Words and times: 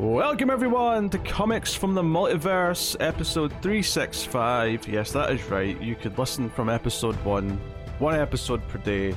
Welcome 0.00 0.48
everyone 0.48 1.10
to 1.10 1.18
Comics 1.18 1.74
from 1.74 1.92
the 1.94 2.00
Multiverse, 2.02 2.96
episode 3.00 3.50
365. 3.60 4.88
Yes, 4.88 5.12
that 5.12 5.30
is 5.30 5.44
right. 5.50 5.78
You 5.78 5.94
could 5.94 6.16
listen 6.16 6.48
from 6.48 6.70
episode 6.70 7.16
1, 7.16 7.60
one 7.98 8.14
episode 8.18 8.66
per 8.68 8.78
day, 8.78 9.14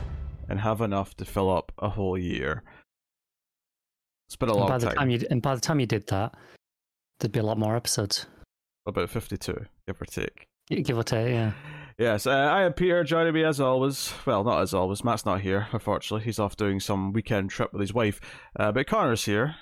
and 0.50 0.60
have 0.60 0.82
enough 0.82 1.16
to 1.16 1.24
fill 1.26 1.50
up 1.50 1.72
a 1.80 1.88
whole 1.88 2.18
year. 2.18 2.64
It's 4.28 4.36
been 4.36 4.50
a 4.50 4.52
And 4.52 4.60
long 4.60 4.68
by 4.68 4.78
the 4.78 4.88
time. 4.88 4.96
time 4.98 5.10
you 5.10 5.22
and 5.32 5.42
by 5.42 5.56
the 5.56 5.62
time 5.62 5.80
you 5.80 5.86
did 5.86 6.06
that, 6.08 6.36
there'd 7.20 7.32
be 7.32 7.40
a 7.40 7.44
lot 7.44 7.58
more 7.58 7.78
episodes, 7.78 8.26
About 8.86 9.10
52, 9.10 9.66
give 9.88 10.02
or 10.02 10.06
take. 10.06 10.48
give 10.70 10.98
or 10.98 11.04
take. 11.04 11.30
Yeah. 11.30 11.54
Yes, 11.98 12.28
uh, 12.28 12.32
I 12.32 12.64
am 12.64 12.74
Peter, 12.74 13.06
joining 13.06 13.34
me 13.34 13.46
as 13.46 13.62
always. 13.62 14.12
Well, 14.26 14.44
not 14.44 14.62
as 14.62 14.74
always. 14.74 15.02
Matt's 15.02 15.26
not 15.26 15.40
here, 15.40 15.68
unfortunately. 15.72 16.26
He's 16.26 16.40
off 16.40 16.58
doing 16.58 16.82
some 16.82 17.14
weekend 17.14 17.52
trip 17.52 17.72
with 17.72 17.80
his 17.80 17.94
wife. 17.94 18.20
Uh, 18.60 18.74
but 18.74 18.86
Connor's 18.86 19.24
here. 19.24 19.56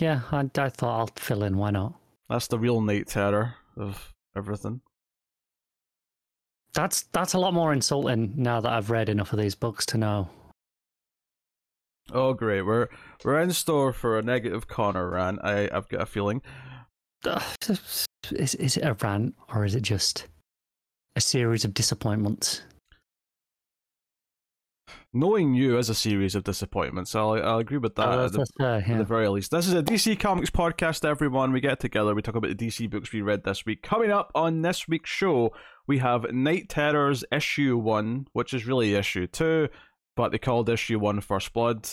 Yeah, 0.00 0.22
I, 0.32 0.48
I 0.56 0.68
thought 0.70 0.98
I'll 0.98 1.10
fill 1.16 1.42
in. 1.42 1.56
Why 1.56 1.70
not? 1.70 1.94
That's 2.28 2.46
the 2.46 2.58
real 2.58 2.80
night 2.80 3.08
terror 3.08 3.56
of 3.76 4.14
everything. 4.36 4.80
That's 6.72 7.02
that's 7.12 7.34
a 7.34 7.38
lot 7.38 7.52
more 7.52 7.72
insulting 7.72 8.34
now 8.36 8.60
that 8.60 8.72
I've 8.72 8.90
read 8.90 9.08
enough 9.08 9.32
of 9.32 9.38
these 9.38 9.54
books 9.54 9.84
to 9.86 9.98
know. 9.98 10.30
Oh, 12.12 12.32
great. 12.32 12.62
We're 12.62 12.88
we're 13.24 13.40
in 13.40 13.52
store 13.52 13.92
for 13.92 14.18
a 14.18 14.22
negative 14.22 14.68
Connor 14.68 15.10
rant. 15.10 15.40
I, 15.42 15.68
I've 15.72 15.88
got 15.88 16.02
a 16.02 16.06
feeling. 16.06 16.42
Is 18.32 18.54
is 18.54 18.76
it 18.76 18.84
a 18.84 18.94
rant 18.94 19.34
or 19.52 19.64
is 19.64 19.74
it 19.74 19.80
just 19.80 20.28
a 21.16 21.20
series 21.20 21.64
of 21.64 21.74
disappointments? 21.74 22.62
Knowing 25.12 25.54
you 25.54 25.76
as 25.76 25.90
a 25.90 25.94
series 25.94 26.36
of 26.36 26.44
disappointments, 26.44 27.16
I'll, 27.16 27.32
I'll 27.32 27.58
agree 27.58 27.78
with 27.78 27.98
oh, 27.98 28.02
that. 28.02 28.18
Oh, 28.18 28.24
at 28.26 28.32
the- 28.32 28.46
fair, 28.56 28.74
at 28.76 28.98
the 28.98 29.04
very 29.04 29.28
least. 29.28 29.50
This 29.50 29.66
is 29.66 29.74
a 29.74 29.82
DC 29.82 30.20
Comics 30.20 30.50
podcast, 30.50 31.04
everyone. 31.04 31.50
We 31.50 31.60
get 31.60 31.80
together, 31.80 32.14
we 32.14 32.22
talk 32.22 32.36
about 32.36 32.56
the 32.56 32.66
DC 32.66 32.88
books 32.88 33.12
we 33.12 33.20
read 33.20 33.42
this 33.42 33.66
week. 33.66 33.82
Coming 33.82 34.12
up 34.12 34.30
on 34.36 34.62
this 34.62 34.86
week's 34.86 35.10
show, 35.10 35.52
we 35.88 35.98
have 35.98 36.32
Knight 36.32 36.68
Terrors 36.68 37.24
issue 37.32 37.76
one, 37.76 38.28
which 38.34 38.54
is 38.54 38.66
really 38.66 38.94
issue 38.94 39.26
two, 39.26 39.68
but 40.14 40.30
they 40.30 40.38
called 40.38 40.68
issue 40.68 41.00
one 41.00 41.20
First 41.20 41.52
Blood, 41.52 41.88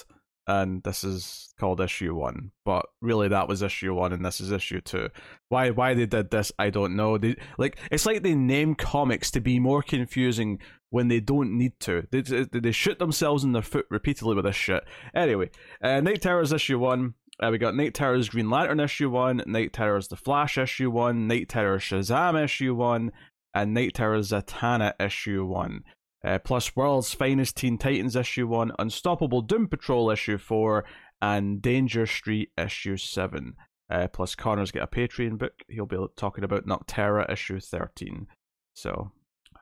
and 0.45 0.83
this 0.83 1.03
is 1.03 1.55
called 1.59 1.81
issue 1.81 2.13
one. 2.13 2.51
But 2.65 2.85
really, 3.01 3.29
that 3.29 3.47
was 3.47 3.63
issue 3.63 3.95
one, 3.95 4.13
and 4.13 4.23
this 4.23 4.39
is 4.39 4.51
issue 4.51 4.79
two. 4.79 5.09
Why 5.49 5.71
why 5.71 5.95
they 5.95 6.05
did 6.05 6.29
this, 6.29 6.51
I 6.59 6.69
don't 6.69 6.95
know. 6.95 7.17
They 7.17 7.35
like 7.57 7.79
it's 7.89 8.05
like 8.05 8.21
they 8.21 8.35
name 8.35 8.75
comics 8.75 9.31
to 9.31 9.41
be 9.41 9.59
more 9.59 9.81
confusing 9.81 10.59
when 10.89 11.07
they 11.07 11.19
don't 11.19 11.57
need 11.57 11.79
to. 11.81 12.07
They 12.11 12.21
they, 12.21 12.71
shoot 12.71 12.99
themselves 12.99 13.43
in 13.43 13.51
the 13.51 13.61
foot 13.61 13.85
repeatedly 13.89 14.35
with 14.35 14.45
this 14.45 14.55
shit. 14.55 14.83
Anyway, 15.13 15.49
uh, 15.81 15.99
Knight 16.01 16.21
Terrors 16.21 16.53
issue 16.53 16.79
one. 16.79 17.15
Uh, 17.39 17.49
we 17.51 17.57
got 17.57 17.75
Knight 17.75 17.93
Terrors 17.93 18.29
Green 18.29 18.49
Lantern 18.49 18.79
issue 18.79 19.09
one, 19.09 19.43
Knight 19.45 19.71
Terrors 19.71 20.07
The 20.07 20.15
Flash 20.15 20.57
issue 20.57 20.89
one, 20.89 21.27
Knight 21.27 21.49
Terrors 21.49 21.83
Shazam 21.83 22.41
issue 22.43 22.73
one, 22.73 23.11
and 23.53 23.73
Knight 23.73 23.93
Terrors 23.93 24.31
Zatanna 24.31 24.93
issue 24.99 25.45
one. 25.45 25.83
Uh, 26.25 26.39
plus 26.39 26.75
World's 26.75 27.13
Finest 27.13 27.55
Teen 27.57 27.77
Titans 27.77 28.15
issue 28.15 28.47
one, 28.47 28.71
Unstoppable 28.79 29.41
Doom 29.41 29.67
Patrol 29.67 30.09
issue 30.09 30.39
four, 30.39 30.83
and 31.21 31.61
Danger 31.61 32.07
Street 32.07 32.49
issue 32.57 32.97
seven. 32.97 33.53
Uh, 33.89 34.07
plus 34.07 34.33
Connor's 34.35 34.71
got 34.71 34.83
a 34.83 34.87
Patreon 34.87 35.37
book. 35.37 35.53
He'll 35.69 35.85
be 35.85 35.97
talking 36.15 36.43
about 36.43 36.65
Noctera 36.65 37.31
issue 37.31 37.59
thirteen. 37.59 38.27
So, 38.73 39.11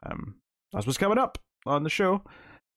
um, 0.09 0.35
that's 0.75 0.85
what's 0.85 0.99
coming 0.99 1.17
up 1.17 1.39
on 1.65 1.81
the 1.83 1.89
show. 1.89 2.21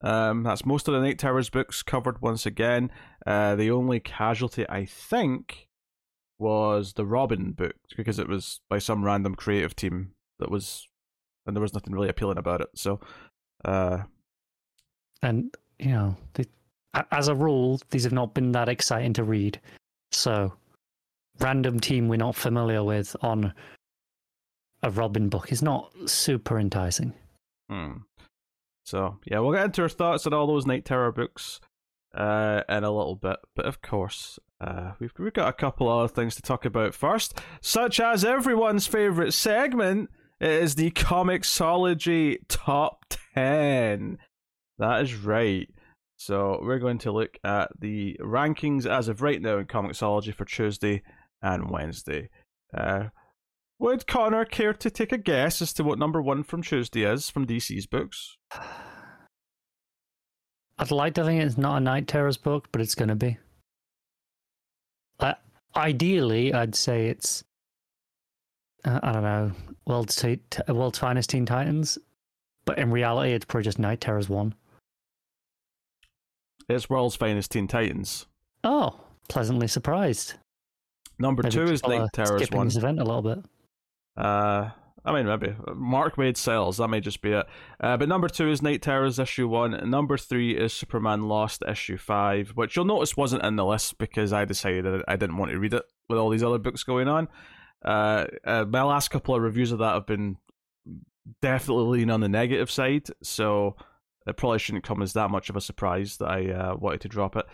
Um, 0.01 0.45
that's 0.45 0.65
most 0.65 0.87
of 0.89 0.95
the 0.95 1.01
Knight 1.01 1.19
Terrors 1.19 1.51
books 1.51 1.83
covered 1.83 2.23
once 2.23 2.47
again. 2.47 2.91
Uh, 3.27 3.57
the 3.57 3.71
only 3.71 3.99
casualty, 4.01 4.65
I 4.69 4.85
think, 4.87 5.67
was 6.39 6.93
the 6.93 7.05
Robin 7.05 7.51
book 7.53 7.75
because 7.97 8.19
it 8.21 8.29
was 8.29 8.61
by 8.71 8.79
some 8.79 9.05
random 9.05 9.35
creative 9.35 9.75
team 9.75 10.13
that 10.39 10.51
was, 10.51 10.87
and 11.47 11.57
there 11.57 11.61
was 11.61 11.75
nothing 11.75 11.93
really 11.93 12.09
appealing 12.09 12.39
about 12.39 12.61
it. 12.61 12.69
So, 12.77 13.01
uh, 13.65 14.03
And 15.21 15.53
you 15.81 15.91
know, 15.91 16.17
the, 16.35 16.47
a- 16.95 17.07
as 17.13 17.27
a 17.27 17.35
rule, 17.35 17.81
these 17.91 18.05
have 18.05 18.13
not 18.13 18.35
been 18.35 18.53
that 18.53 18.69
exciting 18.69 19.13
to 19.15 19.25
read. 19.25 19.61
So, 20.13 20.53
random 21.41 21.81
team 21.81 22.07
we're 22.09 22.17
not 22.17 22.37
familiar 22.37 22.85
with 22.85 23.17
on 23.21 23.53
a 24.85 24.91
Robin 24.91 25.29
book 25.29 25.51
is 25.51 25.61
not 25.61 25.93
super 26.07 26.59
enticing. 26.61 27.13
Hmm. 27.69 27.99
so 28.85 29.19
yeah, 29.27 29.41
we'll 29.41 29.53
get 29.53 29.67
into 29.67 29.83
our 29.83 29.89
thoughts 29.89 30.27
on 30.27 30.33
all 30.33 30.47
those 30.47 30.67
Knight 30.67 30.85
Terror 30.85 31.13
books 31.13 31.61
uh, 32.15 32.63
in 32.69 32.85
a 32.85 32.91
little 32.91 33.17
bit. 33.17 33.37
But 33.55 33.67
of 33.67 33.83
course, 33.83 34.39
uh, 34.61 34.93
we've 34.99 35.13
we've 35.19 35.33
got 35.33 35.49
a 35.49 35.53
couple 35.53 35.89
other 35.89 36.09
things 36.09 36.35
to 36.37 36.43
talk 36.43 36.65
about 36.65 36.95
first, 36.95 37.39
such 37.61 38.01
as 38.01 38.25
everyone's 38.25 38.87
favorite 38.87 39.33
segment. 39.33 40.11
It 40.41 40.51
is 40.51 40.77
the 40.77 40.91
Comixology 40.93 42.39
Top 42.49 43.05
10. 43.35 44.19
That 44.79 45.03
is 45.03 45.17
right. 45.17 45.69
So 46.17 46.61
we're 46.63 46.79
going 46.79 46.99
to 46.99 47.13
look 47.13 47.39
at 47.45 47.71
the 47.79 48.17
rankings 48.21 48.87
as 48.87 49.09
of 49.09 49.21
right 49.23 49.41
now 49.41 49.59
in 49.59 49.67
Comixology 49.67 50.33
for 50.35 50.45
Tuesday 50.45 51.03
and 51.43 51.71
Wednesday. 51.71 52.29
Uh, 52.77 53.07
would 53.79 54.07
Connor 54.07 54.45
care 54.45 54.73
to 54.75 54.91
take 54.91 55.13
a 55.13 55.19
guess 55.19 55.63
as 55.63 55.73
to 55.75 55.85
what 55.85 55.99
number 55.99 56.21
one 56.21 56.43
from 56.43 56.63
Tuesday 56.63 57.05
is 57.05 57.31
from 57.31 57.47
DC's 57.47 57.87
books? 57.87 58.37
I'd 60.79 60.91
like 60.91 61.15
to 61.15 61.25
think 61.25 61.43
it's 61.43 61.59
not 61.59 61.79
a 61.79 61.81
Knight 61.81 62.07
Terrors 62.07 62.37
book, 62.37 62.69
but 62.71 62.81
it's 62.81 62.95
going 62.95 63.09
to 63.09 63.17
be. 63.17 63.37
Uh, 65.19 65.35
ideally, 65.77 66.53
I'd 66.55 66.75
say 66.75 67.09
it's. 67.09 67.43
Uh, 68.85 69.01
I 69.03 69.13
don't 69.13 69.23
know, 69.23 69.53
World's, 69.87 70.15
T- 70.15 70.39
T- 70.51 70.63
World's 70.73 70.99
Finest 71.01 71.31
Teen 71.31 71.45
Titans, 71.45 71.99
but 72.65 72.79
in 72.79 72.93
reality, 72.93 73.33
it's 73.33 73.45
probably 73.45 73.65
just 73.65 73.81
Knight 73.81 74.01
Terrors 74.01 74.29
1. 74.29 74.55
It's 76.69 76.89
World's 76.89 77.17
Finest 77.17 77.51
Teen 77.51 77.67
Titans. 77.67 78.27
Oh, 78.63 79.01
pleasantly 79.29 79.67
surprised. 79.67 80.35
Number 81.19 81.43
Maybe 81.43 81.55
two 81.55 81.65
is 81.65 81.83
Knight 81.83 82.09
Terrors 82.13 82.41
skipping 82.41 82.59
one. 82.59 82.67
this 82.69 82.77
event 82.77 83.01
a 83.01 83.05
little 83.05 83.23
bit. 83.23 83.41
Uh, 84.19 84.71
I 85.05 85.13
mean, 85.13 85.27
maybe 85.27 85.55
Mark 85.75 86.19
made 86.19 86.37
sales. 86.37 86.77
That 86.77 86.89
may 86.89 87.01
just 87.01 87.23
be 87.23 87.33
it. 87.33 87.47
Uh, 87.81 87.97
but 87.97 88.09
number 88.09 88.29
two 88.29 88.51
is 88.51 88.61
Knight 88.61 88.83
Terrors 88.83 89.19
issue 89.19 89.49
one. 89.49 89.89
Number 89.89 90.19
three 90.19 90.57
is 90.57 90.73
Superman 90.73 91.29
Lost 91.29 91.63
issue 91.67 91.97
five, 91.97 92.51
which 92.51 92.77
you'll 92.77 92.85
notice 92.85 93.17
wasn't 93.17 93.45
in 93.45 93.57
the 93.57 93.65
list 93.65 93.97
because 93.99 94.33
I 94.33 94.45
decided 94.45 94.85
that 94.85 95.05
I 95.09 95.17
didn't 95.17 95.39
want 95.39 95.53
to 95.53 95.59
read 95.59 95.73
it 95.73 95.85
with 96.09 96.19
all 96.19 96.31
these 96.31 96.43
other 96.43 96.59
books 96.59 96.83
going 96.83 97.09
on. 97.09 97.29
Uh, 97.83 98.27
uh, 98.45 98.65
my 98.65 98.83
last 98.83 99.09
couple 99.09 99.35
of 99.35 99.43
reviews 99.43 99.73
of 99.73 99.79
that 99.79 99.95
have 99.95 100.07
been 100.07 100.37
definitely 101.41 101.85
leaning 101.85 102.11
on 102.11 102.21
the 102.21 102.29
negative 102.29 102.71
side, 102.71 103.07
so 103.23 103.77
it 104.27 104.37
probably 104.37 104.59
shouldn't 104.59 104.85
come 104.85 105.01
as 105.01 105.13
that 105.13 105.31
much 105.31 105.49
of 105.49 105.57
a 105.57 105.61
surprise 105.61 106.17
that 106.19 106.29
I 106.29 106.51
uh, 106.51 106.77
wanted 106.77 107.03
to 107.03 107.09
drop 107.09 107.37
it. 107.37 107.47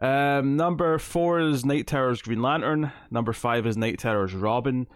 Um, 0.00 0.56
number 0.56 0.98
four 0.98 1.40
is 1.40 1.64
Knight 1.64 1.86
Terrors 1.86 2.22
Green 2.22 2.42
Lantern. 2.42 2.90
Number 3.10 3.32
five 3.32 3.66
is 3.66 3.76
Knight 3.76 3.98
Terrors 3.98 4.34
Robin. 4.34 4.86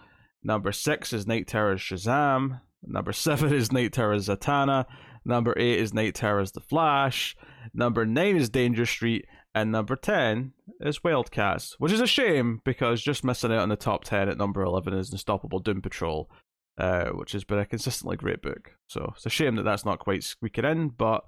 Number 0.42 0.72
six 0.72 1.12
is 1.12 1.26
Knight 1.26 1.46
Terrors 1.46 1.80
Shazam. 1.80 2.60
Number 2.82 3.12
seven 3.12 3.52
is 3.52 3.72
Knight 3.72 3.92
Terrors 3.92 4.28
Zatanna. 4.28 4.86
Number 5.24 5.54
eight 5.58 5.78
is 5.78 5.92
Knight 5.92 6.14
Terrors 6.14 6.52
The 6.52 6.60
Flash. 6.60 7.36
Number 7.74 8.06
nine 8.06 8.36
is 8.36 8.48
Danger 8.48 8.86
Street. 8.86 9.26
And 9.52 9.72
number 9.72 9.96
10 9.96 10.52
is 10.80 11.02
Wildcats, 11.02 11.74
which 11.80 11.90
is 11.90 12.00
a 12.00 12.06
shame 12.06 12.60
because 12.64 13.02
just 13.02 13.24
missing 13.24 13.50
out 13.52 13.58
on 13.62 13.68
the 13.68 13.74
top 13.74 14.04
10 14.04 14.28
at 14.28 14.38
number 14.38 14.62
11 14.62 14.94
is 14.94 15.10
Unstoppable 15.10 15.58
Doom 15.58 15.82
Patrol, 15.82 16.30
uh, 16.78 17.06
which 17.08 17.32
has 17.32 17.42
been 17.42 17.58
a 17.58 17.66
consistently 17.66 18.16
great 18.16 18.42
book. 18.42 18.76
So 18.86 19.12
it's 19.16 19.26
a 19.26 19.28
shame 19.30 19.56
that 19.56 19.64
that's 19.64 19.84
not 19.84 19.98
quite 19.98 20.22
squeaking 20.22 20.64
in, 20.64 20.90
but 20.90 21.24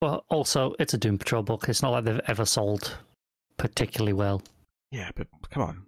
Well, 0.00 0.24
also, 0.30 0.74
it's 0.78 0.94
a 0.94 0.98
Doom 0.98 1.18
Patrol 1.18 1.42
book. 1.42 1.68
It's 1.68 1.82
not 1.82 1.90
like 1.90 2.04
they've 2.04 2.18
ever 2.26 2.46
sold 2.46 2.96
particularly 3.58 4.14
well. 4.14 4.40
yeah, 4.90 5.10
but 5.14 5.26
come 5.50 5.62
on. 5.62 5.82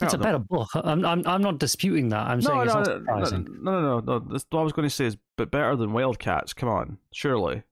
It's 0.00 0.14
a 0.14 0.18
better 0.18 0.38
book. 0.38 0.68
I'm, 0.74 1.04
I'm, 1.04 1.26
I'm 1.26 1.42
not 1.42 1.58
disputing 1.58 2.08
that. 2.10 2.26
I'm 2.28 2.40
saying 2.40 2.56
No, 2.56 2.62
it's 2.62 2.72
no, 2.74 2.80
not 2.80 2.86
no, 2.86 2.92
no, 2.92 2.98
surprising. 3.24 3.46
no, 3.62 3.80
no, 3.80 4.00
no, 4.00 4.18
no. 4.18 4.38
What 4.50 4.60
I 4.60 4.62
was 4.62 4.72
going 4.72 4.86
to 4.88 4.94
say 4.94 5.06
is, 5.06 5.16
but 5.36 5.50
better 5.50 5.74
than 5.76 5.92
Wildcats. 5.92 6.52
Come 6.52 6.68
on, 6.68 6.98
surely. 7.12 7.62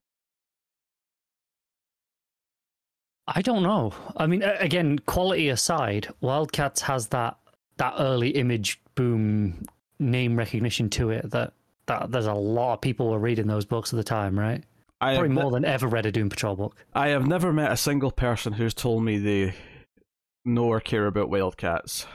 I 3.29 3.43
don't 3.43 3.63
know. 3.63 3.93
I 4.17 4.27
mean, 4.27 4.43
again, 4.43 4.99
quality 5.01 5.49
aside, 5.49 6.09
Wildcats 6.21 6.83
has 6.83 7.09
that 7.09 7.37
that 7.79 7.95
early 7.99 8.31
image 8.31 8.81
boom 8.95 9.65
name 9.99 10.37
recognition 10.37 10.89
to 10.91 11.11
it 11.11 11.31
that 11.31 11.53
that 11.87 12.11
there's 12.11 12.27
a 12.27 12.33
lot 12.35 12.75
of 12.75 12.81
people 12.81 13.11
were 13.11 13.19
reading 13.19 13.47
those 13.47 13.65
books 13.65 13.93
at 13.93 13.97
the 13.97 14.05
time, 14.05 14.39
right? 14.39 14.65
I 15.01 15.15
Probably 15.15 15.29
ne- 15.35 15.43
more 15.43 15.51
than 15.51 15.65
ever 15.65 15.87
read 15.89 16.07
a 16.07 16.13
Doom 16.13 16.29
Patrol 16.31 16.57
book. 16.57 16.77
I 16.95 17.09
have 17.09 17.27
never 17.27 17.53
met 17.53 17.71
a 17.71 17.77
single 17.77 18.11
person 18.11 18.53
who's 18.55 18.73
told 18.75 19.03
me 19.05 19.19
they 19.19 19.55
know 20.47 20.65
or 20.67 20.81
care 20.81 21.07
about 21.07 21.31
Wildcats. 21.31 22.07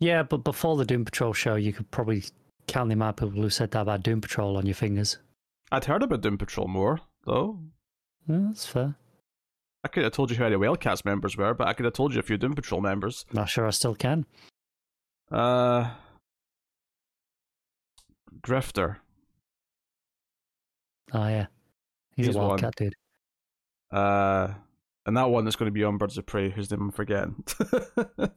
Yeah, 0.00 0.22
but 0.22 0.38
before 0.38 0.76
the 0.76 0.84
Doom 0.84 1.04
Patrol 1.04 1.32
show, 1.32 1.56
you 1.56 1.72
could 1.72 1.90
probably 1.90 2.22
count 2.66 2.88
the 2.88 2.94
amount 2.94 3.20
of 3.20 3.28
people 3.30 3.42
who 3.42 3.50
said 3.50 3.72
that 3.72 3.80
about 3.82 4.02
Doom 4.02 4.20
Patrol 4.20 4.56
on 4.56 4.66
your 4.66 4.74
fingers. 4.74 5.18
I'd 5.72 5.84
heard 5.86 6.02
about 6.02 6.20
Doom 6.20 6.38
Patrol 6.38 6.68
more, 6.68 7.00
though. 7.24 7.58
Yeah, 8.28 8.38
that's 8.48 8.66
fair. 8.66 8.94
I 9.84 9.88
could 9.88 10.04
have 10.04 10.12
told 10.12 10.30
you 10.30 10.36
who 10.36 10.44
any 10.44 10.56
Wildcats 10.56 11.04
members 11.04 11.36
were, 11.36 11.54
but 11.54 11.66
I 11.68 11.72
could 11.72 11.84
have 11.84 11.94
told 11.94 12.12
you 12.14 12.20
a 12.20 12.22
few 12.22 12.36
Doom 12.36 12.54
Patrol 12.54 12.80
members. 12.80 13.24
Not 13.32 13.48
sure 13.48 13.66
I 13.66 13.70
still 13.70 13.94
can. 13.94 14.24
Uh, 15.30 15.90
Drifter. 18.42 18.98
Oh 21.12 21.26
yeah, 21.26 21.46
he's, 22.14 22.26
He's 22.26 22.36
a 22.36 22.38
one. 22.38 22.48
wildcat 22.48 22.74
dude. 22.76 22.94
Uh, 23.90 24.48
and 25.06 25.16
that 25.16 25.30
one 25.30 25.44
that's 25.44 25.56
going 25.56 25.68
to 25.68 25.72
be 25.72 25.84
on 25.84 25.96
Birds 25.96 26.18
of 26.18 26.26
Prey, 26.26 26.50
whose 26.50 26.70
name 26.70 26.82
I'm 26.82 26.90
forgetting. 26.90 27.42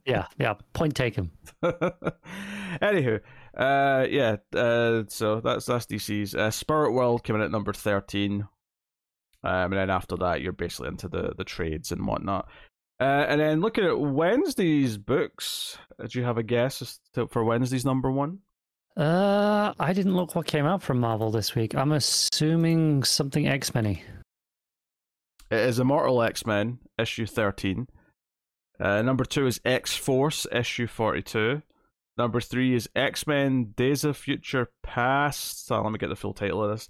Yeah, 0.04 0.26
yeah. 0.38 0.54
Point 0.72 0.96
taken. 0.96 1.30
Anywho, 1.62 3.20
uh, 3.56 4.06
yeah. 4.10 4.36
Uh, 4.54 5.04
so 5.08 5.40
that's 5.40 5.66
that's 5.66 5.86
DC's. 5.86 6.34
Uh, 6.34 6.50
Spirit 6.50 6.92
World 6.92 7.22
coming 7.22 7.42
at 7.42 7.50
number 7.50 7.72
thirteen, 7.72 8.48
um, 9.44 9.72
and 9.72 9.74
then 9.74 9.90
after 9.90 10.16
that, 10.16 10.40
you're 10.40 10.52
basically 10.52 10.88
into 10.88 11.08
the 11.08 11.34
the 11.36 11.44
trades 11.44 11.92
and 11.92 12.06
whatnot. 12.06 12.48
Uh, 13.00 13.26
and 13.28 13.40
then 13.40 13.60
looking 13.60 13.84
at 13.84 13.98
Wednesday's 13.98 14.98
books, 14.98 15.78
uh, 16.02 16.06
do 16.06 16.18
you 16.18 16.24
have 16.24 16.38
a 16.38 16.42
guess 16.42 16.82
as 16.82 17.00
to, 17.14 17.26
for 17.28 17.44
Wednesday's 17.44 17.84
number 17.84 18.10
one? 18.10 18.38
Uh, 18.96 19.72
I 19.78 19.92
didn't 19.92 20.16
look 20.16 20.34
what 20.34 20.46
came 20.46 20.66
out 20.66 20.82
from 20.82 21.00
Marvel 21.00 21.30
this 21.30 21.54
week. 21.54 21.74
I'm 21.74 21.92
assuming 21.92 23.04
something 23.04 23.46
X 23.46 23.74
Men. 23.74 23.98
It 25.52 25.58
is 25.58 25.78
Immortal 25.78 26.22
X 26.22 26.46
Men 26.46 26.78
issue 26.98 27.26
thirteen. 27.26 27.86
Uh, 28.80 29.02
number 29.02 29.24
two 29.24 29.46
is 29.46 29.60
X 29.66 29.94
Force 29.94 30.46
issue 30.50 30.86
forty 30.86 31.20
two. 31.22 31.60
Number 32.16 32.40
three 32.40 32.74
is 32.74 32.88
X 32.96 33.26
Men 33.26 33.74
Days 33.76 34.02
of 34.02 34.16
Future 34.16 34.70
Past. 34.82 35.66
So 35.66 35.80
let 35.82 35.92
me 35.92 35.98
get 35.98 36.08
the 36.08 36.16
full 36.16 36.32
title 36.32 36.64
of 36.64 36.70
this. 36.70 36.88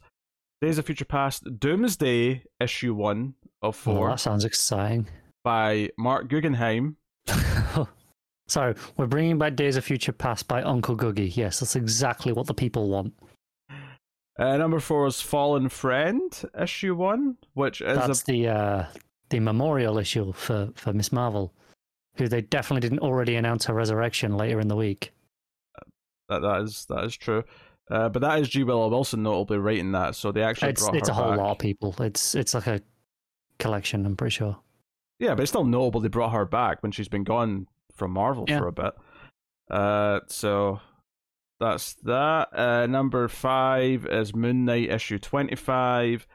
Days 0.60 0.78
of 0.78 0.86
Future 0.86 1.04
Past 1.04 1.42
Doomsday 1.58 2.44
issue 2.60 2.94
one 2.94 3.34
of 3.62 3.68
Oh, 3.68 3.72
four 3.72 4.08
that 4.10 4.20
sounds 4.20 4.44
exciting. 4.44 5.08
by 5.42 5.90
Mark 5.98 6.28
Guggenheim. 6.28 6.96
so 8.48 8.74
we're 8.96 9.06
bringing 9.08 9.38
back 9.38 9.56
Days 9.56 9.76
of 9.76 9.84
Future 9.84 10.12
Past 10.12 10.46
by 10.46 10.62
Uncle 10.62 10.96
Googie. 10.96 11.36
Yes, 11.36 11.58
that's 11.60 11.74
exactly 11.74 12.32
what 12.32 12.46
the 12.46 12.54
people 12.54 12.88
want. 12.88 13.12
Uh, 14.38 14.56
number 14.56 14.80
four 14.80 15.06
is 15.06 15.20
Fallen 15.20 15.68
Friend 15.68 16.42
issue 16.60 16.94
one, 16.94 17.36
which 17.54 17.80
is 17.82 17.98
That's 17.98 18.22
a 18.22 18.24
the 18.26 18.48
uh, 18.48 18.86
the 19.28 19.40
memorial 19.40 19.98
issue 19.98 20.32
for 20.32 20.70
for 20.74 20.92
Miss 20.92 21.12
Marvel, 21.12 21.52
who 22.16 22.28
they 22.28 22.40
definitely 22.40 22.80
didn't 22.88 23.00
already 23.00 23.36
announce 23.36 23.66
her 23.66 23.74
resurrection 23.74 24.36
later 24.36 24.58
in 24.60 24.68
the 24.68 24.76
week. 24.76 25.12
that, 26.28 26.40
that 26.40 26.62
is 26.62 26.86
that 26.86 27.04
is 27.04 27.16
true. 27.16 27.44
Uh, 27.90 28.08
but 28.08 28.20
that 28.22 28.38
is 28.38 28.48
G. 28.48 28.62
Willow 28.64 28.88
Wilson 28.88 29.22
notably 29.22 29.58
writing 29.58 29.92
that, 29.92 30.14
so 30.16 30.32
they 30.32 30.42
actually 30.42 30.70
It's 30.70 30.82
brought 30.82 30.96
it's 30.96 31.08
her 31.08 31.12
a 31.12 31.16
whole 31.16 31.30
back. 31.32 31.38
lot 31.38 31.50
of 31.52 31.58
people. 31.58 31.94
It's 32.00 32.34
it's 32.34 32.54
like 32.54 32.66
a 32.66 32.80
collection. 33.58 34.06
I'm 34.06 34.16
pretty 34.16 34.32
sure. 34.32 34.56
Yeah, 35.18 35.34
but 35.34 35.42
it's 35.42 35.50
still 35.50 35.64
notable 35.64 36.00
they 36.00 36.08
brought 36.08 36.32
her 36.32 36.46
back 36.46 36.82
when 36.82 36.90
she's 36.90 37.08
been 37.08 37.24
gone 37.24 37.66
from 37.94 38.12
Marvel 38.12 38.46
Yeah. 38.48 38.58
for 38.60 38.68
a 38.68 38.72
bit. 38.72 38.94
Uh, 39.70 40.20
so 40.26 40.80
that's 41.62 41.94
that. 42.02 42.48
Uh, 42.52 42.86
number 42.86 43.28
five 43.28 44.06
is 44.06 44.34
Moon 44.34 44.64
Knight 44.64 44.90
issue 44.90 45.18
twenty-five. 45.18 46.26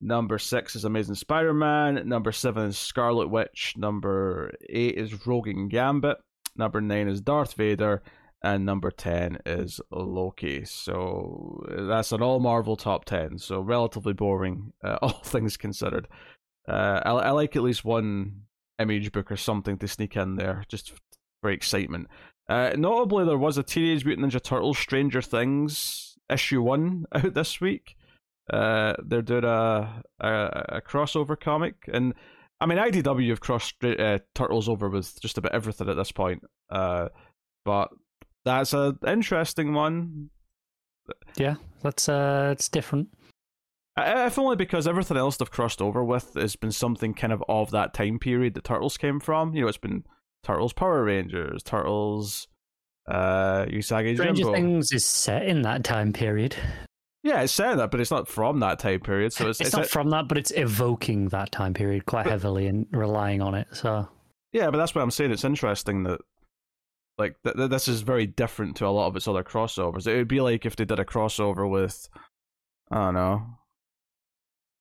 Number 0.00 0.38
six 0.38 0.76
is 0.76 0.84
Amazing 0.84 1.16
Spider-Man. 1.16 2.08
Number 2.08 2.32
seven 2.32 2.68
is 2.68 2.78
Scarlet 2.78 3.28
Witch. 3.28 3.74
Number 3.76 4.50
eight 4.70 4.96
is 4.96 5.26
Rogue 5.26 5.48
and 5.48 5.70
Gambit. 5.70 6.16
Number 6.56 6.80
nine 6.80 7.08
is 7.08 7.20
Darth 7.20 7.54
Vader. 7.54 8.02
And 8.42 8.64
number 8.64 8.90
10 8.90 9.40
is 9.44 9.82
Loki. 9.90 10.64
So 10.64 11.62
that's 11.68 12.12
an 12.12 12.22
all 12.22 12.40
Marvel 12.40 12.74
top 12.74 13.04
10. 13.04 13.36
So 13.36 13.60
relatively 13.60 14.14
boring, 14.14 14.72
uh, 14.82 14.96
all 15.02 15.20
things 15.22 15.58
considered. 15.58 16.08
Uh, 16.66 17.00
I, 17.04 17.10
I 17.10 17.30
like 17.32 17.54
at 17.54 17.62
least 17.62 17.84
one 17.84 18.44
image 18.78 19.12
book 19.12 19.30
or 19.30 19.36
something 19.36 19.76
to 19.78 19.88
sneak 19.88 20.16
in 20.16 20.36
there, 20.36 20.64
just 20.68 20.94
for 21.42 21.50
excitement. 21.50 22.08
Uh, 22.50 22.74
notably, 22.76 23.24
there 23.24 23.38
was 23.38 23.58
a 23.58 23.62
Teenage 23.62 24.04
Mutant 24.04 24.26
Ninja 24.26 24.42
Turtles 24.42 24.76
Stranger 24.76 25.22
Things 25.22 26.18
issue 26.28 26.60
one 26.60 27.06
out 27.14 27.32
this 27.32 27.60
week. 27.60 27.96
Uh, 28.52 28.94
they're 29.06 29.22
doing 29.22 29.44
a, 29.44 30.02
a 30.18 30.28
a 30.70 30.80
crossover 30.80 31.38
comic, 31.38 31.88
and 31.92 32.12
I 32.60 32.66
mean 32.66 32.78
IDW 32.78 33.28
have 33.28 33.40
crossed 33.40 33.76
uh, 33.84 34.18
Turtles 34.34 34.68
over 34.68 34.88
with 34.88 35.20
just 35.20 35.38
about 35.38 35.52
everything 35.52 35.88
at 35.88 35.94
this 35.94 36.10
point. 36.10 36.42
Uh, 36.68 37.10
but 37.64 37.90
that's 38.44 38.72
an 38.72 38.98
interesting 39.06 39.72
one. 39.72 40.30
Yeah, 41.36 41.54
that's 41.82 42.08
uh, 42.08 42.48
it's 42.50 42.68
different. 42.68 43.10
If 43.96 44.40
only 44.40 44.56
because 44.56 44.88
everything 44.88 45.16
else 45.16 45.36
they've 45.36 45.50
crossed 45.50 45.80
over 45.80 46.02
with 46.02 46.34
has 46.34 46.56
been 46.56 46.72
something 46.72 47.14
kind 47.14 47.32
of 47.32 47.44
of 47.48 47.70
that 47.70 47.94
time 47.94 48.18
period 48.18 48.54
that 48.54 48.64
Turtles 48.64 48.96
came 48.96 49.20
from. 49.20 49.54
You 49.54 49.62
know, 49.62 49.68
it's 49.68 49.78
been 49.78 50.02
Turtles 50.42 50.72
Power 50.72 51.04
Rangers, 51.04 51.62
Turtles 51.62 52.48
uh 53.08 53.64
Usagi 53.66 54.14
Stranger 54.14 54.32
Jimbo. 54.34 54.52
Things 54.52 54.92
is 54.92 55.04
set 55.04 55.44
in 55.46 55.62
that 55.62 55.84
time 55.84 56.12
period. 56.12 56.54
Yeah, 57.22 57.42
it's 57.42 57.52
saying 57.52 57.76
that, 57.78 57.90
but 57.90 58.00
it's 58.00 58.10
not 58.10 58.28
from 58.28 58.60
that 58.60 58.78
time 58.78 59.00
period. 59.00 59.32
So 59.32 59.48
it's, 59.48 59.60
It's, 59.60 59.74
not 59.74 59.88
from 59.88 60.08
that, 60.10 60.26
but 60.28 60.38
it's 60.38 60.52
evoking 60.56 61.28
that 61.28 61.52
time 61.52 61.74
period 61.74 62.06
quite 62.06 62.24
But- 62.24 62.30
heavily 62.30 62.66
and 62.66 62.86
relying 62.92 63.42
on 63.42 63.54
it. 63.54 63.68
So 63.72 64.08
yeah, 64.52 64.70
but 64.70 64.78
that's 64.78 64.94
what 64.94 65.02
I'm 65.02 65.10
saying. 65.10 65.30
It's 65.32 65.44
interesting 65.44 66.04
that 66.04 66.20
like 67.18 67.36
th- 67.44 67.56
th- 67.56 67.68
this 67.70 67.88
is 67.88 68.00
very 68.00 68.26
different 68.26 68.76
to 68.76 68.86
a 68.86 68.88
lot 68.88 69.06
of 69.08 69.16
its 69.16 69.28
other 69.28 69.44
crossovers. 69.44 70.06
It 70.06 70.16
would 70.16 70.28
be 70.28 70.40
like 70.40 70.64
if 70.64 70.76
they 70.76 70.84
did 70.86 70.98
a 70.98 71.04
crossover 71.04 71.68
with 71.68 72.08
I 72.90 72.96
don't 72.96 73.14
know 73.14 73.42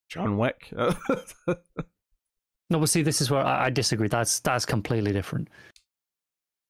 John 0.07 0.38
Wick. 0.38 0.71
no, 2.69 2.80
but 2.80 2.89
see, 2.89 3.01
this 3.01 3.21
is 3.21 3.31
where 3.31 3.44
I, 3.44 3.66
I 3.66 3.69
disagree. 3.69 4.07
That's 4.07 4.39
that's 4.42 4.66
completely 4.66 5.12
different. 5.12 5.50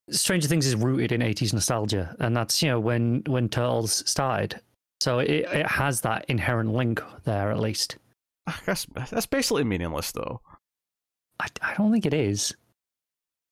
Stranger 0.09 0.47
Things 0.47 0.65
is 0.65 0.75
rooted 0.75 1.11
in 1.11 1.21
80s 1.21 1.53
nostalgia, 1.53 2.15
and 2.19 2.35
that's 2.35 2.61
you 2.63 2.69
know 2.69 2.79
when 2.79 3.23
when 3.27 3.49
Turtles 3.49 4.03
started. 4.09 4.59
So 5.01 5.19
it 5.19 5.29
it 5.29 5.67
has 5.67 6.01
that 6.01 6.25
inherent 6.27 6.73
link 6.73 7.01
there 7.25 7.51
at 7.51 7.59
least. 7.59 7.97
I 8.47 8.55
guess 8.65 8.87
that's 9.09 9.25
basically 9.25 9.63
meaningless 9.63 10.11
though. 10.11 10.41
I, 11.39 11.47
I 11.61 11.73
don't 11.75 11.91
think 11.91 12.05
it 12.05 12.13
is. 12.13 12.55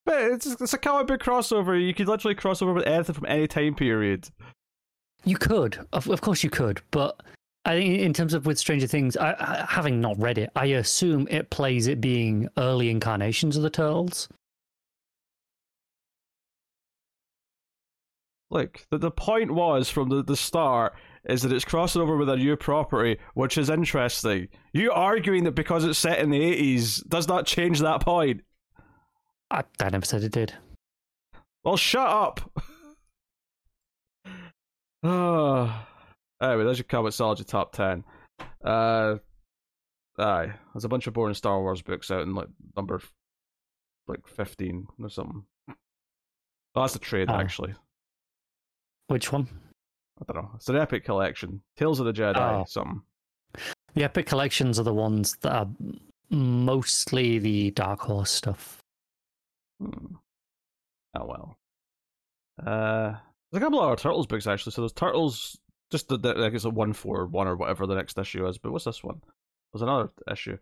But 0.05 0.21
it's, 0.21 0.45
it's 0.45 0.73
a 0.73 0.77
comic 0.77 1.07
book 1.07 1.21
crossover. 1.21 1.85
You 1.85 1.93
could 1.93 2.07
literally 2.07 2.35
cross 2.35 2.61
over 2.61 2.73
with 2.73 2.87
anything 2.87 3.13
from 3.13 3.25
any 3.27 3.47
time 3.47 3.75
period. 3.75 4.29
You 5.25 5.35
could, 5.35 5.85
of, 5.91 6.09
of 6.09 6.21
course, 6.21 6.43
you 6.43 6.49
could, 6.49 6.81
but 6.91 7.21
I 7.67 7.73
think 7.73 7.99
in 7.99 8.13
terms 8.13 8.33
of 8.33 8.45
with 8.45 8.57
Stranger 8.57 8.87
Things, 8.87 9.17
I, 9.17 9.33
I, 9.33 9.65
having 9.67 9.99
not 9.99 10.17
read 10.17 10.37
it, 10.37 10.49
I 10.55 10.67
assume 10.67 11.27
it 11.29 11.49
plays 11.49 11.87
it 11.87 11.99
being 11.99 12.47
early 12.55 12.89
incarnations 12.89 13.57
of 13.57 13.63
the 13.63 13.69
Turtles. 13.69 14.29
Look, 18.49 18.85
the, 18.89 18.97
the 18.97 19.11
point 19.11 19.51
was 19.51 19.89
from 19.89 20.07
the, 20.07 20.23
the 20.23 20.37
start 20.37 20.93
is 21.25 21.41
that 21.41 21.51
it's 21.51 21.65
crossing 21.65 22.01
over 22.01 22.15
with 22.15 22.29
a 22.29 22.37
new 22.37 22.55
property, 22.55 23.19
which 23.33 23.57
is 23.57 23.69
interesting. 23.69 24.47
You 24.71 24.93
arguing 24.93 25.43
that 25.43 25.51
because 25.51 25.83
it's 25.83 25.99
set 25.99 26.19
in 26.19 26.29
the 26.29 26.39
80s 26.39 27.05
does 27.09 27.27
not 27.27 27.45
change 27.45 27.81
that 27.81 27.99
point. 27.99 28.43
I, 29.51 29.63
I 29.81 29.89
never 29.89 30.05
said 30.05 30.23
it 30.23 30.31
did. 30.31 30.53
Well, 31.65 31.75
shut 31.75 32.07
up. 32.07 32.61
Oh. 35.03 35.85
anyway, 36.41 36.63
there's 36.63 36.77
your 36.79 36.85
Comixology 36.85 37.45
top 37.45 37.73
10. 37.73 38.03
Uh, 38.63 39.15
aye, 40.17 40.51
there's 40.73 40.85
a 40.85 40.89
bunch 40.89 41.07
of 41.07 41.13
boring 41.13 41.33
Star 41.33 41.59
Wars 41.61 41.81
books 41.81 42.11
out 42.11 42.21
in 42.23 42.35
like 42.35 42.47
number 42.75 43.01
like 44.07 44.25
15 44.27 44.87
or 45.01 45.09
something. 45.09 45.43
Oh, 45.69 46.81
that's 46.81 46.95
a 46.95 46.99
trade, 46.99 47.29
Oh. 47.29 47.35
actually. 47.35 47.73
Which 49.07 49.31
one? 49.31 49.47
I 50.21 50.31
don't 50.33 50.43
know. 50.43 50.51
It's 50.55 50.69
an 50.69 50.75
epic 50.77 51.05
collection. 51.05 51.61
Tales 51.75 51.99
of 51.99 52.05
the 52.05 52.13
Jedi, 52.13 52.35
Oh. 52.37 52.65
something. 52.67 53.01
The 53.93 54.03
epic 54.03 54.27
collections 54.27 54.79
are 54.79 54.83
the 54.83 54.93
ones 54.93 55.35
that 55.41 55.51
are 55.53 55.67
mostly 56.29 57.39
the 57.39 57.71
Dark 57.71 58.01
Horse 58.01 58.31
stuff. 58.31 58.79
Hmm. 59.79 60.15
Oh 61.15 61.25
well. 61.25 61.57
Uh, 62.59 63.15
there's 63.51 63.61
a 63.61 63.65
couple 63.65 63.79
of 63.79 63.87
other 63.87 63.95
Turtles 63.95 64.27
books 64.27 64.45
actually. 64.47 64.71
So 64.73 64.81
there's 64.81 64.93
Turtles, 64.93 65.57
just 65.91 66.09
the, 66.09 66.17
the 66.17 66.33
like 66.33 66.53
it's 66.53 66.65
a 66.65 66.69
one 66.69 66.93
four 66.93 67.25
one 67.25 67.47
or 67.47 67.55
whatever 67.55 67.85
the 67.85 67.95
next 67.95 68.17
issue 68.17 68.47
is. 68.47 68.57
But 68.57 68.71
what's 68.71 68.85
this 68.85 69.03
one? 69.03 69.21
There's 69.73 69.81
another 69.81 70.09
issue. 70.31 70.57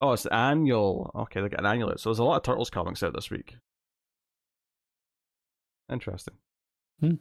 Oh, 0.00 0.12
it's 0.12 0.22
the 0.22 0.34
annual. 0.34 1.10
Okay, 1.14 1.40
they 1.40 1.48
got 1.48 1.60
an 1.60 1.66
annual. 1.66 1.92
So 1.98 2.10
there's 2.10 2.18
a 2.18 2.24
lot 2.24 2.36
of 2.36 2.42
Turtles 2.42 2.70
comics 2.70 3.02
out 3.02 3.14
this 3.14 3.30
week. 3.30 3.56
Interesting. 5.90 6.34
Hmm. 7.00 7.14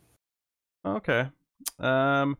Okay. 0.85 1.27
Um. 1.79 2.37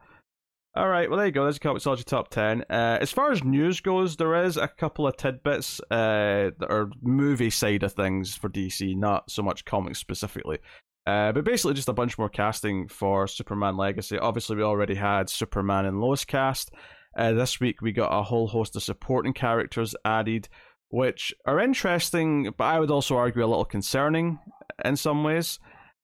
All 0.76 0.88
right. 0.88 1.10
Well, 1.10 1.18
there 1.18 1.26
you 1.26 1.32
go. 1.32 1.44
There's 1.44 1.58
a 1.58 1.60
Comixology 1.60 2.06
top 2.06 2.30
ten. 2.30 2.64
Uh, 2.70 3.00
as 3.02 3.12
far 3.12 3.32
as 3.32 3.44
news 3.44 3.82
goes, 3.82 4.16
there 4.16 4.44
is 4.44 4.56
a 4.56 4.68
couple 4.68 5.08
of 5.08 5.18
tidbits 5.18 5.82
uh, 5.92 6.52
that 6.58 6.68
are 6.70 6.92
movie 7.02 7.50
side 7.50 7.84
of 7.84 7.94
things 7.94 8.36
for 8.36 8.50
DC, 8.50 8.96
not 8.96 9.30
so 9.32 9.42
much 9.42 9.66
comics 9.66 9.98
specifically. 9.98 10.60
Uh, 11.06 11.32
but 11.32 11.44
basically, 11.44 11.74
just 11.74 11.90
a 11.90 11.94
bunch 11.94 12.18
more 12.18 12.30
casting 12.30 12.88
for 12.88 13.28
Superman 13.28 13.78
Legacy. 13.78 14.18
Obviously, 14.18 14.56
we 14.56 14.64
already 14.64 14.96
had 14.96 15.30
Superman 15.30 15.86
and 15.86 16.02
Lois 16.02 16.26
cast. 16.26 16.72
Uh, 17.18 17.34
this 17.34 17.60
week, 17.60 17.82
we 17.82 17.92
got 17.92 18.16
a 18.18 18.24
whole 18.24 18.48
host 18.48 18.76
of 18.76 18.84
supporting 18.84 19.34
characters 19.34 19.96
added. 20.06 20.48
which 20.92 21.34
are 21.46 21.60
interesting, 21.60 22.52
but 22.58 22.64
I 22.64 22.80
would 22.80 22.92
also 22.92 23.16
argue 23.16 23.44
a 23.44 23.48
little 23.48 23.66
concerning 23.66 24.40
in 24.84 24.96
some 24.96 25.24
ways. 25.24 25.60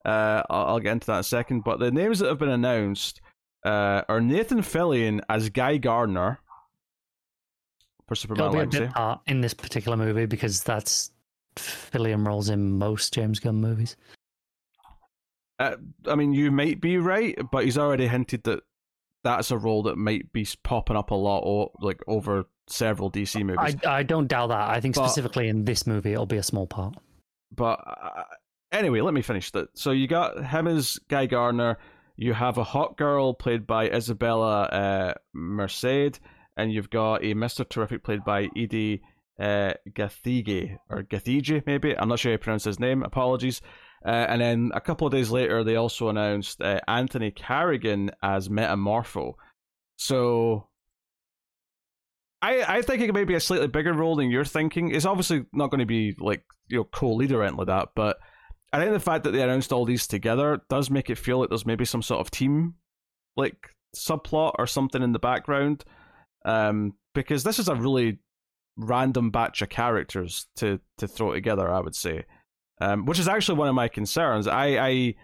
Uh, 0.06 0.44
I'll, 0.50 0.66
I'll, 0.68 0.80
get 0.80 0.92
into 0.92 1.08
that 1.08 1.14
in 1.14 1.20
a 1.20 1.24
second. 1.24 1.64
But 1.64 1.80
the 1.80 1.92
names 1.92 2.20
that 2.20 2.30
have 2.30 2.38
been 2.38 2.50
announced 2.50 3.22
uh, 3.66 4.04
are 4.08 4.22
Nathan 4.22 4.60
Fillion 4.60 5.22
as 5.28 5.50
Guy 5.50 5.78
Gardner 5.78 6.40
for 8.08 8.16
Superman 8.16 8.46
It'll 8.46 8.60
Legacy. 8.60 8.92
a 8.96 9.18
bit 9.26 9.32
in 9.32 9.42
this 9.42 9.56
particular 9.56 9.98
movie 9.98 10.28
because 10.28 10.64
that's 10.64 11.12
Fillion 11.56 12.26
roles 12.26 12.50
in 12.50 12.78
most 12.78 13.14
James 13.14 13.40
Gunn 13.40 13.56
movies. 13.56 13.96
Uh, 15.60 15.76
I 16.08 16.16
mean, 16.16 16.34
you 16.34 16.52
might 16.52 16.82
be 16.82 16.98
right, 16.98 17.38
but 17.52 17.64
he's 17.64 17.78
already 17.78 18.08
hinted 18.08 18.44
that 18.44 18.62
that's 19.24 19.52
a 19.52 19.58
role 19.58 19.84
that 19.84 19.98
might 19.98 20.32
be 20.34 20.48
popping 20.64 20.96
up 20.96 21.12
a 21.12 21.16
lot, 21.16 21.40
or 21.40 21.72
like 21.80 22.02
over 22.08 22.46
several 22.68 23.12
DC 23.12 23.44
movies. 23.44 23.76
I, 23.86 24.00
I 24.00 24.04
don't 24.04 24.28
doubt 24.28 24.48
that. 24.48 24.70
I 24.70 24.80
think 24.80 24.96
but, 24.96 25.08
specifically 25.08 25.48
in 25.48 25.66
this 25.66 25.88
movie, 25.88 26.14
it'll 26.14 26.26
be 26.26 26.38
a 26.38 26.44
small 26.44 26.68
part. 26.68 26.96
But 27.56 27.80
uh, 27.86 28.24
anyway, 28.72 29.02
let 29.02 29.14
me 29.14 29.22
finish 29.22 29.52
that. 29.52 29.70
So 29.78 29.92
you 29.92 30.08
got 30.08 30.46
him 30.46 30.68
as 30.68 31.00
Guy 31.10 31.26
Gardner. 31.26 31.78
You 32.18 32.34
have 32.34 32.58
a 32.58 32.64
Hawkgirl 32.64 33.38
played 33.40 33.68
by 33.68 33.90
Isabela 33.90 34.72
uh, 34.72 35.14
Merced, 35.34 36.20
and 36.56 36.72
you've 36.72 36.90
got 36.90 37.24
a 37.24 37.34
Mister 37.34 37.64
Terrific 37.64 38.04
played 38.04 38.24
by 38.24 38.50
Edi 38.56 39.02
uh, 39.40 39.74
Gathegi 39.90 40.78
or 40.90 41.04
Gathegi, 41.04 41.64
maybe. 41.66 41.98
I'm 41.98 42.08
not 42.08 42.20
sure 42.20 42.32
how 42.32 42.34
you 42.34 42.40
pronounce 42.40 42.64
his 42.64 42.80
name. 42.80 43.04
Apologies. 43.04 43.62
Uh, 44.06 44.26
and 44.30 44.42
then 44.42 44.72
a 44.76 44.82
couple 44.82 45.08
of 45.08 45.14
days 45.14 45.32
later, 45.32 45.64
they 45.64 45.76
also 45.76 46.10
announced 46.10 46.62
uh, 46.62 46.80
Anthony 46.88 47.32
Carrigan 47.32 48.12
as 48.22 48.50
Metamorpho. 48.50 49.34
So 49.98 50.68
I 52.42 52.78
I 52.78 52.82
think 52.84 53.02
it 53.02 53.14
may 53.14 53.24
be 53.24 53.34
a 53.34 53.40
slightly 53.40 53.68
bigger 53.68 53.94
role 53.94 54.16
than 54.16 54.30
you're 54.30 54.46
thinking. 54.46 54.94
It's 54.94 55.06
obviously 55.06 55.46
not 55.54 55.72
going 55.72 55.80
to 55.80 55.86
be 55.86 56.16
like 56.20 56.44
you 56.68 56.78
know 56.78 56.84
co-leader 56.84 57.40
or 57.40 57.44
anything 57.44 57.58
like 57.58 57.68
that, 57.68 57.90
but 57.96 58.18
I 58.72 58.80
think 58.80 58.94
the 58.94 59.00
fact 59.00 59.24
that 59.24 59.32
they 59.32 59.42
announced 59.42 59.74
all 59.74 59.86
these 59.86 60.06
together 60.06 60.62
does 60.70 60.92
make 60.92 61.10
it 61.10 61.18
feel 61.18 61.40
like 61.40 61.50
there's 61.50 61.66
maybe 61.66 61.86
some 61.86 62.02
sort 62.02 62.20
of 62.20 62.30
team 62.30 62.76
like 63.36 63.58
subplot 63.96 64.54
or 64.60 64.68
something 64.68 65.02
in 65.02 65.14
the 65.14 65.20
background. 65.20 65.84
Um, 66.44 66.94
because 67.16 67.44
this 67.44 67.58
is 67.58 67.70
a 67.70 67.76
really 67.76 68.20
random 68.78 69.32
batch 69.32 69.64
of 69.64 69.70
characters 69.70 70.46
to 70.58 70.80
to 70.98 71.08
throw 71.08 71.34
together. 71.34 71.74
I 71.74 71.80
would 71.80 71.96
say 71.96 72.26
um, 72.82 73.06
which 73.06 73.20
is 73.20 73.28
actually 73.28 73.58
one 73.58 73.68
of 73.68 73.76
my 73.76 73.88
concerns. 73.88 74.48
I, 74.48 74.66
I, 74.78 75.16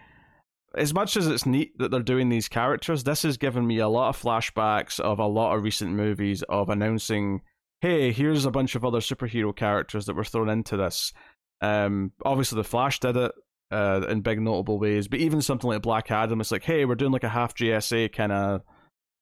as 0.74 0.94
much 0.94 1.16
as 1.16 1.26
it's 1.26 1.46
neat 1.46 1.76
that 1.78 1.90
they're 1.90 2.00
doing 2.00 2.28
these 2.28 2.48
characters, 2.48 3.04
this 3.04 3.22
has 3.22 3.36
given 3.36 3.66
me 3.66 3.78
a 3.78 3.88
lot 3.88 4.08
of 4.08 4.20
flashbacks 4.20 4.98
of 5.00 5.18
a 5.18 5.26
lot 5.26 5.56
of 5.56 5.62
recent 5.62 5.92
movies 5.92 6.42
of 6.48 6.68
announcing, 6.68 7.42
"Hey, 7.80 8.12
here's 8.12 8.44
a 8.44 8.50
bunch 8.50 8.74
of 8.74 8.84
other 8.84 9.00
superhero 9.00 9.54
characters 9.54 10.06
that 10.06 10.16
were 10.16 10.24
thrown 10.24 10.48
into 10.48 10.76
this." 10.76 11.12
Um, 11.60 12.12
obviously, 12.24 12.56
the 12.56 12.64
Flash 12.64 13.00
did 13.00 13.16
it 13.16 13.32
uh, 13.70 14.06
in 14.08 14.22
big 14.22 14.40
notable 14.40 14.78
ways, 14.78 15.08
but 15.08 15.20
even 15.20 15.42
something 15.42 15.68
like 15.68 15.82
Black 15.82 16.10
Adam, 16.10 16.40
it's 16.40 16.50
like, 16.50 16.64
"Hey, 16.64 16.84
we're 16.84 16.94
doing 16.94 17.12
like 17.12 17.24
a 17.24 17.28
half 17.28 17.54
JSA 17.54 18.12
kind 18.12 18.32
of 18.32 18.62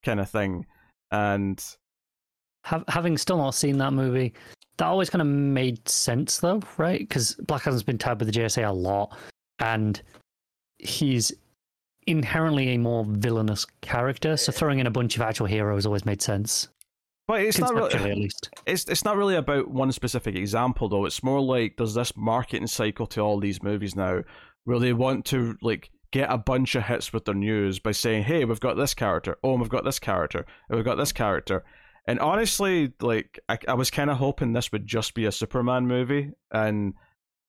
kind 0.05 0.21
of 0.21 0.31
thing," 0.31 0.67
and 1.11 1.63
having 2.63 3.19
still 3.19 3.39
not 3.39 3.55
seen 3.55 3.79
that 3.79 3.93
movie, 3.93 4.33
that 4.77 4.87
always 4.87 5.11
kind 5.11 5.23
of 5.23 5.29
made 5.29 5.89
sense 5.89 6.39
though, 6.39 6.61
right? 6.79 7.01
Because 7.01 7.35
Black 7.47 7.67
Adam's 7.67 7.83
been 7.83 7.99
tagged 7.99 8.21
with 8.21 8.33
the 8.33 8.41
JSA 8.41 8.67
a 8.69 8.73
lot, 8.73 9.17
and 9.59 10.01
he's 10.79 11.33
inherently 12.07 12.71
a 12.71 12.79
more 12.79 13.05
villainous 13.05 13.67
character. 13.83 14.37
So 14.37 14.53
throwing 14.53 14.79
in 14.79 14.87
a 14.87 14.91
bunch 14.91 15.17
of 15.17 15.23
actual 15.23 15.47
heroes 15.47 15.87
always 15.87 16.07
made 16.07 16.23
sense. 16.23 16.69
But 17.27 17.43
it's 17.43 17.59
not 17.59 17.75
really 17.75 18.11
at 18.11 18.17
least. 18.17 18.51
It's 18.67 18.85
it's 18.87 19.05
not 19.05 19.17
really 19.17 19.37
about 19.37 19.71
one 19.71 19.93
specific 19.93 20.35
example 20.35 20.89
though. 20.89 21.05
It's 21.05 21.23
more 21.23 21.41
like 21.41 21.77
there's 21.77 21.95
this 21.95 22.17
marketing 22.17 22.67
cycle 22.67 23.07
to 23.09 23.21
all 23.21 23.39
these 23.39 23.63
movies 23.63 23.95
now 23.95 24.23
where 24.65 24.81
they 24.81 24.93
want 24.93 25.27
to 25.27 25.57
like 25.63 25.91
get 26.11 26.31
a 26.33 26.39
bunch 26.39 26.75
of 26.75 26.85
hits 26.85 27.13
with 27.13 27.27
their 27.27 27.35
news 27.35 27.79
by 27.79 27.93
saying, 27.93 28.25
"Hey, 28.25 28.45
we've 28.45 28.59
got 28.59 28.77
this 28.77 28.95
character. 28.95 29.37
Oh, 29.45 29.57
we've 29.57 29.69
got 29.69 29.85
this 29.85 30.01
character. 30.01 30.45
And 30.69 30.77
we've 30.77 30.85
got 30.85 30.97
this 30.97 31.13
character." 31.13 31.63
And 32.11 32.19
honestly, 32.19 32.93
like 33.01 33.39
I, 33.49 33.57
I 33.69 33.75
was 33.75 33.89
kind 33.89 34.11
of 34.11 34.17
hoping 34.17 34.53
this 34.53 34.73
would 34.73 34.85
just 34.85 35.15
be 35.15 35.27
a 35.27 35.33
Superman 35.33 35.87
movie, 35.87 36.33
and 36.51 36.95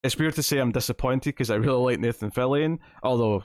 it's 0.03 0.15
weird 0.17 0.35
to 0.35 0.43
say 0.43 0.59
I'm 0.59 0.71
disappointed 0.71 1.31
because 1.31 1.49
I 1.49 1.55
really 1.55 1.81
like 1.81 1.99
Nathan 1.99 2.29
Fillion, 2.29 2.77
although 3.01 3.43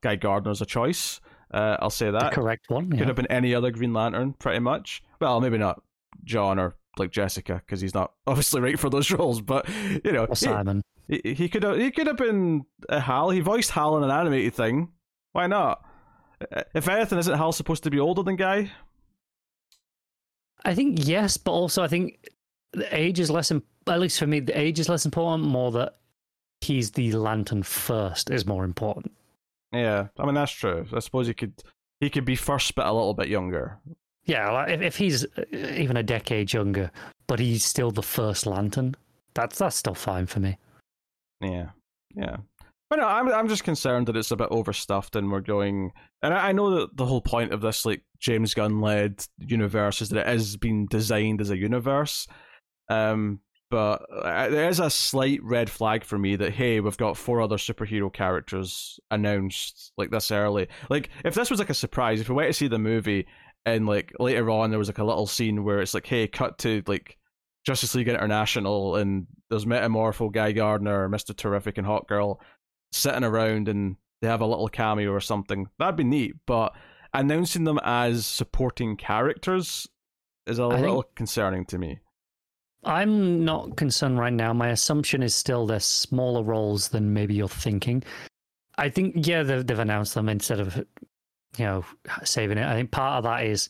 Guy 0.00 0.14
Gardner's 0.14 0.62
a 0.62 0.66
choice. 0.66 1.20
Uh, 1.52 1.76
I'll 1.80 1.90
say 1.90 2.08
that 2.08 2.30
the 2.30 2.30
correct 2.30 2.70
one 2.70 2.88
yeah. 2.92 2.98
could 2.98 3.08
have 3.08 3.16
been 3.16 3.26
any 3.26 3.52
other 3.52 3.72
Green 3.72 3.92
Lantern, 3.92 4.32
pretty 4.34 4.60
much. 4.60 5.02
Well, 5.20 5.40
maybe 5.40 5.58
not 5.58 5.82
John 6.22 6.60
or 6.60 6.76
like 6.98 7.10
Jessica 7.10 7.54
because 7.54 7.80
he's 7.80 7.94
not 7.94 8.12
obviously 8.28 8.60
right 8.60 8.78
for 8.78 8.88
those 8.88 9.10
roles. 9.10 9.40
But 9.40 9.68
you 10.04 10.12
know, 10.12 10.26
or 10.26 10.36
Simon. 10.36 10.82
He, 11.08 11.20
he, 11.24 11.34
he 11.34 11.48
could 11.48 11.64
have 11.64 11.78
he 11.78 11.90
could 11.90 12.06
have 12.06 12.16
been 12.16 12.64
a 12.88 13.00
Hal. 13.00 13.30
He 13.30 13.40
voiced 13.40 13.72
Hal 13.72 13.96
in 13.96 14.04
an 14.04 14.10
animated 14.12 14.54
thing. 14.54 14.92
Why 15.32 15.48
not? 15.48 15.84
If 16.76 16.86
anything, 16.86 17.18
isn't 17.18 17.36
Hal 17.36 17.50
supposed 17.50 17.82
to 17.82 17.90
be 17.90 17.98
older 17.98 18.22
than 18.22 18.36
Guy? 18.36 18.70
I 20.64 20.74
think 20.74 21.06
yes, 21.06 21.36
but 21.36 21.52
also 21.52 21.82
I 21.82 21.88
think 21.88 22.28
the 22.72 22.94
age 22.94 23.20
is 23.20 23.30
less. 23.30 23.50
Imp- 23.50 23.66
at 23.86 24.00
least 24.00 24.18
for 24.18 24.26
me, 24.26 24.40
the 24.40 24.58
age 24.58 24.80
is 24.80 24.88
less 24.88 25.04
important. 25.04 25.48
More 25.48 25.70
that 25.72 25.96
he's 26.60 26.92
the 26.92 27.12
lantern 27.12 27.62
first 27.62 28.30
is 28.30 28.46
more 28.46 28.64
important. 28.64 29.12
Yeah, 29.72 30.08
I 30.18 30.24
mean 30.24 30.34
that's 30.34 30.52
true. 30.52 30.86
I 30.92 31.00
suppose 31.00 31.26
he 31.26 31.34
could 31.34 31.62
he 32.00 32.10
could 32.10 32.24
be 32.24 32.36
first, 32.36 32.74
but 32.74 32.86
a 32.86 32.92
little 32.92 33.14
bit 33.14 33.28
younger. 33.28 33.78
Yeah, 34.24 34.50
like 34.50 34.70
if 34.70 34.80
if 34.80 34.96
he's 34.96 35.24
uh, 35.24 35.44
even 35.52 35.96
a 35.96 36.02
decade 36.02 36.52
younger, 36.52 36.90
but 37.26 37.38
he's 37.38 37.64
still 37.64 37.90
the 37.90 38.02
first 38.02 38.46
lantern, 38.46 38.94
that's 39.34 39.58
that's 39.58 39.76
still 39.76 39.94
fine 39.94 40.26
for 40.26 40.40
me. 40.40 40.56
Yeah, 41.40 41.70
yeah. 42.14 42.36
But 42.94 43.00
no, 43.00 43.08
I'm 43.08 43.28
I'm 43.32 43.48
just 43.48 43.64
concerned 43.64 44.06
that 44.06 44.16
it's 44.16 44.30
a 44.30 44.36
bit 44.36 44.52
overstuffed 44.52 45.16
and 45.16 45.32
we're 45.32 45.40
going. 45.40 45.90
And 46.22 46.32
I, 46.32 46.50
I 46.50 46.52
know 46.52 46.70
that 46.78 46.96
the 46.96 47.04
whole 47.04 47.20
point 47.20 47.52
of 47.52 47.60
this 47.60 47.84
like 47.84 48.02
James 48.20 48.54
Gunn 48.54 48.80
led 48.80 49.26
universe 49.36 50.00
is 50.00 50.10
that 50.10 50.28
it 50.28 50.36
is 50.36 50.56
being 50.56 50.86
designed 50.86 51.40
as 51.40 51.50
a 51.50 51.56
universe. 51.56 52.28
Um, 52.88 53.40
but 53.68 54.06
uh, 54.12 54.48
there 54.48 54.68
is 54.68 54.78
a 54.78 54.90
slight 54.90 55.42
red 55.42 55.70
flag 55.70 56.04
for 56.04 56.16
me 56.16 56.36
that 56.36 56.52
hey, 56.52 56.78
we've 56.78 56.96
got 56.96 57.16
four 57.16 57.40
other 57.40 57.56
superhero 57.56 58.12
characters 58.12 59.00
announced 59.10 59.90
like 59.98 60.12
this 60.12 60.30
early. 60.30 60.68
Like 60.88 61.10
if 61.24 61.34
this 61.34 61.50
was 61.50 61.58
like 61.58 61.70
a 61.70 61.74
surprise, 61.74 62.20
if 62.20 62.28
we 62.28 62.36
went 62.36 62.50
to 62.50 62.52
see 62.52 62.68
the 62.68 62.78
movie 62.78 63.26
and 63.66 63.88
like 63.88 64.12
later 64.20 64.48
on 64.50 64.70
there 64.70 64.78
was 64.78 64.88
like 64.88 64.98
a 64.98 65.04
little 65.04 65.26
scene 65.26 65.64
where 65.64 65.80
it's 65.80 65.94
like 65.94 66.06
hey, 66.06 66.28
cut 66.28 66.58
to 66.58 66.80
like 66.86 67.18
Justice 67.66 67.96
League 67.96 68.08
International 68.08 68.94
and 68.94 69.26
there's 69.50 69.64
Metamorpho, 69.64 70.30
Guy 70.30 70.52
Gardner, 70.52 71.08
Mister 71.08 71.32
Terrific, 71.32 71.76
and 71.76 71.86
Hawkgirl 71.86 72.36
sitting 72.92 73.24
around 73.24 73.68
and 73.68 73.96
they 74.20 74.28
have 74.28 74.40
a 74.40 74.46
little 74.46 74.68
cameo 74.68 75.10
or 75.10 75.20
something. 75.20 75.68
That'd 75.78 75.96
be 75.96 76.04
neat, 76.04 76.34
but 76.46 76.74
announcing 77.12 77.64
them 77.64 77.78
as 77.84 78.26
supporting 78.26 78.96
characters 78.96 79.86
is 80.46 80.58
a 80.58 80.64
I 80.64 80.80
little 80.80 81.04
concerning 81.14 81.64
to 81.66 81.78
me. 81.78 82.00
I'm 82.84 83.44
not 83.44 83.76
concerned 83.76 84.18
right 84.18 84.32
now. 84.32 84.52
My 84.52 84.68
assumption 84.68 85.22
is 85.22 85.34
still 85.34 85.66
they're 85.66 85.80
smaller 85.80 86.42
roles 86.42 86.88
than 86.88 87.14
maybe 87.14 87.34
you're 87.34 87.48
thinking. 87.48 88.02
I 88.76 88.88
think, 88.88 89.26
yeah, 89.26 89.42
they've, 89.42 89.66
they've 89.66 89.78
announced 89.78 90.14
them 90.14 90.28
instead 90.28 90.60
of, 90.60 90.76
you 90.76 91.64
know, 91.64 91.84
saving 92.24 92.58
it. 92.58 92.66
I 92.66 92.74
think 92.74 92.90
part 92.90 93.18
of 93.18 93.24
that 93.24 93.46
is 93.46 93.68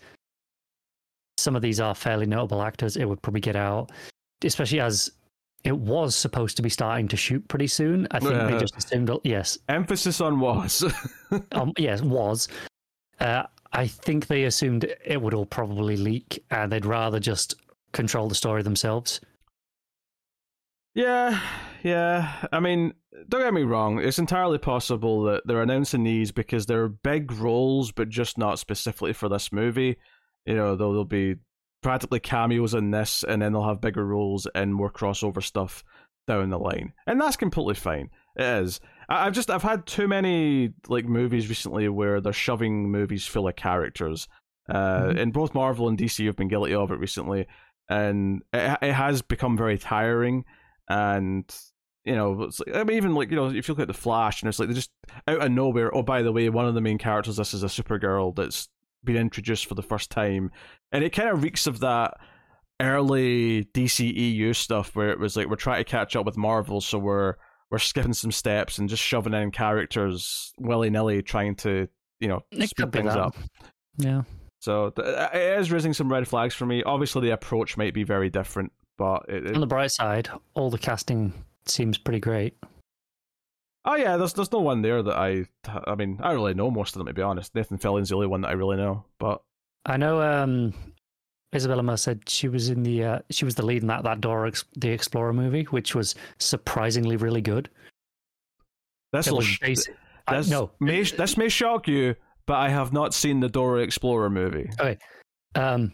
some 1.36 1.54
of 1.54 1.62
these 1.62 1.80
are 1.80 1.94
fairly 1.94 2.26
notable 2.26 2.62
actors. 2.62 2.96
It 2.96 3.04
would 3.08 3.22
probably 3.22 3.40
get 3.40 3.56
out, 3.56 3.90
especially 4.42 4.80
as 4.80 5.10
it 5.64 5.76
was 5.76 6.14
supposed 6.14 6.56
to 6.58 6.62
be 6.62 6.68
starting 6.68 7.08
to 7.08 7.16
shoot 7.16 7.46
pretty 7.48 7.66
soon. 7.66 8.06
I 8.10 8.20
think 8.20 8.34
uh, 8.34 8.50
they 8.50 8.58
just 8.58 8.76
assumed, 8.76 9.10
yes. 9.24 9.58
Emphasis 9.68 10.20
on 10.20 10.38
was. 10.38 10.84
um, 11.52 11.72
yes, 11.78 12.02
was. 12.02 12.48
Uh, 13.18 13.44
I 13.72 13.86
think 13.86 14.26
they 14.26 14.44
assumed 14.44 14.84
it 15.04 15.20
would 15.20 15.32
all 15.34 15.46
probably 15.46 15.96
leak 15.96 16.44
and 16.50 16.70
they'd 16.70 16.84
rather 16.84 17.18
just 17.18 17.54
control 17.92 18.28
the 18.28 18.34
story 18.34 18.62
themselves. 18.62 19.20
Yeah, 20.94 21.40
yeah. 21.82 22.46
I 22.52 22.60
mean, 22.60 22.92
don't 23.28 23.42
get 23.42 23.54
me 23.54 23.62
wrong. 23.62 23.98
It's 23.98 24.18
entirely 24.18 24.58
possible 24.58 25.22
that 25.24 25.42
they're 25.46 25.62
announcing 25.62 26.04
these 26.04 26.30
because 26.30 26.66
they're 26.66 26.88
big 26.88 27.32
roles, 27.32 27.90
but 27.90 28.10
just 28.10 28.38
not 28.38 28.58
specifically 28.58 29.12
for 29.12 29.28
this 29.28 29.50
movie. 29.50 29.96
You 30.46 30.54
know, 30.54 30.76
they'll 30.76 31.04
be 31.04 31.36
practically 31.84 32.18
cameos 32.18 32.74
in 32.74 32.90
this, 32.90 33.22
and 33.22 33.40
then 33.40 33.52
they'll 33.52 33.68
have 33.68 33.80
bigger 33.80 34.04
roles 34.04 34.48
and 34.54 34.74
more 34.74 34.90
crossover 34.90 35.42
stuff 35.42 35.84
down 36.26 36.50
the 36.50 36.58
line, 36.58 36.92
and 37.06 37.20
that's 37.20 37.36
completely 37.36 37.74
fine. 37.74 38.10
It 38.36 38.42
is. 38.42 38.80
I've 39.08 39.34
just 39.34 39.50
I've 39.50 39.62
had 39.62 39.86
too 39.86 40.08
many 40.08 40.72
like 40.88 41.04
movies 41.04 41.48
recently 41.48 41.88
where 41.88 42.20
they're 42.20 42.32
shoving 42.32 42.90
movies 42.90 43.26
full 43.26 43.46
of 43.46 43.54
characters. 43.54 44.26
Uh, 44.68 45.02
mm-hmm. 45.02 45.18
And 45.18 45.32
both 45.32 45.54
Marvel 45.54 45.88
and 45.88 45.98
DC 45.98 46.24
have 46.24 46.36
been 46.36 46.48
guilty 46.48 46.74
of 46.74 46.90
it 46.90 46.98
recently, 46.98 47.46
and 47.88 48.42
it, 48.52 48.78
it 48.80 48.92
has 48.92 49.20
become 49.20 49.56
very 49.56 49.78
tiring. 49.78 50.44
And 50.88 51.44
you 52.04 52.14
know, 52.14 52.32
like, 52.32 52.74
I 52.74 52.84
mean, 52.84 52.96
even 52.96 53.14
like 53.14 53.30
you 53.30 53.36
know, 53.36 53.50
if 53.50 53.68
you 53.68 53.74
look 53.74 53.82
at 53.82 53.88
the 53.88 53.94
Flash, 53.94 54.42
and 54.42 54.48
it's 54.48 54.58
like 54.58 54.68
they 54.68 54.74
just 54.74 54.90
out 55.28 55.42
of 55.42 55.52
nowhere. 55.52 55.94
Oh, 55.94 56.02
by 56.02 56.22
the 56.22 56.32
way, 56.32 56.48
one 56.48 56.66
of 56.66 56.74
the 56.74 56.80
main 56.80 56.98
characters, 56.98 57.36
this 57.36 57.52
is 57.52 57.62
a 57.62 57.66
Supergirl 57.66 58.34
that's 58.34 58.68
been 59.04 59.16
introduced 59.16 59.66
for 59.66 59.74
the 59.74 59.82
first 59.82 60.10
time, 60.10 60.50
and 60.92 61.04
it 61.04 61.10
kind 61.10 61.28
of 61.28 61.42
reeks 61.42 61.66
of 61.66 61.80
that 61.80 62.14
early 62.80 63.64
DCEU 63.72 64.54
stuff 64.54 64.94
where 64.96 65.10
it 65.10 65.18
was 65.18 65.36
like 65.36 65.48
we're 65.48 65.56
trying 65.56 65.78
to 65.84 65.88
catch 65.90 66.16
up 66.16 66.26
with 66.26 66.36
Marvel, 66.36 66.80
so 66.80 66.98
we're 66.98 67.34
we're 67.70 67.78
skipping 67.78 68.12
some 68.12 68.32
steps 68.32 68.78
and 68.78 68.88
just 68.88 69.02
shoving 69.02 69.32
in 69.34 69.50
characters 69.50 70.52
willy 70.58 70.90
nilly, 70.90 71.22
trying 71.22 71.54
to 71.56 71.88
you 72.20 72.28
know 72.28 72.40
It 72.50 72.68
speed 72.68 72.92
things 72.92 73.14
up. 73.14 73.36
Yeah. 73.96 74.22
So 74.60 74.90
th- 74.90 75.06
uh, 75.06 75.28
it 75.34 75.58
is 75.60 75.70
raising 75.70 75.92
some 75.92 76.10
red 76.10 76.26
flags 76.26 76.54
for 76.54 76.66
me. 76.66 76.82
Obviously, 76.82 77.22
the 77.28 77.32
approach 77.34 77.76
might 77.76 77.92
be 77.94 78.02
very 78.02 78.30
different, 78.30 78.72
but 78.96 79.24
it, 79.28 79.46
it- 79.46 79.54
On 79.54 79.60
the 79.60 79.66
bright 79.66 79.90
side, 79.92 80.28
all 80.54 80.70
the 80.70 80.78
casting 80.78 81.32
seems 81.66 81.98
pretty 81.98 82.20
great. 82.20 82.56
Oh 83.86 83.96
yeah, 83.96 84.16
there's 84.16 84.32
there's 84.32 84.52
no 84.52 84.60
one 84.60 84.82
there 84.82 85.02
that 85.02 85.16
I 85.16 85.44
I 85.86 85.94
mean 85.94 86.18
I 86.22 86.32
really 86.32 86.54
know 86.54 86.70
most 86.70 86.94
of 86.94 86.98
them 87.00 87.06
to 87.06 87.12
be 87.12 87.22
honest. 87.22 87.54
Nathan 87.54 87.78
Fillion's 87.78 88.08
the 88.08 88.14
only 88.14 88.26
one 88.26 88.40
that 88.42 88.48
I 88.48 88.52
really 88.52 88.76
know, 88.76 89.04
but 89.18 89.42
I 89.84 89.96
know 89.98 90.22
um, 90.22 90.72
Isabela 91.54 91.84
Merced 91.84 92.28
she 92.28 92.48
was 92.48 92.70
in 92.70 92.82
the 92.82 93.04
uh, 93.04 93.18
she 93.30 93.44
was 93.44 93.54
the 93.54 93.64
lead 93.64 93.82
in 93.82 93.88
that 93.88 94.04
that 94.04 94.20
Dora 94.20 94.48
Ex- 94.48 94.64
the 94.76 94.88
Explorer 94.88 95.32
movie, 95.34 95.64
which 95.64 95.94
was 95.94 96.14
surprisingly 96.38 97.16
really 97.16 97.42
good. 97.42 97.68
this 99.12 99.30
will 99.30 99.42
sh- 99.42 99.60
basi- 99.60 99.94
I- 100.26 100.36
this 100.38 100.48
no, 100.48 100.70
may 100.80 101.02
this 101.02 101.36
may 101.36 101.50
shock 101.50 101.86
you, 101.86 102.14
but 102.46 102.54
I 102.54 102.70
have 102.70 102.92
not 102.92 103.12
seen 103.12 103.40
the 103.40 103.48
Dora 103.50 103.82
Explorer 103.82 104.30
movie. 104.30 104.70
Okay, 104.80 104.96
um, 105.56 105.92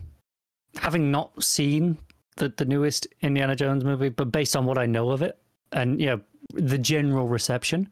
having 0.76 1.10
not 1.10 1.42
seen 1.42 1.98
the 2.36 2.54
the 2.56 2.64
newest 2.64 3.08
Indiana 3.20 3.56
Jones 3.56 3.84
movie, 3.84 4.10
but 4.10 4.30
based 4.30 4.54
on 4.56 4.64
what 4.64 4.78
I 4.78 4.86
know 4.86 5.10
of 5.10 5.22
it, 5.22 5.36
and 5.72 6.00
you 6.00 6.06
know 6.06 6.20
the 6.54 6.78
general 6.78 7.26
reception, 7.28 7.88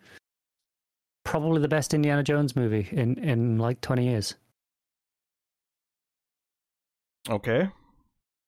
probably 1.24 1.60
the 1.60 1.68
best 1.68 1.94
Indiana 1.94 2.22
Jones 2.22 2.54
movie 2.56 2.88
in 2.92 3.16
in 3.18 3.58
like 3.58 3.80
twenty 3.80 4.04
years. 4.08 4.34
Okay, 7.30 7.68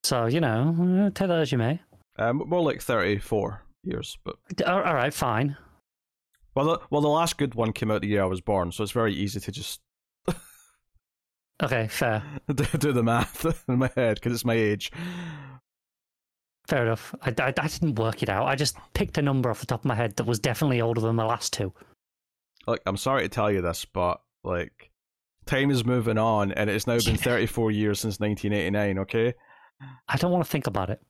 So 0.04 0.26
you 0.26 0.40
know, 0.40 1.10
take 1.14 1.28
that 1.28 1.38
as 1.38 1.52
you 1.52 1.58
may. 1.58 1.80
um, 2.18 2.38
more 2.46 2.62
like 2.62 2.80
thirty 2.80 3.18
four 3.18 3.62
years, 3.84 4.16
but 4.24 4.36
All 4.66 4.82
all 4.82 4.94
right, 4.94 5.12
fine. 5.12 5.56
well, 6.54 6.66
the, 6.66 6.78
well, 6.90 7.02
the 7.02 7.08
last 7.08 7.36
good 7.36 7.54
one 7.54 7.72
came 7.72 7.90
out 7.90 8.00
the 8.00 8.08
year 8.08 8.22
I 8.22 8.26
was 8.26 8.40
born, 8.40 8.72
so 8.72 8.82
it's 8.82 8.92
very 8.92 9.12
easy 9.14 9.38
to 9.40 9.52
just 9.52 9.80
Okay, 11.62 11.88
fair, 11.88 12.22
do, 12.54 12.64
do 12.78 12.92
the 12.92 13.02
math 13.02 13.44
in 13.68 13.78
my 13.80 13.90
head 13.94 14.14
because 14.14 14.32
it's 14.32 14.46
my 14.46 14.54
age. 14.54 14.90
Fair 16.70 16.86
enough. 16.86 17.14
I, 17.22 17.34
I, 17.38 17.48
I 17.48 17.68
didn't 17.68 17.98
work 17.98 18.22
it 18.22 18.28
out. 18.28 18.46
I 18.46 18.54
just 18.54 18.76
picked 18.94 19.18
a 19.18 19.22
number 19.22 19.50
off 19.50 19.60
the 19.60 19.66
top 19.66 19.80
of 19.80 19.84
my 19.84 19.94
head 19.94 20.16
that 20.16 20.24
was 20.24 20.38
definitely 20.38 20.80
older 20.80 21.00
than 21.00 21.16
the 21.16 21.24
last 21.24 21.52
two. 21.52 21.72
Look, 22.66 22.80
I'm 22.86 22.96
sorry 22.96 23.22
to 23.24 23.28
tell 23.28 23.50
you 23.50 23.60
this, 23.60 23.84
but 23.84 24.20
like, 24.44 24.90
time 25.46 25.70
is 25.70 25.84
moving 25.84 26.16
on, 26.16 26.52
and 26.52 26.70
it's 26.70 26.86
now 26.86 26.98
been 27.04 27.16
34 27.18 27.70
years 27.72 28.00
since 28.00 28.20
1989. 28.20 28.98
Okay, 29.00 29.34
I 30.08 30.16
don't 30.16 30.30
want 30.30 30.44
to 30.44 30.50
think 30.50 30.66
about 30.66 30.90
it. 30.90 31.00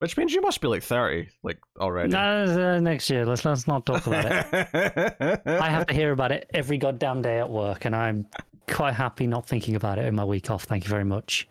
which 0.00 0.16
means 0.16 0.32
you 0.32 0.40
must 0.42 0.60
be 0.60 0.68
like 0.68 0.82
30, 0.82 1.28
like 1.42 1.58
already. 1.78 2.10
No, 2.10 2.44
uh, 2.76 2.80
next 2.80 3.08
year. 3.10 3.24
Let's 3.24 3.44
let's 3.44 3.66
not 3.66 3.86
talk 3.86 4.06
about 4.06 4.26
it. 4.26 5.42
I 5.46 5.70
have 5.70 5.86
to 5.86 5.94
hear 5.94 6.12
about 6.12 6.32
it 6.32 6.50
every 6.52 6.78
goddamn 6.78 7.22
day 7.22 7.38
at 7.38 7.48
work, 7.48 7.86
and 7.86 7.96
I'm 7.96 8.26
quite 8.68 8.94
happy 8.94 9.26
not 9.26 9.46
thinking 9.48 9.74
about 9.74 9.98
it 9.98 10.04
in 10.04 10.14
my 10.14 10.24
week 10.24 10.50
off. 10.50 10.64
Thank 10.64 10.84
you 10.84 10.90
very 10.90 11.04
much. 11.04 11.48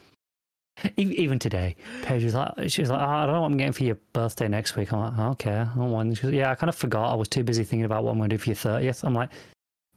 Even 0.97 1.39
today, 1.39 1.75
Paige 2.03 2.23
was 2.23 2.33
like, 2.33 2.69
she 2.69 2.81
was 2.81 2.89
like, 2.89 3.01
oh, 3.01 3.05
I 3.05 3.25
don't 3.25 3.35
know 3.35 3.41
what 3.41 3.51
I'm 3.51 3.57
getting 3.57 3.73
for 3.73 3.83
your 3.83 3.97
birthday 4.13 4.47
next 4.47 4.75
week. 4.75 4.93
I'm 4.93 4.99
like, 4.99 5.13
"Oh, 5.17 5.31
okay, 5.31 5.55
I 5.55 5.65
don't 5.75 5.91
want. 5.91 6.17
She 6.17 6.23
goes, 6.23 6.33
yeah, 6.33 6.51
I 6.51 6.55
kind 6.55 6.69
of 6.69 6.75
forgot. 6.75 7.11
I 7.11 7.15
was 7.15 7.27
too 7.27 7.43
busy 7.43 7.63
thinking 7.63 7.85
about 7.85 8.03
what 8.03 8.11
I'm 8.11 8.17
going 8.17 8.29
to 8.29 8.37
do 8.37 8.41
for 8.41 8.49
your 8.49 8.55
thirtieth. 8.55 9.03
I'm 9.03 9.13
like, 9.13 9.29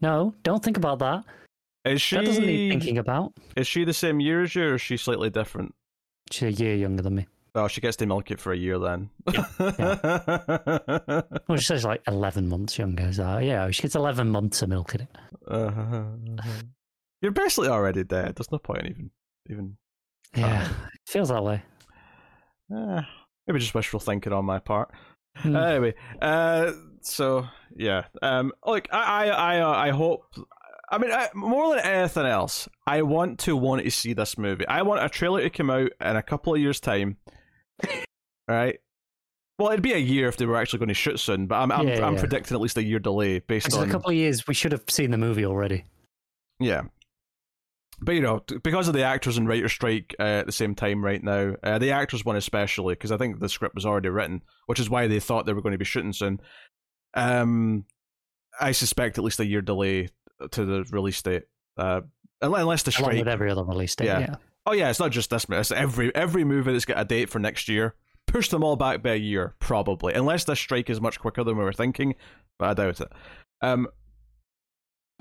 no, 0.00 0.34
don't 0.42 0.64
think 0.64 0.76
about 0.76 0.98
that. 1.00 1.24
Is 1.84 2.00
she? 2.00 2.16
That 2.16 2.26
doesn't 2.26 2.46
need 2.46 2.70
thinking 2.70 2.98
about. 2.98 3.32
Is 3.56 3.66
she 3.66 3.84
the 3.84 3.92
same 3.92 4.20
year 4.20 4.42
as 4.42 4.54
you, 4.54 4.64
or 4.64 4.74
is 4.74 4.80
she 4.80 4.96
slightly 4.96 5.30
different? 5.30 5.74
She's 6.30 6.60
a 6.60 6.62
year 6.62 6.76
younger 6.76 7.02
than 7.02 7.16
me. 7.16 7.26
Oh, 7.54 7.68
she 7.68 7.82
gets 7.82 7.98
to 7.98 8.06
milk 8.06 8.30
it 8.30 8.40
for 8.40 8.52
a 8.52 8.56
year 8.56 8.78
then. 8.78 9.10
Well, 9.26 9.44
she 11.58 11.64
says 11.64 11.84
like 11.84 12.02
eleven 12.08 12.48
months 12.48 12.78
younger. 12.78 13.12
So 13.12 13.38
yeah, 13.38 13.70
she 13.70 13.82
gets 13.82 13.94
eleven 13.94 14.30
months 14.30 14.62
of 14.62 14.70
milking 14.70 15.02
it. 15.02 15.08
Uh-huh. 15.46 16.04
You're 17.20 17.32
basically 17.32 17.68
already 17.68 18.04
dead. 18.04 18.36
There's 18.36 18.50
no 18.50 18.58
point 18.58 18.82
in 18.82 18.86
even 18.86 19.10
even. 19.50 19.76
Yeah, 20.34 20.68
feels 21.06 21.28
that 21.28 21.42
way. 21.44 21.62
Eh, 22.74 23.02
maybe 23.46 23.58
just 23.60 23.74
wishful 23.74 24.00
thinking 24.00 24.32
on 24.32 24.44
my 24.44 24.58
part. 24.58 24.90
Hmm. 25.36 25.56
anyway, 25.56 25.94
uh, 26.20 26.72
so 27.00 27.46
yeah, 27.76 28.04
um, 28.20 28.52
like 28.64 28.88
I, 28.92 29.26
I, 29.26 29.56
I, 29.56 29.60
uh, 29.60 29.70
I 29.70 29.90
hope. 29.90 30.24
I 30.90 30.98
mean, 30.98 31.10
I, 31.10 31.28
more 31.34 31.74
than 31.74 31.84
anything 31.84 32.26
else, 32.26 32.68
I 32.86 33.00
want 33.00 33.38
to 33.40 33.56
want 33.56 33.82
to 33.82 33.90
see 33.90 34.12
this 34.12 34.36
movie. 34.36 34.66
I 34.68 34.82
want 34.82 35.02
a 35.02 35.08
trailer 35.08 35.40
to 35.40 35.48
come 35.48 35.70
out 35.70 35.90
in 36.00 36.16
a 36.16 36.22
couple 36.22 36.54
of 36.54 36.60
years' 36.60 36.80
time. 36.80 37.16
right. 38.46 38.78
Well, 39.58 39.70
it'd 39.70 39.82
be 39.82 39.92
a 39.94 39.98
year 39.98 40.28
if 40.28 40.36
they 40.36 40.44
were 40.44 40.56
actually 40.56 40.80
going 40.80 40.88
to 40.88 40.94
shoot 40.94 41.18
soon, 41.18 41.46
but 41.46 41.56
I'm, 41.56 41.72
I'm, 41.72 41.88
Yeah, 41.88 42.06
I'm 42.06 42.14
yeah. 42.14 42.20
predicting 42.20 42.54
at 42.54 42.60
least 42.60 42.76
a 42.76 42.82
year 42.82 42.98
delay 42.98 43.38
based 43.38 43.72
on 43.74 43.88
a 43.88 43.90
couple 43.90 44.10
of 44.10 44.16
years, 44.16 44.46
we 44.46 44.54
should 44.54 44.72
have 44.72 44.82
seen 44.88 45.10
the 45.12 45.18
movie 45.18 45.46
already. 45.46 45.84
Yeah. 46.60 46.82
But 48.04 48.16
you 48.16 48.20
know, 48.20 48.42
because 48.62 48.88
of 48.88 48.94
the 48.94 49.04
actors 49.04 49.38
and 49.38 49.46
writer 49.46 49.68
strike 49.68 50.14
uh, 50.18 50.22
at 50.22 50.46
the 50.46 50.52
same 50.52 50.74
time 50.74 51.04
right 51.04 51.22
now, 51.22 51.54
uh, 51.62 51.78
the 51.78 51.92
actors 51.92 52.24
one 52.24 52.36
especially, 52.36 52.94
because 52.94 53.12
I 53.12 53.16
think 53.16 53.38
the 53.38 53.48
script 53.48 53.74
was 53.76 53.86
already 53.86 54.08
written, 54.08 54.42
which 54.66 54.80
is 54.80 54.90
why 54.90 55.06
they 55.06 55.20
thought 55.20 55.46
they 55.46 55.52
were 55.52 55.62
going 55.62 55.72
to 55.72 55.78
be 55.78 55.84
shooting 55.84 56.12
soon. 56.12 56.40
Um, 57.14 57.84
I 58.60 58.72
suspect 58.72 59.18
at 59.18 59.24
least 59.24 59.40
a 59.40 59.46
year 59.46 59.62
delay 59.62 60.08
to 60.50 60.64
the 60.64 60.84
release 60.90 61.22
date, 61.22 61.44
uh, 61.76 62.00
unless 62.40 62.82
the 62.82 62.90
strike 62.90 63.06
Along 63.06 63.18
with 63.20 63.28
every 63.28 63.50
other 63.50 63.64
release 63.64 63.94
date. 63.94 64.06
Yeah. 64.06 64.18
Yeah. 64.18 64.34
Oh 64.66 64.72
yeah, 64.72 64.90
it's 64.90 65.00
not 65.00 65.10
just 65.10 65.30
this. 65.30 65.46
It's 65.48 65.72
every 65.72 66.14
every 66.14 66.44
movie 66.44 66.72
that's 66.72 66.84
got 66.84 67.00
a 67.00 67.04
date 67.04 67.30
for 67.30 67.38
next 67.38 67.68
year. 67.68 67.94
Push 68.26 68.48
them 68.48 68.62
all 68.62 68.76
back 68.76 69.02
by 69.02 69.10
a 69.10 69.16
year, 69.16 69.54
probably, 69.58 70.14
unless 70.14 70.44
this 70.44 70.58
strike 70.58 70.88
is 70.88 71.00
much 71.00 71.18
quicker 71.18 71.42
than 71.42 71.56
we 71.56 71.64
were 71.64 71.72
thinking. 71.72 72.14
But 72.58 72.70
I 72.70 72.74
doubt 72.74 73.00
it. 73.00 73.12
Um, 73.60 73.88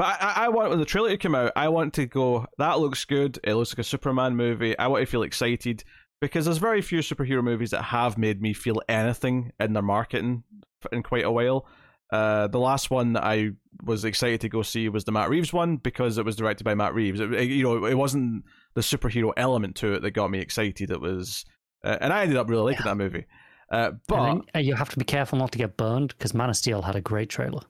but 0.01 0.19
I, 0.19 0.45
I- 0.45 0.49
want 0.49 0.71
when 0.71 0.79
the 0.79 0.85
trailer 0.85 1.09
to 1.09 1.17
come 1.17 1.35
out, 1.35 1.51
I 1.55 1.69
want 1.69 1.93
to 1.93 2.07
go. 2.07 2.47
That 2.57 2.79
looks 2.79 3.05
good. 3.05 3.37
It 3.43 3.53
looks 3.53 3.71
like 3.71 3.79
a 3.79 3.83
Superman 3.83 4.35
movie. 4.35 4.77
I 4.79 4.87
want 4.87 5.01
to 5.03 5.05
feel 5.05 5.21
excited 5.21 5.83
because 6.19 6.45
there's 6.45 6.57
very 6.57 6.81
few 6.81 6.99
superhero 6.99 7.43
movies 7.43 7.69
that 7.69 7.83
have 7.83 8.17
made 8.17 8.41
me 8.41 8.53
feel 8.53 8.81
anything 8.89 9.51
in 9.59 9.73
their 9.73 9.83
marketing 9.83 10.43
in 10.91 11.03
quite 11.03 11.23
a 11.25 11.31
while. 11.31 11.67
Uh, 12.11 12.47
the 12.47 12.59
last 12.59 12.89
one 12.89 13.13
that 13.13 13.23
I 13.23 13.51
was 13.83 14.03
excited 14.03 14.41
to 14.41 14.49
go 14.49 14.63
see 14.63 14.89
was 14.89 15.03
the 15.05 15.11
Matt 15.11 15.29
Reeves 15.29 15.53
one 15.53 15.77
because 15.77 16.17
it 16.17 16.25
was 16.25 16.35
directed 16.35 16.63
by 16.63 16.73
Matt 16.73 16.95
Reeves. 16.95 17.19
It, 17.19 17.29
you 17.49 17.63
know, 17.63 17.85
it 17.85 17.93
wasn't 17.93 18.43
the 18.73 18.81
superhero 18.81 19.31
element 19.37 19.75
to 19.77 19.93
it 19.93 20.01
that 20.01 20.11
got 20.11 20.31
me 20.31 20.39
excited. 20.39 20.89
It 20.89 20.99
was, 20.99 21.45
uh, 21.83 21.97
and 22.01 22.11
I 22.11 22.23
ended 22.23 22.37
up 22.37 22.49
really 22.49 22.71
liking 22.73 22.85
that 22.85 22.97
movie. 22.97 23.25
Uh, 23.71 23.91
but 24.07 24.19
And 24.19 24.41
then, 24.41 24.47
uh, 24.55 24.59
you 24.59 24.73
have 24.75 24.89
to 24.89 24.97
be 24.97 25.05
careful 25.05 25.37
not 25.37 25.51
to 25.53 25.57
get 25.59 25.77
burned 25.77 26.09
because 26.09 26.33
Man 26.33 26.49
of 26.49 26.57
Steel 26.57 26.81
had 26.81 26.95
a 26.95 27.01
great 27.01 27.29
trailer. 27.29 27.61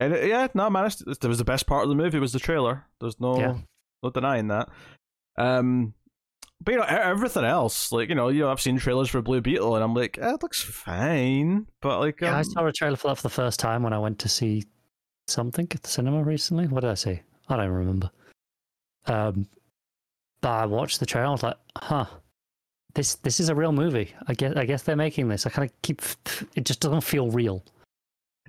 And 0.00 0.12
it- 0.14 0.28
yeah, 0.28 0.48
no, 0.54 0.68
man, 0.70 0.86
it 0.86 1.24
was 1.28 1.38
the 1.38 1.44
best 1.44 1.66
part 1.66 1.84
of 1.84 1.88
the 1.88 1.94
movie 1.94 2.18
was 2.18 2.32
the 2.32 2.38
trailer. 2.40 2.86
There's 3.00 3.20
no 3.20 3.38
Yeah. 3.38 3.58
no 4.02 4.10
denying 4.10 4.48
that. 4.48 4.68
Um, 5.38 5.94
but 6.62 6.72
you 6.72 6.78
know, 6.78 6.84
everything 6.86 7.44
else, 7.44 7.92
like 7.92 8.08
you 8.08 8.14
know, 8.14 8.28
you 8.28 8.40
know, 8.40 8.50
I've 8.50 8.60
seen 8.60 8.78
trailers 8.78 9.08
for 9.08 9.22
Blue 9.22 9.40
Beetle, 9.40 9.74
and 9.76 9.84
I'm 9.84 9.94
like, 9.94 10.18
eh, 10.18 10.34
it 10.34 10.42
looks 10.42 10.60
fine, 10.62 11.66
but 11.80 12.00
like, 12.00 12.20
Yeah, 12.20 12.34
I 12.36 12.38
um, 12.40 12.44
saw 12.44 12.66
a 12.66 12.72
trailer 12.72 12.96
for 12.96 13.08
that 13.08 13.16
for 13.16 13.22
the 13.22 13.28
first 13.30 13.60
time 13.60 13.82
when 13.82 13.92
I 13.92 13.98
went 13.98 14.18
to 14.20 14.28
see 14.28 14.64
something 15.28 15.68
at 15.70 15.82
the 15.82 15.88
cinema 15.88 16.22
recently. 16.22 16.66
What 16.66 16.80
did 16.80 16.90
I 16.90 16.94
see? 16.94 17.20
I 17.48 17.56
don't 17.56 17.70
remember. 17.70 18.10
Um, 19.06 19.46
but 20.42 20.50
I 20.50 20.66
watched 20.66 21.00
the 21.00 21.06
trailer. 21.06 21.28
I 21.28 21.32
was 21.32 21.42
like, 21.42 21.56
huh. 21.76 22.06
This 22.94 23.14
this 23.16 23.38
is 23.38 23.48
a 23.48 23.54
real 23.54 23.70
movie. 23.72 24.12
I 24.26 24.34
guess 24.34 24.56
I 24.56 24.64
guess 24.66 24.82
they're 24.82 24.96
making 24.96 25.28
this. 25.28 25.46
I 25.46 25.50
kind 25.50 25.70
of 25.70 25.82
keep 25.82 26.02
it 26.56 26.64
just 26.64 26.80
doesn't 26.80 27.02
feel 27.02 27.30
real. 27.30 27.62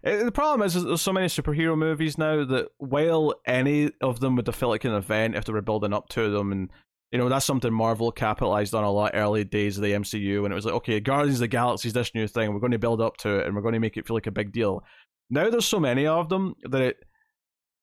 Uh, 0.05 0.23
The 0.23 0.31
problem 0.31 0.65
is, 0.65 0.75
is 0.75 0.83
there's 0.83 1.01
so 1.01 1.13
many 1.13 1.27
superhero 1.27 1.77
movies 1.77 2.17
now 2.17 2.43
that 2.45 2.69
while 2.77 3.35
any 3.45 3.91
of 4.01 4.19
them 4.19 4.35
would 4.35 4.47
have 4.47 4.61
like 4.61 4.85
an 4.85 4.93
event 4.93 5.35
if 5.35 5.45
they 5.45 5.53
were 5.53 5.61
building 5.61 5.93
up 5.93 6.09
to 6.09 6.29
them, 6.29 6.51
and 6.51 6.69
you 7.11 7.19
know 7.19 7.29
that's 7.29 7.45
something 7.45 7.73
Marvel 7.73 8.11
capitalized 8.11 8.73
on 8.73 8.83
a 8.83 8.91
lot 8.91 9.11
early 9.13 9.43
days 9.43 9.77
of 9.77 9.83
the 9.83 9.91
MCU, 9.91 10.43
and 10.43 10.51
it 10.51 10.55
was 10.55 10.65
like, 10.65 10.75
okay, 10.75 10.99
Guardians 10.99 11.37
of 11.37 11.41
the 11.41 11.47
Galaxy 11.47 11.89
is 11.89 11.93
this 11.93 12.15
new 12.15 12.27
thing, 12.27 12.53
we're 12.53 12.59
going 12.59 12.71
to 12.71 12.79
build 12.79 13.01
up 13.01 13.17
to 13.17 13.39
it, 13.39 13.45
and 13.45 13.55
we're 13.55 13.61
going 13.61 13.73
to 13.73 13.79
make 13.79 13.97
it 13.97 14.07
feel 14.07 14.15
like 14.15 14.27
a 14.27 14.31
big 14.31 14.51
deal. 14.51 14.83
Now 15.29 15.49
there's 15.49 15.65
so 15.65 15.79
many 15.79 16.07
of 16.07 16.29
them 16.29 16.55
that 16.63 16.81
it, 16.81 16.97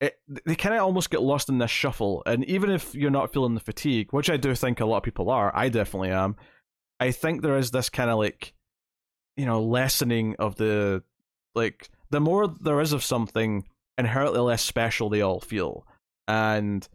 it 0.00 0.18
they 0.44 0.54
kind 0.54 0.74
of 0.74 0.83
almost 0.83 1.11
get 1.11 1.22
lost 1.22 1.48
in 1.48 1.59
this 1.59 1.70
shuffle, 1.70 2.22
and 2.26 2.44
even 2.46 2.70
if 2.70 2.94
you're 2.94 3.11
not 3.11 3.33
feeling 3.33 3.54
the 3.54 3.61
fatigue, 3.61 4.12
which 4.12 4.31
I 4.31 4.37
do 4.37 4.54
think 4.54 4.81
a 4.81 4.87
lot 4.87 4.98
of 4.98 5.02
people 5.04 5.31
are, 5.31 5.54
I 5.54 5.68
definitely 5.68 6.11
am. 6.11 6.37
I 7.00 7.12
think 7.12 7.42
there 7.42 7.57
is 7.57 7.70
this 7.70 7.88
kind 7.90 8.11
of 8.11 8.18
like, 8.18 8.54
you 9.37 9.46
know, 9.46 9.62
lessening 9.62 10.35
of 10.40 10.57
the 10.57 11.04
like 11.54 11.90
the 12.11 12.21
more 12.21 12.49
there 12.49 12.81
is 12.81 12.92
of 12.92 13.05
something, 13.05 13.64
inherently 13.97 14.40
less 14.40 14.62
special 14.62 15.09
they 15.09 15.21
all 15.23 15.40
feel. 15.40 15.87
And 16.27 16.87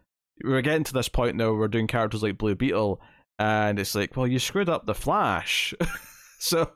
we're 0.44 0.62
getting 0.62 0.84
to 0.86 0.94
this 0.94 1.10
point 1.10 1.36
now 1.36 1.54
we're 1.54 1.68
doing 1.68 1.88
characters 1.88 2.24
like 2.24 2.38
Blue 2.38 2.56
Beetle, 2.56 3.02
and 3.40 3.80
it's 3.80 3.96
like, 3.96 4.16
well, 4.16 4.28
you 4.28 4.40
screwed 4.40 4.70
up 4.70 4.86
the 4.86 4.94
Flash. 4.96 5.74
so 6.40 6.70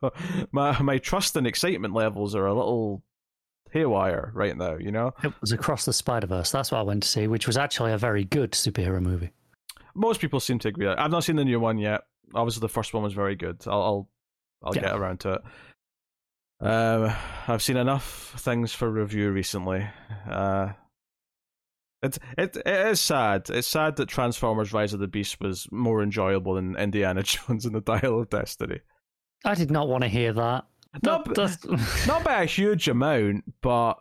my 0.51 0.79
my 0.81 0.97
trust 0.97 1.35
and 1.35 1.45
excitement 1.47 1.93
levels 1.93 2.35
are 2.35 2.45
a 2.45 2.53
little 2.53 3.03
haywire 3.71 4.31
right 4.33 4.55
now, 4.55 4.75
you 4.77 4.91
know? 4.91 5.13
It 5.23 5.33
was 5.41 5.51
Across 5.51 5.85
the 5.85 5.93
Spider 5.93 6.27
Verse. 6.27 6.51
That's 6.51 6.71
what 6.71 6.79
I 6.79 6.83
went 6.83 7.03
to 7.03 7.09
see, 7.09 7.27
which 7.27 7.47
was 7.47 7.57
actually 7.57 7.91
a 7.91 7.97
very 7.97 8.23
good 8.23 8.51
superhero 8.53 9.01
movie. 9.01 9.31
Most 9.93 10.21
people 10.21 10.39
seem 10.39 10.57
to 10.59 10.69
agree. 10.69 10.87
I've 10.87 11.11
not 11.11 11.23
seen 11.25 11.35
the 11.35 11.43
new 11.45 11.59
one 11.59 11.77
yet. 11.77 12.03
obviously 12.33 12.61
the 12.61 12.69
first 12.69 12.93
one 12.93 13.03
was 13.03 13.13
very 13.13 13.35
good. 13.35 13.61
I'll 13.67 13.81
I'll, 13.81 14.09
I'll 14.63 14.75
Yeah. 14.75 14.81
get 14.83 14.95
around 14.95 15.19
to 15.21 15.33
it. 15.33 15.41
Um, 16.59 17.11
I've 17.47 17.61
seen 17.61 17.77
enough 17.77 18.33
things 18.37 18.73
for 18.73 18.89
review 18.89 19.31
recently. 19.31 19.87
Uh, 20.29 20.69
it's 22.01 22.17
it 22.37 22.57
it 22.65 22.87
is 22.87 22.99
sad. 22.99 23.49
It's 23.49 23.67
sad 23.67 23.95
that 23.97 24.07
Transformers: 24.09 24.73
Rise 24.73 24.93
of 24.93 24.99
the 24.99 25.07
Beast 25.07 25.39
was 25.39 25.67
more 25.71 26.01
enjoyable 26.01 26.55
than 26.55 26.75
Indiana 26.75 27.21
Jones 27.23 27.65
and 27.65 27.75
the 27.75 27.81
Dial 27.81 28.19
of 28.21 28.29
Destiny. 28.29 28.79
I 29.45 29.53
did 29.55 29.69
not 29.71 29.87
want 29.87 30.03
to 30.03 30.07
hear 30.09 30.33
that. 30.33 30.65
No, 31.03 31.21
That- 31.25 31.35
that's- 31.35 32.07
Not 32.07 32.23
by 32.23 32.41
a 32.41 32.45
huge 32.45 32.87
amount, 32.87 33.43
but 33.61 33.95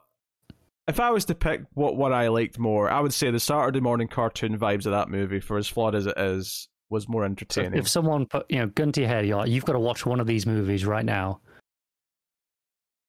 if 0.89 0.99
I 1.01 1.11
was 1.11 1.27
to 1.27 1.35
pick 1.35 1.63
what 1.75 1.97
what 1.97 2.13
I 2.13 2.29
liked 2.29 2.59
more, 2.59 2.91
I 2.91 3.01
would 3.01 3.13
say 3.13 3.31
the 3.31 3.41
Saturday 3.41 3.81
morning 3.81 4.09
cartoon 4.09 4.59
vibes 4.59 4.87
of 4.87 4.93
that 4.93 5.11
movie, 5.11 5.41
for 5.41 5.59
as 5.59 5.69
flawed 5.69 5.95
as 5.95 6.07
it 6.07 6.15
is, 6.17 6.69
was 6.89 7.07
more 7.09 7.23
So 7.23 7.27
entertaining. 7.27 7.79
if 7.79 7.89
someone 7.89 8.27
put, 8.27 8.47
you 8.51 8.59
know, 8.61 8.67
gun 8.69 8.93
to 8.93 9.01
your 9.01 9.09
head, 9.09 9.27
you're 9.27 9.37
like, 9.37 9.51
you've 9.51 9.65
got 9.67 9.73
to 9.75 9.81
watch 9.81 10.07
one 10.07 10.21
of 10.21 10.27
these 10.27 10.47
movies 10.47 10.87
right 10.87 11.05
now. 11.05 11.41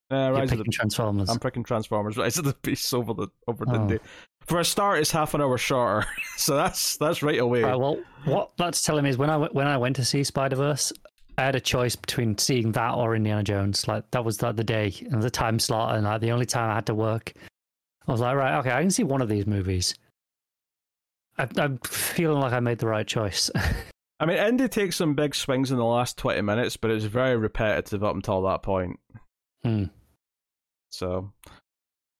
Uh, 0.09 0.31
Rise 0.31 0.51
of 0.53 0.59
the 0.59 0.63
Transformers. 0.65 1.29
I'm 1.29 1.39
picking 1.39 1.63
Transformers: 1.63 2.17
Rise 2.17 2.37
of 2.37 2.45
the 2.45 2.55
Beasts 2.61 2.93
over 2.93 3.13
the 3.13 3.27
over 3.47 3.65
Oh. 3.67 3.71
Dindy. 3.73 3.99
For 4.45 4.59
a 4.61 4.65
start, 4.65 4.99
it's 4.99 5.11
half 5.11 5.33
an 5.33 5.41
hour 5.41 5.57
shorter, 5.57 6.07
so 6.37 6.55
that's 6.55 6.95
that's 6.97 7.21
right 7.21 7.39
away. 7.39 7.63
Right, 7.63 7.75
well, 7.75 7.99
what 8.23 8.51
that's 8.57 8.81
telling 8.81 9.03
me 9.03 9.09
is 9.09 9.17
when 9.17 9.29
I 9.29 9.35
went- 9.37 9.53
when 9.53 9.67
I 9.67 9.75
went 9.77 9.97
to 9.97 10.05
see 10.05 10.23
Spider 10.23 10.55
Verse, 10.55 10.93
I 11.37 11.43
had 11.43 11.55
a 11.55 11.59
choice 11.59 11.97
between 11.97 12.37
seeing 12.37 12.71
that 12.71 12.93
or 12.95 13.13
Indiana 13.15 13.43
Jones. 13.43 13.85
Like 13.89 14.09
that 14.11 14.23
was 14.23 14.41
like 14.41 14.55
the 14.55 14.63
day 14.63 14.93
and 15.11 15.21
the 15.21 15.29
time 15.29 15.59
slot, 15.59 15.95
and 15.95 16.05
like 16.05 16.21
the 16.21 16.31
only 16.31 16.45
time 16.45 16.69
I 16.71 16.75
had 16.75 16.85
to 16.85 16.95
work. 16.95 17.33
I 18.07 18.11
was 18.13 18.21
like, 18.21 18.37
right, 18.37 18.57
okay, 18.59 18.71
I 18.71 18.79
can 18.79 18.89
see 18.91 19.03
one 19.03 19.21
of 19.21 19.27
these 19.27 19.45
movies. 19.45 19.93
I, 21.37 21.47
I'm 21.57 21.77
feeling 21.79 22.39
like 22.39 22.53
I 22.53 22.61
made 22.61 22.77
the 22.79 22.87
right 22.87 23.05
choice. 23.05 23.51
I 24.21 24.25
mean, 24.25 24.37
Indy 24.37 24.69
takes 24.69 24.95
some 24.95 25.13
big 25.13 25.35
swings 25.35 25.71
in 25.71 25.77
the 25.77 25.83
last 25.83 26.17
twenty 26.17 26.41
minutes, 26.41 26.77
but 26.77 26.89
it's 26.89 27.03
very 27.03 27.35
repetitive 27.35 28.01
up 28.03 28.15
until 28.15 28.41
that 28.43 28.63
point. 28.63 28.97
Hmm. 29.63 29.83
So, 30.89 31.31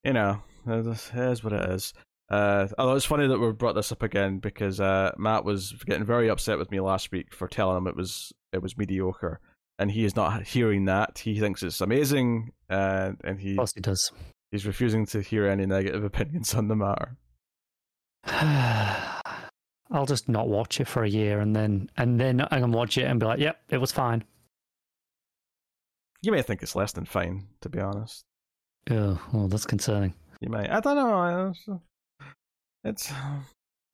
you 0.04 0.14
know, 0.14 0.42
it 0.68 0.86
is 0.88 1.12
it 1.14 1.20
is 1.32 1.44
what 1.44 1.54
it 1.54 1.70
is. 1.72 1.94
Uh, 2.30 2.68
although 2.78 2.96
it's 2.96 3.06
funny 3.06 3.26
that 3.28 3.40
we 3.40 3.52
brought 3.54 3.76
this 3.76 3.92
up 3.92 4.04
again 4.04 4.40
because 4.40 4.82
uh, 4.82 5.12
Matt 5.18 5.46
was 5.46 5.72
getting 5.86 6.04
very 6.04 6.30
upset 6.30 6.58
with 6.58 6.70
me 6.72 6.80
last 6.82 7.12
week 7.12 7.34
for 7.34 7.48
telling 7.48 7.78
him 7.78 7.88
it 7.88 7.96
was 7.96 8.34
it 8.52 8.62
was 8.62 8.78
mediocre, 8.78 9.40
and 9.80 9.92
he 9.92 10.04
is 10.04 10.16
not 10.16 10.44
hearing 10.44 10.86
that. 10.86 11.20
He 11.20 11.40
thinks 11.40 11.64
it's 11.64 11.80
amazing, 11.82 12.52
uh, 12.70 13.12
and 13.24 13.40
he 13.40 13.52
Of 13.52 13.58
course 13.58 13.74
he 13.74 13.82
does. 13.82 14.12
he's 14.52 14.66
refusing 14.66 15.06
to 15.08 15.22
hear 15.22 15.48
any 15.48 15.66
negative 15.66 16.04
opinions 16.12 16.54
on 16.54 16.68
the 16.68 16.76
matter. 16.76 17.16
I'll 19.90 20.06
just 20.06 20.28
not 20.28 20.50
watch 20.50 20.82
it 20.82 20.88
for 20.88 21.04
a 21.04 21.10
year, 21.10 21.40
and 21.40 21.56
then 21.56 21.90
and 21.96 22.20
then 22.20 22.42
I 22.42 22.60
can 22.60 22.74
watch 22.74 22.98
it 22.98 23.04
and 23.06 23.22
be 23.22 23.26
like, 23.26 23.40
yep, 23.40 23.62
it 23.70 23.78
was 23.78 23.94
fine. 23.94 24.26
You 26.22 26.34
may 26.34 26.42
think 26.42 26.62
it's 26.62 26.76
less 26.76 26.92
than 26.92 27.06
fine, 27.06 27.48
to 27.62 27.70
be 27.70 27.80
honest. 27.80 28.26
Oh, 28.90 29.20
well, 29.34 29.48
that's 29.48 29.66
concerning. 29.66 30.14
You 30.42 30.50
might. 30.50 30.70
I 30.70 30.80
don't 30.80 30.96
know. 30.96 31.82
It's. 32.84 33.12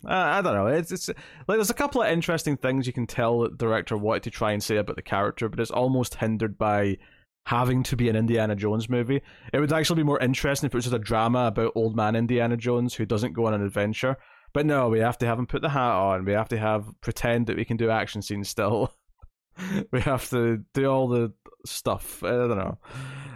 I 0.06 0.42
don't 0.42 0.54
know. 0.54 0.68
It's 0.68 0.92
it's 0.92 1.08
like 1.08 1.58
there's 1.58 1.70
a 1.70 1.76
couple 1.76 2.02
of 2.02 2.10
interesting 2.10 2.58
things 2.58 2.86
you 2.86 2.94
can 2.94 3.08
tell 3.08 3.40
the 3.40 3.50
director 3.50 3.96
wanted 3.96 4.24
to 4.24 4.32
try 4.32 4.52
and 4.52 4.62
say 4.62 4.76
about 4.76 4.98
the 4.98 5.02
character, 5.02 5.48
but 5.48 5.60
it's 5.60 5.72
almost 5.72 6.16
hindered 6.16 6.58
by 6.58 6.98
having 7.46 7.84
to 7.84 7.96
be 7.96 8.10
an 8.10 8.16
Indiana 8.16 8.56
Jones 8.56 8.90
movie. 8.90 9.22
It 9.54 9.60
would 9.60 9.72
actually 9.72 9.98
be 9.98 10.08
more 10.08 10.20
interesting 10.20 10.68
if 10.68 10.74
it 10.74 10.78
was 10.78 10.86
just 10.86 10.96
a 10.96 11.00
drama 11.00 11.48
about 11.48 11.74
old 11.76 11.96
man 11.96 12.16
Indiana 12.16 12.58
Jones 12.58 12.94
who 12.94 13.06
doesn't 13.06 13.34
go 13.34 13.46
on 13.48 13.54
an 13.54 13.64
adventure. 13.64 14.18
But 14.54 14.66
no, 14.66 14.90
we 14.90 15.00
have 15.00 15.18
to 15.20 15.26
have 15.26 15.40
him 15.40 15.48
put 15.48 15.62
the 15.62 15.70
hat 15.70 15.94
on. 15.94 16.26
We 16.26 16.34
have 16.34 16.50
to 16.50 16.58
have 16.58 16.86
pretend 17.02 17.48
that 17.48 17.58
we 17.58 17.66
can 17.66 17.78
do 17.78 17.90
action 17.90 18.22
scenes 18.22 18.50
still. 18.50 18.94
we 19.92 20.02
have 20.02 20.30
to 20.30 20.64
do 20.74 20.86
all 20.86 21.08
the 21.08 21.34
stuff. 21.66 22.24
I 22.24 22.30
don't 22.30 22.58
know. 22.58 22.78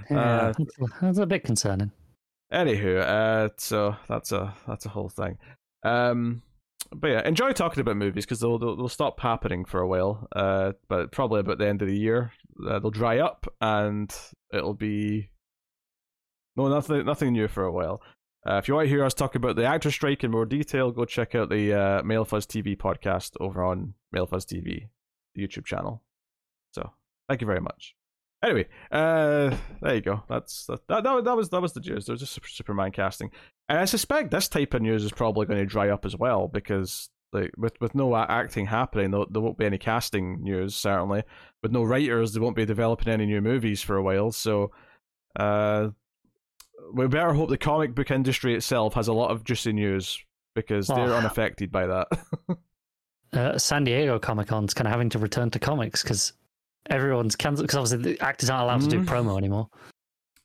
Yeah, 0.10 0.18
Uh, 0.20 0.54
that's, 1.02 1.18
a 1.18 1.26
bit 1.26 1.44
concerning. 1.44 1.92
Anywho, 2.52 3.02
uh, 3.02 3.50
so 3.58 3.96
that's 4.08 4.32
a 4.32 4.54
that's 4.68 4.86
a 4.86 4.90
whole 4.90 5.10
thing. 5.10 5.38
Um, 5.84 6.42
but 6.96 7.10
yeah, 7.10 7.28
enjoy 7.28 7.52
talking 7.52 7.82
about 7.82 7.98
movies 7.98 8.26
because 8.26 8.40
they'll, 8.40 8.58
they'll 8.58 8.76
they'll 8.76 8.90
stop 8.90 9.20
happening 9.20 9.66
for 9.66 9.82
a 9.82 9.88
while. 9.88 10.28
Uh, 10.34 10.74
but 10.88 11.12
probably 11.12 11.42
about 11.42 11.58
the 11.58 11.68
end 11.68 11.82
of 11.82 11.88
the 11.88 11.98
year, 11.98 12.32
uh, 12.68 12.80
they'll 12.80 12.92
dry 12.92 13.20
up 13.20 13.48
and 13.60 14.16
it'll 14.54 14.74
be 14.74 15.30
no 16.56 16.70
nothing 16.70 17.06
nothing 17.06 17.34
new 17.34 17.48
for 17.48 17.64
a 17.64 17.72
while. 17.72 18.02
Uh, 18.48 18.58
if 18.60 18.70
you 18.70 18.76
want 18.76 18.86
to 18.86 18.90
hear 18.90 19.04
us 19.04 19.14
talk 19.14 19.36
about 19.36 19.58
the 19.58 19.66
actor 19.66 19.92
strike 19.92 20.24
in 20.24 20.32
more 20.32 20.46
detail, 20.46 20.92
go 20.92 21.04
check 21.04 21.36
out 21.36 21.50
the 21.50 21.74
uh, 21.74 22.04
Mild 22.04 22.30
Fuzz 22.30 22.46
TV 22.46 22.78
podcast 22.78 23.32
over 23.42 23.62
on 23.62 23.94
Mild 24.14 24.30
Fuzz 24.30 24.46
TV, 24.46 24.88
the 25.36 25.46
YouTube 25.46 25.66
channel. 25.66 26.02
So 26.72 26.92
thank 27.28 27.42
you 27.42 27.48
very 27.48 27.60
much. 27.60 27.97
Anyway, 28.44 28.68
uh, 28.92 29.56
there 29.82 29.96
you 29.96 30.02
go. 30.02 30.24
That's 30.30 30.66
that. 30.68 30.88
That, 30.88 31.04
that, 31.04 31.24
that 31.24 31.36
was 31.36 31.50
that 31.50 31.62
was 31.62 31.74
the 31.74 31.80
news. 31.80 32.06
There 32.06 32.14
was 32.14 32.22
just 32.22 32.40
Superman 32.56 32.92
casting, 32.92 33.32
and 33.68 33.80
I 33.80 33.86
suspect 33.86 34.30
this 34.32 34.48
type 34.48 34.74
of 34.76 34.82
news 34.84 35.04
is 35.04 35.12
probably 35.12 35.48
going 35.48 35.60
to 35.60 35.66
dry 35.66 35.90
up 35.90 36.06
as 36.06 36.16
well 36.16 36.48
because 36.48 37.10
like 37.34 37.52
with 37.58 37.74
with 37.82 37.96
no 37.96 38.16
acting 38.16 38.68
happening, 38.68 39.10
there, 39.12 39.24
there 39.32 39.42
won't 39.42 39.58
be 39.58 39.66
any 39.66 39.80
casting 39.80 40.44
news. 40.44 40.76
Certainly, 40.76 41.24
with 41.64 41.72
no 41.72 41.84
writers, 41.84 42.34
they 42.34 42.40
won't 42.40 42.56
be 42.56 42.66
developing 42.66 43.12
any 43.12 43.26
new 43.26 43.42
movies 43.42 43.82
for 43.82 43.96
a 43.98 44.04
while. 44.04 44.32
So, 44.32 44.72
uh, 45.36 45.90
we 46.94 47.08
better 47.08 47.34
hope 47.34 47.50
the 47.50 47.58
comic 47.58 47.96
book 47.96 48.12
industry 48.12 48.54
itself 48.54 48.94
has 48.94 49.08
a 49.08 49.14
lot 49.14 49.32
of 49.32 49.44
juicy 49.44 49.74
news 49.74 50.24
because 50.54 50.88
they're 50.88 50.98
Oh. 51.14 51.18
unaffected 51.18 51.72
by 51.72 51.88
that. 51.88 52.08
Uh, 53.34 53.58
San 53.58 53.84
Diego 53.84 54.18
Comic 54.20 54.48
Con's 54.48 54.74
kind 54.74 54.88
of 54.88 54.92
having 54.94 55.10
to 55.10 55.20
return 55.20 55.50
to 55.52 55.60
comics 55.60 56.02
because 56.02 56.32
everyone's 56.90 57.36
cancelled. 57.36 57.68
Because 57.68 57.78
obviously 57.92 58.14
the 58.14 58.22
actors 58.24 58.50
aren't 58.50 58.64
allowed 58.64 58.82
to 58.82 58.88
do 58.88 59.02
Mhm. 59.02 59.06
promo 59.06 59.38
anymore, 59.38 59.68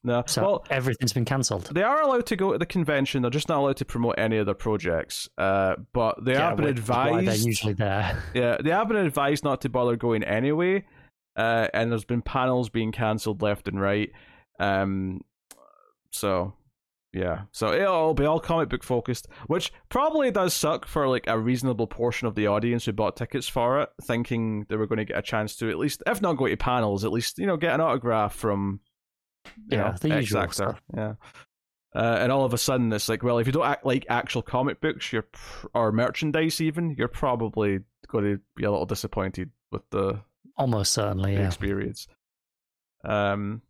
no, 0.04 0.22
so 0.26 0.42
well, 0.42 0.64
everything's 0.70 1.12
been 1.12 1.24
cancelled. 1.24 1.66
They 1.72 1.82
are 1.84 2.02
allowed 2.02 2.26
to 2.26 2.36
go 2.36 2.52
to 2.52 2.58
the 2.58 2.66
convention. 2.66 3.22
They're 3.22 3.30
just 3.30 3.48
not 3.48 3.58
allowed 3.58 3.76
to 3.76 3.84
promote 3.84 4.16
any 4.18 4.36
of 4.38 4.46
their 4.46 4.54
projects. 4.54 5.28
Uh, 5.38 5.76
but 5.92 6.24
they 6.24 6.34
have 6.36 6.56
been 6.56 6.66
which 6.66 6.78
is 6.80 6.88
why 6.88 7.08
advised. 7.20 7.26
they're 7.28 7.46
usually 7.46 7.72
there. 7.74 8.22
Yeah, 8.34 8.56
they 8.62 8.70
have 8.70 8.88
been 8.88 8.96
advised 8.96 9.44
not 9.44 9.60
to 9.60 9.68
bother 9.68 9.96
going 9.96 10.24
anyway. 10.24 10.84
Uh, 11.36 11.68
and 11.72 11.90
there's 11.90 12.04
been 12.04 12.20
panels 12.22 12.68
being 12.68 12.92
cancelled 12.92 13.40
left 13.42 13.66
and 13.68 13.80
right. 13.80 14.10
Um, 14.60 15.22
so 16.10 16.52
yeah, 17.12 17.42
so 17.52 17.72
it'll 17.72 18.14
be 18.14 18.24
all 18.24 18.40
comic 18.40 18.68
book 18.70 18.82
focused, 18.82 19.28
which 19.46 19.72
probably 19.88 20.30
does 20.30 20.54
suck 20.54 20.86
for 20.86 21.08
like 21.08 21.26
a 21.26 21.38
reasonable 21.38 21.86
portion 21.86 22.26
of 22.26 22.34
the 22.34 22.46
audience 22.46 22.84
who 22.86 22.92
bought 22.92 23.16
tickets 23.16 23.46
for 23.48 23.80
it, 23.82 23.90
thinking 24.02 24.64
they 24.68 24.76
were 24.76 24.86
going 24.86 24.98
to 24.98 25.04
get 25.04 25.18
a 25.18 25.22
chance 25.22 25.56
to 25.56 25.68
at 25.70 25.78
least, 25.78 26.02
if 26.06 26.22
not 26.22 26.34
go 26.38 26.46
to 26.48 26.56
panels, 26.56 27.04
at 27.04 27.12
least 27.12 27.38
you 27.38 27.46
know 27.46 27.56
get 27.56 27.74
an 27.74 27.80
autograph 27.80 28.34
from 28.34 28.80
Yeah, 29.68 29.90
know, 29.90 29.94
the 30.00 30.08
usual 30.08 30.40
actor. 30.42 30.52
stuff. 30.54 30.82
Yeah. 30.96 31.14
Uh, 31.94 32.16
and 32.20 32.32
all 32.32 32.46
of 32.46 32.54
a 32.54 32.58
sudden, 32.58 32.90
it's 32.94 33.10
like, 33.10 33.22
well, 33.22 33.36
if 33.38 33.46
you 33.46 33.52
don't 33.52 33.66
act 33.66 33.84
like 33.84 34.06
actual 34.08 34.40
comic 34.40 34.80
books, 34.80 35.12
you're 35.12 35.22
pr- 35.30 35.66
or 35.74 35.92
merchandise, 35.92 36.58
even, 36.58 36.94
you're 36.96 37.06
probably 37.06 37.80
going 38.08 38.24
to 38.24 38.40
be 38.56 38.64
a 38.64 38.70
little 38.70 38.86
disappointed 38.86 39.50
with 39.70 39.82
the, 39.90 40.18
Almost 40.56 40.92
certainly, 40.94 41.34
the 41.34 41.42
yeah. 41.42 41.46
experience. 41.48 42.08
Um, 43.04 43.60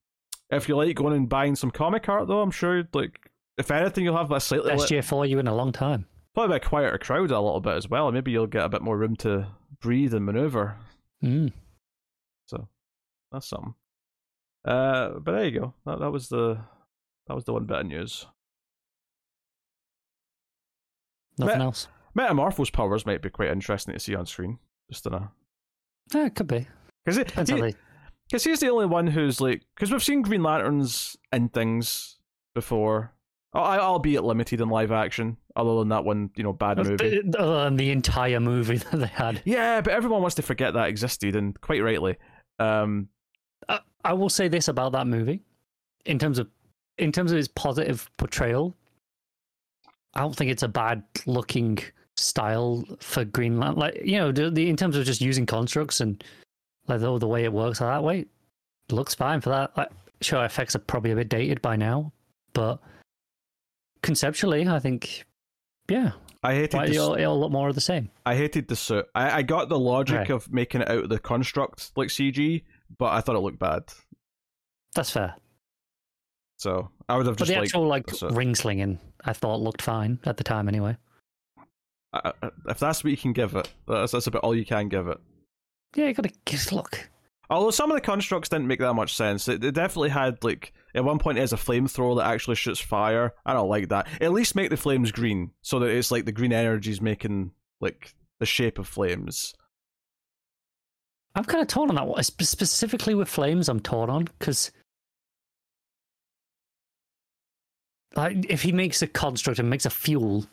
if 0.50 0.68
you 0.68 0.76
like 0.76 0.94
going 0.94 1.16
and 1.16 1.28
buying 1.28 1.56
some 1.56 1.72
comic 1.72 2.08
art, 2.08 2.28
though, 2.28 2.42
I'm 2.42 2.52
sure, 2.52 2.76
you'd 2.76 2.94
like, 2.94 3.18
if 3.58 3.70
anything, 3.70 4.04
you'll 4.04 4.16
have 4.16 4.30
a 4.32 4.40
slightly 4.40 4.70
Best 4.70 4.80
lit- 4.82 4.90
year 4.90 5.02
for 5.02 5.26
you 5.26 5.38
in 5.38 5.46
a 5.48 5.54
long 5.54 5.72
time. 5.72 6.06
probably 6.34 6.56
a 6.56 6.60
quieter 6.60 6.98
crowd 6.98 7.30
a 7.30 7.40
little 7.40 7.60
bit 7.60 7.76
as 7.76 7.88
well. 7.88 8.10
Maybe 8.12 8.30
you'll 8.30 8.46
get 8.46 8.64
a 8.64 8.68
bit 8.68 8.82
more 8.82 8.96
room 8.96 9.16
to 9.16 9.48
breathe 9.80 10.14
and 10.14 10.24
maneuver. 10.24 10.76
Mm. 11.22 11.52
So 12.46 12.68
that's 13.30 13.46
something. 13.48 13.74
Uh, 14.64 15.10
but 15.20 15.32
there 15.32 15.44
you 15.44 15.60
go. 15.60 15.74
That 15.86 15.98
that 16.00 16.10
was 16.10 16.28
the 16.28 16.58
that 17.26 17.34
was 17.34 17.44
the 17.44 17.52
one 17.52 17.66
bit 17.66 17.80
of 17.80 17.86
news. 17.86 18.26
Nothing 21.38 21.58
Met- 21.58 21.64
else. 21.64 21.88
Metamorpho's 22.14 22.70
powers 22.70 23.06
might 23.06 23.22
be 23.22 23.30
quite 23.30 23.48
interesting 23.50 23.94
to 23.94 24.00
see 24.00 24.14
on 24.14 24.26
screen. 24.26 24.58
Just 24.90 25.06
in 25.06 25.14
a 25.14 25.32
Yeah, 26.14 26.26
it 26.26 26.34
could 26.34 26.46
be. 26.46 26.66
because 27.04 27.16
Depends 27.18 27.50
how 27.50 27.56
they. 27.58 27.74
because 28.28 28.44
he's 28.44 28.60
the 28.60 28.68
only 28.70 28.86
one 28.86 29.06
who's 29.06 29.40
like 29.40 29.62
because 29.74 29.90
we've 29.90 30.02
seen 30.02 30.22
Green 30.22 30.42
Lanterns 30.42 31.16
in 31.32 31.48
things 31.48 32.18
before, 32.54 33.14
albeit 33.54 34.24
limited 34.24 34.60
in 34.60 34.68
live 34.68 34.92
action. 34.92 35.36
Other 35.54 35.78
than 35.78 35.88
that 35.88 36.04
one, 36.04 36.30
you 36.36 36.42
know, 36.42 36.52
bad 36.52 36.78
movie. 36.78 37.20
Other 37.38 37.64
than 37.64 37.76
the 37.76 37.90
entire 37.90 38.40
movie 38.40 38.76
that 38.90 38.96
they 38.96 39.06
had. 39.06 39.42
Yeah, 39.44 39.80
but 39.80 39.92
everyone 39.92 40.22
wants 40.22 40.36
to 40.36 40.42
forget 40.42 40.74
that 40.74 40.88
existed, 40.88 41.36
and 41.36 41.58
quite 41.60 41.82
rightly. 41.82 42.16
Um, 42.58 43.08
I, 43.68 43.80
I 44.04 44.12
will 44.14 44.30
say 44.30 44.48
this 44.48 44.68
about 44.68 44.92
that 44.92 45.06
movie, 45.06 45.42
in 46.06 46.18
terms 46.18 46.38
of 46.38 46.48
in 46.98 47.12
terms 47.12 47.32
of 47.32 47.38
its 47.38 47.48
positive 47.48 48.10
portrayal. 48.16 48.76
I 50.14 50.20
don't 50.20 50.36
think 50.36 50.50
it's 50.50 50.62
a 50.62 50.68
bad 50.68 51.02
looking 51.24 51.78
style 52.16 52.84
for 53.00 53.24
Green 53.24 53.58
Lantern. 53.58 53.80
Like 53.80 54.00
you 54.04 54.18
know, 54.18 54.32
the, 54.32 54.50
the 54.50 54.68
in 54.68 54.76
terms 54.76 54.96
of 54.96 55.04
just 55.04 55.20
using 55.20 55.46
constructs 55.46 56.00
and 56.00 56.22
like 56.88 57.00
the, 57.00 57.18
the 57.18 57.28
way 57.28 57.44
it 57.44 57.52
works 57.52 57.78
that 57.78 58.02
way, 58.02 58.26
looks 58.90 59.14
fine 59.14 59.40
for 59.40 59.50
that. 59.50 59.76
Like, 59.76 59.88
sure, 60.20 60.44
effects 60.44 60.76
are 60.76 60.80
probably 60.80 61.12
a 61.12 61.16
bit 61.16 61.28
dated 61.28 61.62
by 61.62 61.76
now, 61.76 62.12
but 62.52 62.80
conceptually, 64.02 64.66
I 64.68 64.78
think 64.78 65.24
Yeah, 65.88 66.12
I 66.42 66.54
hated 66.54 66.76
Why, 66.76 66.86
the, 66.88 66.94
it'll, 66.94 67.14
it'll 67.14 67.40
look 67.40 67.52
more 67.52 67.68
of 67.68 67.74
the 67.74 67.80
same. 67.80 68.10
I 68.26 68.34
hated 68.34 68.68
the 68.68 68.76
suit. 68.76 69.06
I, 69.14 69.38
I 69.38 69.42
got 69.42 69.68
the 69.68 69.78
logic 69.78 70.16
Right. 70.18 70.30
of 70.30 70.52
making 70.52 70.82
it 70.82 70.90
out 70.90 71.04
of 71.04 71.08
the 71.08 71.18
construct 71.18 71.92
like 71.96 72.08
CG, 72.08 72.62
but 72.98 73.12
I 73.12 73.20
thought 73.20 73.36
it 73.36 73.40
looked 73.40 73.58
bad. 73.58 73.84
That's 74.94 75.10
fair. 75.10 75.34
So 76.58 76.90
I 77.08 77.16
would 77.16 77.26
have 77.26 77.36
But 77.36 77.46
just 77.46 77.50
the 77.52 77.58
like 77.60 77.64
actual 77.68 77.86
like 77.86 78.06
the 78.06 78.28
ring 78.30 78.54
slinging, 78.54 78.98
I 79.24 79.32
thought 79.32 79.60
looked 79.60 79.82
fine 79.82 80.20
at 80.24 80.36
the 80.36 80.44
time 80.44 80.68
anyway. 80.68 80.96
I- 82.12 82.32
I- 82.42 82.50
if 82.68 82.78
that's 82.78 83.02
what 83.02 83.10
you 83.10 83.16
can 83.16 83.32
give 83.32 83.56
it, 83.56 83.68
that's 83.88 84.12
that's 84.12 84.26
about 84.26 84.44
all 84.44 84.54
you 84.54 84.64
can 84.66 84.88
give 84.88 85.08
it. 85.08 85.18
Yeah, 85.96 86.06
you 86.08 86.14
gotta 86.14 86.30
just 86.46 86.72
look. 86.72 87.08
Although 87.50 87.70
some 87.70 87.90
of 87.90 87.96
the 87.96 88.00
constructs 88.00 88.48
didn't 88.48 88.66
make 88.66 88.80
that 88.80 88.94
much 88.94 89.14
sense. 89.14 89.46
It, 89.48 89.62
it 89.62 89.74
definitely 89.74 90.08
had 90.08 90.42
like 90.42 90.72
at 90.94 91.04
one 91.04 91.18
point 91.18 91.38
it 91.38 91.42
has 91.42 91.52
a 91.52 91.56
flamethrower 91.56 92.16
that 92.16 92.26
actually 92.26 92.56
shoots 92.56 92.80
fire. 92.80 93.34
I 93.44 93.52
don't 93.52 93.68
like 93.68 93.88
that. 93.90 94.08
At 94.20 94.32
least 94.32 94.54
make 94.54 94.70
the 94.70 94.76
flames 94.76 95.12
green 95.12 95.50
so 95.60 95.78
that 95.80 95.90
it's 95.90 96.10
like 96.10 96.24
the 96.24 96.32
green 96.32 96.52
energy 96.52 96.90
is 96.90 97.00
making 97.00 97.52
like 97.80 98.14
the 98.38 98.46
shape 98.46 98.78
of 98.78 98.88
flames. 98.88 99.54
I'm 101.34 101.44
kind 101.44 101.62
of 101.62 101.68
torn 101.68 101.88
on 101.88 101.96
that 101.96 102.06
one. 102.06 102.22
Specifically 102.22 103.14
with 103.14 103.28
flames, 103.28 103.68
I'm 103.68 103.80
torn 103.80 104.10
on 104.10 104.24
because, 104.38 104.70
like, 108.14 108.50
if 108.50 108.62
he 108.62 108.72
makes 108.72 109.00
a 109.00 109.06
construct 109.06 109.58
and 109.58 109.70
makes 109.70 109.86
a 109.86 109.90
fuel, 109.90 110.46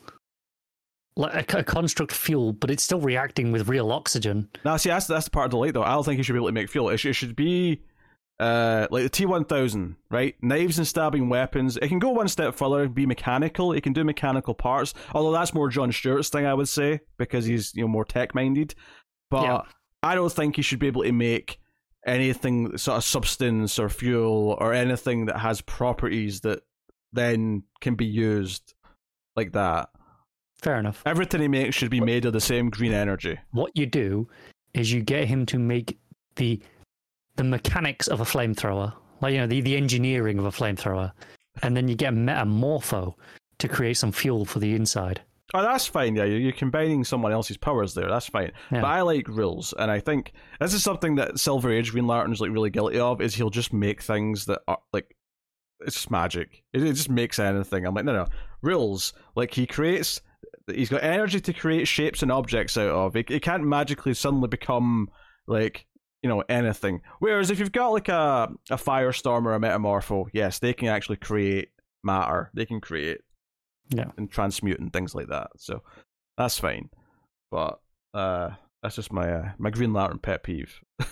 like 1.16 1.52
a, 1.52 1.58
a 1.58 1.64
construct 1.64 2.12
fuel, 2.12 2.52
but 2.52 2.70
it's 2.70 2.82
still 2.82 3.00
reacting 3.00 3.52
with 3.52 3.68
real 3.68 3.92
oxygen. 3.92 4.48
Now, 4.64 4.76
see, 4.76 4.88
that's 4.88 5.06
that's 5.06 5.26
the 5.26 5.30
part 5.30 5.46
of 5.46 5.50
the 5.50 5.56
light 5.58 5.74
though. 5.74 5.82
I 5.82 5.92
don't 5.92 6.04
think 6.04 6.18
you 6.18 6.22
should 6.24 6.32
be 6.34 6.38
able 6.38 6.48
to 6.48 6.52
make 6.52 6.70
fuel. 6.70 6.88
It, 6.90 6.98
sh- 6.98 7.06
it 7.06 7.12
should 7.14 7.36
be 7.36 7.82
uh 8.38 8.86
like 8.90 9.02
the 9.02 9.08
T 9.10 9.26
one 9.26 9.44
thousand, 9.44 9.96
right? 10.10 10.34
Knives 10.40 10.78
and 10.78 10.86
stabbing 10.86 11.28
weapons. 11.28 11.76
It 11.76 11.88
can 11.88 11.98
go 11.98 12.10
one 12.10 12.28
step 12.28 12.54
further, 12.54 12.82
and 12.84 12.94
be 12.94 13.04
mechanical. 13.06 13.72
It 13.72 13.82
can 13.82 13.92
do 13.92 14.02
mechanical 14.04 14.54
parts. 14.54 14.94
Although 15.12 15.32
that's 15.32 15.52
more 15.52 15.68
John 15.68 15.92
Stewart's 15.92 16.30
thing, 16.30 16.46
I 16.46 16.54
would 16.54 16.68
say, 16.68 17.00
because 17.18 17.44
he's 17.44 17.74
you 17.74 17.82
know 17.82 17.88
more 17.88 18.04
tech 18.04 18.34
minded. 18.34 18.74
But 19.30 19.42
Yeah. 19.42 19.60
I 20.02 20.14
don't 20.14 20.32
think 20.32 20.56
he 20.56 20.62
should 20.62 20.78
be 20.78 20.86
able 20.86 21.02
to 21.02 21.12
make 21.12 21.58
anything 22.06 22.78
sort 22.78 22.96
of 22.96 23.04
substance 23.04 23.78
or 23.78 23.90
fuel 23.90 24.56
or 24.58 24.72
anything 24.72 25.26
that 25.26 25.38
has 25.38 25.60
properties 25.60 26.40
that 26.40 26.60
then 27.12 27.64
can 27.82 27.94
be 27.94 28.06
used 28.06 28.72
like 29.36 29.52
that. 29.52 29.90
Fair 30.62 30.78
enough. 30.78 31.02
Everything 31.06 31.40
he 31.40 31.48
makes 31.48 31.74
should 31.74 31.90
be 31.90 32.00
made 32.00 32.24
of 32.24 32.32
the 32.32 32.40
same 32.40 32.70
green 32.70 32.92
energy. 32.92 33.38
What 33.52 33.76
you 33.76 33.86
do 33.86 34.28
is 34.74 34.92
you 34.92 35.02
get 35.02 35.26
him 35.26 35.46
to 35.46 35.58
make 35.58 35.98
the 36.36 36.60
the 37.36 37.44
mechanics 37.44 38.06
of 38.08 38.20
a 38.20 38.24
flamethrower, 38.24 38.92
like 39.20 39.32
you 39.32 39.38
know 39.38 39.46
the, 39.46 39.60
the 39.60 39.76
engineering 39.76 40.38
of 40.38 40.44
a 40.44 40.50
flamethrower, 40.50 41.12
and 41.62 41.76
then 41.76 41.88
you 41.88 41.94
get 41.94 42.12
a 42.12 42.16
metamorpho 42.16 43.14
to 43.58 43.68
create 43.68 43.96
some 43.96 44.12
fuel 44.12 44.44
for 44.44 44.58
the 44.58 44.74
inside. 44.74 45.22
Oh, 45.52 45.62
that's 45.62 45.86
fine. 45.86 46.14
Yeah, 46.14 46.24
you're, 46.24 46.38
you're 46.38 46.52
combining 46.52 47.02
someone 47.02 47.32
else's 47.32 47.56
powers 47.56 47.94
there. 47.94 48.08
That's 48.08 48.28
fine. 48.28 48.52
Yeah. 48.70 48.82
But 48.82 48.88
I 48.88 49.00
like 49.02 49.28
rules, 49.28 49.74
and 49.78 49.90
I 49.90 50.00
think 50.00 50.32
this 50.60 50.74
is 50.74 50.84
something 50.84 51.16
that 51.16 51.40
Silver 51.40 51.70
Age 51.72 51.90
Green 51.92 52.06
Lantern's 52.06 52.40
like 52.40 52.50
really 52.52 52.70
guilty 52.70 53.00
of. 53.00 53.20
Is 53.20 53.34
he'll 53.34 53.50
just 53.50 53.72
make 53.72 54.02
things 54.02 54.46
that 54.46 54.60
are 54.68 54.78
like 54.92 55.16
it's 55.80 55.96
just 55.96 56.10
magic. 56.10 56.62
It, 56.72 56.82
it 56.82 56.92
just 56.92 57.10
makes 57.10 57.38
anything. 57.38 57.86
I'm 57.86 57.94
like, 57.94 58.04
no, 58.04 58.12
no, 58.12 58.26
rules. 58.62 59.12
Like 59.34 59.54
he 59.54 59.66
creates. 59.66 60.20
He's 60.74 60.88
got 60.88 61.02
energy 61.02 61.40
to 61.40 61.52
create 61.52 61.86
shapes 61.88 62.22
and 62.22 62.30
objects 62.32 62.76
out 62.76 62.90
of. 62.90 63.16
It, 63.16 63.30
it 63.30 63.42
can't 63.42 63.64
magically 63.64 64.14
suddenly 64.14 64.48
become 64.48 65.10
like 65.46 65.86
you 66.22 66.28
know 66.28 66.42
anything. 66.48 67.00
Whereas 67.18 67.50
if 67.50 67.58
you've 67.58 67.72
got 67.72 67.88
like 67.90 68.08
a 68.08 68.48
a 68.70 68.76
firestorm 68.76 69.44
or 69.46 69.54
a 69.54 69.60
metamorpho, 69.60 70.26
yes, 70.32 70.58
they 70.58 70.72
can 70.72 70.88
actually 70.88 71.16
create 71.16 71.70
matter. 72.04 72.50
They 72.54 72.66
can 72.66 72.80
create 72.80 73.20
Yeah. 73.90 74.10
and 74.16 74.30
transmute 74.30 74.80
and 74.80 74.92
things 74.92 75.14
like 75.14 75.28
that. 75.28 75.48
So 75.56 75.82
that's 76.36 76.58
fine. 76.58 76.90
But 77.50 77.80
uh 78.14 78.50
that's 78.82 78.96
just 78.96 79.12
my 79.12 79.30
uh, 79.30 79.52
my 79.58 79.70
Green 79.70 79.92
Lantern 79.92 80.18
pet 80.18 80.42
peeve. 80.42 80.80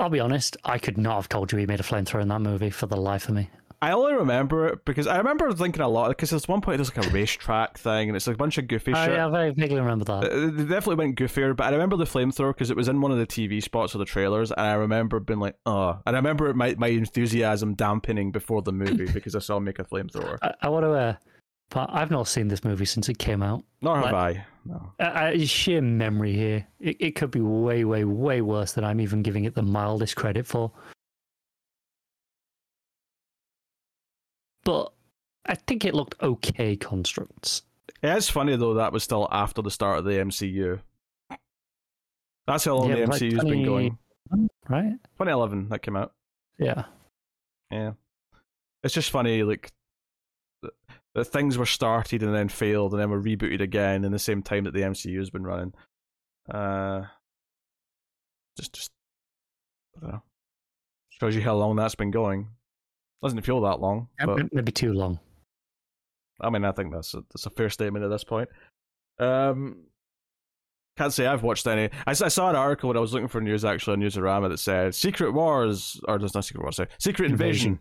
I'll 0.00 0.08
be 0.08 0.20
honest, 0.20 0.56
I 0.64 0.78
could 0.78 0.98
not 0.98 1.14
have 1.16 1.28
told 1.28 1.52
you 1.52 1.58
he 1.58 1.66
made 1.66 1.78
a 1.78 1.84
flamethrower 1.84 2.22
in 2.22 2.28
that 2.28 2.40
movie 2.40 2.70
for 2.70 2.86
the 2.86 2.96
life 2.96 3.28
of 3.28 3.34
me. 3.36 3.50
I 3.82 3.90
only 3.90 4.14
remember 4.14 4.68
it 4.68 4.84
because 4.84 5.08
I 5.08 5.18
remember 5.18 5.52
thinking 5.52 5.82
a 5.82 5.88
lot 5.88 6.08
because 6.10 6.30
there's 6.30 6.46
one 6.46 6.60
point 6.60 6.78
there's 6.78 6.96
like 6.96 7.04
a 7.04 7.10
racetrack 7.10 7.76
thing 7.76 8.08
and 8.08 8.16
it's 8.16 8.28
like 8.28 8.34
a 8.34 8.38
bunch 8.38 8.56
of 8.56 8.68
goofy 8.68 8.92
I, 8.92 9.06
shit. 9.06 9.18
I 9.18 9.28
very 9.28 9.50
vaguely 9.50 9.80
remember 9.80 10.04
that. 10.04 10.24
Uh, 10.30 10.50
They 10.52 10.62
definitely 10.62 10.94
went 10.94 11.16
goofier, 11.18 11.56
but 11.56 11.64
I 11.64 11.70
remember 11.70 11.96
the 11.96 12.04
flamethrower 12.04 12.54
because 12.54 12.70
it 12.70 12.76
was 12.76 12.86
in 12.86 13.00
one 13.00 13.10
of 13.10 13.18
the 13.18 13.26
TV 13.26 13.60
spots 13.60 13.94
of 13.94 13.98
the 13.98 14.04
trailers, 14.04 14.52
and 14.52 14.60
I 14.60 14.74
remember 14.74 15.18
being 15.18 15.40
like, 15.40 15.56
"Oh!" 15.66 15.98
And 16.06 16.14
I 16.14 16.18
remember 16.20 16.54
my 16.54 16.76
my 16.78 16.88
enthusiasm 16.88 17.74
dampening 17.74 18.30
before 18.30 18.62
the 18.62 18.70
movie 18.72 19.06
because 19.12 19.34
I 19.34 19.40
saw 19.40 19.56
him 19.56 19.64
make 19.64 19.80
a 19.80 19.84
flamethrower. 19.84 20.38
I, 20.42 20.54
I 20.62 20.68
want 20.68 20.84
to, 20.84 20.92
uh, 20.92 21.14
but 21.70 21.90
I've 21.92 22.12
not 22.12 22.28
seen 22.28 22.46
this 22.46 22.62
movie 22.62 22.84
since 22.84 23.08
it 23.08 23.18
came 23.18 23.42
out. 23.42 23.64
Nor 23.80 23.96
have 23.96 24.04
Like- 24.12 24.36
I. 24.36 24.46
No. 24.64 24.92
Uh, 25.00 25.02
uh, 25.02 25.38
sheer 25.38 25.82
memory 25.82 26.34
here. 26.34 26.68
It, 26.78 26.96
it 27.00 27.10
could 27.16 27.32
be 27.32 27.40
way, 27.40 27.84
way, 27.84 28.04
way 28.04 28.42
worse 28.42 28.74
than 28.74 28.84
I'm 28.84 29.00
even 29.00 29.22
giving 29.22 29.44
it 29.44 29.56
the 29.56 29.62
mildest 29.62 30.14
credit 30.14 30.46
for. 30.46 30.70
But 34.64 34.92
I 35.46 35.54
think 35.54 35.84
it 35.84 35.94
looked 35.94 36.20
okay 36.22 36.76
constructs. 36.76 37.62
It 38.02 38.16
is 38.16 38.28
funny 38.28 38.56
though 38.56 38.74
that 38.74 38.92
was 38.92 39.02
still 39.04 39.28
after 39.30 39.62
the 39.62 39.70
start 39.70 39.98
of 39.98 40.04
the 40.04 40.12
MCU. 40.12 40.80
That's 42.46 42.64
how 42.64 42.76
long 42.76 42.90
Yeah, 42.90 42.96
the 42.96 43.06
like 43.06 43.22
MCU's 43.22 43.44
been 43.44 43.64
going. 43.64 43.98
Right? 44.68 44.92
2011 45.18 45.68
that 45.68 45.82
came 45.82 45.96
out. 45.96 46.12
Yeah. 46.58 46.84
Yeah, 47.70 47.92
it's 48.82 48.92
just 48.92 49.10
funny 49.10 49.42
like 49.42 49.72
that, 51.14 51.24
things 51.24 51.56
were 51.56 51.66
started 51.66 52.22
and 52.22 52.34
then 52.34 52.48
failed 52.48 52.92
and 52.92 53.00
then 53.00 53.10
were 53.10 53.22
rebooted 53.22 53.60
again 53.60 54.04
in 54.04 54.12
the 54.12 54.18
same 54.18 54.42
time 54.42 54.64
that 54.64 54.74
the 54.74 54.82
MCU's 54.82 55.30
been 55.30 55.44
running. 55.44 55.72
Uh, 56.50 57.04
just 58.58 58.74
just 58.74 58.90
I 59.96 60.00
don't 60.00 60.12
know. 60.12 60.22
Shows 61.08 61.34
you 61.34 61.42
how 61.42 61.54
long 61.54 61.76
that's 61.76 61.94
been 61.94 62.10
going. 62.10 62.48
Doesn't 63.22 63.42
feel 63.42 63.60
that 63.62 63.80
long, 63.80 64.08
Maybe 64.52 64.72
too 64.72 64.92
long. 64.92 65.20
I 66.40 66.50
mean, 66.50 66.64
I 66.64 66.72
think 66.72 66.92
that's 66.92 67.14
a, 67.14 67.22
that's 67.32 67.46
a 67.46 67.50
fair 67.50 67.70
statement 67.70 68.04
at 68.04 68.08
this 68.10 68.24
point. 68.24 68.48
Um, 69.20 69.84
can't 70.98 71.12
say 71.12 71.26
I've 71.26 71.42
watched 71.44 71.66
any. 71.66 71.88
I 72.06 72.14
saw 72.14 72.50
an 72.50 72.56
article 72.56 72.88
when 72.88 72.96
I 72.96 73.00
was 73.00 73.12
looking 73.14 73.28
for 73.28 73.40
news 73.40 73.64
actually 73.64 73.94
on 73.94 74.00
Newsarama 74.00 74.48
that 74.48 74.58
said 74.58 74.94
Secret 74.94 75.32
Wars, 75.32 76.00
or 76.08 76.18
there's 76.18 76.34
not 76.34 76.44
Secret 76.44 76.62
Wars, 76.62 76.76
sorry, 76.76 76.88
Secret 76.98 77.30
Invasion. 77.30 77.78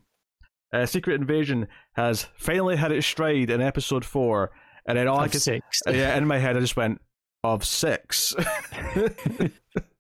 Uh, 0.74 0.86
Secret 0.86 1.16
Invasion 1.20 1.68
has 1.94 2.28
finally 2.38 2.76
had 2.78 2.92
its 2.92 3.08
stride 3.08 3.50
in 3.50 3.62
episode 3.62 4.06
four, 4.06 4.52
and 4.86 4.98
then 4.98 5.08
all 5.08 5.20
I 5.20 5.26
Of 5.26 5.32
could, 5.32 5.42
six. 5.42 5.82
yeah, 5.88 6.16
in 6.18 6.26
my 6.28 6.38
head 6.38 6.56
I 6.56 6.60
just 6.60 6.78
went 6.78 7.02
of 7.44 7.66
six. 7.66 8.34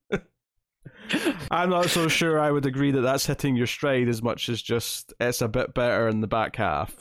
I'm 1.51 1.69
not 1.69 1.89
so 1.89 2.07
sure 2.07 2.39
I 2.39 2.51
would 2.51 2.65
agree 2.65 2.91
that 2.91 3.01
that's 3.01 3.25
hitting 3.25 3.55
your 3.55 3.67
stride 3.67 4.07
as 4.07 4.21
much 4.23 4.47
as 4.49 4.61
just 4.61 5.13
it's 5.19 5.41
a 5.41 5.47
bit 5.47 5.73
better 5.73 6.07
in 6.07 6.21
the 6.21 6.27
back 6.27 6.55
half. 6.55 6.93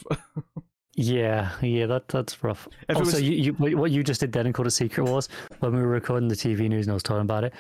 Yeah, 0.97 1.53
yeah, 1.63 1.87
that 1.87 2.09
that's 2.09 2.43
rough. 2.43 2.67
If 2.89 2.97
also, 2.97 3.13
was- 3.19 3.23
you, 3.23 3.55
you, 3.61 3.77
what 3.77 3.91
you 3.91 4.03
just 4.03 4.21
did 4.21 4.33
then 4.33 4.47
and 4.47 4.55
called 4.55 4.67
it 4.67 4.73
Secret 4.73 5.05
Wars 5.05 5.29
when 5.61 5.73
we 5.75 5.81
were 5.81 5.87
recording 5.89 6.29
the 6.29 6.35
TV 6.35 6.69
news 6.69 6.87
and 6.87 6.93
I 6.93 6.95
was 6.95 7.03
talking 7.03 7.23
about 7.23 7.45
it. 7.45 7.55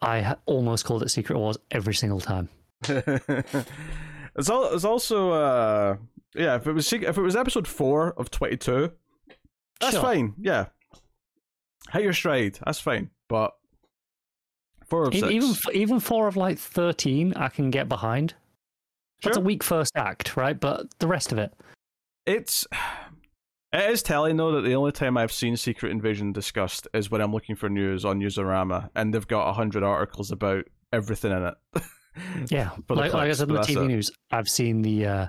I 0.00 0.20
ha- 0.22 0.36
almost 0.46 0.84
called 0.84 1.02
it 1.02 1.10
Secret 1.10 1.36
Wars 1.38 1.58
every 1.70 1.92
single 1.94 2.20
time. 2.20 2.48
it's 2.88 4.48
all. 4.48 4.72
It's 4.72 4.84
also. 4.84 5.30
Uh, 5.32 5.96
yeah, 6.34 6.54
if 6.56 6.66
it 6.66 6.72
was 6.72 6.90
if 6.92 7.18
it 7.18 7.20
was 7.20 7.36
episode 7.36 7.66
four 7.66 8.12
of 8.12 8.30
twenty 8.30 8.56
two, 8.56 8.92
that's 9.80 9.94
Sure. 9.94 10.02
fine. 10.02 10.34
Yeah, 10.38 10.66
hit 11.92 12.02
your 12.02 12.12
stride. 12.12 12.58
That's 12.64 12.80
fine. 12.80 13.10
But 13.28 13.52
four 14.90 15.04
of 15.04 15.14
six. 15.14 15.26
Even 15.30 15.54
even 15.72 16.00
four 16.00 16.28
of 16.28 16.36
like 16.36 16.58
thirteen, 16.58 17.32
I 17.34 17.48
can 17.48 17.70
get 17.70 17.88
behind. 17.88 18.34
That's 19.22 19.36
a 19.36 19.40
weak 19.40 19.62
first 19.62 19.92
act, 19.96 20.36
right? 20.36 20.58
But 20.58 20.98
the 20.98 21.06
rest 21.06 21.32
of 21.32 21.38
it, 21.38 21.54
It's. 22.26 22.66
It 23.72 23.88
is 23.88 24.02
telling 24.02 24.36
though 24.36 24.50
that 24.50 24.62
the 24.62 24.74
only 24.74 24.90
time 24.90 25.16
I've 25.16 25.30
seen 25.30 25.56
Secret 25.56 25.92
Invasion 25.92 26.32
discussed 26.32 26.88
is 26.92 27.08
when 27.08 27.20
I'm 27.20 27.32
looking 27.32 27.54
for 27.54 27.68
news 27.68 28.04
on 28.04 28.18
Newsarama, 28.18 28.90
and 28.96 29.14
they've 29.14 29.24
got 29.24 29.54
hundred 29.54 29.84
articles 29.84 30.32
about 30.32 30.64
everything 30.92 31.30
in 31.30 31.44
it. 31.44 31.54
yeah. 32.50 32.70
Like, 32.88 33.12
like 33.12 33.30
I 33.30 33.32
said 33.32 33.48
in 33.48 33.54
the 33.54 33.60
TV 33.60 33.84
it. 33.84 33.86
news, 33.86 34.10
I've 34.32 34.48
seen 34.48 34.82
the 34.82 35.06
uh, 35.06 35.26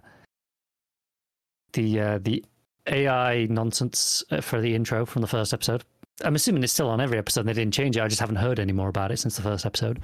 the 1.74 2.00
uh, 2.00 2.20
the 2.20 2.44
AI 2.88 3.46
nonsense 3.50 4.24
uh, 4.32 4.42
for 4.42 4.60
the 4.60 4.74
intro 4.74 5.06
from 5.06 5.22
the 5.22 5.28
first 5.28 5.54
episode. 5.54 5.84
I'm 6.24 6.36
assuming 6.36 6.64
it's 6.64 6.74
still 6.74 6.90
on 6.90 7.02
every 7.02 7.18
episode. 7.18 7.44
They 7.46 7.54
didn't 7.54 7.74
change 7.74 7.98
it. 7.98 8.02
I 8.02 8.08
just 8.08 8.20
haven't 8.22 8.36
heard 8.38 8.60
any 8.60 8.74
more 8.74 8.90
about 8.90 9.12
it 9.12 9.18
since 9.18 9.36
the 9.36 9.42
first 9.42 9.66
episode. 9.66 10.00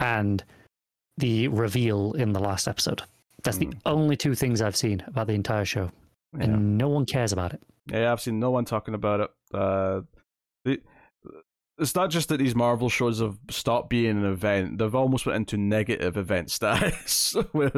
And 0.00 0.42
the 1.18 1.48
reveal 1.48 2.12
in 2.14 2.32
the 2.32 2.40
last 2.40 2.66
episode. 2.68 3.02
That's 3.42 3.58
the 3.58 3.66
Hmm. 3.66 3.72
only 3.86 4.16
two 4.16 4.34
things 4.34 4.62
I've 4.62 4.76
seen 4.76 5.02
about 5.06 5.26
the 5.26 5.34
entire 5.34 5.64
show, 5.64 5.90
Yeah. 6.36 6.44
and 6.44 6.78
no 6.78 6.88
one 6.88 7.04
cares 7.06 7.32
about 7.32 7.52
it. 7.52 7.60
Yeah, 7.86 8.12
I've 8.12 8.20
seen 8.20 8.38
no 8.40 8.50
one 8.50 8.64
talking 8.64 8.94
about 8.94 9.20
it. 9.20 9.30
Uh, 9.52 10.02
the, 10.64 10.80
it's 11.78 11.94
not 11.94 12.10
just 12.10 12.28
that 12.28 12.38
these 12.38 12.54
Marvel 12.54 12.88
shows 12.88 13.20
have 13.20 13.38
stopped 13.50 13.90
being 13.90 14.18
an 14.18 14.24
event; 14.24 14.78
they've 14.78 14.94
almost 14.94 15.26
went 15.26 15.36
into 15.38 15.56
negative 15.56 16.16
event 16.16 16.50
status, 16.50 17.34
where 17.52 17.72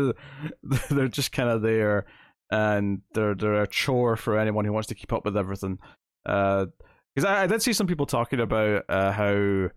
they're 0.91 1.09
just 1.09 1.33
kind 1.33 1.49
of 1.49 1.63
there 1.63 2.05
and 2.51 3.01
they're 3.15 3.35
they're 3.35 3.63
a 3.63 3.67
chore 3.67 4.17
for 4.17 4.39
anyone 4.39 4.65
who 4.67 4.73
wants 4.73 4.89
to 4.89 4.95
keep 4.95 5.13
up 5.13 5.25
with 5.25 5.37
everything. 5.37 5.79
Because 7.15 7.29
I, 7.29 7.45
I, 7.45 7.47
did 7.47 7.63
see 7.63 7.73
some 7.73 7.87
people 7.87 8.07
talking 8.07 8.41
about 8.41 8.85
uh, 8.89 9.13
how 9.13 9.69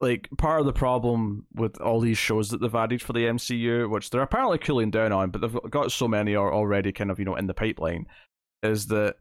like 0.00 0.28
part 0.38 0.60
of 0.60 0.66
the 0.66 0.72
problem 0.72 1.46
with 1.54 1.80
all 1.80 2.00
these 2.00 2.18
shows 2.18 2.50
that 2.50 2.60
they've 2.60 2.74
added 2.74 3.02
for 3.02 3.12
the 3.12 3.24
MCU, 3.24 3.88
which 3.90 4.10
they're 4.10 4.22
apparently 4.22 4.58
cooling 4.58 4.90
down 4.90 5.12
on, 5.12 5.30
but 5.30 5.40
they've 5.40 5.70
got 5.70 5.90
so 5.90 6.06
many 6.06 6.34
are 6.36 6.52
already 6.52 6.92
kind 6.92 7.10
of 7.10 7.18
you 7.18 7.24
know 7.24 7.36
in 7.36 7.46
the 7.46 7.54
pipeline, 7.54 8.06
is 8.62 8.86
that 8.88 9.16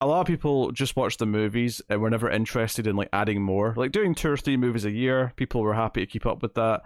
a 0.00 0.06
lot 0.06 0.20
of 0.20 0.26
people 0.26 0.70
just 0.72 0.96
watch 0.96 1.16
the 1.16 1.26
movies 1.26 1.82
and 1.88 2.00
were 2.00 2.10
never 2.10 2.30
interested 2.30 2.86
in 2.86 2.96
like 2.96 3.08
adding 3.12 3.42
more. 3.42 3.74
Like 3.76 3.92
doing 3.92 4.14
two 4.14 4.30
or 4.30 4.36
three 4.36 4.56
movies 4.56 4.84
a 4.84 4.90
year, 4.90 5.32
people 5.36 5.60
were 5.60 5.74
happy 5.74 6.00
to 6.00 6.10
keep 6.10 6.26
up 6.26 6.42
with 6.42 6.54
that. 6.54 6.82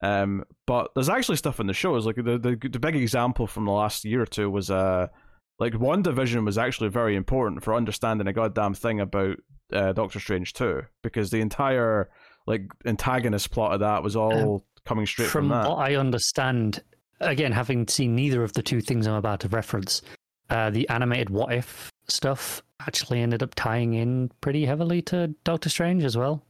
Um, 0.00 0.44
but 0.66 0.90
there's 0.94 1.08
actually 1.08 1.36
stuff 1.36 1.60
in 1.60 1.66
the 1.66 1.74
shows. 1.74 2.06
Like 2.06 2.16
the, 2.16 2.38
the 2.38 2.68
the 2.68 2.78
big 2.78 2.96
example 2.96 3.46
from 3.46 3.64
the 3.64 3.72
last 3.72 4.04
year 4.04 4.22
or 4.22 4.26
two 4.26 4.50
was 4.50 4.70
uh 4.70 5.08
like 5.58 5.74
one 5.74 6.02
division 6.02 6.44
was 6.44 6.58
actually 6.58 6.88
very 6.88 7.16
important 7.16 7.62
for 7.62 7.74
understanding 7.74 8.26
a 8.26 8.32
goddamn 8.32 8.74
thing 8.74 9.00
about 9.00 9.36
uh, 9.72 9.92
Doctor 9.92 10.20
Strange 10.20 10.52
too, 10.52 10.82
because 11.02 11.30
the 11.30 11.40
entire 11.40 12.10
like 12.46 12.62
antagonist 12.84 13.50
plot 13.50 13.72
of 13.72 13.80
that 13.80 14.02
was 14.02 14.16
all 14.16 14.54
um, 14.56 14.62
coming 14.84 15.06
straight 15.06 15.28
from, 15.28 15.48
from 15.48 15.48
that. 15.50 15.68
what 15.68 15.78
I 15.78 15.94
understand, 15.96 16.82
again, 17.20 17.52
having 17.52 17.86
seen 17.86 18.14
neither 18.14 18.42
of 18.42 18.52
the 18.54 18.62
two 18.62 18.80
things 18.80 19.06
I'm 19.06 19.14
about 19.14 19.40
to 19.40 19.48
reference, 19.48 20.02
uh, 20.50 20.70
the 20.70 20.88
animated 20.88 21.30
What 21.30 21.52
If 21.52 21.92
stuff 22.08 22.62
actually 22.80 23.20
ended 23.20 23.42
up 23.42 23.54
tying 23.54 23.94
in 23.94 24.30
pretty 24.40 24.66
heavily 24.66 25.02
to 25.02 25.28
Doctor 25.44 25.68
Strange 25.68 26.02
as 26.04 26.16
well. 26.16 26.44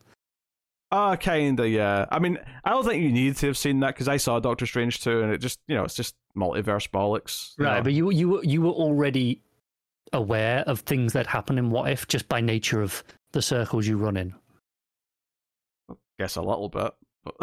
Ah, 0.93 1.13
uh, 1.13 1.17
kinda, 1.17 1.69
yeah. 1.69 2.05
I 2.13 2.19
mean, 2.19 2.39
I 2.65 2.71
don't 2.71 2.85
think 2.85 3.03
you 3.03 3.11
need 3.11 3.37
to 3.37 3.47
have 3.47 3.57
seen 3.57 3.81
that 3.81 3.95
because 3.95 4.09
I 4.09 4.19
saw 4.19 4.39
Doctor 4.39 4.67
Strange 4.67 5.03
too, 5.03 5.23
and 5.23 5.33
it 5.33 5.39
just, 5.39 5.59
you 5.67 5.75
know, 5.75 5.85
it's 5.85 5.95
just 5.95 6.15
multiverse 6.37 6.89
bollocks. 6.91 7.55
Right, 7.59 7.83
but 7.83 7.95
you 7.95 8.11
you 8.11 8.43
you 8.43 8.61
were 8.61 8.71
already 8.71 9.41
aware 10.13 10.61
of 10.67 10.81
things 10.81 11.15
that 11.15 11.27
happen 11.27 11.57
in 11.57 11.71
What 11.71 11.91
If 11.91 12.07
just 12.07 12.29
by 12.29 12.43
nature 12.43 12.83
of 12.83 13.03
the 13.33 13.41
circles 13.41 13.87
you 13.87 13.97
run 13.97 14.19
in 14.19 14.35
guess 16.23 16.37
a 16.37 16.43
little 16.43 16.69
bit. 16.69 16.93
But... 17.25 17.35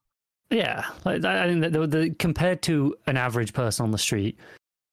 yeah, 0.50 0.84
like, 1.04 1.24
I 1.24 1.48
think 1.48 1.60
that 1.62 1.72
the, 1.72 1.86
the, 1.86 2.10
compared 2.18 2.62
to 2.62 2.96
an 3.06 3.16
average 3.16 3.52
person 3.52 3.84
on 3.84 3.92
the 3.92 3.98
street, 3.98 4.38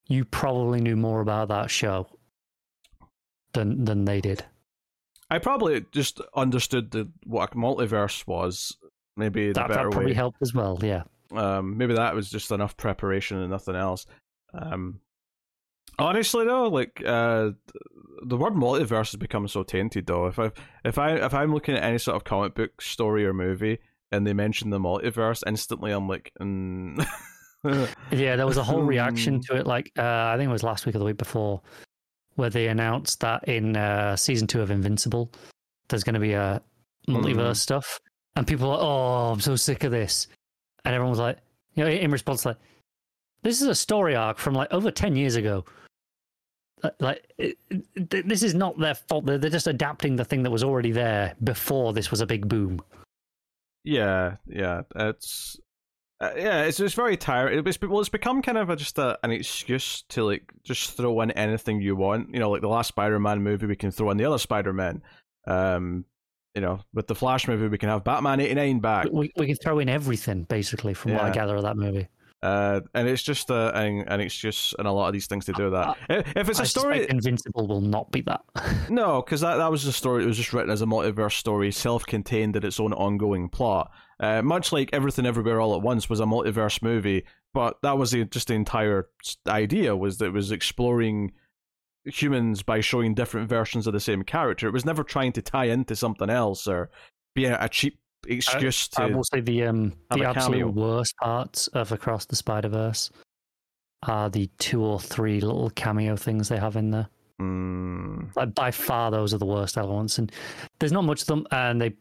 you 0.08 0.26
probably 0.26 0.82
knew 0.82 0.96
more 0.96 1.22
about 1.22 1.48
that 1.50 1.70
show 1.70 2.08
than 3.54 3.84
than 3.86 4.06
they 4.06 4.22
did. 4.22 4.44
I 5.32 5.40
probably 5.40 5.86
just 5.94 6.20
understood 6.36 6.92
the, 6.92 7.10
what 7.24 7.54
a 7.54 7.56
multiverse 7.56 8.28
was. 8.28 8.76
Maybe 9.16 9.54
that, 9.54 9.70
that 9.70 9.82
probably 9.82 10.08
way. 10.08 10.14
helped 10.14 10.42
as 10.42 10.54
well. 10.54 10.78
Yeah. 10.82 11.04
Um, 11.32 11.78
maybe 11.78 11.94
that 11.94 12.14
was 12.14 12.30
just 12.30 12.52
enough 12.52 12.76
preparation 12.76 13.38
and 13.38 13.50
nothing 13.50 13.76
else. 13.76 14.06
Um, 14.54 15.00
honestly 15.98 16.46
though, 16.46 16.68
like 16.68 17.02
uh, 17.06 17.52
the 18.26 18.38
word 18.38 18.54
multiverse 18.54 19.12
has 19.12 19.16
become 19.16 19.48
so 19.48 19.64
tainted 19.64 20.08
though. 20.08 20.28
If 20.28 20.38
I 20.38 20.52
if 20.84 20.98
I 20.98 21.12
if 21.14 21.34
I'm 21.34 21.54
looking 21.54 21.76
at 21.76 21.84
any 21.84 21.98
sort 21.98 22.16
of 22.16 22.24
comic 22.24 22.54
book 22.54 22.82
story 22.82 23.26
or 23.26 23.34
movie 23.34 23.80
and 24.12 24.28
they 24.28 24.34
mention 24.34 24.70
the 24.70 24.80
multiverse, 24.80 25.44
instantly 25.48 25.92
I'm 25.92 26.10
like, 26.10 26.34
mm. 26.42 27.08
yeah, 28.12 28.36
there 28.36 28.48
was 28.48 28.58
a 28.58 28.64
whole 28.64 28.84
reaction 28.84 29.40
to 29.48 29.56
it. 29.56 29.68
Like 29.68 29.92
uh, 29.98 30.04
I 30.04 30.36
think 30.38 30.50
it 30.50 30.54
was 30.54 30.64
last 30.64 30.86
week 30.86 30.96
or 30.96 31.00
the 31.00 31.06
week 31.06 31.18
before, 31.18 31.62
where 32.36 32.50
they 32.50 32.68
announced 32.68 33.20
that 33.22 33.48
in 33.48 33.76
uh, 33.76 34.16
season 34.16 34.48
two 34.48 34.62
of 34.62 34.72
Invincible, 34.72 35.32
there's 35.90 36.04
going 36.04 36.14
to 36.14 36.20
be 36.20 36.34
a 36.34 36.62
multiverse 37.08 37.52
mm. 37.52 37.58
stuff, 37.58 38.00
and 38.36 38.48
people 38.48 38.68
are 38.68 38.78
like, 38.78 38.84
"Oh, 38.84 39.32
I'm 39.34 39.42
so 39.42 39.56
sick 39.56 39.84
of 39.84 39.92
this," 39.92 40.28
and 40.86 40.96
everyone 40.96 41.12
was 41.12 41.20
like, 41.20 41.38
you 41.76 41.84
know, 41.84 41.90
in 41.90 42.12
response, 42.12 42.46
like, 42.46 42.58
"This 43.44 43.62
is 43.62 43.68
a 43.68 43.76
story 43.76 44.16
arc 44.16 44.38
from 44.38 44.54
like 44.54 44.72
over 44.72 44.92
ten 44.92 45.16
years 45.16 45.36
ago." 45.36 45.66
like 47.00 47.32
it, 47.38 47.58
it, 47.70 48.28
this 48.28 48.44
is 48.44 48.54
not 48.54 48.78
their 48.80 48.96
fault. 48.96 49.26
They're, 49.26 49.38
they're 49.38 49.50
just 49.50 49.68
adapting 49.68 50.16
the 50.16 50.26
thing 50.26 50.44
that 50.44 50.52
was 50.52 50.64
already 50.64 50.92
there 50.92 51.36
before 51.44 51.94
this 51.94 52.12
was 52.12 52.22
a 52.22 52.26
big 52.26 52.48
boom. 52.48 52.82
Yeah, 53.84 54.38
yeah, 54.48 54.82
it's 54.96 55.60
uh, 56.22 56.34
yeah, 56.38 56.62
it's 56.66 56.80
it's 56.80 56.94
very 56.94 57.18
tiring. 57.18 57.66
It's 57.66 57.82
well, 57.82 58.00
it's 58.00 58.10
become 58.10 58.44
kind 58.44 58.60
of 58.60 58.70
a, 58.70 58.76
just 58.76 59.00
a, 59.00 59.18
an 59.24 59.32
excuse 59.32 60.04
to 60.10 60.24
like 60.24 60.54
just 60.64 60.96
throw 60.96 61.20
in 61.22 61.32
anything 61.32 61.82
you 61.82 61.96
want. 61.96 62.32
You 62.32 62.40
know, 62.40 62.52
like 62.52 62.62
the 62.62 62.68
last 62.68 62.90
Spider-Man 62.90 63.42
movie, 63.42 63.66
we 63.66 63.76
can 63.76 63.90
throw 63.90 64.12
in 64.12 64.18
the 64.18 64.26
other 64.26 64.38
Spider-Man. 64.38 65.02
Um, 65.48 66.06
you 66.54 66.62
know, 66.62 66.82
with 66.94 67.08
the 67.08 67.16
Flash 67.16 67.48
movie, 67.48 67.68
we 67.68 67.80
can 67.80 67.90
have 67.90 68.04
Batman 68.04 68.40
'89 68.40 68.80
back. 68.82 69.08
We 69.12 69.32
we 69.36 69.48
can 69.48 69.56
throw 69.56 69.80
in 69.80 69.90
everything 69.90 70.44
basically 70.44 70.94
from 70.94 71.12
yeah. 71.12 71.18
what 71.18 71.26
I 71.26 71.32
gather 71.32 71.56
of 71.56 71.64
that 71.64 71.76
movie. 71.76 72.08
Uh, 72.44 72.82
and 72.96 73.08
it's 73.08 73.22
just 73.22 73.52
uh, 73.52 73.72
an, 73.76 74.04
an 74.08 74.20
excuse 74.20 74.74
and 74.80 74.88
a 74.88 74.92
lot 74.92 75.08
of 75.08 75.14
these 75.14 75.28
things 75.28 75.46
to 75.46 75.54
do 75.54 75.70
that. 75.70 75.96
if 76.10 76.50
it's 76.50 76.60
a 76.60 76.64
I 76.64 76.66
story, 76.66 77.08
Invincible 77.08 77.68
will 77.68 77.82
not 77.82 78.12
be 78.12 78.22
that. 78.22 78.42
no, 78.90 79.22
because 79.22 79.42
that, 79.42 79.58
that 79.58 79.70
was 79.70 79.86
a 79.86 79.94
story. 79.94 80.24
It 80.24 80.28
was 80.28 80.38
just 80.38 80.52
written 80.52 80.72
as 80.72 80.82
a 80.82 80.88
multiverse 80.88 81.34
story, 81.34 81.72
self-contained 81.72 82.56
in 82.56 82.66
its 82.66 82.80
own 82.80 82.94
ongoing 82.94 83.48
plot. 83.48 83.92
Uh, 84.22 84.42
much 84.44 84.72
like 84.72 84.92
Everything 84.94 85.26
Everywhere 85.26 85.60
All 85.60 85.76
at 85.76 85.82
Once 85.82 86.08
was 86.08 86.20
a 86.20 86.26
multiverse 86.26 86.84
movie, 86.84 87.26
but 87.56 87.82
that 87.82 87.98
was 87.98 88.12
the, 88.12 88.24
just 88.26 88.50
the 88.50 88.54
entire 88.54 89.10
idea 89.48 89.96
was 89.96 90.20
that 90.20 90.28
it 90.28 90.34
was 90.34 90.52
exploring 90.52 91.32
humans 92.06 92.62
by 92.62 92.82
showing 92.82 93.16
different 93.16 93.50
versions 93.50 93.88
of 93.88 93.94
the 93.94 94.00
same 94.00 94.22
character. 94.24 94.68
It 94.68 94.74
was 94.74 94.86
never 94.86 95.04
trying 95.04 95.32
to 95.34 95.42
tie 95.42 95.66
into 95.66 95.96
something 95.96 96.30
else 96.30 96.68
or 96.68 96.92
be 97.34 97.46
a, 97.46 97.58
a 97.64 97.68
cheap 97.68 98.00
excuse 98.28 98.90
I, 98.96 99.08
to. 99.08 99.12
I 99.12 99.16
will 99.16 99.24
say 99.24 99.42
the 99.42 99.64
um 99.64 99.94
the 100.12 100.24
absolute 100.24 100.74
worst 100.74 101.16
parts 101.18 101.68
of 101.70 101.92
Across 101.92 102.26
the 102.26 102.36
Spider 102.36 102.70
Verse 102.70 103.10
are 104.04 104.30
the 104.30 104.48
two 104.60 104.84
or 104.84 105.00
three 105.00 105.42
little 105.42 105.70
cameo 105.72 106.16
things 106.16 106.50
they 106.50 106.58
have 106.58 106.76
in 106.76 106.92
there. 106.92 107.08
Mm. 107.42 108.36
Like 108.36 108.54
by 108.54 108.70
far, 108.70 109.10
those 109.10 109.34
are 109.34 109.40
the 109.40 109.46
worst 109.46 109.78
elements, 109.78 110.20
and 110.20 110.32
there's 110.80 110.92
not 110.92 111.06
much 111.06 111.22
of 111.22 111.28
them, 111.28 111.48
and 111.52 111.82
they 111.82 111.94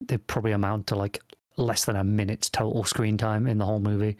they 0.00 0.16
probably 0.16 0.52
amount 0.52 0.86
to 0.88 0.94
like 0.94 1.18
less 1.60 1.84
than 1.84 1.96
a 1.96 2.04
minute's 2.04 2.50
total 2.50 2.84
screen 2.84 3.16
time 3.16 3.46
in 3.46 3.58
the 3.58 3.66
whole 3.66 3.80
movie. 3.80 4.16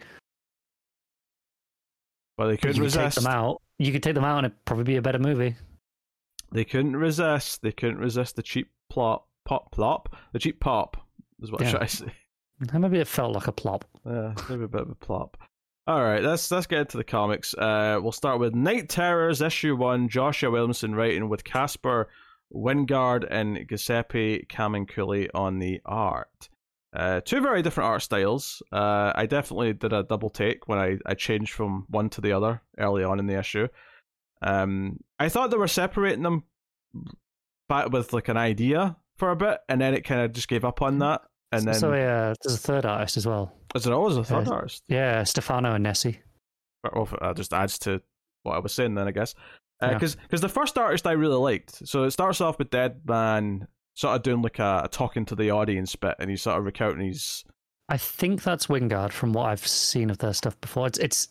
Well, 2.39 2.49
they 2.49 2.57
couldn't 2.57 2.77
you 2.77 2.83
resist. 2.85 3.17
Could 3.17 3.23
take 3.23 3.25
them 3.25 3.33
out. 3.33 3.63
You 3.79 3.93
could 3.93 4.03
take 4.03 4.15
them 4.15 4.25
out, 4.25 4.39
and 4.39 4.47
it'd 4.47 4.65
probably 4.65 4.85
be 4.85 4.97
a 4.97 5.03
better 5.03 5.19
movie. 5.19 5.57
They 6.53 6.65
couldn't 6.65 6.97
resist. 6.97 7.63
They 7.63 7.73
couldn't 7.73 7.99
resist 7.99 8.37
the 8.37 8.43
cheap 8.43 8.71
plot, 8.91 9.25
pop, 9.45 9.71
plop, 9.73 10.17
the 10.33 10.39
cheap 10.39 10.61
pop 10.61 10.97
is 11.43 11.51
what 11.51 11.61
yeah. 11.63 11.69
should 11.69 11.83
I 11.83 11.87
say? 11.87 12.13
Maybe 12.73 12.99
it 12.99 13.09
felt 13.09 13.35
like 13.35 13.47
a 13.47 13.53
plop. 13.53 13.87
Yeah, 14.05 14.35
maybe 14.51 14.65
a 14.65 14.69
bit 14.69 14.83
of 14.83 14.91
a 14.91 14.95
plop. 14.95 15.39
All 15.87 16.03
right, 16.03 16.23
let's 16.23 16.51
let's 16.51 16.67
get 16.67 16.81
into 16.81 16.99
the 16.99 17.05
comics. 17.05 17.55
Uh, 17.55 17.99
we'll 18.03 18.13
start 18.13 18.39
with 18.39 18.55
Knight 18.55 18.91
Terrors 18.91 19.41
issue 19.41 19.75
one. 19.75 20.11
Joshua 20.11 20.51
Williamson 20.51 20.95
writing 20.95 21.31
with 21.31 21.43
Caspar 21.43 22.11
Wijngaard 22.55 23.27
and 23.31 23.67
Giuseppe 23.67 24.47
Camuncoli 24.51 25.29
on 25.35 25.59
the 25.59 25.81
art. 25.87 26.51
Uh, 26.93 27.21
two 27.21 27.41
very 27.41 27.63
different 27.63 27.89
art 27.89 28.03
styles. 28.03 28.63
Uh, 28.73 29.13
I 29.15 29.27
definitely 29.27 29.73
did 29.75 29.93
a 29.93 30.03
double 30.03 30.31
take 30.31 30.67
when 30.67 30.79
I, 30.79 30.99
I 31.07 31.15
changed 31.15 31.53
from 31.53 31.87
one 31.89 32.11
to 32.11 32.21
the 32.21 32.33
other 32.33 32.63
early 32.79 33.05
on 33.05 33.19
in 33.19 33.27
the 33.27 33.39
issue. 33.39 33.69
Um, 34.43 34.99
I 35.19 35.29
thought 35.29 35.51
they 35.51 35.57
were 35.57 35.69
separating 35.69 36.23
them, 36.23 36.45
but 37.69 37.93
with 37.93 38.13
like 38.13 38.29
an 38.29 38.37
idea 38.37 38.97
for 39.19 39.31
a 39.31 39.37
bit, 39.37 39.61
and 39.69 39.81
then 39.81 39.95
it 39.95 40.03
kind 40.03 40.23
of 40.23 40.33
just 40.33 40.49
gave 40.49 40.65
up 40.65 40.83
on 40.83 40.99
that. 40.99 41.23
And 41.53 41.67
then 41.67 41.75
so 41.75 41.93
uh, 41.93 42.35
there's 42.43 42.55
a 42.55 42.59
third 42.59 42.87
artist 42.87 43.17
as 43.17 43.27
well. 43.27 43.53
Is 43.75 43.87
it 43.87 43.93
always 43.93 44.17
a 44.17 44.25
third 44.25 44.49
uh, 44.49 44.53
artist? 44.53 44.83
Yeah, 44.89 45.23
Stefano 45.25 45.77
Agnesi. 45.77 46.19
Well, 46.93 47.09
that 47.21 47.37
just 47.37 47.53
adds 47.53 47.79
to 47.81 48.01
what 48.43 48.57
I 48.57 48.59
was 48.59 48.73
saying 48.73 48.95
then, 48.95 49.07
I 49.07 49.13
guess. 49.13 49.35
Because 49.81 50.15
uh, 50.15 50.19
yeah. 50.19 50.25
because 50.27 50.41
the 50.41 50.49
first 50.49 50.77
artist 50.77 51.07
I 51.07 51.13
really 51.13 51.37
liked. 51.37 51.87
So 51.89 52.05
it 52.05 52.11
starts 52.11 52.41
off 52.41 52.59
with 52.59 52.71
Deadman 52.71 53.69
sort 54.01 54.17
of 54.17 54.23
doing 54.23 54.41
like 54.41 54.59
a, 54.59 54.83
a 54.85 54.89
talking 54.89 55.27
to 55.27 55.35
the 55.35 55.51
audience 55.51 55.95
bit, 55.95 56.17
and 56.19 56.31
he's 56.31 56.43
sort 56.43 56.59
of 56.59 56.65
recounting 56.65 57.09
his. 57.09 57.45
I 57.91 57.99
think 57.99 58.43
that's 58.43 58.67
Wijngaard 58.69 59.13
from 59.13 59.35
what 59.35 59.47
I've 59.47 59.67
seen 59.67 60.09
of 60.09 60.19
their 60.19 60.33
stuff 60.33 60.59
before. 60.63 60.87
It's 60.87 60.99
it's 60.99 61.29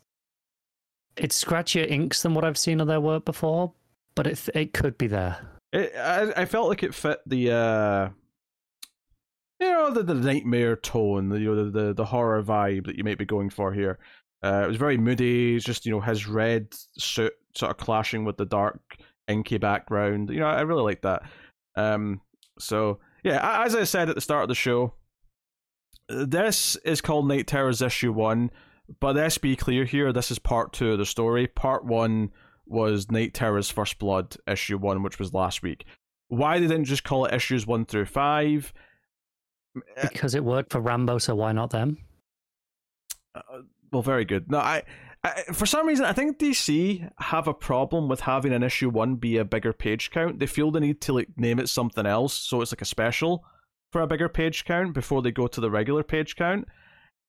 it's 1.17 1.43
scratchier 1.43 1.89
inks 1.89 2.21
than 2.21 2.35
what 2.35 2.45
I've 2.45 2.57
seen 2.57 2.79
of 2.79 2.87
their 2.87 3.01
work 3.01 3.25
before, 3.25 3.73
but 4.13 4.27
it 4.27 4.47
it 4.53 4.73
could 4.73 4.97
be 4.99 5.07
there. 5.07 5.37
It, 5.73 5.95
I, 5.95 6.41
I 6.41 6.45
felt 6.45 6.69
like 6.69 6.83
it 6.83 6.93
fit 6.93 7.19
the 7.25 7.51
uh, 7.51 8.09
you 9.59 9.71
know 9.71 9.91
the, 9.91 10.03
the 10.03 10.13
nightmare 10.13 10.75
tone, 10.75 11.29
the, 11.29 11.39
you 11.39 11.55
know, 11.55 11.65
the, 11.65 11.71
the 11.71 11.93
the 11.93 12.05
horror 12.05 12.43
vibe 12.43 12.85
that 12.85 12.97
you 12.97 13.03
might 13.03 13.17
be 13.17 13.25
going 13.25 13.49
for 13.49 13.73
here. 13.73 13.97
Uh, 14.43 14.61
it 14.63 14.67
was 14.67 14.77
very 14.77 14.97
moody. 14.97 15.55
It's 15.55 15.65
just 15.65 15.87
you 15.87 15.91
know 15.91 16.01
his 16.01 16.27
red 16.27 16.67
suit 16.99 17.33
sort 17.55 17.71
of 17.71 17.77
clashing 17.77 18.25
with 18.25 18.37
the 18.37 18.45
dark 18.45 18.79
inky 19.27 19.57
background. 19.57 20.29
You 20.29 20.41
know, 20.41 20.47
I 20.47 20.61
really 20.61 20.83
like 20.83 21.01
that. 21.01 21.23
Um, 21.75 22.21
so 22.59 22.99
yeah, 23.23 23.63
as 23.65 23.75
I 23.75 23.83
said 23.83 24.09
at 24.09 24.15
the 24.15 24.21
start 24.21 24.43
of 24.43 24.49
the 24.49 24.55
show, 24.55 24.93
this 26.07 26.75
is 26.77 27.01
called 27.01 27.27
Knight 27.27 27.47
Terrors 27.47 27.81
issue 27.81 28.11
one. 28.11 28.51
But 28.99 29.15
let's 29.15 29.37
be 29.37 29.55
clear 29.55 29.85
here: 29.85 30.11
this 30.11 30.31
is 30.31 30.39
part 30.39 30.73
two 30.73 30.93
of 30.93 30.97
the 30.97 31.05
story. 31.05 31.47
Part 31.47 31.85
one 31.85 32.31
was 32.65 33.11
Knight 33.11 33.33
Terror's 33.33 33.69
First 33.69 33.99
Blood 33.99 34.35
issue 34.47 34.77
one, 34.77 35.03
which 35.03 35.19
was 35.19 35.33
last 35.33 35.61
week. 35.61 35.85
Why 36.27 36.59
they 36.59 36.67
didn't 36.67 36.85
just 36.85 37.03
call 37.03 37.25
it 37.25 37.33
issues 37.33 37.65
one 37.65 37.85
through 37.85 38.05
five? 38.05 38.73
Because 40.01 40.35
it 40.35 40.43
worked 40.43 40.71
for 40.71 40.79
Rambo, 40.79 41.17
so 41.17 41.35
why 41.35 41.51
not 41.51 41.71
them? 41.71 41.97
Uh, 43.35 43.41
well, 43.91 44.01
very 44.01 44.25
good. 44.25 44.49
No, 44.49 44.59
I 44.59 44.83
I, 45.23 45.43
for 45.53 45.65
some 45.65 45.87
reason, 45.87 46.05
I 46.05 46.13
think 46.13 46.37
DC 46.37 47.09
have 47.19 47.47
a 47.47 47.53
problem 47.53 48.07
with 48.07 48.21
having 48.21 48.53
an 48.53 48.63
issue 48.63 48.89
one 48.89 49.15
be 49.15 49.37
a 49.37 49.45
bigger 49.45 49.73
page 49.73 50.11
count. 50.11 50.39
They 50.39 50.45
feel 50.45 50.71
the 50.71 50.79
need 50.79 51.01
to 51.01 51.13
like 51.13 51.29
name 51.35 51.59
it 51.59 51.69
something 51.69 52.05
else, 52.05 52.33
so 52.33 52.61
it's 52.61 52.71
like 52.71 52.81
a 52.81 52.85
special 52.85 53.43
for 53.91 54.01
a 54.01 54.07
bigger 54.07 54.29
page 54.29 54.65
count 54.65 54.93
before 54.93 55.21
they 55.21 55.31
go 55.31 55.47
to 55.47 55.59
the 55.59 55.71
regular 55.71 56.03
page 56.03 56.35
count 56.35 56.67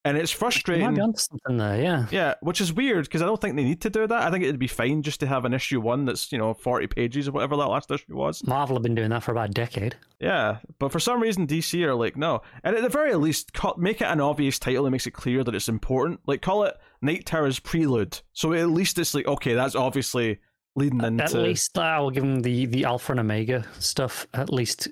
and 0.04 0.16
it's 0.16 0.30
frustrating. 0.30 0.86
Might 0.86 0.94
be 0.94 1.00
onto 1.00 1.18
something 1.18 1.56
there, 1.58 1.80
yeah. 1.80 2.06
Yeah, 2.10 2.34
which 2.40 2.60
is 2.60 2.72
weird 2.72 3.04
because 3.04 3.20
I 3.20 3.26
don't 3.26 3.40
think 3.40 3.56
they 3.56 3.64
need 3.64 3.82
to 3.82 3.90
do 3.90 4.06
that. 4.06 4.22
I 4.22 4.30
think 4.30 4.44
it'd 4.44 4.58
be 4.58 4.66
fine 4.66 5.02
just 5.02 5.20
to 5.20 5.26
have 5.26 5.44
an 5.44 5.52
issue 5.52 5.80
one 5.80 6.06
that's 6.06 6.32
you 6.32 6.38
know 6.38 6.54
forty 6.54 6.86
pages 6.86 7.28
or 7.28 7.32
whatever 7.32 7.56
that 7.56 7.66
last 7.66 7.90
issue 7.90 8.16
was. 8.16 8.46
Marvel 8.46 8.76
have 8.76 8.82
been 8.82 8.94
doing 8.94 9.10
that 9.10 9.22
for 9.22 9.32
about 9.32 9.50
a 9.50 9.52
decade. 9.52 9.96
Yeah, 10.18 10.58
but 10.78 10.90
for 10.90 11.00
some 11.00 11.20
reason 11.20 11.46
DC 11.46 11.82
are 11.84 11.94
like 11.94 12.16
no, 12.16 12.42
and 12.64 12.76
at 12.76 12.82
the 12.82 12.88
very 12.88 13.14
least, 13.14 13.50
make 13.76 14.00
it 14.00 14.06
an 14.06 14.20
obvious 14.20 14.58
title 14.58 14.84
that 14.84 14.90
makes 14.90 15.06
it 15.06 15.12
clear 15.12 15.44
that 15.44 15.54
it's 15.54 15.68
important. 15.68 16.20
Like 16.26 16.40
call 16.40 16.64
it 16.64 16.76
Knight 17.02 17.26
Terror's 17.26 17.58
Prelude, 17.58 18.20
so 18.32 18.52
at 18.52 18.70
least 18.70 18.98
it's 18.98 19.14
like 19.14 19.26
okay, 19.26 19.54
that's 19.54 19.74
obviously 19.74 20.38
leading 20.76 21.02
into. 21.02 21.24
At 21.24 21.34
least 21.34 21.78
I 21.78 21.98
will 22.00 22.10
give 22.10 22.22
them 22.22 22.40
the 22.40 22.66
the 22.66 22.84
Alpha 22.84 23.12
and 23.12 23.20
Omega 23.20 23.64
stuff. 23.78 24.26
At 24.34 24.52
least 24.52 24.88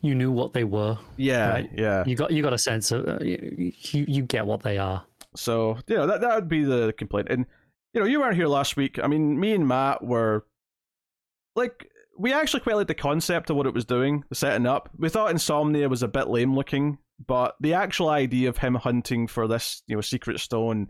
you 0.00 0.14
knew 0.14 0.30
what 0.30 0.52
they 0.52 0.64
were. 0.64 0.98
Yeah, 1.16 1.50
right? 1.50 1.70
yeah. 1.74 2.04
You 2.06 2.16
got 2.16 2.30
you 2.30 2.42
got 2.42 2.52
a 2.52 2.58
sense 2.58 2.92
of 2.92 3.06
uh, 3.06 3.18
you 3.22 3.72
you 3.90 4.22
get 4.22 4.46
what 4.46 4.62
they 4.62 4.78
are. 4.78 5.04
So 5.34 5.78
yeah, 5.86 6.06
that 6.06 6.20
that 6.20 6.34
would 6.34 6.48
be 6.48 6.64
the 6.64 6.94
complaint. 6.96 7.28
And 7.30 7.46
you 7.92 8.00
know, 8.00 8.06
you 8.06 8.20
weren't 8.20 8.36
here 8.36 8.46
last 8.46 8.76
week. 8.76 8.98
I 9.02 9.06
mean, 9.06 9.38
me 9.38 9.54
and 9.54 9.66
Matt 9.66 10.04
were 10.04 10.46
like 11.54 11.90
we 12.18 12.32
actually 12.32 12.60
quite 12.60 12.76
liked 12.76 12.88
the 12.88 12.94
concept 12.94 13.50
of 13.50 13.56
what 13.56 13.66
it 13.66 13.74
was 13.74 13.84
doing, 13.84 14.24
the 14.28 14.34
setting 14.34 14.66
up. 14.66 14.90
We 14.96 15.08
thought 15.08 15.30
Insomnia 15.30 15.88
was 15.88 16.02
a 16.02 16.08
bit 16.08 16.28
lame 16.28 16.54
looking, 16.54 16.98
but 17.24 17.56
the 17.60 17.74
actual 17.74 18.08
idea 18.08 18.48
of 18.48 18.58
him 18.58 18.74
hunting 18.74 19.26
for 19.26 19.48
this, 19.48 19.82
you 19.86 19.96
know, 19.96 20.02
secret 20.02 20.40
stone, 20.40 20.88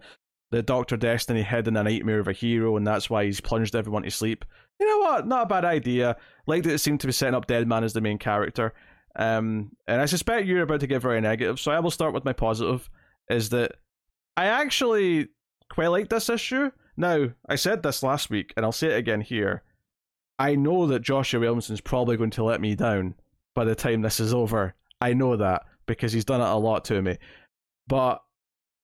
the 0.50 0.62
Doctor 0.62 0.96
Destiny 0.96 1.42
hid 1.42 1.68
in 1.68 1.76
a 1.76 1.82
nightmare 1.82 2.20
of 2.20 2.28
a 2.28 2.32
hero, 2.32 2.76
and 2.76 2.86
that's 2.86 3.10
why 3.10 3.24
he's 3.24 3.40
plunged 3.40 3.76
everyone 3.76 4.02
to 4.02 4.10
sleep. 4.10 4.44
You 4.80 4.86
know 4.86 4.98
what? 4.98 5.26
Not 5.26 5.44
a 5.44 5.46
bad 5.46 5.64
idea. 5.64 6.16
Like 6.46 6.62
that 6.64 6.74
it 6.74 6.78
seemed 6.78 7.00
to 7.00 7.06
be 7.06 7.12
setting 7.12 7.34
up 7.34 7.46
Deadman 7.46 7.84
as 7.84 7.92
the 7.92 8.00
main 8.00 8.18
character. 8.18 8.74
Um, 9.16 9.72
and 9.86 10.00
I 10.00 10.06
suspect 10.06 10.46
you're 10.46 10.62
about 10.62 10.80
to 10.80 10.86
get 10.86 11.02
very 11.02 11.20
negative, 11.20 11.58
so 11.58 11.72
I 11.72 11.80
will 11.80 11.90
start 11.90 12.14
with 12.14 12.24
my 12.24 12.32
positive. 12.32 12.88
Is 13.28 13.48
that 13.50 13.72
I 14.36 14.46
actually 14.46 15.28
quite 15.68 15.88
like 15.88 16.08
this 16.08 16.28
issue. 16.28 16.70
Now, 16.96 17.30
I 17.48 17.56
said 17.56 17.82
this 17.82 18.02
last 18.02 18.30
week, 18.30 18.52
and 18.56 18.64
I'll 18.64 18.72
say 18.72 18.88
it 18.88 18.98
again 18.98 19.20
here. 19.20 19.62
I 20.38 20.54
know 20.54 20.86
that 20.86 21.00
Joshua 21.00 21.40
Williamson's 21.40 21.80
probably 21.80 22.16
going 22.16 22.30
to 22.30 22.44
let 22.44 22.60
me 22.60 22.74
down 22.74 23.14
by 23.54 23.64
the 23.64 23.74
time 23.74 24.02
this 24.02 24.20
is 24.20 24.34
over. 24.34 24.74
I 25.00 25.12
know 25.12 25.36
that 25.36 25.62
because 25.86 26.12
he's 26.12 26.24
done 26.24 26.40
it 26.40 26.44
a 26.44 26.56
lot 26.56 26.84
to 26.86 27.00
me. 27.02 27.18
But 27.88 28.22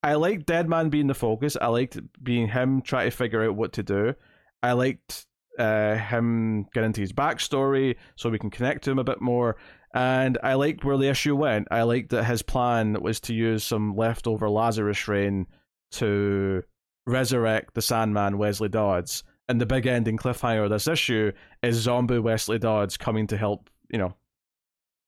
I 0.02 0.14
liked 0.14 0.46
Deadman 0.46 0.90
being 0.90 1.06
the 1.06 1.14
focus. 1.14 1.56
I 1.60 1.68
liked 1.68 1.98
being 2.22 2.48
him 2.48 2.82
trying 2.82 3.10
to 3.10 3.16
figure 3.16 3.44
out 3.44 3.56
what 3.56 3.72
to 3.74 3.82
do. 3.82 4.14
I 4.62 4.72
liked 4.72 5.26
uh, 5.58 5.94
him 5.96 6.64
getting 6.72 6.88
into 6.88 7.00
his 7.00 7.12
backstory 7.12 7.96
so 8.16 8.30
we 8.30 8.38
can 8.38 8.50
connect 8.50 8.84
to 8.84 8.90
him 8.90 8.98
a 8.98 9.04
bit 9.04 9.20
more. 9.20 9.56
And 9.94 10.38
I 10.42 10.54
liked 10.54 10.84
where 10.84 10.96
the 10.96 11.08
issue 11.08 11.36
went. 11.36 11.68
I 11.70 11.82
liked 11.82 12.10
that 12.10 12.24
his 12.24 12.42
plan 12.42 12.96
was 13.00 13.20
to 13.20 13.34
use 13.34 13.62
some 13.62 13.94
leftover 13.94 14.48
Lazarus 14.48 15.06
rain 15.06 15.46
to 15.92 16.62
resurrect 17.06 17.74
the 17.74 17.82
Sandman 17.82 18.38
Wesley 18.38 18.68
Dodds. 18.68 19.24
And 19.48 19.60
the 19.60 19.66
big 19.66 19.86
ending 19.86 20.16
cliffhanger 20.16 20.64
of 20.64 20.70
this 20.70 20.88
issue 20.88 21.32
is 21.62 21.76
zombie 21.76 22.18
Wesley 22.18 22.58
Dodds 22.58 22.96
coming 22.96 23.26
to 23.26 23.36
help, 23.36 23.68
you 23.90 23.98
know, 23.98 24.14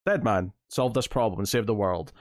Deadman 0.05 0.53
solve 0.75 0.93
this 0.93 1.07
problem 1.07 1.39
and 1.39 1.49
save 1.49 1.65
the 1.65 1.73
world. 1.73 2.11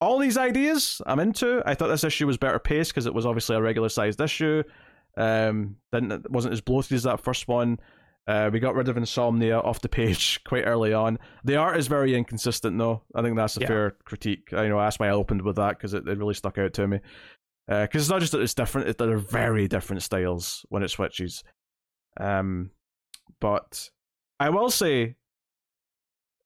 All 0.00 0.18
these 0.18 0.36
ideas 0.36 1.00
I'm 1.06 1.20
into. 1.20 1.62
I 1.64 1.74
thought 1.74 1.88
this 1.88 2.04
issue 2.04 2.26
was 2.26 2.38
better 2.38 2.58
paced 2.58 2.92
because 2.92 3.06
it 3.06 3.14
was 3.14 3.26
obviously 3.26 3.56
a 3.56 3.62
regular 3.62 3.88
sized 3.88 4.20
issue. 4.20 4.62
Um, 5.16 5.76
didn't 5.92 6.12
it 6.12 6.30
wasn't 6.30 6.54
as 6.54 6.60
bloated 6.60 6.92
as 6.92 7.02
that 7.04 7.20
first 7.20 7.48
one. 7.48 7.78
Uh, 8.26 8.50
we 8.52 8.60
got 8.60 8.74
rid 8.74 8.88
of 8.88 8.96
Insomnia 8.96 9.58
off 9.58 9.80
the 9.80 9.88
page 9.88 10.42
quite 10.46 10.64
early 10.64 10.92
on. 10.92 11.18
The 11.44 11.56
art 11.56 11.78
is 11.78 11.86
very 11.86 12.14
inconsistent, 12.14 12.78
though. 12.78 13.02
I 13.14 13.22
think 13.22 13.36
that's 13.36 13.56
a 13.56 13.60
yeah. 13.60 13.66
fair 13.66 13.90
critique. 14.04 14.52
I 14.52 14.64
you 14.64 14.68
know 14.68 14.78
that's 14.78 14.98
why 14.98 15.08
I 15.08 15.12
opened 15.12 15.42
with 15.42 15.56
that 15.56 15.78
because 15.78 15.94
it, 15.94 16.06
it 16.06 16.18
really 16.18 16.34
stuck 16.34 16.58
out 16.58 16.72
to 16.74 16.86
me. 16.86 17.00
Because 17.66 17.88
uh, 17.94 17.98
it's 17.98 18.08
not 18.08 18.20
just 18.20 18.32
that 18.32 18.40
it's 18.40 18.54
different; 18.54 18.88
it's 18.88 18.98
that 18.98 19.06
they're 19.06 19.18
very 19.18 19.68
different 19.68 20.02
styles 20.02 20.64
when 20.68 20.82
it 20.82 20.90
switches. 20.90 21.44
Um, 22.18 22.70
but 23.40 23.90
I 24.38 24.50
will 24.50 24.70
say, 24.70 25.16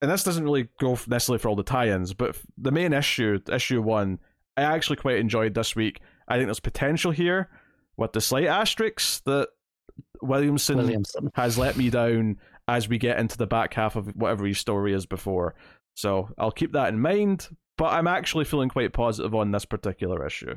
and 0.05 0.11
this 0.11 0.23
doesn't 0.23 0.43
really 0.43 0.69
go 0.79 0.91
necessarily 1.07 1.39
for 1.39 1.49
all 1.49 1.55
the 1.55 1.63
tie-ins, 1.63 2.13
but 2.13 2.37
the 2.59 2.69
main 2.69 2.93
issue, 2.93 3.39
issue 3.51 3.81
one, 3.81 4.19
I 4.55 4.61
actually 4.61 4.97
quite 4.97 5.17
enjoyed 5.17 5.55
this 5.55 5.75
week. 5.75 5.99
I 6.27 6.35
think 6.35 6.45
there's 6.45 6.59
potential 6.59 7.09
here 7.09 7.49
with 7.97 8.13
the 8.13 8.21
slight 8.21 8.45
asterisks 8.45 9.21
that 9.21 9.49
Williamson, 10.21 10.77
Williamson, 10.77 11.31
has 11.33 11.57
let 11.57 11.75
me 11.75 11.89
down 11.89 12.37
as 12.67 12.87
we 12.87 12.99
get 12.99 13.17
into 13.17 13.35
the 13.35 13.47
back 13.47 13.73
half 13.73 13.95
of 13.95 14.09
whatever 14.15 14.45
his 14.45 14.59
story 14.59 14.93
is 14.93 15.07
before. 15.07 15.55
So 15.95 16.29
I'll 16.37 16.51
keep 16.51 16.73
that 16.73 16.89
in 16.89 16.99
mind, 16.99 17.47
but 17.75 17.91
I'm 17.91 18.05
actually 18.05 18.45
feeling 18.45 18.69
quite 18.69 18.93
positive 18.93 19.33
on 19.33 19.49
this 19.49 19.65
particular 19.65 20.23
issue. 20.23 20.53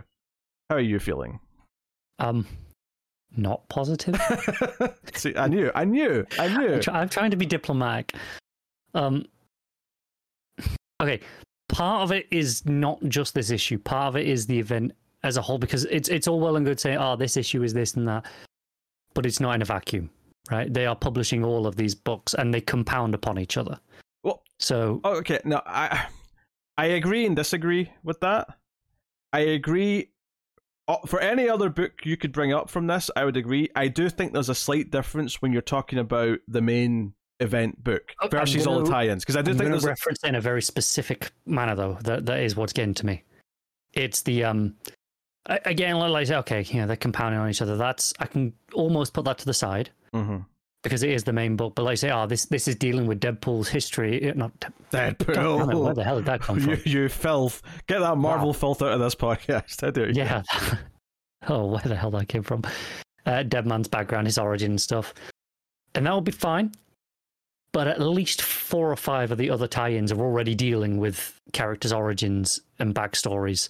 How 0.69 0.77
are 0.77 0.81
you 0.81 0.99
feeling? 0.99 1.41
Um, 2.19 2.47
not 3.35 3.67
positive. 3.71 4.21
See, 5.15 5.35
I 5.35 5.49
knew, 5.49 5.71
I 5.75 5.87
knew, 5.87 6.27
I 6.39 6.49
knew. 6.59 6.75
I'm, 6.75 6.81
try- 6.83 7.01
I'm 7.01 7.09
trying 7.09 7.31
to 7.31 7.39
be 7.39 7.47
diplomatic. 7.47 8.13
Um, 8.95 9.25
okay, 11.01 11.21
part 11.69 12.03
of 12.03 12.13
it 12.13 12.27
is 12.31 12.65
not 12.67 13.03
just 13.09 13.35
this 13.35 13.51
issue. 13.51 13.79
Part 13.79 14.09
of 14.09 14.17
it 14.17 14.27
is 14.27 14.47
the 14.47 14.59
event 14.59 14.93
as 15.23 15.37
a 15.37 15.43
whole, 15.43 15.59
because 15.59 15.85
it's 15.87 16.09
it's 16.09 16.29
all 16.29 16.41
well 16.41 16.57
and 16.57 16.67
good 16.67 16.81
saying, 16.81 16.99
"Oh, 16.99 17.17
this 17.17 17.37
issue 17.37 17.63
is 17.63 17.73
this 17.75 17.95
and 17.95 18.07
that," 18.09 18.27
but 19.15 19.27
it's 19.27 19.41
not 19.41 19.55
in 19.55 19.63
a 19.63 19.65
vacuum, 19.65 20.11
right? 20.51 20.73
They 20.73 20.87
are 20.87 20.97
publishing 20.97 21.45
all 21.45 21.67
of 21.67 21.77
these 21.77 21.95
books 21.95 22.35
and 22.35 22.53
they 22.53 22.61
compound 22.61 23.15
upon 23.15 23.39
each 23.39 23.57
other. 23.57 23.79
Well, 24.23 24.43
so 24.59 25.01
oh, 25.05 25.17
okay, 25.17 25.41
no, 25.45 25.61
I 25.67 26.07
I 26.77 26.87
agree 26.87 27.27
and 27.27 27.35
disagree 27.35 27.93
with 28.03 28.21
that. 28.21 28.49
I 29.33 29.41
agree. 29.41 30.11
Uh, 30.87 30.97
for 31.07 31.21
any 31.21 31.51
other 31.51 31.69
book 31.69 32.07
you 32.07 32.17
could 32.17 32.33
bring 32.33 32.53
up 32.53 32.71
from 32.71 32.87
this, 32.87 33.11
I 33.15 33.25
would 33.25 33.37
agree. 33.37 33.69
I 33.77 33.89
do 33.89 34.09
think 34.09 34.33
there's 34.33 34.49
a 34.49 34.55
slight 34.55 34.91
difference 34.91 35.43
when 35.43 35.53
you're 35.53 35.61
talking 35.61 35.99
about 35.99 36.39
the 36.49 36.63
main 36.63 37.13
event 37.41 37.83
book 37.85 38.15
okay, 38.23 38.37
versus 38.37 38.65
gonna, 38.65 38.79
all 38.79 38.85
the 38.85 38.91
tie-ins 38.91 39.25
because 39.25 39.37
I 39.37 39.43
do 39.43 39.53
I'm 39.53 39.59
think 39.59 39.71
there's 39.71 39.85
reference 39.85 40.25
in 40.25 40.35
a 40.35 40.41
very 40.41 40.63
specific 40.63 41.31
manner 41.47 41.75
though. 41.75 41.99
That 42.03 42.27
that 42.27 42.41
is 42.41 42.57
what's 42.57 42.73
getting 42.73 42.95
to 42.95 43.07
me. 43.07 43.23
It's 43.93 44.23
the 44.23 44.45
um 44.45 44.75
again, 45.49 45.97
like 45.97 46.31
okay, 46.31 46.63
yeah, 46.69 46.87
they're 46.87 46.97
compounding 46.97 47.41
on 47.41 47.49
each 47.49 47.63
other. 47.63 47.77
That's 47.77 48.13
I 48.19 48.27
can 48.27 48.53
almost 48.73 49.13
put 49.13 49.25
that 49.25 49.39
to 49.39 49.47
the 49.47 49.55
side 49.55 49.91
mm-hmm. 50.13 50.39
because 50.83 51.03
it 51.03 51.11
is 51.11 51.25
the 51.25 51.33
main 51.33 51.57
book. 51.57 51.75
But 51.75 51.85
like 51.85 51.99
say, 51.99 52.11
oh, 52.11 52.27
this 52.27 52.47
this 52.47 52.69
is 52.69 52.77
dealing 52.77 53.07
with 53.07 53.21
Deadpool's 53.21 53.69
history. 53.69 54.33
Not 54.35 54.53
Deadpool. 54.93 55.85
where 55.85 55.95
the 55.95 56.05
hell 56.05 56.17
did 56.17 56.27
that 56.27 56.41
come 56.41 56.61
from? 56.61 56.71
You, 56.71 56.81
you 56.85 57.09
filth! 57.09 57.63
Get 57.87 58.01
that 58.01 58.17
Marvel 58.17 58.49
wow. 58.49 58.53
filth 58.53 58.83
out 58.83 58.93
of 58.93 59.01
this 59.01 59.15
podcast. 59.15 59.83
I 59.87 59.91
do. 59.91 60.11
Yeah. 60.13 60.43
oh, 61.49 61.67
where 61.67 61.83
the 61.83 61.97
hell 61.97 62.11
that 62.13 62.29
came 62.29 62.43
from? 62.43 62.63
Uh, 63.27 63.43
Deadman's 63.43 63.89
background, 63.89 64.27
his 64.27 64.39
origin 64.39 64.73
and 64.73 64.81
stuff, 64.81 65.15
and 65.95 66.07
that 66.07 66.13
will 66.13 66.21
be 66.21 66.33
fine. 66.33 66.73
But 67.73 67.87
at 67.87 68.01
least 68.01 68.43
four 68.43 68.91
or 68.91 68.97
five 68.97 69.31
of 69.31 69.39
the 69.39 69.51
other 69.51 69.67
tie-ins 69.67 70.11
are 70.11 70.21
already 70.21 70.55
dealing 70.55 70.99
with 70.99 71.39
characters' 71.53 71.93
origins 71.93 72.61
and 72.79 72.95
backstories 72.95 73.69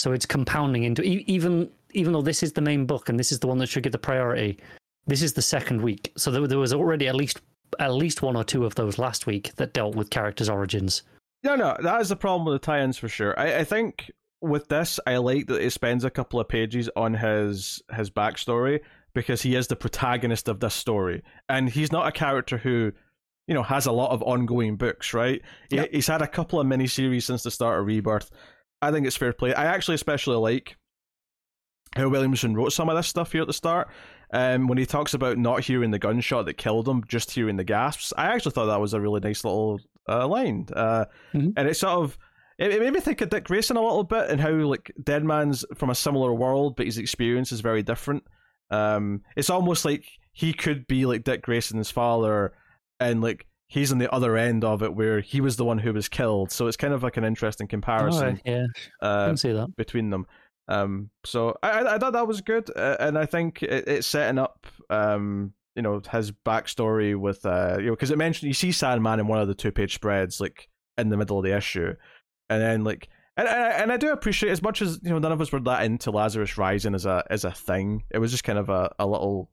so 0.00 0.12
it's 0.12 0.26
compounding 0.26 0.84
into 0.84 1.02
even 1.02 1.70
even 1.92 2.12
though 2.12 2.22
this 2.22 2.42
is 2.42 2.52
the 2.54 2.60
main 2.60 2.86
book 2.86 3.08
and 3.08 3.18
this 3.18 3.30
is 3.30 3.40
the 3.40 3.46
one 3.46 3.58
that 3.58 3.68
should 3.68 3.82
get 3.82 3.92
the 3.92 3.98
priority. 3.98 4.58
This 5.06 5.22
is 5.22 5.34
the 5.34 5.42
second 5.42 5.82
week, 5.82 6.12
so 6.16 6.30
there, 6.30 6.46
there 6.46 6.58
was 6.58 6.72
already 6.72 7.06
at 7.06 7.14
least 7.14 7.40
at 7.78 7.92
least 7.92 8.22
one 8.22 8.36
or 8.36 8.44
two 8.44 8.64
of 8.64 8.74
those 8.74 8.98
last 8.98 9.26
week 9.26 9.54
that 9.56 9.74
dealt 9.74 9.94
with 9.94 10.10
characters' 10.10 10.48
origins. 10.48 11.02
No, 11.42 11.54
no, 11.54 11.76
that 11.80 12.00
is 12.00 12.08
the 12.08 12.16
problem 12.16 12.46
with 12.46 12.60
the 12.60 12.64
tie-ins 12.64 12.96
for 12.96 13.08
sure. 13.08 13.38
I, 13.38 13.58
I 13.58 13.64
think 13.64 14.10
with 14.40 14.68
this, 14.68 14.98
I 15.06 15.18
like 15.18 15.46
that 15.48 15.62
it 15.62 15.70
spends 15.72 16.04
a 16.04 16.10
couple 16.10 16.40
of 16.40 16.48
pages 16.48 16.88
on 16.96 17.14
his 17.14 17.82
his 17.94 18.10
backstory 18.10 18.80
because 19.12 19.42
he 19.42 19.54
is 19.54 19.66
the 19.66 19.76
protagonist 19.76 20.48
of 20.48 20.60
this 20.60 20.74
story, 20.74 21.22
and 21.48 21.68
he's 21.68 21.92
not 21.92 22.06
a 22.06 22.12
character 22.12 22.56
who, 22.56 22.92
you 23.50 23.54
know, 23.54 23.62
has 23.64 23.84
a 23.86 23.92
lot 23.92 24.12
of 24.12 24.22
ongoing 24.22 24.76
books. 24.76 25.12
Right? 25.12 25.42
Yep. 25.68 25.90
He, 25.90 25.96
he's 25.96 26.06
had 26.06 26.22
a 26.22 26.26
couple 26.26 26.60
of 26.60 26.66
miniseries 26.66 27.24
since 27.24 27.42
the 27.42 27.50
start 27.50 27.80
of 27.80 27.86
Rebirth, 27.86 28.30
I 28.80 28.90
think 28.92 29.06
it's 29.06 29.16
fair 29.16 29.32
play. 29.32 29.52
I 29.54 29.64
actually 29.64 29.96
especially 29.96 30.36
like 30.36 30.76
how 31.96 32.08
Williamson 32.08 32.54
wrote 32.54 32.72
some 32.72 32.88
of 32.88 32.96
this 32.96 33.08
stuff 33.08 33.32
here 33.32 33.42
at 33.42 33.46
the 33.46 33.52
start. 33.52 33.88
Um, 34.32 34.68
when 34.68 34.78
he 34.78 34.86
talks 34.86 35.12
about 35.12 35.38
not 35.38 35.64
hearing 35.64 35.90
the 35.90 35.98
gunshot 35.98 36.46
that 36.46 36.56
killed 36.56 36.88
him, 36.88 37.02
just 37.08 37.32
hearing 37.32 37.56
the 37.56 37.64
gasps, 37.64 38.12
I 38.16 38.26
actually 38.26 38.52
thought 38.52 38.66
that 38.66 38.80
was 38.80 38.94
a 38.94 39.00
really 39.00 39.20
nice 39.20 39.44
little 39.44 39.80
uh, 40.08 40.26
line. 40.28 40.68
Uh, 40.72 41.06
mm-hmm. 41.34 41.50
And 41.56 41.68
it 41.68 41.76
sort 41.76 42.04
of 42.04 42.16
it, 42.58 42.72
it, 42.72 42.80
made 42.80 42.92
me 42.92 43.00
think 43.00 43.20
of 43.20 43.30
Dick 43.30 43.44
Grayson 43.44 43.76
a 43.76 43.82
little 43.82 44.04
bit 44.04 44.30
and 44.30 44.40
how 44.40 44.50
like 44.50 44.92
Deadman's 45.02 45.64
from 45.74 45.90
a 45.90 45.94
similar 45.94 46.32
world, 46.32 46.76
but 46.76 46.86
his 46.86 46.98
experience 46.98 47.50
is 47.50 47.60
very 47.60 47.82
different. 47.82 48.22
Um, 48.70 49.22
it's 49.34 49.50
almost 49.50 49.84
like 49.84 50.04
he 50.32 50.52
could 50.52 50.86
be 50.86 51.06
like 51.06 51.24
Dick 51.24 51.42
Grayson's 51.42 51.90
father, 51.90 52.52
and 53.00 53.20
like 53.20 53.46
he's 53.70 53.92
on 53.92 53.98
the 53.98 54.12
other 54.12 54.36
end 54.36 54.64
of 54.64 54.82
it 54.82 54.94
where 54.94 55.20
he 55.20 55.40
was 55.40 55.56
the 55.56 55.64
one 55.64 55.78
who 55.78 55.92
was 55.92 56.08
killed. 56.08 56.50
So 56.50 56.66
it's 56.66 56.76
kind 56.76 56.92
of 56.92 57.02
like 57.02 57.16
an 57.16 57.24
interesting 57.24 57.68
comparison. 57.68 58.40
yeah, 58.44 58.66
uh, 59.00 59.22
I 59.22 59.26
can 59.28 59.36
see 59.36 59.52
that 59.52 59.74
between 59.76 60.10
them. 60.10 60.26
Um, 60.68 61.10
so 61.24 61.56
I, 61.62 61.80
I 61.80 61.98
thought 61.98 62.12
that 62.12 62.28
was 62.28 62.40
good, 62.42 62.70
uh, 62.76 62.96
and 63.00 63.18
I 63.18 63.26
think 63.26 63.62
it, 63.62 63.88
it's 63.88 64.06
setting 64.06 64.38
up, 64.38 64.66
um, 64.88 65.52
you 65.74 65.82
know, 65.82 66.00
his 66.12 66.30
backstory 66.30 67.18
with, 67.18 67.44
uh, 67.46 67.76
you 67.78 67.86
know, 67.86 67.92
because 67.92 68.10
it 68.10 68.18
mentioned 68.18 68.48
you 68.48 68.54
see 68.54 68.70
Sandman 68.72 69.18
in 69.18 69.26
one 69.26 69.40
of 69.40 69.48
the 69.48 69.54
two 69.54 69.72
page 69.72 69.94
spreads, 69.94 70.40
like 70.40 70.68
in 70.98 71.08
the 71.08 71.16
middle 71.16 71.38
of 71.38 71.44
the 71.44 71.56
issue, 71.56 71.94
and 72.48 72.62
then 72.62 72.84
like, 72.84 73.08
and 73.36 73.48
and 73.48 73.92
I 73.92 73.96
do 73.96 74.12
appreciate 74.12 74.50
as 74.50 74.62
much 74.62 74.82
as 74.82 75.00
you 75.02 75.10
know, 75.10 75.18
none 75.18 75.32
of 75.32 75.40
us 75.40 75.50
were 75.50 75.60
that 75.60 75.84
into 75.84 76.10
Lazarus 76.10 76.58
Rising 76.58 76.94
as 76.94 77.06
a 77.06 77.24
as 77.30 77.44
a 77.44 77.50
thing. 77.52 78.04
It 78.10 78.18
was 78.18 78.30
just 78.30 78.44
kind 78.44 78.58
of 78.58 78.68
a 78.68 78.94
a 78.98 79.06
little, 79.06 79.50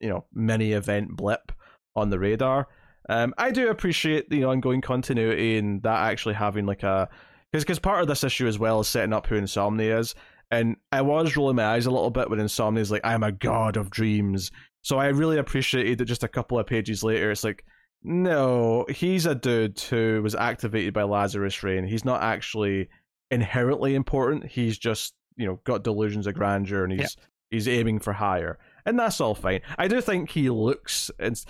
you 0.00 0.08
know, 0.08 0.26
mini 0.32 0.72
event 0.72 1.16
blip 1.16 1.52
on 1.96 2.10
the 2.10 2.18
radar. 2.18 2.68
Um, 3.08 3.34
I 3.38 3.50
do 3.50 3.68
appreciate 3.70 4.30
the 4.30 4.44
ongoing 4.44 4.80
continuity 4.80 5.58
and 5.58 5.82
that 5.82 6.10
actually 6.10 6.34
having 6.34 6.66
like 6.66 6.82
a 6.82 7.08
because 7.50 7.64
because 7.64 7.78
part 7.78 8.02
of 8.02 8.08
this 8.08 8.24
issue 8.24 8.46
as 8.46 8.58
well 8.58 8.80
is 8.80 8.88
setting 8.88 9.12
up 9.12 9.26
who 9.26 9.36
Insomnia 9.36 9.98
is 9.98 10.14
and 10.50 10.76
I 10.92 11.02
was 11.02 11.36
rolling 11.36 11.56
my 11.56 11.66
eyes 11.66 11.86
a 11.86 11.90
little 11.90 12.10
bit 12.10 12.30
when 12.30 12.40
Insomnia 12.40 12.82
is 12.82 12.90
like, 12.90 13.04
I'm 13.04 13.22
a 13.22 13.32
god 13.32 13.76
of 13.76 13.90
dreams. 13.90 14.50
So 14.82 14.98
I 14.98 15.06
really 15.08 15.38
appreciated 15.38 15.98
that 15.98 16.04
just 16.04 16.22
a 16.22 16.28
couple 16.28 16.58
of 16.58 16.66
pages 16.66 17.02
later, 17.02 17.30
it's 17.30 17.42
like, 17.42 17.64
no, 18.02 18.86
he's 18.88 19.26
a 19.26 19.34
dude 19.34 19.80
who 19.80 20.20
was 20.22 20.34
activated 20.34 20.94
by 20.94 21.02
Lazarus 21.02 21.62
Rain. 21.62 21.84
He's 21.84 22.04
not 22.04 22.22
actually 22.22 22.88
inherently 23.30 23.96
important. 23.96 24.46
He's 24.46 24.78
just, 24.78 25.14
you 25.36 25.46
know, 25.46 25.60
got 25.64 25.82
delusions 25.82 26.28
of 26.28 26.34
grandeur 26.34 26.84
and 26.84 26.92
he's 26.92 27.16
yeah. 27.18 27.24
he's 27.50 27.66
aiming 27.66 27.98
for 27.98 28.12
higher. 28.12 28.58
And 28.84 28.96
that's 28.96 29.20
all 29.20 29.34
fine. 29.34 29.62
I 29.76 29.88
do 29.88 30.00
think 30.00 30.30
he 30.30 30.50
looks 30.50 31.10
and 31.18 31.42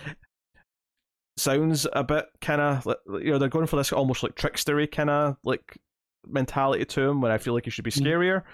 sounds 1.37 1.87
a 1.93 2.03
bit 2.03 2.27
kind 2.41 2.61
of, 2.61 2.87
you 3.09 3.33
know, 3.33 3.39
they're 3.39 3.49
going 3.49 3.67
for 3.67 3.77
this 3.77 3.93
almost 3.93 4.23
like 4.23 4.35
trickstery 4.35 4.91
kind 4.91 5.11
of 5.11 5.37
like 5.45 5.79
mentality 6.27 6.85
to 6.85 7.03
him 7.03 7.21
when 7.21 7.33
I 7.33 7.39
feel 7.39 7.55
like 7.55 7.65
he 7.65 7.71
should 7.71 7.85
be 7.85 7.91
mm. 7.91 8.03
scarier. 8.03 8.41
Mm. 8.41 8.45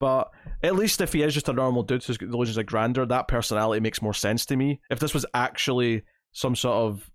But 0.00 0.30
at 0.62 0.74
least 0.74 1.00
if 1.00 1.12
he 1.12 1.22
is 1.22 1.32
just 1.32 1.48
a 1.48 1.52
normal 1.52 1.82
dude 1.82 2.02
who's 2.04 2.18
got 2.18 2.30
delusions 2.30 2.58
of 2.58 2.66
grandeur, 2.66 3.06
that 3.06 3.28
personality 3.28 3.80
makes 3.80 4.02
more 4.02 4.14
sense 4.14 4.44
to 4.46 4.56
me. 4.56 4.80
If 4.90 4.98
this 4.98 5.14
was 5.14 5.24
actually 5.34 6.02
some 6.32 6.56
sort 6.56 6.74
of 6.74 7.10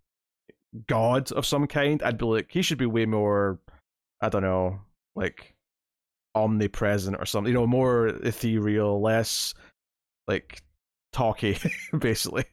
god 0.88 1.32
of 1.34 1.46
some 1.46 1.68
kind, 1.68 2.02
I'd 2.02 2.18
be 2.18 2.26
like, 2.26 2.48
he 2.50 2.62
should 2.62 2.78
be 2.78 2.86
way 2.86 3.06
more, 3.06 3.60
I 4.22 4.30
don't 4.30 4.44
know, 4.44 4.80
like 5.16 5.56
omnipresent 6.36 7.18
or 7.20 7.26
something. 7.26 7.52
You 7.54 7.60
know, 7.60 7.68
more 7.68 8.08
ethereal, 8.08 9.02
less 9.02 9.54
like 10.28 10.62
talky, 11.12 11.58
basically. 12.00 12.46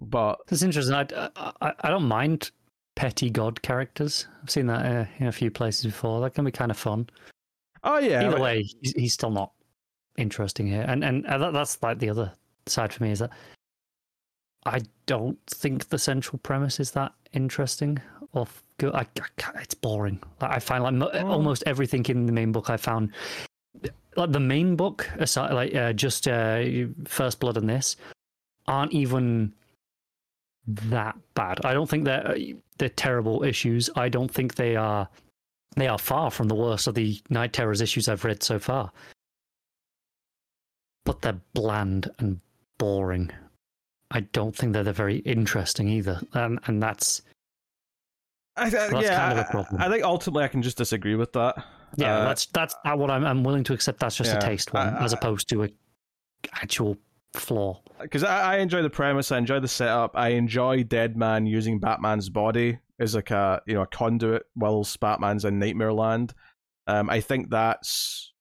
But 0.00 0.40
it's 0.50 0.62
interesting. 0.62 0.94
I, 0.94 1.06
I 1.60 1.72
I 1.80 1.90
don't 1.90 2.08
mind 2.08 2.50
petty 2.94 3.30
god 3.30 3.62
characters. 3.62 4.26
I've 4.42 4.50
seen 4.50 4.66
that 4.66 4.84
uh, 4.84 5.04
in 5.18 5.26
a 5.26 5.32
few 5.32 5.50
places 5.50 5.86
before. 5.86 6.20
That 6.20 6.34
can 6.34 6.44
be 6.44 6.50
kind 6.50 6.70
of 6.70 6.76
fun. 6.76 7.08
Oh 7.82 7.98
yeah. 7.98 8.26
Either 8.26 8.40
way, 8.40 8.62
he's, 8.80 8.92
he's 8.92 9.12
still 9.12 9.30
not 9.30 9.52
interesting 10.16 10.66
here, 10.66 10.84
and 10.86 11.04
and 11.04 11.26
uh, 11.26 11.50
that's 11.50 11.82
like 11.82 11.98
the 11.98 12.10
other 12.10 12.32
side 12.66 12.92
for 12.92 13.02
me 13.02 13.10
is 13.10 13.18
that 13.18 13.30
I 14.66 14.80
don't 15.06 15.38
think 15.46 15.88
the 15.88 15.98
central 15.98 16.38
premise 16.38 16.80
is 16.80 16.92
that 16.92 17.12
interesting 17.32 18.00
or 18.32 18.46
good. 18.78 18.94
I, 18.94 19.06
I, 19.20 19.60
it's 19.60 19.74
boring. 19.74 20.20
Like, 20.40 20.50
I 20.52 20.58
find 20.58 20.82
like 21.00 21.14
oh. 21.14 21.26
almost 21.26 21.62
everything 21.66 22.04
in 22.06 22.26
the 22.26 22.32
main 22.32 22.52
book 22.52 22.70
I 22.70 22.76
found 22.76 23.10
like 24.16 24.32
the 24.32 24.40
main 24.40 24.76
book 24.76 25.08
aside 25.18 25.52
like 25.52 25.74
uh, 25.74 25.92
just 25.92 26.28
uh, 26.28 26.64
first 27.04 27.40
blood 27.40 27.56
and 27.56 27.68
this 27.68 27.96
aren't 28.66 28.92
even 28.92 29.52
that 30.66 31.16
bad. 31.34 31.60
I 31.64 31.74
don't 31.74 31.88
think 31.88 32.04
they're 32.04 32.36
they're 32.78 32.88
terrible 32.88 33.44
issues. 33.44 33.90
I 33.96 34.08
don't 34.08 34.30
think 34.30 34.54
they 34.54 34.76
are 34.76 35.08
they 35.76 35.88
are 35.88 35.98
far 35.98 36.30
from 36.30 36.48
the 36.48 36.54
worst 36.54 36.86
of 36.86 36.94
the 36.94 37.20
Knight 37.30 37.52
Terrors 37.52 37.80
issues 37.80 38.08
I've 38.08 38.24
read 38.24 38.42
so 38.42 38.58
far. 38.58 38.92
But 41.04 41.20
they're 41.20 41.40
bland 41.52 42.10
and 42.18 42.40
boring. 42.78 43.30
I 44.10 44.20
don't 44.20 44.56
think 44.56 44.72
they're, 44.72 44.84
they're 44.84 44.92
very 44.92 45.18
interesting 45.18 45.88
either. 45.88 46.20
And 46.32 46.60
and 46.66 46.82
that's, 46.82 47.22
I, 48.56 48.70
that's 48.70 48.92
yeah, 48.92 49.18
kind 49.18 49.38
of 49.38 49.46
a 49.46 49.50
problem. 49.50 49.82
I 49.82 49.88
think 49.88 50.04
ultimately 50.04 50.44
I 50.44 50.48
can 50.48 50.62
just 50.62 50.78
disagree 50.78 51.16
with 51.16 51.32
that. 51.32 51.62
Yeah, 51.96 52.18
uh, 52.18 52.24
that's 52.24 52.46
that's 52.46 52.74
what 52.84 53.10
I'm. 53.10 53.24
I'm 53.24 53.44
willing 53.44 53.64
to 53.64 53.72
accept. 53.72 54.00
That's 54.00 54.16
just 54.16 54.30
yeah, 54.30 54.38
a 54.38 54.40
taste 54.40 54.72
one, 54.72 54.94
I, 54.94 55.04
as 55.04 55.12
opposed 55.12 55.48
to 55.50 55.64
a 55.64 55.68
actual 56.54 56.96
flaw. 57.36 57.80
Because 58.00 58.24
I, 58.24 58.54
I 58.54 58.58
enjoy 58.58 58.82
the 58.82 58.90
premise, 58.90 59.32
I 59.32 59.38
enjoy 59.38 59.60
the 59.60 59.68
setup, 59.68 60.12
I 60.14 60.30
enjoy 60.30 60.84
Deadman 60.84 61.46
using 61.46 61.78
Batman's 61.78 62.28
body 62.28 62.78
as 62.98 63.14
like 63.14 63.30
a 63.30 63.60
you 63.66 63.74
know 63.74 63.82
a 63.82 63.86
conduit 63.86 64.44
whilst 64.56 65.00
Batman's 65.00 65.44
in 65.44 65.58
Nightmare 65.58 65.92
Land. 65.92 66.34
Um, 66.86 67.08
I 67.10 67.20
think 67.20 67.50
that's 67.50 68.32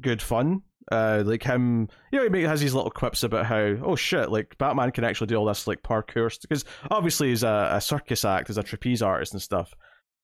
good 0.00 0.20
fun. 0.20 0.62
Uh, 0.90 1.22
like 1.26 1.42
him, 1.42 1.88
you 2.10 2.18
know, 2.18 2.38
he 2.38 2.44
has 2.44 2.60
these 2.60 2.72
little 2.72 2.90
quips 2.90 3.22
about 3.22 3.44
how, 3.44 3.76
oh 3.84 3.94
shit, 3.94 4.30
like 4.30 4.56
Batman 4.56 4.90
can 4.90 5.04
actually 5.04 5.26
do 5.26 5.36
all 5.36 5.44
this 5.44 5.66
like 5.66 5.82
parkour 5.82 6.40
because 6.40 6.64
obviously 6.90 7.28
he's 7.28 7.42
a, 7.42 7.70
a 7.72 7.80
circus 7.80 8.24
act, 8.24 8.48
as 8.48 8.56
a 8.56 8.62
trapeze 8.62 9.02
artist 9.02 9.34
and 9.34 9.42
stuff. 9.42 9.74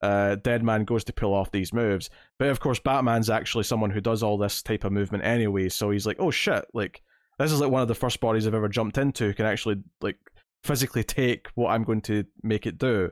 Uh, 0.01 0.37
Deadman 0.37 0.85
goes 0.85 1.05
to 1.05 1.13
pull 1.13 1.35
off 1.35 1.51
these 1.51 1.73
moves, 1.73 2.09
but 2.39 2.49
of 2.49 2.61
course 2.61 2.79
Batman's 2.79 3.31
actually 3.31 3.65
someone 3.65 3.91
who 3.91 4.01
does 4.01 4.23
all 4.23 4.39
this 4.39 4.63
type 4.63 4.85
of 4.85 4.93
movement 4.93 5.25
anyway. 5.25 5.69
So 5.69 5.91
he's 5.91 6.07
like, 6.07 6.17
oh 6.19 6.31
shit, 6.31 6.65
like 6.73 7.03
this 7.39 7.53
is 7.53 7.61
like 7.61 7.71
one 7.71 7.83
of 7.83 7.89
the 7.89 7.95
first 7.95 8.21
bodies 8.21 8.47
I've 8.47 8.55
ever 8.55 8.69
jumped 8.69 8.99
into 8.99 9.33
can 9.35 9.47
actually 9.47 9.83
like 10.01 10.19
physically 10.63 11.05
take 11.05 11.49
what 11.55 11.71
I'm 11.71 11.85
going 11.85 12.03
to 12.03 12.25
make 12.43 12.67
it 12.67 12.79
do. 12.79 13.11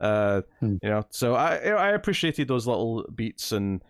Uh, 0.00 0.42
hmm. 0.60 0.76
You 0.82 0.90
know, 0.90 1.04
so 1.10 1.34
I 1.34 1.56
I 1.56 1.90
appreciated 1.90 2.48
those 2.48 2.66
little 2.66 3.04
beats, 3.14 3.52
and 3.52 3.82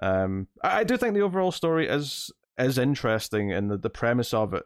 um, 0.00 0.48
I, 0.62 0.80
I 0.80 0.84
do 0.84 0.96
think 0.96 1.14
the 1.14 1.20
overall 1.20 1.52
story 1.52 1.88
is 1.88 2.30
is 2.58 2.78
interesting, 2.78 3.52
and 3.52 3.70
the, 3.70 3.76
the 3.76 3.90
premise 3.90 4.32
of 4.32 4.54
it 4.54 4.64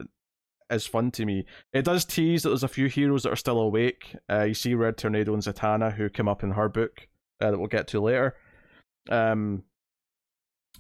is 0.71 0.87
fun 0.87 1.11
to 1.13 1.27
me. 1.27 1.45
It 1.73 1.85
does 1.85 2.05
tease 2.05 2.43
that 2.43 2.51
there's 2.51 2.63
a 2.63 2.69
few 2.69 2.87
heroes 2.87 3.25
that 3.25 3.33
are 3.33 3.37
still 3.37 3.61
awake. 3.61 4.17
Uh, 4.31 4.45
you 4.45 4.55
see 4.55 4.75
Red 4.75 4.97
Tornado 4.97 5.35
and 5.35 5.43
Zatanna 5.43 5.93
who 5.93 6.09
come 6.09 6.29
up 6.29 6.43
in 6.43 6.53
her 6.53 6.69
book 6.69 7.09
uh, 7.41 7.51
that 7.51 7.59
we'll 7.59 7.67
get 7.67 7.89
to 7.89 8.01
later. 8.01 8.37
Um, 9.11 9.65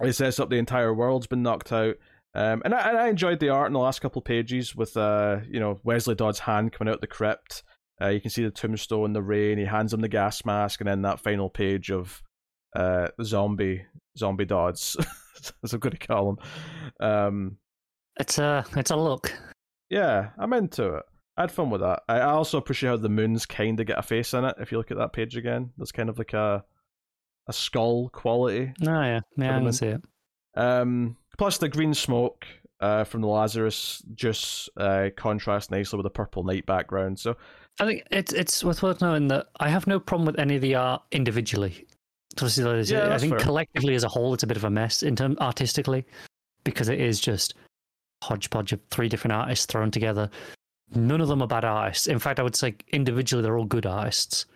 it 0.00 0.14
sets 0.14 0.40
up 0.40 0.48
the 0.48 0.56
entire 0.56 0.94
world's 0.94 1.26
been 1.26 1.42
knocked 1.42 1.72
out. 1.72 1.96
Um, 2.34 2.62
and 2.64 2.74
I, 2.74 2.88
and 2.88 2.98
I 2.98 3.08
enjoyed 3.08 3.40
the 3.40 3.50
art 3.50 3.66
in 3.66 3.74
the 3.74 3.78
last 3.78 4.00
couple 4.00 4.20
of 4.20 4.24
pages 4.24 4.74
with 4.74 4.96
uh, 4.96 5.38
you 5.48 5.60
know 5.60 5.80
Wesley 5.84 6.14
Dodd's 6.14 6.38
hand 6.38 6.72
coming 6.72 6.92
out 6.92 7.00
the 7.00 7.06
crypt. 7.06 7.62
Uh, 8.00 8.08
you 8.08 8.20
can 8.20 8.30
see 8.30 8.42
the 8.42 8.50
tombstone, 8.50 9.12
the 9.12 9.22
rain. 9.22 9.58
He 9.58 9.64
hands 9.64 9.92
him 9.92 10.00
the 10.00 10.08
gas 10.08 10.44
mask, 10.44 10.80
and 10.80 10.88
then 10.88 11.02
that 11.02 11.20
final 11.20 11.50
page 11.50 11.90
of 11.90 12.22
uh, 12.74 13.08
zombie 13.22 13.84
zombie 14.16 14.46
Dodds, 14.46 14.96
as 15.62 15.72
I'm 15.72 15.80
going 15.80 15.96
to 15.96 16.06
call 16.06 16.30
him. 16.30 17.06
Um, 17.06 17.56
it's 18.18 18.38
a 18.38 18.64
it's 18.76 18.90
a 18.90 18.96
look. 18.96 19.32
Yeah, 19.90 20.30
I'm 20.38 20.52
into 20.54 20.94
it. 20.94 21.02
I 21.36 21.42
had 21.42 21.52
fun 21.52 21.70
with 21.70 21.80
that. 21.80 22.02
I 22.08 22.20
also 22.20 22.58
appreciate 22.58 22.90
how 22.90 22.96
the 22.96 23.08
moons 23.08 23.46
kind 23.46 23.80
of 23.80 23.86
get 23.86 23.98
a 23.98 24.02
face 24.02 24.34
in 24.34 24.44
it. 24.44 24.56
If 24.58 24.70
you 24.70 24.78
look 24.78 24.90
at 24.90 24.98
that 24.98 25.12
page 25.12 25.36
again, 25.36 25.70
there's 25.76 25.92
kind 25.92 26.08
of 26.08 26.18
like 26.18 26.32
a 26.32 26.64
a 27.48 27.52
skull 27.52 28.08
quality. 28.10 28.72
Oh 28.82 29.02
yeah, 29.02 29.20
yeah, 29.36 29.56
I 29.56 29.60
can 29.60 29.72
see 29.72 29.86
it. 29.86 30.02
Um, 30.54 31.16
plus 31.38 31.58
the 31.58 31.68
green 31.68 31.94
smoke 31.94 32.46
uh, 32.80 33.04
from 33.04 33.20
the 33.20 33.28
Lazarus 33.28 34.02
just 34.14 34.68
uh, 34.76 35.08
contrasts 35.16 35.70
nicely 35.70 35.96
with 35.96 36.04
the 36.04 36.10
purple 36.10 36.42
night 36.42 36.66
background. 36.66 37.18
So 37.18 37.36
I 37.80 37.86
think 37.86 38.02
it's 38.10 38.32
it's 38.32 38.64
worth 38.64 39.00
knowing 39.00 39.28
that 39.28 39.46
I 39.60 39.68
have 39.68 39.86
no 39.86 40.00
problem 40.00 40.26
with 40.26 40.38
any 40.38 40.56
of 40.56 40.62
the 40.62 40.74
art 40.74 41.02
individually. 41.12 41.86
Yeah, 42.40 43.14
I 43.14 43.18
think 43.18 43.34
fair. 43.34 43.40
collectively 43.40 43.94
as 43.94 44.04
a 44.04 44.08
whole, 44.08 44.34
it's 44.34 44.42
a 44.42 44.46
bit 44.46 44.56
of 44.56 44.64
a 44.64 44.70
mess 44.70 45.02
in 45.02 45.14
terms 45.14 45.38
artistically 45.38 46.04
because 46.64 46.88
it 46.88 47.00
is 47.00 47.20
just 47.20 47.54
hodgepodge 48.22 48.72
of 48.72 48.80
three 48.90 49.08
different 49.08 49.32
artists 49.32 49.66
thrown 49.66 49.90
together. 49.90 50.30
None 50.94 51.20
of 51.20 51.28
them 51.28 51.42
are 51.42 51.46
bad 51.46 51.64
artists. 51.64 52.06
In 52.06 52.18
fact, 52.18 52.40
I 52.40 52.42
would 52.42 52.56
say 52.56 52.74
individually 52.92 53.42
they're 53.42 53.58
all 53.58 53.64
good 53.64 53.86
artists. 53.86 54.46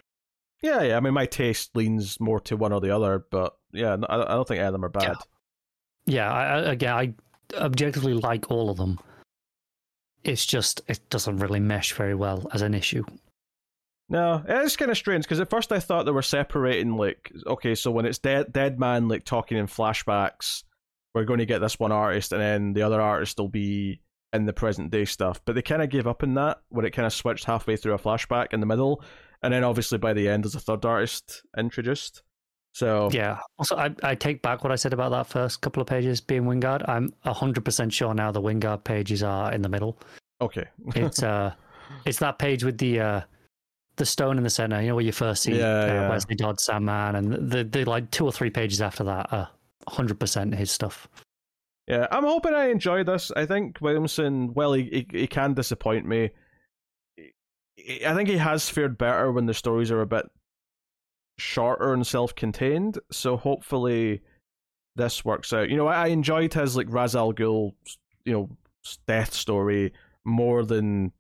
Yeah, 0.63 0.83
yeah. 0.83 0.97
I 0.97 1.01
mean, 1.01 1.15
my 1.15 1.27
taste 1.27 1.71
leans 1.75 2.19
more 2.19 2.41
to 2.41 2.57
one 2.57 2.73
or 2.73 2.81
the 2.81 2.91
other, 2.91 3.27
but 3.31 3.55
yeah, 3.73 3.97
I 4.09 4.17
don't 4.17 4.49
think 4.49 4.59
any 4.59 4.67
of 4.67 4.73
them 4.73 4.85
are 4.85 4.91
bad. 4.91 5.03
Yeah 5.03 5.15
yeah, 6.07 6.33
I, 6.33 6.59
again, 6.73 6.95
I 6.95 7.15
objectively 7.57 8.15
like 8.15 8.51
all 8.51 8.71
of 8.71 8.77
them. 8.77 8.99
It's 10.25 10.47
just 10.47 10.81
it 10.89 11.01
doesn't 11.11 11.39
really 11.39 11.61
mesh 11.61 11.93
very 11.93 12.15
well 12.15 12.49
as 12.53 12.63
an 12.63 12.75
issue. 12.75 13.05
No, 14.09 14.43
it's 14.47 14.77
kind 14.77 14.91
of 14.91 14.97
strange 14.97 15.25
because 15.25 15.41
at 15.41 15.51
first 15.51 15.73
I 15.73 15.81
thought 15.81 16.05
they 16.05 16.13
were 16.13 16.23
separating. 16.23 16.97
Like, 16.97 17.33
okay, 17.47 17.75
so 17.75 17.91
when 17.91 18.07
it's 18.07 18.19
dead, 18.19 18.53
dead 18.53 18.79
man 18.79 19.09
like 19.09 19.25
talking 19.25 19.59
in 19.59 19.67
flashbacks, 19.67 20.63
we're 21.15 21.25
going 21.25 21.41
to 21.41 21.47
get 21.47 21.61
this 21.61 21.79
one 21.79 21.93
artist, 21.93 22.33
and 22.33 22.41
then 22.41 22.73
the 22.73 22.83
other 22.83 23.01
artist 23.01 23.39
will 23.39 23.49
be 23.49 24.01
in 24.33 24.47
the 24.47 24.53
present 24.53 24.91
day 24.91 25.05
stuff. 25.05 25.41
But 25.45 25.55
they 25.55 25.63
kind 25.63 25.83
of 25.83 25.91
gave 25.91 26.07
up 26.07 26.23
on 26.23 26.35
that 26.35 26.59
when 26.69 26.85
it 26.85 26.93
kind 26.93 27.07
of 27.07 27.13
switched 27.13 27.45
halfway 27.45 27.77
through 27.77 27.95
a 27.95 27.99
flashback 27.99 28.53
in 28.53 28.61
the 28.61 28.67
middle, 28.67 29.03
and 29.43 29.53
then 29.53 29.65
obviously 29.65 29.99
by 29.99 30.13
the 30.13 30.29
end 30.29 30.45
there's 30.45 30.55
a 30.55 30.61
third 30.61 30.85
artist 30.85 31.43
introduced. 31.57 32.23
So 32.77 33.09
yeah. 33.11 33.39
Also, 33.59 33.75
I, 33.75 33.95
I 34.03 34.15
take 34.15 34.43
back 34.43 34.63
what 34.63 34.71
I 34.71 34.77
said 34.77 34.93
about 34.93 35.09
that 35.13 35.27
first 35.27 35.63
couple 35.63 35.81
of 35.81 35.87
pages 35.87 36.21
being 36.21 36.43
Wijngaard. 36.43 36.87
I'm 36.87 37.11
hundred 37.25 37.65
percent 37.65 37.91
sure 37.91 38.13
now 38.13 38.31
the 38.31 38.43
Wijngaard 38.43 38.85
pages 38.85 39.23
are 39.23 39.51
in 39.51 39.63
the 39.63 39.69
middle. 39.71 39.99
Okay. 40.43 40.67
it's 40.95 41.23
uh, 41.23 41.55
it's 42.05 42.19
that 42.19 42.39
page 42.39 42.65
with 42.65 42.77
the 42.77 43.01
uh, 43.01 43.21
the 43.97 44.05
stone 44.05 44.37
in 44.37 44.45
the 44.45 44.51
center. 44.51 44.79
You 44.83 44.89
know 44.89 44.97
where 44.97 45.05
you 45.07 45.13
first 45.13 45.45
see 45.45 45.59
yeah, 45.59 45.65
uh, 45.65 45.87
yeah. 45.87 46.09
Wesley 46.11 46.35
Dodd, 46.35 46.61
Sandman, 46.61 47.15
and 47.15 47.51
the 47.51 47.65
the 47.65 47.87
like 47.87 48.11
two 48.11 48.27
or 48.27 48.33
three 48.33 48.51
pages 48.51 48.83
after 48.83 49.05
that 49.05 49.33
are 49.33 49.49
hundred 49.89 50.21
percent 50.21 50.55
his 50.55 50.71
stuff. 50.71 51.09
Yeah, 51.89 52.07
I'm 52.11 52.25
hoping 52.25 52.53
I 52.53 52.69
enjoy 52.69 53.05
this. 53.05 53.33
I 53.35 53.47
think 53.47 53.79
Williamson, 53.81 54.53
well, 54.53 54.75
he, 54.75 55.07
he, 55.11 55.21
he 55.21 55.27
can 55.27 55.55
disappoint 55.55 56.05
me. 56.05 56.29
I 58.05 58.13
think 58.13 58.29
he 58.29 58.37
has 58.37 58.69
fared 58.69 58.99
better 58.99 59.33
when 59.33 59.47
the 59.47 59.55
stories 59.55 59.91
are 59.91 60.03
a 60.03 60.07
bit 60.07 60.27
shorter 61.39 61.93
and 61.93 62.07
self-contained. 62.07 62.99
So 63.11 63.37
hopefully 63.37 64.23
this 64.97 65.25
works 65.25 65.53
out. 65.53 65.69
You 65.69 65.77
know, 65.77 65.87
I, 65.87 66.09
enjoyed 66.09 66.55
his 66.55 66.77
like 66.77 66.87
Ra's 66.91 67.15
al 67.15 67.33
Ghul, 67.33 67.73
you 68.25 68.33
know, 68.33 68.49
death 69.07 69.33
story 69.33 69.93
more 70.25 70.65
than 70.65 71.13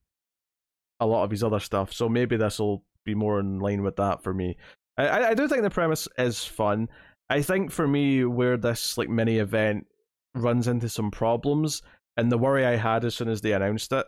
a 1.00 1.06
lot 1.06 1.24
of 1.24 1.30
his 1.30 1.42
other 1.42 1.60
stuff. 1.60 1.92
So 1.92 2.08
maybe 2.08 2.36
this 2.36 2.58
will 2.58 2.84
be 3.04 3.14
more 3.14 3.38
in 3.38 3.58
line 3.58 3.82
with 3.82 3.96
that 3.96 4.22
for 4.22 4.32
me. 4.32 4.56
I, 4.96 5.26
I 5.26 5.34
do 5.34 5.46
think 5.46 5.62
the 5.62 5.70
premise 5.70 6.08
is 6.18 6.44
fun. 6.44 6.88
I 7.28 7.42
think 7.42 7.70
for 7.70 7.86
me, 7.86 8.24
where 8.24 8.56
this 8.56 8.96
like 8.96 9.08
mini 9.08 9.38
event 9.38 9.86
runs 10.34 10.68
into 10.68 10.88
some 10.88 11.10
problems, 11.10 11.82
and 12.16 12.30
the 12.30 12.38
worry 12.38 12.64
I 12.64 12.76
had 12.76 13.04
as 13.04 13.14
soon 13.14 13.28
as 13.28 13.40
they 13.40 13.52
announced 13.52 13.92
it 13.92 14.06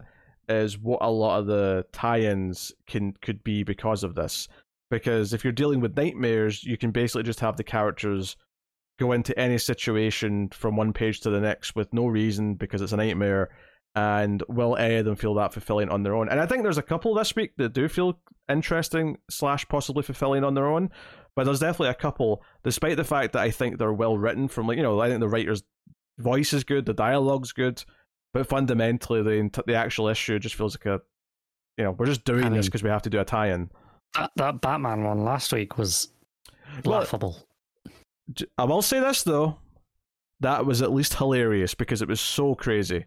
is 0.49 0.79
what 0.79 1.01
a 1.03 1.11
lot 1.11 1.41
of 1.41 1.47
the 1.47 1.85
tie-ins 1.93 2.73
can 2.87 3.13
could 3.21 3.45
be 3.45 3.65
because 3.65 4.03
of 4.03 4.15
this. 4.15 4.49
Because 4.91 5.33
if 5.35 5.45
you're 5.45 5.53
dealing 5.53 5.81
with 5.81 5.97
nightmares, 5.97 6.65
you 6.65 6.79
can 6.79 6.91
basically 6.91 7.25
just 7.25 7.41
have 7.41 7.57
the 7.57 7.65
characters 7.65 8.37
go 8.99 9.13
into 9.13 9.39
any 9.39 9.59
situation 9.59 10.49
from 10.49 10.77
one 10.77 10.93
page 10.93 11.21
to 11.21 11.31
the 11.31 11.41
next 11.41 11.77
with 11.77 11.93
no 11.93 12.07
reason 12.07 12.55
because 12.55 12.83
it's 12.83 12.93
a 12.93 12.97
nightmare 12.97 13.49
and 13.95 14.43
will 14.49 14.77
any 14.77 14.97
of 14.97 15.05
them 15.05 15.17
feel 15.17 15.35
that 15.35 15.53
fulfilling 15.53 15.89
on 15.89 16.03
their 16.03 16.15
own? 16.15 16.29
And 16.29 16.41
i 16.41 16.47
think 16.47 16.63
there's 16.63 16.79
a 16.79 16.83
couple 16.83 17.15
this 17.15 17.35
week 17.35 17.53
that 17.57 17.73
do 17.73 17.89
feel 17.89 18.21
interesting 18.49 19.19
slash 19.31 19.67
possibly 19.69 20.03
fulfilling 20.03 20.45
on 20.45 20.55
their 20.55 20.67
own 20.67 20.91
but 21.37 21.45
there's 21.45 21.61
definitely 21.61 21.91
a 21.91 21.95
couple 21.95 22.43
despite 22.65 22.97
the 22.97 23.05
fact 23.05 23.33
that 23.33 23.43
i 23.43 23.51
think 23.51 23.79
they're 23.79 23.93
well 23.93 24.19
written 24.19 24.49
from 24.49 24.67
like 24.67 24.77
you 24.77 24.83
know 24.83 25.01
i 25.01 25.09
think 25.09 25.21
the 25.21 25.29
writer's 25.29 25.63
voice 26.19 26.53
is 26.53 26.65
good 26.65 26.87
the 26.87 26.95
dialogue's 26.95 27.53
good 27.53 27.85
but 28.33 28.47
fundamentally 28.47 29.23
the 29.23 29.63
the 29.67 29.75
actual 29.75 30.09
issue 30.09 30.39
just 30.39 30.55
feels 30.55 30.77
like 30.77 30.87
a 30.87 31.01
you 31.77 31.85
know 31.85 31.93
we're 31.93 32.07
just 32.07 32.25
doing 32.25 32.45
I 32.45 32.49
mean, 32.49 32.57
this 32.57 32.67
because 32.67 32.83
we 32.83 32.91
have 32.91 33.03
to 33.03 33.11
do 33.11 33.21
a 33.21 33.25
tie-in 33.25 33.71
that, 34.15 34.31
that 34.37 34.61
batman 34.61 35.05
one 35.05 35.25
last 35.25 35.53
week 35.53 35.79
was 35.79 36.09
laughable 36.85 37.37
I 38.57 38.65
will 38.65 38.83
say 38.83 39.01
this 39.01 39.23
though, 39.23 39.57
that 40.41 40.67
was 40.67 40.83
at 40.83 40.93
least 40.93 41.15
hilarious 41.15 41.75
because 41.75 42.03
it 42.03 42.09
was 42.09 42.21
so 42.21 42.55
crazy. 42.55 43.07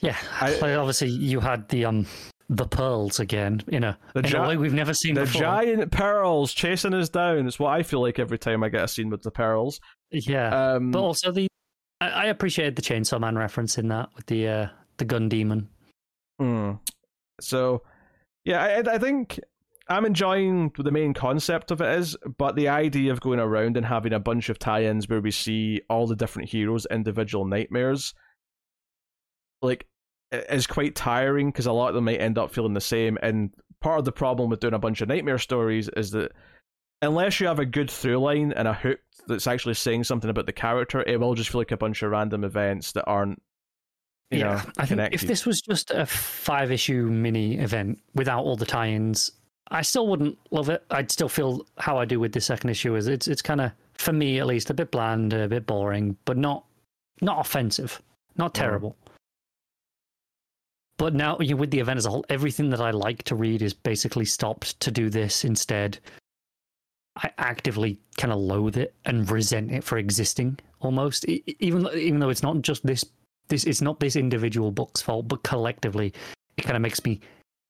Yeah, 0.00 0.16
I, 0.40 0.74
obviously 0.74 1.08
you 1.08 1.40
had 1.40 1.68
the 1.68 1.84
um 1.84 2.06
the 2.48 2.66
pearls 2.66 3.18
again 3.18 3.62
in 3.68 3.82
a, 3.82 3.98
the 4.14 4.20
in 4.20 4.26
gi- 4.26 4.36
a 4.36 4.46
way 4.46 4.56
we've 4.56 4.72
never 4.72 4.94
seen 4.94 5.14
the 5.14 5.22
before. 5.22 5.40
giant 5.40 5.90
pearls 5.90 6.52
chasing 6.52 6.94
us 6.94 7.08
down. 7.08 7.46
It's 7.46 7.58
what 7.58 7.72
I 7.72 7.82
feel 7.82 8.00
like 8.00 8.18
every 8.18 8.38
time 8.38 8.62
I 8.62 8.68
get 8.68 8.84
a 8.84 8.88
scene 8.88 9.10
with 9.10 9.22
the 9.22 9.30
pearls. 9.30 9.80
Yeah, 10.10 10.74
um, 10.74 10.90
but 10.92 11.00
also 11.00 11.32
the 11.32 11.48
I, 12.00 12.08
I 12.08 12.24
appreciated 12.26 12.76
the 12.76 12.82
Chainsaw 12.82 13.20
Man 13.20 13.36
reference 13.36 13.78
in 13.78 13.88
that 13.88 14.10
with 14.14 14.26
the 14.26 14.48
uh, 14.48 14.68
the 14.98 15.04
gun 15.04 15.28
demon. 15.28 15.68
Mm. 16.40 16.78
So, 17.40 17.82
yeah, 18.44 18.62
I 18.62 18.94
I 18.94 18.98
think 18.98 19.40
I'm 19.88 20.04
enjoying 20.04 20.72
the 20.76 20.90
main 20.90 21.14
concept 21.14 21.70
of 21.70 21.80
it 21.80 21.98
is, 21.98 22.16
but 22.38 22.56
the 22.56 22.68
idea 22.68 23.12
of 23.12 23.20
going 23.20 23.38
around 23.38 23.76
and 23.76 23.86
having 23.86 24.12
a 24.12 24.18
bunch 24.18 24.48
of 24.48 24.58
tie-ins 24.58 25.08
where 25.08 25.20
we 25.20 25.30
see 25.30 25.80
all 25.88 26.06
the 26.06 26.16
different 26.16 26.48
heroes' 26.48 26.86
individual 26.90 27.44
nightmares, 27.44 28.14
like, 29.62 29.86
is 30.32 30.66
quite 30.66 30.96
tiring 30.96 31.50
because 31.50 31.66
a 31.66 31.72
lot 31.72 31.88
of 31.88 31.94
them 31.94 32.04
might 32.04 32.20
end 32.20 32.36
up 32.36 32.52
feeling 32.52 32.74
the 32.74 32.80
same. 32.80 33.16
And 33.22 33.54
part 33.80 34.00
of 34.00 34.04
the 34.04 34.12
problem 34.12 34.50
with 34.50 34.60
doing 34.60 34.74
a 34.74 34.78
bunch 34.78 35.00
of 35.00 35.08
nightmare 35.08 35.38
stories 35.38 35.88
is 35.96 36.10
that 36.10 36.32
unless 37.00 37.38
you 37.38 37.46
have 37.46 37.60
a 37.60 37.66
good 37.66 37.90
through 37.90 38.18
line 38.18 38.52
and 38.52 38.66
a 38.66 38.74
hook 38.74 38.98
that's 39.28 39.46
actually 39.46 39.74
saying 39.74 40.04
something 40.04 40.30
about 40.30 40.46
the 40.46 40.52
character, 40.52 41.02
it 41.02 41.20
will 41.20 41.34
just 41.34 41.50
feel 41.50 41.60
like 41.60 41.70
a 41.70 41.76
bunch 41.76 42.02
of 42.02 42.10
random 42.10 42.42
events 42.42 42.92
that 42.92 43.04
aren't 43.04 43.40
yeah, 44.30 44.38
know, 44.38 44.72
I 44.78 44.86
think 44.86 45.00
if 45.12 45.20
this 45.20 45.46
was 45.46 45.60
just 45.60 45.92
a 45.92 46.04
five 46.04 46.72
issue 46.72 47.06
mini 47.06 47.58
event 47.58 48.00
without 48.14 48.42
all 48.42 48.56
the 48.56 48.66
tie 48.66 48.88
ins, 48.88 49.30
I 49.70 49.82
still 49.82 50.06
wouldn't 50.06 50.38
love 50.50 50.68
it. 50.68 50.84
I'd 50.90 51.10
still 51.10 51.28
feel 51.28 51.66
how 51.78 51.98
I 51.98 52.04
do 52.04 52.20
with 52.20 52.32
the 52.32 52.40
second 52.40 52.70
issue 52.70 52.94
is 52.94 53.08
it's 53.08 53.26
it's 53.26 53.42
kind 53.42 53.60
of 53.60 53.72
for 53.94 54.12
me 54.12 54.38
at 54.38 54.46
least 54.46 54.70
a 54.70 54.74
bit 54.74 54.90
bland, 54.90 55.32
a 55.32 55.48
bit 55.48 55.66
boring, 55.66 56.16
but 56.24 56.36
not 56.36 56.64
not 57.20 57.40
offensive, 57.40 58.00
not 58.36 58.54
terrible. 58.54 58.90
Mm. 58.90 59.12
But 60.98 61.14
now 61.14 61.38
you 61.40 61.56
with 61.56 61.70
the 61.70 61.80
event 61.80 61.98
as 61.98 62.06
a 62.06 62.10
whole, 62.10 62.24
everything 62.28 62.70
that 62.70 62.80
I 62.80 62.90
like 62.90 63.22
to 63.24 63.34
read 63.34 63.60
is 63.60 63.74
basically 63.74 64.24
stopped 64.24 64.78
to 64.80 64.90
do 64.90 65.10
this 65.10 65.44
instead. 65.44 65.98
I 67.16 67.30
actively 67.38 67.98
kind 68.18 68.32
of 68.32 68.38
loathe 68.38 68.76
it 68.76 68.94
and 69.04 69.28
resent 69.30 69.72
it 69.72 69.84
for 69.84 69.98
existing 69.98 70.58
almost, 70.80 71.24
even 71.24 71.88
even 71.94 72.20
though 72.20 72.30
it's 72.30 72.42
not 72.42 72.62
just 72.62 72.86
this 72.86 73.04
this 73.48 73.64
it's 73.64 73.80
not 73.80 74.00
this 74.00 74.16
individual 74.16 74.70
book's 74.70 75.02
fault, 75.02 75.26
but 75.26 75.42
collectively, 75.42 76.12
it 76.56 76.62
kind 76.62 76.76
of 76.76 76.82
makes 76.82 77.04
me 77.04 77.20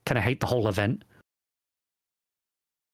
kind 0.04 0.18
of 0.18 0.24
hate 0.24 0.40
the 0.40 0.46
whole 0.46 0.68
event 0.68 1.02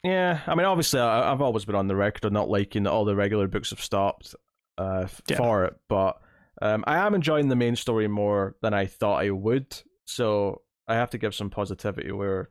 yeah, 0.04 0.40
I 0.46 0.54
mean, 0.54 0.66
obviously, 0.66 1.00
I, 1.00 1.30
have 1.30 1.42
always 1.42 1.64
been 1.64 1.74
on 1.74 1.86
the 1.86 1.96
record 1.96 2.24
of 2.24 2.32
not 2.32 2.48
liking 2.48 2.84
that 2.84 2.92
all 2.92 3.04
the 3.04 3.16
regular 3.16 3.46
books 3.46 3.70
have 3.70 3.80
stopped 3.80 4.34
uh, 4.78 5.06
yeah. 5.28 5.36
for 5.36 5.64
it, 5.64 5.74
but 5.88 6.18
um, 6.60 6.84
I 6.86 6.98
am 6.98 7.14
enjoying 7.14 7.48
the 7.48 7.56
main 7.56 7.76
story 7.76 8.08
more 8.08 8.56
than 8.62 8.74
I 8.74 8.86
thought 8.86 9.22
I 9.22 9.30
would. 9.30 9.76
So 10.04 10.62
I 10.88 10.94
have 10.94 11.10
to 11.10 11.18
give 11.18 11.34
some 11.34 11.50
positivity 11.50 12.12
where 12.12 12.50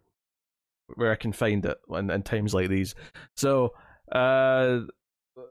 where 0.95 1.11
I 1.11 1.15
can 1.15 1.31
find 1.31 1.65
it 1.65 1.77
in, 1.89 2.09
in 2.09 2.23
times 2.23 2.53
like 2.53 2.69
these. 2.69 2.95
So 3.35 3.73
uh, 4.11 4.81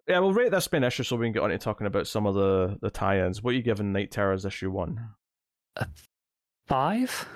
yeah, 0.06 0.18
we'll 0.18 0.32
rate 0.32 0.50
this 0.50 0.70
main 0.72 0.84
issue 0.84 1.02
so 1.02 1.16
we 1.16 1.26
can 1.26 1.32
get 1.32 1.42
on 1.42 1.50
to 1.50 1.58
talking 1.58 1.86
about 1.86 2.06
some 2.06 2.26
of 2.26 2.34
the 2.34 2.78
the 2.80 2.90
tie-ins. 2.90 3.42
What 3.42 3.52
are 3.52 3.56
you 3.56 3.62
giving 3.62 3.92
Knight 3.92 4.10
Terrors 4.10 4.44
issue 4.44 4.70
one? 4.70 5.10
A 5.76 5.86
five. 6.66 7.26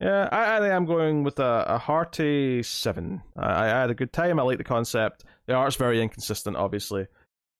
Yeah, 0.00 0.28
I, 0.30 0.56
I 0.56 0.60
think 0.60 0.72
I'm 0.74 0.84
going 0.84 1.24
with 1.24 1.38
a, 1.38 1.64
a 1.68 1.78
hearty 1.78 2.62
seven. 2.62 3.22
I, 3.36 3.64
I 3.64 3.66
had 3.66 3.90
a 3.90 3.94
good 3.94 4.12
time. 4.12 4.38
I 4.38 4.42
like 4.42 4.58
the 4.58 4.64
concept. 4.64 5.24
The 5.46 5.54
art's 5.54 5.76
very 5.76 6.02
inconsistent, 6.02 6.56
obviously, 6.56 7.06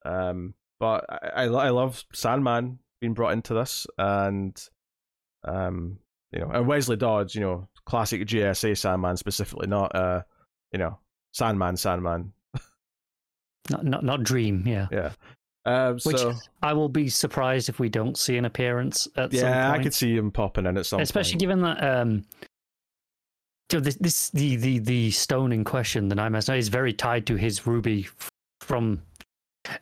um, 0.04 0.54
but 0.78 1.04
I, 1.08 1.44
I, 1.44 1.46
I 1.46 1.68
love 1.70 2.04
Sandman 2.12 2.78
being 3.00 3.14
brought 3.14 3.32
into 3.32 3.54
this, 3.54 3.86
and 3.96 4.60
um, 5.44 5.98
you 6.30 6.40
know, 6.40 6.50
and 6.50 6.66
Wesley 6.66 6.96
Dodds, 6.96 7.34
you 7.34 7.40
know, 7.40 7.68
classic 7.86 8.22
JSA 8.22 8.76
Sandman 8.76 9.16
specifically, 9.16 9.66
not 9.66 9.94
uh, 9.94 10.22
you 10.72 10.78
know, 10.78 10.98
Sandman, 11.32 11.76
Sandman. 11.76 12.32
not 13.70 13.84
not 13.84 14.04
not 14.04 14.22
Dream, 14.22 14.64
yeah. 14.66 14.88
Yeah. 14.92 15.12
Um, 15.66 15.98
Which 16.04 16.18
so, 16.18 16.32
I 16.62 16.72
will 16.74 16.88
be 16.88 17.08
surprised 17.08 17.68
if 17.68 17.80
we 17.80 17.88
don't 17.88 18.16
see 18.16 18.36
an 18.36 18.44
appearance 18.44 19.08
at 19.16 19.32
yeah, 19.32 19.72
I 19.72 19.82
could 19.82 19.92
see 19.92 20.16
him 20.16 20.30
popping 20.30 20.64
in 20.64 20.78
at 20.78 20.86
some 20.86 20.98
point. 20.98 21.02
Especially 21.02 21.32
point. 21.32 21.40
given 21.40 21.60
that 21.62 21.82
um, 21.82 22.24
this, 23.68 23.96
this 23.96 24.30
the, 24.30 24.54
the 24.56 24.78
the 24.78 25.10
stone 25.10 25.50
in 25.50 25.64
question, 25.64 26.08
the 26.08 26.14
Nightmares, 26.14 26.48
is 26.48 26.68
very 26.68 26.92
tied 26.92 27.26
to 27.26 27.34
his 27.34 27.66
ruby 27.66 28.06
from 28.60 29.02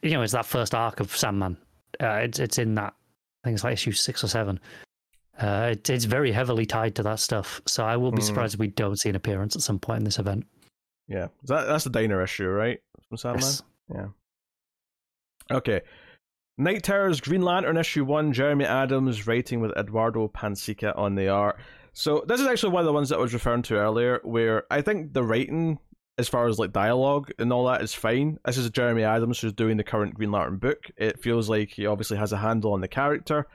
you 0.03 0.12
know, 0.12 0.22
it's 0.22 0.32
that 0.32 0.47
first 0.47 0.74
arc 0.74 1.01
of 1.01 1.14
Sandman. 1.14 1.57
Uh, 2.01 2.20
it's 2.22 2.39
it's 2.39 2.59
in 2.59 2.74
that 2.76 2.95
I 3.45 3.49
think 3.49 3.55
it's 3.55 3.64
like 3.64 3.74
issue 3.74 3.93
six 3.93 4.24
or 4.24 4.28
seven. 4.28 4.59
Uh, 5.39 5.70
it, 5.72 5.91
it's 5.91 6.05
very 6.05 6.32
heavily 6.32 6.64
tied 6.64 6.95
to 6.95 7.03
that 7.03 7.18
stuff, 7.18 7.61
so 7.66 7.85
I 7.85 7.97
will 7.97 8.12
be 8.12 8.22
mm. 8.22 8.26
surprised 8.26 8.55
if 8.55 8.61
we 8.61 8.68
don't 8.68 8.99
see 8.99 9.09
an 9.09 9.16
appearance 9.16 9.57
at 9.57 9.62
some 9.62 9.78
point 9.78 9.99
in 9.99 10.05
this 10.05 10.18
event. 10.18 10.47
Yeah, 11.09 11.28
that, 11.45 11.66
that's 11.66 11.85
the 11.85 11.91
Diner 11.91 12.22
issue, 12.22 12.49
right? 12.49 12.80
From 13.09 13.18
Sandman. 13.18 13.43
Yes. 13.43 13.62
Yeah. 13.95 14.07
Okay. 15.51 15.82
Knight 16.57 16.82
Terrors 16.82 17.20
Green 17.20 17.42
Lantern 17.42 17.76
issue 17.76 18.05
one, 18.05 18.32
Jeremy 18.32 18.64
Adams 18.64 19.26
writing 19.26 19.61
with 19.61 19.76
Eduardo 19.76 20.28
Pansica 20.28 20.97
on 20.97 21.16
the 21.16 21.28
art. 21.28 21.59
So 21.92 22.24
this 22.26 22.40
is 22.40 22.47
actually 22.47 22.72
one 22.72 22.80
of 22.80 22.86
the 22.86 22.92
ones 22.92 23.09
that 23.09 23.18
I 23.18 23.20
was 23.20 23.34
referring 23.34 23.62
to 23.62 23.76
earlier, 23.76 24.20
where 24.22 24.64
I 24.70 24.80
think 24.80 25.12
the 25.12 25.22
writing, 25.22 25.78
as 26.18 26.28
far 26.28 26.47
as 26.47 26.59
like 26.59 26.72
dialogue 26.72 27.30
and 27.38 27.53
all 27.53 27.66
that, 27.66 27.82
is 27.82 27.95
fine. 27.95 28.38
This 28.45 28.57
is 28.57 28.70
Jeremy 28.70 29.03
Adams 29.03 29.40
who's 29.40 29.53
doing 29.53 29.76
the 29.76 29.84
current 29.84 30.14
Green 30.14 30.30
Lantern 30.30 30.59
book. 30.59 30.78
It 30.97 31.20
feels 31.20 31.49
like 31.49 31.70
he 31.70 31.86
obviously 31.86 32.16
has 32.18 32.32
a 32.32 32.36
handle 32.36 32.72
on 32.72 32.80
the 32.80 32.88
character, 32.88 33.49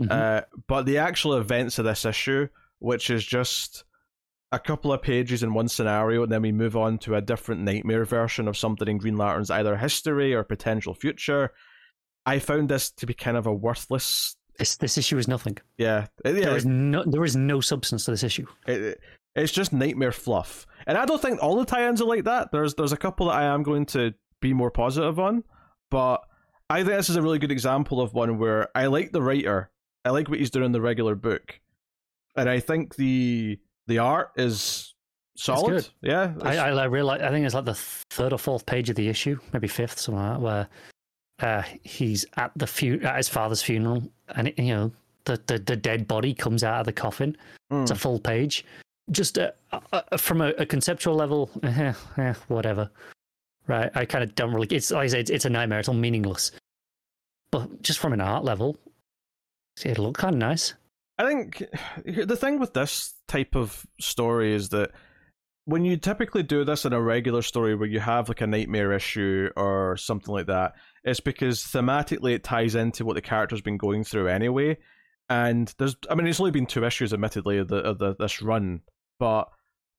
mm-hmm. 0.00 0.10
uh, 0.10 0.42
but 0.66 0.86
the 0.86 0.98
actual 0.98 1.34
events 1.34 1.78
of 1.78 1.84
this 1.84 2.04
issue, 2.04 2.48
which 2.78 3.10
is 3.10 3.24
just 3.24 3.84
a 4.50 4.58
couple 4.58 4.92
of 4.92 5.02
pages 5.02 5.42
in 5.42 5.52
one 5.52 5.68
scenario, 5.68 6.22
and 6.22 6.32
then 6.32 6.42
we 6.42 6.52
move 6.52 6.76
on 6.76 6.98
to 6.98 7.14
a 7.14 7.20
different 7.20 7.60
nightmare 7.62 8.04
version 8.04 8.48
of 8.48 8.56
something 8.56 8.88
in 8.88 8.98
Green 8.98 9.16
Lantern's 9.16 9.50
either 9.50 9.76
history 9.76 10.34
or 10.34 10.42
potential 10.42 10.94
future. 10.94 11.52
I 12.24 12.38
found 12.38 12.68
this 12.68 12.90
to 12.92 13.06
be 13.06 13.14
kind 13.14 13.36
of 13.36 13.46
a 13.46 13.52
worthless. 13.52 14.36
This 14.58 14.76
this 14.76 14.98
issue 14.98 15.18
is 15.18 15.28
nothing. 15.28 15.58
Yeah, 15.76 16.06
uh, 16.24 16.30
yeah. 16.30 16.46
There 16.46 16.56
is 16.56 16.66
no 16.66 17.04
there 17.04 17.24
is 17.24 17.36
no 17.36 17.60
substance 17.60 18.04
to 18.06 18.10
this 18.12 18.22
issue. 18.22 18.46
It, 18.66 19.00
it's 19.36 19.52
just 19.52 19.72
nightmare 19.72 20.12
fluff, 20.12 20.66
and 20.86 20.98
I 20.98 21.04
don't 21.04 21.20
think 21.22 21.42
all 21.42 21.56
the 21.56 21.64
tie-ins 21.64 22.02
are 22.02 22.06
like 22.08 22.24
that. 22.24 22.50
There's 22.50 22.74
there's 22.74 22.92
a 22.92 22.96
couple 22.96 23.26
that 23.26 23.36
I 23.36 23.44
am 23.44 23.62
going 23.62 23.86
to 23.86 24.14
be 24.40 24.52
more 24.52 24.70
positive 24.70 25.20
on, 25.20 25.44
but 25.90 26.22
I 26.70 26.78
think 26.78 26.96
this 26.96 27.10
is 27.10 27.16
a 27.16 27.22
really 27.22 27.38
good 27.38 27.52
example 27.52 28.00
of 28.00 28.14
one 28.14 28.38
where 28.38 28.68
I 28.74 28.86
like 28.86 29.12
the 29.12 29.22
writer, 29.22 29.70
I 30.04 30.10
like 30.10 30.28
what 30.28 30.38
he's 30.38 30.50
doing 30.50 30.66
in 30.66 30.72
the 30.72 30.80
regular 30.80 31.14
book, 31.14 31.60
and 32.36 32.48
I 32.48 32.60
think 32.60 32.96
the 32.96 33.60
the 33.88 33.98
art 33.98 34.30
is 34.36 34.94
solid. 35.36 35.88
Yeah, 36.02 36.34
I, 36.42 36.56
I, 36.58 36.70
I 36.70 36.84
realize. 36.84 37.22
I 37.22 37.30
think 37.30 37.44
it's 37.44 37.54
like 37.54 37.64
the 37.64 37.74
third 37.74 38.32
or 38.32 38.38
fourth 38.38 38.66
page 38.66 38.90
of 38.90 38.96
the 38.96 39.08
issue, 39.08 39.38
maybe 39.52 39.66
fifth, 39.66 39.98
somewhere, 39.98 40.24
like 40.24 40.32
that, 40.34 40.40
where 40.40 40.68
uh, 41.40 41.62
he's 41.82 42.26
at 42.36 42.52
the 42.56 42.66
fu- 42.66 43.00
at 43.02 43.16
his 43.16 43.28
father's 43.28 43.62
funeral, 43.62 44.02
and 44.36 44.48
it, 44.48 44.58
you 44.58 44.74
know 44.74 44.92
the, 45.24 45.40
the 45.46 45.58
the 45.58 45.76
dead 45.76 46.06
body 46.06 46.34
comes 46.34 46.62
out 46.62 46.80
of 46.80 46.86
the 46.86 46.92
coffin. 46.92 47.36
Mm. 47.72 47.82
It's 47.82 47.90
a 47.90 47.96
full 47.96 48.18
page. 48.20 48.64
Just 49.10 49.38
uh, 49.38 49.52
uh, 49.72 49.80
uh, 49.92 50.16
from 50.18 50.42
a, 50.42 50.48
a, 50.58 50.66
conceptual 50.66 51.14
level, 51.14 51.50
eh, 51.62 51.94
eh, 52.18 52.34
whatever. 52.48 52.90
Right, 53.66 53.90
I 53.94 54.04
kind 54.04 54.24
of 54.24 54.34
don't 54.34 54.52
really. 54.52 54.66
It's 54.68 54.90
like 54.90 55.04
I 55.04 55.06
said, 55.08 55.20
it's, 55.20 55.30
it's 55.30 55.44
a 55.44 55.50
nightmare. 55.50 55.78
It's 55.78 55.88
all 55.88 55.94
meaningless. 55.94 56.52
But 57.50 57.82
just 57.82 57.98
from 57.98 58.12
an 58.12 58.20
art 58.20 58.44
level, 58.44 58.76
it 59.84 59.98
looked 59.98 60.18
kind 60.18 60.34
of 60.34 60.38
nice. 60.38 60.74
I 61.18 61.26
think 61.26 61.62
the 62.04 62.36
thing 62.36 62.58
with 62.58 62.74
this 62.74 63.14
type 63.26 63.54
of 63.54 63.86
story 64.00 64.54
is 64.54 64.70
that 64.70 64.92
when 65.64 65.84
you 65.84 65.98
typically 65.98 66.42
do 66.42 66.64
this 66.64 66.86
in 66.86 66.94
a 66.94 67.00
regular 67.00 67.42
story 67.42 67.74
where 67.74 67.88
you 67.88 68.00
have 68.00 68.28
like 68.28 68.40
a 68.40 68.46
nightmare 68.46 68.92
issue 68.92 69.50
or 69.54 69.98
something 69.98 70.32
like 70.32 70.46
that, 70.46 70.72
it's 71.04 71.20
because 71.20 71.60
thematically 71.60 72.34
it 72.34 72.42
ties 72.42 72.74
into 72.74 73.04
what 73.04 73.14
the 73.14 73.20
character's 73.20 73.60
been 73.60 73.76
going 73.76 74.02
through 74.02 74.28
anyway. 74.28 74.78
And 75.28 75.72
there's, 75.78 75.94
I 76.10 76.14
mean, 76.14 76.26
it's 76.26 76.40
only 76.40 76.52
been 76.52 76.64
two 76.64 76.86
issues, 76.86 77.12
admittedly, 77.12 77.58
of 77.58 77.68
the 77.68 77.76
of 77.76 77.98
the 77.98 78.16
this 78.18 78.40
run, 78.40 78.80
but 79.18 79.50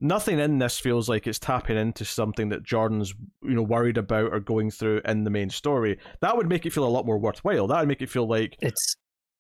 nothing 0.02 0.40
in 0.40 0.58
this 0.58 0.80
feels 0.80 1.08
like 1.08 1.28
it's 1.28 1.38
tapping 1.38 1.78
into 1.78 2.04
something 2.04 2.50
that 2.50 2.64
Jordan's 2.64 3.14
you 3.44 3.54
know 3.54 3.62
worried 3.62 3.98
about 3.98 4.34
or 4.34 4.40
going 4.40 4.72
through 4.72 5.02
in 5.06 5.24
the 5.24 5.30
main 5.30 5.52
story. 5.52 6.00
That 6.22 6.36
would 6.36 6.50
make 6.50 6.66
it 6.66 6.74
feel 6.74 6.86
a 6.86 6.90
lot 6.90 7.06
more 7.06 7.20
worthwhile. 7.20 7.68
That 7.68 7.80
would 7.80 7.88
make 7.88 8.02
it 8.02 8.10
feel 8.10 8.28
like 8.28 8.56
it's 8.60 8.96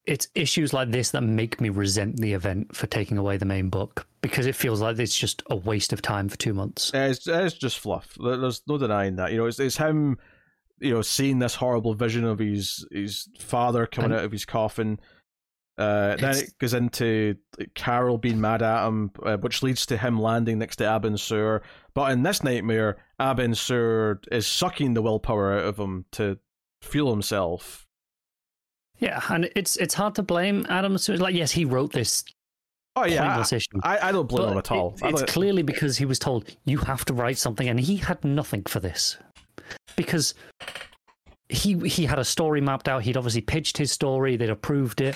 it's 0.10 0.28
issues 0.34 0.74
like 0.74 0.90
this 0.90 1.12
that 1.12 1.22
make 1.22 1.62
me 1.62 1.70
resent 1.70 2.18
the 2.18 2.34
event 2.34 2.76
for 2.76 2.88
taking 2.88 3.20
away 3.20 3.38
the 3.38 3.46
main 3.46 3.70
book 3.70 4.08
because 4.22 4.48
it 4.48 4.56
feels 4.56 4.82
like 4.82 4.98
it's 4.98 5.16
just 5.16 5.44
a 5.52 5.56
waste 5.56 5.94
of 5.94 6.02
time 6.02 6.28
for 6.28 6.36
two 6.36 6.52
months. 6.52 6.90
It's, 6.96 7.28
it's 7.28 7.54
just 7.54 7.78
fluff. 7.78 8.18
There's 8.20 8.64
no 8.68 8.80
denying 8.80 9.18
that. 9.18 9.32
You 9.32 9.38
know, 9.38 9.46
it's, 9.46 9.60
it's 9.60 9.78
him, 9.78 10.18
you 10.80 10.96
know, 10.96 11.04
seeing 11.04 11.38
this 11.38 11.54
horrible 11.54 11.94
vision 11.94 12.24
of 12.24 12.40
his 12.40 12.88
his 12.92 13.30
father 13.38 13.86
coming 13.86 14.10
and, 14.10 14.20
out 14.20 14.26
of 14.26 14.32
his 14.32 14.46
coffin. 14.46 15.00
Uh, 15.78 16.16
then 16.16 16.36
it 16.38 16.58
goes 16.58 16.74
into 16.74 17.36
Carol 17.76 18.18
being 18.18 18.42
mad 18.42 18.64
at 18.64 18.88
him, 18.88 19.12
uh, 19.24 19.38
which 19.38 19.62
leads 19.62 19.86
to 19.86 19.96
him 19.96 20.20
landing 20.20 20.58
next 20.58 20.78
to 20.78 20.86
Abin 20.86 21.20
Sur. 21.20 21.62
But 21.94 22.12
in 22.12 22.24
this 22.24 22.44
nightmare, 22.44 22.98
Abin 23.20 23.56
Sur 23.56 24.20
is 24.32 24.48
sucking 24.48 24.96
the 24.96 25.04
willpower 25.04 25.54
out 25.54 25.66
of 25.66 25.78
him 25.78 26.06
to 26.14 26.40
fuel 26.82 27.12
himself 27.12 27.86
yeah, 29.00 29.22
and 29.30 29.50
it's 29.56 29.78
it's 29.78 29.94
hard 29.94 30.16
to 30.16 30.24
blame 30.24 30.66
Adam. 30.70 30.98
Like, 31.08 31.36
yes, 31.36 31.52
he 31.52 31.66
wrote 31.66 31.94
this. 31.94 32.24
Oh 32.96 33.06
yeah, 33.06 33.44
I, 33.84 34.10
I, 34.10 34.12
don't 34.12 34.28
blame 34.28 34.50
him 34.50 34.58
at 34.58 34.72
all. 34.72 34.96
It, 35.02 35.12
it's 35.12 35.32
clearly 35.32 35.62
because 35.62 35.98
he 35.98 36.06
was 36.06 36.20
told 36.20 36.54
you 36.66 36.80
have 36.80 37.06
to 37.06 37.14
write 37.14 37.38
something, 37.38 37.68
and 37.68 37.80
he 37.80 37.96
had 37.96 38.24
nothing 38.26 38.64
for 38.64 38.80
this 38.80 39.18
because 39.96 40.34
he 41.48 41.76
he 41.88 42.06
had 42.06 42.20
a 42.20 42.26
story 42.26 42.60
mapped 42.60 42.90
out. 42.90 43.04
He'd 43.04 43.16
obviously 43.16 43.42
pitched 43.42 43.78
his 43.78 43.92
story. 43.92 44.36
They'd 44.36 44.50
approved 44.50 45.00
it. 45.00 45.16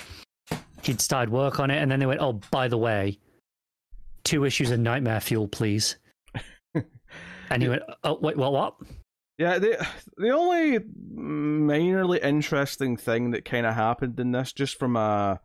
He'd 0.83 1.01
started 1.01 1.31
work 1.31 1.59
on 1.59 1.71
it, 1.71 1.81
and 1.81 1.91
then 1.91 1.99
they 1.99 2.05
went, 2.05 2.21
"Oh, 2.21 2.39
by 2.51 2.69
the 2.69 2.77
way, 2.77 3.19
two 4.23 4.45
issues 4.45 4.71
of 4.71 4.79
Nightmare 4.79 5.19
Fuel, 5.19 5.47
please." 5.47 5.97
and 7.49 7.61
he 7.61 7.67
went, 7.67 7.83
"Oh, 8.03 8.17
wait, 8.21 8.37
well, 8.37 8.53
what?" 8.53 8.75
Yeah, 9.37 9.59
the 9.59 9.85
the 10.17 10.29
only 10.29 10.79
minorly 10.79 12.23
interesting 12.23 12.97
thing 12.97 13.31
that 13.31 13.45
kind 13.45 13.65
of 13.65 13.75
happened 13.75 14.19
in 14.19 14.31
this, 14.31 14.53
just 14.53 14.77
from 14.77 14.95
a 14.95 15.39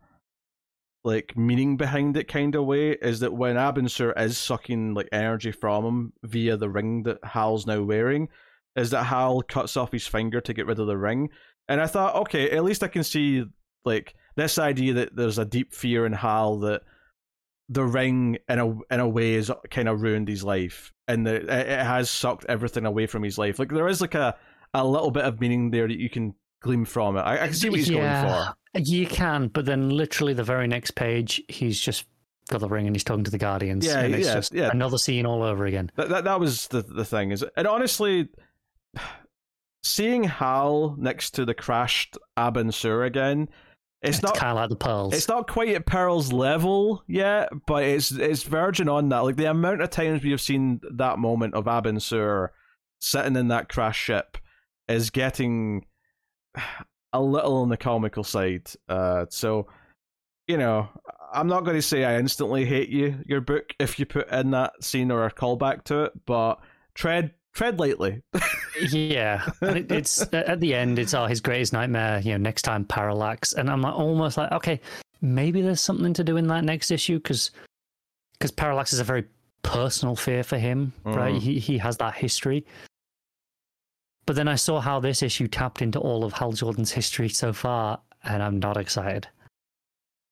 like 1.03 1.37
meaning 1.37 1.77
behind 1.77 2.17
it 2.17 2.27
kind 2.27 2.55
of 2.55 2.65
way, 2.65 2.91
is 2.91 3.21
that 3.21 3.33
when 3.33 3.55
Abin 3.55 3.89
Sur 3.89 4.11
is 4.13 4.37
sucking 4.37 4.93
like 4.93 5.09
energy 5.11 5.51
from 5.51 5.85
him 5.85 6.13
via 6.23 6.57
the 6.57 6.69
ring 6.69 7.03
that 7.03 7.23
Hal's 7.23 7.65
now 7.65 7.81
wearing, 7.81 8.27
is 8.75 8.91
that 8.91 9.05
Hal 9.05 9.41
cuts 9.41 9.77
off 9.77 9.91
his 9.91 10.07
finger 10.07 10.41
to 10.41 10.53
get 10.53 10.65
rid 10.65 10.79
of 10.79 10.87
the 10.87 10.97
ring, 10.97 11.29
and 11.67 11.81
I 11.81 11.87
thought, 11.87 12.15
okay, 12.15 12.51
at 12.51 12.63
least 12.63 12.83
I 12.83 12.87
can 12.87 13.03
see 13.03 13.45
like 13.85 14.13
this 14.35 14.59
idea 14.59 14.93
that 14.93 15.15
there's 15.15 15.37
a 15.37 15.45
deep 15.45 15.73
fear 15.73 16.05
in 16.05 16.13
Hal 16.13 16.59
that 16.59 16.81
the 17.69 17.83
ring 17.83 18.37
in 18.49 18.59
a 18.59 18.67
in 18.93 18.99
a 18.99 19.07
way 19.07 19.35
has 19.35 19.51
kind 19.69 19.87
of 19.87 20.01
ruined 20.01 20.27
his 20.27 20.43
life, 20.43 20.91
and 21.07 21.25
the, 21.25 21.35
it 21.35 21.85
has 21.85 22.09
sucked 22.09 22.45
everything 22.49 22.85
away 22.85 23.05
from 23.05 23.23
his 23.23 23.37
life. 23.37 23.59
Like 23.59 23.69
there 23.69 23.87
is 23.87 24.01
like 24.01 24.15
a 24.15 24.35
a 24.73 24.85
little 24.85 25.11
bit 25.11 25.23
of 25.23 25.39
meaning 25.39 25.71
there 25.71 25.87
that 25.87 25.99
you 25.99 26.09
can 26.09 26.33
glean 26.61 26.85
from 26.85 27.15
it. 27.15 27.21
I, 27.21 27.35
I 27.35 27.45
can 27.45 27.53
see 27.53 27.69
what 27.69 27.79
he's 27.79 27.89
yeah, 27.89 28.23
going 28.23 28.83
for. 28.83 28.91
You 28.91 29.07
can, 29.07 29.47
but 29.47 29.65
then 29.65 29.89
literally 29.89 30.33
the 30.33 30.43
very 30.43 30.67
next 30.67 30.91
page, 30.91 31.41
he's 31.47 31.79
just 31.79 32.05
got 32.49 32.59
the 32.59 32.67
ring 32.67 32.87
and 32.87 32.95
he's 32.95 33.03
talking 33.03 33.23
to 33.23 33.31
the 33.31 33.37
Guardians. 33.37 33.85
Yeah, 33.85 33.99
and 33.99 34.15
it's 34.15 34.27
yeah, 34.27 34.33
just 34.33 34.53
yeah. 34.53 34.69
another 34.71 34.97
scene 34.97 35.25
all 35.25 35.43
over 35.43 35.65
again. 35.65 35.91
That, 35.95 36.09
that 36.09 36.23
that 36.23 36.39
was 36.39 36.67
the 36.67 36.81
the 36.81 37.05
thing 37.05 37.31
is, 37.31 37.45
and 37.55 37.67
honestly, 37.67 38.29
seeing 39.83 40.23
Hal 40.23 40.95
next 40.97 41.31
to 41.35 41.45
the 41.45 41.53
crashed 41.53 42.17
Abin 42.35 42.73
Sur 42.73 43.03
again 43.03 43.47
it's, 44.01 44.17
it's 44.17 44.23
not 44.23 44.35
kind 44.35 44.51
of 44.51 44.55
like 44.55 44.69
the 44.69 44.75
pearls. 44.75 45.13
It's 45.13 45.27
not 45.27 45.47
quite 45.47 45.69
at 45.69 45.85
Pearl's 45.85 46.31
level 46.31 47.03
yet, 47.07 47.49
but 47.65 47.83
it's 47.83 48.11
it's 48.11 48.43
verging 48.43 48.87
on 48.87 49.09
that. 49.09 49.19
Like 49.19 49.35
the 49.35 49.49
amount 49.49 49.81
of 49.81 49.89
times 49.89 50.23
we 50.23 50.31
have 50.31 50.41
seen 50.41 50.79
that 50.95 51.19
moment 51.19 51.53
of 51.53 51.65
Abin 51.65 52.01
Sur 52.01 52.51
sitting 52.99 53.35
in 53.35 53.49
that 53.49 53.67
crash 53.67 53.97
ship 53.97 54.37
is 54.87 55.09
getting 55.09 55.85
a 57.13 57.21
little 57.21 57.57
on 57.57 57.69
the 57.69 57.77
comical 57.77 58.23
side. 58.23 58.69
Uh, 58.87 59.25
so 59.29 59.67
you 60.47 60.57
know, 60.57 60.87
I'm 61.33 61.47
not 61.47 61.65
going 61.65 61.75
to 61.75 61.81
say 61.81 62.05
I 62.05 62.19
instantly 62.19 62.65
hate 62.65 62.89
you 62.89 63.19
your 63.25 63.41
book 63.41 63.73
if 63.79 63.99
you 63.99 64.05
put 64.05 64.31
in 64.31 64.51
that 64.51 64.81
scene 64.83 65.11
or 65.11 65.25
a 65.25 65.31
callback 65.31 65.83
to 65.85 66.05
it, 66.05 66.13
but 66.25 66.55
tread 66.95 67.33
tread 67.53 67.79
lightly. 67.79 68.21
yeah, 68.91 69.47
it, 69.61 69.91
it's 69.91 70.21
at 70.33 70.59
the 70.59 70.73
end. 70.75 70.99
It's 70.99 71.13
oh, 71.13 71.25
his 71.25 71.41
greatest 71.41 71.73
nightmare. 71.73 72.19
You 72.19 72.31
know, 72.31 72.37
next 72.37 72.63
time 72.63 72.85
parallax, 72.85 73.53
and 73.53 73.69
I'm 73.69 73.85
almost 73.85 74.37
like, 74.37 74.51
okay, 74.51 74.79
maybe 75.21 75.61
there's 75.61 75.81
something 75.81 76.13
to 76.13 76.23
do 76.23 76.37
in 76.37 76.47
that 76.47 76.63
next 76.63 76.91
issue 76.91 77.17
because 77.17 77.51
because 78.33 78.51
parallax 78.51 78.93
is 78.93 78.99
a 78.99 79.03
very 79.03 79.25
personal 79.61 80.15
fear 80.15 80.43
for 80.43 80.57
him, 80.57 80.93
mm. 81.05 81.15
right? 81.15 81.41
He 81.41 81.59
he 81.59 81.77
has 81.77 81.97
that 81.97 82.15
history. 82.15 82.65
But 84.25 84.35
then 84.35 84.47
I 84.47 84.55
saw 84.55 84.79
how 84.79 84.99
this 84.99 85.23
issue 85.23 85.47
tapped 85.47 85.81
into 85.81 85.99
all 85.99 86.23
of 86.23 86.33
Hal 86.33 86.51
Jordan's 86.51 86.91
history 86.91 87.29
so 87.29 87.51
far, 87.51 87.99
and 88.23 88.43
I'm 88.43 88.59
not 88.59 88.77
excited. 88.77 89.27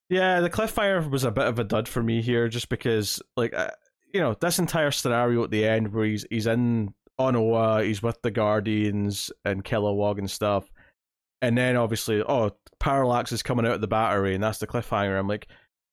Yeah, 0.09 0.39
the 0.39 0.49
Cliffhanger 0.49 1.09
was 1.09 1.23
a 1.23 1.31
bit 1.31 1.47
of 1.47 1.59
a 1.59 1.63
dud 1.63 1.87
for 1.87 2.01
me 2.01 2.21
here, 2.21 2.47
just 2.47 2.69
because, 2.69 3.21
like, 3.35 3.53
uh, 3.53 3.71
you 4.13 4.21
know, 4.21 4.35
this 4.39 4.59
entire 4.59 4.91
scenario 4.91 5.43
at 5.43 5.51
the 5.51 5.65
end 5.65 5.93
where 5.93 6.05
he's 6.05 6.25
he's 6.29 6.47
in 6.47 6.93
Oa, 7.19 7.83
he's 7.83 8.03
with 8.03 8.21
the 8.21 8.31
Guardians 8.31 9.31
and 9.45 9.63
Kilowog 9.63 10.19
and 10.19 10.29
stuff. 10.29 10.69
And 11.41 11.57
then 11.57 11.75
obviously, 11.75 12.21
oh, 12.21 12.51
Parallax 12.79 13.31
is 13.31 13.43
coming 13.43 13.65
out 13.65 13.73
of 13.73 13.81
the 13.81 13.87
battery, 13.87 14.35
and 14.35 14.43
that's 14.43 14.59
the 14.59 14.67
cliffhanger. 14.67 15.17
I'm 15.17 15.27
like, 15.27 15.47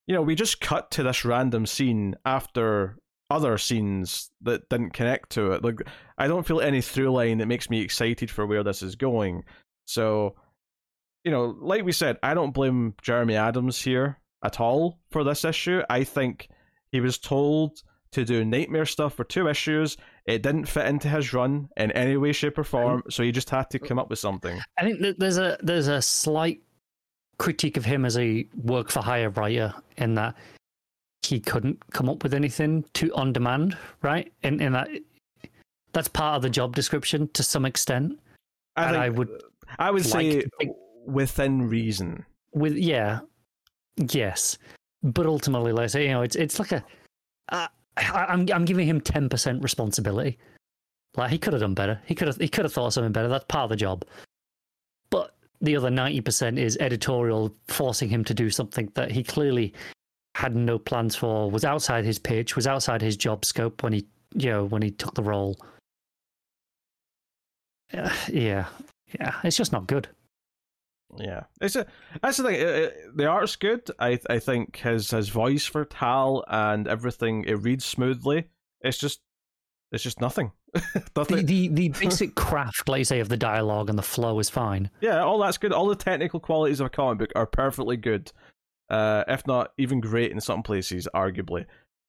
you 0.07 0.15
know, 0.15 0.23
we 0.23 0.35
just 0.35 0.61
cut 0.61 0.91
to 0.93 1.03
this 1.03 1.25
random 1.25 1.67
scene 1.67 2.15
after 2.25 2.99
other 3.31 3.57
scenes 3.57 4.31
that 4.43 4.69
didn't 4.69 4.93
connect 4.93 5.31
to 5.31 5.53
it. 5.53 5.65
Like, 5.65 5.81
I 6.19 6.29
don't 6.29 6.47
feel 6.47 6.61
any 6.61 6.81
through 6.81 7.11
line 7.11 7.39
that 7.39 7.47
makes 7.47 7.71
me 7.71 7.81
excited 7.81 8.31
for 8.31 8.47
where 8.47 8.63
this 8.63 8.83
is 8.83 8.97
going. 8.97 9.45
So, 9.87 10.37
you 11.25 11.31
know, 11.31 11.57
like 11.59 11.85
we 11.85 11.93
said, 11.93 12.19
I 12.23 12.35
don't 12.35 12.53
blame 12.53 12.95
Jeremy 13.03 13.37
Adams 13.37 13.81
here 13.81 14.21
at 14.45 14.61
all 14.61 15.01
for 15.11 15.25
this 15.25 15.45
issue. 15.45 15.83
I 15.89 16.05
think 16.05 16.49
he 16.93 17.01
was 17.01 17.19
told 17.19 17.83
to 18.13 18.25
do 18.25 18.45
nightmare 18.45 18.87
stuff 18.87 19.15
for 19.15 19.25
two 19.25 19.49
issues. 19.49 19.97
It 20.27 20.43
didn't 20.43 20.67
fit 20.67 20.87
into 20.87 21.09
his 21.09 21.35
run 21.35 21.69
in 21.77 21.91
any 21.93 22.17
way, 22.17 22.33
shape, 22.33 22.59
or 22.59 22.65
form, 22.65 23.03
so 23.11 23.23
he 23.23 23.31
just 23.31 23.51
had 23.51 23.69
to 23.71 23.79
come 23.79 23.99
up 23.99 24.09
with 24.09 24.19
something. 24.19 24.59
I 24.79 24.83
think 24.83 25.19
there's 25.19 25.37
a 25.37 25.59
there's 25.63 25.89
a 25.89 26.01
slight 26.01 26.63
critique 27.39 27.77
of 27.77 27.85
him 27.85 28.05
as 28.05 28.17
a 28.17 28.47
work 28.63 28.91
for 28.91 29.03
hire 29.03 29.31
writer 29.31 29.75
in 29.99 30.15
that 30.15 30.35
he 31.23 31.41
couldn't 31.41 31.79
come 31.93 32.09
up 32.09 32.23
with 32.23 32.33
anything 32.33 32.85
to 32.95 33.15
on 33.15 33.33
demand, 33.33 33.77
right? 34.03 34.33
In 34.43 34.61
in 34.61 34.73
that 34.73 34.89
that's 35.93 36.09
part 36.09 36.37
of 36.37 36.43
the 36.43 36.51
job 36.51 36.75
description 36.75 37.29
to 37.35 37.43
some 37.43 37.65
extent. 37.65 38.19
I, 38.77 38.85
think, 38.87 38.97
I 38.97 39.09
would 39.11 39.43
I 39.79 39.91
would 39.91 40.05
like 40.07 40.13
say 40.13 40.45
within 41.07 41.69
reason. 41.69 42.25
With 42.53 42.77
yeah, 42.77 43.21
yes, 43.97 44.59
but 45.03 45.27
ultimately, 45.27 45.73
let's 45.73 45.93
say 45.93 46.07
you 46.07 46.13
know 46.13 46.23
it's 46.23 46.37
it's 46.37 46.59
like 46.59 46.73
a. 46.73 46.85
Uh, 47.51 47.69
I, 47.97 48.33
am 48.33 48.41
I'm, 48.41 48.49
I'm 48.53 48.65
giving 48.65 48.87
him 48.89 49.01
ten 49.01 49.29
percent 49.29 49.63
responsibility. 49.63 50.39
Like 51.17 51.31
he 51.31 51.39
could 51.39 51.53
have 51.53 51.63
done 51.63 51.75
better. 51.75 52.01
He 52.07 52.15
could 52.15 52.29
have 52.29 52.37
he 52.37 52.49
could 52.49 52.65
have 52.65 52.73
thought 52.73 52.89
of 52.89 52.93
something 52.93 53.13
better. 53.13 53.29
That's 53.29 53.45
part 53.49 53.65
of 53.65 53.71
the 53.71 53.77
job. 53.77 54.05
But 55.11 55.35
the 55.61 55.77
other 55.77 55.91
ninety 55.91 56.21
percent 56.21 56.59
is 56.59 56.77
editorial 56.81 57.55
forcing 57.69 58.09
him 58.09 58.25
to 58.25 58.35
do 58.35 58.51
something 58.51 58.91
that 58.95 59.11
he 59.11 59.23
clearly 59.23 59.75
had 60.35 60.57
no 60.57 60.79
plans 60.79 61.15
for. 61.15 61.51
Was 61.51 61.65
outside 61.65 62.05
his 62.05 62.19
pitch. 62.19 62.57
Was 62.57 62.67
outside 62.67 63.01
his 63.01 63.17
job 63.17 63.45
scope 63.45 63.83
when 63.83 63.93
he 63.93 64.07
you 64.35 64.51
know 64.51 64.65
when 64.65 64.83
he 64.83 64.91
took 64.91 65.15
the 65.15 65.23
role. 65.23 65.57
Uh, 67.93 68.13
yeah, 68.29 68.67
yeah. 69.21 69.35
It's 69.45 69.57
just 69.57 69.73
not 69.73 69.87
good. 69.87 70.09
Yeah, 71.17 71.45
it's 71.61 71.77
a 71.77 71.87
that's 72.23 72.39
the 72.39 72.45
thing. 72.45 72.55
It, 72.55 72.69
it, 72.69 73.17
the 73.17 73.27
art's 73.27 73.57
good. 73.57 73.89
I 73.99 74.19
I 74.29 74.39
think 74.39 74.77
his 74.77 75.11
his 75.11 75.29
voice 75.29 75.65
for 75.65 75.87
Hal 75.95 76.45
and 76.49 76.89
everything 76.89 77.45
it 77.45 77.55
reads 77.55 77.85
smoothly. 77.85 78.49
It's 78.81 78.99
just 78.99 79.21
it's 79.93 80.03
just 80.03 80.21
nothing. 80.21 80.53
the, 81.15 81.43
the 81.45 81.69
the 81.69 81.89
basic 82.01 82.35
craft, 82.35 82.89
like 82.89 82.99
you 82.99 83.05
say, 83.05 83.21
of 83.21 83.29
the 83.29 83.37
dialogue 83.37 83.89
and 83.89 83.99
the 83.99 84.03
flow 84.03 84.39
is 84.41 84.51
fine. 84.51 84.91
Yeah, 85.01 85.23
all 85.23 85.39
that's 85.39 85.59
good. 85.59 85.73
All 85.73 85.87
the 85.87 85.95
technical 85.95 86.41
qualities 86.41 86.81
of 86.81 86.87
a 86.87 86.91
comic 86.91 87.19
book 87.19 87.33
are 87.37 87.47
perfectly 87.47 87.97
good, 87.97 88.33
uh, 88.91 89.23
if 89.29 89.47
not 89.47 89.71
even 89.79 90.01
great 90.01 90.33
in 90.33 90.41
some 90.41 90.63
places, 90.63 91.07
arguably. 91.15 91.67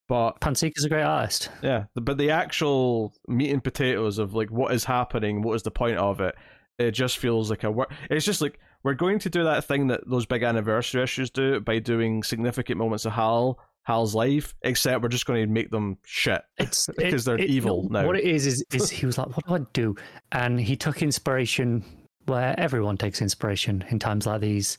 But 0.08 0.36
is 0.46 0.84
a 0.84 0.88
great 0.88 1.02
artist. 1.02 1.50
Yeah, 1.62 1.84
but 1.94 2.16
the 2.16 2.30
actual 2.30 3.12
meat 3.26 3.52
and 3.52 3.62
potatoes 3.62 4.18
of 4.18 4.34
like 4.34 4.50
what 4.50 4.72
is 4.72 4.84
happening, 4.84 5.42
what 5.42 5.54
is 5.54 5.62
the 5.62 5.70
point 5.70 5.98
of 5.98 6.20
it, 6.20 6.34
it 6.78 6.92
just 6.92 7.18
feels 7.18 7.50
like 7.50 7.64
a 7.64 7.70
work. 7.70 7.92
It's 8.10 8.24
just 8.24 8.40
like 8.40 8.58
we're 8.86 8.94
going 8.94 9.18
to 9.18 9.28
do 9.28 9.42
that 9.42 9.64
thing 9.64 9.88
that 9.88 10.08
those 10.08 10.26
big 10.26 10.44
anniversary 10.44 11.02
issues 11.02 11.28
do 11.28 11.58
by 11.58 11.80
doing 11.80 12.22
significant 12.22 12.78
moments 12.78 13.04
of 13.04 13.12
Hal 13.12 13.58
Hal's 13.82 14.14
life, 14.14 14.54
except 14.62 15.02
we're 15.02 15.08
just 15.08 15.26
going 15.26 15.44
to 15.44 15.52
make 15.52 15.70
them 15.70 15.98
shit 16.04 16.42
it's 16.58 16.86
because 16.96 17.24
they're 17.24 17.36
it, 17.36 17.50
evil 17.50 17.88
now. 17.90 18.06
What 18.06 18.16
it 18.16 18.24
is 18.24 18.46
is 18.46 18.64
is 18.72 18.88
he 19.00 19.04
was 19.04 19.18
like, 19.18 19.36
"What 19.36 19.44
do 19.44 19.54
I 19.56 19.58
do?" 19.72 19.96
And 20.30 20.60
he 20.60 20.76
took 20.76 21.02
inspiration 21.02 21.84
where 22.26 22.54
everyone 22.58 22.96
takes 22.96 23.20
inspiration 23.20 23.84
in 23.88 23.98
times 23.98 24.24
like 24.24 24.40
these 24.40 24.78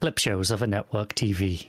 clip 0.00 0.18
shows 0.18 0.50
of 0.50 0.62
a 0.62 0.66
network 0.66 1.14
TV. 1.14 1.68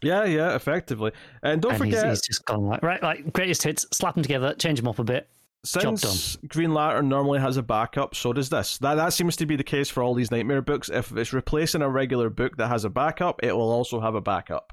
Yeah, 0.00 0.24
yeah, 0.24 0.56
effectively. 0.56 1.12
And 1.42 1.60
don't 1.60 1.72
and 1.72 1.78
forget, 1.78 2.06
he's, 2.06 2.12
he's, 2.12 2.26
just 2.28 2.44
gone 2.46 2.64
like 2.64 2.82
right, 2.82 3.02
like 3.02 3.30
greatest 3.34 3.62
hits, 3.62 3.86
slap 3.92 4.14
them 4.14 4.22
together, 4.22 4.54
change 4.54 4.78
them 4.78 4.88
up 4.88 4.98
a 4.98 5.04
bit. 5.04 5.28
Since 5.64 6.36
Green 6.48 6.74
Lantern 6.74 7.08
normally 7.08 7.38
has 7.38 7.56
a 7.56 7.62
backup, 7.62 8.16
so 8.16 8.32
does 8.32 8.48
this. 8.48 8.78
That 8.78 8.96
that 8.96 9.12
seems 9.12 9.36
to 9.36 9.46
be 9.46 9.54
the 9.54 9.62
case 9.62 9.88
for 9.88 10.02
all 10.02 10.14
these 10.14 10.30
Nightmare 10.30 10.62
books. 10.62 10.88
If 10.88 11.16
it's 11.16 11.32
replacing 11.32 11.82
a 11.82 11.88
regular 11.88 12.30
book 12.30 12.56
that 12.56 12.66
has 12.68 12.84
a 12.84 12.90
backup, 12.90 13.44
it 13.44 13.52
will 13.52 13.70
also 13.70 14.00
have 14.00 14.16
a 14.16 14.20
backup. 14.20 14.72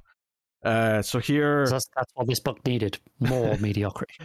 Uh, 0.63 1.01
so 1.01 1.19
here, 1.19 1.67
that's, 1.69 1.87
that's 1.95 2.11
what 2.15 2.27
this 2.27 2.39
book 2.41 2.65
needed 2.65 2.99
more 3.19 3.55
mediocrity. 3.61 4.15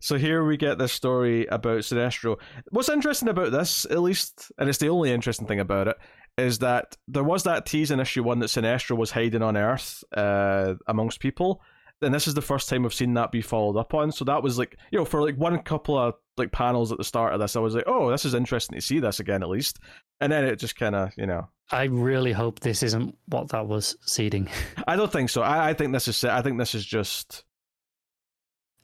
So 0.00 0.16
here 0.16 0.44
we 0.44 0.56
get 0.56 0.78
this 0.78 0.92
story 0.92 1.46
about 1.46 1.80
Sinestro. 1.80 2.38
What's 2.70 2.88
interesting 2.88 3.28
about 3.28 3.52
this, 3.52 3.84
at 3.84 4.00
least, 4.00 4.50
and 4.58 4.68
it's 4.68 4.78
the 4.78 4.88
only 4.88 5.12
interesting 5.12 5.46
thing 5.46 5.60
about 5.60 5.88
it, 5.88 5.96
is 6.36 6.58
that 6.60 6.96
there 7.06 7.22
was 7.22 7.44
that 7.44 7.66
tease 7.66 7.92
in 7.92 8.00
issue 8.00 8.24
one 8.24 8.40
that 8.40 8.46
Sinestro 8.46 8.96
was 8.96 9.12
hiding 9.12 9.42
on 9.42 9.56
Earth 9.56 10.02
uh, 10.16 10.74
amongst 10.88 11.20
people. 11.20 11.62
And 12.04 12.14
this 12.14 12.28
is 12.28 12.34
the 12.34 12.42
first 12.42 12.68
time 12.68 12.84
I've 12.84 12.94
seen 12.94 13.14
that 13.14 13.32
be 13.32 13.42
followed 13.42 13.78
up 13.78 13.94
on. 13.94 14.12
So 14.12 14.24
that 14.26 14.42
was 14.42 14.58
like, 14.58 14.76
you 14.90 14.98
know, 14.98 15.04
for 15.04 15.22
like 15.22 15.36
one 15.36 15.58
couple 15.62 15.98
of 15.98 16.14
like 16.36 16.52
panels 16.52 16.92
at 16.92 16.98
the 16.98 17.04
start 17.04 17.32
of 17.32 17.40
this, 17.40 17.56
I 17.56 17.60
was 17.60 17.74
like, 17.74 17.84
oh, 17.86 18.10
this 18.10 18.24
is 18.24 18.34
interesting 18.34 18.76
to 18.76 18.82
see 18.82 19.00
this 19.00 19.20
again 19.20 19.42
at 19.42 19.48
least. 19.48 19.78
And 20.20 20.32
then 20.32 20.44
it 20.44 20.56
just 20.56 20.76
kind 20.76 20.94
of, 20.94 21.12
you 21.16 21.26
know. 21.26 21.48
I 21.70 21.84
really 21.84 22.32
hope 22.32 22.60
this 22.60 22.82
isn't 22.82 23.16
what 23.26 23.48
that 23.48 23.66
was 23.66 23.96
seeding. 24.02 24.48
I 24.86 24.96
don't 24.96 25.10
think 25.10 25.30
so. 25.30 25.42
I, 25.42 25.70
I 25.70 25.74
think 25.74 25.92
this 25.92 26.08
is. 26.08 26.24
I 26.24 26.42
think 26.42 26.58
this 26.58 26.74
is 26.74 26.84
just. 26.84 27.44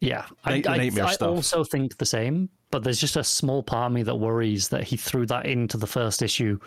Yeah, 0.01 0.25
I, 0.47 0.63
I, 0.67 0.91
I 0.99 1.15
also 1.27 1.63
think 1.63 1.99
the 1.99 2.07
same, 2.07 2.49
but 2.71 2.83
there's 2.83 2.99
just 2.99 3.17
a 3.17 3.25
small 3.25 3.63
part 3.63 3.91
of 3.91 3.93
me 3.93 4.03
that 4.05 4.15
worries 4.15 4.69
that 4.71 4.85
he 4.85 4.97
threw 4.97 5.27
that 5.27 5.45
into 5.45 5.77
the 5.77 5.87
first 5.87 6.23
issue 6.23 6.59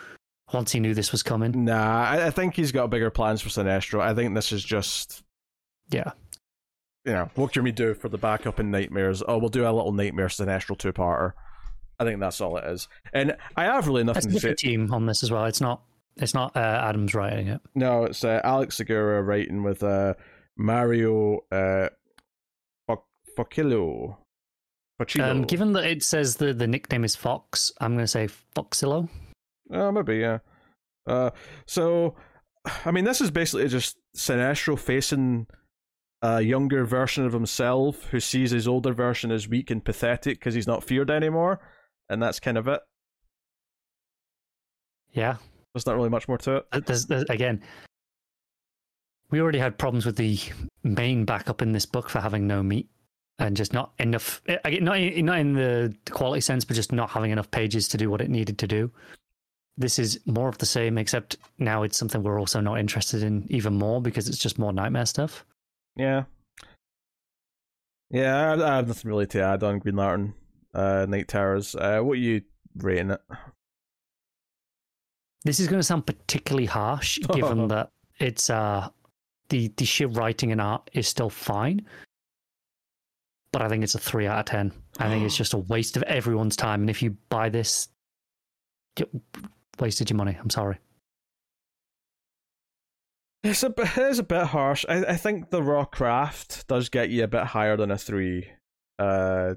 once 0.52 0.70
he 0.70 0.78
knew 0.78 0.94
this 0.94 1.10
was 1.10 1.24
coming. 1.24 1.64
Nah, 1.64 2.04
I, 2.04 2.26
I 2.26 2.30
think 2.30 2.54
he's 2.54 2.70
got 2.70 2.90
bigger 2.90 3.10
plans 3.10 3.40
for 3.40 3.48
Sinestro. 3.48 4.00
I 4.00 4.14
think 4.14 4.34
this 4.36 4.52
is 4.52 4.62
just, 4.62 5.24
yeah, 5.90 6.12
you 7.04 7.12
know, 7.12 7.30
what 7.34 7.52
can 7.52 7.64
we 7.64 7.72
do 7.72 7.94
for 7.94 8.08
the 8.08 8.18
backup 8.18 8.58
in 8.60 8.70
Nightmares? 8.70 9.22
Oh, 9.26 9.38
we'll 9.38 9.50
do 9.50 9.64
a 9.64 9.70
little 9.70 9.92
Nightmare 9.92 10.28
Sinestro 10.28 10.76
two 10.76 10.92
parter. 10.92 11.32
I 11.98 12.04
think 12.04 12.20
that's 12.20 12.40
all 12.40 12.56
it 12.56 12.64
is. 12.64 12.88
And 13.12 13.36
I 13.56 13.64
have 13.64 13.86
really 13.86 14.04
nothing 14.04 14.30
to 14.32 14.40
say. 14.40 14.54
team 14.54 14.92
on 14.92 15.06
this 15.06 15.22
as 15.22 15.30
well. 15.30 15.44
It's 15.44 15.60
not. 15.60 15.82
It's 16.16 16.34
not 16.34 16.56
uh, 16.56 16.60
Adams 16.88 17.12
writing 17.12 17.48
it. 17.48 17.60
No, 17.74 18.04
it's 18.04 18.22
uh, 18.22 18.40
Alex 18.44 18.76
Segura 18.76 19.20
writing 19.22 19.64
with 19.64 19.82
uh, 19.82 20.14
Mario 20.56 21.40
uh, 21.50 21.88
Foccillo. 23.36 24.16
Um, 25.18 25.42
given 25.42 25.72
that 25.72 25.84
it 25.84 26.04
says 26.04 26.36
the, 26.36 26.54
the 26.54 26.68
nickname 26.68 27.02
is 27.02 27.16
Fox, 27.16 27.72
I'm 27.80 27.94
going 27.94 28.04
to 28.04 28.08
say 28.08 28.28
Foxillo. 28.54 29.08
Oh, 29.72 29.90
maybe, 29.90 30.18
yeah. 30.18 30.38
Uh, 31.04 31.30
so, 31.66 32.14
I 32.84 32.92
mean, 32.92 33.04
this 33.04 33.20
is 33.20 33.32
basically 33.32 33.66
just 33.66 33.96
Sinestro 34.16 34.78
facing 34.78 35.48
a 36.24 36.40
younger 36.40 36.84
version 36.84 37.26
of 37.26 37.32
himself 37.32 38.04
who 38.04 38.20
sees 38.20 38.50
his 38.50 38.66
older 38.66 38.92
version 38.92 39.30
as 39.30 39.48
weak 39.48 39.70
and 39.70 39.84
pathetic 39.84 40.38
because 40.38 40.54
he's 40.54 40.66
not 40.66 40.84
feared 40.84 41.10
anymore, 41.10 41.60
and 42.08 42.22
that's 42.22 42.40
kind 42.40 42.56
of 42.56 42.68
it. 42.68 42.80
Yeah. 45.12 45.36
There's 45.74 45.86
not 45.86 45.96
really 45.96 46.08
much 46.08 46.28
more 46.28 46.38
to 46.38 46.56
it. 46.56 46.86
There's, 46.86 47.06
there's, 47.06 47.24
again, 47.28 47.60
we 49.30 49.40
already 49.40 49.58
had 49.58 49.76
problems 49.76 50.06
with 50.06 50.16
the 50.16 50.38
main 50.84 51.24
backup 51.24 51.62
in 51.62 51.72
this 51.72 51.86
book 51.86 52.08
for 52.08 52.20
having 52.20 52.46
no 52.46 52.62
meat 52.62 52.88
and 53.40 53.56
just 53.56 53.72
not 53.72 53.92
enough 53.98 54.40
eh, 54.46 54.78
not 54.80 55.00
not 55.00 55.38
in 55.40 55.54
the 55.54 55.92
quality 56.10 56.40
sense 56.40 56.64
but 56.64 56.76
just 56.76 56.92
not 56.92 57.10
having 57.10 57.32
enough 57.32 57.50
pages 57.50 57.88
to 57.88 57.96
do 57.96 58.08
what 58.08 58.20
it 58.20 58.30
needed 58.30 58.58
to 58.58 58.66
do 58.68 58.88
this 59.76 59.98
is 59.98 60.20
more 60.26 60.48
of 60.48 60.58
the 60.58 60.66
same, 60.66 60.98
except 60.98 61.36
now 61.58 61.82
it's 61.82 61.98
something 61.98 62.22
we're 62.22 62.38
also 62.38 62.60
not 62.60 62.78
interested 62.78 63.22
in 63.22 63.46
even 63.48 63.74
more 63.74 64.00
because 64.00 64.28
it's 64.28 64.38
just 64.38 64.58
more 64.58 64.72
nightmare 64.72 65.06
stuff. 65.06 65.44
Yeah. 65.96 66.24
Yeah, 68.10 68.52
I, 68.52 68.72
I 68.72 68.76
have 68.76 68.88
nothing 68.88 69.08
really 69.10 69.26
to 69.28 69.42
add 69.42 69.62
on 69.62 69.78
Green 69.78 69.96
Lantern, 69.96 70.34
uh, 70.72 71.06
Knight 71.08 71.28
Terrors. 71.28 71.74
Uh, 71.74 72.00
what 72.00 72.12
are 72.12 72.20
you 72.20 72.42
rating 72.76 73.10
it? 73.10 73.20
This 75.44 75.60
is 75.60 75.68
going 75.68 75.80
to 75.80 75.84
sound 75.84 76.06
particularly 76.06 76.66
harsh, 76.66 77.18
given 77.32 77.68
that 77.68 77.90
it's 78.18 78.50
uh, 78.50 78.88
the 79.48 79.68
the 79.76 79.84
sheer 79.84 80.08
writing 80.08 80.52
and 80.52 80.60
art 80.60 80.88
is 80.92 81.06
still 81.08 81.30
fine, 81.30 81.84
but 83.52 83.62
I 83.62 83.68
think 83.68 83.84
it's 83.84 83.94
a 83.94 83.98
three 83.98 84.26
out 84.26 84.38
of 84.38 84.44
ten. 84.46 84.72
I 84.98 85.08
think 85.08 85.24
it's 85.24 85.36
just 85.42 85.54
a 85.54 85.58
waste 85.58 85.96
of 85.96 86.02
everyone's 86.04 86.56
time. 86.56 86.82
And 86.82 86.90
if 86.90 87.02
you 87.02 87.16
buy 87.28 87.48
this, 87.48 87.88
wasted 89.80 90.08
your 90.10 90.16
money. 90.16 90.36
I'm 90.40 90.50
sorry. 90.50 90.78
It's 93.44 93.62
a 93.62 93.68
bit, 93.68 93.88
it's 93.98 94.18
a 94.18 94.22
bit 94.22 94.46
harsh. 94.46 94.86
I, 94.88 95.04
I 95.04 95.16
think 95.16 95.50
the 95.50 95.62
raw 95.62 95.84
craft 95.84 96.66
does 96.66 96.88
get 96.88 97.10
you 97.10 97.24
a 97.24 97.28
bit 97.28 97.44
higher 97.44 97.76
than 97.76 97.90
a 97.90 97.98
three. 97.98 98.48
Uh, 98.98 99.54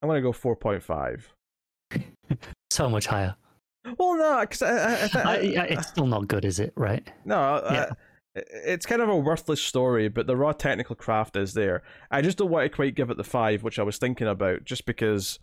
I'm 0.00 0.08
gonna 0.08 0.22
go 0.22 0.30
four 0.30 0.54
point 0.54 0.80
five. 0.80 1.34
so 2.70 2.88
much 2.88 3.06
higher. 3.06 3.34
Well, 3.98 4.16
no, 4.16 4.40
because 4.42 4.62
I, 4.62 5.08
I, 5.14 5.34
I, 5.34 5.66
it's 5.70 5.88
still 5.88 6.06
not 6.06 6.28
good, 6.28 6.44
is 6.44 6.60
it? 6.60 6.72
Right? 6.76 7.08
No, 7.24 7.62
yeah 7.68 7.90
it's 8.36 8.84
kind 8.84 9.00
of 9.00 9.08
a 9.08 9.16
worthless 9.16 9.62
story, 9.62 10.08
but 10.08 10.26
the 10.26 10.36
raw 10.36 10.52
technical 10.52 10.94
craft 10.94 11.36
is 11.36 11.54
there. 11.54 11.82
I 12.10 12.20
just 12.20 12.36
don't 12.36 12.50
want 12.50 12.70
to 12.70 12.74
quite 12.74 12.94
give 12.94 13.10
it 13.10 13.16
the 13.16 13.24
five, 13.24 13.62
which 13.62 13.78
I 13.78 13.82
was 13.82 13.98
thinking 13.98 14.26
about, 14.26 14.64
just 14.64 14.84
because 14.84 15.38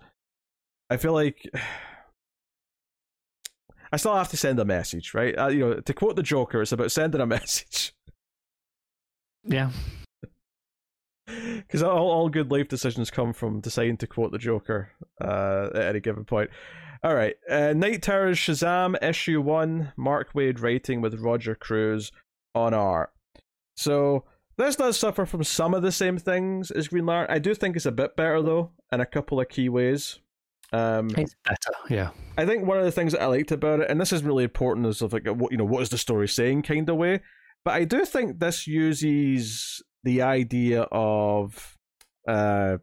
I 0.94 0.98
feel 0.98 1.14
like 1.14 1.50
I 3.92 3.98
still 3.98 4.16
have 4.16 4.30
to 4.30 4.38
send 4.38 4.60
a 4.60 4.66
message, 4.66 5.14
right? 5.14 5.38
Uh, 5.38 5.48
you 5.48 5.60
know, 5.60 5.80
to 5.80 5.94
quote 5.94 6.16
the 6.16 6.24
Joker, 6.24 6.62
it's 6.62 6.72
about 6.72 6.92
sending 6.92 7.22
a 7.22 7.26
message. 7.38 7.94
Yeah. 9.44 9.72
Because 11.26 11.82
all, 11.82 12.12
all 12.12 12.28
good 12.28 12.52
life 12.52 12.68
decisions 12.68 13.10
come 13.10 13.32
from 13.32 13.62
deciding 13.62 13.96
to 13.98 14.08
quote 14.08 14.34
the 14.34 14.38
Joker 14.38 14.92
uh, 15.24 15.70
at 15.74 15.84
any 15.84 16.02
given 16.02 16.26
point. 16.26 16.50
All 17.02 17.16
right. 17.16 17.36
Uh, 17.50 17.72
Knight 17.74 18.02
Terrors 18.02 18.38
Shazam, 18.38 19.02
issue 19.02 19.40
one, 19.40 19.94
Mark 19.96 20.34
Waid 20.34 20.62
writing 20.62 21.00
with 21.00 21.22
Roger 21.22 21.56
Cruz 21.56 22.12
on 22.54 22.74
art. 22.74 23.14
So 23.78 24.26
this 24.58 24.76
does 24.76 25.00
suffer 25.00 25.26
from 25.26 25.46
some 25.46 25.74
of 25.74 25.82
the 25.82 25.94
same 25.94 26.18
things 26.18 26.72
as 26.72 26.90
Green 26.90 27.06
Lantern. 27.06 27.34
I 27.34 27.40
do 27.40 27.56
think 27.56 27.78
it's 27.78 27.86
a 27.86 27.92
bit 27.92 28.18
better 28.18 28.42
though, 28.42 28.72
in 28.92 29.00
a 29.00 29.06
couple 29.06 29.40
of 29.40 29.48
key 29.48 29.70
ways. 29.70 30.20
Um, 30.74 31.12
it's 31.16 31.36
better, 31.46 31.74
yeah. 31.90 32.10
I 32.38 32.46
think 32.46 32.66
one 32.66 32.80
of 32.80 32.84
the 32.84 32.92
things 32.92 33.12
that 33.12 33.22
I 33.22 33.28
liked 33.28 33.52
about 33.52 33.82
it, 33.82 33.92
and 33.92 34.02
this 34.02 34.12
is 34.12 34.24
really 34.24 34.44
important, 34.44 34.88
is 34.88 35.02
of 35.02 35.14
like 35.14 35.28
what 35.28 35.52
you 35.52 35.58
know, 35.58 35.66
what 35.66 35.84
is 35.84 35.90
the 35.90 35.98
story 35.98 36.28
saying 36.28 36.64
kind 36.64 36.90
of 36.90 36.98
way. 36.98 37.22
But 37.64 37.76
I 37.76 37.86
do 37.86 38.04
think 38.06 38.40
this 38.40 38.68
uses 38.68 39.84
the 40.04 40.24
idea 40.24 40.82
of 40.92 41.78
uh, 42.28 42.78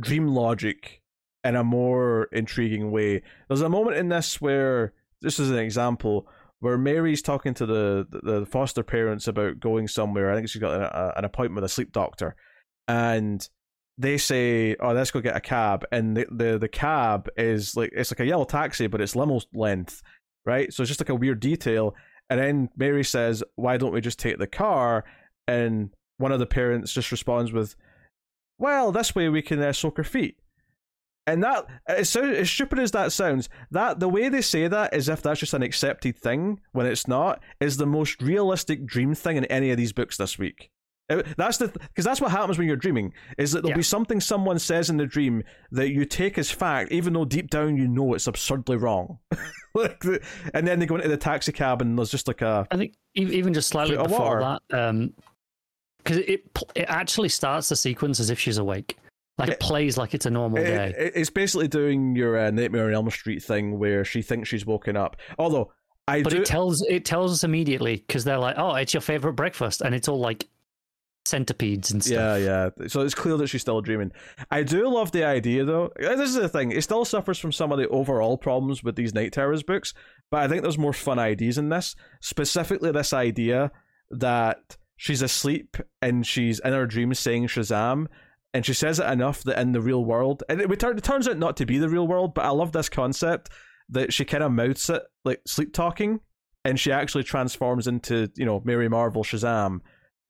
dream 0.00 0.28
logic 0.28 1.02
in 1.42 1.56
a 1.56 1.64
more 1.64 2.28
intriguing 2.32 2.90
way. 2.90 3.22
There's 3.48 3.60
a 3.60 3.68
moment 3.68 3.96
in 3.96 4.08
this 4.08 4.40
where 4.40 4.94
this 5.20 5.38
is 5.38 5.50
an 5.50 5.58
example 5.58 6.28
where 6.60 6.78
Mary's 6.78 7.20
talking 7.20 7.52
to 7.54 7.66
the, 7.66 8.06
the 8.22 8.46
foster 8.46 8.82
parents 8.82 9.28
about 9.28 9.60
going 9.60 9.88
somewhere. 9.88 10.30
I 10.30 10.36
think 10.36 10.48
she's 10.48 10.62
got 10.62 10.80
a, 10.80 11.18
an 11.18 11.24
appointment 11.24 11.56
with 11.56 11.70
a 11.70 11.74
sleep 11.74 11.92
doctor, 11.92 12.36
and 12.88 13.46
they 13.98 14.18
say, 14.18 14.76
"Oh, 14.80 14.92
let's 14.92 15.10
go 15.10 15.20
get 15.20 15.36
a 15.36 15.40
cab." 15.40 15.84
And 15.92 16.16
the, 16.16 16.26
the 16.30 16.58
the 16.58 16.68
cab 16.68 17.28
is 17.36 17.76
like 17.76 17.90
it's 17.94 18.10
like 18.10 18.20
a 18.20 18.26
yellow 18.26 18.44
taxi, 18.44 18.86
but 18.86 19.00
it's 19.00 19.16
limo 19.16 19.40
length, 19.52 20.02
right? 20.44 20.72
So 20.72 20.82
it's 20.82 20.90
just 20.90 21.00
like 21.00 21.08
a 21.08 21.14
weird 21.14 21.40
detail. 21.40 21.94
And 22.30 22.40
then 22.40 22.68
Mary 22.76 23.04
says, 23.04 23.42
"Why 23.56 23.76
don't 23.76 23.92
we 23.92 24.00
just 24.00 24.18
take 24.18 24.38
the 24.38 24.46
car?" 24.46 25.04
And 25.46 25.90
one 26.18 26.32
of 26.32 26.38
the 26.38 26.46
parents 26.46 26.92
just 26.92 27.12
responds 27.12 27.52
with, 27.52 27.76
"Well, 28.58 28.92
this 28.92 29.14
way 29.14 29.28
we 29.28 29.42
can 29.42 29.60
uh, 29.60 29.72
soak 29.72 29.98
our 29.98 30.04
feet." 30.04 30.38
And 31.26 31.42
that 31.42 31.66
as, 31.86 32.10
so, 32.10 32.22
as 32.22 32.50
stupid 32.50 32.78
as 32.78 32.90
that 32.90 33.12
sounds, 33.12 33.48
that 33.70 33.98
the 33.98 34.08
way 34.08 34.28
they 34.28 34.42
say 34.42 34.68
that 34.68 34.92
is 34.92 35.08
if 35.08 35.22
that's 35.22 35.40
just 35.40 35.54
an 35.54 35.62
accepted 35.62 36.18
thing 36.18 36.60
when 36.72 36.86
it's 36.86 37.08
not 37.08 37.40
is 37.60 37.76
the 37.76 37.86
most 37.86 38.20
realistic 38.20 38.84
dream 38.84 39.14
thing 39.14 39.36
in 39.36 39.46
any 39.46 39.70
of 39.70 39.78
these 39.78 39.92
books 39.92 40.18
this 40.18 40.38
week. 40.38 40.70
That's 41.08 41.58
the 41.58 41.68
because 41.68 42.04
that's 42.04 42.20
what 42.20 42.30
happens 42.30 42.56
when 42.56 42.66
you're 42.66 42.76
dreaming. 42.76 43.12
Is 43.36 43.52
that 43.52 43.62
there'll 43.62 43.70
yeah. 43.70 43.76
be 43.76 43.82
something 43.82 44.20
someone 44.20 44.58
says 44.58 44.88
in 44.88 44.96
the 44.96 45.06
dream 45.06 45.42
that 45.70 45.90
you 45.90 46.06
take 46.06 46.38
as 46.38 46.50
fact, 46.50 46.92
even 46.92 47.12
though 47.12 47.26
deep 47.26 47.50
down 47.50 47.76
you 47.76 47.86
know 47.86 48.14
it's 48.14 48.26
absurdly 48.26 48.76
wrong. 48.76 49.18
like, 49.74 50.00
the, 50.00 50.24
and 50.54 50.66
then 50.66 50.78
they 50.78 50.86
go 50.86 50.96
into 50.96 51.08
the 51.08 51.16
taxi 51.16 51.52
cab 51.52 51.82
and 51.82 51.98
there's 51.98 52.10
just 52.10 52.26
like 52.26 52.40
a. 52.40 52.66
I 52.70 52.76
think 52.78 52.94
even 53.14 53.52
just 53.52 53.68
slightly 53.68 53.96
before 53.96 54.40
water. 54.40 54.58
that, 54.70 55.12
because 55.98 56.16
um, 56.16 56.24
it 56.26 56.46
it 56.74 56.86
actually 56.88 57.28
starts 57.28 57.68
the 57.68 57.76
sequence 57.76 58.18
as 58.18 58.30
if 58.30 58.38
she's 58.40 58.56
awake. 58.58 58.96
Like 59.36 59.48
it, 59.48 59.54
it 59.54 59.60
plays 59.60 59.98
like 59.98 60.14
it's 60.14 60.26
a 60.26 60.30
normal 60.30 60.58
it, 60.58 60.64
day. 60.64 60.94
It, 60.96 61.12
it's 61.16 61.30
basically 61.30 61.68
doing 61.68 62.16
your 62.16 62.38
uh, 62.38 62.50
Nightmare 62.50 62.86
on 62.86 62.94
Elm 62.94 63.10
Street 63.10 63.42
thing 63.42 63.78
where 63.78 64.06
she 64.06 64.22
thinks 64.22 64.48
she's 64.48 64.64
woken 64.64 64.96
up. 64.96 65.16
Although 65.38 65.70
I 66.08 66.22
but 66.22 66.30
do... 66.30 66.40
it 66.40 66.46
tells 66.46 66.82
it 66.82 67.04
tells 67.04 67.32
us 67.32 67.44
immediately 67.44 67.96
because 67.96 68.24
they're 68.24 68.38
like, 68.38 68.56
"Oh, 68.58 68.74
it's 68.74 68.94
your 68.94 69.00
favorite 69.00 69.34
breakfast," 69.34 69.80
and 69.82 69.94
it's 69.94 70.08
all 70.08 70.20
like 70.20 70.46
centipedes 71.24 71.90
and 71.90 72.04
stuff. 72.04 72.40
Yeah, 72.40 72.70
yeah. 72.78 72.86
So 72.88 73.00
it's 73.00 73.14
clear 73.14 73.36
that 73.36 73.48
she's 73.48 73.62
still 73.62 73.80
dreaming. 73.80 74.12
I 74.50 74.62
do 74.62 74.88
love 74.88 75.12
the 75.12 75.24
idea, 75.24 75.64
though. 75.64 75.90
This 75.96 76.30
is 76.30 76.34
the 76.34 76.48
thing. 76.48 76.72
It 76.72 76.82
still 76.82 77.04
suffers 77.04 77.38
from 77.38 77.52
some 77.52 77.72
of 77.72 77.78
the 77.78 77.88
overall 77.88 78.36
problems 78.36 78.82
with 78.82 78.96
these 78.96 79.14
Knight 79.14 79.32
Terrors 79.32 79.62
books, 79.62 79.94
but 80.30 80.42
I 80.42 80.48
think 80.48 80.62
there's 80.62 80.78
more 80.78 80.92
fun 80.92 81.18
ideas 81.18 81.58
in 81.58 81.68
this. 81.68 81.96
Specifically, 82.20 82.92
this 82.92 83.12
idea 83.12 83.72
that 84.10 84.76
she's 84.96 85.22
asleep 85.22 85.76
and 86.00 86.26
she's 86.26 86.60
in 86.60 86.72
her 86.72 86.86
dreams 86.86 87.18
saying 87.18 87.48
Shazam, 87.48 88.06
and 88.52 88.64
she 88.64 88.74
says 88.74 89.00
it 89.00 89.06
enough 89.06 89.42
that 89.44 89.58
in 89.58 89.72
the 89.72 89.80
real 89.80 90.04
world, 90.04 90.42
and 90.48 90.60
it, 90.60 90.70
it 90.70 91.02
turns 91.02 91.28
out 91.28 91.38
not 91.38 91.56
to 91.56 91.66
be 91.66 91.78
the 91.78 91.88
real 91.88 92.06
world, 92.06 92.34
but 92.34 92.44
I 92.44 92.50
love 92.50 92.72
this 92.72 92.88
concept 92.88 93.50
that 93.88 94.12
she 94.12 94.24
kind 94.24 94.42
of 94.42 94.52
mouths 94.52 94.88
it 94.90 95.02
like 95.24 95.40
sleep 95.46 95.72
talking, 95.72 96.20
and 96.64 96.78
she 96.78 96.92
actually 96.92 97.24
transforms 97.24 97.86
into 97.86 98.30
you 98.36 98.44
know 98.44 98.60
Mary 98.64 98.88
Marvel 98.88 99.24
Shazam. 99.24 99.80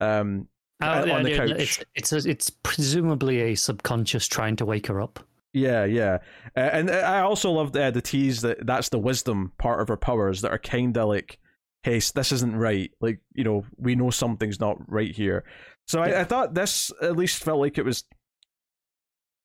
Um, 0.01 0.49
Oh, 0.81 1.05
yeah, 1.05 1.17
on 1.17 1.23
the 1.23 1.37
couch. 1.37 1.51
It's 1.51 1.85
it's 1.95 2.13
a, 2.13 2.31
it's 2.31 2.51
presumably 2.51 3.41
a 3.41 3.55
subconscious 3.55 4.27
trying 4.27 4.57
to 4.57 4.67
wake 4.67 4.89
her 4.89 5.01
up. 5.01 5.21
Yeah, 5.53 5.85
yeah, 5.85 6.19
uh, 6.57 6.61
and 6.61 6.91
uh, 6.91 6.95
I 6.95 7.21
also 7.21 7.53
love 7.53 7.75
uh, 7.77 7.93
the 7.93 8.03
tease 8.03 8.41
that 8.43 8.67
that's 8.67 8.89
the 8.89 8.99
wisdom 8.99 9.53
part 9.57 9.81
of 9.81 9.87
her 9.89 9.97
powers 9.97 10.41
that 10.41 10.51
are 10.51 10.59
kind 10.59 10.97
of 10.97 11.09
like, 11.09 11.39
hey, 11.85 12.01
this 12.01 12.33
isn't 12.33 12.57
right. 12.57 12.91
Like 13.01 13.21
you 13.35 13.45
know, 13.45 13.65
we 13.77 13.95
know 13.95 14.11
something's 14.11 14.59
not 14.59 14.79
right 14.91 15.15
here. 15.15 15.45
So 15.87 16.03
I, 16.03 16.21
I 16.21 16.25
thought 16.25 16.55
this 16.55 16.91
at 17.01 17.17
least 17.17 17.45
felt 17.45 17.61
like 17.61 17.79
it 17.79 17.85
was. 17.85 18.03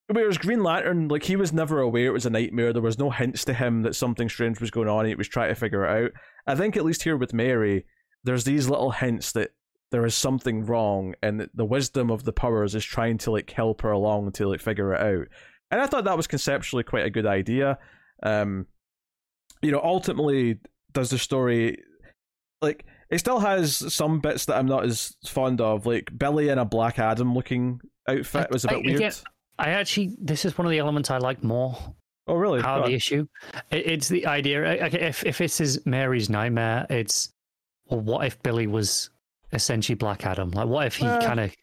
Whereas 0.08 0.40
Green 0.40 0.64
Lantern, 0.64 1.10
like 1.10 1.24
he 1.24 1.36
was 1.36 1.54
never 1.54 1.80
aware 1.80 2.08
it 2.08 2.14
was 2.14 2.26
a 2.26 2.32
nightmare. 2.32 2.74
There 2.74 2.82
was 2.82 2.98
no 2.98 3.12
hints 3.12 3.46
to 3.46 3.54
him 3.54 3.84
that 3.84 3.96
something 3.96 4.28
strange 4.28 4.60
was 4.60 4.72
going 4.72 4.88
on. 4.88 5.06
He 5.06 5.14
was 5.14 5.28
trying 5.28 5.50
to 5.50 5.56
figure 5.56 5.86
it 5.86 6.06
out. 6.06 6.12
I 6.48 6.56
think 6.56 6.76
at 6.76 6.86
least 6.86 7.04
here 7.04 7.18
with 7.18 7.36
Mary, 7.36 7.86
there's 8.24 8.46
these 8.46 8.68
little 8.68 8.90
hints 8.90 9.32
that 9.34 9.52
there 9.92 10.06
is 10.06 10.16
something 10.16 10.66
wrong 10.66 11.16
and 11.22 11.50
the 11.54 11.66
wisdom 11.66 12.12
of 12.12 12.24
the 12.24 12.34
powers 12.34 12.76
is 12.76 12.86
trying 12.86 13.18
to 13.18 13.32
like 13.32 13.50
help 13.52 13.82
her 13.82 13.92
along 13.92 14.32
to 14.34 14.48
like 14.48 14.62
figure 14.62 14.94
it 14.94 15.02
out. 15.02 15.28
And 15.72 15.82
i 15.82 15.88
thought 15.88 16.06
that 16.06 16.18
was 16.18 16.28
conceptually 16.28 16.84
quite 16.84 17.06
a 17.06 17.10
good 17.10 17.26
idea. 17.26 17.78
Um 18.24 18.68
you 19.62 19.72
know 19.72 19.82
ultimately 19.84 20.60
does 20.94 21.10
the 21.10 21.18
story 21.18 21.84
like 22.62 22.86
it 23.10 23.20
still 23.20 23.40
has 23.40 23.94
some 23.94 24.20
bits 24.20 24.46
that 24.46 24.58
i'm 24.58 24.66
not 24.66 24.86
as 24.86 25.16
fond 25.26 25.60
of 25.62 25.86
like 25.86 26.18
billy 26.18 26.50
in 26.50 26.58
a 26.58 26.66
black 26.66 27.00
adam 27.00 27.34
looking 27.34 27.80
outfit 28.08 28.50
was 28.52 28.66
a 28.66 28.70
bit 28.70 28.78
I, 28.78 28.82
weird. 28.82 29.16
I 29.58 29.70
actually 29.72 30.16
this 30.22 30.46
is 30.46 30.58
one 30.58 30.66
of 30.66 30.72
the 30.72 30.80
elements 30.80 31.12
i 31.12 31.18
like 31.18 31.44
more. 31.44 31.78
Oh 32.28 32.36
really? 32.36 32.62
How 32.62 32.86
the 32.86 32.94
issue. 32.94 33.26
It, 33.72 33.88
it's 33.88 34.08
the 34.08 34.28
idea 34.28 34.86
if, 34.86 35.26
if 35.26 35.40
this 35.40 35.60
is 35.60 35.86
mary's 35.86 36.30
nightmare 36.30 36.86
it's 36.90 37.34
well, 37.88 38.02
what 38.02 38.26
if 38.26 38.42
billy 38.44 38.68
was 38.68 39.10
essentially 39.54 39.95
Black 39.95 40.26
Adam? 40.26 40.52
Like, 40.52 40.68
what 40.68 40.88
if 40.88 40.95
he 40.95 41.06
uh, 41.06 41.22
kind 41.22 41.39
of 41.39 41.56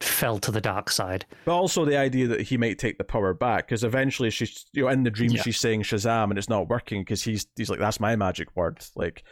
fell 0.00 0.38
to 0.38 0.50
the 0.50 0.60
dark 0.60 0.90
side? 0.90 1.24
But 1.44 1.54
also 1.54 1.84
the 1.84 1.96
idea 1.96 2.26
that 2.28 2.42
he 2.42 2.56
might 2.56 2.78
take 2.78 2.98
the 2.98 3.04
power 3.04 3.34
back 3.34 3.66
because 3.66 3.84
eventually 3.84 4.30
she's 4.30 4.66
you 4.72 4.84
know 4.84 4.88
in 4.88 5.02
the 5.02 5.10
dream 5.10 5.30
yeah. 5.30 5.42
she's 5.42 5.58
saying 5.58 5.82
Shazam 5.82 6.30
and 6.30 6.38
it's 6.38 6.48
not 6.48 6.68
working 6.68 7.02
because 7.02 7.22
he's 7.22 7.46
he's 7.56 7.70
like 7.70 7.78
that's 7.78 8.00
my 8.00 8.16
magic 8.16 8.48
word 8.56 8.84
like 8.96 9.22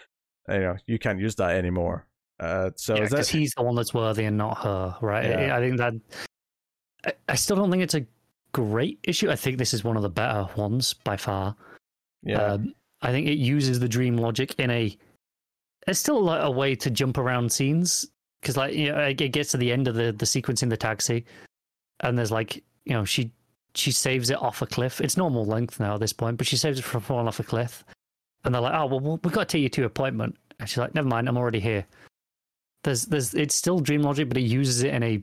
you 0.48 0.60
know 0.60 0.76
you 0.86 0.98
can't 0.98 1.18
use 1.18 1.34
that 1.36 1.56
anymore. 1.56 2.06
Uh, 2.38 2.70
so 2.76 2.94
because 2.94 3.10
that... 3.10 3.28
he's 3.28 3.52
the 3.54 3.62
one 3.62 3.74
that's 3.74 3.92
worthy 3.92 4.24
and 4.24 4.36
not 4.36 4.58
her, 4.58 4.96
right? 5.02 5.28
Yeah. 5.28 5.56
I 5.56 5.60
think 5.60 5.76
that 5.76 5.92
I, 7.04 7.12
I 7.28 7.34
still 7.34 7.56
don't 7.56 7.70
think 7.70 7.82
it's 7.82 7.94
a 7.94 8.06
great 8.52 8.98
issue. 9.02 9.30
I 9.30 9.36
think 9.36 9.58
this 9.58 9.74
is 9.74 9.84
one 9.84 9.96
of 9.96 10.02
the 10.02 10.08
better 10.10 10.48
ones 10.56 10.94
by 10.94 11.16
far. 11.16 11.54
Yeah. 12.22 12.42
Um, 12.42 12.74
I 13.02 13.12
think 13.12 13.26
it 13.26 13.38
uses 13.38 13.80
the 13.80 13.88
dream 13.88 14.16
logic 14.16 14.54
in 14.58 14.70
a 14.70 14.96
it's 15.90 16.00
still 16.00 16.22
like 16.22 16.42
a 16.42 16.50
way 16.50 16.74
to 16.76 16.90
jump 16.90 17.18
around 17.18 17.50
scenes 17.50 18.06
because 18.40 18.56
like 18.56 18.74
you 18.74 18.92
know, 18.92 18.98
it 18.98 19.14
gets 19.14 19.50
to 19.50 19.56
the 19.56 19.72
end 19.72 19.88
of 19.88 19.94
the 19.94 20.12
the 20.12 20.26
sequence 20.26 20.62
in 20.62 20.68
the 20.68 20.76
taxi, 20.76 21.24
and 22.00 22.16
there's 22.16 22.30
like 22.30 22.62
you 22.84 22.92
know 22.92 23.04
she 23.04 23.30
she 23.74 23.92
saves 23.92 24.30
it 24.30 24.40
off 24.40 24.62
a 24.62 24.66
cliff. 24.66 25.00
It's 25.00 25.16
normal 25.16 25.44
length 25.44 25.80
now 25.80 25.94
at 25.94 26.00
this 26.00 26.12
point, 26.12 26.38
but 26.38 26.46
she 26.46 26.56
saves 26.56 26.78
it 26.78 26.82
from 26.82 27.02
falling 27.02 27.28
off 27.28 27.40
a 27.40 27.44
cliff. 27.44 27.84
And 28.44 28.54
they're 28.54 28.62
like, 28.62 28.74
"Oh 28.74 28.86
well, 28.86 29.00
we've 29.22 29.32
got 29.32 29.48
to 29.48 29.52
take 29.56 29.62
you 29.62 29.68
to 29.68 29.80
your 29.82 29.88
appointment." 29.88 30.36
And 30.58 30.68
she's 30.68 30.78
like, 30.78 30.94
"Never 30.94 31.08
mind, 31.08 31.28
I'm 31.28 31.36
already 31.36 31.60
here." 31.60 31.84
There's 32.84 33.06
there's 33.06 33.34
it's 33.34 33.54
still 33.54 33.80
dream 33.80 34.02
logic, 34.02 34.28
but 34.28 34.38
it 34.38 34.42
uses 34.42 34.82
it 34.82 34.94
in 34.94 35.02
a 35.02 35.22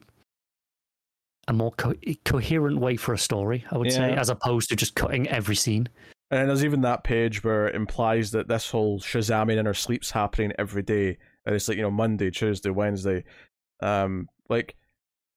a 1.47 1.53
more 1.53 1.71
co- 1.71 1.95
coherent 2.25 2.77
way 2.77 2.97
for 2.97 3.13
a 3.13 3.17
story, 3.17 3.65
I 3.71 3.77
would 3.77 3.87
yeah. 3.87 3.93
say, 3.93 4.13
as 4.13 4.29
opposed 4.29 4.69
to 4.69 4.75
just 4.75 4.95
cutting 4.95 5.27
every 5.29 5.55
scene. 5.55 5.87
And 6.29 6.49
there's 6.49 6.65
even 6.65 6.81
that 6.81 7.03
page 7.03 7.43
where 7.43 7.67
it 7.67 7.75
implies 7.75 8.31
that 8.31 8.47
this 8.47 8.69
whole 8.69 8.99
Shazamming 8.99 9.57
in 9.57 9.65
her 9.65 9.73
sleep's 9.73 10.11
happening 10.11 10.51
every 10.59 10.83
day. 10.83 11.17
And 11.45 11.55
it's 11.55 11.67
like, 11.67 11.77
you 11.77 11.83
know, 11.83 11.91
Monday, 11.91 12.29
Tuesday, 12.31 12.69
Wednesday. 12.69 13.23
Um, 13.81 14.27
like, 14.49 14.75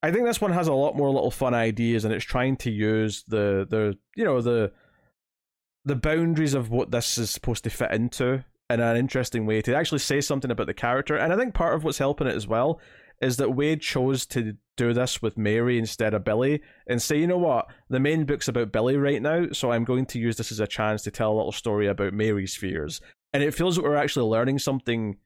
I 0.03 0.11
think 0.11 0.25
this 0.25 0.41
one 0.41 0.53
has 0.53 0.67
a 0.67 0.73
lot 0.73 0.97
more 0.97 1.11
little 1.11 1.31
fun 1.31 1.55
ideas 1.55 2.05
and 2.05 2.13
it's 2.13 2.25
trying 2.25 2.57
to 2.59 2.71
use 2.71 3.25
the, 3.29 3.67
the 3.69 3.97
you 4.17 4.25
know, 4.25 4.41
the 4.41 4.73
the 5.87 5.97
boundaries 5.97 6.55
of 6.55 6.71
what 6.71 6.91
this 6.91 7.17
is 7.17 7.31
supposed 7.31 7.65
to 7.65 7.71
fit 7.71 7.91
into 7.91 8.45
in 8.69 8.81
an 8.81 8.97
interesting 8.97 9.47
way 9.47 9.63
to 9.63 9.75
actually 9.75 9.99
say 9.99 10.21
something 10.21 10.51
about 10.51 10.67
the 10.67 10.75
character. 10.75 11.17
And 11.17 11.33
I 11.33 11.37
think 11.37 11.55
part 11.55 11.75
of 11.75 11.85
what's 11.85 11.99
helping 11.99 12.27
it 12.27 12.37
as 12.37 12.47
well 12.47 12.81
is 13.21 13.37
that 13.37 13.49
Waid 13.49 13.81
chose 13.81 14.25
to 14.27 14.57
do 14.77 14.93
this 14.95 15.21
with 15.21 15.37
Mary 15.37 15.79
instead 15.79 16.15
of 16.15 16.25
Billy 16.25 16.63
and 16.87 17.03
say, 17.03 17.19
you 17.19 17.27
know 17.27 17.37
what, 17.37 17.67
the 17.91 18.01
main 18.01 18.25
book's 18.25 18.49
about 18.49 18.73
Billy 18.73 18.97
right 18.97 19.21
now, 19.21 19.49
so 19.53 19.73
I'm 19.73 19.85
going 19.85 20.07
to 20.07 20.19
use 20.19 20.37
this 20.37 20.51
as 20.51 20.61
a 20.61 20.67
chance 20.67 21.03
to 21.03 21.11
tell 21.11 21.33
a 21.33 21.37
little 21.37 21.53
story 21.53 21.87
about 21.87 22.15
Mary's 22.15 22.57
fears. 22.57 23.01
And 23.33 23.43
it 23.43 23.55
feels 23.55 23.77
that 23.77 23.83
we're 23.83 23.97
actually 23.97 24.29
learning 24.31 24.59
something, 24.59 25.19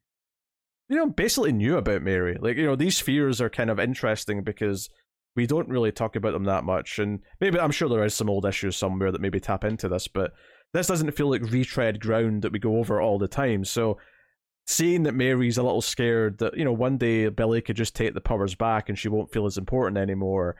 you 0.88 0.96
know, 0.96 1.06
basically 1.06 1.52
new 1.52 1.76
about 1.76 2.02
Mary. 2.02 2.36
Like, 2.40 2.56
you 2.56 2.66
know, 2.66 2.76
these 2.76 2.98
fears 2.98 3.40
are 3.40 3.48
kind 3.48 3.70
of 3.70 3.78
interesting 3.78 4.42
because 4.42 4.90
we 5.36 5.46
don't 5.46 5.68
really 5.68 5.92
talk 5.92 6.16
about 6.16 6.32
them 6.32 6.44
that 6.44 6.64
much. 6.64 6.98
And 6.98 7.20
maybe 7.40 7.58
I'm 7.58 7.70
sure 7.70 7.88
there 7.88 8.04
is 8.04 8.14
some 8.14 8.30
old 8.30 8.44
issues 8.44 8.76
somewhere 8.76 9.12
that 9.12 9.20
maybe 9.20 9.40
tap 9.40 9.64
into 9.64 9.88
this, 9.88 10.08
but 10.08 10.32
this 10.72 10.88
doesn't 10.88 11.12
feel 11.12 11.30
like 11.30 11.50
retread 11.50 12.00
ground 12.00 12.42
that 12.42 12.52
we 12.52 12.58
go 12.58 12.78
over 12.78 13.00
all 13.00 13.18
the 13.18 13.28
time. 13.28 13.64
So 13.64 13.98
seeing 14.66 15.02
that 15.02 15.14
Mary's 15.14 15.58
a 15.58 15.62
little 15.62 15.82
scared 15.82 16.38
that 16.38 16.56
you 16.56 16.64
know 16.64 16.72
one 16.72 16.96
day 16.96 17.28
Billy 17.28 17.60
could 17.60 17.76
just 17.76 17.94
take 17.94 18.14
the 18.14 18.20
powers 18.20 18.54
back 18.54 18.88
and 18.88 18.98
she 18.98 19.08
won't 19.08 19.32
feel 19.32 19.46
as 19.46 19.58
important 19.58 19.98
anymore. 19.98 20.56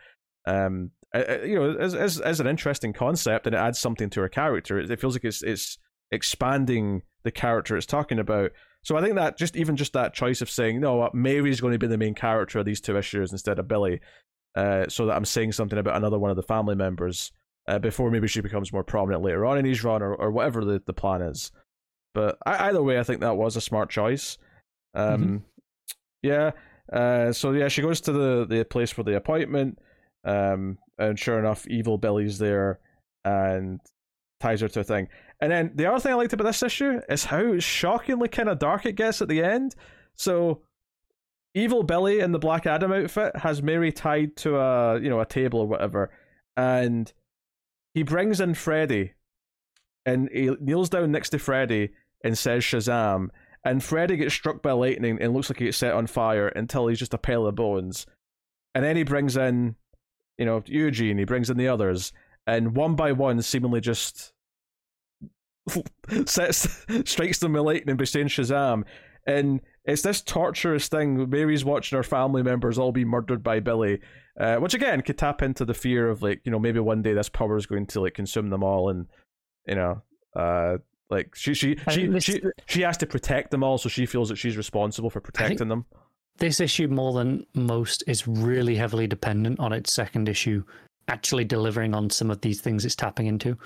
Um, 0.46 0.90
you 1.14 1.55
know, 1.55 1.76
as 1.78 1.94
as 1.94 2.20
as 2.20 2.40
an 2.40 2.46
interesting 2.46 2.92
concept 2.92 3.46
and 3.46 3.55
it 3.55 3.59
adds 3.59 3.78
something 3.78 4.11
to 4.11 4.20
her 4.20 4.28
character. 4.28 4.78
It, 4.78 5.00
feels 5.00 5.14
like 5.14 5.24
it's 5.24 5.42
it's 5.42 5.78
expanding 6.11 7.02
the 7.22 7.30
character 7.30 7.76
it's 7.76 7.86
talking 7.86 8.18
about. 8.18 8.52
So 8.82 8.96
I 8.96 9.02
think 9.02 9.14
that 9.14 9.38
just 9.38 9.57
even 9.57 9.76
just 9.76 9.94
that 9.94 10.12
choice 10.12 10.42
of 10.42 10.50
saying 10.50 10.80
no, 10.80 11.09
Mary's 11.14 11.61
going 11.61 11.72
to 11.72 11.78
be 11.78 11.86
the 11.86 11.96
main 11.96 12.14
character 12.14 12.59
of 12.59 12.66
these 12.66 12.80
two 12.80 12.98
issues 12.98 13.32
instead 13.32 13.59
of 13.59 13.68
Billy, 13.68 14.00
uh, 14.55 14.86
so 14.88 15.07
that 15.07 15.16
I'm 15.16 15.24
saying 15.24 15.52
something 15.52 15.78
about 15.78 15.96
another 15.96 16.18
one 16.18 16.30
of 16.30 16.36
the 16.36 16.42
family 16.42 16.74
members 16.74 17.32
uh, 17.66 17.78
before 17.78 18.11
maybe 18.11 18.28
she 18.28 18.42
becomes 18.42 18.72
more 18.72 18.84
prominent 18.84 19.22
later 19.22 19.46
on 19.46 19.57
in 19.57 19.64
his 19.64 19.82
run 19.82 20.02
or, 20.02 20.14
or 20.14 20.30
whatever 20.30 20.64
the, 20.64 20.82
the 20.84 20.92
plan 20.92 21.22
is. 21.22 21.50
But 22.14 22.38
either 22.46 22.82
way, 22.82 22.98
I 22.98 23.02
think 23.02 23.20
that 23.20 23.36
was 23.36 23.56
a 23.56 23.60
smart 23.60 23.90
choice. 23.90 24.38
Um, 24.94 25.22
mm-hmm. 25.22 25.36
Yeah. 26.22 26.52
Uh, 26.92 27.32
so 27.32 27.52
yeah, 27.52 27.68
she 27.68 27.82
goes 27.82 28.00
to 28.02 28.12
the 28.12 28.46
the 28.48 28.64
place 28.64 28.90
for 28.90 29.02
the 29.02 29.16
appointment, 29.16 29.78
um, 30.24 30.78
and 30.98 31.18
sure 31.18 31.38
enough, 31.38 31.66
evil 31.66 31.98
Billy's 31.98 32.38
there 32.38 32.78
and 33.24 33.80
ties 34.40 34.60
her 34.60 34.68
to 34.68 34.80
a 34.80 34.84
thing. 34.84 35.08
And 35.40 35.50
then 35.50 35.72
the 35.74 35.86
other 35.86 35.98
thing 35.98 36.12
I 36.12 36.16
liked 36.16 36.32
about 36.32 36.44
this 36.44 36.62
issue 36.62 37.00
is 37.08 37.24
how 37.24 37.58
shockingly 37.58 38.28
kind 38.28 38.48
of 38.48 38.58
dark 38.58 38.86
it 38.86 38.92
gets 38.92 39.20
at 39.22 39.28
the 39.28 39.42
end. 39.42 39.74
So 40.14 40.62
evil 41.54 41.82
Billy 41.82 42.20
in 42.20 42.32
the 42.32 42.38
Black 42.38 42.66
Adam 42.66 42.92
outfit 42.92 43.36
has 43.36 43.62
Mary 43.62 43.90
tied 43.92 44.36
to 44.36 44.56
a 44.56 45.00
you 45.00 45.08
know 45.08 45.20
a 45.20 45.26
table 45.26 45.60
or 45.60 45.66
whatever, 45.66 46.10
and 46.56 47.12
he 47.94 48.02
brings 48.02 48.40
in 48.40 48.54
Freddy, 48.54 49.14
and 50.04 50.28
he 50.32 50.50
kneels 50.60 50.90
down 50.90 51.12
next 51.12 51.30
to 51.30 51.38
Freddy 51.38 51.90
and 52.25 52.37
says 52.37 52.64
Shazam, 52.64 53.29
and 53.64 53.85
Freddy 53.85 54.16
gets 54.16 54.35
struck 54.35 54.62
by 54.62 54.72
lightning 54.72 55.18
and 55.20 55.33
looks 55.33 55.49
like 55.49 55.59
he 55.59 55.66
gets 55.66 55.79
set 55.79 55.95
on 55.95 56.07
fire 56.07 56.49
until 56.49 56.89
he's 56.89 56.99
just 56.99 57.14
a 57.14 57.18
pile 57.18 57.47
of 57.47 57.55
bones. 57.55 58.07
And 58.75 58.85
then 58.85 58.97
he 58.97 59.05
brings 59.05 59.37
in, 59.37 59.77
you 60.37 60.45
know, 60.45 60.62
Eugene, 60.66 61.18
he 61.18 61.25
brings 61.25 61.49
in 61.49 61.57
the 61.57 61.68
others, 61.68 62.12
and 62.47 62.75
one 62.75 62.97
by 62.97 63.12
one, 63.12 63.41
seemingly 63.43 63.81
just 63.81 64.33
sets 66.27 66.85
strikes 67.05 67.39
them 67.39 67.53
with 67.53 67.62
lightning 67.62 67.97
by 67.97 68.05
saying 68.05 68.29
Shazam, 68.29 68.85
and 69.27 69.61
it's 69.85 70.03
this 70.03 70.22
torturous 70.22 70.89
thing. 70.89 71.31
Mary's 71.31 71.64
watching 71.64 71.97
her 71.97 72.03
family 72.03 72.43
members 72.43 72.79
all 72.79 72.93
be 72.93 73.05
murdered 73.05 73.43
by 73.43 73.61
Billy, 73.61 74.01
uh, 74.39 74.57
which 74.57 74.75
again 74.75 75.03
could 75.03 75.18
tap 75.18 75.41
into 75.41 75.64
the 75.64 75.75
fear 75.75 76.09
of 76.09 76.22
like 76.22 76.41
you 76.45 76.53
know 76.53 76.59
maybe 76.59 76.81
one 76.81 77.03
day 77.03 77.12
this 77.12 77.29
power 77.29 77.57
is 77.57 77.66
going 77.66 77.87
to 77.87 78.01
like 78.01 78.14
consume 78.14 78.51
them 78.51 78.62
all, 78.64 78.89
and 78.89 79.07
you 79.66 79.75
know, 79.75 80.03
uh, 80.37 80.79
like 81.14 81.34
she 81.34 81.54
she 81.54 81.76
she 81.90 82.06
this, 82.06 82.24
she, 82.24 82.40
she 82.66 82.82
has 82.82 82.96
to 82.98 83.06
protect 83.06 83.50
them 83.50 83.62
all, 83.62 83.78
so 83.78 83.88
she 83.88 84.06
feels 84.06 84.28
that 84.28 84.36
she's 84.36 84.56
responsible 84.56 85.10
for 85.10 85.20
protecting 85.20 85.68
them. 85.68 85.86
This 86.38 86.60
issue, 86.60 86.88
more 86.88 87.12
than 87.12 87.46
most, 87.54 88.02
is 88.06 88.26
really 88.26 88.74
heavily 88.74 89.06
dependent 89.06 89.60
on 89.60 89.72
its 89.72 89.92
second 89.92 90.28
issue 90.28 90.64
actually 91.08 91.44
delivering 91.44 91.94
on 91.94 92.10
some 92.10 92.30
of 92.30 92.40
these 92.40 92.60
things 92.60 92.84
it's 92.84 92.96
tapping 92.96 93.26
into. 93.26 93.56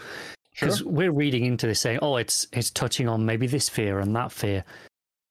Because 0.52 0.78
sure. 0.78 0.88
we're 0.88 1.12
reading 1.12 1.44
into 1.44 1.66
this 1.66 1.80
saying, 1.80 2.00
"Oh, 2.02 2.16
it's 2.16 2.46
it's 2.52 2.70
touching 2.70 3.08
on 3.08 3.24
maybe 3.24 3.46
this 3.46 3.68
fear 3.68 4.00
and 4.00 4.14
that 4.16 4.32
fear." 4.32 4.64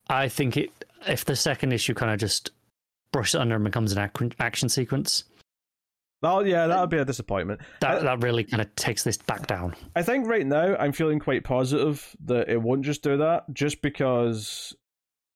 I 0.09 0.29
think 0.29 0.57
it 0.57 0.71
if 1.07 1.25
the 1.25 1.35
second 1.35 1.73
issue 1.73 1.93
kind 1.93 2.11
of 2.11 2.19
just 2.19 2.51
brushes 3.11 3.35
under 3.35 3.55
and 3.55 3.63
becomes 3.63 3.91
an 3.91 3.97
action, 3.97 4.31
action 4.39 4.69
sequence. 4.69 5.25
Oh 6.23 6.39
yeah, 6.43 6.67
that 6.67 6.79
would 6.79 6.89
be 6.89 6.97
a 6.97 7.05
disappointment. 7.05 7.61
That 7.81 7.99
I, 7.99 8.03
that 8.03 8.23
really 8.23 8.43
kind 8.43 8.61
of 8.61 8.73
takes 8.75 9.03
this 9.03 9.17
back 9.17 9.47
down. 9.47 9.75
I 9.95 10.01
think 10.01 10.27
right 10.27 10.45
now 10.45 10.75
I'm 10.77 10.91
feeling 10.91 11.19
quite 11.19 11.43
positive 11.43 12.15
that 12.25 12.49
it 12.49 12.61
won't 12.61 12.83
just 12.83 13.03
do 13.03 13.17
that, 13.17 13.43
just 13.53 13.81
because 13.81 14.75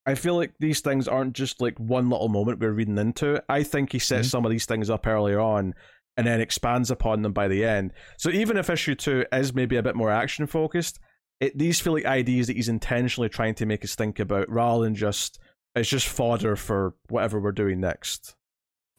I 0.06 0.16
feel 0.16 0.36
like 0.36 0.54
these 0.60 0.80
things 0.80 1.08
aren't 1.08 1.34
just 1.34 1.62
like 1.62 1.78
one 1.78 2.10
little 2.10 2.30
moment 2.30 2.60
we're 2.60 2.72
reading 2.72 2.98
into. 2.98 3.44
I 3.48 3.64
think 3.64 3.92
he 3.92 4.00
sets 4.00 4.28
mm-hmm. 4.28 4.32
some 4.32 4.46
of 4.46 4.52
these 4.52 4.66
things 4.66 4.90
up 4.90 5.06
earlier 5.06 5.40
on 5.40 5.76
and 6.18 6.28
then 6.28 6.42
expands 6.42 6.92
upon 6.92 7.22
them 7.22 7.34
by 7.34 7.48
the 7.48 7.64
end. 7.64 7.94
So 8.18 8.30
even 8.30 8.58
if 8.58 8.70
issue 8.70 8.96
two 8.96 9.26
is 9.32 9.54
maybe 9.54 9.78
a 9.78 9.84
bit 9.84 9.96
more 9.96 10.12
action 10.12 10.48
focused, 10.48 11.00
it 11.40 11.58
these 11.58 11.80
feel 11.80 11.94
like 11.94 12.06
ideas 12.06 12.48
that 12.48 12.56
he's 12.56 12.70
intentionally 12.70 13.30
trying 13.30 13.56
to 13.56 13.66
make 13.66 13.84
us 13.84 13.96
think 13.96 14.20
about 14.20 14.50
rather 14.50 14.84
than 14.84 14.96
just 14.96 15.40
it's 15.76 15.90
just 15.90 16.08
fodder 16.08 16.56
for 16.56 16.96
whatever 17.10 17.40
we're 17.40 17.52
doing 17.52 17.80
next. 17.80 18.36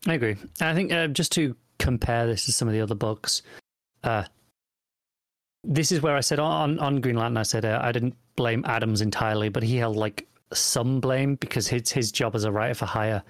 I 0.07 0.15
agree. 0.15 0.37
I 0.61 0.75
think 0.75 0.93
uh, 0.93 1.09
just 1.09 1.33
to 1.33 1.57
compare 1.83 2.27
this 2.27 2.47
to 2.47 2.53
some 2.53 2.69
of 2.69 2.75
the 2.75 2.81
other 2.81 2.95
books, 2.95 3.43
uh, 4.05 4.25
this 5.65 5.93
is 5.93 6.01
where 6.01 6.17
I 6.17 6.21
said 6.21 6.39
on 6.39 6.79
on 6.79 7.01
Green 7.01 7.17
Lantern, 7.17 7.37
I 7.37 7.43
said 7.43 7.65
uh, 7.65 7.81
I 7.83 7.93
didn't 7.93 8.17
blame 8.37 8.65
Adams 8.67 9.01
entirely, 9.01 9.49
but 9.49 9.63
he 9.63 9.77
held 9.77 9.97
like 9.97 10.27
some 10.53 11.01
blame 11.01 11.37
because 11.37 11.69
his 11.69 11.91
his 11.91 12.13
job 12.13 12.35
as 12.35 12.45
a 12.45 12.53
writer 12.53 12.75
for 12.75 12.87
hire 12.87 13.23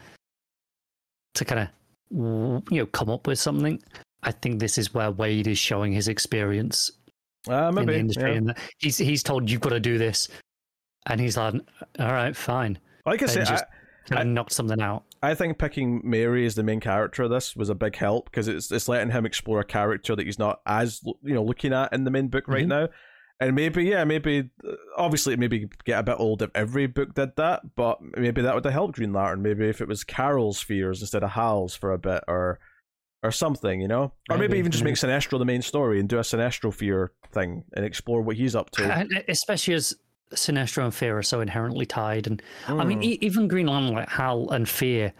to 1.34 1.44
kind 1.44 1.60
of 1.60 1.68
you 2.70 2.78
know 2.78 2.86
come 2.86 3.10
up 3.10 3.26
with 3.26 3.38
something. 3.38 3.82
I 4.22 4.32
think 4.32 4.60
this 4.60 4.78
is 4.78 4.94
where 4.94 5.10
Waid 5.10 5.46
is 5.46 5.58
showing 5.58 5.92
his 5.92 6.08
experience 6.08 6.92
uh, 7.48 7.72
maybe, 7.72 7.80
in 7.80 7.86
the 7.86 7.98
industry, 7.98 8.30
yeah. 8.30 8.36
and 8.38 8.54
he's 8.78 8.98
he's 8.98 9.22
told 9.22 9.50
you've 9.50 9.60
got 9.60 9.70
to 9.70 9.80
do 9.80 9.98
this, 9.98 10.28
and 11.06 11.20
he's 11.20 11.36
like, 11.36 11.54
all 11.98 12.12
right, 12.12 12.36
fine. 12.36 12.78
Like 13.04 13.22
I 13.22 13.26
said, 13.26 13.46
just 13.46 13.64
I, 13.64 14.08
kind 14.08 14.22
of 14.22 14.28
knocked 14.28 14.52
something 14.52 14.80
out. 14.80 15.04
I 15.22 15.34
think 15.34 15.58
picking 15.58 16.00
Mary 16.02 16.44
as 16.46 16.56
the 16.56 16.62
main 16.62 16.80
character 16.80 17.22
of 17.22 17.30
this 17.30 17.54
was 17.54 17.68
a 17.68 17.74
big 17.74 17.94
help 17.96 18.26
because 18.26 18.48
it's 18.48 18.72
it's 18.72 18.88
letting 18.88 19.10
him 19.10 19.24
explore 19.24 19.60
a 19.60 19.64
character 19.64 20.16
that 20.16 20.26
he's 20.26 20.38
not 20.38 20.60
as 20.66 21.00
you 21.22 21.34
know 21.34 21.44
looking 21.44 21.72
at 21.72 21.92
in 21.92 22.04
the 22.04 22.10
main 22.10 22.28
book 22.28 22.48
right 22.48 22.62
mm-hmm. 22.62 22.68
now. 22.68 22.88
And 23.40 23.56
maybe, 23.56 23.84
yeah, 23.84 24.04
maybe, 24.04 24.50
obviously, 24.96 25.34
maybe 25.34 25.68
get 25.84 25.98
a 25.98 26.02
bit 26.04 26.20
old 26.20 26.42
if 26.42 26.50
every 26.54 26.86
book 26.86 27.14
did 27.14 27.34
that, 27.36 27.74
but 27.74 28.00
maybe 28.00 28.40
that 28.40 28.54
would 28.54 28.64
have 28.64 28.72
helped 28.72 28.94
Green 28.94 29.12
Lantern. 29.12 29.42
Maybe 29.42 29.68
if 29.68 29.80
it 29.80 29.88
was 29.88 30.04
Carol's 30.04 30.60
fears 30.60 31.00
instead 31.00 31.24
of 31.24 31.30
Hal's 31.30 31.74
for 31.74 31.90
a 31.90 31.98
bit, 31.98 32.22
or 32.28 32.60
or 33.22 33.30
something, 33.30 33.80
you 33.80 33.88
know? 33.88 34.12
Or 34.30 34.36
maybe, 34.36 34.48
maybe 34.48 34.58
even 34.58 34.72
just 34.72 34.84
make 34.84 34.94
Sinestro 34.94 35.38
the 35.38 35.44
main 35.44 35.62
story 35.62 36.00
and 36.00 36.08
do 36.08 36.18
a 36.18 36.22
Sinestro 36.22 36.74
fear 36.74 37.12
thing 37.32 37.64
and 37.74 37.84
explore 37.84 38.20
what 38.22 38.36
he's 38.36 38.54
up 38.54 38.70
to. 38.72 39.24
Especially 39.28 39.74
as 39.74 39.94
Sinestro 40.32 40.84
and 40.84 40.94
Fear 40.94 41.18
are 41.18 41.22
so 41.22 41.40
inherently 41.40 41.86
tied. 41.86 42.26
And 42.26 42.42
mm. 42.66 42.80
I 42.80 42.84
mean, 42.84 42.98
hmm. 42.98 43.04
e- 43.04 43.18
even 43.20 43.48
Green 43.48 43.66
Lantern, 43.66 43.94
like 43.94 44.08
Hal 44.08 44.50
and 44.50 44.68
Fear, 44.68 45.12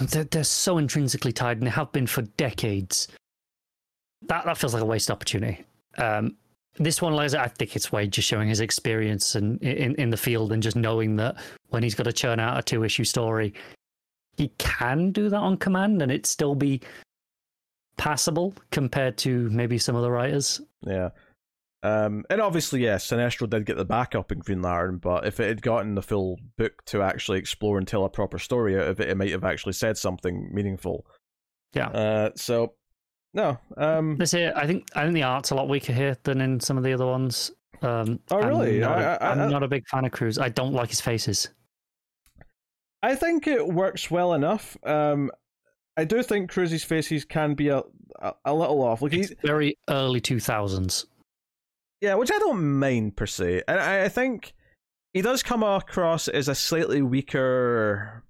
they're, 0.00 0.24
they're 0.24 0.44
so 0.44 0.78
intrinsically 0.78 1.32
tied 1.32 1.58
and 1.58 1.66
they 1.66 1.70
have 1.70 1.92
been 1.92 2.06
for 2.06 2.22
decades. 2.22 3.08
That, 4.22 4.44
that 4.44 4.58
feels 4.58 4.74
like 4.74 4.82
a 4.82 4.86
waste 4.86 5.10
opportunity. 5.10 5.64
Um, 5.98 6.36
this 6.76 7.00
one, 7.00 7.14
like 7.14 7.34
I 7.34 7.46
think 7.46 7.76
it's 7.76 7.88
Waid 7.88 8.10
just 8.10 8.26
showing 8.26 8.48
his 8.48 8.60
experience 8.60 9.36
and 9.36 9.62
in, 9.62 9.94
in 9.94 10.10
the 10.10 10.16
field 10.16 10.52
and 10.52 10.62
just 10.62 10.76
knowing 10.76 11.16
that 11.16 11.36
when 11.68 11.82
he's 11.82 11.94
got 11.94 12.04
to 12.04 12.12
churn 12.12 12.40
out 12.40 12.58
a 12.58 12.62
two 12.62 12.82
issue 12.82 13.04
story, 13.04 13.54
he 14.36 14.48
can 14.58 15.12
do 15.12 15.28
that 15.28 15.36
on 15.36 15.56
command 15.56 16.02
and 16.02 16.10
it 16.10 16.26
still 16.26 16.54
be 16.54 16.80
passable 17.96 18.54
compared 18.72 19.16
to 19.18 19.48
maybe 19.50 19.78
some 19.78 19.94
other 19.94 20.10
writers. 20.10 20.60
Yeah. 20.84 21.10
Um, 21.84 22.24
and 22.30 22.40
obviously, 22.40 22.80
yes, 22.82 23.06
Sinestro 23.06 23.48
did 23.48 23.66
get 23.66 23.76
the 23.76 23.84
backup 23.84 24.32
in 24.32 24.38
Green 24.38 24.62
Lantern, 24.62 24.96
but 24.96 25.26
if 25.26 25.38
it 25.38 25.48
had 25.48 25.60
gotten 25.60 25.94
the 25.94 26.02
full 26.02 26.40
book 26.56 26.82
to 26.86 27.02
actually 27.02 27.38
explore 27.38 27.76
and 27.76 27.86
tell 27.86 28.06
a 28.06 28.08
proper 28.08 28.38
story 28.38 28.74
out 28.80 28.86
of 28.86 29.00
it, 29.00 29.10
it 29.10 29.16
might 29.18 29.30
have 29.30 29.44
actually 29.44 29.74
said 29.74 29.98
something 29.98 30.48
meaningful. 30.50 31.04
Yeah. 31.74 31.88
Uh, 31.88 32.30
so, 32.36 32.72
no. 33.34 33.58
Um, 33.76 34.16
this 34.16 34.32
here, 34.32 34.54
I 34.56 34.66
think, 34.66 34.88
I 34.96 35.02
think 35.02 35.14
the 35.14 35.24
art's 35.24 35.50
a 35.50 35.54
lot 35.54 35.68
weaker 35.68 35.92
here 35.92 36.16
than 36.22 36.40
in 36.40 36.58
some 36.58 36.78
of 36.78 36.84
the 36.84 36.92
other 36.94 37.06
ones. 37.06 37.50
Um, 37.82 38.18
oh, 38.30 38.38
really? 38.38 38.82
I'm, 38.82 38.90
not, 38.90 39.22
I, 39.22 39.26
I, 39.26 39.32
am 39.32 39.50
not 39.50 39.62
a 39.62 39.68
big 39.68 39.86
fan 39.86 40.06
of 40.06 40.12
Cruz. 40.12 40.38
I 40.38 40.48
don't 40.48 40.72
like 40.72 40.88
his 40.88 41.02
faces. 41.02 41.50
I 43.02 43.14
think 43.14 43.46
it 43.46 43.68
works 43.68 44.10
well 44.10 44.32
enough. 44.32 44.78
Um, 44.84 45.30
I 45.98 46.04
do 46.04 46.22
think 46.22 46.50
Cruz's 46.50 46.82
faces 46.82 47.26
can 47.26 47.52
be 47.52 47.68
a 47.68 47.82
a, 48.20 48.32
a 48.46 48.54
little 48.54 48.82
off. 48.82 49.02
Like 49.02 49.12
he's 49.12 49.34
very 49.42 49.76
early 49.88 50.20
two 50.20 50.40
thousands. 50.40 51.06
Yeah, 52.04 52.16
which 52.16 52.30
I 52.30 52.38
don't 52.38 52.78
mind 52.78 53.16
per 53.16 53.24
se, 53.24 53.62
and 53.66 53.80
I, 53.80 54.04
I 54.04 54.08
think 54.10 54.52
he 55.14 55.22
does 55.22 55.42
come 55.42 55.62
across 55.62 56.28
as 56.28 56.48
a 56.48 56.54
slightly 56.54 57.00
weaker. 57.00 58.22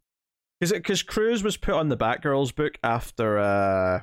Because 0.60 0.72
because 0.72 1.02
Cruz 1.02 1.42
was 1.42 1.56
put 1.56 1.74
on 1.74 1.88
the 1.88 1.96
Batgirls 1.96 2.54
book 2.54 2.78
after 2.84 3.36
uh, 3.40 4.02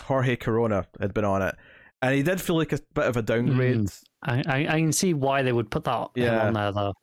Jorge 0.00 0.36
Corona 0.36 0.86
had 0.98 1.12
been 1.12 1.26
on 1.26 1.42
it, 1.42 1.54
and 2.00 2.14
he 2.14 2.22
did 2.22 2.40
feel 2.40 2.56
like 2.56 2.72
a 2.72 2.78
bit 2.94 3.04
of 3.04 3.18
a 3.18 3.22
downgrade. 3.22 3.76
Mm, 3.76 4.02
I, 4.22 4.42
I, 4.46 4.58
I 4.60 4.80
can 4.80 4.92
see 4.92 5.12
why 5.12 5.42
they 5.42 5.52
would 5.52 5.70
put 5.70 5.84
that 5.84 6.08
yeah. 6.14 6.46
on 6.46 6.54
there 6.54 6.72
though. 6.72 6.94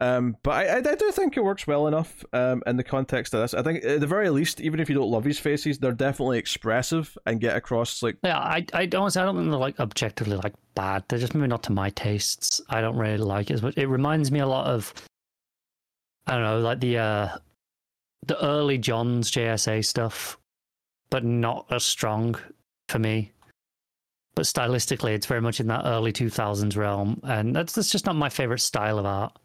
Um, 0.00 0.36
but 0.44 0.50
I, 0.52 0.78
I, 0.78 0.94
do 0.94 1.10
think 1.10 1.36
it 1.36 1.42
works 1.42 1.66
well 1.66 1.88
enough 1.88 2.24
um, 2.32 2.62
in 2.68 2.76
the 2.76 2.84
context 2.84 3.34
of 3.34 3.40
this. 3.40 3.52
I 3.52 3.62
think 3.62 3.84
at 3.84 3.98
the 3.98 4.06
very 4.06 4.30
least, 4.30 4.60
even 4.60 4.78
if 4.78 4.88
you 4.88 4.94
don't 4.94 5.10
love 5.10 5.24
his 5.24 5.40
faces, 5.40 5.78
they're 5.78 5.90
definitely 5.90 6.38
expressive 6.38 7.18
and 7.26 7.40
get 7.40 7.56
across 7.56 8.00
like. 8.00 8.16
Yeah, 8.22 8.38
I 8.38 8.64
I 8.72 8.86
don't 8.86 9.16
I 9.16 9.24
don't 9.24 9.36
think 9.36 9.50
they're 9.50 9.58
like 9.58 9.80
objectively 9.80 10.36
like 10.36 10.54
bad. 10.76 11.02
They're 11.08 11.18
just 11.18 11.34
maybe 11.34 11.48
not 11.48 11.64
to 11.64 11.72
my 11.72 11.90
tastes. 11.90 12.60
I 12.68 12.80
don't 12.80 12.96
really 12.96 13.18
like 13.18 13.50
it. 13.50 13.60
But 13.60 13.76
it 13.76 13.88
reminds 13.88 14.30
me 14.30 14.38
a 14.38 14.46
lot 14.46 14.68
of. 14.68 14.94
I 16.28 16.34
don't 16.34 16.42
know, 16.42 16.60
like 16.60 16.78
the 16.78 16.98
uh, 16.98 17.28
the 18.26 18.44
early 18.44 18.78
Johns 18.78 19.32
JSA 19.32 19.84
stuff, 19.84 20.38
but 21.10 21.24
not 21.24 21.66
as 21.70 21.84
strong 21.84 22.38
for 22.88 23.00
me. 23.00 23.32
But 24.36 24.44
stylistically, 24.44 25.14
it's 25.14 25.26
very 25.26 25.40
much 25.40 25.58
in 25.58 25.66
that 25.66 25.86
early 25.86 26.12
two 26.12 26.30
thousands 26.30 26.76
realm, 26.76 27.20
and 27.24 27.56
that's 27.56 27.72
that's 27.72 27.90
just 27.90 28.06
not 28.06 28.14
my 28.14 28.28
favorite 28.28 28.60
style 28.60 29.00
of 29.00 29.06
art. 29.06 29.36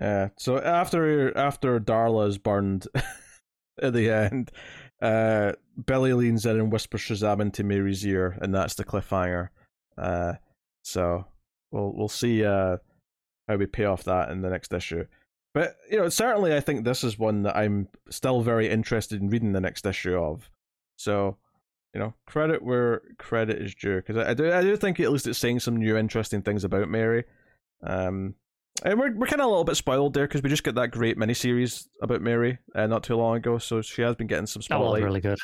Yeah. 0.00 0.28
So 0.38 0.58
after 0.58 1.36
after 1.36 1.78
Darla 1.78 2.28
is 2.28 2.38
burned 2.38 2.86
at 3.82 3.92
the 3.92 4.10
end, 4.10 4.50
uh, 5.02 5.52
Billy 5.86 6.14
leans 6.14 6.46
in 6.46 6.58
and 6.58 6.72
whispers 6.72 7.02
Shazam 7.02 7.40
into 7.40 7.64
Mary's 7.64 8.06
ear, 8.06 8.38
and 8.40 8.54
that's 8.54 8.74
the 8.74 8.84
cliffhanger. 8.84 9.48
Uh, 9.98 10.34
so 10.82 11.26
we'll 11.70 11.92
we'll 11.94 12.08
see 12.08 12.44
uh, 12.44 12.78
how 13.48 13.56
we 13.56 13.66
pay 13.66 13.84
off 13.84 14.04
that 14.04 14.30
in 14.30 14.40
the 14.40 14.50
next 14.50 14.72
issue. 14.72 15.04
But 15.52 15.76
you 15.90 15.98
know, 15.98 16.08
certainly, 16.08 16.54
I 16.54 16.60
think 16.60 16.84
this 16.84 17.04
is 17.04 17.18
one 17.18 17.42
that 17.42 17.56
I'm 17.56 17.88
still 18.08 18.40
very 18.40 18.70
interested 18.70 19.20
in 19.20 19.28
reading 19.28 19.52
the 19.52 19.60
next 19.60 19.84
issue 19.84 20.16
of. 20.16 20.48
So, 20.96 21.36
you 21.92 22.00
know, 22.00 22.14
credit 22.26 22.62
where 22.62 23.02
credit 23.18 23.60
is 23.60 23.74
due, 23.74 23.96
because 23.96 24.16
I, 24.16 24.30
I, 24.30 24.34
do 24.34 24.52
I 24.52 24.62
do 24.62 24.76
think 24.76 25.00
at 25.00 25.10
least 25.10 25.26
it's 25.26 25.38
saying 25.38 25.60
some 25.60 25.76
new 25.76 25.96
interesting 25.96 26.42
things 26.42 26.62
about 26.62 26.88
Mary. 26.88 27.24
Um, 27.82 28.34
and 28.82 28.98
we're 28.98 29.12
we're 29.14 29.26
kind 29.26 29.40
of 29.40 29.46
a 29.46 29.50
little 29.50 29.64
bit 29.64 29.76
spoiled 29.76 30.14
there 30.14 30.26
because 30.26 30.42
we 30.42 30.48
just 30.48 30.64
got 30.64 30.74
that 30.76 30.88
great 30.88 31.16
miniseries 31.18 31.86
about 32.02 32.22
Mary 32.22 32.58
uh, 32.74 32.86
not 32.86 33.02
too 33.02 33.16
long 33.16 33.36
ago, 33.36 33.58
so 33.58 33.82
she 33.82 34.02
has 34.02 34.16
been 34.16 34.26
getting 34.26 34.46
some 34.46 34.62
spotlight. 34.62 34.86
That 34.86 34.92
was 34.92 35.04
really 35.04 35.20
good. 35.20 35.38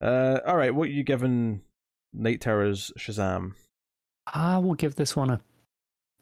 Uh, 0.00 0.40
all 0.46 0.56
right, 0.56 0.74
what 0.74 0.88
are 0.88 0.92
you 0.92 1.04
giving 1.04 1.62
Knight 2.12 2.40
Terrors 2.40 2.92
Shazam? 2.98 3.52
I 4.26 4.58
will 4.58 4.74
give 4.74 4.96
this 4.96 5.16
one 5.16 5.30
a 5.30 5.40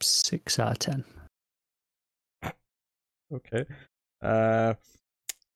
six 0.01 0.59
out 0.59 0.73
of 0.73 0.79
ten. 0.79 1.05
okay. 3.33 3.65
Uh, 4.21 4.75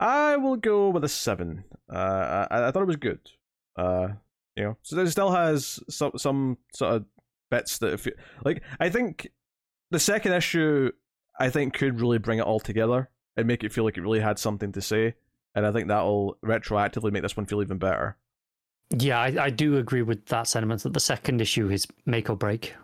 I 0.00 0.36
will 0.36 0.56
go 0.56 0.90
with 0.90 1.04
a 1.04 1.08
seven. 1.08 1.64
Uh, 1.92 2.46
I, 2.50 2.68
I 2.68 2.70
thought 2.70 2.82
it 2.82 2.86
was 2.86 2.96
good. 2.96 3.20
Uh, 3.76 4.08
you 4.56 4.64
know, 4.64 4.76
so 4.82 4.98
it 4.98 5.10
still 5.10 5.30
has 5.30 5.80
some 5.88 6.12
some 6.16 6.58
sort 6.74 6.94
of 6.94 7.04
bits 7.50 7.78
that 7.78 7.92
if 7.92 8.06
you, 8.06 8.12
like 8.44 8.62
I 8.80 8.88
think 8.88 9.28
the 9.96 10.00
second 10.00 10.34
issue, 10.34 10.90
I 11.40 11.48
think, 11.48 11.72
could 11.72 12.00
really 12.02 12.18
bring 12.18 12.38
it 12.38 12.42
all 12.42 12.60
together 12.60 13.08
and 13.34 13.46
make 13.46 13.64
it 13.64 13.72
feel 13.72 13.84
like 13.84 13.96
it 13.96 14.02
really 14.02 14.20
had 14.20 14.38
something 14.38 14.72
to 14.72 14.82
say. 14.82 15.14
And 15.54 15.66
I 15.66 15.72
think 15.72 15.88
that'll 15.88 16.36
retroactively 16.44 17.10
make 17.12 17.22
this 17.22 17.34
one 17.36 17.46
feel 17.46 17.62
even 17.62 17.78
better. 17.78 18.18
Yeah, 18.90 19.18
I, 19.18 19.44
I 19.46 19.50
do 19.50 19.78
agree 19.78 20.02
with 20.02 20.26
that 20.26 20.48
sentiment 20.48 20.82
that 20.82 20.92
the 20.92 21.00
second 21.00 21.40
issue 21.40 21.70
is 21.70 21.86
make 22.04 22.28
or 22.28 22.36
break. 22.36 22.74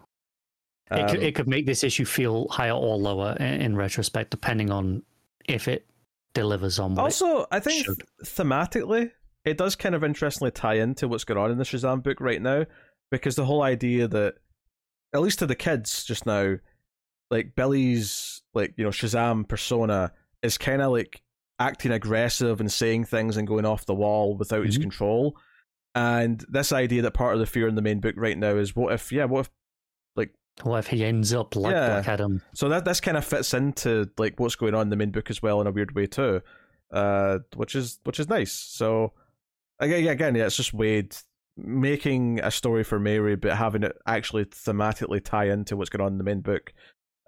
It, 0.90 1.01
Um, 1.01 1.09
could, 1.10 1.22
it 1.22 1.34
could 1.34 1.48
make 1.48 1.66
this 1.66 1.84
issue 1.84 2.06
feel 2.06 2.48
higher 2.48 2.72
or 2.72 2.97
lower 2.97 3.36
in, 3.39 3.60
in 3.60 3.76
retrospect, 3.76 4.30
depending 4.30 4.70
on 4.70 5.02
if 5.44 5.68
it 5.68 5.86
delivers 6.34 6.78
on 6.78 6.94
what 6.94 7.02
it- 7.02 7.05
Also, 7.05 7.47
I 7.52 7.60
think 7.60 7.84
should. 7.84 8.02
thematically, 8.24 9.10
it 9.44 9.59
does 9.59 9.76
kind 9.76 9.94
of 9.94 10.02
interestingly 10.02 10.51
tie 10.51 10.74
into 10.78 11.09
what's 11.09 11.24
going 11.24 11.39
on 11.39 11.51
in 11.51 11.59
the 11.59 11.64
Shazam 11.64 12.02
book 12.02 12.20
right 12.20 12.40
now, 12.40 12.64
because 13.10 13.36
the 13.36 13.44
whole 13.44 13.62
idea 13.62 14.09
that, 14.09 14.36
at 15.14 15.20
least 15.20 15.40
to 15.40 15.47
the 15.47 15.55
kids 15.55 16.05
just 16.05 16.24
now, 16.24 16.56
like 17.33 17.57
Billy's 17.57 18.43
like 18.55 18.75
you 18.77 18.85
know 18.85 18.91
Shazam 18.91 19.49
persona 19.49 20.13
is 20.43 20.57
kind 20.59 20.81
of 20.83 20.93
like 20.93 21.23
acting 21.59 21.91
aggressive 21.91 22.61
and 22.61 22.71
saying 22.71 23.07
things 23.07 23.37
and 23.37 23.49
going 23.49 23.65
off 23.65 23.87
the 23.87 23.95
wall 23.95 24.37
without 24.37 24.65
his 24.67 24.79
Mhm. 24.79 24.83
control, 24.83 25.37
and 25.95 26.45
this 26.49 26.73
idea 26.73 27.03
that 27.03 27.15
part 27.15 27.35
of 27.35 27.41
the 27.41 27.47
fear 27.47 27.67
in 27.69 27.75
the 27.75 27.83
main 27.83 28.01
book 28.01 28.15
right 28.17 28.39
now 28.39 28.55
is 28.57 28.77
what 28.77 28.93
if 28.93 29.11
yeah 29.11 29.25
what 29.25 29.41
if 29.41 29.51
like 30.17 30.35
what 30.63 30.79
if 30.79 30.89
he 30.89 31.05
ends 31.05 31.33
up 31.33 31.57
like 31.57 31.73
Yeah. 31.73 31.87
Black 31.89 32.09
Adam? 32.09 32.43
so 32.55 32.69
that 32.69 32.85
this 32.85 33.01
kind 33.01 33.17
of 33.17 33.25
fits 33.25 33.55
into 33.55 34.11
like 34.19 34.39
what's 34.39 34.57
going 34.57 34.75
on 34.75 34.83
in 34.83 34.91
the 34.91 34.97
main 34.97 35.11
book 35.11 35.31
as 35.31 35.41
well 35.43 35.61
in 35.61 35.67
a 35.67 35.73
weird 35.73 35.95
way 35.95 36.07
too, 36.07 36.43
uh, 36.93 37.39
which 37.57 37.75
is 37.75 37.99
which 38.05 38.21
is 38.21 38.29
nice. 38.29 38.53
So 38.53 39.13
again, 39.79 40.07
again, 40.09 40.35
yeah, 40.35 40.47
it's 40.47 40.57
just 40.57 40.77
Waid 40.77 41.23
making 41.57 42.41
a 42.41 42.51
story 42.51 42.83
for 42.83 42.99
Mary, 42.99 43.37
but 43.37 43.57
having 43.57 43.83
it 43.83 43.97
actually 44.07 44.47
thematically 44.47 45.23
tie 45.23 45.49
into 45.49 45.77
what's 45.77 45.91
going 45.91 46.05
on 46.05 46.13
in 46.13 46.19
the 46.19 46.25
main 46.25 46.41
book. 46.41 46.73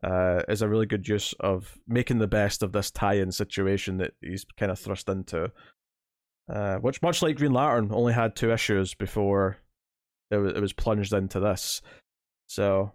Uh, 0.05 0.43
is 0.49 0.61
a 0.61 0.69
really 0.69 0.85
good 0.85 1.09
use 1.09 1.33
of 1.41 1.79
making 1.89 2.19
the 2.19 2.27
best 2.27 2.63
of 2.63 2.73
this 2.73 2.91
tie-in 2.91 3.33
situation 3.33 3.97
that 3.97 4.13
he's 4.21 4.45
kind 4.59 4.71
of 4.71 4.79
thrust 4.79 5.09
into. 5.09 5.51
Uh, 6.47 6.77
which, 6.77 7.01
much 7.01 7.23
like 7.23 7.37
Green 7.37 7.55
Lantern, 7.55 7.89
only 7.91 8.13
had 8.13 8.37
two 8.37 8.53
issues 8.53 8.93
before 8.93 9.57
it 10.31 10.37
was, 10.37 10.53
it 10.53 10.61
was 10.61 10.75
plunged 10.75 11.15
into 11.15 11.41
this. 11.41 11.81
So, 12.49 12.93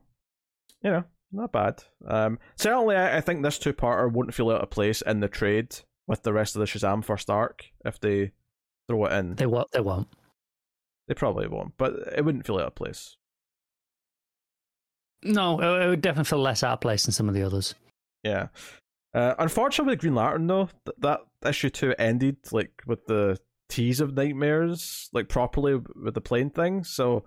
you 0.83 0.91
know, 0.91 1.03
not 1.31 1.51
bad. 1.51 1.83
Um, 2.07 2.37
certainly, 2.55 2.95
I, 2.95 3.17
I 3.17 3.21
think 3.21 3.41
this 3.41 3.57
two-parter 3.57 4.11
wouldn't 4.11 4.35
feel 4.35 4.51
out 4.51 4.61
of 4.61 4.69
place 4.69 5.01
in 5.01 5.19
the 5.19 5.27
trade 5.27 5.77
with 6.05 6.21
the 6.21 6.33
rest 6.33 6.55
of 6.55 6.59
the 6.59 6.67
Shazam 6.67 7.03
first 7.03 7.27
arc 7.27 7.65
if 7.83 7.99
they 7.99 8.33
throw 8.87 9.05
it 9.05 9.13
in. 9.13 9.35
They 9.35 9.47
won't. 9.47 9.71
They 9.71 9.81
won't. 9.81 10.09
They 11.07 11.15
probably 11.15 11.47
won't, 11.47 11.73
but 11.75 11.93
it 12.15 12.23
wouldn't 12.23 12.45
feel 12.45 12.57
out 12.57 12.67
of 12.67 12.75
place. 12.75 13.17
No, 15.23 15.59
it, 15.61 15.85
it 15.85 15.89
would 15.89 16.01
definitely 16.01 16.29
feel 16.29 16.39
less 16.39 16.63
out 16.63 16.73
of 16.73 16.81
place 16.81 17.05
than 17.05 17.11
some 17.11 17.27
of 17.27 17.35
the 17.35 17.43
others. 17.43 17.75
Yeah. 18.23 18.47
Uh, 19.13 19.33
unfortunately, 19.39 19.93
with 19.93 19.99
Green 20.01 20.15
Lantern 20.15 20.47
though, 20.47 20.69
th- 20.85 20.95
that 20.99 21.19
issue 21.45 21.69
two 21.69 21.93
ended 21.97 22.37
like 22.51 22.71
with 22.85 23.05
the 23.07 23.37
tease 23.69 23.99
of 24.01 24.13
nightmares, 24.13 25.09
like 25.13 25.29
properly 25.29 25.75
with 25.75 26.13
the 26.13 26.21
plane 26.21 26.49
thing. 26.49 26.83
So 26.83 27.25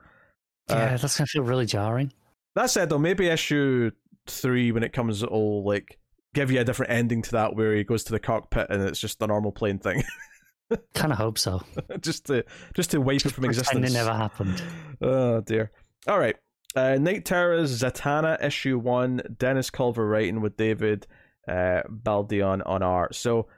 uh, 0.70 0.74
Yeah, 0.74 0.96
that's 0.96 1.16
gonna 1.18 1.26
feel 1.26 1.42
really 1.42 1.66
jarring. 1.66 2.12
that 2.54 2.70
said, 2.70 2.88
though, 2.88 2.98
maybe 2.98 3.26
issue 3.28 3.90
three 4.26 4.70
when 4.70 4.82
it 4.84 4.92
comes, 4.92 5.24
will 5.26 5.64
like 5.64 5.98
give 6.34 6.50
you 6.50 6.60
a 6.60 6.64
different 6.64 6.92
ending 6.92 7.20
to 7.22 7.32
that, 7.32 7.56
where 7.56 7.74
he 7.74 7.84
goes 7.84 8.04
to 8.04 8.12
the 8.12 8.20
cockpit 8.20 8.68
and 8.70 8.82
it's 8.82 9.00
just 9.00 9.20
a 9.20 9.26
normal 9.26 9.52
plane 9.52 9.78
thing, 9.78 10.02
Kind 10.94 11.12
of 11.12 11.18
hope 11.18 11.36
so. 11.38 11.62
just 12.00 12.26
to 12.26 12.44
just 12.74 12.92
to 12.92 13.00
wipe 13.00 13.26
it 13.26 13.32
from 13.32 13.44
existence. 13.44 13.90
it 13.90 13.92
never 13.92 14.12
happened. 14.14 14.62
Oh 15.02 15.40
dear. 15.40 15.70
All 16.06 16.18
right. 16.18 16.36
Uh, 16.74 16.96
Knight 16.96 17.24
Terror's 17.24 17.82
Zatanna 17.82 18.42
issue 18.42 18.78
one. 18.78 19.20
Dennis 19.36 19.70
Culver 19.70 20.06
writing 20.06 20.40
with 20.40 20.56
David 20.56 21.06
uh, 21.48 21.82
Baldeón 21.88 22.62
on 22.66 22.82
art. 22.82 23.14
So 23.14 23.48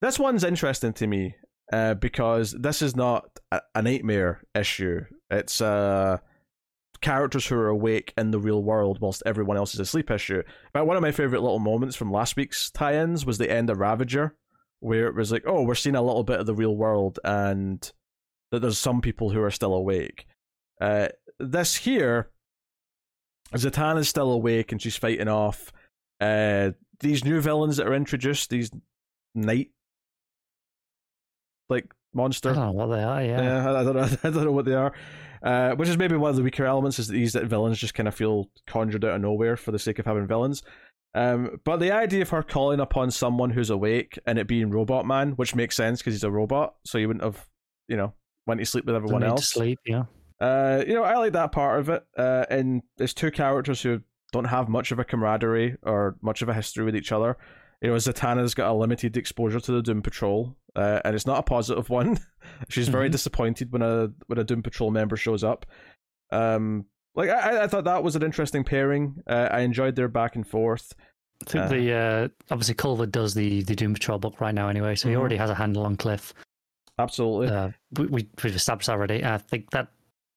this 0.00 0.18
one's 0.18 0.44
interesting 0.44 0.92
to 0.94 1.06
me 1.06 1.36
uh, 1.72 1.94
because 1.94 2.52
this 2.52 2.82
is 2.82 2.96
not 2.96 3.40
a, 3.52 3.82
nightmare 3.82 4.42
issue. 4.54 5.00
It's 5.30 5.60
uh, 5.60 6.18
characters 7.00 7.46
who 7.46 7.56
are 7.56 7.68
awake 7.68 8.12
in 8.16 8.30
the 8.30 8.38
real 8.38 8.62
world 8.62 8.98
whilst 9.00 9.22
everyone 9.24 9.56
else 9.56 9.74
is 9.74 9.80
asleep 9.80 10.10
issue. 10.10 10.42
But 10.72 10.86
one 10.86 10.96
of 10.96 11.02
my 11.02 11.12
favorite 11.12 11.42
little 11.42 11.58
moments 11.58 11.96
from 11.96 12.12
last 12.12 12.36
week's 12.36 12.70
tie-ins 12.70 13.24
was 13.24 13.38
the 13.38 13.50
end 13.50 13.70
of 13.70 13.78
Ravager, 13.78 14.34
where 14.80 15.06
it 15.06 15.14
was 15.14 15.32
like, 15.32 15.44
oh, 15.46 15.62
we're 15.62 15.74
seeing 15.74 15.96
a 15.96 16.02
little 16.02 16.24
bit 16.24 16.40
of 16.40 16.46
the 16.46 16.54
real 16.54 16.76
world 16.76 17.18
and 17.24 17.90
that 18.50 18.60
there's 18.60 18.78
some 18.78 19.00
people 19.00 19.30
who 19.30 19.42
are 19.42 19.50
still 19.50 19.74
awake. 19.74 20.26
Uh, 20.80 21.08
this 21.38 21.76
here, 21.76 22.30
Zatanna's 23.54 24.08
still 24.08 24.32
awake 24.32 24.72
and 24.72 24.80
she's 24.80 24.96
fighting 24.96 25.28
off 25.28 25.72
uh, 26.20 26.70
these 27.00 27.24
new 27.24 27.40
villains 27.40 27.76
that 27.76 27.86
are 27.86 27.94
introduced. 27.94 28.50
These 28.50 28.70
night 29.34 29.70
like 31.68 31.86
I 32.52 32.54
don't 32.54 32.66
know 32.66 32.72
what 32.72 32.96
they 32.96 33.02
are. 33.02 33.22
Yeah. 33.22 33.42
Yeah, 33.42 33.80
I, 33.80 33.84
don't 33.84 33.96
know. 33.96 34.02
I 34.24 34.30
don't 34.30 34.44
know 34.44 34.52
what 34.52 34.64
they 34.64 34.74
are. 34.74 34.92
Uh, 35.42 35.74
which 35.74 35.88
is 35.88 35.98
maybe 35.98 36.16
one 36.16 36.30
of 36.30 36.36
the 36.36 36.42
weaker 36.42 36.64
elements 36.64 36.98
is 36.98 37.08
that 37.08 37.14
these 37.14 37.34
villains 37.34 37.78
just 37.78 37.92
kind 37.94 38.08
of 38.08 38.14
feel 38.14 38.48
conjured 38.66 39.04
out 39.04 39.16
of 39.16 39.20
nowhere 39.20 39.56
for 39.56 39.72
the 39.72 39.78
sake 39.78 39.98
of 39.98 40.06
having 40.06 40.26
villains. 40.26 40.62
Um, 41.14 41.60
but 41.64 41.78
the 41.78 41.92
idea 41.92 42.22
of 42.22 42.30
her 42.30 42.42
calling 42.42 42.80
upon 42.80 43.10
someone 43.10 43.50
who's 43.50 43.70
awake 43.70 44.18
and 44.26 44.38
it 44.38 44.48
being 44.48 44.70
Robot 44.70 45.06
Man, 45.06 45.32
which 45.32 45.54
makes 45.54 45.76
sense 45.76 46.00
because 46.00 46.14
he's 46.14 46.24
a 46.24 46.30
robot, 46.30 46.74
so 46.84 46.98
he 46.98 47.06
wouldn't 47.06 47.24
have, 47.24 47.46
you 47.88 47.96
know, 47.96 48.14
went 48.46 48.58
to 48.60 48.66
sleep 48.66 48.86
with 48.86 48.96
everyone 48.96 49.22
else. 49.22 49.48
sleep. 49.48 49.78
Yeah. 49.84 50.04
Uh, 50.40 50.82
you 50.86 50.94
know, 50.94 51.04
I 51.04 51.16
like 51.16 51.32
that 51.32 51.52
part 51.52 51.80
of 51.80 51.88
it. 51.88 52.04
Uh, 52.16 52.44
and 52.50 52.82
there's 52.96 53.14
two 53.14 53.30
characters 53.30 53.82
who 53.82 54.00
don't 54.32 54.44
have 54.46 54.68
much 54.68 54.90
of 54.92 54.98
a 54.98 55.04
camaraderie 55.04 55.76
or 55.82 56.16
much 56.20 56.42
of 56.42 56.48
a 56.48 56.54
history 56.54 56.84
with 56.84 56.96
each 56.96 57.12
other. 57.12 57.36
You 57.80 57.90
know, 57.90 57.96
Zatanna's 57.96 58.54
got 58.54 58.70
a 58.70 58.74
limited 58.74 59.16
exposure 59.16 59.60
to 59.60 59.72
the 59.72 59.82
Doom 59.82 60.02
Patrol, 60.02 60.56
uh, 60.74 61.00
and 61.04 61.14
it's 61.14 61.26
not 61.26 61.38
a 61.38 61.42
positive 61.42 61.90
one. 61.90 62.18
She's 62.68 62.88
very 62.88 63.08
Mhm. 63.08 63.12
disappointed 63.12 63.72
when 63.72 63.82
a 63.82 64.08
when 64.26 64.38
a 64.38 64.44
Doom 64.44 64.62
Patrol 64.62 64.90
member 64.90 65.16
shows 65.16 65.44
up. 65.44 65.66
Um, 66.30 66.86
like 67.14 67.30
I, 67.30 67.64
I 67.64 67.66
thought 67.68 67.84
that 67.84 68.02
was 68.02 68.16
an 68.16 68.22
interesting 68.22 68.64
pairing. 68.64 69.22
Uh, 69.26 69.48
I 69.50 69.60
enjoyed 69.60 69.96
their 69.96 70.08
back 70.08 70.34
and 70.34 70.46
forth. 70.46 70.94
I 71.46 71.50
think 71.50 71.64
Uh, 71.64 71.68
the 71.68 71.92
uh, 71.92 72.28
obviously 72.50 72.74
Culver 72.74 73.06
does 73.06 73.34
the 73.34 73.62
the 73.64 73.74
Doom 73.76 73.92
Patrol 73.94 74.18
book 74.18 74.40
right 74.40 74.54
now 74.54 74.68
anyway, 74.68 74.94
so 74.94 75.08
he 75.08 75.14
Mhm. 75.14 75.18
already 75.18 75.36
has 75.36 75.50
a 75.50 75.54
handle 75.54 75.84
on 75.84 75.96
Cliff. 75.96 76.32
Absolutely, 76.98 77.48
Uh, 77.48 77.70
we, 77.98 78.06
we 78.06 78.28
we've 78.42 78.54
established 78.56 78.88
already. 78.88 79.24
I 79.24 79.38
think 79.38 79.70
that 79.70 79.88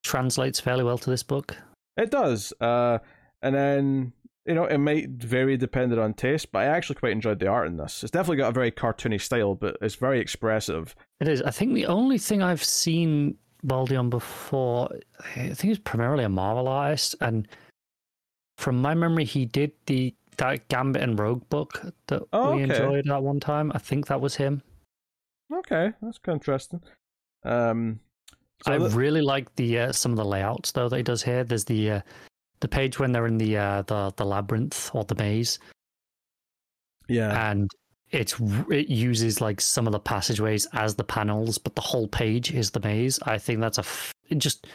translates 0.04 0.60
fairly 0.60 0.84
well 0.84 0.98
to 0.98 1.10
this 1.10 1.24
book. 1.24 1.58
it 1.98 2.12
does. 2.12 2.54
Uh, 2.62 3.00
and 3.42 3.54
then 3.56 4.14
you 4.46 4.54
know 4.56 4.66
it 4.66 4.78
might 4.78 5.10
vary 5.10 5.58
depending 5.58 6.00
on 6.00 6.14
taste, 6.14 6.52
but 6.52 6.60
I 6.60 6.66
actually 6.66 6.96
quite 6.96 7.12
enjoyed 7.12 7.40
the 7.40 7.48
art 7.48 7.68
in 7.68 7.78
this. 7.78 8.04
It's 8.04 8.12
definitely 8.12 8.38
got 8.38 8.50
a 8.50 8.54
very 8.54 8.72
cartoony 8.72 9.20
style, 9.22 9.56
but 9.56 9.78
it's 9.82 9.96
very 9.96 10.20
expressive. 10.20 10.96
It 11.20 11.28
is. 11.28 11.42
I 11.42 11.52
think 11.52 11.74
the 11.74 11.86
only 11.88 12.18
thing 12.18 12.42
I've 12.42 12.64
seen 12.64 13.36
Baldeón 13.66 14.10
before, 14.10 14.90
I 15.36 15.48
think 15.50 15.60
he's 15.60 15.80
primarily 15.80 16.24
a 16.24 16.30
Marvel 16.30 16.68
artist, 16.68 17.16
and 17.22 17.48
from 18.58 18.82
my 18.82 18.94
memory, 18.94 19.26
he 19.26 19.46
did 19.46 19.72
the 19.88 20.14
that 20.38 20.68
Gambit 20.70 21.02
and 21.02 21.18
Rogue 21.20 21.50
book 21.50 21.82
that 22.08 22.22
Oh, 22.32 22.56
we 22.56 22.64
okay. 22.64 22.76
enjoyed 22.76 23.10
at 23.10 23.24
one 23.24 23.40
time. 23.40 23.72
I 23.74 23.80
think 23.80 24.06
that 24.08 24.22
was 24.22 24.36
him. 24.36 24.62
Okay, 25.52 25.92
that's 26.02 26.20
kind 26.20 26.36
of 26.36 26.42
interesting. 26.42 26.82
Um, 27.44 28.00
so 28.64 28.74
I 28.74 28.78
really 28.78 29.22
like 29.22 29.56
the 29.56 29.80
uh, 29.80 29.92
some 29.92 30.12
of 30.12 30.18
the 30.18 30.26
layouts 30.26 30.72
though 30.72 30.90
that 30.90 30.98
he 30.98 31.04
does 31.04 31.24
here. 31.24 31.44
There's 31.44 31.66
the 31.66 31.92
uh, 31.92 32.02
the 32.60 32.68
page 32.68 33.00
when 33.00 33.12
they're 33.12 33.28
in 33.28 33.38
the 33.38 33.58
uh, 33.58 33.82
the 33.84 34.14
the 34.18 34.26
labyrinth 34.26 34.92
or 34.94 35.04
the 35.04 35.16
maze, 35.16 35.60
yeah, 37.08 37.52
and 37.52 37.70
it's 38.12 38.36
it 38.72 38.90
uses 38.90 39.42
like 39.42 39.62
some 39.62 39.86
of 39.86 39.92
the 39.92 40.00
passageways 40.00 40.68
as 40.74 40.96
the 40.96 41.04
panels, 41.04 41.58
but 41.58 41.76
the 41.76 41.82
whole 41.82 42.08
page 42.08 42.52
is 42.52 42.72
the 42.72 42.80
maze. 42.80 43.20
I 43.24 43.38
think 43.38 43.60
that's 43.60 43.78
a 43.78 43.82
f- 43.82 44.14
just 44.38 44.68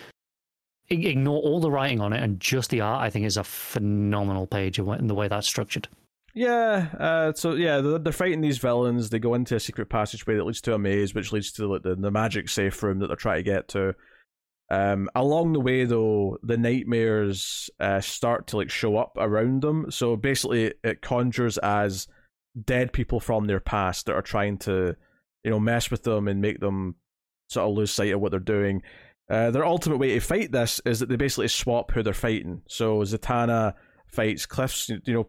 ignore 0.90 1.40
all 1.40 1.60
the 1.60 1.70
writing 1.70 2.00
on 2.00 2.12
it 2.12 2.22
and 2.22 2.38
just 2.38 2.70
the 2.70 2.82
art. 2.82 3.02
I 3.02 3.10
think 3.10 3.26
is 3.26 3.36
a 3.36 3.44
phenomenal 3.44 4.46
page 4.46 4.78
in 4.78 5.06
the 5.06 5.14
way 5.14 5.28
that's 5.28 5.46
structured. 5.46 5.88
Yeah. 6.34 6.88
Uh, 6.98 7.32
so 7.34 7.54
yeah, 7.54 7.80
they're, 7.80 7.98
they're 7.98 8.12
fighting 8.12 8.40
these 8.40 8.58
villains. 8.58 9.10
They 9.10 9.18
go 9.18 9.34
into 9.34 9.56
a 9.56 9.60
secret 9.60 9.88
passageway 9.88 10.36
that 10.36 10.44
leads 10.44 10.60
to 10.62 10.74
a 10.74 10.78
maze, 10.78 11.14
which 11.14 11.32
leads 11.32 11.52
to 11.52 11.66
like, 11.66 11.82
the 11.82 11.94
the 11.94 12.10
magic 12.10 12.48
safe 12.48 12.82
room 12.82 12.98
that 12.98 13.08
they're 13.08 13.16
trying 13.16 13.44
to 13.44 13.50
get 13.50 13.68
to. 13.68 13.94
Um, 14.70 15.10
along 15.14 15.52
the 15.52 15.60
way, 15.60 15.84
though, 15.84 16.38
the 16.42 16.56
nightmares 16.56 17.68
uh, 17.78 18.00
start 18.00 18.46
to 18.48 18.56
like 18.56 18.70
show 18.70 18.96
up 18.96 19.12
around 19.18 19.60
them. 19.60 19.90
So 19.90 20.16
basically, 20.16 20.72
it 20.82 21.02
conjures 21.02 21.58
as 21.58 22.08
dead 22.64 22.92
people 22.92 23.20
from 23.20 23.46
their 23.46 23.60
past 23.60 24.06
that 24.06 24.14
are 24.14 24.22
trying 24.22 24.58
to, 24.58 24.96
you 25.44 25.50
know, 25.50 25.60
mess 25.60 25.90
with 25.90 26.04
them 26.04 26.26
and 26.26 26.40
make 26.40 26.60
them 26.60 26.94
sort 27.50 27.68
of 27.68 27.76
lose 27.76 27.90
sight 27.90 28.12
of 28.12 28.20
what 28.20 28.30
they're 28.30 28.40
doing. 28.40 28.82
Uh, 29.28 29.50
their 29.50 29.64
ultimate 29.64 29.98
way 29.98 30.14
to 30.14 30.20
fight 30.20 30.52
this 30.52 30.80
is 30.84 31.00
that 31.00 31.08
they 31.08 31.16
basically 31.16 31.48
swap 31.48 31.90
who 31.90 32.02
they're 32.02 32.14
fighting. 32.14 32.62
So 32.66 33.00
Zatanna 33.00 33.74
fights 34.06 34.46
Cliff's, 34.46 34.88
you 34.88 35.00
know, 35.14 35.28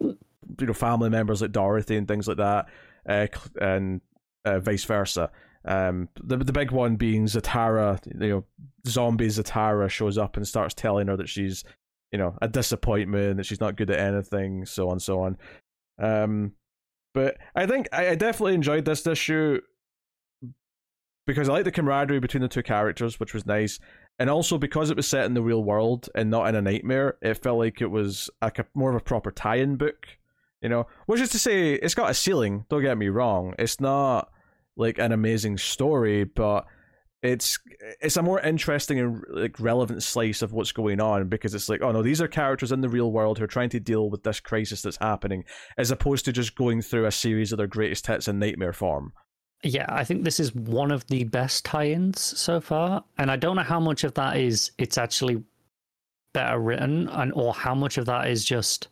you 0.00 0.16
know, 0.60 0.72
family 0.72 1.10
members 1.10 1.42
like 1.42 1.52
Dorothy 1.52 1.96
and 1.96 2.08
things 2.08 2.28
like 2.28 2.38
that, 2.38 2.68
uh, 3.08 3.26
and 3.60 4.00
uh, 4.44 4.60
vice 4.60 4.84
versa. 4.84 5.30
Um, 5.64 6.08
the 6.22 6.36
the 6.38 6.52
big 6.52 6.70
one 6.70 6.96
being 6.96 7.26
Zatara, 7.26 8.00
you 8.06 8.28
know, 8.28 8.44
zombie 8.86 9.26
Zatara 9.26 9.90
shows 9.90 10.16
up 10.16 10.36
and 10.36 10.46
starts 10.46 10.74
telling 10.74 11.08
her 11.08 11.16
that 11.16 11.28
she's, 11.28 11.64
you 12.12 12.18
know, 12.18 12.36
a 12.40 12.48
disappointment, 12.48 13.36
that 13.36 13.46
she's 13.46 13.60
not 13.60 13.76
good 13.76 13.90
at 13.90 13.98
anything, 13.98 14.64
so 14.64 14.88
on, 14.88 15.00
so 15.00 15.20
on. 15.20 15.36
Um, 16.00 16.52
but 17.12 17.36
I 17.54 17.66
think 17.66 17.88
I, 17.92 18.10
I 18.10 18.14
definitely 18.14 18.54
enjoyed 18.54 18.84
this 18.84 19.06
issue 19.06 19.60
because 21.26 21.48
I 21.48 21.52
like 21.52 21.64
the 21.64 21.72
camaraderie 21.72 22.20
between 22.20 22.42
the 22.42 22.48
two 22.48 22.62
characters, 22.62 23.20
which 23.20 23.34
was 23.34 23.44
nice, 23.44 23.78
and 24.18 24.28
also 24.28 24.58
because 24.58 24.90
it 24.90 24.96
was 24.96 25.06
set 25.06 25.26
in 25.26 25.34
the 25.34 25.42
real 25.42 25.62
world 25.62 26.08
and 26.14 26.30
not 26.30 26.48
in 26.48 26.54
a 26.54 26.62
nightmare, 26.62 27.16
it 27.22 27.34
felt 27.34 27.58
like 27.58 27.80
it 27.80 27.90
was 27.90 28.28
like 28.42 28.58
a 28.58 28.66
more 28.74 28.90
of 28.90 28.96
a 28.96 29.00
proper 29.00 29.30
tie-in 29.30 29.76
book. 29.76 30.08
You 30.60 30.68
know, 30.68 30.88
which 31.06 31.20
is 31.20 31.30
to 31.30 31.38
say, 31.38 31.74
it's 31.74 31.94
got 31.94 32.10
a 32.10 32.14
ceiling. 32.14 32.64
Don't 32.68 32.82
get 32.82 32.98
me 32.98 33.08
wrong; 33.08 33.54
it's 33.58 33.80
not 33.80 34.30
like 34.76 34.98
an 34.98 35.12
amazing 35.12 35.58
story, 35.58 36.24
but 36.24 36.66
it's 37.22 37.58
it's 38.00 38.16
a 38.16 38.22
more 38.22 38.40
interesting 38.40 39.00
and 39.00 39.24
like 39.30 39.58
relevant 39.58 40.02
slice 40.02 40.40
of 40.40 40.52
what's 40.52 40.70
going 40.70 41.00
on 41.00 41.28
because 41.28 41.52
it's 41.52 41.68
like 41.68 41.82
oh 41.82 41.90
no 41.90 42.00
these 42.00 42.20
are 42.20 42.28
characters 42.28 42.70
in 42.70 42.80
the 42.80 42.88
real 42.88 43.10
world 43.10 43.38
who 43.38 43.44
are 43.44 43.48
trying 43.48 43.68
to 43.68 43.80
deal 43.80 44.08
with 44.08 44.22
this 44.22 44.38
crisis 44.38 44.82
that's 44.82 44.98
happening 44.98 45.42
as 45.76 45.90
opposed 45.90 46.24
to 46.24 46.32
just 46.32 46.54
going 46.54 46.80
through 46.80 47.06
a 47.06 47.10
series 47.10 47.50
of 47.50 47.58
their 47.58 47.66
greatest 47.66 48.06
hits 48.06 48.28
in 48.28 48.38
nightmare 48.38 48.72
form 48.72 49.12
yeah 49.62 49.86
i 49.88 50.04
think 50.04 50.24
this 50.24 50.38
is 50.38 50.54
one 50.54 50.90
of 50.90 51.06
the 51.08 51.24
best 51.24 51.64
tie-ins 51.64 52.20
so 52.20 52.60
far 52.60 53.02
and 53.18 53.30
i 53.30 53.36
don't 53.36 53.56
know 53.56 53.62
how 53.62 53.80
much 53.80 54.04
of 54.04 54.14
that 54.14 54.36
is 54.36 54.70
it's 54.78 54.98
actually 54.98 55.42
better 56.32 56.58
written 56.58 57.08
and 57.08 57.32
or 57.34 57.52
how 57.52 57.74
much 57.74 57.98
of 57.98 58.06
that 58.06 58.28
is 58.28 58.44
just 58.44 58.88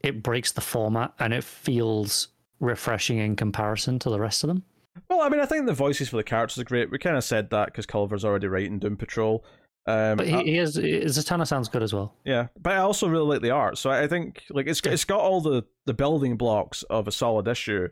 it 0.00 0.22
breaks 0.22 0.52
the 0.52 0.60
format 0.60 1.12
and 1.18 1.34
it 1.34 1.44
feels 1.44 2.28
refreshing 2.60 3.18
in 3.18 3.36
comparison 3.36 3.98
to 3.98 4.08
the 4.08 4.18
rest 4.18 4.42
of 4.42 4.48
them 4.48 4.62
well, 5.08 5.22
I 5.22 5.28
mean, 5.28 5.40
I 5.40 5.46
think 5.46 5.66
the 5.66 5.72
voices 5.72 6.08
for 6.08 6.16
the 6.16 6.24
characters 6.24 6.58
are 6.58 6.64
great. 6.64 6.90
We 6.90 6.98
kind 6.98 7.16
of 7.16 7.24
said 7.24 7.50
that 7.50 7.66
because 7.66 7.86
Culver's 7.86 8.24
already 8.24 8.48
writing 8.48 8.78
Doom 8.78 8.96
Patrol. 8.96 9.44
Um, 9.86 10.16
but 10.16 10.26
he, 10.26 10.36
he 10.42 10.58
is 10.58 10.76
Zatanna 10.76 11.46
sounds 11.46 11.68
good 11.68 11.82
as 11.82 11.92
well. 11.92 12.14
Yeah, 12.24 12.48
but 12.60 12.74
I 12.74 12.76
also 12.78 13.08
really 13.08 13.26
like 13.26 13.42
the 13.42 13.50
art. 13.50 13.78
So 13.78 13.90
I 13.90 14.06
think 14.06 14.42
like 14.50 14.66
it's 14.66 14.80
it's 14.84 15.04
got 15.04 15.20
all 15.20 15.40
the 15.40 15.64
the 15.86 15.94
building 15.94 16.36
blocks 16.36 16.82
of 16.84 17.08
a 17.08 17.12
solid 17.12 17.48
issue. 17.48 17.88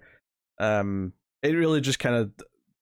Um, 0.61 1.13
it 1.43 1.55
really 1.55 1.81
just 1.81 1.99
kind 1.99 2.17
of 2.17 2.31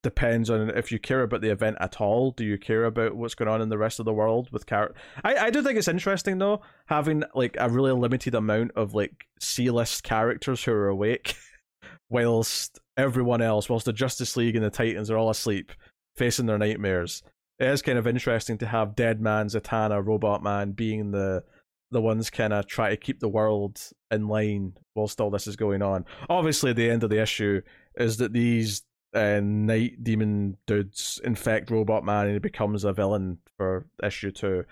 depends 0.03 0.51
on 0.51 0.71
if 0.71 0.93
you 0.93 1.01
care 1.01 1.23
about 1.23 1.41
the 1.41 1.51
event 1.51 1.77
at 1.81 2.01
all. 2.01 2.31
Do 2.31 2.45
you 2.45 2.59
care 2.59 2.85
about 2.85 3.17
what's 3.17 3.35
going 3.35 3.49
on 3.49 3.61
in 3.61 3.69
the 3.69 3.79
rest 3.79 3.99
of 3.99 4.05
the 4.05 4.13
world 4.13 4.49
with 4.53 4.67
character? 4.67 4.95
I 5.25 5.37
I 5.37 5.51
do 5.51 5.63
think 5.63 5.79
it's 5.79 5.89
interesting 5.89 6.39
though 6.39 6.61
having 6.87 7.25
like 7.35 7.57
a 7.59 7.69
really 7.69 7.93
limited 7.93 8.35
amount 8.35 8.73
of 8.77 8.95
like 8.95 9.27
C 9.41 9.71
list 9.71 10.05
characters 10.05 10.63
who 10.63 10.73
are 10.73 10.89
awake, 10.89 11.35
whilst 12.09 12.79
everyone 12.97 13.43
else, 13.43 13.69
whilst 13.69 13.87
the 13.87 13.93
Justice 13.93 14.37
League 14.37 14.55
and 14.55 14.65
the 14.65 14.71
Titans 14.71 15.11
are 15.11 15.19
all 15.19 15.31
asleep, 15.31 15.73
facing 16.15 16.47
their 16.47 16.59
nightmares. 16.59 17.23
It 17.59 17.69
is 17.69 17.83
kind 17.83 17.99
of 17.99 18.07
interesting 18.07 18.59
to 18.59 18.67
have 18.67 18.95
Deadman, 18.95 19.49
Zatanna, 19.49 20.07
Robot 20.07 20.43
Man 20.43 20.73
being 20.73 21.11
the 21.11 21.43
the 21.91 22.01
ones 22.01 22.31
kind 22.31 22.53
of 22.53 22.67
try 22.67 22.91
to 22.91 22.97
keep 22.97 23.21
the 23.21 23.29
world 23.29 23.81
in 24.11 24.29
line 24.29 24.75
whilst 24.95 25.21
all 25.21 25.31
this 25.31 25.47
is 25.47 25.57
going 25.57 25.83
on. 25.83 26.05
Obviously, 26.29 26.73
the 26.73 26.91
end 26.91 27.05
of 27.05 27.11
the 27.11 27.21
issue 27.21 27.61
is 27.97 28.17
that 28.19 28.33
these 28.33 28.83
uh, 29.15 29.41
night 29.43 30.03
demon 30.05 30.57
dudes 30.67 31.21
infect 31.25 31.71
Robot 31.71 32.05
Man 32.05 32.27
and 32.27 32.35
he 32.35 32.39
becomes 32.39 32.85
a 32.85 32.93
villain 32.93 33.39
for 33.57 33.87
issue 34.03 34.31
two. 34.31 34.65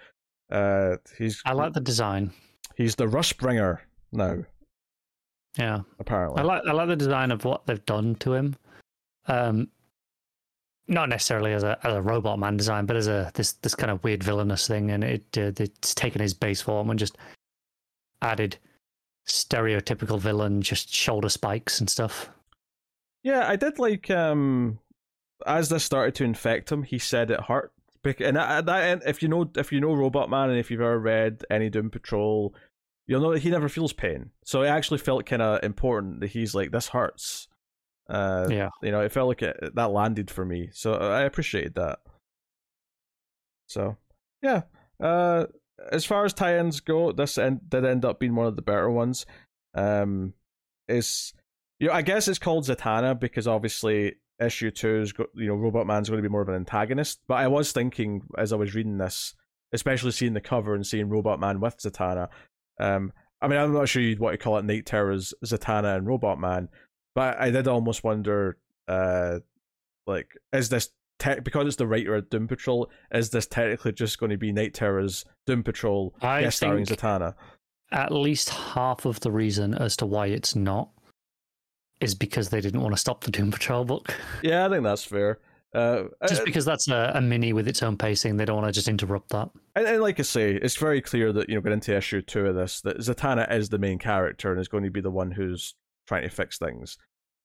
Uh, 0.51 0.97
he's 1.17 1.41
I 1.47 1.53
like 1.53 1.73
the 1.73 1.81
design. 1.81 2.33
He's 2.77 2.95
the 2.95 3.09
Rush 3.09 3.33
Bringer 3.33 3.83
now. 4.13 4.45
Yeah, 5.59 5.81
apparently. 5.99 6.41
I 6.41 6.45
like 6.45 6.63
I 6.67 6.73
like 6.73 6.89
the 6.89 6.97
design 6.97 7.31
of 7.31 7.45
what 7.45 7.67
they've 7.67 7.85
done 7.87 8.17
to 8.17 8.35
him. 8.35 8.57
Um, 9.27 9.69
not 10.89 11.09
necessarily 11.09 11.53
as 11.53 11.63
a 11.63 11.79
as 11.85 11.95
a 11.95 12.03
robot 12.03 12.39
man 12.39 12.57
design, 12.57 12.87
but 12.87 12.97
as 12.97 13.07
a 13.07 13.31
this 13.35 13.53
this 13.53 13.75
kind 13.75 13.91
of 13.91 14.03
weird 14.05 14.23
villainous 14.23 14.67
thing, 14.67 14.91
and 14.91 15.05
it 15.05 15.25
uh, 15.37 15.53
it's 15.59 15.95
taken 15.95 16.21
his 16.21 16.35
base 16.35 16.61
form 16.61 16.91
and 16.91 16.99
just 16.99 17.17
added 18.21 18.57
stereotypical 19.27 20.19
villain, 20.19 20.61
just 20.61 20.93
shoulder 20.93 21.29
spikes 21.29 21.81
and 21.81 21.89
stuff. 21.89 22.29
Yeah, 23.25 23.49
I 23.49 23.57
did 23.57 23.81
like 23.81 24.11
um 24.11 24.79
as 25.45 25.69
this 25.69 25.83
started 25.85 26.15
to 26.17 26.25
infect 26.25 26.71
him, 26.71 26.85
he 26.85 26.99
said 26.99 27.33
it 27.33 27.41
hurt. 27.41 27.73
And 28.21 28.37
that, 28.37 28.67
that, 28.67 29.03
if 29.07 29.23
you 29.23 29.29
know 29.29 29.51
if 29.57 29.73
you 29.73 29.81
know 29.81 29.95
Robot 29.95 30.31
Man 30.31 30.51
and 30.51 30.59
if 30.59 30.71
you've 30.71 30.81
ever 30.81 31.01
read 31.01 31.43
any 31.51 31.71
Doom 31.71 31.91
Patrol 31.91 32.55
you'll 33.07 33.21
know 33.21 33.33
that 33.33 33.43
he 33.43 33.51
never 33.51 33.69
feels 33.69 33.93
pain. 33.93 34.31
So 34.45 34.63
it 34.63 34.69
actually 34.69 34.99
felt 34.99 35.27
kind 35.27 35.43
of 35.43 35.63
important 35.63 36.21
that 36.21 36.31
he's 36.31 36.55
like, 36.55 36.71
this 36.71 36.89
hurts. 36.89 37.49
Uh, 38.09 38.49
yeah. 38.51 38.71
You 38.83 38.93
know, 38.93 39.01
it 39.01 39.13
felt 39.13 39.29
like 39.29 39.43
it, 39.43 39.75
that 39.75 39.91
landed 39.91 40.31
for 40.31 40.45
me. 40.45 40.71
So 40.73 40.95
I 40.95 41.23
appreciated 41.23 41.75
that. 41.75 41.99
So, 43.67 43.97
yeah. 44.43 44.63
Uh, 45.01 45.47
as 45.91 46.05
far 46.05 46.25
as 46.25 46.33
tie-ins 46.33 46.81
go, 46.81 47.13
this 47.13 47.37
end, 47.37 47.69
did 47.69 47.85
end 47.85 48.05
up 48.05 48.21
being 48.21 48.35
one 48.35 48.47
of 48.47 48.57
the 48.57 48.63
better 48.63 48.91
ones. 48.91 49.27
Um, 49.75 50.35
is 50.89 51.35
you 51.79 51.89
know, 51.89 51.95
I 51.95 52.03
guess 52.03 52.29
it's 52.29 52.39
called 52.39 52.65
Zatanna 52.65 53.19
because 53.19 53.47
obviously 53.47 54.15
issue 54.41 54.71
two 54.71 55.03
is 55.03 55.13
you 55.35 55.49
know 55.49 55.55
Robot 55.55 55.87
Man's 55.87 56.09
going 56.09 56.23
to 56.23 56.29
be 56.29 56.33
more 56.33 56.43
of 56.43 56.49
an 56.49 56.55
antagonist. 56.55 57.21
But 57.27 57.35
I 57.35 57.49
was 57.49 57.73
thinking 57.73 58.23
as 58.39 58.53
I 58.53 58.57
was 58.57 58.75
reading 58.75 58.99
this, 58.99 59.35
especially 59.73 60.13
seeing 60.13 60.35
the 60.35 60.41
cover 60.41 60.75
and 60.75 60.87
seeing 60.87 61.09
Robot 61.09 61.41
Man 61.41 61.61
with 61.61 61.79
Zatanna, 61.79 62.29
um, 62.81 63.13
I 63.41 63.49
mean, 63.49 63.59
I'm 63.59 63.73
not 63.73 63.89
sure 63.89 64.03
you'd 64.03 64.21
want 64.21 64.35
to 64.35 64.39
call 64.39 64.59
it 64.59 64.65
Knight 64.65 64.87
Terrors, 64.87 65.35
Zatanna, 65.45 65.97
and 65.97 66.07
Robot 66.07 66.41
Man, 66.41 66.69
but 67.15 67.39
I 67.39 67.51
did 67.51 67.69
almost 67.69 68.03
wonder, 68.03 68.57
uh, 68.89 69.41
like, 70.07 70.29
is 70.53 70.69
this 70.69 70.91
te- 71.19 71.41
because 71.41 71.67
it's 71.67 71.77
the 71.77 71.87
writer 71.87 72.15
of 72.15 72.31
Doom 72.31 72.49
Patrol? 72.49 72.91
Is 73.13 73.31
this 73.31 73.47
technically 73.47 73.93
just 73.93 74.19
going 74.19 74.31
to 74.31 74.39
be 74.39 74.53
Knight 74.53 74.75
Terrors, 74.75 75.25
Doom 75.47 75.63
Patrol, 75.63 76.15
I 76.23 76.43
guest 76.43 76.59
starring 76.59 76.87
Zatanna? 76.87 77.35
At 77.93 78.13
least 78.13 78.49
half 78.49 79.05
of 79.05 79.21
the 79.21 79.31
reason 79.31 79.75
as 79.75 79.97
to 79.99 80.07
why 80.07 80.29
it's 80.29 80.57
not 80.57 80.89
is 82.05 82.15
because 82.15 82.51
they 82.51 82.61
didn't 82.61 82.81
want 82.81 82.95
to 82.95 83.01
stop 83.01 83.25
the 83.25 83.31
Doom 83.31 83.51
Patrol 83.51 83.85
book. 83.85 84.15
Yeah, 84.43 84.67
I 84.67 84.69
think 84.69 84.85
that's 84.85 85.05
fair. 85.05 85.39
Uh, 85.75 86.05
just 86.29 86.45
because 86.45 86.65
that's 86.65 86.87
a, 86.87 87.13
a, 87.17 87.21
mini 87.21 87.53
with 87.53 87.67
its 87.67 87.83
own 87.83 87.97
pacing, 87.97 88.37
they 88.37 88.45
don't 88.45 88.55
want 88.55 88.69
to 88.69 88.73
just 88.73 88.87
interrupt 88.87 89.31
that. 89.31 89.51
And, 89.75 89.85
and, 89.85 90.01
like 90.01 90.21
I 90.21 90.23
say, 90.23 90.55
it's 90.55 90.77
very 90.77 91.01
clear 91.01 91.33
that 91.33 91.49
you 91.49 91.57
know, 91.57 91.61
going 91.61 91.73
into 91.73 91.97
issue 91.97 92.23
two 92.23 92.47
of 92.47 92.55
this, 92.55 92.81
that 92.83 92.99
Zatanna 92.99 93.53
is 93.53 93.71
the 93.71 93.79
main 93.79 93.99
character 93.99 94.53
and 94.53 94.61
is 94.61 94.69
going 94.69 94.85
to 94.85 94.91
be 94.91 95.01
the 95.01 95.11
one 95.11 95.33
who's 95.33 95.75
trying 96.07 96.23
to 96.23 96.29
fix 96.29 96.59
things. 96.59 96.97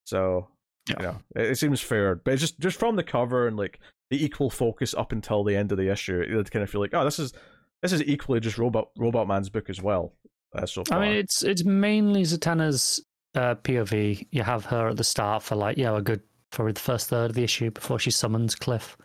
So 0.05 0.47
yeah. 0.87 0.95
you 0.99 1.05
know, 1.05 1.17
it, 1.37 1.51
it 1.51 1.57
seems 1.57 1.81
fair. 1.81 2.15
But 2.15 2.37
just 2.37 2.59
just 2.59 2.77
from 2.77 2.97
the 2.97 3.03
cover 3.03 3.47
and 3.47 3.57
like 3.57 3.79
the 4.11 4.23
equal 4.23 4.51
focus 4.51 4.93
up 4.93 5.11
until 5.11 5.43
the 5.43 5.55
end 5.55 5.71
of 5.71 5.79
the 5.79 5.91
issue, 5.91 6.23
you 6.29 6.43
kind 6.43 6.61
of 6.61 6.69
feel 6.69 6.81
like, 6.81 6.93
oh, 6.93 7.05
this 7.05 7.17
is 7.17 7.33
this 7.81 7.93
is 7.93 8.03
equally 8.03 8.39
just 8.39 8.59
Robot 8.59 8.89
Robot 8.95 9.27
Man's 9.27 9.49
book 9.49 9.71
as 9.71 9.81
well. 9.81 10.13
Uh, 10.55 10.67
so 10.67 10.83
far. 10.83 10.99
I 10.99 11.07
mean, 11.07 11.17
it's 11.17 11.43
it's 11.43 11.63
mainly 11.63 12.21
Zatanna's 12.23 13.03
uh, 13.35 13.55
POV. 13.55 14.27
You 14.31 14.43
have 14.43 14.65
her 14.65 14.89
at 14.89 14.97
the 14.97 15.03
start 15.03 15.43
for 15.43 15.55
like, 15.55 15.77
yeah, 15.77 15.95
a 15.95 16.01
good 16.01 16.21
for 16.51 16.71
the 16.71 16.79
first 16.79 17.09
third 17.09 17.31
of 17.31 17.35
the 17.35 17.43
issue 17.43 17.71
before 17.71 17.99
she 17.99 18.11
summons 18.11 18.55
Cliff. 18.55 18.97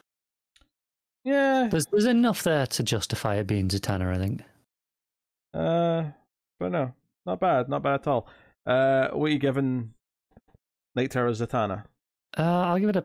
Yeah, 1.24 1.68
there's 1.70 1.86
there's 1.86 2.05
enough 2.05 2.42
there 2.42 2.66
to 2.66 2.82
justify 2.82 3.36
it 3.36 3.46
being 3.46 3.68
Zatanna, 3.68 4.14
I 4.14 4.18
think. 4.18 4.42
Uh, 5.55 6.05
but 6.59 6.72
no, 6.72 6.92
not 7.24 7.40
bad, 7.40 7.68
not 7.68 7.82
bad 7.82 7.94
at 7.94 8.06
all. 8.06 8.28
Uh, 8.66 9.09
what 9.12 9.26
are 9.26 9.32
you 9.32 9.38
giving 9.38 9.94
Knight 10.94 11.10
Terror 11.10 11.30
Zatanna? 11.30 11.84
Uh, 12.36 12.42
I'll 12.42 12.78
give 12.78 12.90
it 12.90 12.96
a 12.96 13.05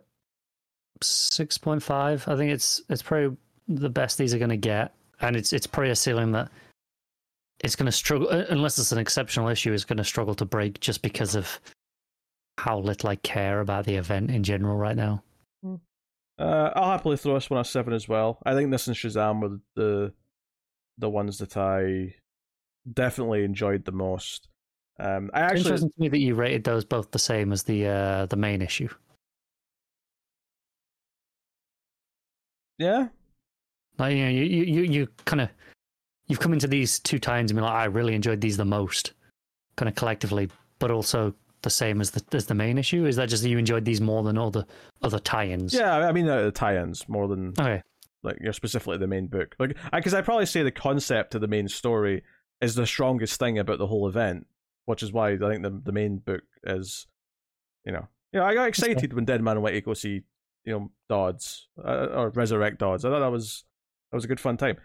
six 1.02 1.58
point 1.58 1.82
five. 1.82 2.28
I 2.28 2.36
think 2.36 2.52
it's 2.52 2.82
it's 2.90 3.02
probably 3.02 3.38
the 3.68 3.90
best 3.90 4.18
these 4.18 4.34
are 4.34 4.40
going 4.40 4.50
to 4.50 4.58
get, 4.58 4.94
and 5.22 5.36
it's 5.36 5.54
it's 5.54 5.68
probably 5.68 5.92
a 5.92 5.96
ceiling 5.96 6.32
that 6.34 6.50
it's 7.64 7.76
going 7.76 7.86
to 7.86 7.92
struggle 7.92 8.30
unless 8.30 8.80
it's 8.80 8.92
an 8.92 8.98
exceptional 8.98 9.50
issue. 9.50 9.74
It's 9.74 9.86
going 9.86 9.98
to 9.98 10.04
struggle 10.04 10.36
to 10.36 10.46
break 10.46 10.80
just 10.80 11.02
because 11.02 11.36
of 11.36 11.60
how 12.58 12.80
little 12.80 13.10
I 13.10 13.16
care 13.16 13.62
about 13.62 13.86
the 13.86 13.96
event 13.96 14.32
in 14.32 14.44
general 14.44 14.76
right 14.76 14.96
now. 14.96 15.24
Hmm. 15.64 15.76
Uh, 16.38 16.72
I'll 16.76 16.92
happily 16.92 17.18
throw 17.18 17.34
this 17.34 17.50
one 17.50 17.60
a 17.60 17.66
seven 17.66 17.94
as 17.94 18.08
well. 18.08 18.40
I 18.46 18.54
think 18.54 18.72
this 18.72 18.88
and 18.88 18.96
Shazam 18.96 19.42
were 19.42 19.60
the 19.76 20.14
the 20.98 21.10
ones 21.10 21.38
that 21.40 21.58
I 21.58 22.16
definitely 22.92 23.44
enjoyed 23.44 23.86
the 23.86 23.92
most. 23.92 24.48
Um, 25.00 25.32
I 25.34 25.42
actually 25.42 25.62
interesting 25.62 25.90
to 25.92 26.02
me 26.02 26.10
that 26.10 26.20
you 26.20 26.36
rated 26.36 26.66
those 26.66 26.84
both 26.84 27.12
the 27.12 27.20
same 27.20 27.54
as 27.54 27.64
the 27.64 27.88
uh, 27.88 28.26
the 28.26 28.36
main 28.36 28.62
issue. 28.62 28.90
Yeah, 32.78 33.08
like 33.98 34.16
you 34.16 34.24
know, 34.24 34.30
you 34.30 34.44
you 34.44 34.82
you 34.82 35.08
kind 35.26 35.42
of 35.42 35.50
you've 36.30 36.40
come 36.40 36.54
into 36.54 36.68
these 36.68 37.00
two 37.00 37.20
times 37.20 37.52
and 37.52 37.58
been 37.58 37.66
like, 37.66 37.74
I 37.74 37.86
really 37.86 38.16
enjoyed 38.16 38.40
these 38.40 38.56
the 38.56 38.64
most, 38.64 39.12
kind 39.76 39.90
of 39.90 39.96
collectively, 39.96 40.50
but 40.80 40.92
also 40.92 41.34
the 41.62 41.70
same 41.70 42.00
as 42.00 42.12
the 42.12 42.24
as 42.34 42.46
the 42.46 42.56
main 42.56 42.78
issue? 42.78 43.06
Is 43.06 43.18
that 43.18 43.30
just 43.30 43.44
that 43.44 43.50
you 43.50 43.58
enjoyed 43.58 43.86
these 43.86 44.02
more 44.02 44.24
than 44.24 44.38
all 44.38 44.52
the 44.52 44.66
other 45.02 45.20
tie-ins? 45.20 45.74
Yeah, 45.74 46.08
I 46.08 46.12
mean 46.12 46.28
uh, 46.28 46.44
the 46.44 46.52
tie-ins 46.52 47.08
more 47.10 47.28
than 47.28 47.50
okay. 47.60 47.84
Like 48.24 48.38
you 48.40 48.48
know, 48.48 48.52
specifically 48.52 48.98
the 48.98 49.08
main 49.08 49.28
book. 49.28 49.56
Like, 49.60 49.78
because 49.94 50.14
I 50.14 50.22
probably 50.22 50.46
say 50.46 50.64
the 50.64 50.72
concept 50.72 51.36
of 51.36 51.42
the 51.42 51.48
main 51.48 51.68
story 51.68 52.24
is 52.62 52.76
the 52.76 52.86
strongest 52.86 53.40
thing 53.40 53.60
about 53.60 53.78
the 53.78 53.88
whole 53.88 54.08
event, 54.08 54.46
which 54.86 55.04
is 55.04 55.14
why 55.14 55.32
I 55.32 55.38
think 55.38 55.64
the 55.64 55.82
the 55.84 55.92
main 55.92 56.18
book 56.18 56.44
is, 56.64 57.08
you 57.86 57.92
know, 57.92 58.08
you 58.34 58.40
know, 58.40 58.46
I 58.46 58.54
got 58.54 58.68
excited 58.68 59.14
when 59.14 59.26
Deadman 59.26 59.62
went 59.62 59.76
to 59.76 59.82
go 59.82 59.94
see, 59.94 60.22
you 60.66 60.74
know, 60.74 60.92
Dodds 61.08 61.68
uh, 61.84 62.08
or 62.14 62.30
resurrect 62.30 62.80
Dodds. 62.80 63.06
I 63.06 63.10
thought 63.10 63.22
that 63.22 63.32
was 63.32 63.64
that 64.12 64.18
was 64.18 64.26
a 64.26 64.30
good 64.30 64.40
fun 64.40 64.58
time. 64.58 64.78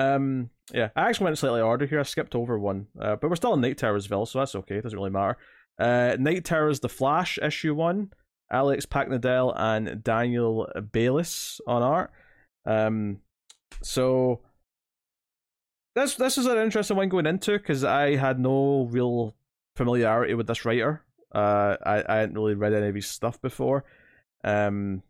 Um, 0.00 0.50
yeah, 0.72 0.90
I 0.96 1.08
actually 1.08 1.24
went 1.24 1.38
slightly 1.38 1.60
order 1.60 1.86
here. 1.86 2.00
I 2.00 2.04
skipped 2.04 2.34
over 2.34 2.58
one, 2.58 2.86
uh, 3.00 3.16
but 3.16 3.28
we're 3.28 3.36
still 3.36 3.54
in 3.54 3.60
Knight 3.60 3.76
Terrorsville, 3.76 4.26
so 4.26 4.38
that's 4.38 4.54
okay. 4.54 4.76
It 4.76 4.82
doesn't 4.82 4.98
really 4.98 5.10
matter. 5.10 5.36
Uh, 5.78 6.16
Knight 6.18 6.44
Terrors 6.44 6.80
The 6.80 6.88
Flash 6.88 7.38
issue 7.42 7.74
one. 7.74 8.12
Alex 8.52 8.84
Paknadel 8.84 9.54
and 9.56 10.02
Daniel 10.02 10.68
Bayliss 10.90 11.60
on 11.66 11.82
art. 11.82 12.10
Um, 12.66 13.18
so 13.82 14.40
this 15.94 16.16
this 16.16 16.36
is 16.36 16.46
an 16.46 16.58
interesting 16.58 16.96
one 16.96 17.08
going 17.08 17.26
into 17.26 17.52
because 17.52 17.84
I 17.84 18.16
had 18.16 18.40
no 18.40 18.88
real 18.90 19.36
familiarity 19.76 20.34
with 20.34 20.46
this 20.48 20.64
writer. 20.64 21.04
Uh, 21.32 21.76
I 21.84 22.04
I 22.08 22.16
hadn't 22.16 22.34
really 22.34 22.54
read 22.54 22.72
any 22.72 22.88
of 22.88 22.94
his 22.94 23.06
stuff 23.06 23.40
before. 23.40 23.84
Um, 24.42 25.02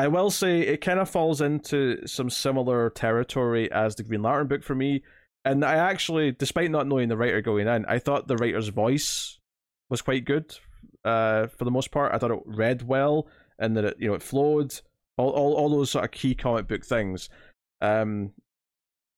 I 0.00 0.08
will 0.08 0.30
say 0.30 0.60
it 0.60 0.80
kind 0.80 0.98
of 0.98 1.10
falls 1.10 1.42
into 1.42 2.06
some 2.06 2.30
similar 2.30 2.88
territory 2.88 3.70
as 3.70 3.96
the 3.96 4.02
Green 4.02 4.22
Lantern 4.22 4.46
book 4.46 4.62
for 4.62 4.74
me. 4.74 5.02
And 5.44 5.62
I 5.62 5.74
actually, 5.74 6.32
despite 6.32 6.70
not 6.70 6.86
knowing 6.86 7.10
the 7.10 7.18
writer 7.18 7.42
going 7.42 7.68
in, 7.68 7.84
I 7.84 7.98
thought 7.98 8.26
the 8.26 8.38
writer's 8.38 8.68
voice 8.68 9.38
was 9.90 10.00
quite 10.00 10.24
good. 10.24 10.56
Uh, 11.04 11.48
for 11.48 11.66
the 11.66 11.70
most 11.70 11.90
part, 11.90 12.14
I 12.14 12.18
thought 12.18 12.30
it 12.30 12.40
read 12.46 12.88
well 12.88 13.28
and 13.58 13.76
that 13.76 13.84
it, 13.84 13.96
you 13.98 14.08
know, 14.08 14.14
it 14.14 14.22
flowed. 14.22 14.80
All, 15.18 15.28
all, 15.32 15.52
all 15.52 15.68
those 15.68 15.90
sort 15.90 16.06
of 16.06 16.12
key 16.12 16.34
comic 16.34 16.66
book 16.66 16.82
things. 16.82 17.28
Um, 17.82 18.32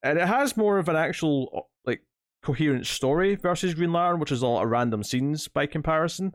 and 0.03 0.19
it 0.19 0.27
has 0.27 0.57
more 0.57 0.79
of 0.79 0.89
an 0.89 0.97
actual 0.97 1.69
like 1.85 2.03
coherent 2.43 2.89
story 2.89 3.37
versus 3.37 3.75
Green 3.75 3.93
Lantern, 3.93 4.19
which 4.19 4.33
is 4.33 4.43
a 4.43 4.49
lot 4.49 4.65
of 4.65 4.71
random 4.71 5.05
scenes 5.05 5.47
by 5.47 5.67
comparison. 5.67 6.35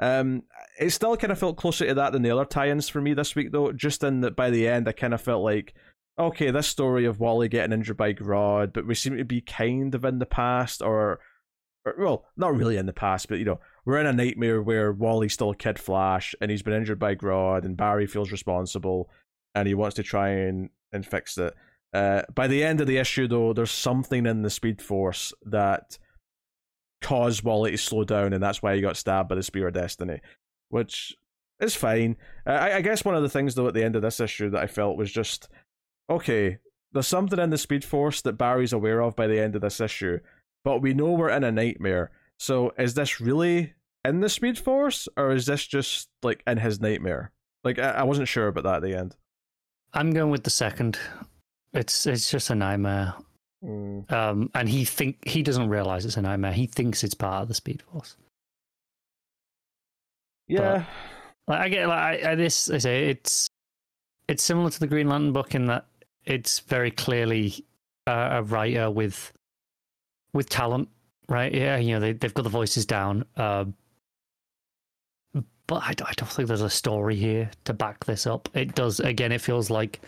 Um, 0.00 0.44
it 0.78 0.90
still 0.90 1.16
kind 1.16 1.30
of 1.30 1.38
felt 1.38 1.58
closer 1.58 1.86
to 1.86 1.94
that 1.94 2.12
than 2.12 2.22
the 2.22 2.30
other 2.30 2.46
tie-ins 2.46 2.88
for 2.88 3.00
me 3.00 3.14
this 3.14 3.36
week, 3.36 3.52
though. 3.52 3.70
Just 3.70 4.02
in 4.02 4.22
that 4.22 4.34
by 4.34 4.50
the 4.50 4.66
end, 4.66 4.88
I 4.88 4.92
kind 4.92 5.14
of 5.14 5.20
felt 5.20 5.44
like, 5.44 5.74
okay, 6.18 6.50
this 6.50 6.66
story 6.66 7.04
of 7.04 7.20
Wally 7.20 7.48
getting 7.48 7.72
injured 7.72 7.98
by 7.98 8.14
Grodd, 8.14 8.72
but 8.72 8.86
we 8.86 8.94
seem 8.94 9.16
to 9.18 9.24
be 9.24 9.42
kind 9.42 9.94
of 9.94 10.04
in 10.04 10.18
the 10.18 10.26
past, 10.26 10.80
or, 10.80 11.20
or 11.84 11.94
well, 11.98 12.24
not 12.36 12.56
really 12.56 12.78
in 12.78 12.86
the 12.86 12.92
past, 12.94 13.28
but 13.28 13.38
you 13.38 13.44
know, 13.44 13.60
we're 13.84 14.00
in 14.00 14.06
a 14.06 14.12
nightmare 14.12 14.62
where 14.62 14.92
Wally's 14.92 15.34
still 15.34 15.52
Kid 15.52 15.78
Flash, 15.78 16.34
and 16.40 16.50
he's 16.50 16.62
been 16.62 16.74
injured 16.74 16.98
by 16.98 17.14
Grodd, 17.14 17.64
and 17.64 17.76
Barry 17.76 18.06
feels 18.06 18.32
responsible, 18.32 19.10
and 19.54 19.68
he 19.68 19.74
wants 19.74 19.96
to 19.96 20.02
try 20.02 20.30
and 20.30 20.70
and 20.92 21.06
fix 21.06 21.38
it. 21.38 21.54
Uh, 21.92 22.22
by 22.34 22.46
the 22.46 22.64
end 22.64 22.80
of 22.80 22.86
the 22.86 22.98
issue, 22.98 23.26
though, 23.28 23.52
there's 23.52 23.70
something 23.70 24.26
in 24.26 24.42
the 24.42 24.50
Speed 24.50 24.80
Force 24.80 25.32
that 25.44 25.98
caused 27.00 27.42
Wally 27.42 27.72
to 27.72 27.78
slow 27.78 28.04
down, 28.04 28.32
and 28.32 28.42
that's 28.42 28.62
why 28.62 28.74
he 28.74 28.80
got 28.80 28.96
stabbed 28.96 29.28
by 29.28 29.34
the 29.34 29.42
Spear 29.42 29.68
of 29.68 29.74
Destiny, 29.74 30.20
which 30.68 31.14
is 31.60 31.74
fine. 31.74 32.16
Uh, 32.46 32.50
I, 32.50 32.76
I 32.76 32.80
guess 32.80 33.04
one 33.04 33.14
of 33.14 33.22
the 33.22 33.28
things, 33.28 33.54
though, 33.54 33.68
at 33.68 33.74
the 33.74 33.84
end 33.84 33.96
of 33.96 34.02
this 34.02 34.20
issue 34.20 34.50
that 34.50 34.62
I 34.62 34.66
felt 34.66 34.96
was 34.96 35.10
just 35.10 35.48
okay, 36.10 36.58
there's 36.92 37.06
something 37.06 37.38
in 37.38 37.50
the 37.50 37.58
Speed 37.58 37.84
Force 37.84 38.20
that 38.22 38.32
Barry's 38.32 38.72
aware 38.72 39.00
of 39.00 39.14
by 39.14 39.28
the 39.28 39.40
end 39.40 39.54
of 39.54 39.62
this 39.62 39.80
issue, 39.80 40.18
but 40.64 40.82
we 40.82 40.92
know 40.92 41.12
we're 41.12 41.30
in 41.30 41.44
a 41.44 41.52
nightmare. 41.52 42.10
So 42.38 42.72
is 42.76 42.94
this 42.94 43.20
really 43.20 43.74
in 44.04 44.20
the 44.20 44.28
Speed 44.28 44.58
Force, 44.58 45.08
or 45.16 45.30
is 45.30 45.46
this 45.46 45.66
just 45.66 46.08
like 46.22 46.42
in 46.46 46.58
his 46.58 46.80
nightmare? 46.80 47.30
Like 47.62 47.78
I, 47.78 47.90
I 47.90 48.02
wasn't 48.02 48.28
sure 48.28 48.48
about 48.48 48.64
that 48.64 48.76
at 48.76 48.82
the 48.82 48.94
end. 48.94 49.16
I'm 49.92 50.12
going 50.12 50.30
with 50.30 50.44
the 50.44 50.50
second. 50.50 50.98
It's 51.72 52.06
it's 52.06 52.30
just 52.30 52.50
a 52.50 52.54
nightmare. 52.54 53.14
Mm. 53.64 54.10
Um, 54.10 54.50
and 54.54 54.68
he 54.68 54.84
think 54.84 55.26
he 55.26 55.42
doesn't 55.42 55.68
realize 55.68 56.04
it's 56.06 56.16
a 56.16 56.22
nightmare. 56.22 56.52
He 56.52 56.66
thinks 56.66 57.04
it's 57.04 57.14
part 57.14 57.42
of 57.42 57.48
the 57.48 57.54
Speed 57.54 57.82
Force. 57.82 58.16
Yeah, 60.48 60.84
Like 61.46 61.60
I 61.60 61.68
get 61.68 61.86
like 61.86 62.24
I, 62.24 62.32
I, 62.32 62.34
this 62.34 62.70
I 62.70 62.78
say 62.78 63.08
it's 63.08 63.48
it's 64.26 64.42
similar 64.42 64.70
to 64.70 64.80
the 64.80 64.86
Green 64.86 65.08
Lantern 65.08 65.32
book 65.32 65.54
in 65.54 65.66
that 65.66 65.86
it's 66.24 66.60
very 66.60 66.90
clearly 66.90 67.64
uh, 68.06 68.28
a 68.32 68.42
writer 68.42 68.90
with 68.90 69.32
with 70.32 70.48
talent, 70.48 70.88
right? 71.28 71.54
Yeah, 71.54 71.76
you 71.76 71.94
know 71.94 72.00
they 72.00 72.12
they've 72.12 72.34
got 72.34 72.42
the 72.42 72.48
voices 72.48 72.84
down. 72.84 73.24
Uh, 73.36 73.66
but 75.66 75.82
I, 75.84 75.90
I 75.90 76.12
don't 76.16 76.28
think 76.28 76.48
there's 76.48 76.62
a 76.62 76.70
story 76.70 77.14
here 77.14 77.48
to 77.64 77.72
back 77.72 78.04
this 78.04 78.26
up. 78.26 78.48
It 78.54 78.74
does 78.74 78.98
again. 78.98 79.30
It 79.30 79.40
feels 79.40 79.70
like 79.70 80.00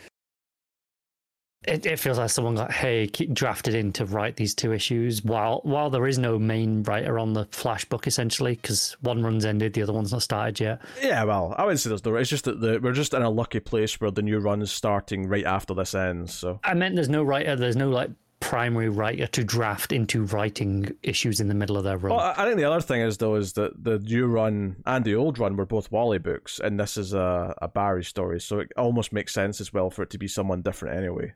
it, 1.65 1.87
it 1.87 1.99
feels 1.99 2.19
like 2.19 2.31
someone 2.31 2.55
got 2.55 2.73
hey 2.73 3.07
drafted 3.07 3.75
in 3.75 3.93
to 3.93 4.05
write 4.05 4.37
these 4.37 4.55
two 4.55 4.73
issues 4.73 5.25
while 5.25 5.61
while 5.65 5.91
there 5.91 6.07
is 6.07 6.19
no 6.19 6.39
main 6.39 6.83
writer 6.83 7.19
on 7.19 7.33
the 7.33 7.47
Flash 7.53 7.85
book 7.85 8.07
essentially 8.07 8.57
because 8.57 8.97
one 9.01 9.23
run's 9.23 9.45
ended, 9.45 9.75
the 9.75 9.83
other 9.83 9.93
one's 9.93 10.13
not 10.13 10.23
started 10.23 10.61
yet. 10.61 10.81
yeah. 11.03 11.25
Well, 11.25 11.55
I 11.57 11.65
wouldn't 11.65 11.81
say 11.81 11.89
there's 11.89 12.05
no. 12.05 12.15
It's 12.17 12.31
just 12.31 12.45
that 12.45 12.61
the, 12.61 12.81
we're 12.81 12.93
just 12.93 13.15
in 13.15 13.23
a 13.23 13.31
lucky 13.31 13.61
place 13.61 14.01
where 14.01 14.11
the 14.11 14.23
new 14.23 14.39
run's 14.39 14.73
starting 14.73 15.29
right 15.29 15.45
after 15.45 15.75
this 15.75 15.95
ends. 15.95 16.35
So 16.35 16.61
I 16.65 16.75
meant 16.75 16.95
there's 16.95 17.09
no 17.09 17.23
writer, 17.23 17.57
there's 17.57 17.77
no 17.77 17.91
like 17.91 18.11
primary 18.41 18.89
writer 18.89 19.29
to 19.29 19.45
draft 19.45 19.93
into 19.93 20.25
writing 20.25 20.91
issues 21.05 21.41
in 21.41 21.47
the 21.47 21.55
middle 21.55 21.77
of 21.77 21.85
their 21.85 21.97
run. 21.97 22.17
Well, 22.17 22.35
I 22.37 22.45
think 22.45 22.57
the 22.57 22.65
other 22.65 22.81
thing 22.81 23.01
is 23.01 23.19
though 23.19 23.37
is 23.37 23.53
that 23.53 23.85
the 23.85 24.01
new 24.01 24.27
run 24.27 24.77
and 24.85 25.05
the 25.05 25.15
old 25.15 25.39
run 25.39 25.57
were 25.57 25.65
both 25.65 25.93
Wally 25.93 26.19
books, 26.19 26.59
and 26.59 26.79
this 26.79 26.97
is 26.97 27.15
a, 27.15 27.55
a 27.63 27.69
Barry 27.69 28.03
story, 28.03 28.41
so 28.41 28.59
it 28.59 28.73
almost 28.77 29.13
makes 29.13 29.33
sense 29.33 29.61
as 29.61 29.73
well 29.73 29.91
for 29.91 30.03
it 30.03 30.11
to 30.11 30.19
be 30.19 30.27
someone 30.27 30.61
different 30.61 30.99
anyway. 30.99 31.35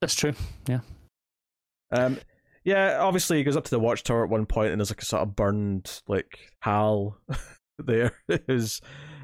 That's 0.00 0.14
true. 0.14 0.34
Yeah. 0.68 0.80
Um, 1.90 2.18
yeah, 2.64 2.98
obviously 3.00 3.38
he 3.38 3.44
goes 3.44 3.56
up 3.56 3.64
to 3.64 3.70
the 3.70 3.80
watchtower 3.80 4.24
at 4.24 4.30
one 4.30 4.46
point, 4.46 4.72
and 4.72 4.80
there's 4.80 4.90
like 4.90 5.02
a 5.02 5.06
sort 5.06 5.22
of 5.22 5.34
burned 5.34 6.02
like 6.06 6.38
Hal 6.60 7.18
there 7.78 8.12
who's 8.46 8.80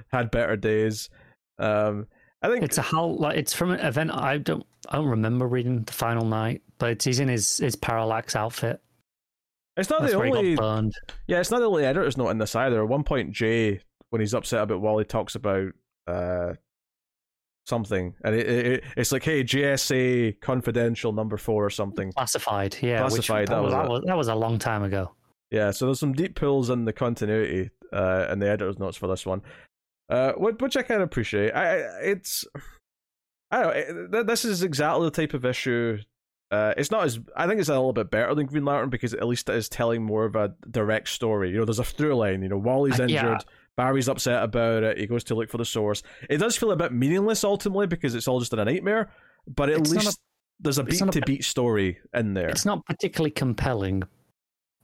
had 0.09 0.31
better 0.31 0.57
days. 0.57 1.11
Um, 1.59 2.07
I 2.43 2.49
think 2.49 2.63
It's 2.63 2.79
a 2.79 2.83
how 2.83 3.07
like 3.07 3.39
it's 3.39 3.55
from 3.55 3.71
an 3.71 3.81
event 3.81 4.11
I 4.13 4.39
don't 4.39 4.67
I 4.89 4.97
don't 4.97 5.09
remember 5.09 5.47
reading 5.47 5.83
the 5.83 5.93
final 5.93 6.27
night, 6.27 6.63
but 6.79 6.91
it's, 6.91 7.05
he's 7.05 7.21
in 7.21 7.29
his 7.29 7.59
his 7.59 7.75
parallax 7.77 8.37
outfit. 8.37 8.81
it's 9.77 9.89
not 9.89 10.03
That's 10.03 10.13
the 10.13 10.19
only 10.19 10.55
burned. 10.55 10.93
Yeah, 11.27 11.41
it's 11.41 11.51
not 11.51 11.61
the 11.61 11.69
only 11.69 11.87
editor's 11.87 12.19
not 12.19 12.29
in 12.31 12.39
this 12.39 12.55
either. 12.55 12.83
At 12.83 12.89
one 12.89 13.03
point, 13.05 13.33
Jay, 13.33 13.81
when 14.11 14.21
he's 14.21 14.35
upset 14.35 14.63
about 14.63 14.83
Wally, 14.83 15.05
talks 15.05 15.35
about 15.37 15.73
uh, 16.07 16.53
something, 17.67 18.15
and 18.25 18.35
it, 18.35 18.49
it, 18.49 18.85
it's 18.97 19.13
like, 19.13 19.25
"Hey, 19.25 19.43
JSA 19.43 20.41
Confidential 20.41 21.13
Number 21.13 21.37
Four 21.37 21.65
or 21.65 21.71
something." 21.71 22.13
Classified, 22.13 22.77
yeah. 22.81 23.01
Classified, 23.01 23.49
that 23.49 23.55
that, 23.55 23.63
was 23.63 23.73
that 23.73 23.89
was 23.89 24.03
that 24.07 24.17
was 24.17 24.29
a 24.29 24.35
long 24.35 24.59
time 24.59 24.83
ago. 24.83 25.13
Yeah, 25.51 25.71
so 25.71 25.87
there's 25.87 26.01
some 26.01 26.13
deep 26.13 26.35
pulls 26.35 26.71
in 26.71 26.85
the 26.85 26.93
continuity 26.93 27.71
uh, 27.93 28.27
and 28.29 28.43
the 28.43 28.49
editor's 28.49 28.79
notes 28.79 28.97
for 28.97 29.07
this 29.07 29.25
one, 29.25 29.43
uh, 30.09 30.33
which, 30.33 30.57
which 30.59 30.77
I 30.77 30.83
kind 30.83 31.01
of 31.01 31.07
appreciate. 31.07 31.53
I, 31.53 31.77
it's 32.03 32.45
I 33.51 33.63
don't 33.63 34.11
know. 34.11 34.19
It, 34.19 34.27
this 34.27 34.45
is 34.45 34.63
exactly 34.63 35.07
the 35.07 35.11
type 35.11 35.35
of 35.35 35.45
issue. 35.45 35.99
Uh, 36.51 36.75
it's 36.77 36.91
not 36.91 37.05
as 37.05 37.19
I 37.37 37.47
think 37.47 37.61
it's 37.61 37.69
a 37.69 37.75
little 37.75 37.93
bit 37.93 38.11
better 38.11 38.35
than 38.35 38.47
Green 38.47 38.65
Lantern 38.65 38.91
because 38.91 39.15
at 39.15 39.27
least 39.27 39.49
it 39.49 39.55
is 39.55 39.69
telling 39.69 40.03
more 40.03 40.25
of 40.25 40.37
a 40.37 40.55
direct 40.71 41.09
story. 41.09 41.51
You 41.51 41.59
know, 41.59 41.65
there's 41.65 41.79
a 41.79 41.85
through 41.85 42.17
line. 42.17 42.43
You 42.43 42.49
know, 42.49 42.59
Wally's 42.59 43.01
injured. 43.01 43.11
yeah. 43.23 43.39
Barry's 43.77 44.09
upset 44.09 44.43
about 44.43 44.83
it. 44.85 44.99
He 44.99 45.07
goes 45.07 45.25
to 45.25 45.35
look 45.35 45.51
for 45.51 45.59
the 45.59 45.65
source. 45.65 46.03
It 46.31 46.39
does 46.39 46.57
feel 46.57 46.71
a 46.71 46.77
bit 46.77 46.93
meaningless 46.93 47.43
ultimately 47.45 47.87
because 47.87 48.15
it's 48.15 48.29
all 48.29 48.41
just 48.41 48.53
in 48.53 48.59
a 48.59 48.65
nightmare. 48.65 49.11
But 49.47 49.69
at 49.71 49.81
It's 49.81 49.91
least 49.93 50.21
there's 50.61 50.79
a 50.79 50.85
beat 50.85 51.01
a 51.03 51.07
to 51.07 51.13
bit- 51.13 51.27
beat 51.27 51.45
story 51.45 51.99
in 52.15 52.35
there. 52.35 52.49
It's 52.49 52.65
not 52.65 52.87
particularly 52.87 53.33
compelling, 53.33 54.05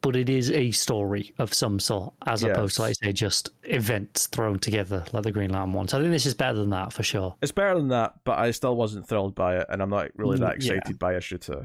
but 0.02 0.16
it 0.16 0.28
is 0.28 0.50
a 0.50 0.70
story 0.72 1.32
of 1.38 1.54
some 1.54 1.78
sort, 1.78 2.14
as 2.26 2.42
opposed 2.42 2.76
to, 2.76 2.82
like 2.82 2.90
I 3.02 3.06
say, 3.06 3.12
just 3.12 3.50
events 3.64 4.26
thrown 4.26 4.58
together 4.58 5.04
like 5.12 5.22
the 5.22 5.30
Green 5.32 5.50
Lantern 5.50 5.72
one. 5.72 5.86
So 5.88 5.98
I 5.98 6.00
think 6.00 6.12
this 6.12 6.26
is 6.26 6.34
better 6.34 6.58
than 6.58 6.70
that 6.70 6.92
for 6.92 7.02
sure. 7.04 7.36
It's 7.42 7.52
better 7.52 7.76
than 7.76 7.88
that, 7.88 8.14
but 8.24 8.38
I 8.38 8.50
still 8.50 8.74
wasn't 8.76 9.06
thrilled 9.06 9.34
by 9.36 9.58
it, 9.58 9.66
and 9.68 9.80
I'm 9.80 9.90
not 9.90 10.08
really 10.16 10.38
Mm, 10.38 10.40
that 10.40 10.62
yeah. 10.62 10.72
excited 10.74 10.98
by 10.98 11.16
issue 11.16 11.38
two. 11.38 11.64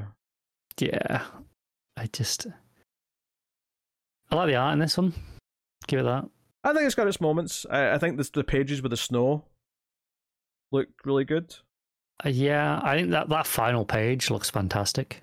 Yeah, 0.78 1.22
I 1.96 2.06
just 2.12 2.46
I 4.30 4.36
like 4.36 4.48
the 4.48 4.56
art 4.56 4.74
in 4.74 4.78
this 4.80 4.96
one. 4.98 5.12
Give 5.86 6.00
it 6.00 6.04
that. 6.04 6.28
I 6.66 6.72
think 6.72 6.84
it's 6.84 6.96
got 6.96 7.06
its 7.06 7.20
moments. 7.20 7.64
I, 7.70 7.92
I 7.92 7.98
think 7.98 8.16
this, 8.16 8.30
the 8.30 8.42
pages 8.42 8.82
with 8.82 8.90
the 8.90 8.96
snow 8.96 9.44
look 10.72 10.88
really 11.04 11.24
good. 11.24 11.54
Uh, 12.24 12.30
yeah, 12.30 12.80
I 12.82 12.96
think 12.96 13.10
that 13.10 13.28
that 13.28 13.46
final 13.46 13.84
page 13.84 14.30
looks 14.30 14.50
fantastic. 14.50 15.22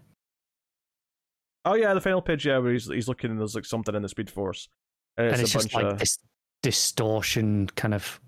Oh 1.65 1.76
yeah, 1.76 1.94
the 1.94 2.02
final 2.02 2.22
page, 2.22 2.45
yeah, 2.45 2.60
where 2.60 2.72
he's 2.72 2.88
he's 2.88 3.07
looking 3.10 3.30
and 3.30 3.40
there's 3.40 3.56
like 3.56 3.65
something 3.65 3.94
in 3.94 4.02
the 4.02 4.10
Speed 4.10 4.30
Force, 4.30 4.70
and 5.18 5.28
it's, 5.28 5.34
and 5.34 5.41
it's 5.41 5.52
a 5.52 5.53
just 5.60 5.72
bunch 5.72 5.84
like 5.84 5.94
of 5.94 5.99
this 5.99 6.18
distortion 6.61 7.68
kind 7.76 7.94
of 7.94 8.22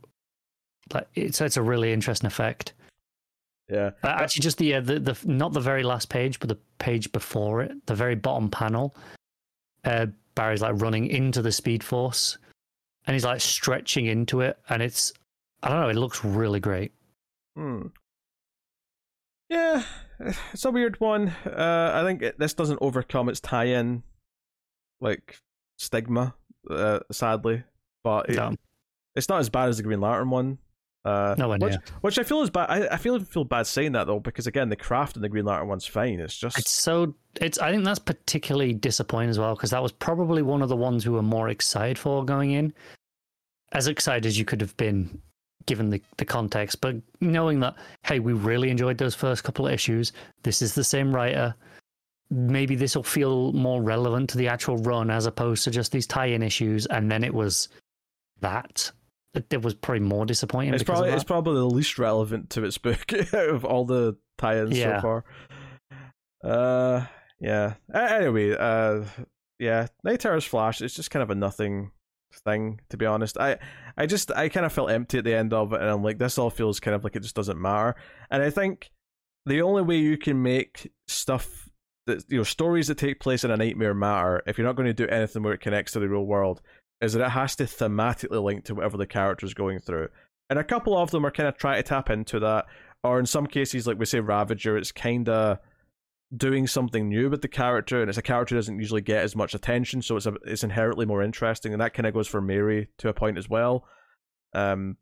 like 0.94 1.08
it's 1.16 1.40
it's 1.40 1.58
a 1.58 1.62
really 1.62 1.94
interesting 1.94 2.28
effect. 2.28 2.74
yeah. 3.70 3.92
Uh, 4.04 4.08
actually, 4.08 4.42
just 4.42 4.58
the, 4.58 4.76
uh, 4.76 4.82
the 4.82 5.00
the 5.00 5.18
not 5.24 5.54
the 5.54 5.62
very 5.62 5.84
last 5.84 6.10
page, 6.10 6.40
but 6.40 6.50
the 6.50 6.58
page 6.80 7.12
before 7.14 7.62
it, 7.62 7.86
the 7.86 7.96
very 7.96 8.16
bottom 8.16 8.50
panel. 8.50 8.96
Uh, 9.86 10.08
Barry's 10.36 10.62
like 10.62 10.82
running 10.82 11.08
into 11.08 11.42
the 11.42 11.52
Speed 11.52 11.84
Force, 11.84 12.38
and 13.08 13.14
he's 13.14 13.26
like 13.26 13.42
stretching 13.42 14.06
into 14.06 14.42
it, 14.42 14.58
and 14.70 14.82
it's 14.82 15.14
I 15.64 15.70
don't 15.70 15.80
know, 15.82 15.90
it 15.90 15.96
looks 15.96 16.24
really 16.24 16.60
great. 16.60 16.92
Hmm. 17.56 17.88
Yeah, 19.50 19.84
it's 20.54 20.66
a 20.66 20.72
weird 20.72 21.00
one. 21.00 21.30
Uh, 21.46 21.92
I 21.94 22.04
think 22.04 22.22
it, 22.22 22.40
this 22.40 22.54
doesn't 22.54 22.80
overcome 22.82 23.30
its 23.30 23.40
tie-in, 23.40 24.04
like 25.02 25.40
stigma, 25.78 26.34
uh, 26.70 27.00
sadly. 27.12 27.64
But 28.04 28.30
it, 28.30 28.36
No. 28.36 28.56
it's 29.16 29.30
not 29.30 29.40
as 29.40 29.50
bad 29.50 29.70
as 29.70 29.78
the 29.78 29.84
Green 29.84 30.02
Lantern 30.02 30.30
one. 30.32 30.58
Uh, 31.06 31.36
Nowhere 31.38 31.60
which, 31.60 31.76
which 32.02 32.20
I 32.20 32.24
feel 32.24 32.42
is 32.42 32.50
bad. 32.50 32.66
I, 32.68 32.88
I 32.96 32.98
feel 32.98 33.20
feel 33.20 33.44
bad 33.44 33.68
saying 33.68 33.92
that 33.92 34.08
though, 34.08 34.20
because 34.20 34.48
again, 34.48 34.70
the 34.70 34.76
craft 34.76 35.16
and 35.16 35.24
the 35.24 35.30
Green 35.30 35.46
Lantern 35.46 35.68
one's 35.68 35.86
fine. 35.86 36.20
It's 36.20 36.36
just 36.36 36.58
It's 36.58 36.72
so 36.72 37.14
it's 37.40 37.60
I 37.60 37.72
think 37.72 37.86
that's 37.86 38.00
particularly 38.00 38.74
disappointing 38.74 39.30
as 39.30 39.38
well 39.38 39.54
because 39.54 39.70
that 39.70 39.84
was 39.84 39.92
probably 39.92 40.42
one 40.42 40.64
of 40.64 40.70
the 40.70 40.76
ones 40.76 41.06
we 41.06 41.14
were 41.14 41.22
more 41.22 41.50
excited 41.50 42.00
for 42.00 42.26
going 42.26 42.52
in. 42.52 42.74
as 43.72 43.88
excited 43.88 44.26
as 44.26 44.40
you 44.40 44.46
could 44.46 44.62
have 44.62 44.76
been 44.78 45.22
given 45.66 45.90
the, 45.90 46.02
the 46.18 46.26
context, 46.26 46.80
but 46.82 46.96
knowing 47.22 47.60
that, 47.60 47.76
hey, 48.04 48.20
we 48.20 48.34
really 48.34 48.70
enjoyed 48.70 48.98
those 48.98 49.16
first 49.16 49.44
couple 49.44 49.68
of 49.68 49.74
issues. 49.74 50.14
This 50.44 50.62
is 50.62 50.76
the 50.76 50.84
same 50.84 51.14
writer. 51.14 51.56
Maybe 52.30 52.76
this 52.76 52.96
will 52.96 53.04
feel 53.04 53.52
more 53.54 53.82
relevant 53.82 54.30
to 54.32 54.38
the 54.38 54.48
actual 54.48 54.78
run 54.78 55.10
as 55.10 55.26
opposed 55.26 55.64
to 55.64 55.72
just 55.72 55.92
these 55.92 56.08
tie 56.08 56.28
in 56.28 56.42
issues. 56.44 56.86
And 56.88 57.12
then 57.12 57.24
it 57.24 57.34
was 57.34 57.68
that. 58.42 58.92
It, 59.36 59.62
was 59.62 59.74
probably 59.74 60.00
more 60.02 60.26
disappointing. 60.26 60.74
It's 60.74 60.84
probably 60.84 61.10
it's 61.12 61.24
probably 61.24 61.56
the 61.56 61.66
least 61.66 61.98
relevant 62.00 62.50
to 62.52 62.64
its 62.64 62.78
book 62.78 63.12
out 63.14 63.34
of 63.50 63.66
all 63.66 63.86
the 63.86 64.18
tie-ins 64.38 64.78
Yeah. 64.78 65.02
so 65.02 65.02
far. 65.02 65.26
Uh, 66.44 67.06
yeah. 67.40 67.74
Anyway, 67.94 68.56
uh, 68.56 69.04
yeah, 69.60 69.88
Knight 70.04 70.20
Terror's 70.20 70.46
Flash. 70.46 70.82
It's 70.82 70.96
just 70.96 71.12
kind 71.12 71.24
of 71.24 71.30
a 71.30 71.36
nothing 71.36 71.92
thing, 72.44 72.82
to 72.90 72.98
be 72.98 73.06
honest. 73.06 73.38
I, 73.38 73.58
I 73.98 74.06
just 74.06 74.32
I 74.32 74.50
kind 74.50 74.66
of 74.66 74.74
felt 74.74 74.92
empty 74.92 75.18
at 75.18 75.24
the 75.24 75.34
end 75.34 75.54
of 75.54 75.74
it, 75.74 75.82
and 75.82 75.90
I'm 75.90 76.04
like, 76.04 76.18
this 76.18 76.38
all 76.38 76.50
feels 76.50 76.80
kind 76.80 76.96
of 76.96 77.04
like 77.04 77.16
it 77.16 77.24
just 77.24 77.36
doesn't 77.36 77.60
matter. 77.62 77.96
And 78.30 78.44
I 78.44 78.50
think 78.50 78.92
the 79.46 79.62
only 79.62 79.82
way 79.82 79.98
you 79.98 80.18
can 80.18 80.42
make 80.42 80.92
stuff 81.08 81.70
that 82.08 82.24
you 82.30 82.38
know 82.38 82.44
stories 82.44 82.88
that 82.88 82.98
take 82.98 83.20
place 83.20 83.44
in 83.44 83.52
a 83.52 83.58
nightmare 83.58 83.94
matter 83.94 84.44
if 84.46 84.58
you're 84.58 84.68
not 84.68 84.76
going 84.76 84.88
to 84.88 84.94
do 84.94 85.08
anything 85.08 85.42
where 85.44 85.54
it 85.54 85.62
connects 85.62 85.94
to 85.94 86.00
the 86.00 86.08
real 86.08 86.26
world 86.26 86.62
is 87.02 87.14
that 87.14 87.26
it 87.26 87.32
has 87.32 87.56
to 87.58 87.66
thematically 87.66 88.42
link 88.42 88.66
to 88.66 88.76
whatever 88.76 88.98
the 88.98 89.08
character's 89.08 89.54
going 89.54 89.80
through. 89.80 90.08
And 90.50 90.60
a 90.60 90.64
couple 90.64 90.98
of 90.98 91.12
them 91.12 91.26
are 91.26 91.32
kind 91.32 91.50
of 91.50 91.58
trying 91.58 91.78
to 91.78 91.84
tap 91.84 92.10
into 92.10 92.40
that, 92.40 92.66
or 93.04 93.20
in 93.20 93.26
some 93.26 93.48
cases, 93.48 93.88
like 93.88 94.00
we 94.00 94.06
say 94.06 94.20
Ravager, 94.20 94.78
it's 94.78 94.92
kind 94.92 95.28
of 95.30 95.60
doing 96.36 96.68
something 96.68 97.08
new 97.10 97.30
with 97.30 97.42
the 97.42 97.48
character, 97.48 98.02
and 98.02 98.10
it's 98.10 98.18
a 98.18 98.24
character 98.24 98.56
doesn't 98.56 98.80
usually 98.80 99.02
get 99.02 99.24
as 99.24 99.36
much 99.36 99.54
attention, 99.54 100.02
so 100.02 100.16
it's 100.16 100.26
a, 100.26 100.34
it's 100.46 100.64
inherently 100.64 101.06
more 101.06 101.22
interesting, 101.22 101.74
and 101.74 101.82
that 101.82 101.94
kind 101.94 102.08
of 102.08 102.14
goes 102.14 102.28
for 102.28 102.42
Mary 102.42 102.90
to 102.98 103.10
a 103.10 103.14
point 103.14 103.38
as 103.38 103.50
well. 103.50 103.86
Um, 104.54 104.98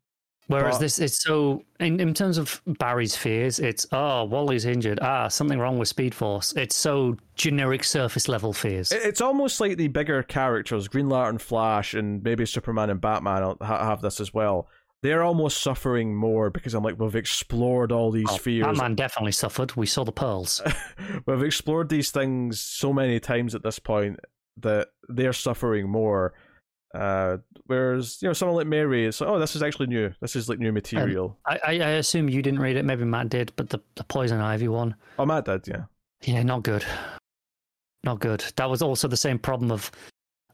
Whereas 0.48 0.76
But- 0.76 0.82
this, 0.82 0.99
it's 0.99 1.24
so 1.24 1.64
in, 1.80 1.99
in 1.99 2.14
terms 2.14 2.38
of 2.38 2.61
Barry's 2.68 3.15
fears, 3.15 3.60
it's 3.60 3.88
oh 3.91 4.26
Wally's 4.26 4.65
injured, 4.65 4.99
ah 5.02 5.28
something 5.30 5.57
wrong 5.57 5.78
with 5.80 5.88
Speed 5.88 6.14
Force. 6.14 6.53
It's 6.57 6.76
so 6.76 7.15
generic 7.36 7.84
surface 7.84 8.28
level 8.28 8.52
fears. 8.53 8.91
It's 8.91 9.22
almost 9.22 9.60
like 9.61 9.78
the 9.78 9.88
bigger 9.88 10.22
characters, 10.24 10.88
Green 10.88 11.10
Lantern, 11.10 11.38
Flash, 11.38 11.94
and 11.94 12.22
maybe 12.24 12.45
Superman 12.45 12.90
and 12.90 12.99
Batman 12.99 13.56
have 13.61 14.02
this 14.02 14.20
as 14.20 14.34
well. 14.34 14.68
They're 15.02 15.24
almost 15.24 15.61
suffering 15.61 16.15
more 16.15 16.49
because 16.49 16.74
I'm 16.74 16.84
like, 16.84 16.98
we've 16.98 17.15
explored 17.15 17.91
all 17.91 18.10
these 18.10 18.28
Oh, 18.30 18.38
fears. 18.38 18.65
Batman 18.65 18.95
definitely 18.95 19.34
suffered. 19.34 19.76
We 19.76 19.86
saw 19.86 20.06
the 20.06 20.14
pearls. 20.14 20.61
we've 21.26 21.44
explored 21.44 21.90
these 21.90 22.10
things 22.11 22.61
so 22.61 22.94
many 22.94 23.20
times 23.20 23.53
at 23.53 23.64
this 23.64 23.80
point 23.80 24.20
that 24.57 24.90
they're 25.10 25.34
suffering 25.34 25.90
more. 25.90 26.34
Uh, 26.94 27.38
whereas, 27.65 28.22
you 28.22 28.28
know, 28.28 28.34
someone 28.34 28.56
like 28.56 28.68
Mary, 28.68 29.06
it's 29.06 29.20
like, 29.20 29.30
oh, 29.30 29.40
this 29.40 29.56
is 29.56 29.64
actually 29.64 29.88
new. 29.88 30.11
This 30.22 30.36
is 30.36 30.48
like 30.48 30.60
new 30.60 30.72
material. 30.72 31.38
I, 31.48 31.60
I, 31.65 31.72
I 31.72 31.90
assume 31.91 32.30
you 32.30 32.41
didn't 32.41 32.60
read 32.60 32.76
it. 32.76 32.86
Maybe 32.86 33.03
Matt 33.03 33.30
did, 33.30 33.52
but 33.56 33.70
the, 33.70 33.80
the 33.95 34.03
Poison 34.03 34.40
Ivy 34.40 34.68
one, 34.68 34.95
oh, 35.18 35.26
Matt 35.26 35.45
did, 35.45 35.68
yeah. 35.68 35.84
yeah, 36.22 36.44
not 36.44 36.64
good. 36.64 36.86
Not 38.03 38.20
good. 38.20 38.44
That 38.57 38.70
was 38.70 38.82
also 38.82 39.07
the 39.07 39.18
same 39.18 39.40
problem 39.40 39.72
of 39.72 39.90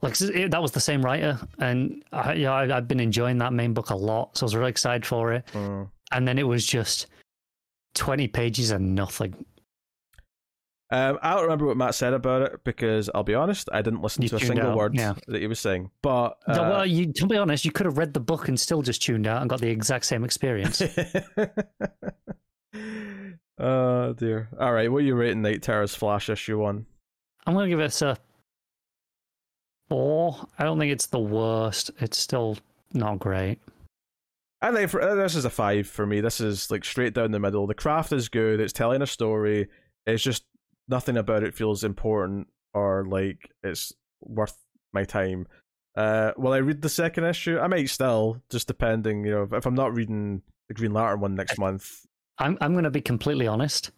like 0.02 0.22
it, 0.22 0.52
that 0.52 0.62
was 0.62 0.72
the 0.72 0.80
same 0.80 1.04
writer, 1.04 1.38
and 1.58 2.06
I, 2.14 2.34
yeah, 2.34 2.54
I, 2.54 2.78
I've 2.78 2.88
been 2.88 3.02
enjoying 3.02 3.38
that 3.40 3.52
main 3.52 3.74
book 3.74 3.90
a 3.90 3.96
lot, 3.96 4.38
so 4.38 4.44
I 4.44 4.46
was 4.46 4.56
really 4.56 4.70
excited 4.70 5.06
for 5.06 5.34
it. 5.34 5.46
Mm. 5.54 5.90
And 6.12 6.28
then 6.28 6.40
it 6.40 6.48
was 6.48 6.66
just 6.66 7.08
twenty 7.96 8.28
pages 8.28 8.72
and 8.72 8.96
nothing. 8.96 9.34
Um, 10.92 11.20
I 11.22 11.36
don't 11.36 11.44
remember 11.44 11.68
what 11.68 11.78
Matt 11.78 11.94
said 11.94 12.14
about 12.14 12.42
it 12.42 12.64
because 12.64 13.12
I'll 13.14 13.24
be 13.24 13.36
honest, 13.36 13.70
I 13.72 13.84
didn't 13.84 14.02
listen 14.02 14.24
You 14.24 14.30
to 14.30 14.38
a 14.38 14.40
single 14.40 14.72
out, 14.72 14.78
word 14.78 14.96
yeah. 14.96 15.14
that 15.28 15.40
he 15.40 15.46
was 15.46 15.60
saying. 15.60 15.92
But 16.02 16.40
uh, 16.48 16.56
well, 16.58 16.86
you, 16.86 17.14
to 17.14 17.28
be 17.28 17.38
honest, 17.38 17.64
you 17.64 17.72
could 17.72 17.86
have 17.86 18.00
read 18.00 18.14
the 18.14 18.20
book 18.20 18.48
and 18.48 18.60
still 18.60 18.82
just 18.82 19.04
tuned 19.04 19.28
out 19.28 19.42
and 19.42 19.50
got 19.50 19.62
the 19.62 19.70
exact 19.70 20.06
same 20.06 20.24
experience. 20.24 20.82
oh 23.60 24.14
dear. 24.14 24.50
All 24.60 24.74
right, 24.74 24.92
what 24.92 25.00
are 25.00 25.06
you 25.06 25.16
rating 25.16 25.44
Knight 25.44 25.62
Terror's 25.62 25.94
Flash 25.94 26.28
issue 26.28 26.58
one? 26.58 26.88
I'm 27.46 27.54
gonna 27.54 27.70
give 27.70 27.80
it 27.80 28.02
a 28.02 28.18
four. 29.90 30.48
I 30.58 30.64
don't 30.64 30.80
think 30.80 30.92
it's 30.92 31.08
the 31.08 31.20
worst. 31.20 31.92
It's 32.00 32.18
still 32.18 32.58
not 32.94 33.20
great. 33.20 33.60
I 34.62 34.72
think 34.72 34.90
for, 34.90 35.02
uh, 35.02 35.16
this 35.16 35.36
is 35.36 35.46
a 35.46 35.50
five 35.50 35.88
for 35.88 36.06
me. 36.06 36.20
This 36.20 36.42
is 36.42 36.70
like 36.70 36.84
straight 36.84 37.14
down 37.14 37.32
the 37.32 37.40
middle. 37.40 37.68
The 37.68 37.74
craft 37.74 38.12
is 38.12 38.28
good. 38.28 38.60
It's 38.60 38.74
telling 38.74 39.02
a 39.02 39.08
story. 39.08 39.70
It's 40.06 40.24
just 40.24 40.44
nothing 40.90 41.18
about 41.18 41.44
it 41.44 41.56
feels 41.56 41.84
important 41.84 42.48
or 42.74 43.06
like 43.08 43.52
it's 43.64 43.94
worth 44.22 44.58
my 44.94 45.04
time. 45.04 45.48
Uh, 45.96 46.32
will 46.38 46.54
I 46.54 46.58
read 46.58 46.82
the 46.82 46.90
second 46.90 47.26
issue? 47.26 47.60
I 47.60 47.68
might 47.68 47.90
still, 47.90 48.42
just 48.50 48.68
depending. 48.68 49.26
You 49.26 49.32
know, 49.32 49.48
if, 49.52 49.66
I'm 49.66 49.76
not 49.76 49.94
reading 49.94 50.42
the 50.68 50.74
Green 50.74 50.94
Lantern 50.94 51.20
one 51.20 51.36
next 51.36 51.58
month. 51.58 52.06
I'm 52.38 52.58
I'm 52.62 52.74
gonna 52.74 52.92
be 52.92 53.02
completely 53.02 53.48
honest. 53.48 53.92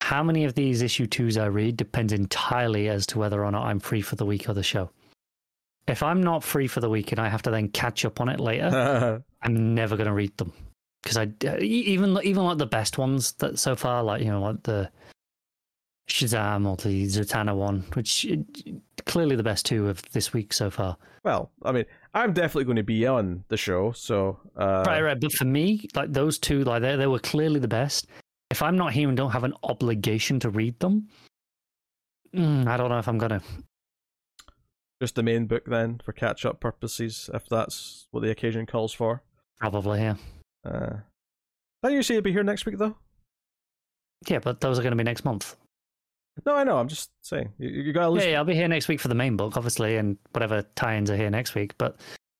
How 0.00 0.22
many 0.22 0.44
of 0.44 0.54
these 0.54 0.82
issue 0.82 1.06
twos 1.06 1.36
I 1.36 1.46
read 1.46 1.76
depends 1.76 2.12
entirely 2.12 2.88
as 2.88 3.06
to 3.08 3.18
whether 3.18 3.44
or 3.44 3.50
not 3.50 3.66
I'm 3.66 3.78
free 3.78 4.02
for 4.02 4.16
the 4.16 4.26
week 4.26 4.48
or 4.48 4.54
the 4.54 4.62
show. 4.62 4.90
If 5.86 6.02
I'm 6.02 6.22
not 6.22 6.42
free 6.42 6.66
for 6.66 6.80
the 6.80 6.88
week 6.88 7.12
and 7.12 7.20
I 7.20 7.28
have 7.28 7.42
to 7.42 7.50
then 7.50 7.68
catch 7.68 8.04
up 8.04 8.20
on 8.20 8.28
it 8.28 8.40
later, 8.40 9.22
I'm 9.42 9.74
never 9.74 9.96
going 9.96 10.08
to 10.08 10.12
read 10.12 10.36
them 10.38 10.52
because 11.02 11.16
I 11.16 11.28
even 11.60 12.18
even 12.24 12.42
like 12.42 12.58
the 12.58 12.66
best 12.66 12.98
ones 12.98 13.32
that 13.34 13.58
so 13.58 13.76
far, 13.76 14.02
like 14.02 14.22
you 14.22 14.30
know, 14.30 14.42
like 14.42 14.62
the 14.62 14.90
Shazam 16.12 16.66
or 16.66 16.76
the 16.76 17.06
Zatanna 17.06 17.56
one, 17.56 17.80
which 17.94 18.26
uh, 18.30 18.36
clearly 19.06 19.36
the 19.36 19.42
best 19.42 19.66
two 19.66 19.88
of 19.88 20.02
this 20.12 20.32
week 20.32 20.52
so 20.52 20.70
far. 20.70 20.96
well, 21.24 21.50
I 21.64 21.72
mean, 21.72 21.84
I'm 22.14 22.32
definitely 22.32 22.64
going 22.64 22.76
to 22.76 22.82
be 22.82 23.06
on 23.06 23.44
the 23.48 23.56
show, 23.56 23.92
so 23.92 24.38
uh, 24.56 24.84
right, 24.86 25.00
right. 25.02 25.20
But 25.20 25.32
for 25.32 25.44
me, 25.44 25.88
like 25.94 26.12
those 26.12 26.38
two, 26.38 26.64
like 26.64 26.82
they 26.82 26.96
they 26.96 27.06
were 27.06 27.18
clearly 27.18 27.60
the 27.60 27.68
best. 27.68 28.06
If 28.50 28.62
I'm 28.62 28.76
not 28.76 28.92
here 28.92 29.08
and 29.08 29.16
don't 29.16 29.30
have 29.30 29.44
an 29.44 29.54
obligation 29.62 30.38
to 30.40 30.50
read 30.50 30.78
them, 30.80 31.08
mm, 32.34 32.66
I 32.66 32.76
don't 32.76 32.90
know 32.90 32.98
if 32.98 33.08
I'm 33.08 33.18
gonna. 33.18 33.40
just 35.00 35.14
the 35.14 35.22
main 35.22 35.46
book 35.46 35.64
then 35.66 36.00
for 36.04 36.12
catch 36.12 36.44
up 36.44 36.60
purposes, 36.60 37.30
if 37.32 37.48
that's 37.48 38.06
what 38.10 38.20
the 38.22 38.30
occasion 38.30 38.66
calls 38.66 38.92
for. 38.92 39.22
Probably, 39.58 40.00
yeah, 40.00 40.16
Uh, 40.64 40.96
didn't 41.82 41.96
you 41.96 42.02
say 42.02 42.14
you'd 42.14 42.24
be 42.24 42.32
here 42.32 42.42
next 42.44 42.66
week 42.66 42.76
though? 42.78 42.96
yeah. 44.28 44.38
But 44.40 44.60
those 44.60 44.78
are 44.78 44.82
going 44.82 44.92
to 44.92 44.96
be 44.96 45.04
next 45.04 45.24
month. 45.24 45.56
No, 46.46 46.54
I 46.56 46.64
know. 46.64 46.78
I'm 46.78 46.88
just 46.88 47.10
saying. 47.22 47.50
You, 47.58 47.68
you 47.68 47.92
got 47.92 48.00
to 48.00 48.04
Yeah, 48.06 48.08
listen. 48.08 48.30
yeah, 48.30 48.38
I'll 48.38 48.44
be 48.44 48.54
here 48.54 48.68
next 48.68 48.88
week 48.88 49.00
for 49.00 49.08
the 49.08 49.14
main 49.14 49.36
book, 49.36 49.56
obviously, 49.56 49.96
and 49.96 50.16
whatever 50.32 50.62
tie-ins 50.76 51.10
are 51.10 51.16
here 51.16 51.30
next 51.30 51.54
week. 51.54 51.74
But 51.78 51.96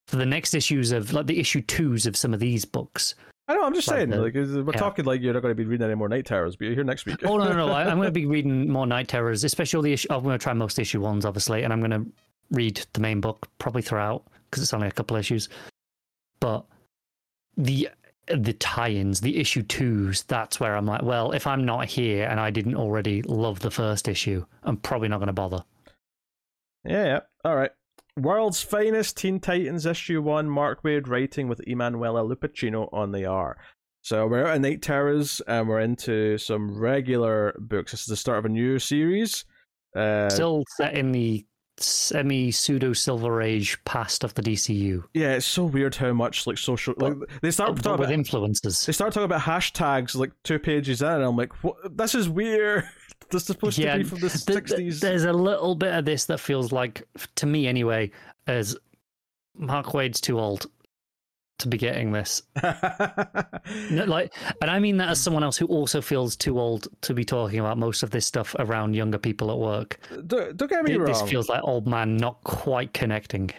for 0.07 0.15
the 0.17 0.25
next 0.25 0.53
issues 0.53 0.91
of 0.91 1.13
like 1.13 1.27
the 1.27 1.39
issue 1.39 1.61
twos 1.61 2.05
of 2.05 2.17
some 2.17 2.33
of 2.33 2.39
these 2.39 2.65
books. 2.65 3.15
I 3.47 3.55
know. 3.55 3.63
I'm 3.65 3.73
just 3.73 3.87
Like 3.87 3.97
saying. 3.97 4.09
the- 4.09 4.21
like 4.21 4.33
we're 4.33 4.63
yeah. 4.73 4.79
talking 4.79 5.05
like 5.05 5.21
you're 5.21 5.33
not 5.33 5.41
going 5.41 5.51
to 5.51 5.55
be 5.55 5.65
reading 5.65 5.85
any 5.85 5.95
more 5.95 6.09
Knight 6.09 6.25
Terrors, 6.25 6.55
but 6.55 6.65
you're 6.65 6.75
here 6.75 6.83
next 6.83 7.05
week. 7.05 7.17
Oh 7.25 7.37
no, 7.37 7.45
no, 7.49 7.67
no! 7.67 7.73
I, 7.73 7.83
I'm 7.83 7.97
going 7.97 8.05
to 8.07 8.11
be 8.11 8.25
reading 8.25 8.69
more 8.69 8.87
Knight 8.87 9.07
Terrors, 9.09 9.43
especially 9.43 9.77
all 9.77 9.83
the 9.83 9.93
issue. 9.93 10.07
I'm 10.09 10.23
going 10.23 10.37
to 10.37 10.41
try 10.43 10.53
most 10.53 10.79
issue 10.79 11.01
ones, 11.01 11.25
obviously, 11.25 11.63
and 11.63 11.71
I'm 11.73 11.79
going 11.79 11.91
to 11.91 12.05
read 12.51 12.85
the 12.93 12.99
main 13.01 13.19
book 13.21 13.47
probably 13.59 13.81
throughout 13.81 14.23
because 14.49 14.63
it's 14.63 14.73
only 14.73 14.87
a 14.87 14.91
couple 14.91 15.17
issues. 15.17 15.49
But 16.39 16.65
the 17.57 17.89
the 18.27 18.53
tie-ins, 18.53 19.21
the 19.21 19.37
issue 19.37 19.63
twos, 19.63 20.23
that's 20.23 20.59
where 20.59 20.75
I'm 20.75 20.85
like, 20.85 21.01
well, 21.01 21.31
if 21.31 21.45
I'm 21.45 21.65
not 21.65 21.85
here 21.85 22.27
and 22.27 22.39
I 22.39 22.51
didn't 22.51 22.75
already 22.75 23.21
love 23.23 23.59
the 23.59 23.71
first 23.71 24.07
issue, 24.07 24.45
I'm 24.63 24.77
probably 24.77 25.09
not 25.09 25.17
going 25.17 25.27
to 25.27 25.33
bother. 25.33 25.63
Yeah, 26.85 27.05
yeah. 27.05 27.19
All 27.43 27.55
right. 27.55 27.71
World's 28.17 28.61
Finest 28.61 29.17
Teen 29.17 29.39
Titans 29.39 29.85
issue 29.85 30.21
one, 30.21 30.49
Mark 30.49 30.83
Waid 30.83 31.07
writing 31.07 31.47
with 31.47 31.67
Emanuela 31.67 32.21
Lupacchino 32.23 32.87
on 32.93 33.11
the 33.11 33.25
R. 33.25 33.57
So 34.01 34.27
we're 34.27 34.45
out 34.45 34.57
of 34.57 34.61
Knight 34.61 34.81
Terrors 34.81 35.41
and 35.47 35.67
we're 35.67 35.79
into 35.79 36.37
some 36.37 36.77
regular 36.77 37.55
books. 37.57 37.91
This 37.91 38.01
is 38.01 38.07
the 38.07 38.17
start 38.17 38.39
of 38.39 38.45
a 38.45 38.49
new 38.49 38.77
series. 38.77 39.45
Uh, 39.95 40.29
Still 40.29 40.63
set 40.75 40.93
in 40.95 41.11
the 41.11 41.45
semi 41.77 42.51
pseudo 42.51 42.93
Silver 42.93 43.41
Age 43.41 43.77
past 43.85 44.23
of 44.23 44.33
the 44.35 44.41
DCU, 44.41 45.03
yeah, 45.13 45.33
it's 45.33 45.45
so 45.45 45.65
weird 45.65 45.95
how 45.95 46.13
much 46.13 46.45
like 46.47 46.57
social 46.57 46.93
like 46.97 47.13
they 47.41 47.51
start 47.51 47.75
talking 47.77 47.91
with 47.91 48.09
about, 48.09 48.13
influences. 48.13 48.85
they 48.85 48.93
start 48.93 49.13
talking 49.13 49.25
about 49.25 49.41
hashtags 49.41 50.15
like 50.15 50.31
two 50.43 50.59
pages 50.59 51.01
in, 51.01 51.07
and 51.07 51.23
I'm 51.23 51.35
like, 51.37 51.53
what? 51.63 51.75
This 51.97 52.15
is 52.15 52.29
weird. 52.29 52.85
This 53.29 53.43
is 53.43 53.47
supposed 53.47 53.81
to 53.81 53.97
be 53.97 54.03
from 54.03 54.19
the 54.19 54.29
th- 54.29 54.45
th- 54.45 54.55
sixties. 54.57 54.99
There's 54.99 55.23
a 55.23 55.33
little 55.33 55.73
bit 55.75 55.93
of 55.93 56.05
this 56.05 56.25
that 56.25 56.39
feels 56.39 56.71
like, 56.71 57.07
to 57.35 57.45
me 57.47 57.67
anyway, 57.67 58.11
as 58.45 58.75
Mark 59.55 59.93
Waid's 59.93 60.21
too 60.21 60.39
old 60.39 60.67
to 61.59 61.67
be 61.67 61.77
getting 61.77 62.11
this. 62.11 62.41
No, 63.89 64.03
like, 64.05 64.33
and 64.61 64.69
I 64.69 64.79
mean 64.79 64.97
that 64.97 65.09
as 65.09 65.21
someone 65.21 65.43
else 65.43 65.57
who 65.57 65.65
also 65.67 66.01
feels 66.01 66.35
too 66.35 66.59
old 66.59 66.87
to 67.01 67.13
be 67.13 67.23
talking 67.23 67.59
about 67.59 67.77
most 67.77 68.03
of 68.03 68.11
this 68.11 68.25
stuff 68.25 68.55
around 68.59 68.93
younger 68.93 69.17
people 69.17 69.51
at 69.51 69.57
work. 69.57 69.99
don't, 70.27 70.57
don't 70.57 70.69
get 70.69 70.83
me 70.83 70.95
wrong. 70.95 71.07
This 71.07 71.21
feels 71.21 71.47
like 71.47 71.61
old 71.63 71.87
man 71.87 72.17
not 72.17 72.43
quite 72.43 72.93
connecting. 72.93 73.51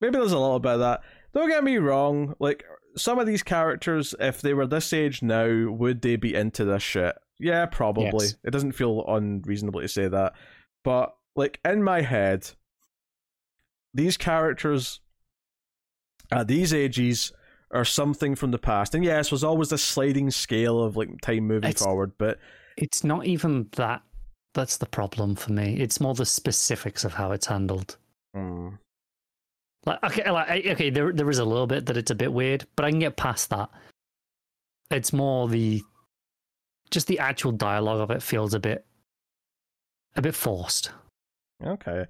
maybe 0.00 0.18
there's 0.18 0.32
a 0.32 0.38
little 0.38 0.58
bit 0.58 0.72
of 0.72 0.80
that. 0.80 1.02
Don't 1.34 1.48
get 1.48 1.64
me 1.64 1.76
wrong, 1.78 2.34
like 2.38 2.64
some 2.96 3.18
of 3.18 3.26
these 3.26 3.42
characters, 3.42 4.14
if 4.20 4.40
they 4.40 4.54
were 4.54 4.66
this 4.66 4.92
age 4.92 5.22
now, 5.22 5.70
would 5.70 6.02
they 6.02 6.16
be 6.16 6.34
into 6.34 6.64
this 6.64 6.82
shit? 6.82 7.16
Yeah, 7.38 7.66
probably. 7.66 8.26
Yes. 8.26 8.36
It 8.44 8.50
doesn't 8.50 8.72
feel 8.72 9.04
unreasonable 9.06 9.80
to 9.80 9.88
say 9.88 10.08
that. 10.08 10.32
But 10.84 11.14
like 11.36 11.60
in 11.64 11.82
my 11.82 12.02
head, 12.02 12.50
these 13.94 14.16
characters 14.16 15.00
at 16.32 16.48
these 16.48 16.72
ages 16.74 17.32
are 17.70 17.84
something 17.84 18.34
from 18.34 18.50
the 18.50 18.58
past. 18.58 18.94
And 18.94 19.04
yes, 19.04 19.30
was 19.32 19.42
always 19.44 19.70
this 19.70 19.82
sliding 19.82 20.30
scale 20.30 20.82
of 20.82 20.96
like 20.96 21.20
time 21.22 21.46
moving 21.46 21.70
It's- 21.70 21.82
forward, 21.84 22.12
but 22.18 22.38
It's 22.76 23.04
not 23.04 23.26
even 23.26 23.68
that. 23.72 24.02
That's 24.54 24.76
the 24.76 24.86
problem 24.86 25.34
for 25.36 25.52
me. 25.52 25.76
It's 25.80 25.98
more 26.00 26.14
the 26.14 26.26
specifics 26.26 27.04
of 27.04 27.14
how 27.14 27.32
it's 27.32 27.46
handled. 27.46 27.96
hmm, 28.34 28.68
Like 29.86 30.02
okay, 30.04 30.30
like 30.30 30.66
okay, 30.66 30.90
there 30.90 31.12
there 31.12 31.30
is 31.30 31.38
a 31.38 31.44
little 31.44 31.66
bit 31.66 31.86
that 31.86 31.96
it's 31.96 32.10
a 32.10 32.14
bit 32.14 32.32
weird, 32.32 32.66
but 32.76 32.84
I 32.84 32.90
can 32.90 32.98
get 33.00 33.16
past 33.16 33.48
that. 33.50 33.70
It's 34.90 35.12
more 35.12 35.48
the 35.48 35.80
just 36.90 37.06
the 37.06 37.18
actual 37.18 37.52
dialogue 37.52 38.00
of 38.00 38.10
it 38.10 38.22
feels 38.22 38.52
a 38.52 38.60
bit 38.60 38.84
a 40.16 40.20
bit 40.22 40.34
forced. 40.34 40.90
okay. 41.64 42.04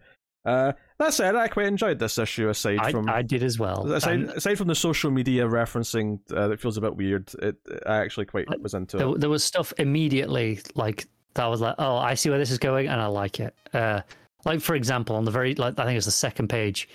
Uh, 0.45 0.73
that 1.03 1.15
said, 1.15 1.37
I 1.37 1.49
quite 1.49 1.67
enjoyed 1.67 1.99
this 1.99 2.19
issue. 2.19 2.49
Aside 2.49 2.79
I, 2.81 2.91
from 2.91 3.09
I 3.09 3.23
did 3.23 3.43
as 3.43 3.59
well. 3.59 3.91
aside, 3.93 4.13
And 4.15 4.31
aside 4.31 4.57
from 4.59 4.69
the 4.69 4.75
social 4.75 5.11
media 5.11 5.45
referencing 5.47 6.19
uh, 6.35 6.49
that 6.49 6.61
feels 6.61 6.77
a 6.77 6.81
bit 6.81 6.97
weird, 6.97 7.31
it 7.43 7.57
I 7.87 7.97
actually 7.99 8.27
quite 8.27 8.47
was 8.61 8.75
into 8.75 8.97
there, 8.97 9.09
it. 9.09 9.21
there 9.21 9.31
was 9.31 9.45
stuff 9.45 9.73
immediately 9.79 10.61
like 10.75 11.07
that 11.35 11.47
was 11.47 11.61
like, 11.61 11.75
oh, 11.79 11.97
I 11.97 12.15
see 12.15 12.29
where 12.31 12.39
this 12.39 12.51
is 12.51 12.59
going, 12.59 12.89
and 12.89 13.01
I 13.01 13.07
like 13.07 13.41
it. 13.41 13.55
Uh, 13.73 14.01
like 14.45 14.61
for 14.61 14.75
example, 14.75 15.15
on 15.17 15.25
the 15.25 15.31
very 15.31 15.55
like 15.55 15.79
I 15.79 15.85
think 15.85 15.97
it's 15.97 16.07
the 16.07 16.13
second 16.13 16.49
page, 16.49 16.89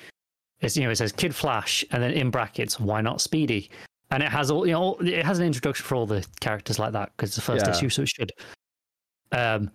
it's 0.59 0.75
you 0.75 0.83
know 0.83 0.89
it 0.89 0.95
says 0.97 1.11
Kid 1.11 1.33
Flash, 1.33 1.83
and 1.91 2.01
then 2.03 2.11
in 2.11 2.29
brackets, 2.29 2.79
why 2.79 3.01
not 3.01 3.21
Speedy? 3.21 3.69
And 4.11 4.23
it 4.23 4.29
has 4.29 4.49
all 4.51 4.65
you 4.65 4.73
know, 4.73 4.95
it 5.01 5.25
has 5.25 5.39
an 5.39 5.45
introduction 5.45 5.85
for 5.85 5.95
all 5.95 6.05
the 6.05 6.25
characters 6.39 6.79
like 6.79 6.93
that 6.93 7.11
because 7.15 7.29
it's 7.29 7.35
the 7.35 7.41
first 7.41 7.65
Yeah. 7.65 7.71
issue, 7.75 7.89
so 7.89 8.03
it 8.03 8.09
should. 8.09 8.31
Um, 9.31 9.69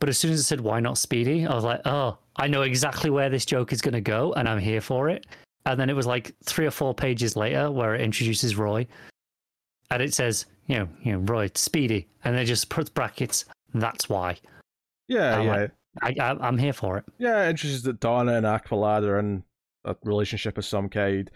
but 0.00 0.08
as 0.08 0.18
soon 0.18 0.32
as 0.32 0.40
it 0.40 0.44
said 0.44 0.60
why 0.60 0.80
not 0.80 0.98
Speedy, 0.98 1.46
I 1.46 1.54
was 1.54 1.64
like, 1.64 1.80
oh, 1.86 2.18
I 2.38 2.46
know 2.46 2.62
exactly 2.62 3.10
where 3.10 3.28
this 3.28 3.44
joke 3.44 3.72
is 3.72 3.80
going 3.80 3.94
to 3.94 4.00
go, 4.00 4.32
and 4.34 4.48
I'm 4.48 4.58
here 4.58 4.80
for 4.80 5.08
it. 5.08 5.26
And 5.66 5.78
then 5.78 5.90
it 5.90 5.96
was 5.96 6.06
like 6.06 6.34
three 6.44 6.66
or 6.66 6.70
four 6.70 6.94
pages 6.94 7.36
later 7.36 7.70
where 7.70 7.94
it 7.94 8.00
introduces 8.00 8.56
Roy, 8.56 8.86
and 9.90 10.02
it 10.02 10.14
says, 10.14 10.46
you 10.66 10.78
know, 10.78 10.88
you 11.02 11.12
know, 11.12 11.18
Roy, 11.18 11.50
Speedy, 11.54 12.08
and 12.24 12.34
then 12.34 12.42
it 12.42 12.46
just 12.46 12.68
puts 12.68 12.88
brackets. 12.90 13.44
That's 13.74 14.08
why. 14.08 14.38
Yeah, 15.08 15.38
I'm 15.38 15.46
yeah, 15.46 15.56
like- 15.56 15.70
I, 16.00 16.14
I, 16.22 16.46
I'm 16.46 16.58
here 16.58 16.72
for 16.72 16.98
it. 16.98 17.04
yeah. 17.18 17.48
Interested 17.50 17.82
that 17.84 17.98
Donna 18.00 18.34
and 18.34 18.46
Aqualad 18.46 19.02
are 19.04 19.18
in 19.18 19.42
a 19.84 19.96
relationship 20.04 20.56
of 20.56 20.64
some 20.64 20.88
kind. 20.88 21.28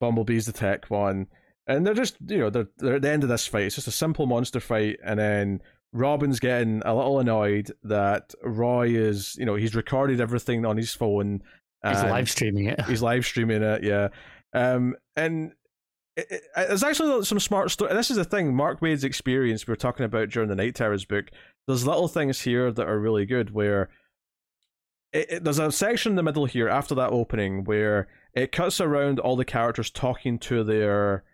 Bumblebee's 0.00 0.46
the 0.46 0.52
tech 0.52 0.86
one, 0.90 1.26
and 1.66 1.84
they're 1.84 1.94
just 1.94 2.16
you 2.28 2.38
know 2.38 2.50
they're 2.50 2.68
they're 2.78 2.96
at 2.96 3.02
the 3.02 3.10
end 3.10 3.24
of 3.24 3.28
this 3.30 3.46
fight. 3.46 3.64
It's 3.64 3.74
just 3.74 3.88
a 3.88 3.92
simple 3.92 4.26
monster 4.26 4.60
fight, 4.60 4.98
and 5.02 5.18
then 5.18 5.62
Robin's 5.92 6.40
getting 6.40 6.82
a 6.84 6.94
little 6.94 7.18
annoyed 7.20 7.70
that 7.84 8.34
Roy 8.42 8.88
is 8.88 9.34
you 9.38 9.46
know 9.46 9.54
he's 9.54 9.74
recorded 9.74 10.20
everything 10.20 10.64
on 10.66 10.76
his 10.76 10.92
phone. 10.94 11.42
He's 11.86 12.02
live 12.10 12.30
streaming 12.30 12.66
it. 12.66 12.80
He's 12.86 13.02
live 13.02 13.24
streaming 13.24 13.62
it, 13.62 13.82
yeah. 13.84 14.08
Um, 14.52 14.96
and 15.14 15.52
it, 16.16 16.26
it, 16.30 16.42
there's 16.56 16.82
actually 16.82 17.24
some 17.24 17.38
smart 17.38 17.70
story. 17.70 17.92
This 17.94 18.10
is 18.10 18.16
the 18.16 18.24
thing, 18.24 18.54
Mark 18.54 18.80
Waid's 18.82 19.04
experience 19.04 19.66
we 19.66 19.72
were 19.72 19.76
talking 19.76 20.04
about 20.06 20.30
during 20.30 20.48
the 20.48 20.56
Knight 20.56 20.74
Terrors 20.74 21.04
book. 21.04 21.26
There's 21.66 21.86
little 21.86 22.08
things 22.08 22.40
here 22.40 22.72
that 22.72 22.88
are 22.88 22.98
really 22.98 23.26
good. 23.26 23.50
Where 23.52 23.88
it, 25.12 25.26
it- 25.30 25.44
there's 25.44 25.58
a 25.58 25.70
section 25.70 26.12
in 26.12 26.16
the 26.16 26.22
middle 26.22 26.46
here 26.46 26.68
after 26.68 26.94
that 26.96 27.10
opening 27.12 27.64
where 27.64 28.08
it 28.34 28.52
cuts 28.52 28.80
around 28.80 29.18
all 29.20 29.36
the 29.36 29.44
characters 29.44 29.90
talking 29.90 30.38
to 30.40 30.64
their 30.64 31.24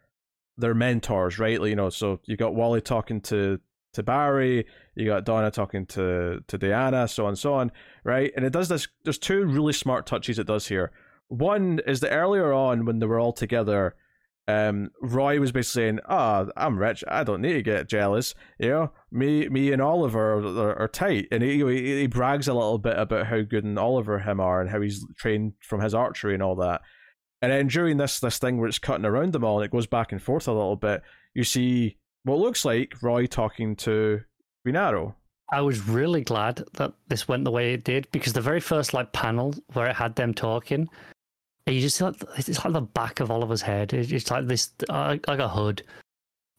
their 0.58 0.74
mentors, 0.74 1.38
right? 1.38 1.60
Like, 1.60 1.70
You 1.70 1.76
know, 1.76 1.90
so 1.90 2.20
you 2.26 2.36
got 2.36 2.54
Wally 2.54 2.80
talking 2.80 3.20
to 3.22 3.58
to 3.92 4.02
Barry, 4.02 4.66
you 4.94 5.06
got 5.06 5.24
Donna 5.24 5.50
talking 5.50 5.86
to 5.86 6.42
to 6.46 6.58
Diana, 6.58 7.08
so 7.08 7.24
on 7.24 7.30
and 7.30 7.38
so 7.38 7.54
on, 7.54 7.72
right? 8.04 8.32
And 8.36 8.44
it 8.44 8.52
does 8.52 8.68
this. 8.68 8.88
There's 9.04 9.18
two 9.18 9.44
really 9.44 9.72
smart 9.72 10.06
touches 10.06 10.38
it 10.38 10.46
does 10.46 10.68
here. 10.68 10.92
One 11.28 11.80
is 11.86 12.00
that 12.00 12.12
earlier 12.12 12.52
on 12.52 12.84
when 12.84 12.98
they 12.98 13.06
were 13.06 13.20
all 13.20 13.32
together, 13.32 13.94
um, 14.48 14.90
Roy 15.00 15.38
was 15.38 15.52
basically 15.52 15.82
saying, 15.82 16.00
"Ah, 16.08 16.46
I'm 16.56 16.78
rich. 16.78 17.04
I 17.06 17.24
don't 17.24 17.42
need 17.42 17.54
to 17.54 17.62
get 17.62 17.88
jealous. 17.88 18.34
You 18.58 18.68
know, 18.68 18.92
me, 19.10 19.48
me 19.48 19.72
and 19.72 19.80
Oliver 19.80 20.34
are, 20.34 20.46
are, 20.46 20.78
are 20.80 20.88
tight." 20.88 21.28
And 21.30 21.42
he, 21.42 21.58
he 21.58 22.00
he 22.00 22.06
brags 22.06 22.48
a 22.48 22.54
little 22.54 22.78
bit 22.78 22.98
about 22.98 23.26
how 23.26 23.42
good 23.42 23.64
and 23.64 23.78
Oliver 23.78 24.18
him 24.18 24.40
are 24.40 24.60
and 24.60 24.70
how 24.70 24.80
he's 24.80 25.06
trained 25.16 25.54
from 25.60 25.80
his 25.80 25.94
archery 25.94 26.34
and 26.34 26.42
all 26.42 26.56
that. 26.56 26.80
And 27.40 27.52
then 27.52 27.68
during 27.68 27.96
this 27.98 28.20
this 28.20 28.38
thing 28.38 28.58
where 28.58 28.68
it's 28.68 28.78
cutting 28.78 29.04
around 29.04 29.32
them 29.32 29.44
all 29.44 29.58
and 29.58 29.64
it 29.64 29.72
goes 29.72 29.86
back 29.86 30.12
and 30.12 30.22
forth 30.22 30.48
a 30.48 30.52
little 30.52 30.76
bit, 30.76 31.02
you 31.34 31.44
see 31.44 31.98
what 32.24 32.38
looks 32.38 32.64
like 32.64 32.94
Roy 33.02 33.26
talking 33.26 33.76
to 33.76 34.20
Green 34.64 34.76
Arrow. 34.76 35.16
I 35.50 35.60
was 35.60 35.86
really 35.86 36.22
glad 36.22 36.62
that 36.74 36.92
this 37.08 37.28
went 37.28 37.44
the 37.44 37.50
way 37.50 37.74
it 37.74 37.84
did 37.84 38.08
because 38.10 38.32
the 38.32 38.40
very 38.40 38.60
first 38.60 38.94
like 38.94 39.12
panel 39.12 39.54
where 39.74 39.86
it 39.86 39.96
had 39.96 40.14
them 40.16 40.32
talking, 40.32 40.88
you 41.66 41.80
just 41.80 42.00
like 42.00 42.14
it's 42.38 42.64
like 42.64 42.72
the 42.72 42.80
back 42.80 43.20
of 43.20 43.30
Oliver's 43.30 43.60
head. 43.62 43.92
It's 43.92 44.30
like 44.30 44.46
this, 44.46 44.70
like 44.88 45.26
a 45.28 45.48
hood. 45.48 45.82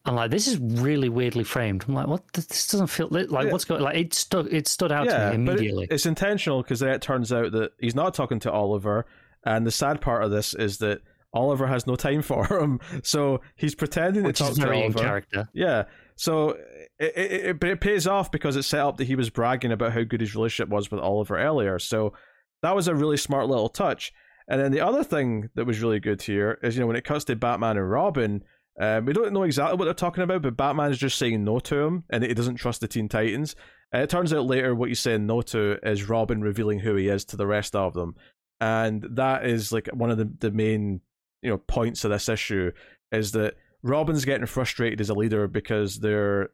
I'm 0.05 0.15
like, 0.15 0.31
this 0.31 0.47
is 0.47 0.57
really 0.59 1.07
weirdly 1.09 1.45
framed. 1.45 1.85
I'm 1.87 1.93
like, 1.93 2.07
what? 2.07 2.23
This 2.33 2.67
doesn't 2.67 2.87
feel 2.87 3.07
like 3.09 3.29
Yeah. 3.31 3.51
what's 3.51 3.63
going. 3.65 3.81
Like 3.81 3.95
it 3.97 4.13
stood, 4.13 4.51
it 4.53 4.67
stood 4.67 4.91
out 4.91 5.05
to 5.07 5.11
me 5.37 5.45
but 5.45 5.53
it- 5.55 5.57
immediately. 5.59 5.87
it's 5.89 6.05
intentional 6.05 6.61
because 6.61 6.81
then 6.81 6.89
it 6.89 7.01
turns 7.01 7.31
out 7.31 7.51
that 7.53 7.71
he's 7.79 7.95
not 7.95 8.13
talking 8.13 8.39
to 8.41 8.51
Oliver, 8.51 9.05
and 9.45 9.65
the 9.65 9.71
sad 9.71 10.01
part 10.01 10.23
of 10.23 10.29
this 10.29 10.53
is 10.53 10.77
that 10.79 11.01
Oliver 11.33 11.67
has 11.67 11.87
no 11.87 11.95
time 11.95 12.21
for 12.21 12.45
him, 12.45 12.79
so 13.03 13.41
he's 13.55 13.75
pretending 13.75 14.23
which 14.23 14.37
to 14.37 14.43
talk 14.43 14.53
to 14.55 14.61
very 14.61 14.81
Oliver. 14.83 14.99
character. 14.99 15.49
Yeah, 15.53 15.83
so 16.15 16.51
it, 16.99 17.13
it, 17.15 17.31
it 17.31 17.59
but 17.59 17.69
it 17.69 17.81
pays 17.81 18.07
off 18.07 18.31
because 18.31 18.55
it's 18.55 18.67
set 18.67 18.81
up 18.81 18.97
that 18.97 19.05
he 19.05 19.15
was 19.15 19.29
bragging 19.29 19.71
about 19.71 19.93
how 19.93 20.03
good 20.03 20.21
his 20.21 20.35
relationship 20.35 20.69
was 20.69 20.91
with 20.91 20.99
Oliver 20.99 21.37
earlier. 21.37 21.79
So 21.79 22.13
that 22.61 22.75
was 22.75 22.87
a 22.87 22.95
really 22.95 23.17
smart 23.17 23.47
little 23.47 23.69
touch. 23.69 24.13
And 24.47 24.59
then 24.59 24.71
the 24.71 24.81
other 24.81 25.03
thing 25.03 25.49
that 25.55 25.65
was 25.65 25.81
really 25.81 25.99
good 25.99 26.21
here 26.21 26.59
is 26.63 26.75
you 26.75 26.81
know 26.81 26.87
when 26.87 26.95
it 26.95 27.05
cuts 27.05 27.25
to 27.25 27.35
Batman 27.35 27.77
and 27.77 27.89
Robin. 27.89 28.43
Um, 28.79 29.05
we 29.05 29.13
don't 29.13 29.33
know 29.33 29.43
exactly 29.43 29.77
what 29.77 29.85
they're 29.85 29.93
talking 29.93 30.23
about, 30.23 30.41
but 30.41 30.57
Batman 30.57 30.89
is 30.89 30.97
just 30.97 31.19
saying 31.19 31.43
no 31.43 31.59
to 31.59 31.75
him, 31.75 32.05
and 32.09 32.23
that 32.23 32.29
he 32.29 32.33
doesn't 32.33 32.55
trust 32.55 32.81
the 32.81 32.87
Teen 32.87 33.07
Titans. 33.07 33.55
And 33.91 34.01
it 34.01 34.09
turns 34.09 34.33
out 34.33 34.47
later 34.47 34.73
what 34.73 34.89
he's 34.89 34.99
saying 34.99 35.27
no 35.27 35.43
to 35.43 35.77
is 35.83 36.09
Robin 36.09 36.41
revealing 36.41 36.79
who 36.79 36.95
he 36.95 37.07
is 37.07 37.23
to 37.25 37.37
the 37.37 37.45
rest 37.45 37.75
of 37.75 37.93
them, 37.93 38.15
and 38.59 39.05
that 39.11 39.45
is 39.45 39.71
like 39.71 39.89
one 39.93 40.09
of 40.09 40.17
the 40.17 40.31
the 40.39 40.49
main 40.49 41.01
you 41.43 41.49
know 41.49 41.57
points 41.57 42.03
of 42.03 42.11
this 42.11 42.29
issue 42.29 42.71
is 43.11 43.33
that 43.33 43.55
Robin's 43.83 44.25
getting 44.25 44.47
frustrated 44.47 45.01
as 45.01 45.09
a 45.09 45.13
leader 45.13 45.47
because 45.47 45.99
they're 45.99 46.49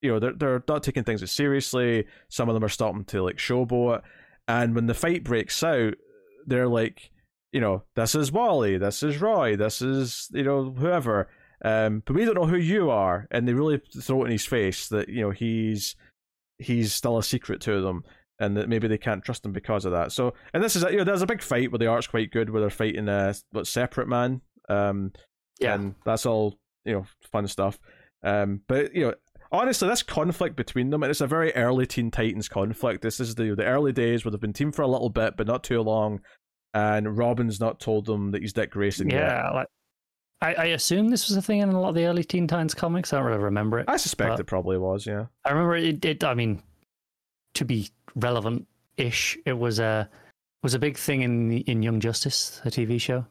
you 0.00 0.10
know 0.10 0.18
they're 0.18 0.32
they're 0.32 0.64
not 0.68 0.82
taking 0.82 1.04
things 1.04 1.22
as 1.22 1.32
seriously. 1.32 2.06
Some 2.28 2.48
of 2.48 2.54
them 2.54 2.64
are 2.64 2.68
starting 2.68 3.04
to 3.06 3.22
like 3.22 3.36
showboat, 3.36 4.02
and 4.48 4.74
when 4.74 4.86
the 4.86 4.94
fight 4.94 5.24
breaks 5.24 5.62
out, 5.62 5.94
they're 6.46 6.68
like, 6.68 7.10
you 7.52 7.60
know, 7.60 7.82
this 7.96 8.14
is 8.14 8.32
Wally, 8.32 8.78
this 8.78 9.02
is 9.02 9.20
Roy, 9.20 9.56
this 9.56 9.82
is 9.82 10.28
you 10.32 10.44
know 10.44 10.70
whoever, 10.70 11.28
um, 11.64 12.02
but 12.06 12.14
we 12.14 12.24
don't 12.24 12.36
know 12.36 12.46
who 12.46 12.56
you 12.56 12.90
are, 12.90 13.26
and 13.30 13.46
they 13.46 13.52
really 13.52 13.80
throw 14.00 14.22
it 14.22 14.26
in 14.26 14.32
his 14.32 14.46
face 14.46 14.88
that 14.88 15.08
you 15.08 15.22
know 15.22 15.30
he's 15.30 15.96
he's 16.58 16.94
still 16.94 17.18
a 17.18 17.22
secret 17.22 17.60
to 17.62 17.80
them. 17.80 18.04
And 18.40 18.56
that 18.56 18.68
maybe 18.68 18.88
they 18.88 18.98
can't 18.98 19.22
trust 19.22 19.44
him 19.44 19.52
because 19.52 19.84
of 19.84 19.92
that. 19.92 20.10
So, 20.12 20.32
and 20.54 20.64
this 20.64 20.74
is 20.74 20.82
you 20.84 20.96
know, 20.96 21.04
there's 21.04 21.20
a 21.20 21.26
big 21.26 21.42
fight 21.42 21.70
where 21.70 21.78
the 21.78 21.88
art's 21.88 22.06
quite 22.06 22.32
good, 22.32 22.50
where 22.50 22.60
they're 22.60 22.70
fighting 22.70 23.06
a 23.06 23.34
what 23.52 23.66
separate 23.66 24.08
man, 24.08 24.40
um, 24.70 25.12
Yeah, 25.60 25.74
and 25.74 25.94
that's 26.06 26.24
all 26.24 26.58
you 26.84 26.92
know 26.92 27.06
fun 27.30 27.46
stuff 27.46 27.78
um 28.22 28.60
but 28.66 28.94
you 28.94 29.06
know 29.06 29.14
honestly 29.52 29.88
this 29.88 30.02
conflict 30.02 30.56
between 30.56 30.90
them 30.90 31.02
and 31.02 31.10
it's 31.10 31.20
a 31.20 31.26
very 31.26 31.54
early 31.54 31.86
teen 31.86 32.10
titans 32.10 32.48
conflict 32.48 33.02
this 33.02 33.20
is 33.20 33.34
the 33.34 33.54
the 33.54 33.64
early 33.64 33.92
days 33.92 34.24
where 34.24 34.30
they've 34.30 34.40
been 34.40 34.52
teamed 34.52 34.74
for 34.74 34.82
a 34.82 34.88
little 34.88 35.10
bit 35.10 35.36
but 35.36 35.46
not 35.46 35.62
too 35.62 35.80
long 35.80 36.20
and 36.74 37.18
robin's 37.18 37.60
not 37.60 37.80
told 37.80 38.06
them 38.06 38.30
that 38.30 38.42
he's 38.42 38.52
dick 38.52 38.70
grayson 38.70 39.10
yet 39.10 39.20
yeah. 39.20 39.50
Like, 39.50 39.66
I, 40.42 40.54
I 40.54 40.64
assume 40.66 41.08
this 41.08 41.28
was 41.28 41.36
a 41.36 41.42
thing 41.42 41.60
in 41.60 41.68
a 41.68 41.78
lot 41.78 41.90
of 41.90 41.94
the 41.94 42.06
early 42.06 42.24
Teen 42.24 42.46
Titans 42.46 42.72
comics. 42.72 43.12
I 43.12 43.18
don't 43.18 43.26
really 43.26 43.42
remember 43.42 43.78
it. 43.78 43.84
i 43.88 43.98
suspect 43.98 44.40
it 44.40 44.46
probably 44.46 44.78
was 44.78 45.04
yeah 45.04 45.26
I 45.44 45.50
remember 45.50 45.76
it, 45.76 46.02
it. 46.02 46.24
I 46.24 46.32
mean, 46.32 46.62
to 47.54 47.64
be 47.64 47.90
relevant-ish, 48.14 49.38
it 49.46 49.58
was 49.58 49.78
a 49.78 50.08
was 50.62 50.74
a 50.74 50.78
big 50.78 50.96
thing 50.96 51.22
in 51.22 51.52
in 51.62 51.82
Young 51.82 52.00
Justice, 52.00 52.60
a 52.64 52.70
TV 52.70 53.00
show. 53.00 53.26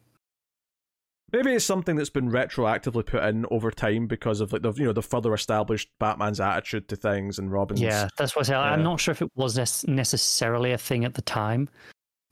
maybe 1.32 1.54
it's 1.54 1.66
something 1.66 1.96
that's 1.96 2.10
been 2.10 2.30
retroactively 2.32 3.06
put 3.06 3.24
in 3.24 3.46
over 3.52 3.70
time 3.72 4.08
because 4.08 4.42
of 4.42 4.52
like 4.52 4.62
the 4.62 4.74
you 4.74 4.86
know 4.86 4.94
the 4.94 5.02
further 5.02 5.34
established 5.34 5.90
batman's 6.00 6.40
attitude 6.40 6.88
to 6.88 6.96
things 6.96 7.38
and 7.38 7.52
robin's 7.52 7.82
Yeah, 7.82 8.08
that's 8.18 8.36
what 8.36 8.48
I 8.48 8.50
say. 8.50 8.56
I'm 8.56 8.84
not 8.84 9.00
sure 9.00 9.12
if 9.12 9.22
it 9.22 9.30
was 9.36 9.86
necessarily 9.88 10.72
a 10.72 10.78
thing 10.78 11.06
at 11.06 11.14
the 11.14 11.22
time, 11.22 11.70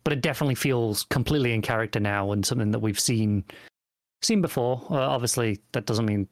but 0.03 0.13
it 0.13 0.21
definitely 0.21 0.55
feels 0.55 1.03
completely 1.03 1.53
in 1.53 1.61
character 1.61 1.99
now 1.99 2.31
and 2.31 2.45
something 2.45 2.71
that 2.71 2.79
we've 2.79 2.99
seen 2.99 3.43
seen 4.23 4.41
before. 4.41 4.81
Uh, 4.89 4.95
obviously, 4.95 5.59
that 5.73 5.85
doesn't 5.85 6.05
mean 6.05 6.27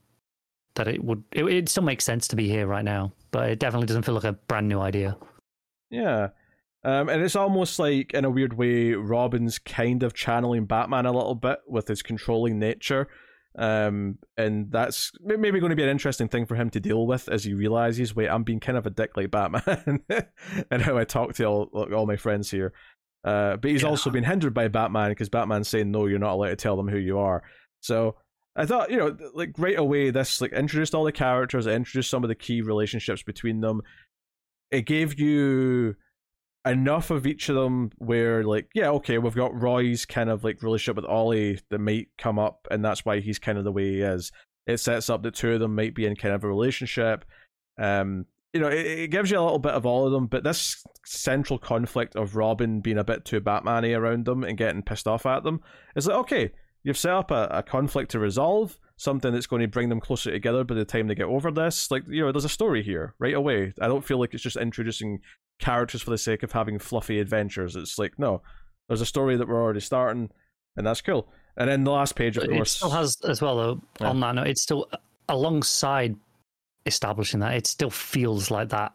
that 0.75 0.87
it 0.87 1.03
would. 1.03 1.23
It, 1.31 1.45
it 1.45 1.69
still 1.69 1.83
makes 1.83 2.03
sense 2.03 2.27
to 2.29 2.35
be 2.35 2.49
here 2.49 2.65
right 2.65 2.85
now, 2.85 3.11
but 3.31 3.49
it 3.49 3.59
definitely 3.59 3.87
doesn't 3.87 4.03
feel 4.03 4.15
like 4.15 4.23
a 4.23 4.33
brand 4.33 4.67
new 4.67 4.79
idea. 4.79 5.15
Yeah. 5.89 6.29
Um, 6.83 7.09
and 7.09 7.21
it's 7.23 7.35
almost 7.35 7.79
like, 7.79 8.13
in 8.13 8.25
a 8.25 8.29
weird 8.29 8.53
way, 8.53 8.93
Robin's 8.93 9.57
kind 9.57 10.03
of 10.03 10.13
channeling 10.13 10.65
Batman 10.65 11.05
a 11.07 11.11
little 11.11 11.33
bit 11.35 11.59
with 11.67 11.87
his 11.87 12.03
controlling 12.03 12.59
nature. 12.59 13.07
Um, 13.57 14.17
and 14.37 14.69
that's 14.71 15.11
maybe 15.23 15.59
going 15.59 15.69
to 15.71 15.75
be 15.75 15.83
an 15.83 15.89
interesting 15.89 16.27
thing 16.27 16.45
for 16.45 16.55
him 16.55 16.69
to 16.71 16.79
deal 16.79 17.07
with 17.07 17.27
as 17.29 17.43
he 17.45 17.53
realizes, 17.53 18.15
wait, 18.15 18.27
I'm 18.29 18.43
being 18.43 18.59
kind 18.59 18.77
of 18.77 18.85
a 18.85 18.89
dick 18.91 19.15
like 19.17 19.31
Batman, 19.31 20.01
and 20.71 20.81
how 20.81 20.97
I 20.97 21.05
talk 21.05 21.33
to 21.35 21.45
all, 21.45 21.69
like, 21.71 21.91
all 21.91 22.05
my 22.05 22.17
friends 22.17 22.51
here. 22.51 22.73
Uh, 23.23 23.55
but 23.57 23.71
he's 23.71 23.81
Yeah. 23.81 23.87
also 23.89 24.09
been 24.11 24.23
hindered 24.25 24.53
by 24.53 24.67
Batman 24.67 25.09
because 25.09 25.29
Batman's 25.29 25.67
saying, 25.69 25.89
no, 25.89 26.05
you're 26.05 26.19
not 26.19 26.33
allowed 26.33 26.49
to 26.49 26.55
tell 26.55 26.75
them 26.77 26.89
who 26.89 26.97
you 26.99 27.17
are. 27.17 27.41
So 27.79 28.17
I 28.55 28.65
thought, 28.67 28.91
you 28.91 28.97
know, 28.97 29.17
like 29.33 29.53
right 29.57 29.79
away, 29.79 30.11
this 30.11 30.39
like 30.41 30.51
introduced 30.53 30.93
all 30.93 31.03
the 31.05 31.11
characters, 31.11 31.65
introduced 31.65 32.09
some 32.11 32.23
of 32.23 32.27
the 32.27 32.35
key 32.35 32.61
relationships 32.61 33.23
between 33.23 33.61
them. 33.61 33.81
It 34.71 34.85
gave 34.85 35.19
you 35.19 35.95
enough 36.65 37.11
of 37.11 37.27
each 37.27 37.49
of 37.49 37.55
them 37.55 37.91
where, 37.97 38.43
like, 38.43 38.69
yeah, 38.73 38.89
okay, 38.89 39.17
we've 39.17 39.35
got 39.35 39.59
Roy's 39.59 40.05
kind 40.05 40.29
of 40.29 40.43
like 40.43 40.63
relationship 40.63 40.95
with 40.95 41.05
Ollie 41.05 41.59
that 41.69 41.79
might 41.79 42.09
come 42.17 42.39
up, 42.39 42.67
and 42.71 42.83
that's 42.83 43.05
why 43.05 43.19
he's 43.19 43.39
kind 43.39 43.57
of 43.57 43.63
the 43.63 43.71
way 43.71 43.91
he 43.93 44.01
is. 44.01 44.31
It 44.67 44.79
sets 44.79 45.09
up 45.09 45.21
that 45.23 45.35
two 45.35 45.53
of 45.53 45.59
them 45.59 45.75
might 45.75 45.93
be 45.93 46.05
in 46.05 46.15
kind 46.15 46.33
of 46.33 46.43
a 46.43 46.47
relationship. 46.47 47.25
Um, 47.77 48.25
you 48.51 48.61
know, 48.61 48.67
it, 48.67 48.85
it 48.85 49.11
gives 49.11 49.29
you 49.29 49.37
a 49.37 49.43
little 49.43 49.59
bit 49.59 49.73
of 49.73 49.85
all 49.85 50.05
of 50.05 50.11
them, 50.11 50.27
but 50.27 50.43
this 50.43 50.83
central 51.05 51.59
conflict 51.59 52.15
of 52.15 52.35
Robin 52.35 52.79
being 52.79 52.97
a 52.97 53.03
bit 53.03 53.25
too 53.25 53.41
Batman-y 53.41 53.91
around 53.91 54.25
them 54.25 54.43
and 54.43 54.57
getting 54.57 54.81
pissed 54.81 55.07
off 55.07 55.25
at 55.25 55.43
them 55.43 55.59
is 55.95 56.07
like, 56.07 56.17
okay, 56.17 56.51
you've 56.81 56.97
set 56.97 57.11
up 57.11 57.31
a, 57.31 57.47
a 57.51 57.61
conflict 57.61 58.11
to 58.11 58.19
resolve, 58.19 58.79
something 58.97 59.33
that's 59.33 59.47
going 59.47 59.61
to 59.61 59.67
bring 59.67 59.89
them 59.89 59.99
closer 59.99 60.31
together 60.31 60.63
by 60.63 60.75
the 60.75 60.85
time 60.85 61.07
they 61.07 61.15
get 61.15 61.25
over 61.25 61.51
this. 61.51 61.91
Like, 61.91 62.03
you 62.07 62.25
know, 62.25 62.31
there's 62.31 62.45
a 62.45 62.49
story 62.49 62.81
here 62.81 63.13
right 63.19 63.33
away. 63.33 63.73
I 63.81 63.87
don't 63.87 64.05
feel 64.05 64.19
like 64.19 64.33
it's 64.33 64.43
just 64.43 64.55
introducing 64.55 65.19
characters 65.59 66.01
for 66.01 66.11
the 66.11 66.17
sake 66.17 66.43
of 66.43 66.51
having 66.51 66.79
fluffy 66.79 67.19
adventures. 67.19 67.75
It's 67.75 67.97
like, 67.97 68.17
no, 68.17 68.41
there's 68.87 69.01
a 69.01 69.05
story 69.05 69.37
that 69.37 69.47
we're 69.47 69.61
already 69.61 69.81
starting, 69.81 70.29
and 70.77 70.87
that's 70.87 71.01
cool. 71.01 71.27
And 71.57 71.69
then 71.69 71.83
the 71.83 71.91
last 71.91 72.15
page, 72.15 72.37
of 72.37 72.43
it 72.43 72.51
course. 72.51 72.71
still 72.71 72.89
has 72.89 73.17
as 73.23 73.41
well 73.41 73.55
though. 73.55 73.81
Yeah. 73.99 74.09
On 74.09 74.19
that 74.19 74.35
note, 74.35 74.47
it's 74.47 74.61
still 74.61 74.89
alongside 75.29 76.15
establishing 76.85 77.39
that. 77.39 77.55
It 77.55 77.67
still 77.67 77.89
feels 77.89 78.51
like 78.51 78.69
that 78.69 78.93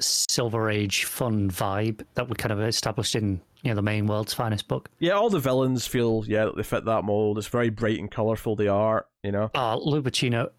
Silver 0.00 0.70
Age 0.70 1.04
fun 1.04 1.50
vibe 1.50 2.04
that 2.14 2.28
we 2.28 2.36
kind 2.36 2.52
of 2.52 2.60
established 2.60 3.16
in 3.16 3.40
you 3.62 3.70
know 3.70 3.74
the 3.76 3.82
main 3.82 4.06
world's 4.06 4.34
finest 4.34 4.68
book. 4.68 4.88
Yeah, 4.98 5.12
all 5.12 5.30
the 5.30 5.38
villains 5.38 5.86
feel, 5.86 6.24
yeah, 6.26 6.48
they 6.56 6.62
fit 6.62 6.84
that 6.84 7.04
mold. 7.04 7.38
It's 7.38 7.46
very 7.48 7.70
bright 7.70 7.98
and 7.98 8.10
colorful, 8.10 8.56
the 8.56 8.68
art, 8.68 9.06
you 9.22 9.32
know? 9.32 9.50
Uh, 9.54 9.76
Lupacchino. 9.76 10.50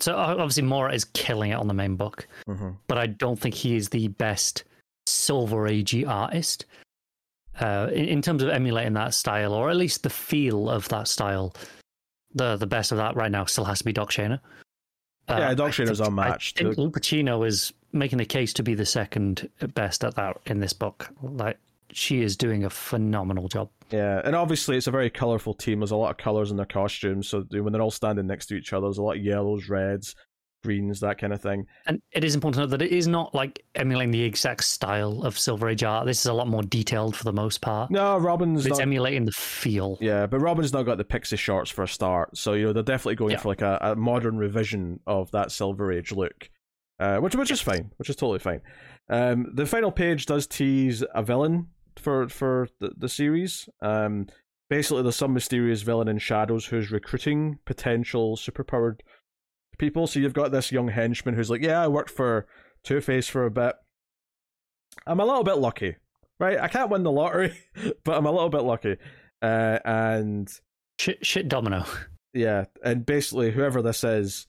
So 0.00 0.16
obviously, 0.16 0.64
Mora 0.64 0.92
is 0.92 1.04
killing 1.04 1.52
it 1.52 1.54
on 1.54 1.68
the 1.68 1.74
main 1.74 1.94
book, 1.96 2.26
Mm-hmm. 2.48 2.70
but 2.88 2.98
I 2.98 3.06
don't 3.06 3.38
think 3.38 3.54
he 3.54 3.76
is 3.76 3.90
the 3.90 4.08
best 4.08 4.64
Silver 5.06 5.68
Agey 5.68 6.06
artist. 6.06 6.66
Uh, 7.60 7.88
in, 7.92 8.04
in 8.06 8.22
terms 8.22 8.42
of 8.42 8.48
emulating 8.50 8.92
that 8.94 9.14
style, 9.14 9.52
or 9.52 9.70
at 9.70 9.76
least 9.76 10.02
the 10.02 10.10
feel 10.10 10.68
of 10.68 10.88
that 10.90 11.06
style, 11.08 11.54
the 12.34 12.56
the 12.56 12.66
best 12.66 12.90
of 12.92 12.98
that 12.98 13.16
right 13.16 13.30
now 13.30 13.44
still 13.44 13.64
has 13.64 13.78
to 13.78 13.84
be 13.84 13.92
Doc 13.92 14.10
Shaner. 14.10 14.40
Uh, 15.28 15.36
Yeah, 15.38 15.54
Doc 15.54 15.70
Shaner's 15.72 16.00
unmatched. 16.00 16.60
I 16.60 16.64
think 16.64 16.76
Lupacchino 16.76 17.46
is 17.46 17.72
making 17.92 18.18
the 18.18 18.24
case 18.26 18.52
to 18.54 18.62
be 18.62 18.74
the 18.74 18.84
second 18.86 19.48
best 19.74 20.02
at 20.04 20.14
that 20.16 20.38
in 20.46 20.58
this 20.60 20.72
book. 20.72 21.08
Like 21.22 21.58
she 21.92 22.22
is 22.22 22.36
doing 22.36 22.64
a 22.64 22.70
phenomenal 22.70 23.48
job. 23.48 23.70
Yeah, 23.90 24.20
and 24.24 24.36
obviously 24.36 24.76
it's 24.76 24.86
a 24.86 24.90
very 24.90 25.08
colorful 25.10 25.54
team. 25.54 25.80
There's 25.80 25.90
a 25.92 25.96
lot 25.96 26.10
of 26.10 26.16
colors 26.18 26.50
in 26.50 26.56
their 26.56 26.66
costumes, 26.66 27.28
so 27.28 27.44
when 27.50 27.72
they're 27.72 27.82
all 27.82 27.90
standing 27.90 28.26
next 28.26 28.46
to 28.46 28.54
each 28.54 28.72
other, 28.72 28.86
there's 28.86 28.98
a 28.98 29.02
lot 29.02 29.16
of 29.16 29.24
yellows, 29.24 29.68
reds, 29.70 30.14
greens, 30.62 31.00
that 31.00 31.16
kind 31.18 31.32
of 31.32 31.40
thing. 31.40 31.64
And 31.86 32.02
it 32.12 32.22
is 32.24 32.34
important 32.34 32.56
to 32.56 32.60
note 32.62 32.78
that 32.78 32.82
it 32.84 32.92
is 32.92 33.08
not 33.08 33.34
like 33.34 33.64
emulating 33.74 34.10
the 34.10 34.22
exact 34.22 34.64
style 34.64 35.22
of 35.22 35.38
Silver 35.38 35.68
Age 35.70 35.84
art. 35.84 36.04
This 36.04 36.20
is 36.20 36.26
a 36.26 36.32
lot 36.34 36.48
more 36.48 36.62
detailed 36.62 37.16
for 37.16 37.24
the 37.24 37.32
most 37.32 37.60
part. 37.62 37.90
No, 37.90 38.18
Robin's 38.18 38.64
But 38.64 38.70
it's 38.72 38.78
not. 38.78 38.82
emulating 38.82 39.24
the 39.24 39.32
feel. 39.32 39.96
Yeah, 40.00 40.26
but 40.26 40.40
Robin's 40.40 40.72
not 40.72 40.82
got 40.82 40.98
the 40.98 41.04
pixie 41.04 41.36
shorts 41.36 41.70
for 41.70 41.82
a 41.84 41.88
start, 41.88 42.36
so 42.36 42.52
you 42.52 42.66
know 42.66 42.72
they're 42.74 42.82
definitely 42.82 43.14
going 43.14 43.32
Yeah. 43.32 43.38
for 43.38 43.48
like 43.48 43.62
a, 43.62 43.78
a 43.80 43.96
modern 43.96 44.36
revision 44.36 45.00
of 45.06 45.30
that 45.30 45.50
Silver 45.52 45.90
Age 45.92 46.12
look, 46.12 46.50
uh, 47.00 47.18
which 47.20 47.34
which 47.36 47.50
is 47.50 47.60
fine, 47.62 47.90
which 47.96 48.10
is 48.10 48.16
totally 48.16 48.40
fine. 48.40 48.60
Um, 49.08 49.46
the 49.54 49.64
final 49.64 49.90
page 49.90 50.26
does 50.26 50.46
tease 50.46 51.02
a 51.14 51.22
villain 51.22 51.68
for 51.98 52.28
for 52.28 52.68
the, 52.80 52.92
the 52.96 53.08
series. 53.08 53.68
Um, 53.82 54.26
basically, 54.70 55.02
there's 55.02 55.16
some 55.16 55.34
mysterious 55.34 55.82
villain 55.82 56.08
in 56.08 56.18
Shadows 56.18 56.66
who's 56.66 56.90
recruiting 56.90 57.58
potential 57.64 58.36
superpowered 58.36 59.00
people. 59.78 60.06
So 60.06 60.20
you've 60.20 60.32
got 60.34 60.52
this 60.52 60.72
young 60.72 60.88
henchman 60.88 61.34
who's 61.34 61.50
like, 61.50 61.62
"Yeah, 61.62 61.82
I 61.82 61.88
worked 61.88 62.10
for 62.10 62.46
Two 62.84 63.00
Face 63.00 63.28
for 63.28 63.44
a 63.44 63.50
bit. 63.50 63.74
I'm 65.06 65.20
a 65.20 65.24
little 65.24 65.44
bit 65.44 65.58
lucky, 65.58 65.96
right? 66.40 66.58
I 66.58 66.68
can't 66.68 66.90
win 66.90 67.02
the 67.02 67.12
lottery, 67.12 67.56
but 68.04 68.16
I'm 68.16 68.26
a 68.26 68.32
little 68.32 68.50
bit 68.50 68.62
lucky." 68.62 68.96
Uh, 69.40 69.78
and 69.84 70.48
Shit, 70.98 71.24
shit 71.24 71.48
domino. 71.48 71.84
yeah, 72.34 72.64
and 72.82 73.06
basically 73.06 73.52
whoever 73.52 73.82
this 73.82 74.02
is, 74.02 74.48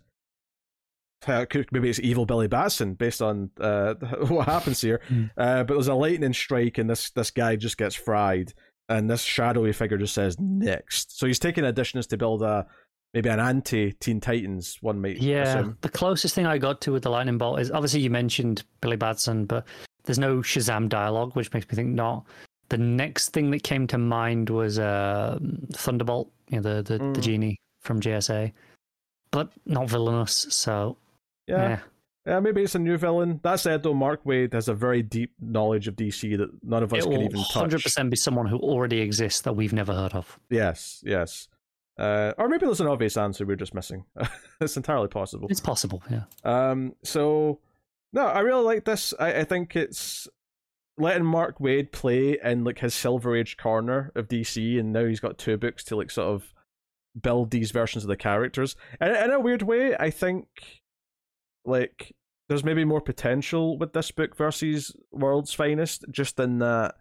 uh, 1.28 1.46
maybe 1.72 1.90
it's 1.90 2.00
evil 2.00 2.26
Billy 2.26 2.48
Batson 2.48 2.94
based 2.94 3.22
on 3.22 3.50
uh, 3.60 3.94
what 4.28 4.46
happens 4.48 4.82
here. 4.82 5.02
Mm. 5.10 5.30
Uh, 5.38 5.64
but 5.64 5.74
there's 5.76 5.88
a 5.88 5.94
lightning 5.96 6.34
strike, 6.34 6.78
and 6.78 6.90
this 6.90 7.10
this 7.12 7.32
guy 7.32 7.56
just 7.56 7.78
gets 7.78 7.96
fried, 7.96 8.54
and 8.88 9.10
this 9.10 9.22
shadowy 9.22 9.74
figure 9.74 9.98
just 9.98 10.14
says 10.14 10.38
next. 10.40 11.18
So 11.20 11.28
he's 11.28 11.40
taking 11.40 11.66
additions 11.66 12.08
to 12.08 12.18
build 12.18 12.42
a 12.42 12.66
maybe 13.14 13.30
an 13.30 13.40
anti 13.40 13.92
Teen 13.94 14.20
Titans. 14.22 14.78
One 14.82 15.02
might 15.02 15.18
Yeah, 15.18 15.42
assume. 15.60 15.78
the 15.82 15.90
closest 15.90 16.36
thing 16.36 16.46
I 16.46 16.58
got 16.58 16.80
to 16.82 16.92
with 16.94 17.04
the 17.04 17.10
lightning 17.10 17.38
bolt 17.38 17.60
is 17.60 17.72
obviously 17.72 18.02
you 18.02 18.10
mentioned 18.10 18.64
Billy 18.82 18.96
Batson, 18.98 19.46
but 19.46 19.66
there's 20.06 20.20
no 20.20 20.38
Shazam 20.38 20.88
dialogue, 20.90 21.36
which 21.36 21.52
makes 21.54 21.68
me 21.70 21.76
think 21.76 21.90
not. 21.90 22.26
The 22.70 22.78
next 22.78 23.30
thing 23.30 23.50
that 23.52 23.64
came 23.64 23.88
to 23.88 23.98
mind 23.98 24.50
was 24.52 24.78
uh, 24.80 25.40
Thunderbolt, 25.74 26.32
you 26.50 26.62
know, 26.62 26.82
the 26.82 26.84
the, 26.84 26.98
the 27.00 27.04
Mm. 27.20 27.22
genie 27.22 27.58
from 27.82 28.00
JSA, 28.00 28.52
but 29.32 29.50
not 29.66 29.90
villainous. 29.90 30.46
So 30.52 30.98
Yeah. 31.50 31.70
yeah, 31.70 31.80
Yeah, 32.26 32.40
maybe 32.40 32.62
it's 32.62 32.76
a 32.76 32.80
new 32.80 32.98
villain. 32.98 33.40
That 33.44 33.60
said, 33.60 33.84
though, 33.84 33.94
Mark 33.94 34.24
Waid 34.24 34.54
has 34.54 34.68
a 34.68 34.74
very 34.74 35.02
deep 35.02 35.34
knowledge 35.42 35.88
of 35.88 35.96
DC 35.96 36.38
that 36.38 36.50
none 36.64 36.84
of 36.84 36.94
us 36.94 37.06
it 37.06 37.10
can 37.10 37.22
even 37.22 37.40
hundred 37.40 37.78
touch. 37.78 37.84
percent 37.84 38.10
be 38.10 38.18
someone 38.18 38.46
who 38.46 38.58
already 38.58 39.02
exists 39.02 39.42
that 39.42 39.54
we've 39.54 39.74
never 39.74 39.94
heard 39.94 40.14
of. 40.14 40.40
Yes, 40.50 41.02
yes. 41.06 41.48
Uh, 41.98 42.34
or 42.38 42.48
maybe 42.48 42.66
there's 42.66 42.80
an 42.80 42.88
obvious 42.88 43.18
answer 43.18 43.46
we're 43.46 43.58
just 43.58 43.74
missing. 43.74 44.06
it's 44.62 44.78
entirely 44.78 45.10
possible. 45.10 45.48
It's 45.50 45.60
possible, 45.60 46.02
yeah. 46.10 46.24
Um, 46.46 46.96
so 47.04 47.60
no, 48.14 48.26
I 48.26 48.40
really 48.40 48.64
like 48.64 48.86
this. 48.86 49.14
I, 49.20 49.40
I 49.40 49.44
think 49.44 49.76
it's 49.76 50.28
letting 50.98 51.26
Mark 51.26 51.60
Waid 51.60 51.92
play 51.92 52.38
in 52.44 52.64
like 52.64 52.80
his 52.80 52.94
Silver 52.94 53.36
Age 53.36 53.58
corner 53.58 54.12
of 54.16 54.28
DC, 54.28 54.80
and 54.80 54.94
now 54.94 55.06
he's 55.06 55.20
got 55.20 55.38
two 55.38 55.58
books 55.58 55.84
to 55.86 55.96
like 55.96 56.12
sort 56.12 56.30
of 56.30 56.54
build 57.20 57.52
these 57.52 57.72
versions 57.72 58.04
of 58.04 58.08
the 58.08 58.16
characters. 58.16 58.76
And 59.00 59.16
in 59.16 59.32
a 59.32 59.40
weird 59.40 59.64
way, 59.64 59.96
I 59.98 60.10
think 60.10 60.79
like 61.66 62.16
there's 62.48 62.64
maybe 62.64 62.86
more 62.86 63.02
potential 63.02 63.78
with 63.78 63.94
this 63.94 64.12
book 64.12 64.36
versus 64.36 64.96
World's 65.12 65.54
Finest, 65.54 66.06
just 66.12 66.40
in 66.40 66.60
that 66.60 66.96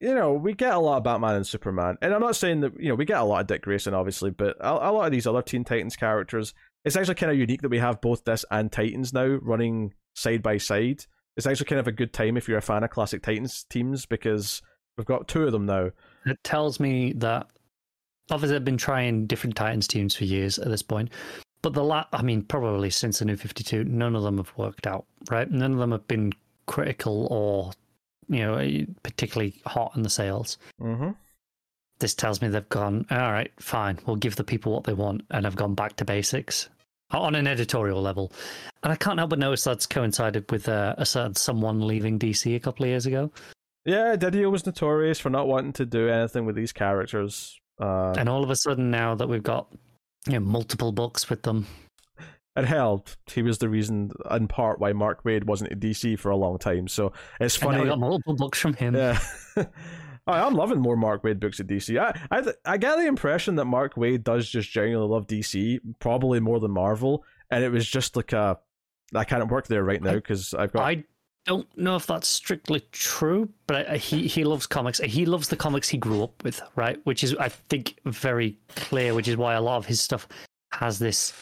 you 0.00 0.14
know, 0.14 0.34
we 0.34 0.52
get 0.52 0.74
a 0.74 0.78
lot 0.78 0.98
of 0.98 1.04
Batman 1.04 1.36
and 1.36 1.46
Superman, 1.46 1.96
and 2.02 2.12
I'm 2.12 2.20
not 2.20 2.36
saying 2.36 2.60
that 2.60 2.78
you 2.78 2.88
know 2.88 2.94
we 2.94 3.04
get 3.04 3.20
a 3.20 3.24
lot 3.24 3.40
of 3.40 3.46
Dick 3.46 3.62
Grayson, 3.62 3.94
obviously, 3.94 4.30
but 4.30 4.56
a, 4.60 4.90
a 4.90 4.92
lot 4.92 5.06
of 5.06 5.12
these 5.12 5.26
other 5.26 5.42
Teen 5.42 5.64
Titans 5.64 5.96
characters, 5.96 6.52
it's 6.84 6.96
actually 6.96 7.14
kind 7.14 7.32
of 7.32 7.38
unique 7.38 7.62
that 7.62 7.70
we 7.70 7.78
have 7.78 8.00
both 8.00 8.24
this 8.24 8.44
and 8.50 8.70
Titans 8.70 9.12
now 9.12 9.26
running 9.26 9.94
side 10.14 10.42
by 10.42 10.58
side. 10.58 11.04
It's 11.36 11.46
actually 11.46 11.66
kind 11.66 11.80
of 11.80 11.88
a 11.88 11.92
good 11.92 12.12
time 12.12 12.36
if 12.36 12.48
you're 12.48 12.58
a 12.58 12.62
fan 12.62 12.84
of 12.84 12.90
classic 12.90 13.22
Titans 13.22 13.64
teams 13.70 14.06
because 14.06 14.62
we've 14.96 15.06
got 15.06 15.28
two 15.28 15.44
of 15.44 15.52
them 15.52 15.66
now. 15.66 15.90
It 16.26 16.38
tells 16.44 16.78
me 16.78 17.12
that 17.14 17.46
obviously 18.30 18.56
they've 18.56 18.64
been 18.64 18.76
trying 18.76 19.26
different 19.26 19.56
Titans 19.56 19.86
teams 19.86 20.14
for 20.14 20.24
years 20.24 20.58
at 20.58 20.68
this 20.68 20.82
point, 20.82 21.10
but 21.62 21.74
the 21.74 21.82
la- 21.84 22.06
I 22.12 22.22
mean, 22.22 22.42
probably 22.42 22.90
since 22.90 23.18
the 23.18 23.24
New 23.24 23.36
Fifty 23.36 23.64
Two, 23.64 23.84
none 23.84 24.14
of 24.16 24.22
them 24.22 24.36
have 24.38 24.52
worked 24.56 24.86
out. 24.86 25.04
Right? 25.30 25.50
None 25.50 25.72
of 25.72 25.78
them 25.78 25.92
have 25.92 26.06
been 26.08 26.32
critical 26.66 27.28
or 27.30 27.72
you 28.28 28.40
know 28.40 28.86
particularly 29.02 29.54
hot 29.66 29.92
in 29.96 30.02
the 30.02 30.10
sales. 30.10 30.58
Mm-hmm. 30.80 31.10
This 31.98 32.14
tells 32.14 32.42
me 32.42 32.48
they've 32.48 32.68
gone 32.68 33.06
all 33.10 33.32
right, 33.32 33.50
fine. 33.58 33.98
We'll 34.06 34.16
give 34.16 34.36
the 34.36 34.44
people 34.44 34.72
what 34.72 34.84
they 34.84 34.92
want, 34.92 35.22
and 35.30 35.44
have 35.44 35.56
gone 35.56 35.74
back 35.74 35.96
to 35.96 36.04
basics 36.04 36.68
on 37.10 37.34
an 37.36 37.46
editorial 37.46 38.02
level. 38.02 38.32
And 38.82 38.92
I 38.92 38.96
can't 38.96 39.18
help 39.18 39.30
but 39.30 39.38
notice 39.38 39.64
that's 39.64 39.86
coincided 39.86 40.50
with 40.50 40.68
uh, 40.68 40.94
a 40.98 41.06
certain 41.06 41.34
someone 41.36 41.86
leaving 41.86 42.18
DC 42.18 42.54
a 42.54 42.60
couple 42.60 42.84
of 42.84 42.88
years 42.90 43.06
ago. 43.06 43.30
Yeah, 43.84 44.16
DiDio 44.16 44.50
was 44.50 44.66
notorious 44.66 45.20
for 45.20 45.30
not 45.30 45.46
wanting 45.46 45.72
to 45.74 45.86
do 45.86 46.08
anything 46.08 46.44
with 46.44 46.56
these 46.56 46.72
characters. 46.72 47.58
Uh, 47.80 48.12
And 48.18 48.28
all 48.28 48.42
of 48.42 48.50
a 48.50 48.56
sudden, 48.56 48.90
now 48.90 49.14
that 49.14 49.28
we've 49.28 49.42
got 49.42 49.68
you 50.26 50.34
know, 50.34 50.40
multiple 50.40 50.92
books 50.92 51.28
with 51.30 51.42
them, 51.42 51.66
it 52.56 52.64
helped. 52.64 53.16
He 53.30 53.42
was 53.42 53.58
the 53.58 53.68
reason, 53.68 54.10
in 54.30 54.48
part, 54.48 54.80
why 54.80 54.92
Mark 54.92 55.24
Waid 55.24 55.44
wasn't 55.44 55.72
at 55.72 55.80
DC 55.80 56.18
for 56.18 56.30
a 56.30 56.36
long 56.36 56.58
time. 56.58 56.88
So 56.88 57.12
it's 57.40 57.56
and 57.56 57.70
funny. 57.70 57.82
we 57.82 57.88
got 57.88 57.98
multiple 57.98 58.34
books 58.34 58.58
from 58.58 58.74
him. 58.74 58.94
Yeah. 58.94 59.18
I- 59.56 60.40
I'm 60.40 60.54
loving 60.54 60.80
more 60.80 60.96
Mark 60.96 61.22
Waid 61.22 61.38
books 61.38 61.60
at 61.60 61.66
DC. 61.66 61.98
I, 62.00 62.18
I 62.30 62.42
I 62.64 62.76
get 62.78 62.96
the 62.96 63.06
impression 63.06 63.54
that 63.56 63.66
Mark 63.66 63.94
Waid 63.94 64.24
does 64.24 64.48
just 64.48 64.70
genuinely 64.70 65.08
love 65.08 65.26
DC, 65.26 65.78
probably 66.00 66.40
more 66.40 66.58
than 66.58 66.72
Marvel, 66.72 67.24
and 67.50 67.62
it 67.62 67.70
was 67.70 67.86
just 67.88 68.16
like 68.16 68.32
a 68.32 68.58
I 69.14 69.24
can't 69.24 69.48
work 69.50 69.68
there 69.68 69.84
right 69.84 70.02
now 70.02 70.14
because 70.14 70.52
I've 70.52 70.72
got 70.72 70.82
I 70.82 71.04
don't 71.46 71.68
know 71.78 71.96
if 71.96 72.06
that's 72.06 72.28
strictly 72.28 72.80
true, 72.92 73.48
but 73.66 73.88
I, 73.88 73.96
he 73.96 74.26
he 74.26 74.44
loves 74.44 74.66
comics. 74.66 74.98
He 74.98 75.26
loves 75.26 75.48
the 75.48 75.56
comics 75.56 75.88
he 75.88 75.98
grew 75.98 76.22
up 76.24 76.42
with, 76.44 76.60
right? 76.76 76.98
Which 77.04 77.22
is, 77.24 77.34
I 77.36 77.48
think, 77.48 77.96
very 78.04 78.58
clear. 78.74 79.14
Which 79.14 79.28
is 79.28 79.36
why 79.36 79.54
a 79.54 79.60
lot 79.60 79.76
of 79.76 79.86
his 79.86 80.00
stuff 80.00 80.26
has 80.72 80.98
this 80.98 81.32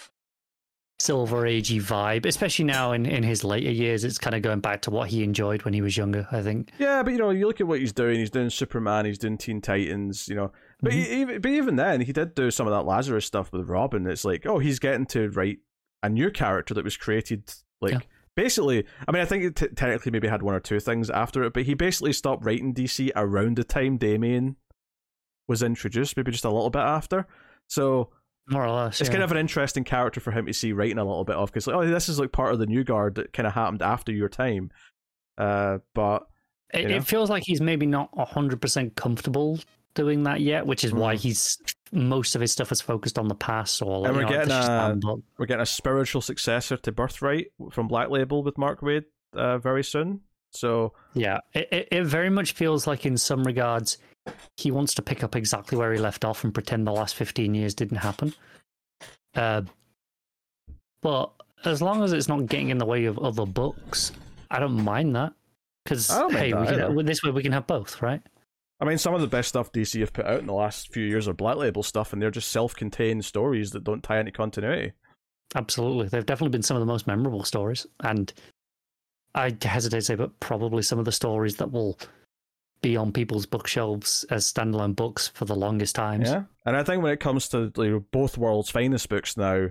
silver 1.01 1.43
agey 1.43 1.83
vibe, 1.83 2.25
especially 2.25 2.65
now 2.65 2.93
in, 2.93 3.05
in 3.05 3.23
his 3.23 3.43
later 3.45 3.71
years. 3.71 4.05
It's 4.05 4.19
kind 4.19 4.35
of 4.37 4.43
going 4.43 4.61
back 4.61 4.83
to 4.83 4.91
what 4.91 5.09
he 5.09 5.25
enjoyed 5.25 5.63
when 5.65 5.75
he 5.75 5.83
was 5.83 5.97
younger. 5.97 6.27
I 6.31 6.43
think. 6.43 6.71
Yeah, 6.79 7.03
but 7.03 7.13
you 7.13 7.19
know, 7.19 7.31
you 7.31 7.47
look 7.47 7.61
at 7.61 7.67
what 7.67 7.81
he's 7.81 7.93
doing. 7.93 8.19
He's 8.19 8.31
doing 8.31 8.51
Superman. 8.51 9.07
He's 9.07 9.19
doing 9.19 9.39
Teen 9.39 9.61
Titans. 9.61 10.29
You 10.29 10.37
know, 10.37 10.53
but 10.81 10.93
Mhm. 10.93 10.95
he, 10.97 11.21
even 11.21 11.41
but 11.41 11.51
even 11.51 11.77
then, 11.77 12.01
he 12.03 12.13
did 12.13 12.35
do 12.35 12.51
some 12.51 12.67
of 12.67 12.73
that 12.73 12.85
Lazarus 12.85 13.27
stuff 13.27 13.53
with 13.53 13.69
Robin. 13.69 14.07
It's 14.07 14.25
like, 14.25 14.47
oh, 14.47 14.59
he's 14.59 14.79
getting 14.79 15.07
to 15.07 15.31
write 15.31 15.59
a 16.03 16.09
new 16.09 16.31
character 16.31 16.75
that 16.75 16.85
was 16.85 16.97
created 16.97 17.53
like. 17.81 17.93
Yeah. 17.93 18.01
Basically, 18.37 18.85
I 19.07 19.13
mean, 19.13 19.23
I 19.23 19.25
think 19.27 19.45
it 19.45 19.57
t- 19.57 19.69
technically 19.69 20.11
maybe 20.11 20.29
had 20.29 20.43
one 20.43 20.55
or 20.55 20.61
two 20.61 20.81
things 20.81 21.09
after 21.11 21.45
it, 21.45 21.53
but 21.53 21.63
he 21.65 21.75
basically 21.75 22.13
stopped 22.13 22.45
writing 22.45 22.75
DC 22.75 23.11
around 23.15 23.57
the 23.57 23.65
time 23.65 23.97
Damian 23.97 24.57
was 25.47 25.63
introduced, 25.63 26.17
maybe 26.17 26.33
just 26.33 26.45
a 26.45 26.51
little 26.51 26.71
bit 26.71 26.83
after. 26.83 27.27
So 27.69 28.11
More 28.49 28.65
or 28.65 28.71
less. 28.71 29.01
it's 29.01 29.09
yeah. 29.09 29.15
kind 29.15 29.23
of 29.25 29.31
an 29.31 29.37
interesting 29.39 29.85
character 29.85 30.21
for 30.21 30.33
him 30.33 30.47
to 30.47 30.53
see 30.53 30.73
writing 30.73 30.99
a 30.99 31.05
little 31.05 31.25
bit 31.25 31.37
of 31.37 31.51
because 31.51 31.67
like, 31.67 31.77
oh, 31.77 31.87
this 31.87 32.09
is 32.09 32.19
like 32.19 32.33
part 32.33 32.53
of 32.53 32.59
the 32.59 32.67
new 32.67 32.83
guard 32.83 33.15
that 33.17 33.33
kind 33.33 33.47
of 33.47 33.53
happened 33.53 33.83
after 33.83 34.11
your 34.11 34.29
time. 34.29 34.71
Uh, 35.39 35.79
but 35.95 36.27
It, 36.73 36.91
it 36.91 37.05
feels 37.05 37.31
like 37.31 37.43
he's 37.47 37.61
maybe 37.61 37.87
not 37.87 38.11
hundred 38.17 38.61
percent 38.61 38.97
comfortable 38.97 39.61
doing 39.95 40.25
that 40.25 40.41
yet, 40.41 40.67
which 40.67 40.85
is 40.85 40.93
why 40.93 41.15
Mm. 41.15 41.21
he's 41.21 41.59
most 41.93 42.35
of 42.35 42.41
his 42.41 42.51
stuff 42.53 42.73
is 42.73 42.81
focused 42.81 43.19
on 43.19 43.29
the 43.29 43.35
past 43.35 43.81
or 43.81 44.01
like, 44.01 44.09
And 44.09 44.17
we're 44.17 44.29
getting 44.29 44.51
a- 44.53 44.97
we're 45.39 45.47
getting 45.47 45.63
a 45.63 45.67
spiritual 45.67 46.21
successor 46.21 46.77
to 46.79 46.93
Birthright 46.93 47.53
from 47.71 47.87
Black 47.89 48.11
Label 48.11 48.43
with 48.43 48.59
Mark 48.59 48.81
Waid 48.81 49.05
uh, 49.35 49.59
very 49.59 49.85
soon. 49.85 50.21
So 50.53 50.93
Yeah, 51.15 51.39
it, 51.53 51.69
it 51.73 51.89
it 51.91 52.05
very 52.05 52.31
much 52.31 52.53
feels 52.53 52.87
like 52.87 53.07
in 53.07 53.17
some 53.17 53.45
regards 53.45 53.99
he 54.57 54.71
wants 54.71 54.95
to 54.95 55.03
pick 55.03 55.23
up 55.23 55.37
exactly 55.37 55.77
where 55.79 55.93
he 55.93 55.99
left 55.99 56.25
off 56.25 56.45
and 56.45 56.53
pretend 56.55 56.87
the 56.87 56.93
last 56.93 57.15
fifteen 57.15 57.55
years 57.55 57.75
didn't 57.75 57.99
happen. 57.99 58.35
Uh, 59.35 59.63
but 61.03 61.33
as 61.65 61.83
long 61.83 62.03
as 62.03 62.13
it's 62.13 62.29
not 62.29 62.47
getting 62.47 62.71
in 62.71 62.79
the 62.79 62.87
way 62.87 63.05
of 63.05 63.19
other 63.19 63.47
books, 63.47 64.13
I 64.51 64.59
don't 64.59 64.83
mind 64.85 65.15
that. 65.17 65.33
Because 65.85 66.11
I 66.11 66.21
don't 66.21 66.33
mind 66.33 66.45
hey, 66.45 66.51
that 66.53 66.91
we 66.91 66.97
can, 66.99 67.07
this 67.07 67.23
way 67.23 67.31
we 67.31 67.43
can 67.43 67.53
have 67.53 67.67
both, 67.67 68.01
right? 68.01 68.23
I 68.85 68.89
mean, 68.89 68.99
some 68.99 69.15
of 69.15 69.23
the 69.23 69.27
best 69.27 69.49
stuff 69.49 69.73
DC 69.73 69.99
have 70.01 70.13
put 70.13 70.27
out 70.27 70.41
in 70.41 70.47
the 70.47 70.53
last 70.53 70.93
few 70.93 71.05
years 71.05 71.27
are 71.27 71.33
Black 71.33 71.57
Label 71.57 71.83
stuff, 71.83 72.13
and 72.13 72.21
they're 72.21 72.31
just 72.31 72.53
self-contained 72.53 73.25
stories 73.25 73.71
that 73.71 73.83
don't 73.83 74.03
tie 74.03 74.21
into 74.21 74.31
continuity. 74.31 74.93
Absolutely, 75.55 76.09
they've 76.09 76.27
definitely 76.27 76.51
been 76.51 76.63
some 76.63 76.77
of 76.77 76.83
the 76.83 76.87
most 76.87 77.07
memorable 77.07 77.45
stories, 77.45 77.87
and 78.01 78.31
I 79.35 79.57
hesitate 79.63 79.99
to 79.99 80.03
say, 80.03 80.15
but 80.17 80.39
probably 80.39 80.83
some 80.83 80.99
of 80.99 81.07
the 81.07 81.13
stories 81.13 81.57
that 81.57 81.73
will 81.73 81.99
be 82.83 82.95
on 82.95 83.11
people's 83.11 83.47
bookshelves 83.47 84.25
as 84.29 84.53
standalone 84.53 84.95
books 84.95 85.29
for 85.29 85.47
the 85.47 85.57
longest 85.57 85.95
times. 85.95 86.29
Yeah, 86.29 86.43
and 86.67 86.77
I 86.77 86.83
think 86.83 87.03
when 87.03 87.13
it 87.13 87.21
comes 87.21 87.49
to 87.49 87.73
like, 87.77 88.03
both 88.11 88.37
worlds' 88.37 88.69
finest 88.69 89.09
books 89.09 89.39
now, 89.39 89.69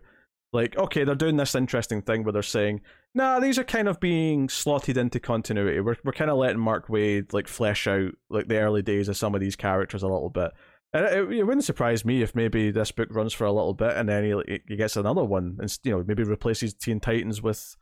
like 0.54 0.76
okay, 0.76 1.04
they're 1.04 1.14
doing 1.14 1.38
this 1.38 1.54
interesting 1.54 2.02
thing 2.02 2.24
where 2.24 2.34
they're 2.34 2.42
saying, 2.42 2.82
"Nah, 3.16 3.40
these 3.40 3.60
are 3.60 3.64
kind 3.64 3.88
of 3.88 4.00
being 4.00 4.50
slotted 4.50 4.98
into 4.98 5.20
continuity. 5.20 5.80
We're 5.80 5.98
we're 6.04 6.12
kind 6.14 6.32
of 6.32 6.38
letting 6.38 6.60
Mark 6.60 6.88
Waid 6.88 7.34
like 7.34 7.48
flesh 7.48 7.88
out 7.88 8.12
like 8.30 8.48
the 8.48 8.58
early 8.60 8.82
days 8.82 9.08
of 9.10 9.18
some 9.18 9.36
of 9.36 9.42
these 9.42 9.56
characters 9.56 10.04
a 10.04 10.08
little 10.08 10.30
bit." 10.30 10.52
And 10.94 11.06
it, 11.06 11.32
it 11.40 11.44
wouldn't 11.44 11.64
surprise 11.64 12.06
me 12.06 12.22
if 12.22 12.36
maybe 12.36 12.70
this 12.70 12.92
book 12.92 13.10
runs 13.12 13.34
for 13.34 13.46
a 13.46 13.52
little 13.52 13.74
bit 13.74 13.98
and 13.98 14.08
then 14.08 14.24
he, 14.48 14.62
he 14.68 14.76
gets 14.76 14.96
another 14.96 15.24
one, 15.24 15.58
and 15.60 15.80
you 15.84 15.92
know 15.92 16.04
maybe 16.08 16.24
replaces 16.24 16.74
Teen 16.76 17.00
Titans 17.00 17.42
with, 17.42 17.76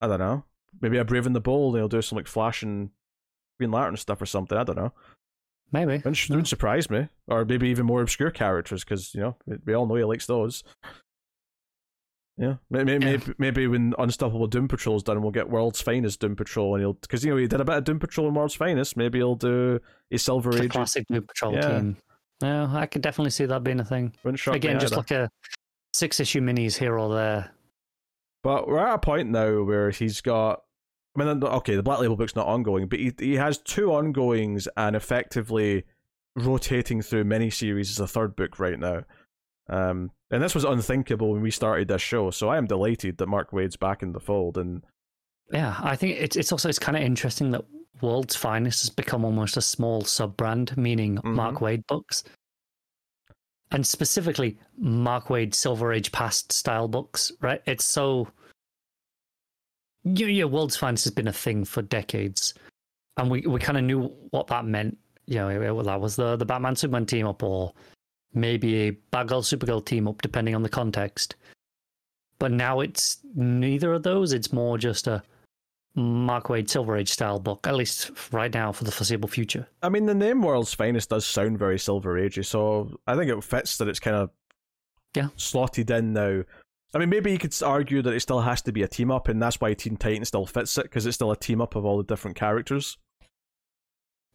I 0.00 0.06
don't 0.06 0.18
know, 0.18 0.44
maybe 0.80 0.96
a 0.96 1.04
Brave 1.04 1.26
and 1.26 1.36
the 1.36 1.40
Bold. 1.40 1.74
And 1.74 1.82
he'll 1.82 1.88
do 1.88 2.00
some 2.00 2.16
like 2.16 2.26
Flash 2.26 2.62
and 2.62 2.90
Green 3.58 3.70
Lantern 3.70 3.96
stuff 3.96 4.22
or 4.22 4.26
something. 4.26 4.56
I 4.56 4.64
don't 4.64 4.76
know. 4.76 4.92
Maybe. 5.70 5.96
Wouldn't, 5.96 6.30
No. 6.30 6.36
wouldn't 6.36 6.48
surprise 6.48 6.88
me. 6.88 7.08
Or 7.26 7.44
maybe 7.44 7.68
even 7.68 7.84
more 7.84 8.00
obscure 8.00 8.30
characters, 8.30 8.82
because, 8.84 9.14
you 9.14 9.20
know, 9.20 9.36
we 9.66 9.74
all 9.74 9.86
know 9.86 9.96
he 9.96 10.04
likes 10.04 10.24
those. 10.24 10.64
Yeah. 12.38 12.54
Maybe, 12.70 12.92
Yeah. 12.92 12.98
maybe, 12.98 13.34
maybe 13.38 13.66
when 13.66 13.94
Unstoppable 13.98 14.46
Doom 14.46 14.68
Patrol's 14.68 15.02
done, 15.02 15.20
we'll 15.22 15.32
get 15.32 15.50
World's 15.50 15.80
Finest 15.80 16.20
Doom 16.20 16.36
Patrol, 16.36 16.74
and 16.74 16.82
he'll, 16.82 16.92
because, 16.94 17.24
you 17.24 17.30
know, 17.32 17.36
he 17.36 17.48
did 17.48 17.60
a 17.60 17.64
bit 17.64 17.76
of 17.78 17.84
Doom 17.84 17.98
Patrol 17.98 18.28
in 18.28 18.34
World's 18.34 18.54
Finest. 18.54 18.96
Maybe 18.96 19.18
he'll 19.18 19.34
do 19.34 19.80
a 20.12 20.18
Silver 20.18 20.56
Age. 20.62 20.70
classic 20.70 21.04
Doom 21.10 21.26
Patrol 21.26 21.54
Yeah. 21.54 21.68
team. 21.80 21.96
No, 22.40 22.70
I 22.72 22.86
could 22.86 23.02
definitely 23.02 23.30
see 23.32 23.46
that 23.46 23.64
being 23.64 23.80
a 23.80 23.84
thing. 23.84 24.14
Wouldn't 24.22 24.38
shock 24.38 24.52
me 24.52 24.58
Again, 24.58 24.78
just 24.78 24.92
either. 24.92 25.00
like 25.00 25.10
a 25.10 25.30
six 25.92 26.20
issue 26.20 26.40
minis 26.40 26.78
here 26.78 26.96
or 26.96 27.12
there. 27.12 27.50
But 28.44 28.68
we're 28.68 28.78
at 28.78 28.94
a 28.94 28.98
point 28.98 29.28
now 29.30 29.64
where 29.64 29.90
he's 29.90 30.20
got. 30.20 30.62
I 31.18 31.24
mean, 31.24 31.42
okay, 31.42 31.74
the 31.74 31.82
Black 31.82 31.98
Label 31.98 32.14
book's 32.14 32.36
not 32.36 32.46
ongoing, 32.46 32.86
but 32.86 33.00
he 33.00 33.12
he 33.18 33.34
has 33.34 33.58
two 33.58 33.92
ongoings 33.92 34.68
and 34.76 34.94
effectively 34.94 35.82
rotating 36.36 37.02
through 37.02 37.24
miniseries 37.24 37.90
as 37.90 37.98
a 37.98 38.06
third 38.06 38.36
book 38.36 38.60
right 38.60 38.78
now. 38.78 39.02
Um, 39.68 40.10
and 40.30 40.42
this 40.42 40.54
was 40.54 40.64
unthinkable 40.64 41.32
when 41.32 41.42
we 41.42 41.50
started 41.50 41.88
this 41.88 42.02
show, 42.02 42.30
so 42.30 42.48
I 42.48 42.56
am 42.58 42.66
delighted 42.66 43.18
that 43.18 43.26
Mark 43.28 43.50
Waid's 43.50 43.76
back 43.76 44.02
in 44.02 44.12
the 44.12 44.20
fold. 44.20 44.56
And 44.58 44.82
Yeah, 45.52 45.76
I 45.82 45.96
think 45.96 46.18
it's 46.20 46.36
it's 46.36 46.52
also 46.52 46.68
it's 46.68 46.78
kind 46.78 46.96
of 46.96 47.02
interesting 47.02 47.50
that 47.52 47.64
World's 48.00 48.36
Finest 48.36 48.82
has 48.82 48.90
become 48.90 49.24
almost 49.24 49.56
a 49.56 49.62
small 49.62 50.02
sub 50.02 50.36
brand, 50.36 50.76
meaning 50.76 51.16
Mm-hmm. 51.16 51.34
Mark 51.34 51.56
Waid 51.56 51.86
books, 51.86 52.24
and 53.70 53.86
specifically 53.86 54.58
Mark 54.78 55.26
Waid 55.28 55.54
Silver 55.54 55.92
Age 55.92 56.12
past 56.12 56.52
style 56.52 56.88
books. 56.88 57.32
Right? 57.40 57.62
It's 57.66 57.84
so. 57.84 58.28
Yeah, 60.04 60.26
yeah. 60.28 60.44
World's 60.44 60.76
Finest 60.76 61.04
has 61.04 61.12
been 61.12 61.28
a 61.28 61.32
thing 61.32 61.64
for 61.64 61.82
decades, 61.82 62.54
and 63.16 63.30
we 63.30 63.42
we 63.42 63.60
kind 63.60 63.76
of 63.78 63.84
knew 63.84 64.08
what 64.30 64.46
that 64.46 64.64
meant. 64.64 64.96
You 65.26 65.36
know, 65.36 65.82
that 65.82 66.00
was 66.00 66.16
the 66.16 66.36
the 66.36 66.46
Batman 66.46 66.76
Superman 66.76 67.04
team 67.04 67.26
up, 67.26 67.42
or 67.42 67.74
maybe 68.34 68.88
a 68.88 68.92
Batgirl 69.12 69.42
Supergirl 69.42 69.84
team 69.84 70.08
up, 70.08 70.22
depending 70.22 70.54
on 70.54 70.62
the 70.62 70.68
context. 70.68 71.36
But 72.38 72.52
now 72.52 72.80
it's 72.80 73.18
neither 73.34 73.92
of 73.94 74.02
those. 74.04 74.32
It's 74.32 74.52
more 74.52 74.78
just 74.78 75.06
a 75.08 75.22
Mark 75.94 76.46
Waid 76.46 76.70
Silver 76.70 76.96
Age 76.96 77.10
style 77.10 77.40
book, 77.40 77.66
at 77.66 77.74
least 77.74 78.10
right 78.32 78.52
now 78.52 78.70
for 78.70 78.84
the 78.84 78.92
foreseeable 78.92 79.28
future. 79.28 79.66
I 79.82 79.88
mean, 79.88 80.06
the 80.06 80.14
name 80.14 80.42
World's 80.42 80.72
Finest 80.74 81.10
does 81.10 81.26
sound 81.26 81.58
very 81.58 81.78
Silver 81.78 82.14
Agey, 82.14 82.44
so 82.44 83.00
I 83.06 83.16
think 83.16 83.30
it 83.30 83.42
fits 83.42 83.78
that 83.78 83.88
it's 83.88 83.98
kind 83.98 84.16
of 84.16 84.30
Yeah. 85.14 85.28
slotted 85.36 85.90
in 85.90 86.12
now. 86.12 86.42
I 86.94 86.98
mean, 86.98 87.08
maybe 87.10 87.32
you 87.32 87.38
could 87.38 87.54
argue 87.62 88.00
that 88.02 88.14
it 88.14 88.20
still 88.20 88.40
has 88.42 88.62
to 88.62 88.72
be 88.72 88.82
a 88.82 88.88
team 88.88 89.10
up, 89.10 89.26
and 89.28 89.42
that's 89.42 89.60
why 89.60 89.74
Teen 89.74 89.96
Titans 89.96 90.28
still 90.28 90.46
fits 90.46 90.78
it 90.78 90.84
because 90.84 91.04
it's 91.06 91.16
still 91.16 91.32
a 91.32 91.36
team 91.36 91.60
up 91.60 91.74
of 91.74 91.84
all 91.84 91.96
the 91.98 92.04
different 92.04 92.36
characters. 92.36 92.96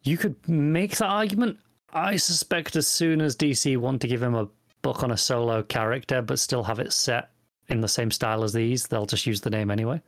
You 0.02 0.18
could 0.18 0.46
make 0.48 0.96
that 0.98 1.08
argument. 1.08 1.58
I 1.94 2.16
suspect 2.16 2.76
as 2.76 2.86
soon 2.88 3.20
as 3.20 3.36
DC 3.36 3.76
want 3.76 4.00
to 4.02 4.08
give 4.08 4.22
him 4.22 4.34
a 4.34 4.48
book 4.82 5.02
on 5.02 5.12
a 5.12 5.16
solo 5.16 5.62
character, 5.62 6.20
but 6.20 6.38
still 6.38 6.64
have 6.64 6.80
it 6.80 6.92
set 6.92 7.30
in 7.68 7.80
the 7.80 7.88
same 7.88 8.10
style 8.10 8.44
as 8.44 8.52
these, 8.52 8.86
they'll 8.86 9.06
just 9.06 9.26
use 9.26 9.40
the 9.40 9.50
name 9.50 9.70
anyway. 9.70 10.02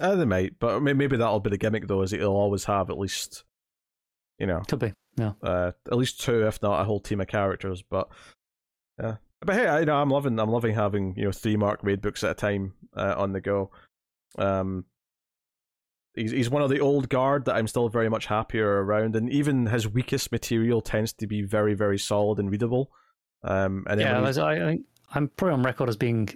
Uh, 0.00 0.14
they 0.14 0.24
might, 0.24 0.58
but 0.60 0.80
maybe 0.80 1.16
that'll 1.16 1.40
be 1.40 1.50
the 1.50 1.58
gimmick 1.58 1.86
though, 1.88 2.02
is 2.02 2.12
it'll 2.12 2.36
always 2.36 2.64
have 2.64 2.90
at 2.90 2.98
least, 2.98 3.44
you 4.38 4.46
know, 4.46 4.60
Could 4.68 4.78
be. 4.78 4.92
No. 5.16 5.34
uh, 5.42 5.72
at 5.90 5.98
least 5.98 6.20
two, 6.20 6.46
if 6.46 6.62
not 6.62 6.80
a 6.80 6.84
whole 6.84 7.00
team 7.00 7.20
of 7.20 7.26
characters. 7.26 7.82
But 7.82 8.08
yeah, 9.02 9.16
but 9.40 9.56
hey, 9.56 9.66
I, 9.66 9.80
you 9.80 9.86
know, 9.86 9.96
I'm 9.96 10.08
loving, 10.10 10.38
I'm 10.38 10.50
loving 10.50 10.74
having 10.74 11.14
you 11.16 11.24
know 11.24 11.32
three 11.32 11.56
Mark 11.56 11.82
Waid 11.82 12.00
books 12.00 12.22
at 12.22 12.30
a 12.30 12.34
time 12.34 12.74
uh, 12.96 13.14
on 13.16 13.32
the 13.32 13.40
go. 13.40 13.70
Um, 14.38 14.84
he's 16.14 16.30
he's 16.30 16.50
one 16.50 16.62
of 16.62 16.70
the 16.70 16.80
old 16.80 17.08
guard 17.08 17.44
that 17.46 17.56
I'm 17.56 17.68
still 17.68 17.88
very 17.88 18.08
much 18.08 18.26
happier 18.26 18.84
around, 18.84 19.16
and 19.16 19.30
even 19.30 19.66
his 19.66 19.88
weakest 19.88 20.32
material 20.32 20.80
tends 20.80 21.12
to 21.14 21.26
be 21.26 21.42
very, 21.42 21.74
very 21.74 21.98
solid 21.98 22.38
and 22.38 22.50
readable. 22.50 22.90
Um, 23.42 23.84
and 23.88 24.00
Yeah, 24.00 24.20
I, 24.38 24.78
I'm 25.14 25.28
probably 25.28 25.54
on 25.54 25.62
record 25.62 25.88
as 25.88 25.96
being 25.96 26.28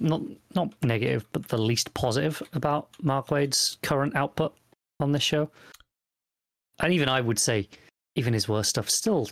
not 0.00 0.22
not 0.54 0.72
negative, 0.82 1.26
but 1.32 1.48
the 1.48 1.58
least 1.58 1.92
positive 1.94 2.42
about 2.52 2.88
Mark 3.02 3.30
Waid's 3.30 3.78
current 3.82 4.16
output 4.16 4.54
on 5.00 5.12
this 5.12 5.22
show. 5.22 5.50
And 6.80 6.92
even 6.92 7.08
I 7.08 7.20
would 7.20 7.38
say, 7.38 7.68
even 8.14 8.32
his 8.32 8.48
worst 8.48 8.70
stuff, 8.70 8.88
still, 8.88 9.28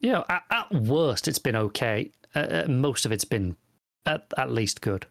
you 0.00 0.12
know, 0.12 0.24
at, 0.28 0.42
at 0.50 0.72
worst, 0.72 1.26
it's 1.26 1.40
been 1.40 1.56
okay. 1.56 2.12
Uh, 2.34 2.64
most 2.68 3.04
of 3.04 3.12
it's 3.12 3.24
been 3.24 3.56
at, 4.06 4.26
at 4.36 4.50
least 4.50 4.80
good. 4.80 5.06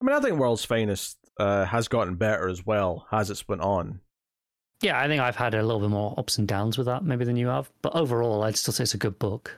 I 0.00 0.04
mean, 0.04 0.16
I 0.16 0.20
think 0.20 0.38
World's 0.38 0.64
Finest 0.64 1.18
uh, 1.42 1.64
has 1.66 1.88
gotten 1.88 2.14
better 2.14 2.48
as 2.48 2.64
well 2.64 3.06
as 3.12 3.30
it's 3.30 3.46
went 3.48 3.62
on. 3.62 4.00
Yeah, 4.82 4.98
I 5.00 5.06
think 5.08 5.20
I've 5.22 5.36
had 5.36 5.54
a 5.54 5.62
little 5.62 5.80
bit 5.80 5.90
more 5.90 6.14
ups 6.18 6.38
and 6.38 6.46
downs 6.48 6.76
with 6.76 6.86
that, 6.86 7.04
maybe 7.04 7.24
than 7.24 7.36
you 7.36 7.48
have. 7.48 7.70
But 7.82 7.94
overall, 7.94 8.42
I'd 8.42 8.56
still 8.56 8.72
say 8.74 8.82
it's 8.82 8.94
a 8.94 8.98
good 8.98 9.18
book. 9.18 9.56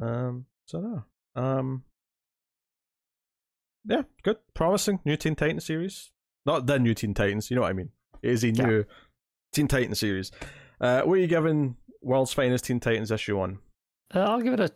Um, 0.00 0.46
so 0.66 0.80
no. 0.80 1.04
Um, 1.42 1.84
yeah, 3.84 4.02
good, 4.22 4.38
promising 4.54 5.00
new 5.04 5.16
Teen 5.16 5.34
Titans 5.34 5.64
series. 5.66 6.10
Not 6.46 6.66
the 6.66 6.78
new 6.78 6.94
Teen 6.94 7.14
Titans, 7.14 7.50
you 7.50 7.56
know 7.56 7.62
what 7.62 7.70
I 7.70 7.74
mean. 7.74 7.90
It 8.22 8.30
is 8.30 8.44
a 8.44 8.48
Yeah. 8.50 8.66
new 8.66 8.84
Teen 9.52 9.68
Titans 9.68 9.98
series. 10.00 10.30
Uh, 10.80 11.02
what 11.02 11.14
are 11.14 11.20
you 11.20 11.26
giving 11.26 11.76
World's 12.00 12.32
Finest 12.32 12.64
Teen 12.64 12.80
Titans 12.80 13.10
issue 13.10 13.36
one? 13.36 13.58
Uh, 14.14 14.20
I'll 14.20 14.40
give 14.40 14.54
it 14.54 14.60
a 14.60 14.70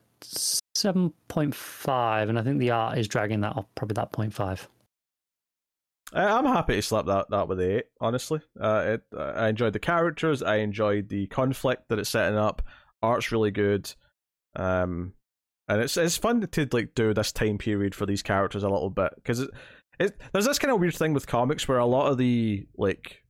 7.5, 0.76 2.28
and 2.28 2.38
I 2.38 2.42
think 2.42 2.58
the 2.58 2.70
art 2.70 2.98
is 2.98 3.08
dragging 3.08 3.40
that 3.40 3.56
up, 3.56 3.68
probably 3.74 3.94
that 3.94 4.12
0.5. 4.12 4.64
Uh, 4.64 4.66
I'm 6.12 6.44
happy 6.44 6.74
to 6.74 6.82
slap 6.82 7.06
that 7.06 7.30
that 7.30 7.48
with 7.48 7.60
a 7.60 7.78
eight. 7.78 7.84
Honestly, 8.00 8.40
uh, 8.60 8.84
it, 8.86 9.02
I 9.18 9.48
enjoyed 9.48 9.72
the 9.72 9.78
characters. 9.78 10.42
I 10.42 10.56
enjoyed 10.56 11.08
the 11.08 11.26
conflict 11.26 11.88
that 11.88 11.98
it's 11.98 12.10
setting 12.10 12.38
up. 12.38 12.62
Art's 13.02 13.32
really 13.32 13.50
good. 13.50 13.92
Um, 14.54 15.14
and 15.68 15.80
it's 15.80 15.96
it's 15.96 16.16
fun 16.16 16.40
to 16.40 16.68
like 16.72 16.94
do 16.94 17.12
this 17.12 17.32
time 17.32 17.58
period 17.58 17.94
for 17.94 18.06
these 18.06 18.22
characters 18.22 18.62
a 18.62 18.68
little 18.68 18.90
bit 18.90 19.12
because 19.16 19.40
it, 19.40 19.50
it 19.98 20.20
there's 20.32 20.46
this 20.46 20.58
kind 20.58 20.72
of 20.72 20.80
weird 20.80 20.94
thing 20.94 21.12
with 21.12 21.26
comics 21.26 21.66
where 21.66 21.78
a 21.78 21.86
lot 21.86 22.10
of 22.10 22.18
the 22.18 22.66
like 22.76 23.22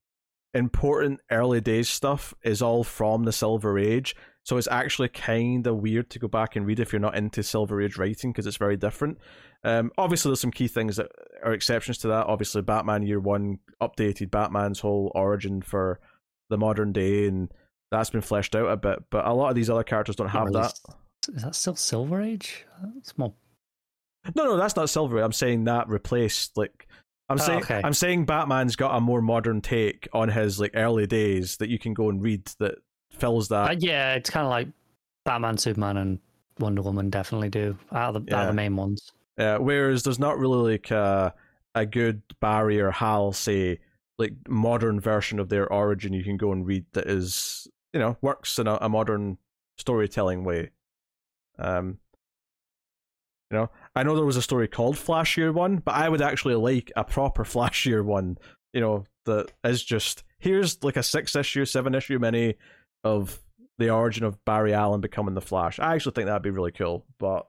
important 0.53 1.21
early 1.31 1.61
days 1.61 1.89
stuff 1.89 2.35
is 2.45 2.63
all 2.63 2.85
from 2.85 3.25
the 3.25 3.33
Silver 3.33 3.79
Age. 3.79 4.15
So 4.43 4.57
it's 4.59 4.69
actually 4.69 5.09
kind 5.09 5.67
of 5.67 5.79
weird 5.79 6.09
to 6.11 6.19
go 6.21 6.29
back 6.29 6.55
and 6.55 6.67
read 6.67 6.79
if 6.79 6.93
you're 6.93 7.01
not 7.01 7.17
into 7.17 7.43
Silver 7.43 7.83
Age 7.83 7.99
writing 7.99 8.31
because 8.31 8.47
it's 8.47 8.57
very 8.57 8.77
different. 8.77 9.19
Um, 9.67 9.91
obviously, 9.99 10.31
there's 10.31 10.41
some 10.41 10.53
key 10.53 10.69
things 10.69 10.97
that 10.97 11.11
are 11.43 11.53
exceptions 11.53 11.99
to 11.99 12.09
that. 12.09 12.27
Obviously, 12.27 12.63
Batman 12.63 13.03
Year 13.03 13.19
One 13.21 13.59
updated 13.83 14.31
Batman's 14.31 14.81
whole 14.81 15.11
origin 15.15 15.61
for 15.61 16.01
the 16.51 16.57
modern 16.57 16.93
day, 16.93 17.27
and 17.27 17.53
that's 17.91 18.11
been 18.11 18.21
fleshed 18.21 18.55
out 18.55 18.71
a 18.71 18.77
bit. 18.77 19.01
But 19.11 19.27
a 19.27 19.33
lot 19.35 19.49
of 19.49 19.57
these 19.57 19.69
other 19.69 19.83
characters 19.83 20.17
don't 20.17 20.29
have 20.29 20.53
that. 20.53 20.73
Is 21.35 21.43
that 21.43 21.55
still 21.57 21.75
Silver 21.75 22.23
Age? 22.23 22.65
It's 22.97 23.19
more. 23.19 23.35
No, 24.37 24.45
no, 24.45 24.57
that's 24.57 24.77
not 24.77 24.89
Silver. 24.89 25.19
Age. 25.19 25.25
I'm 25.25 25.33
saying 25.33 25.65
that 25.65 25.89
replaced 25.89 26.57
like. 26.57 26.87
I'm 27.29 27.41
Oh, 27.41 27.43
saying 27.43 27.63
okay. 27.65 27.81
I'm 27.83 27.93
saying 27.93 28.27
Batman's 28.27 28.77
got 28.77 28.97
a 28.97 29.01
more 29.01 29.21
modern 29.21 29.61
take 29.61 30.07
on 30.13 30.29
his 30.29 30.61
like 30.61 30.71
early 30.75 31.09
days 31.09 31.57
that 31.57 31.69
you 31.69 31.77
can 31.77 31.93
go 31.93 32.09
and 32.09 32.23
read 32.23 32.47
that 32.61 32.77
fills 33.11 33.49
that. 33.49 33.71
Uh, 33.71 33.77
yeah, 33.81 34.15
it's 34.15 34.31
kind 34.31 34.47
of 34.47 34.51
like 34.51 34.69
Batman, 35.25 35.59
Superman, 35.59 35.97
and 35.97 36.19
Wonder 36.61 36.83
Woman 36.83 37.11
definitely 37.11 37.49
do 37.49 37.77
out 37.91 38.15
of 38.15 38.27
the, 38.27 38.37
out 38.37 38.43
of 38.43 38.47
the 38.49 38.53
main 38.55 38.77
ones. 38.77 39.11
Uh, 39.39 39.59
whereas 39.59 40.03
there's 40.03 40.19
not 40.19 40.39
really 40.39 40.73
like 40.73 40.91
a, 40.91 41.35
a 41.75 41.85
good 41.85 42.23
Barry 42.41 42.81
or 42.81 42.91
Hal 42.91 43.33
say 43.33 43.81
like 44.19 44.33
modern 44.49 44.99
version 44.99 45.39
of 45.39 45.51
their 45.51 45.71
origin 45.71 46.15
you 46.15 46.25
can 46.25 46.39
go 46.39 46.53
and 46.53 46.67
read 46.67 46.87
that 46.95 47.07
is 47.07 47.69
you 47.93 48.01
know 48.01 48.17
works 48.23 48.59
in 48.59 48.67
a, 48.67 48.79
a 48.81 48.89
modern 48.89 49.39
storytelling 49.79 50.45
way. 50.45 50.71
Um, 51.59 51.99
you 53.51 53.59
know, 53.59 53.71
I 53.95 54.03
know 54.03 54.17
there 54.17 54.25
was 54.25 54.37
a 54.37 54.43
story 54.43 54.69
called 54.69 54.99
Flash 54.99 55.37
Year 55.37 55.53
One, 55.53 55.77
but 55.77 55.95
I 55.95 56.09
would 56.09 56.23
actually 56.23 56.55
like 56.55 56.91
a 56.97 57.05
proper 57.05 57.45
Flash 57.47 57.87
Year 57.87 58.03
One. 58.03 58.39
You 58.73 58.81
know, 58.81 59.05
that 59.27 59.53
is 59.65 59.85
just 59.85 60.25
here's 60.39 60.83
like 60.83 60.97
a 60.97 61.03
six 61.03 61.37
issue, 61.37 61.65
seven 61.65 61.95
issue 61.95 62.19
mini 62.19 62.55
of 63.05 63.39
the 63.79 63.91
origin 63.91 64.25
of 64.25 64.43
Barry 64.45 64.73
Allen 64.73 65.01
becoming 65.01 65.35
the 65.35 65.41
Flash. 65.41 65.79
I 65.79 65.95
actually 65.95 66.13
think 66.13 66.27
that'd 66.27 66.43
be 66.43 66.51
really 66.51 66.73
cool, 66.73 67.05
but 67.19 67.47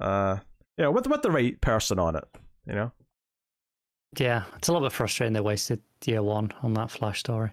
uh, 0.00 0.38
you 0.78 0.84
know, 0.84 0.90
with 0.90 1.06
with 1.06 1.22
the 1.22 1.30
right 1.30 1.60
person 1.60 1.98
on 1.98 2.16
it, 2.16 2.24
you 2.66 2.74
know. 2.74 2.92
Yeah, 4.18 4.44
it's 4.56 4.68
a 4.68 4.72
little 4.72 4.86
bit 4.86 4.92
frustrating 4.92 5.32
they 5.32 5.40
wasted 5.40 5.80
year 6.04 6.22
one 6.22 6.52
on 6.62 6.74
that 6.74 6.90
Flash 6.90 7.20
story. 7.20 7.50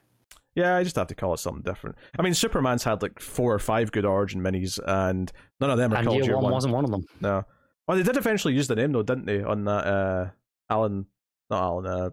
Yeah, 0.53 0.75
I 0.75 0.83
just 0.83 0.95
have 0.97 1.07
to 1.07 1.15
call 1.15 1.33
it 1.33 1.39
something 1.39 1.63
different. 1.63 1.95
I 2.19 2.21
mean, 2.21 2.33
Superman's 2.33 2.83
had 2.83 3.01
like 3.01 3.19
four 3.19 3.53
or 3.53 3.59
five 3.59 3.91
good 3.91 4.05
origin 4.05 4.41
minis, 4.41 4.79
and 4.85 5.31
none 5.59 5.69
of 5.71 5.77
them 5.77 5.93
are 5.93 5.97
And 5.97 6.05
called 6.05 6.17
year 6.17 6.25
Year 6.25 6.35
one, 6.35 6.43
One. 6.45 6.53
wasn't 6.53 6.73
one 6.73 6.83
of 6.83 6.91
them. 6.91 7.05
No. 7.21 7.43
Well, 7.87 7.97
they 7.97 8.03
did 8.03 8.17
eventually 8.17 8.53
use 8.53 8.67
the 8.67 8.75
name 8.75 8.91
though, 8.91 9.01
didn't 9.03 9.25
they? 9.25 9.41
On 9.43 9.63
that 9.63 9.87
uh, 9.87 10.29
Alan, 10.69 11.05
not 11.49 11.63
Alan, 11.63 11.85
uh, 11.85 12.09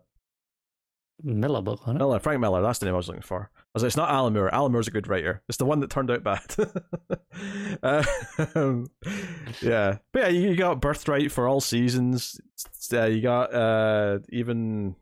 Miller 1.23 1.61
book, 1.63 1.81
wasn't 1.81 1.97
it? 1.97 1.99
Miller, 1.99 2.19
Frank 2.21 2.41
Miller. 2.41 2.63
That's 2.63 2.79
the 2.79 2.87
name 2.87 2.95
I 2.95 2.99
was 2.99 3.09
looking 3.09 3.23
for. 3.23 3.51
Was 3.75 3.83
like, 3.83 3.89
it's 3.89 3.97
not 3.97 4.11
Alan 4.11 4.33
Moore. 4.33 4.53
Alan 4.53 4.73
Moore's 4.73 4.89
a 4.89 4.91
good 4.91 5.09
writer. 5.09 5.43
It's 5.49 5.59
the 5.59 5.67
one 5.67 5.81
that 5.81 5.91
turned 5.91 6.11
out 6.11 6.25
bad. 6.25 6.43
um, 8.55 8.87
yeah, 9.61 9.99
but 10.13 10.23
yeah, 10.23 10.29
you, 10.29 10.51
you 10.51 10.57
got 10.57 10.81
Birthright 10.81 11.31
for 11.31 11.47
all 11.47 11.61
seasons. 11.61 12.41
Uh, 12.93 13.05
you 13.05 13.21
got 13.21 13.55
uh, 13.55 14.21
even 14.31 14.97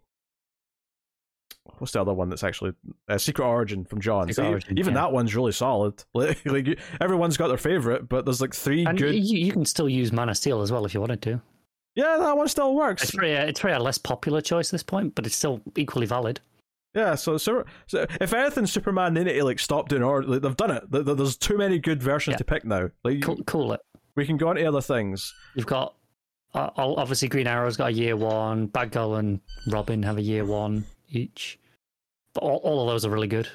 what's 1.78 1.92
the 1.92 2.00
other 2.00 2.12
one 2.12 2.28
that's 2.28 2.44
actually 2.44 2.72
uh, 3.08 3.18
Secret 3.18 3.46
Origin 3.46 3.84
from 3.84 4.00
John. 4.00 4.32
So 4.32 4.44
Origin, 4.44 4.78
even 4.78 4.94
yeah. 4.94 5.02
that 5.02 5.12
one's 5.12 5.34
really 5.34 5.52
solid. 5.52 6.02
Like, 6.14 6.44
like 6.46 6.78
everyone's 7.00 7.36
got 7.36 7.48
their 7.48 7.58
favorite, 7.58 8.08
but 8.08 8.24
there's 8.24 8.40
like 8.40 8.54
three 8.54 8.84
And 8.86 8.96
good. 8.96 9.14
you, 9.14 9.38
you 9.38 9.52
can 9.52 9.66
still 9.66 9.88
use 9.88 10.12
Man 10.12 10.28
of 10.28 10.36
Steel 10.36 10.62
as 10.62 10.72
well 10.72 10.84
if 10.86 10.94
you 10.94 11.00
wanted 11.00 11.20
to. 11.22 11.40
Yeah, 11.94 12.16
that 12.18 12.36
one 12.36 12.48
still 12.48 12.74
works. 12.74 13.02
It's 13.02 13.10
probably, 13.12 13.32
a, 13.32 13.46
it's 13.46 13.60
probably 13.60 13.76
a 13.76 13.82
less 13.82 13.98
popular 13.98 14.40
choice 14.40 14.68
at 14.68 14.72
this 14.72 14.82
point, 14.82 15.14
but 15.14 15.26
it's 15.26 15.36
still 15.36 15.60
equally 15.76 16.06
valid. 16.06 16.40
Yeah, 16.96 17.14
so, 17.14 17.36
so 17.36 17.64
so 17.86 18.06
if 18.20 18.32
anything, 18.32 18.66
Superman 18.66 19.14
to 19.14 19.44
like 19.44 19.58
stop 19.58 19.88
doing 19.90 20.02
or 20.02 20.22
like, 20.22 20.40
they've 20.42 20.56
done 20.56 20.70
it. 20.70 20.90
There- 20.90 21.02
there- 21.02 21.14
There's 21.14 21.36
too 21.36 21.58
many 21.58 21.78
good 21.78 22.02
versions 22.02 22.32
Yeah. 22.34 22.38
to 22.38 22.44
pick 22.44 22.64
now. 22.64 22.88
Like 23.04 23.18
it. 23.28 23.80
we 24.16 24.24
can 24.26 24.38
go 24.38 24.48
on 24.48 24.56
to 24.56 24.64
other 24.64 24.80
things. 24.80 25.32
You've 25.54 25.66
got 25.66 25.94
uh, 26.54 26.70
obviously 26.76 27.28
Green 27.28 27.46
Arrow's 27.46 27.76
got 27.76 27.88
a 27.88 27.92
year 27.92 28.16
one. 28.16 28.68
Batgirl 28.68 29.18
and 29.18 29.40
Robin 29.68 30.02
have 30.04 30.16
a 30.16 30.22
year 30.22 30.44
one 30.46 30.86
each. 31.10 31.58
But 32.32 32.42
all, 32.44 32.56
all 32.64 32.80
of 32.80 32.86
those 32.94 33.04
are 33.04 33.10
really 33.10 33.28
good. 33.28 33.46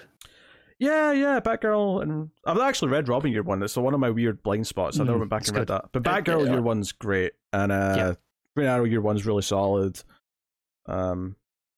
Yeah, 0.78 1.12
yeah, 1.12 1.40
Batgirl, 1.40 2.02
and 2.04 2.30
I've 2.46 2.58
actually 2.60 2.92
read 2.92 3.08
Robin 3.08 3.32
Year 3.32 3.44
One. 3.44 3.62
It's 3.62 3.76
one 3.78 3.94
of 3.94 4.00
my 4.00 4.10
weird 4.10 4.42
blind 4.42 4.66
spots. 4.66 5.00
I 5.00 5.04
never 5.04 5.18
Mm, 5.18 5.20
went 5.22 5.30
back 5.30 5.48
and 5.48 5.56
read 5.58 5.62
good. 5.62 5.68
that. 5.70 5.86
But 5.92 6.02
Batgirl 6.04 6.48
uh, 6.48 6.52
Year 6.52 6.62
One's 6.64 6.92
great, 6.92 7.34
and 7.54 7.72
uh, 7.72 7.94
Yeah. 7.98 8.14
Green 8.56 8.68
Arrow 8.68 8.86
Year 8.86 9.02
One's 9.02 9.26
really 9.26 9.44
solid. 9.44 10.02
Um, 10.88 11.36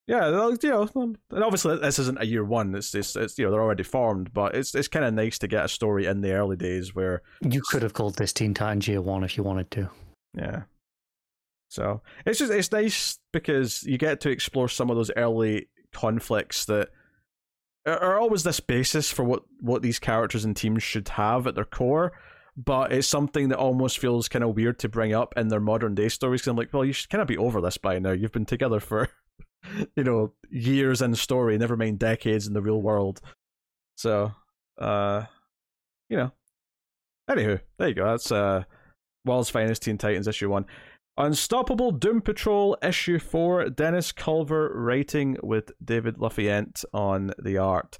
yeah, 0.07 0.27
you 0.27 0.69
know, 0.69 0.89
and 1.31 1.43
obviously 1.43 1.77
this 1.77 1.99
isn't 1.99 2.21
a 2.21 2.25
year 2.25 2.43
one. 2.43 2.75
It's 2.75 2.93
it's, 2.93 3.15
it's 3.15 3.37
you 3.37 3.45
know 3.45 3.51
they're 3.51 3.61
already 3.61 3.83
formed, 3.83 4.33
but 4.33 4.55
it's 4.55 4.75
it's 4.75 4.87
kind 4.87 5.05
of 5.05 5.13
nice 5.13 5.39
to 5.39 5.47
get 5.47 5.65
a 5.65 5.69
story 5.69 6.05
in 6.05 6.21
the 6.21 6.33
early 6.33 6.57
days 6.57 6.93
where 6.93 7.21
You 7.41 7.61
could 7.69 7.83
have 7.83 7.93
called 7.93 8.15
this 8.15 8.33
Teen 8.33 8.53
Titans 8.53 8.87
Year 8.87 9.01
One 9.01 9.23
if 9.23 9.37
you 9.37 9.43
wanted 9.43 9.71
to. 9.71 9.89
Yeah. 10.33 10.63
So 11.69 12.01
it's 12.25 12.39
just 12.39 12.51
it's 12.51 12.71
nice 12.71 13.17
because 13.31 13.83
you 13.83 13.97
get 13.97 14.21
to 14.21 14.29
explore 14.29 14.69
some 14.69 14.89
of 14.89 14.97
those 14.97 15.11
early 15.15 15.69
conflicts 15.91 16.65
that 16.65 16.89
are 17.85 18.19
always 18.19 18.43
this 18.43 18.59
basis 18.59 19.11
for 19.11 19.23
what 19.23 19.43
what 19.59 19.81
these 19.81 19.99
characters 19.99 20.45
and 20.45 20.55
teams 20.55 20.83
should 20.83 21.07
have 21.09 21.47
at 21.47 21.55
their 21.55 21.65
core. 21.65 22.13
But 22.55 22.93
it's 22.93 23.07
something 23.07 23.49
that 23.49 23.57
almost 23.57 23.97
feels 23.97 24.29
kind 24.29 24.43
of 24.43 24.55
weird 24.55 24.77
to 24.79 24.89
bring 24.89 25.13
up 25.13 25.33
in 25.35 25.47
their 25.47 25.59
modern 25.59 25.95
day 25.95 26.09
stories. 26.09 26.41
Because 26.41 26.51
I'm 26.51 26.57
like, 26.57 26.71
well, 26.71 26.85
you 26.85 26.93
should 26.93 27.09
kind 27.09 27.21
of 27.21 27.27
be 27.27 27.37
over 27.37 27.59
this 27.61 27.77
by 27.77 27.97
now. 27.97 28.11
You've 28.11 28.31
been 28.31 28.45
together 28.45 28.79
for, 28.79 29.09
you 29.95 30.03
know, 30.03 30.33
years 30.49 31.01
in 31.01 31.15
story, 31.15 31.57
never 31.57 31.77
mind 31.77 31.99
decades 31.99 32.47
in 32.47 32.53
the 32.53 32.61
real 32.61 32.81
world. 32.81 33.21
So, 33.95 34.31
uh, 34.79 35.23
you 36.09 36.17
know. 36.17 36.31
Anywho, 37.29 37.59
there 37.77 37.87
you 37.87 37.93
go. 37.93 38.05
That's 38.05 38.31
uh, 38.31 38.63
World's 39.25 39.49
Finest 39.49 39.83
Teen 39.83 39.97
Titans 39.97 40.27
issue 40.27 40.49
one. 40.49 40.65
Unstoppable 41.17 41.91
Doom 41.91 42.21
Patrol 42.21 42.77
issue 42.81 43.19
four. 43.19 43.69
Dennis 43.69 44.11
Culver 44.11 44.71
writing 44.75 45.37
with 45.41 45.71
David 45.83 46.17
Lafuente 46.17 46.83
on 46.93 47.31
the 47.41 47.57
art. 47.57 47.97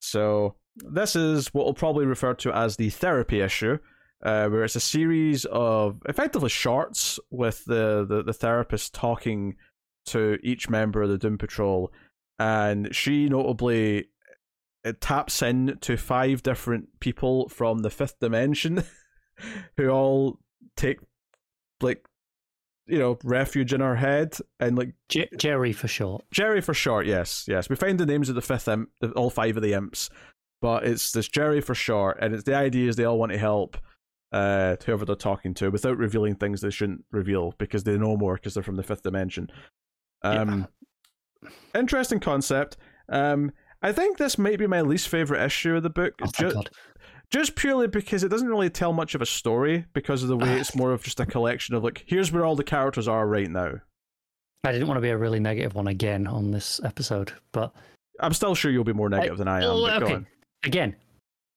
So 0.00 0.56
this 0.76 1.16
is 1.16 1.54
what 1.54 1.64
we'll 1.64 1.74
probably 1.74 2.06
refer 2.06 2.34
to 2.34 2.52
as 2.52 2.76
the 2.76 2.90
therapy 2.90 3.40
issue, 3.40 3.78
uh, 4.22 4.48
where 4.48 4.64
it's 4.64 4.76
a 4.76 4.80
series 4.80 5.46
of 5.46 6.02
effectively 6.08 6.50
shorts 6.50 7.18
with 7.30 7.64
the, 7.64 8.04
the, 8.06 8.22
the 8.22 8.32
therapist 8.32 8.94
talking 8.94 9.56
to 10.06 10.38
each 10.42 10.68
member 10.68 11.02
of 11.02 11.08
the 11.08 11.18
Doom 11.18 11.38
Patrol, 11.38 11.92
and 12.38 12.94
she 12.94 13.28
notably 13.28 14.08
taps 14.92 15.42
in 15.42 15.78
to 15.80 15.96
five 15.96 16.42
different 16.42 17.00
people 17.00 17.48
from 17.48 17.80
the 17.80 17.90
fifth 17.90 18.18
dimension 18.20 18.82
who 19.76 19.88
all 19.88 20.38
take 20.76 20.98
like 21.80 22.04
you 22.86 22.98
know 22.98 23.18
refuge 23.24 23.72
in 23.72 23.80
her 23.80 23.96
head 23.96 24.36
and 24.60 24.76
like 24.78 24.94
J- 25.08 25.28
Jerry 25.36 25.72
for 25.72 25.88
short. 25.88 26.24
Jerry 26.30 26.60
for 26.60 26.74
short. 26.74 27.06
Yes, 27.06 27.44
yes. 27.48 27.68
We 27.68 27.76
find 27.76 27.98
the 27.98 28.06
names 28.06 28.28
of 28.28 28.34
the 28.34 28.42
fifth 28.42 28.68
imp, 28.68 28.90
all 29.16 29.30
five 29.30 29.56
of 29.56 29.62
the 29.62 29.72
imps, 29.72 30.10
but 30.60 30.84
it's 30.86 31.12
this 31.12 31.28
Jerry 31.28 31.60
for 31.60 31.74
short, 31.74 32.18
and 32.20 32.34
it's 32.34 32.44
the 32.44 32.54
idea 32.54 32.88
is 32.88 32.96
they 32.96 33.04
all 33.04 33.18
want 33.18 33.32
to 33.32 33.38
help 33.38 33.76
uh 34.32 34.74
whoever 34.84 35.04
they're 35.04 35.14
talking 35.14 35.54
to 35.54 35.70
without 35.70 35.96
revealing 35.96 36.34
things 36.34 36.60
they 36.60 36.70
shouldn't 36.70 37.04
reveal 37.12 37.54
because 37.58 37.84
they 37.84 37.96
know 37.96 38.16
more 38.16 38.34
because 38.34 38.54
they're 38.54 38.62
from 38.62 38.76
the 38.76 38.82
fifth 38.82 39.02
dimension. 39.02 39.48
Um, 40.22 40.66
interesting 41.74 42.20
concept. 42.20 42.76
Um, 43.08 43.52
I 43.82 43.92
think 43.92 44.18
this 44.18 44.38
might 44.38 44.58
be 44.58 44.66
my 44.66 44.80
least 44.80 45.08
favorite 45.08 45.44
issue 45.44 45.76
of 45.76 45.82
the 45.82 45.90
book. 45.90 46.14
Oh, 46.20 46.26
thank 46.26 46.36
ju- 46.50 46.54
God. 46.54 46.70
just 47.30 47.54
purely 47.56 47.86
because 47.86 48.24
it 48.24 48.28
doesn't 48.28 48.48
really 48.48 48.70
tell 48.70 48.92
much 48.92 49.14
of 49.14 49.22
a 49.22 49.26
story 49.26 49.84
because 49.92 50.22
of 50.22 50.28
the 50.28 50.36
way 50.36 50.58
it's 50.58 50.74
more 50.74 50.92
of 50.92 51.02
just 51.02 51.20
a 51.20 51.26
collection 51.26 51.74
of 51.74 51.84
like 51.84 52.04
here's 52.06 52.32
where 52.32 52.44
all 52.44 52.56
the 52.56 52.64
characters 52.64 53.06
are 53.06 53.26
right 53.26 53.48
now. 53.50 53.74
I 54.64 54.72
didn't 54.72 54.88
want 54.88 54.96
to 54.98 55.02
be 55.02 55.10
a 55.10 55.18
really 55.18 55.38
negative 55.38 55.74
one 55.74 55.86
again 55.86 56.26
on 56.26 56.50
this 56.50 56.80
episode, 56.82 57.32
but 57.52 57.72
I'm 58.18 58.32
still 58.32 58.54
sure 58.56 58.70
you'll 58.72 58.82
be 58.82 58.92
more 58.92 59.08
negative 59.08 59.38
than 59.38 59.46
I 59.48 59.62
am. 59.62 59.70
Okay. 60.02 60.24
again, 60.64 60.96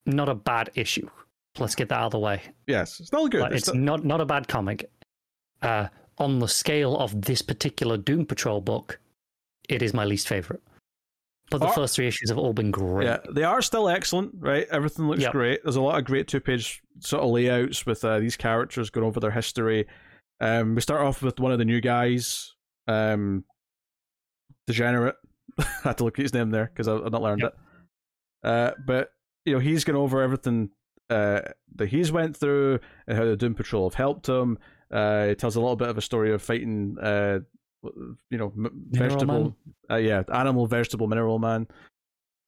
not 0.06 0.30
a 0.30 0.36
bad 0.36 0.70
issue. 0.76 1.10
Let's 1.58 1.74
get 1.74 1.90
that 1.90 1.98
out 1.98 2.06
of 2.08 2.12
the 2.12 2.20
way. 2.20 2.42
Yes, 2.68 3.00
it's 3.00 3.12
not 3.12 3.32
good. 3.32 3.42
Like, 3.42 3.54
It's 3.54 3.68
it's 3.70 3.76
not 3.76 4.06
not 4.06 4.22
a 4.22 4.26
bad 4.26 4.48
comic. 4.48 4.92
Uh, 5.64 5.88
on 6.20 6.40
the 6.40 6.48
scale 6.48 6.98
of 6.98 7.22
this 7.22 7.42
particular 7.42 7.98
Doom 7.98 8.26
Patrol 8.26 8.62
book, 8.62 9.00
it 9.68 9.82
is 9.82 9.94
my 9.94 10.06
least 10.06 10.28
favorite. 10.28 10.62
But 11.52 11.60
the 11.60 11.68
Are- 11.68 11.74
first 11.74 11.96
three 11.96 12.08
issues 12.08 12.30
have 12.30 12.38
all 12.38 12.54
been 12.54 12.70
great. 12.72 13.06
Yeah, 13.08 13.18
they 13.32 13.44
are 13.44 13.62
still 13.62 13.90
excellent, 13.90 14.36
right? 14.38 14.68
Everything 14.70 15.08
looks 15.08 15.22
Yep. 15.24 15.32
great. 15.32 15.64
There's 15.64 15.76
a 15.78 15.82
lot 15.82 15.98
of 15.98 16.06
great 16.06 16.28
two 16.28 16.40
page 16.40 16.82
sort 17.00 17.24
of 17.24 17.32
layouts 17.32 17.86
with 17.88 18.04
uh, 18.06 18.20
these 18.20 18.38
characters 18.38 18.90
going 18.92 19.06
over 19.08 19.20
their 19.20 19.32
history. 19.32 19.88
Um, 20.40 20.76
we 20.76 20.82
start 20.82 21.02
off 21.02 21.22
with 21.24 21.40
one 21.40 21.52
of 21.52 21.58
the 21.58 21.66
new 21.66 21.82
guys, 21.82 22.54
um, 22.88 23.46
Degenerate. 24.68 25.16
I 25.58 25.66
had 25.84 25.98
to 25.98 26.04
look 26.04 26.20
at 26.20 26.24
his 26.24 26.34
name 26.34 26.52
there 26.52 26.66
because 26.66 26.88
I've 26.88 27.12
not 27.12 27.22
learned 27.22 27.42
Yep. 27.42 27.54
it. 27.54 28.48
Uh, 28.48 28.72
but 28.86 29.10
you 29.46 29.54
know 29.54 29.60
he's 29.60 29.84
going 29.84 29.98
over 29.98 30.22
everything 30.22 30.70
uh, 31.10 31.42
that 31.76 31.88
he's 31.88 32.12
went 32.12 32.38
through 32.38 32.80
and 33.08 33.18
how 33.18 33.26
the 33.26 33.36
Doom 33.36 33.56
Patrol 33.56 33.90
have 33.90 33.96
helped 33.96 34.28
him. 34.28 34.58
Uh, 34.94 35.28
it 35.30 35.40
tells 35.40 35.56
a 35.56 35.60
little 35.60 35.76
bit 35.76 35.90
of 35.90 35.98
a 35.98 36.02
story 36.02 36.34
of 36.34 36.42
fighting, 36.42 36.98
uh, 37.02 37.40
you 37.84 38.38
know, 38.38 38.52
m- 38.58 38.86
vegetable, 38.90 39.56
uh, 39.92 39.96
yeah, 39.96 40.24
animal, 40.34 40.68
vegetable, 40.68 41.08
mineral 41.08 41.40
man, 41.40 41.68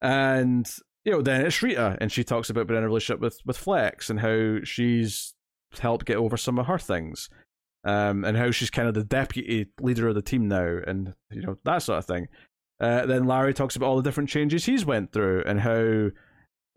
and 0.01 0.69
you 1.05 1.11
know, 1.11 1.21
then 1.21 1.45
it's 1.45 1.61
Rita, 1.61 1.97
and 2.01 2.11
she 2.11 2.23
talks 2.23 2.49
about 2.49 2.67
being 2.67 2.77
in 2.77 2.83
a 2.83 2.87
relationship 2.87 3.21
with 3.21 3.39
with 3.45 3.57
Flex 3.57 4.09
and 4.09 4.19
how 4.19 4.57
she's 4.63 5.33
helped 5.79 6.05
get 6.05 6.17
over 6.17 6.35
some 6.37 6.59
of 6.59 6.65
her 6.67 6.77
things, 6.79 7.29
um, 7.83 8.25
and 8.25 8.37
how 8.37 8.51
she's 8.51 8.69
kind 8.69 8.87
of 8.87 8.93
the 8.93 9.03
deputy 9.03 9.67
leader 9.79 10.07
of 10.07 10.15
the 10.15 10.21
team 10.21 10.47
now, 10.47 10.79
and 10.85 11.13
you 11.31 11.41
know 11.41 11.57
that 11.63 11.83
sort 11.83 11.99
of 11.99 12.05
thing. 12.05 12.27
Uh, 12.79 13.05
then 13.05 13.25
Larry 13.25 13.53
talks 13.53 13.75
about 13.75 13.85
all 13.85 13.97
the 13.97 14.01
different 14.01 14.29
changes 14.29 14.65
he's 14.65 14.83
went 14.83 15.11
through 15.11 15.43
and 15.45 15.59
how, 15.59 16.09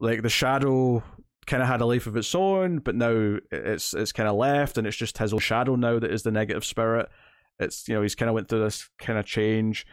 like, 0.01 0.20
the 0.20 0.28
shadow 0.28 1.02
kind 1.47 1.62
of 1.62 1.69
had 1.69 1.81
a 1.81 1.87
life 1.87 2.07
of 2.07 2.16
its 2.16 2.35
own, 2.35 2.79
but 2.79 2.95
now 2.95 3.39
it's 3.51 3.95
it's 3.95 4.12
kind 4.12 4.29
of 4.29 4.37
left, 4.37 4.79
and 4.79 4.87
it's 4.87 4.97
just 4.97 5.19
his 5.19 5.33
own 5.33 5.41
shadow 5.41 5.77
now 5.77 5.99
that 5.99 6.11
is 6.11 6.23
the 6.23 6.31
negative 6.31 6.65
spirit. 6.65 7.09
It's 7.59 7.89
you 7.89 7.95
know 7.95 8.03
he's 8.03 8.15
kind 8.15 8.29
of 8.29 8.35
went 8.35 8.49
through 8.49 8.65
this 8.65 8.89
kind 8.99 9.19
of 9.19 9.27
change. 9.27 9.87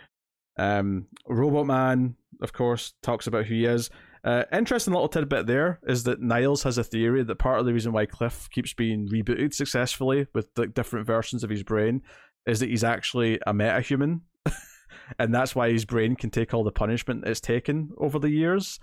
Um, 0.58 1.08
Robot 1.28 1.66
Man, 1.66 2.16
of 2.42 2.54
course, 2.54 2.94
talks 3.02 3.28
about 3.28 3.46
who 3.46 3.56
he 3.56 3.66
is. 3.66 3.90
Uh, 4.24 4.44
interesting 4.54 4.94
little 4.94 5.08
tidbit 5.08 5.48
there 5.48 5.80
is 5.88 6.04
that 6.04 6.22
Niles 6.22 6.62
has 6.64 6.78
a 6.78 6.84
theory 6.84 7.24
that 7.24 7.40
part 7.40 7.60
of 7.60 7.66
the 7.66 7.74
reason 7.74 7.92
why 7.92 8.06
Cliff 8.06 8.48
keeps 8.52 8.74
being 8.74 9.10
rebooted 9.10 9.54
successfully 9.54 10.28
with 10.36 10.48
like 10.56 10.76
different 10.76 11.08
versions 11.08 11.44
of 11.44 11.50
his 11.50 11.64
brain 11.64 12.04
is 12.46 12.60
that 12.60 12.70
he's 12.70 12.84
actually 12.84 13.40
a 13.48 13.54
metahuman, 13.54 14.22
and 15.20 15.34
that's 15.34 15.56
why 15.56 15.72
his 15.72 15.86
brain 15.86 16.16
can 16.16 16.30
take 16.30 16.54
all 16.54 16.64
the 16.64 16.72
punishment 16.72 17.26
it's 17.26 17.40
taken 17.40 17.90
over 17.98 18.20
the 18.20 18.30
years. 18.30 18.80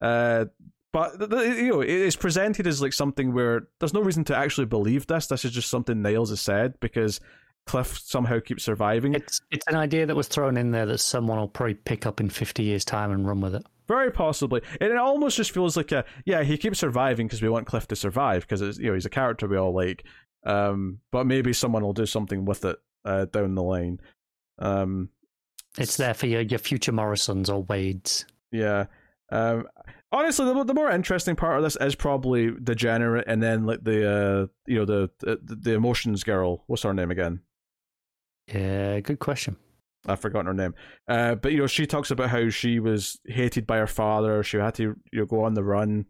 Uh, 0.00 0.46
but 0.92 1.20
you 1.20 1.68
know, 1.68 1.80
it's 1.80 2.16
presented 2.16 2.66
as 2.66 2.80
like 2.80 2.92
something 2.92 3.32
where 3.32 3.68
there's 3.78 3.94
no 3.94 4.00
reason 4.00 4.24
to 4.24 4.36
actually 4.36 4.66
believe 4.66 5.06
this. 5.06 5.26
This 5.26 5.44
is 5.44 5.52
just 5.52 5.70
something 5.70 6.00
Niles 6.00 6.30
has 6.30 6.40
said 6.40 6.80
because 6.80 7.20
Cliff 7.66 7.98
somehow 7.98 8.40
keeps 8.40 8.64
surviving. 8.64 9.14
It's 9.14 9.40
it's 9.50 9.66
an 9.66 9.76
idea 9.76 10.06
that 10.06 10.16
was 10.16 10.28
thrown 10.28 10.56
in 10.56 10.70
there 10.70 10.86
that 10.86 10.98
someone 10.98 11.38
will 11.38 11.48
probably 11.48 11.74
pick 11.74 12.06
up 12.06 12.20
in 12.20 12.30
50 12.30 12.62
years' 12.62 12.84
time 12.84 13.10
and 13.10 13.26
run 13.26 13.40
with 13.40 13.54
it. 13.54 13.64
Very 13.86 14.10
possibly, 14.10 14.62
and 14.80 14.90
it 14.90 14.96
almost 14.96 15.36
just 15.36 15.50
feels 15.50 15.76
like 15.76 15.92
a 15.92 16.04
yeah. 16.24 16.42
He 16.42 16.56
keeps 16.56 16.78
surviving 16.78 17.26
because 17.26 17.42
we 17.42 17.48
want 17.48 17.66
Cliff 17.66 17.86
to 17.88 17.96
survive 17.96 18.46
because 18.48 18.78
you 18.78 18.88
know 18.88 18.94
he's 18.94 19.06
a 19.06 19.10
character 19.10 19.46
we 19.46 19.56
all 19.56 19.74
like. 19.74 20.04
Um, 20.44 21.00
but 21.10 21.26
maybe 21.26 21.52
someone 21.52 21.82
will 21.82 21.92
do 21.92 22.06
something 22.06 22.44
with 22.44 22.64
it 22.64 22.76
uh, 23.04 23.26
down 23.26 23.54
the 23.54 23.62
line. 23.62 24.00
Um, 24.58 25.10
it's 25.78 25.96
there 25.96 26.14
for 26.14 26.26
your 26.26 26.42
your 26.42 26.58
future 26.58 26.92
Morrisons 26.92 27.50
or 27.50 27.62
Waids. 27.64 28.24
Yeah. 28.52 28.86
Um, 29.30 29.66
honestly, 30.12 30.46
the, 30.46 30.64
the 30.64 30.74
more 30.74 30.90
interesting 30.90 31.36
part 31.36 31.56
of 31.56 31.62
this 31.62 31.76
is 31.80 31.94
probably 31.94 32.50
Degenerate, 32.50 33.24
and 33.26 33.42
then 33.42 33.66
like 33.66 33.84
the 33.84 34.10
uh, 34.10 34.46
you 34.66 34.78
know 34.78 34.84
the, 34.84 35.10
the 35.20 35.38
the 35.42 35.74
emotions 35.74 36.24
girl. 36.24 36.64
What's 36.66 36.82
her 36.82 36.94
name 36.94 37.10
again? 37.10 37.40
Yeah, 38.52 39.00
good 39.00 39.18
question. 39.18 39.56
I've 40.06 40.20
forgotten 40.20 40.46
her 40.46 40.54
name. 40.54 40.74
Uh, 41.06 41.34
but 41.34 41.52
you 41.52 41.58
know, 41.58 41.66
she 41.66 41.86
talks 41.86 42.10
about 42.10 42.30
how 42.30 42.48
she 42.48 42.78
was 42.78 43.18
hated 43.26 43.66
by 43.66 43.78
her 43.78 43.86
father. 43.86 44.42
She 44.42 44.56
had 44.56 44.74
to 44.76 44.96
you 45.12 45.20
know 45.20 45.26
go 45.26 45.44
on 45.44 45.54
the 45.54 45.64
run, 45.64 46.06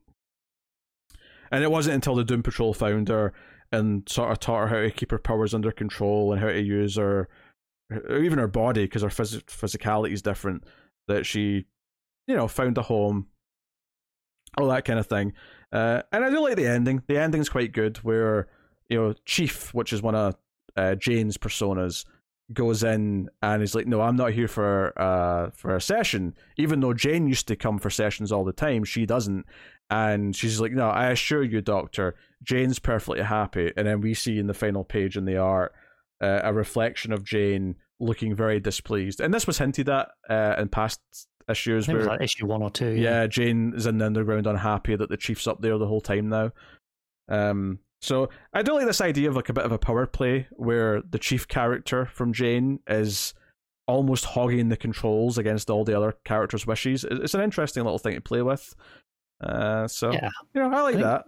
and 1.51 1.65
it 1.65 1.71
wasn't 1.71 1.95
until 1.95 2.15
the 2.15 2.25
Doom 2.25 2.43
Patrol 2.43 2.75
found 2.75 3.09
her 3.09 3.33
and 3.73 4.09
sort 4.09 4.31
of 4.31 4.41
taught 4.41 4.61
her 4.61 4.67
how 4.69 4.81
to 4.83 4.91
keep 4.91 5.11
her 5.11 5.19
powers 5.19 5.53
under 5.53 5.73
control 5.73 6.33
and 6.33 6.41
how 6.41 6.49
to 6.49 6.61
use 6.61 6.97
her, 6.97 7.29
or 7.91 8.23
even 8.23 8.39
her 8.39 8.49
body 8.49 8.85
because 8.85 9.03
her 9.03 9.09
phys- 9.09 9.45
physicality 9.45 10.13
is 10.13 10.23
different. 10.23 10.65
That 11.09 11.25
she, 11.25 11.65
you 12.27 12.37
know, 12.37 12.49
found 12.49 12.77
a 12.77 12.83
home, 12.83 13.29
all 14.57 14.69
that 14.69 14.85
kind 14.85 14.99
of 14.99 15.07
thing. 15.07 15.33
Uh, 15.73 16.03
and 16.13 16.25
I 16.25 16.31
do 16.31 16.41
like 16.41 16.57
the 16.57 16.67
ending. 16.67 17.03
The 17.07 17.19
ending's 17.19 17.49
quite 17.49 17.73
good, 17.73 17.99
where 17.99 18.49
you 18.89 18.99
know 18.99 19.15
Chief, 19.25 19.73
which 19.75 19.93
is 19.93 20.03
one 20.03 20.15
of 20.15 20.37
uh, 20.77 20.95
Jane's 20.95 21.37
personas 21.37 22.05
goes 22.53 22.83
in 22.83 23.29
and 23.43 23.63
is 23.63 23.75
like, 23.75 23.87
"No, 23.87 24.01
I'm 24.01 24.17
not 24.17 24.33
here 24.33 24.49
for 24.49 24.99
uh 25.01 25.51
for 25.51 25.77
a 25.77 25.81
session." 25.81 26.35
Even 26.57 26.81
though 26.81 26.95
Jane 26.95 27.29
used 27.29 27.49
to 27.49 27.57
come 27.57 27.79
for 27.79 27.91
sessions 27.91 28.33
all 28.33 28.45
the 28.45 28.53
time, 28.53 28.85
she 28.85 29.07
doesn't. 29.07 29.45
And 29.91 30.35
she's 30.35 30.61
like, 30.61 30.73
"No, 30.73 30.89
I 30.89 31.11
assure 31.11 31.43
you, 31.43 31.61
Doctor, 31.61 32.15
Jane's 32.43 32.79
perfectly 32.79 33.23
happy." 33.23 33.73
And 33.77 33.87
then 33.87 34.01
we 34.01 34.15
see 34.15 34.39
in 34.39 34.47
the 34.47 34.55
final 34.55 34.85
page 34.85 35.17
in 35.17 35.25
the 35.25 35.37
art 35.37 35.73
uh, 36.21 36.41
a 36.43 36.53
reflection 36.53 37.13
of 37.13 37.25
Jane 37.25 37.77
looking 38.01 38.35
very 38.35 38.61
displeased. 38.61 39.21
And 39.21 39.33
this 39.35 39.47
was 39.47 39.59
hinted 39.59 39.89
at 39.89 40.09
uh, 40.29 40.57
in 40.59 40.69
past 40.69 41.01
issues. 41.49 41.89
where, 41.89 42.05
like 42.05 42.23
issue 42.23 42.47
one 42.47 42.63
or 42.63 42.71
two. 42.71 42.91
Yeah. 42.91 43.23
yeah, 43.23 43.27
Jane 43.27 43.73
is 43.75 43.87
in 43.87 43.99
the 43.99 44.07
underground, 44.07 44.47
unhappy 44.47 44.97
that 44.97 45.09
the 45.09 45.17
chief's 45.17 45.47
up 45.47 45.61
there 45.61 45.79
the 45.79 45.87
whole 45.87 46.01
time 46.01 46.29
now. 46.29 46.53
Um, 47.29 47.81
so 48.01 48.31
I 48.53 48.63
do 48.63 48.75
like 48.75 48.87
this 48.87 49.01
idea 49.01 49.29
of 49.29 49.37
like 49.37 49.49
a 49.49 49.53
bit 49.53 49.65
of 49.65 49.73
a 49.73 49.79
power 49.79 50.07
play 50.07 50.47
where 50.53 51.03
the 51.03 51.19
chief 51.19 51.49
character 51.49 52.07
from 52.07 52.33
Jane 52.33 52.81
is 52.89 53.35
almost 53.87 54.25
hogging 54.25 54.69
the 54.69 54.77
controls 54.77 55.39
against 55.39 55.71
all 55.71 55.85
the 55.85 55.97
other 55.97 56.15
characters' 56.25 56.67
wishes. 56.67 57.05
It's 57.05 57.35
an 57.35 57.41
interesting 57.41 57.83
little 57.85 57.99
thing 57.99 58.15
to 58.15 58.21
play 58.21 58.43
with. 58.43 58.75
Uh, 59.43 59.89
so 59.89 60.13
yeah. 60.13 60.31
you 60.55 60.61
know, 60.61 60.71
I 60.71 60.83
like 60.83 60.95
I 60.95 60.99
think, 60.99 61.05
that. 61.05 61.25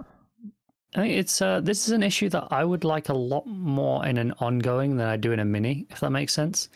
I 0.95 0.99
think 1.01 1.15
it's 1.15 1.43
uh, 1.43 1.61
this 1.61 1.87
is 1.87 1.93
an 1.93 2.03
issue 2.03 2.29
that 2.31 2.49
I 2.51 2.65
would 2.65 2.85
like 2.85 3.09
a 3.09 3.15
lot 3.15 3.47
more 3.47 4.07
in 4.07 4.19
an 4.19 4.33
ongoing 4.39 4.97
than 4.97 5.09
I 5.09 5.17
do 5.17 5.33
in 5.33 5.41
a 5.41 5.45
mini, 5.45 5.87
if 5.91 6.01
that 6.01 6.11
makes 6.11 6.33
sense. 6.33 6.69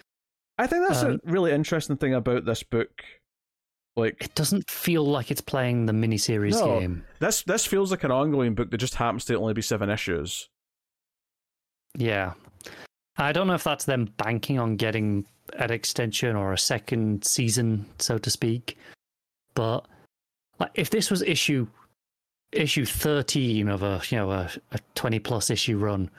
I 0.58 0.66
think 0.66 0.86
that's 0.86 1.02
um, 1.02 1.20
a 1.26 1.30
really 1.30 1.52
interesting 1.52 1.96
thing 1.96 2.14
about 2.14 2.44
this 2.44 2.62
book 2.62 3.04
like 3.96 4.16
it 4.20 4.34
doesn't 4.34 4.68
feel 4.68 5.04
like 5.04 5.30
it's 5.30 5.40
playing 5.40 5.86
the 5.86 5.92
miniseries 5.92 6.52
no, 6.52 6.80
game. 6.80 7.04
This 7.20 7.42
this 7.42 7.64
feels 7.64 7.90
like 7.90 8.04
an 8.04 8.10
ongoing 8.10 8.54
book 8.54 8.70
that 8.70 8.78
just 8.78 8.94
happens 8.94 9.24
to 9.26 9.34
only 9.36 9.54
be 9.54 9.62
seven 9.62 9.90
issues. 9.90 10.48
Yeah. 11.96 12.32
I 13.16 13.32
don't 13.32 13.46
know 13.46 13.54
if 13.54 13.62
that's 13.62 13.84
them 13.84 14.12
banking 14.16 14.58
on 14.58 14.76
getting 14.76 15.24
an 15.58 15.70
extension 15.70 16.34
or 16.34 16.52
a 16.52 16.58
second 16.58 17.24
season, 17.24 17.86
so 17.98 18.18
to 18.18 18.30
speak. 18.30 18.76
But 19.54 19.86
like, 20.58 20.72
if 20.74 20.90
this 20.90 21.10
was 21.10 21.22
issue 21.22 21.68
issue 22.50 22.84
thirteen 22.84 23.68
of 23.68 23.82
a 23.82 24.02
you 24.08 24.18
know 24.18 24.32
a, 24.32 24.50
a 24.72 24.78
twenty 24.96 25.20
plus 25.20 25.50
issue 25.50 25.78
run, 25.78 26.10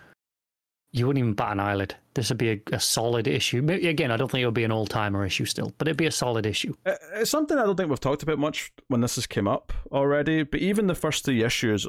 you 0.92 1.08
wouldn't 1.08 1.22
even 1.22 1.34
bat 1.34 1.52
an 1.52 1.60
eyelid. 1.60 1.96
This 2.16 2.30
would 2.30 2.38
be 2.38 2.52
a, 2.52 2.62
a 2.72 2.80
solid 2.80 3.28
issue. 3.28 3.62
Maybe, 3.62 3.90
again, 3.90 4.10
I 4.10 4.16
don't 4.16 4.32
think 4.32 4.42
it 4.42 4.46
would 4.46 4.54
be 4.54 4.64
an 4.64 4.72
all 4.72 4.88
timer 4.88 5.26
issue 5.26 5.44
still, 5.44 5.74
but 5.78 5.88
it'd 5.88 5.98
be 5.98 6.06
a 6.06 6.12
solid 6.12 6.46
issue. 6.46 6.74
Uh, 6.86 6.96
it's 7.16 7.30
something 7.30 7.58
I 7.58 7.64
don't 7.64 7.76
think 7.76 7.90
we've 7.90 8.00
talked 8.00 8.24
about 8.24 8.40
much 8.40 8.72
when 8.88 9.02
this 9.02 9.16
has 9.16 9.28
come 9.28 9.50
up 9.50 9.74
already. 9.92 10.44
But 10.44 10.62
even 10.62 10.88
the 10.88 10.96
first 10.96 11.26
three 11.26 11.44
issues, 11.44 11.86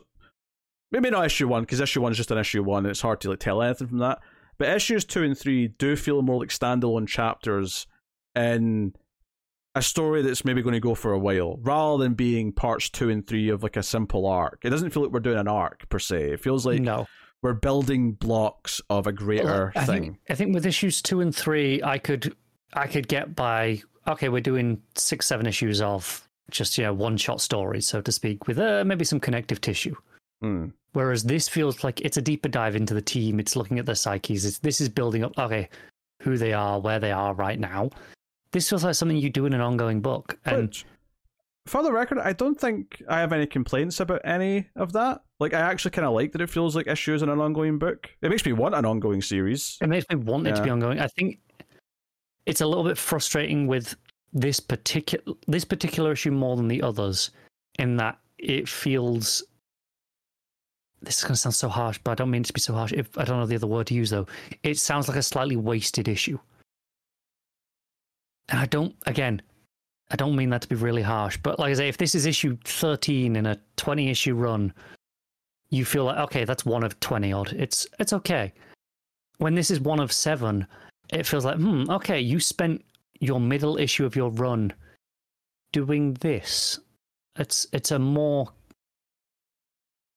maybe 0.90 1.10
not 1.10 1.26
issue 1.26 1.46
one 1.46 1.62
because 1.62 1.78
issue 1.78 2.00
one 2.00 2.10
is 2.10 2.18
just 2.18 2.32
an 2.32 2.38
issue 2.38 2.64
one. 2.64 2.84
And 2.84 2.90
it's 2.90 3.02
hard 3.02 3.20
to 3.20 3.30
like 3.30 3.38
tell 3.38 3.62
anything 3.62 3.86
from 3.86 3.98
that. 3.98 4.18
But 4.58 4.68
issues 4.68 5.04
two 5.04 5.22
and 5.22 5.38
three 5.38 5.68
do 5.68 5.94
feel 5.94 6.22
more 6.22 6.40
like 6.40 6.48
standalone 6.48 7.06
chapters 7.06 7.86
in 8.34 8.94
a 9.76 9.82
story 9.82 10.22
that's 10.22 10.44
maybe 10.44 10.62
going 10.62 10.72
to 10.72 10.80
go 10.80 10.94
for 10.96 11.12
a 11.12 11.18
while, 11.18 11.58
rather 11.60 12.02
than 12.02 12.14
being 12.14 12.50
parts 12.50 12.90
two 12.90 13.10
and 13.10 13.24
three 13.26 13.48
of 13.50 13.62
like 13.62 13.76
a 13.76 13.82
simple 13.82 14.26
arc. 14.26 14.64
It 14.64 14.70
doesn't 14.70 14.90
feel 14.90 15.04
like 15.04 15.12
we're 15.12 15.20
doing 15.20 15.38
an 15.38 15.46
arc 15.46 15.88
per 15.88 15.98
se. 16.00 16.32
It 16.32 16.40
feels 16.40 16.66
like 16.66 16.80
no 16.80 17.06
we're 17.42 17.52
building 17.52 18.12
blocks 18.12 18.80
of 18.90 19.06
a 19.06 19.12
greater 19.12 19.72
I 19.76 19.84
thing. 19.84 20.02
Think, 20.02 20.18
I 20.30 20.34
think 20.34 20.54
with 20.54 20.66
issues 20.66 21.02
two 21.02 21.20
and 21.20 21.34
three, 21.34 21.82
I 21.82 21.98
could 21.98 22.34
I 22.72 22.86
could 22.86 23.08
get 23.08 23.34
by. 23.34 23.82
Okay, 24.08 24.28
we're 24.28 24.40
doing 24.40 24.80
six, 24.94 25.26
seven 25.26 25.46
issues 25.46 25.80
of 25.80 26.26
just 26.50 26.78
you 26.78 26.84
know 26.84 26.94
one 26.94 27.16
shot 27.16 27.40
stories, 27.40 27.86
so 27.86 28.00
to 28.00 28.12
speak, 28.12 28.46
with 28.46 28.58
uh, 28.58 28.84
maybe 28.84 29.04
some 29.04 29.20
connective 29.20 29.60
tissue. 29.60 29.94
Mm. 30.42 30.72
Whereas 30.92 31.24
this 31.24 31.48
feels 31.48 31.84
like 31.84 32.00
it's 32.00 32.16
a 32.16 32.22
deeper 32.22 32.48
dive 32.48 32.76
into 32.76 32.94
the 32.94 33.02
team. 33.02 33.38
It's 33.40 33.56
looking 33.56 33.78
at 33.78 33.86
their 33.86 33.94
psyches. 33.94 34.44
It's, 34.44 34.58
this 34.58 34.80
is 34.80 34.88
building 34.88 35.24
up. 35.24 35.38
Okay, 35.38 35.68
who 36.22 36.36
they 36.36 36.52
are, 36.52 36.80
where 36.80 36.98
they 36.98 37.12
are 37.12 37.34
right 37.34 37.58
now. 37.58 37.90
This 38.52 38.68
feels 38.68 38.84
like 38.84 38.94
something 38.94 39.16
you 39.16 39.30
do 39.30 39.46
in 39.46 39.52
an 39.52 39.60
ongoing 39.60 40.00
book. 40.00 40.38
And 40.44 40.72
for 41.66 41.82
the 41.82 41.92
record, 41.92 42.18
I 42.18 42.32
don't 42.32 42.58
think 42.58 43.02
I 43.08 43.20
have 43.20 43.32
any 43.32 43.46
complaints 43.46 44.00
about 44.00 44.22
any 44.24 44.68
of 44.76 44.92
that. 44.92 45.22
Like, 45.38 45.52
I 45.52 45.60
actually 45.60 45.90
kind 45.90 46.06
of 46.06 46.14
like 46.14 46.32
that 46.32 46.40
it 46.40 46.48
feels 46.48 46.74
like 46.74 46.86
issues 46.86 47.22
in 47.22 47.28
an 47.28 47.40
ongoing 47.40 47.78
book. 47.78 48.08
It 48.22 48.30
makes 48.30 48.46
me 48.46 48.52
want 48.52 48.74
an 48.74 48.86
ongoing 48.86 49.20
series. 49.20 49.76
It 49.82 49.88
makes 49.88 50.06
me 50.08 50.16
want 50.16 50.46
yeah. 50.46 50.52
it 50.52 50.56
to 50.56 50.62
be 50.62 50.70
ongoing. 50.70 50.98
I 50.98 51.08
think 51.08 51.40
it's 52.46 52.62
a 52.62 52.66
little 52.66 52.84
bit 52.84 52.96
frustrating 52.96 53.66
with 53.66 53.94
this 54.32 54.60
particular 54.60 55.36
this 55.46 55.64
particular 55.64 56.12
issue 56.12 56.30
more 56.30 56.56
than 56.56 56.68
the 56.68 56.82
others, 56.82 57.30
in 57.78 57.96
that 57.96 58.18
it 58.38 58.68
feels. 58.68 59.42
This 61.02 61.18
is 61.18 61.24
going 61.24 61.34
to 61.34 61.40
sound 61.40 61.54
so 61.54 61.68
harsh, 61.68 61.98
but 62.02 62.12
I 62.12 62.14
don't 62.14 62.30
mean 62.30 62.40
it 62.40 62.46
to 62.46 62.52
be 62.54 62.60
so 62.60 62.72
harsh. 62.72 62.92
If 62.92 63.16
I 63.18 63.24
don't 63.24 63.38
know 63.38 63.46
the 63.46 63.56
other 63.56 63.66
word 63.66 63.88
to 63.88 63.94
use 63.94 64.10
though, 64.10 64.26
it 64.62 64.78
sounds 64.78 65.08
like 65.08 65.18
a 65.18 65.22
slightly 65.22 65.56
wasted 65.56 66.08
issue. 66.08 66.38
And 68.48 68.58
I 68.58 68.66
don't. 68.66 68.94
Again, 69.04 69.42
I 70.10 70.16
don't 70.16 70.36
mean 70.36 70.50
that 70.50 70.62
to 70.62 70.68
be 70.68 70.76
really 70.76 71.02
harsh, 71.02 71.36
but 71.42 71.58
like 71.58 71.70
I 71.70 71.74
say, 71.74 71.88
if 71.88 71.98
this 71.98 72.14
is 72.14 72.26
issue 72.26 72.56
13 72.64 73.36
in 73.36 73.46
a 73.46 73.58
20 73.76 74.08
issue 74.08 74.34
run, 74.34 74.72
you 75.70 75.84
feel 75.84 76.04
like, 76.04 76.18
okay, 76.18 76.44
that's 76.44 76.64
one 76.64 76.84
of 76.84 76.98
20 77.00 77.32
odd. 77.32 77.52
It's, 77.52 77.86
it's 77.98 78.12
okay. 78.12 78.52
When 79.38 79.54
this 79.54 79.70
is 79.70 79.80
one 79.80 80.00
of 80.00 80.12
seven, 80.12 80.66
it 81.12 81.26
feels 81.26 81.44
like, 81.44 81.56
hmm, 81.56 81.90
okay, 81.90 82.20
you 82.20 82.40
spent 82.40 82.84
your 83.20 83.40
middle 83.40 83.76
issue 83.78 84.04
of 84.04 84.16
your 84.16 84.30
run 84.30 84.72
doing 85.72 86.14
this. 86.14 86.78
It's, 87.38 87.66
it's 87.72 87.90
a 87.90 87.98
more, 87.98 88.48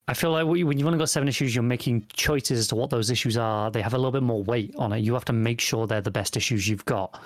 I 0.07 0.13
feel 0.13 0.31
like 0.31 0.45
when 0.45 0.77
you've 0.77 0.87
only 0.87 0.99
got 0.99 1.09
seven 1.09 1.27
issues, 1.27 1.53
you're 1.53 1.63
making 1.63 2.05
choices 2.13 2.59
as 2.59 2.67
to 2.69 2.75
what 2.75 2.89
those 2.89 3.09
issues 3.09 3.37
are. 3.37 3.69
They 3.69 3.81
have 3.81 3.93
a 3.93 3.97
little 3.97 4.11
bit 4.11 4.23
more 4.23 4.43
weight 4.43 4.73
on 4.77 4.93
it. 4.93 4.99
You 4.99 5.13
have 5.13 5.25
to 5.25 5.33
make 5.33 5.61
sure 5.61 5.85
they're 5.85 6.01
the 6.01 6.11
best 6.11 6.37
issues 6.37 6.67
you've 6.67 6.85
got. 6.85 7.19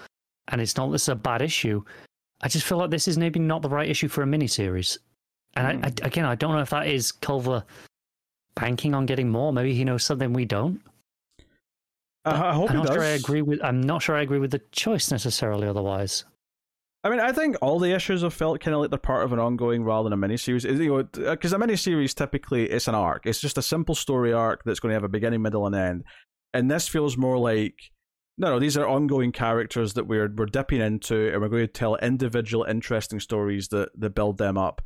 And 0.49 0.59
it's 0.59 0.75
not 0.75 0.91
this 0.91 1.03
is 1.03 1.09
a 1.09 1.15
bad 1.15 1.41
issue. 1.41 1.83
I 2.41 2.49
just 2.49 2.65
feel 2.65 2.77
like 2.77 2.89
this 2.89 3.07
is 3.07 3.17
maybe 3.17 3.39
not 3.39 3.61
the 3.61 3.69
right 3.69 3.89
issue 3.89 4.09
for 4.09 4.23
a 4.23 4.25
miniseries. 4.25 4.97
And 5.55 5.67
I, 5.67 5.71
I, 5.71 5.89
Hmm. 5.91 6.05
again, 6.05 6.25
I 6.25 6.35
don't 6.35 6.53
know 6.53 6.59
if 6.61 6.71
that 6.71 6.87
is 6.87 7.11
Culver 7.11 7.63
banking 8.55 8.93
on 8.93 9.05
getting 9.05 9.29
more. 9.29 9.53
Maybe 9.53 9.73
he 9.73 9.83
knows 9.83 10.03
something 10.03 10.33
we 10.33 10.45
don't. 10.45 10.81
I, 12.25 12.49
I 12.49 12.53
hope 12.53 12.69
I'm 12.69 12.77
he 12.77 12.83
not 12.83 12.87
does. 12.87 12.95
sure 12.95 13.03
I 13.03 13.09
agree 13.09 13.41
with. 13.41 13.63
I'm 13.63 13.81
not 13.81 14.01
sure 14.01 14.15
I 14.15 14.21
agree 14.21 14.39
with 14.39 14.51
the 14.51 14.61
choice 14.71 15.11
necessarily. 15.11 15.67
Otherwise, 15.67 16.23
I 17.03 17.09
mean, 17.09 17.19
I 17.19 17.33
think 17.33 17.57
all 17.61 17.79
the 17.79 17.93
issues 17.93 18.21
have 18.21 18.33
felt 18.33 18.61
kind 18.61 18.73
of 18.73 18.81
like 18.81 18.89
they're 18.89 18.99
part 18.99 19.25
of 19.25 19.33
an 19.33 19.39
ongoing 19.39 19.83
rather 19.83 20.09
than 20.09 20.23
a 20.23 20.27
miniseries. 20.27 20.65
Is, 20.65 20.79
You 20.79 20.89
know, 20.89 20.99
uh, 20.99 21.31
because 21.31 21.51
a 21.51 21.57
miniseries 21.57 22.13
typically 22.13 22.69
it's 22.69 22.87
an 22.87 22.95
arc. 22.95 23.25
It's 23.25 23.41
just 23.41 23.57
a 23.57 23.61
simple 23.61 23.95
story 23.95 24.31
arc 24.31 24.63
that's 24.63 24.79
going 24.79 24.91
to 24.91 24.95
have 24.95 25.03
a 25.03 25.09
beginning, 25.09 25.41
middle, 25.41 25.65
and 25.65 25.75
end. 25.75 26.03
And 26.53 26.71
this 26.71 26.87
feels 26.87 27.17
more 27.17 27.37
like 27.37 27.75
no, 28.37 28.49
no. 28.49 28.59
These 28.59 28.77
are 28.77 28.87
ongoing 28.87 29.31
characters 29.31 29.93
that 29.93 30.07
we're 30.07 30.31
we're 30.33 30.45
dipping 30.45 30.81
into, 30.81 31.31
and 31.31 31.41
we're 31.41 31.49
going 31.49 31.67
to 31.67 31.71
tell 31.71 31.95
individual, 31.97 32.63
interesting 32.63 33.19
stories 33.19 33.67
that 33.69 33.89
that 33.99 34.15
build 34.15 34.37
them 34.37 34.57
up. 34.57 34.81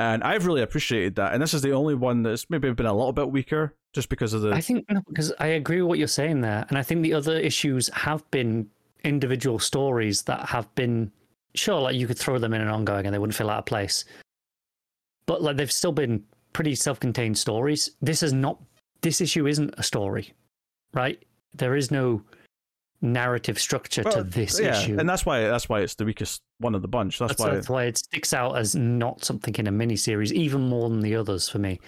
And 0.00 0.24
I've 0.24 0.46
really 0.46 0.62
appreciated 0.62 1.16
that. 1.16 1.34
And 1.34 1.42
this 1.42 1.52
is 1.52 1.60
the 1.60 1.72
only 1.72 1.94
one 1.94 2.22
that's 2.22 2.48
maybe 2.48 2.72
been 2.72 2.86
a 2.86 2.94
little 2.94 3.12
bit 3.12 3.30
weaker, 3.30 3.74
just 3.92 4.08
because 4.08 4.32
of 4.32 4.40
the. 4.40 4.50
I 4.50 4.62
think 4.62 4.86
no, 4.90 5.02
because 5.06 5.30
I 5.38 5.48
agree 5.48 5.82
with 5.82 5.90
what 5.90 5.98
you're 5.98 6.08
saying 6.08 6.40
there, 6.40 6.64
and 6.70 6.78
I 6.78 6.82
think 6.82 7.02
the 7.02 7.12
other 7.12 7.36
issues 7.36 7.90
have 7.90 8.28
been 8.30 8.66
individual 9.04 9.58
stories 9.58 10.22
that 10.22 10.48
have 10.48 10.74
been 10.74 11.12
sure, 11.54 11.82
like 11.82 11.96
you 11.96 12.06
could 12.06 12.18
throw 12.18 12.38
them 12.38 12.54
in 12.54 12.62
an 12.62 12.68
ongoing 12.68 13.04
and 13.04 13.14
they 13.14 13.18
wouldn't 13.18 13.36
feel 13.36 13.50
out 13.50 13.58
of 13.58 13.66
place, 13.66 14.06
but 15.26 15.42
like 15.42 15.58
they've 15.58 15.70
still 15.70 15.92
been 15.92 16.24
pretty 16.54 16.74
self-contained 16.74 17.36
stories. 17.36 17.90
This 18.00 18.22
is 18.22 18.32
not. 18.32 18.58
This 19.02 19.20
issue 19.20 19.46
isn't 19.46 19.74
a 19.76 19.82
story, 19.82 20.32
right? 20.94 21.22
There 21.54 21.76
is 21.76 21.90
no 21.90 22.22
narrative 23.02 23.58
structure 23.58 24.04
to 24.04 24.22
this 24.22 24.60
yeah, 24.60 24.78
issue. 24.78 24.98
and 24.98 25.08
that's 25.08 25.24
why 25.24 25.40
that's 25.42 25.68
why 25.68 25.80
it's 25.80 25.94
the 25.94 26.04
weakest 26.04 26.42
one 26.58 26.74
of 26.74 26.82
the 26.82 26.88
bunch. 26.88 27.18
That's, 27.18 27.30
That's, 27.30 27.40
why. 27.40 27.54
that's 27.54 27.68
why 27.70 27.84
it 27.84 27.98
sticks 27.98 28.34
out 28.34 28.56
as 28.58 28.74
not 28.74 29.24
something 29.24 29.54
in 29.56 29.66
a 29.66 29.72
miniseries, 29.72 30.32
even 30.32 30.68
more 30.68 30.88
than 30.90 31.00
the 31.00 31.16
others 31.16 31.48
for 31.48 31.58
me. 31.58 31.80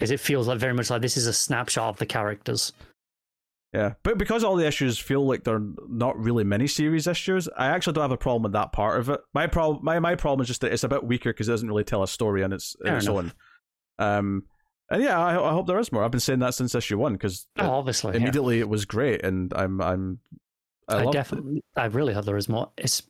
Is 0.00 0.10
it 0.10 0.18
feels 0.18 0.48
like 0.48 0.58
very 0.58 0.74
much 0.74 0.90
like 0.90 1.02
this 1.02 1.16
is 1.16 1.28
a 1.28 1.32
snapshot 1.32 1.88
of 1.90 1.96
the 1.98 2.06
characters. 2.06 2.72
Yeah, 3.72 3.94
but 4.04 4.18
because 4.18 4.44
all 4.44 4.54
the 4.54 4.66
issues 4.66 4.98
feel 4.98 5.26
like 5.26 5.42
they're 5.42 5.62
not 5.88 6.16
really 6.18 6.44
miniseries 6.44 7.10
issues, 7.10 7.48
I 7.56 7.66
actually 7.66 7.94
don't 7.94 8.02
have 8.02 8.12
a 8.12 8.16
problem 8.16 8.44
with 8.44 8.52
that 8.52 8.72
part 8.72 9.00
of 9.00 9.08
it. 9.08 9.20
My 9.34 9.48
problem, 9.48 9.84
my, 9.84 9.98
my 9.98 10.14
problem 10.14 10.42
is 10.42 10.48
just 10.48 10.60
that 10.60 10.72
it's 10.72 10.84
a 10.84 10.88
bit 10.88 11.02
weaker 11.02 11.32
because 11.32 11.48
it 11.48 11.52
doesn't 11.52 11.66
really 11.66 11.82
tell 11.82 12.02
a 12.04 12.08
story 12.08 12.44
on 12.44 12.52
its 12.52 12.76
Fair 12.84 12.96
its 12.96 13.06
enough. 13.06 13.16
own. 13.16 13.32
Um, 13.98 14.42
and 14.90 15.02
yeah, 15.02 15.18
I, 15.18 15.32
I 15.32 15.52
hope 15.52 15.66
there 15.66 15.78
is 15.78 15.90
more. 15.92 16.04
I've 16.04 16.10
been 16.10 16.20
saying 16.20 16.40
that 16.40 16.54
since 16.54 16.74
issue 16.74 16.98
one 16.98 17.14
because 17.14 17.46
Oh, 17.58 17.70
obviously, 17.70 18.12
yeah. 18.12 18.20
immediately 18.20 18.60
it 18.60 18.68
was 18.68 18.84
great, 18.84 19.24
and 19.24 19.52
I'm 19.54 19.80
I'm 19.80 20.18
I, 20.88 20.94
I, 20.94 20.96
loved 21.02 21.08
it. 21.14 21.18
definitely, 21.18 21.62
I 21.76 21.86
really 21.86 22.12
hope 22.12 22.24
there 22.26 22.36
is 22.36 22.48
more. 22.48 22.70
It's 22.76 23.02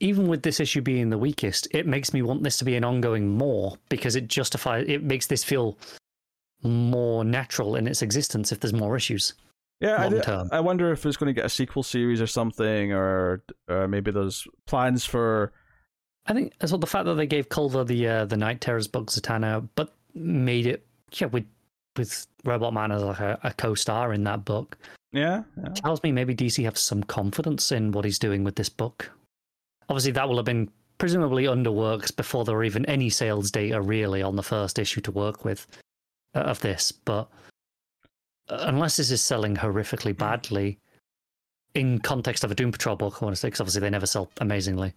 even 0.00 0.26
with 0.26 0.42
this 0.42 0.58
issue 0.58 0.80
being 0.80 1.10
the 1.10 1.18
weakest, 1.18 1.68
it 1.72 1.86
makes 1.86 2.14
me 2.14 2.22
want 2.22 2.42
this 2.42 2.56
to 2.58 2.64
be 2.64 2.76
an 2.76 2.84
ongoing 2.84 3.28
more 3.36 3.76
because 3.90 4.16
it 4.16 4.26
justifies. 4.26 4.86
It 4.88 5.02
makes 5.02 5.26
this 5.26 5.44
feel 5.44 5.76
more 6.62 7.24
natural 7.24 7.76
in 7.76 7.86
its 7.86 8.00
existence 8.00 8.52
if 8.52 8.60
there's 8.60 8.72
more 8.72 8.96
issues. 8.96 9.34
Yeah, 9.80 10.08
I, 10.50 10.56
I 10.56 10.60
wonder 10.60 10.90
if 10.90 11.04
it's 11.04 11.18
going 11.18 11.26
to 11.26 11.34
get 11.38 11.44
a 11.44 11.50
sequel 11.50 11.82
series 11.82 12.22
or 12.22 12.26
something, 12.26 12.94
or 12.94 13.42
or 13.68 13.86
maybe 13.86 14.10
there's 14.10 14.46
plans 14.66 15.04
for. 15.04 15.52
I 16.26 16.32
think 16.34 16.52
as 16.60 16.72
well 16.72 16.78
the 16.78 16.86
fact 16.86 17.04
that 17.06 17.14
they 17.14 17.26
gave 17.26 17.48
Culver 17.48 17.84
the 17.84 18.06
uh, 18.08 18.24
the 18.24 18.36
Knight 18.36 18.60
Terrors 18.60 18.88
book 18.88 19.06
Zatanna, 19.10 19.68
but 19.74 19.94
made 20.14 20.66
it 20.66 20.86
yeah 21.12 21.26
with 21.28 21.44
with 21.96 22.26
Robot 22.44 22.74
Man 22.74 22.92
as 22.92 23.02
like 23.02 23.20
a, 23.20 23.38
a 23.42 23.52
co-star 23.52 24.12
in 24.12 24.24
that 24.24 24.44
book 24.44 24.76
Yeah, 25.12 25.44
yeah. 25.56 25.70
tells 25.70 26.02
me 26.02 26.12
maybe 26.12 26.34
DC 26.34 26.62
have 26.64 26.76
some 26.76 27.02
confidence 27.02 27.72
in 27.72 27.92
what 27.92 28.04
he's 28.04 28.18
doing 28.18 28.44
with 28.44 28.56
this 28.56 28.68
book. 28.68 29.10
Obviously, 29.88 30.12
that 30.12 30.28
will 30.28 30.36
have 30.36 30.44
been 30.44 30.70
presumably 30.98 31.44
underworks 31.44 32.14
before 32.14 32.44
there 32.44 32.54
were 32.54 32.64
even 32.64 32.84
any 32.86 33.10
sales 33.10 33.50
data 33.50 33.80
really 33.80 34.22
on 34.22 34.36
the 34.36 34.42
first 34.42 34.78
issue 34.78 35.00
to 35.02 35.10
work 35.10 35.44
with 35.44 35.66
uh, 36.34 36.40
of 36.40 36.60
this. 36.60 36.92
But 36.92 37.28
uh, 38.48 38.58
unless 38.60 38.96
this 38.96 39.10
is 39.10 39.22
selling 39.22 39.56
horrifically 39.56 40.16
badly, 40.16 40.78
in 41.74 41.98
context 41.98 42.42
of 42.44 42.50
a 42.50 42.54
Doom 42.54 42.72
Patrol 42.72 42.96
book, 42.96 43.18
I 43.20 43.24
want 43.24 43.36
to 43.36 43.40
say, 43.40 43.48
because 43.48 43.60
obviously 43.60 43.82
they 43.82 43.90
never 43.90 44.06
sell 44.06 44.30
amazingly. 44.38 44.94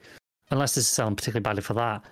Unless 0.51 0.75
this 0.75 0.85
is 0.85 0.89
selling 0.89 1.15
particularly 1.15 1.43
badly 1.43 1.61
for 1.61 1.73
that, 1.75 2.03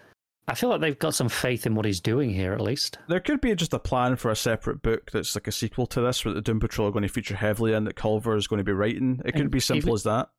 I 0.48 0.56
feel 0.56 0.70
like 0.70 0.80
they've 0.82 0.98
got 0.98 1.16
some 1.16 1.28
faith 1.30 1.66
in 1.66 1.76
what 1.76 1.86
he's 1.86 2.00
doing 2.00 2.30
here, 2.30 2.54
at 2.54 2.62
least. 2.62 2.98
There 3.10 3.20
could 3.20 3.42
be 3.42 3.54
just 3.56 3.74
a 3.74 3.80
plan 3.80 4.16
for 4.16 4.32
a 4.32 4.36
separate 4.36 4.82
book 4.82 5.12
that's 5.12 5.36
like 5.36 5.48
a 5.48 5.52
sequel 5.52 5.86
to 5.88 6.02
this, 6.02 6.24
where 6.24 6.34
the 6.34 6.42
Doom 6.42 6.60
Patrol 6.60 6.88
are 6.88 6.92
going 6.92 7.04
to 7.04 7.10
feature 7.10 7.36
heavily 7.36 7.74
in 7.74 7.84
that 7.86 7.96
Culver 7.96 8.36
is 8.38 8.48
going 8.48 8.60
to 8.60 8.64
be 8.64 8.72
writing. 8.72 9.22
It 9.26 9.34
could 9.34 9.52
be 9.52 9.60
simple 9.60 9.90
even- 9.90 9.94
as 9.96 10.04
that. 10.04 10.30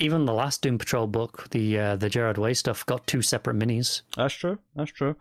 Even 0.00 0.24
the 0.24 0.34
last 0.34 0.60
Doom 0.60 0.76
Patrol 0.76 1.06
book, 1.06 1.48
the 1.52 1.78
uh, 1.78 1.96
the 1.96 2.10
Gerard 2.10 2.36
Way 2.36 2.52
stuff, 2.54 2.84
got 2.84 3.06
two 3.06 3.22
separate 3.22 3.56
minis. 3.56 4.02
That's 4.16 4.34
true. 4.34 4.58
That's 4.74 4.90
true. 4.90 5.14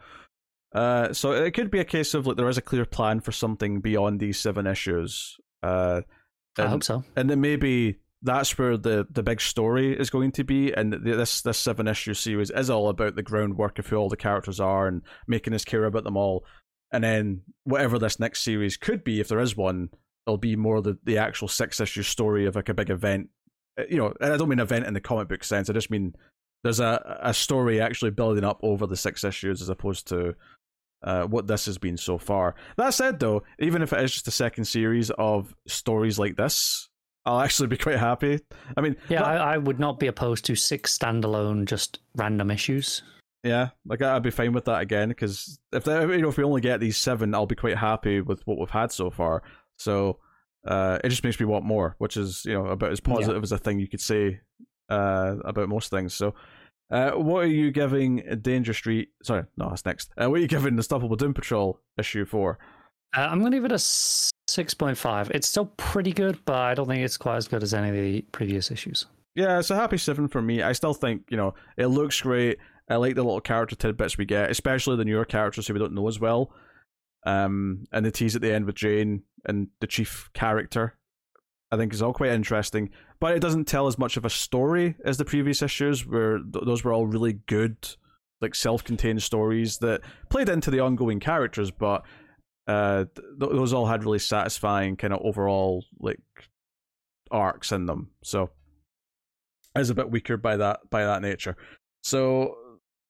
Uh, 0.74 1.14
so 1.14 1.32
it 1.34 1.52
could 1.52 1.70
be 1.70 1.80
a 1.80 1.86
case 1.86 2.16
of 2.16 2.26
like 2.26 2.38
there 2.38 2.50
is 2.50 2.58
a 2.58 2.62
clear 2.62 2.84
plan 2.84 3.20
for 3.20 3.32
something 3.32 3.82
beyond 3.82 4.20
these 4.20 4.40
seven 4.40 4.66
issues. 4.66 5.38
Uh, 5.62 6.02
I 6.58 6.66
hope 6.66 6.84
so. 6.84 7.04
and 7.16 7.30
then 7.30 7.40
maybe 7.40 8.00
that's 8.24 8.58
where 8.58 8.78
the, 8.78 9.06
the 9.12 9.22
big 9.22 9.42
story 9.42 9.98
is 9.98 10.10
going 10.10 10.32
to 10.32 10.44
be, 10.44 10.74
and 10.74 10.92
th- 10.92 11.04
this 11.04 11.42
this 11.42 11.58
seven 11.58 11.88
issue 11.88 12.14
series 12.14 12.50
is 12.50 12.70
all 12.70 12.90
about 12.90 13.16
the 13.16 13.24
groundwork 13.24 13.80
of 13.80 13.88
who 13.88 13.98
all 13.98 14.10
the 14.10 14.18
characters 14.18 14.60
are 14.60 14.88
and 14.88 15.02
making 15.28 15.54
us 15.54 15.66
care 15.66 15.86
about 15.86 16.06
them 16.06 16.18
all. 16.18 16.46
And 16.92 17.04
then 17.04 17.42
whatever 17.64 18.00
this 18.00 18.20
next 18.20 18.42
series 18.42 18.78
could 18.78 19.04
be, 19.04 19.20
if 19.20 19.28
there 19.28 19.40
is 19.40 19.58
one, 19.58 19.90
it'll 20.26 20.38
be 20.38 20.56
more 20.56 20.82
the, 20.82 20.98
the 21.04 21.18
actual 21.18 21.48
six 21.48 21.80
issue 21.80 22.04
story 22.04 22.46
of 22.46 22.56
like 22.56 22.70
a 22.70 22.74
big 22.74 22.90
event. 22.90 23.30
Uh, 23.78 23.84
You 23.90 23.98
know, 23.98 24.14
and 24.22 24.32
I 24.32 24.38
don't 24.38 24.50
mean 24.50 24.60
event 24.60 24.86
in 24.86 24.94
the 24.94 25.02
comic 25.02 25.28
book 25.28 25.44
sense. 25.44 25.70
I 25.70 25.74
just 25.74 25.92
mean 25.92 26.16
there's 26.64 26.80
a 26.80 27.20
a 27.22 27.34
story 27.34 27.82
actually 27.82 28.12
building 28.12 28.46
up 28.46 28.60
over 28.64 28.88
the 28.88 28.96
six 28.96 29.24
issues 29.24 29.62
as 29.62 29.70
opposed 29.70 30.08
to 30.10 30.36
uh, 31.04 31.24
what 31.24 31.48
this 31.48 31.66
has 31.66 31.78
been 31.78 31.98
so 31.98 32.18
far. 32.18 32.56
That 32.78 32.94
said, 32.94 33.20
though, 33.20 33.44
even 33.60 33.82
if 33.82 33.92
it 33.92 34.02
is 34.02 34.14
just 34.14 34.28
a 34.28 34.32
second 34.32 34.66
series 34.66 35.10
of 35.12 35.54
stories 35.68 36.18
like 36.18 36.38
this, 36.38 36.90
I'll 37.26 37.40
actually 37.40 37.68
be 37.68 37.78
quite 37.78 38.00
happy. 38.00 38.40
I 38.76 38.82
mean, 38.82 38.96
Yeah, 39.10 39.20
not- 39.22 39.28
I, 39.30 39.54
I 39.54 39.58
would 39.58 39.80
not 39.80 40.00
be 40.00 40.08
opposed 40.08 40.46
to 40.46 40.56
six 40.56 40.98
standalone, 40.98 41.66
just 41.66 42.00
random 42.16 42.52
issues. 42.52 43.02
yeah, 43.44 43.70
like 43.86 44.02
I'd 44.02 44.24
be 44.24 44.32
fine 44.32 44.54
with 44.54 44.66
that 44.66 44.82
again 44.82 45.10
because 45.10 45.60
if 45.72 45.84
they, 45.86 46.02
you 46.02 46.22
know 46.22 46.30
if 46.30 46.38
we 46.38 46.44
only 46.44 46.62
get 46.62 46.80
these 46.80 46.98
seven, 46.98 47.34
I'll 47.34 47.46
be 47.46 47.56
quite 47.56 47.78
happy 47.78 48.22
with 48.22 48.46
what 48.48 48.58
we've 48.60 48.70
had 48.70 48.92
so 48.92 49.10
far. 49.10 49.44
So 49.78 50.20
uh, 50.68 51.00
it 51.04 51.10
just 51.10 51.24
makes 51.24 51.40
me 51.40 51.46
want 51.46 51.66
more, 51.66 51.96
which 51.98 52.16
is 52.18 52.44
you 52.46 52.54
know 52.54 52.68
about 52.68 52.92
as 52.92 53.00
positive 53.00 53.42
as 53.44 53.52
a 53.52 53.58
thing 53.58 53.80
you 53.80 53.88
could 53.88 54.02
say 54.02 54.40
uh, 54.90 55.36
about 55.46 55.70
most 55.70 55.90
things. 55.90 56.14
So. 56.14 56.34
Uh, 56.92 57.12
what 57.14 57.46
are 57.46 57.48
you 57.48 57.72
giving 57.72 58.18
Danger 58.44 58.74
Street? 58.74 59.10
Sorry, 59.24 59.44
no, 59.58 59.70
that's 59.70 59.84
next. 59.86 60.12
Uh, 60.16 60.30
what 60.30 60.36
are 60.38 60.42
you 60.42 60.48
giving 60.48 60.76
the 60.76 60.80
Unstoppable 60.80 61.16
Doom 61.16 61.34
Patrol 61.34 61.80
issue 61.98 62.24
for? 62.24 62.60
Uh, 63.18 63.22
I'm 63.22 63.40
going 63.40 63.52
to 63.52 63.58
give 63.58 63.66
it 63.66 63.72
a 63.72 63.80
6.5. 64.56 65.32
It's 65.32 65.48
still 65.48 65.66
pretty 65.78 66.12
good, 66.14 66.40
but 66.46 66.56
I 66.56 66.74
don't 66.74 66.88
think 66.88 67.04
it's 67.04 67.18
quite 67.18 67.38
as 67.38 67.48
good 67.48 67.64
as 67.64 67.74
any 67.74 67.90
of 67.90 67.96
the 67.96 68.22
previous 68.32 68.72
issues. 68.72 69.06
Yeah, 69.36 69.60
it's 69.60 69.72
a 69.72 69.76
happy 69.76 69.98
seven 69.98 70.28
for 70.28 70.42
me. 70.42 70.62
I 70.62 70.74
still 70.74 70.94
think 70.94 71.24
you 71.30 71.38
know 71.38 71.56
it 71.76 71.88
looks 71.88 72.22
great. 72.22 72.60
I 72.90 72.98
like 72.98 73.16
the 73.16 73.24
little 73.24 73.42
character 73.42 73.76
tidbits 73.76 74.18
we 74.18 74.26
get, 74.26 74.52
especially 74.52 74.98
the 74.98 75.06
newer 75.06 75.26
characters 75.26 75.68
who 75.68 75.74
we 75.74 75.80
don't 75.80 75.94
know 75.94 76.08
as 76.08 76.20
well. 76.20 76.54
Um, 77.26 77.86
and 77.92 78.06
the 78.06 78.12
tease 78.12 78.36
at 78.36 78.42
the 78.42 78.54
end 78.54 78.66
with 78.66 78.76
Jane 78.76 79.24
and 79.46 79.70
the 79.80 79.88
chief 79.88 80.30
character, 80.34 80.98
I 81.72 81.78
think 81.78 81.94
is 81.94 82.02
all 82.02 82.14
quite 82.14 82.32
interesting. 82.32 82.90
But 83.20 83.36
it 83.36 83.40
doesn't 83.40 83.66
tell 83.66 83.88
as 83.88 83.98
much 83.98 84.18
of 84.18 84.26
a 84.26 84.30
story 84.30 84.96
as 85.06 85.18
the 85.18 85.26
previous 85.26 85.62
issues, 85.62 86.06
where 86.06 86.38
th- 86.38 86.66
those 86.66 86.84
were 86.84 86.92
all 86.92 87.08
really 87.08 87.34
good, 87.34 87.78
like 88.42 88.54
self-contained 88.54 89.24
stories 89.24 89.78
that 89.78 90.02
played 90.30 90.50
into 90.50 90.70
the 90.70 90.82
ongoing 90.82 91.22
characters, 91.22 91.72
but 91.72 92.04
uh, 92.68 93.06
th- 93.16 93.28
those 93.38 93.74
all 93.74 93.88
had 93.88 94.04
really 94.04 94.20
satisfying 94.20 94.96
kind 94.96 95.14
of 95.14 95.22
overall 95.24 95.86
like 96.00 96.20
arcs 97.32 97.72
in 97.72 97.86
them. 97.86 98.12
So 98.24 98.50
is 99.76 99.90
a 99.90 99.96
bit 99.96 100.12
weaker 100.12 100.38
by 100.38 100.58
that 100.58 100.90
by 100.90 101.06
that 101.06 101.22
nature. 101.22 101.58
So 102.04 102.56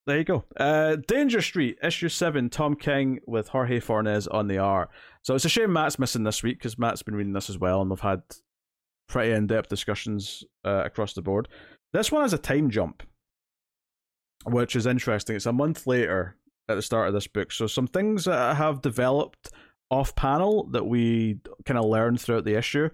there 0.05 0.17
you 0.17 0.23
go. 0.23 0.43
Uh, 0.57 0.97
Danger 1.07 1.41
Street 1.41 1.77
issue 1.83 2.09
seven. 2.09 2.49
Tom 2.49 2.75
King 2.75 3.19
with 3.25 3.49
Jorge 3.49 3.79
Fornés 3.79 4.27
on 4.31 4.47
the 4.47 4.57
art. 4.57 4.89
So 5.21 5.35
it's 5.35 5.45
a 5.45 5.49
shame 5.49 5.71
Matt's 5.71 5.99
missing 5.99 6.23
this 6.23 6.43
week 6.43 6.57
because 6.57 6.77
Matt's 6.77 7.03
been 7.03 7.15
reading 7.15 7.33
this 7.33 7.49
as 7.49 7.57
well, 7.57 7.81
and 7.81 7.89
we've 7.89 7.99
had 7.99 8.21
pretty 9.07 9.31
in 9.31 9.47
depth 9.47 9.69
discussions 9.69 10.43
uh, 10.65 10.83
across 10.85 11.13
the 11.13 11.21
board. 11.21 11.47
This 11.93 12.11
one 12.11 12.23
has 12.23 12.33
a 12.33 12.37
time 12.37 12.69
jump, 12.69 13.03
which 14.45 14.75
is 14.75 14.87
interesting. 14.87 15.35
It's 15.35 15.45
a 15.45 15.53
month 15.53 15.85
later 15.87 16.37
at 16.69 16.75
the 16.75 16.81
start 16.81 17.07
of 17.07 17.13
this 17.13 17.27
book, 17.27 17.51
so 17.51 17.67
some 17.67 17.87
things 17.87 18.25
that 18.25 18.37
I 18.37 18.53
have 18.53 18.81
developed 18.81 19.51
off 19.89 20.15
panel 20.15 20.67
that 20.71 20.85
we 20.85 21.39
kind 21.65 21.77
of 21.77 21.85
learned 21.85 22.21
throughout 22.21 22.45
the 22.45 22.55
issue. 22.55 22.89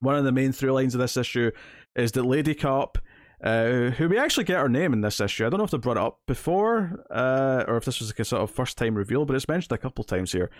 One 0.00 0.16
of 0.16 0.24
the 0.24 0.32
main 0.32 0.52
through 0.52 0.72
lines 0.72 0.94
of 0.94 1.00
this 1.00 1.16
issue 1.16 1.50
is 1.96 2.12
that 2.12 2.24
Lady 2.24 2.54
Cop 2.54 2.98
uh, 3.42 3.90
who 3.90 4.08
we 4.08 4.18
actually 4.18 4.44
get 4.44 4.58
her 4.58 4.68
name 4.68 4.92
in 4.92 5.00
this 5.00 5.20
issue. 5.20 5.46
I 5.46 5.48
don't 5.48 5.58
know 5.58 5.64
if 5.64 5.70
they 5.70 5.78
brought 5.78 5.96
it 5.96 6.02
up 6.02 6.20
before, 6.26 7.04
uh, 7.10 7.64
or 7.68 7.76
if 7.76 7.84
this 7.84 8.00
was 8.00 8.08
like 8.08 8.18
a 8.18 8.24
sort 8.24 8.42
of 8.42 8.50
first 8.50 8.76
time 8.76 8.96
reveal, 8.96 9.24
but 9.24 9.36
it's 9.36 9.48
mentioned 9.48 9.72
a 9.72 9.78
couple 9.78 10.02
times 10.04 10.32
here. 10.32 10.50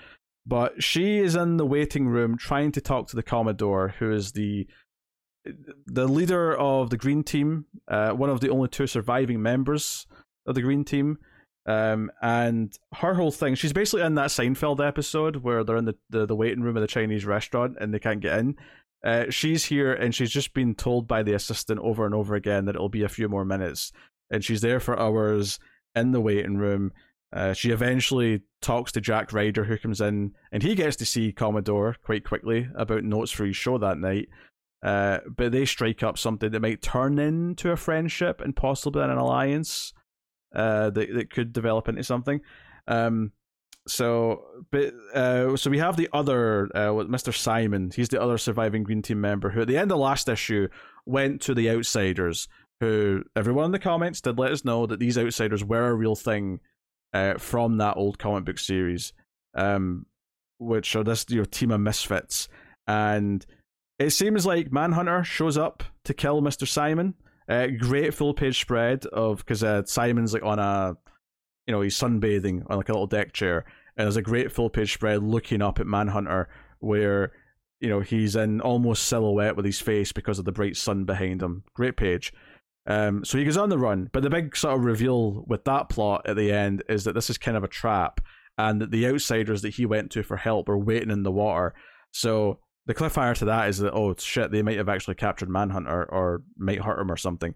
But 0.46 0.82
she 0.82 1.18
is 1.18 1.34
in 1.34 1.56
the 1.56 1.66
waiting 1.66 2.08
room 2.08 2.38
trying 2.38 2.72
to 2.72 2.80
talk 2.80 3.08
to 3.08 3.16
the 3.16 3.22
Commodore, 3.22 3.94
who 3.98 4.12
is 4.12 4.32
the 4.32 4.66
the 5.86 6.06
leader 6.06 6.56
of 6.56 6.90
the 6.90 6.96
Green 6.96 7.22
Team, 7.22 7.64
uh, 7.88 8.10
one 8.10 8.28
of 8.28 8.40
the 8.40 8.50
only 8.50 8.68
two 8.68 8.86
surviving 8.86 9.42
members 9.42 10.06
of 10.46 10.54
the 10.54 10.62
Green 10.62 10.84
Team. 10.84 11.18
Um, 11.68 12.10
and 12.22 12.76
her 12.94 13.12
whole 13.12 13.30
thing, 13.30 13.54
she's 13.54 13.74
basically 13.74 14.02
in 14.02 14.14
that 14.14 14.30
Seinfeld 14.30 14.84
episode 14.84 15.36
where 15.36 15.62
they're 15.62 15.76
in 15.76 15.84
the, 15.84 15.96
the, 16.08 16.24
the 16.24 16.34
waiting 16.34 16.62
room 16.62 16.78
of 16.78 16.80
the 16.80 16.86
Chinese 16.86 17.26
restaurant 17.26 17.76
and 17.78 17.92
they 17.92 17.98
can't 17.98 18.20
get 18.20 18.38
in. 18.38 18.56
Uh, 19.04 19.26
she's 19.28 19.66
here 19.66 19.92
and 19.92 20.14
she's 20.14 20.30
just 20.30 20.54
been 20.54 20.74
told 20.74 21.06
by 21.06 21.22
the 21.22 21.34
assistant 21.34 21.78
over 21.80 22.06
and 22.06 22.14
over 22.14 22.34
again 22.34 22.64
that 22.64 22.74
it'll 22.74 22.88
be 22.88 23.02
a 23.02 23.08
few 23.08 23.28
more 23.28 23.44
minutes. 23.44 23.92
And 24.30 24.42
she's 24.42 24.62
there 24.62 24.80
for 24.80 24.98
hours 24.98 25.58
in 25.94 26.12
the 26.12 26.22
waiting 26.22 26.56
room. 26.56 26.90
Uh, 27.34 27.52
she 27.52 27.70
eventually 27.70 28.40
talks 28.62 28.90
to 28.92 29.02
Jack 29.02 29.34
Ryder, 29.34 29.64
who 29.64 29.76
comes 29.76 30.00
in, 30.00 30.32
and 30.50 30.62
he 30.62 30.74
gets 30.74 30.96
to 30.96 31.04
see 31.04 31.32
Commodore 31.32 31.96
quite 32.02 32.24
quickly 32.24 32.66
about 32.76 33.04
notes 33.04 33.30
for 33.30 33.44
his 33.44 33.56
show 33.56 33.76
that 33.76 33.98
night. 33.98 34.30
Uh, 34.82 35.18
but 35.36 35.52
they 35.52 35.66
strike 35.66 36.02
up 36.02 36.16
something 36.16 36.50
that 36.50 36.62
might 36.62 36.80
turn 36.80 37.18
into 37.18 37.70
a 37.70 37.76
friendship 37.76 38.40
and 38.40 38.56
possibly 38.56 39.02
an 39.02 39.10
alliance 39.10 39.92
uh, 40.54 40.90
that 40.90 41.14
that 41.14 41.30
could 41.30 41.52
develop 41.52 41.88
into 41.88 42.04
something. 42.04 42.40
Um, 42.86 43.32
so, 43.86 44.44
but 44.70 44.92
uh, 45.14 45.56
so 45.56 45.70
we 45.70 45.78
have 45.78 45.96
the 45.96 46.08
other 46.12 46.68
uh, 46.74 46.92
Mr. 47.08 47.34
Simon. 47.34 47.90
He's 47.94 48.08
the 48.08 48.20
other 48.20 48.38
surviving 48.38 48.82
Green 48.82 49.02
Team 49.02 49.20
member 49.20 49.50
who, 49.50 49.62
at 49.62 49.68
the 49.68 49.78
end 49.78 49.90
of 49.90 49.98
last 49.98 50.28
issue, 50.28 50.68
went 51.06 51.40
to 51.42 51.54
the 51.54 51.70
Outsiders. 51.70 52.48
Who 52.80 53.24
everyone 53.34 53.64
in 53.64 53.72
the 53.72 53.78
comments 53.80 54.20
did 54.20 54.38
let 54.38 54.52
us 54.52 54.64
know 54.64 54.86
that 54.86 55.00
these 55.00 55.18
Outsiders 55.18 55.64
were 55.64 55.88
a 55.88 55.94
real 55.94 56.14
thing 56.14 56.60
uh, 57.12 57.34
from 57.34 57.78
that 57.78 57.96
old 57.96 58.18
comic 58.18 58.44
book 58.44 58.58
series, 58.58 59.12
um, 59.54 60.06
which 60.58 60.94
are 60.94 61.02
this 61.02 61.26
your 61.28 61.44
know 61.44 61.46
team 61.46 61.70
of 61.72 61.80
misfits, 61.80 62.48
and 62.86 63.44
it 63.98 64.10
seems 64.10 64.46
like 64.46 64.70
Manhunter 64.70 65.24
shows 65.24 65.58
up 65.58 65.82
to 66.04 66.14
kill 66.14 66.40
Mr. 66.40 66.68
Simon. 66.68 67.14
Uh, 67.48 67.68
great 67.68 68.12
full 68.12 68.34
page 68.34 68.60
spread 68.60 69.06
of 69.06 69.38
because 69.38 69.64
uh, 69.64 69.82
Simon's 69.86 70.34
like 70.34 70.42
on 70.42 70.58
a, 70.58 70.96
you 71.66 71.72
know, 71.72 71.80
he's 71.80 71.96
sunbathing 71.96 72.62
on 72.68 72.76
like 72.76 72.88
a 72.88 72.92
little 72.92 73.06
deck 73.06 73.32
chair, 73.32 73.64
and 73.96 74.04
there's 74.04 74.16
a 74.16 74.22
great 74.22 74.52
full 74.52 74.68
page 74.68 74.92
spread 74.92 75.22
looking 75.22 75.62
up 75.62 75.80
at 75.80 75.86
Manhunter 75.86 76.48
where 76.80 77.32
you 77.80 77.88
know 77.88 78.00
he's 78.00 78.36
in 78.36 78.60
almost 78.60 79.04
silhouette 79.04 79.56
with 79.56 79.64
his 79.64 79.80
face 79.80 80.12
because 80.12 80.38
of 80.38 80.44
the 80.44 80.52
bright 80.52 80.76
sun 80.76 81.04
behind 81.04 81.42
him. 81.42 81.64
Great 81.74 81.96
page. 81.96 82.32
Um, 82.86 83.24
so 83.24 83.38
he 83.38 83.44
goes 83.44 83.56
on 83.56 83.68
the 83.68 83.78
run, 83.78 84.08
but 84.12 84.22
the 84.22 84.30
big 84.30 84.56
sort 84.56 84.78
of 84.78 84.84
reveal 84.84 85.44
with 85.46 85.64
that 85.64 85.88
plot 85.88 86.22
at 86.26 86.36
the 86.36 86.52
end 86.52 86.82
is 86.88 87.04
that 87.04 87.14
this 87.14 87.28
is 87.28 87.36
kind 87.38 87.56
of 87.56 87.64
a 87.64 87.68
trap, 87.68 88.20
and 88.58 88.80
that 88.80 88.90
the 88.90 89.06
outsiders 89.06 89.62
that 89.62 89.74
he 89.74 89.86
went 89.86 90.10
to 90.12 90.22
for 90.22 90.36
help 90.36 90.68
are 90.68 90.78
waiting 90.78 91.10
in 91.10 91.22
the 91.22 91.32
water. 91.32 91.74
So 92.12 92.60
the 92.88 92.94
cliffhanger 92.94 93.36
to 93.36 93.44
that 93.44 93.68
is 93.68 93.78
that 93.78 93.92
oh 93.92 94.14
shit, 94.18 94.50
they 94.50 94.62
might 94.62 94.78
have 94.78 94.88
actually 94.88 95.14
captured 95.14 95.50
Manhunter 95.50 96.06
or 96.10 96.42
might 96.56 96.80
hurt 96.80 96.98
him 96.98 97.12
or 97.12 97.18
something. 97.18 97.54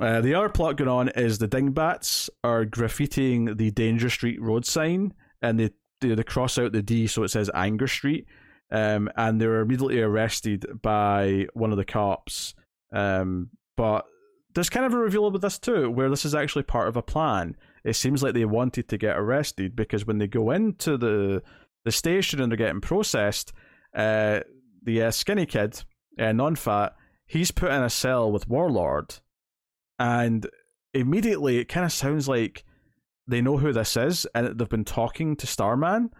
Uh, 0.00 0.20
the 0.20 0.34
other 0.34 0.48
plot 0.48 0.76
going 0.76 0.88
on 0.88 1.08
is 1.08 1.38
the 1.38 1.48
Dingbats 1.48 2.30
are 2.44 2.64
graffitiing 2.64 3.58
the 3.58 3.72
Danger 3.72 4.08
Street 4.08 4.40
road 4.40 4.64
sign, 4.64 5.12
and 5.42 5.58
they 5.58 5.70
they, 6.00 6.14
they 6.14 6.22
cross 6.22 6.56
out 6.56 6.72
the 6.72 6.82
D 6.82 7.08
so 7.08 7.24
it 7.24 7.28
says 7.28 7.50
Anger 7.52 7.88
Street, 7.88 8.26
um, 8.70 9.10
and 9.16 9.40
they're 9.40 9.60
immediately 9.60 10.00
arrested 10.00 10.66
by 10.80 11.46
one 11.54 11.72
of 11.72 11.76
the 11.76 11.84
cops. 11.84 12.54
Um, 12.92 13.50
but 13.76 14.06
there's 14.54 14.70
kind 14.70 14.86
of 14.86 14.94
a 14.94 14.98
reveal 14.98 15.28
with 15.32 15.42
this 15.42 15.58
too, 15.58 15.90
where 15.90 16.08
this 16.08 16.24
is 16.24 16.34
actually 16.34 16.62
part 16.62 16.86
of 16.86 16.96
a 16.96 17.02
plan. 17.02 17.56
It 17.84 17.94
seems 17.94 18.22
like 18.22 18.34
they 18.34 18.44
wanted 18.44 18.88
to 18.88 18.98
get 18.98 19.18
arrested 19.18 19.74
because 19.74 20.06
when 20.06 20.18
they 20.18 20.28
go 20.28 20.52
into 20.52 20.96
the 20.96 21.42
the 21.84 21.90
station 21.90 22.40
and 22.40 22.52
they're 22.52 22.56
getting 22.56 22.80
processed, 22.80 23.52
uh, 23.94 24.40
the 24.82 25.02
uh, 25.02 25.10
skinny 25.10 25.46
kid, 25.46 25.82
uh, 26.18 26.32
non-fat, 26.32 26.94
he's 27.26 27.50
put 27.50 27.70
in 27.70 27.82
a 27.82 27.90
cell 27.90 28.30
with 28.30 28.48
Warlord, 28.48 29.14
and 29.98 30.46
immediately 30.94 31.58
it 31.58 31.68
kind 31.68 31.86
of 31.86 31.92
sounds 31.92 32.28
like 32.28 32.64
they 33.26 33.40
know 33.40 33.58
who 33.58 33.72
this 33.72 33.96
is, 33.96 34.26
and 34.34 34.58
they've 34.58 34.68
been 34.68 34.84
talking 34.84 35.36
to 35.36 35.46
Starman. 35.46 36.10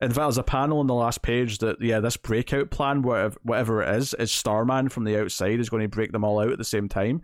In 0.00 0.08
fact, 0.10 0.16
there's 0.16 0.38
a 0.38 0.44
panel 0.44 0.78
on 0.78 0.86
the 0.86 0.94
last 0.94 1.22
page 1.22 1.58
that 1.58 1.80
yeah, 1.80 2.00
this 2.00 2.16
breakout 2.16 2.70
plan, 2.70 3.02
whatever 3.02 3.36
whatever 3.42 3.82
it 3.82 3.96
is, 3.96 4.14
is 4.14 4.30
Starman 4.30 4.88
from 4.88 5.04
the 5.04 5.20
outside 5.20 5.58
is 5.58 5.70
going 5.70 5.82
to 5.82 5.88
break 5.88 6.12
them 6.12 6.24
all 6.24 6.40
out 6.40 6.52
at 6.52 6.58
the 6.58 6.64
same 6.64 6.88
time. 6.88 7.22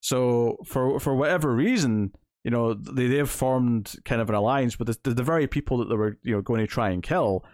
So 0.00 0.56
for 0.64 0.98
for 0.98 1.14
whatever 1.14 1.54
reason, 1.54 2.12
you 2.42 2.50
know, 2.50 2.74
they 2.74 3.08
they've 3.08 3.28
formed 3.28 3.96
kind 4.04 4.20
of 4.20 4.28
an 4.28 4.34
alliance 4.34 4.78
with 4.78 4.88
the, 4.88 4.96
the, 5.02 5.14
the 5.16 5.22
very 5.22 5.46
people 5.46 5.78
that 5.78 5.88
they 5.88 5.96
were 5.96 6.18
you 6.22 6.34
know 6.34 6.42
going 6.42 6.60
to 6.60 6.66
try 6.66 6.90
and 6.90 7.02
kill. 7.02 7.44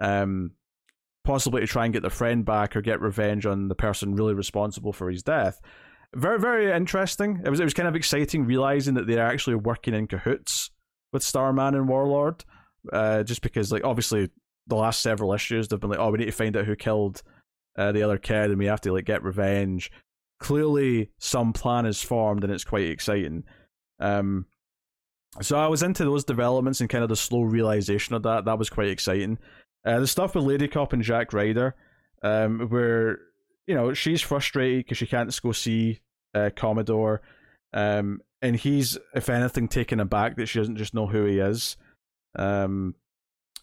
Um, 0.00 0.52
possibly 1.26 1.60
to 1.60 1.66
try 1.66 1.84
and 1.84 1.92
get 1.92 2.02
their 2.02 2.10
friend 2.10 2.44
back 2.44 2.76
or 2.76 2.80
get 2.80 3.00
revenge 3.00 3.44
on 3.44 3.68
the 3.68 3.74
person 3.74 4.14
really 4.14 4.34
responsible 4.34 4.92
for 4.92 5.10
his 5.10 5.22
death. 5.22 5.60
Very, 6.14 6.38
very 6.38 6.72
interesting. 6.72 7.42
It 7.44 7.50
was 7.50 7.60
it 7.60 7.64
was 7.64 7.74
kind 7.74 7.88
of 7.88 7.96
exciting 7.96 8.46
realizing 8.46 8.94
that 8.94 9.06
they're 9.06 9.26
actually 9.26 9.56
working 9.56 9.92
in 9.92 10.06
cahoots 10.06 10.70
with 11.12 11.22
Starman 11.22 11.74
and 11.74 11.88
Warlord. 11.88 12.44
Uh, 12.92 13.24
just 13.24 13.42
because, 13.42 13.72
like, 13.72 13.84
obviously, 13.84 14.30
the 14.68 14.76
last 14.76 15.02
several 15.02 15.32
issues 15.32 15.66
they've 15.66 15.80
been 15.80 15.90
like, 15.90 15.98
oh, 15.98 16.10
we 16.10 16.18
need 16.18 16.26
to 16.26 16.32
find 16.32 16.56
out 16.56 16.64
who 16.64 16.76
killed 16.76 17.22
uh, 17.76 17.92
the 17.92 18.02
other 18.02 18.18
kid, 18.18 18.50
and 18.50 18.58
we 18.58 18.66
have 18.66 18.80
to 18.82 18.92
like 18.92 19.04
get 19.04 19.24
revenge. 19.24 19.90
Clearly, 20.38 21.10
some 21.18 21.52
plan 21.52 21.86
is 21.86 22.00
formed, 22.02 22.44
and 22.44 22.52
it's 22.52 22.64
quite 22.64 22.86
exciting. 22.86 23.44
Um, 23.98 24.46
so 25.42 25.58
I 25.58 25.66
was 25.66 25.82
into 25.82 26.04
those 26.04 26.24
developments 26.24 26.80
and 26.80 26.88
kind 26.88 27.02
of 27.02 27.10
the 27.10 27.16
slow 27.16 27.42
realization 27.42 28.14
of 28.14 28.22
that. 28.22 28.44
That 28.44 28.58
was 28.58 28.70
quite 28.70 28.88
exciting. 28.88 29.38
Uh, 29.86 30.00
the 30.00 30.06
stuff 30.06 30.34
with 30.34 30.44
Lady 30.44 30.66
Cop 30.66 30.92
and 30.92 31.02
Jack 31.02 31.32
Ryder, 31.32 31.74
um, 32.22 32.68
where 32.68 33.20
you 33.68 33.74
know 33.74 33.94
she's 33.94 34.20
frustrated 34.20 34.84
because 34.84 34.98
she 34.98 35.06
can't 35.06 35.40
go 35.40 35.52
see 35.52 36.00
uh, 36.34 36.50
Commodore, 36.56 37.22
um, 37.72 38.20
and 38.42 38.56
he's, 38.56 38.98
if 39.14 39.28
anything, 39.28 39.68
taken 39.68 40.00
aback 40.00 40.36
that 40.36 40.46
she 40.46 40.58
doesn't 40.58 40.76
just 40.76 40.92
know 40.92 41.06
who 41.06 41.24
he 41.24 41.38
is. 41.38 41.76
Um, 42.36 42.96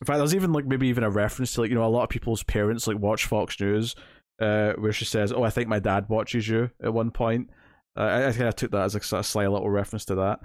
in 0.01 0.05
fact, 0.05 0.17
there's 0.17 0.33
even 0.33 0.53
like 0.53 0.65
maybe 0.65 0.87
even 0.87 1.03
a 1.03 1.09
reference 1.09 1.53
to 1.53 1.61
like 1.61 1.69
you 1.69 1.75
know 1.75 1.85
a 1.85 1.87
lot 1.87 2.03
of 2.03 2.09
people's 2.09 2.43
parents 2.43 2.87
like 2.87 2.97
watch 2.97 3.25
Fox 3.25 3.59
News, 3.59 3.93
uh, 4.39 4.73
where 4.73 4.93
she 4.93 5.05
says, 5.05 5.33
"Oh, 5.33 5.43
I 5.43 5.49
think 5.49 5.67
my 5.67 5.79
dad 5.79 6.07
watches 6.07 6.47
you." 6.47 6.71
At 6.81 6.93
one 6.93 7.11
point, 7.11 7.49
uh, 7.97 8.01
I, 8.01 8.27
I 8.27 8.31
kind 8.31 8.47
of 8.47 8.55
took 8.55 8.71
that 8.71 8.85
as 8.85 8.95
a, 8.95 9.17
a 9.17 9.23
sly 9.23 9.45
little 9.45 9.69
reference 9.69 10.05
to 10.05 10.15
that. 10.15 10.39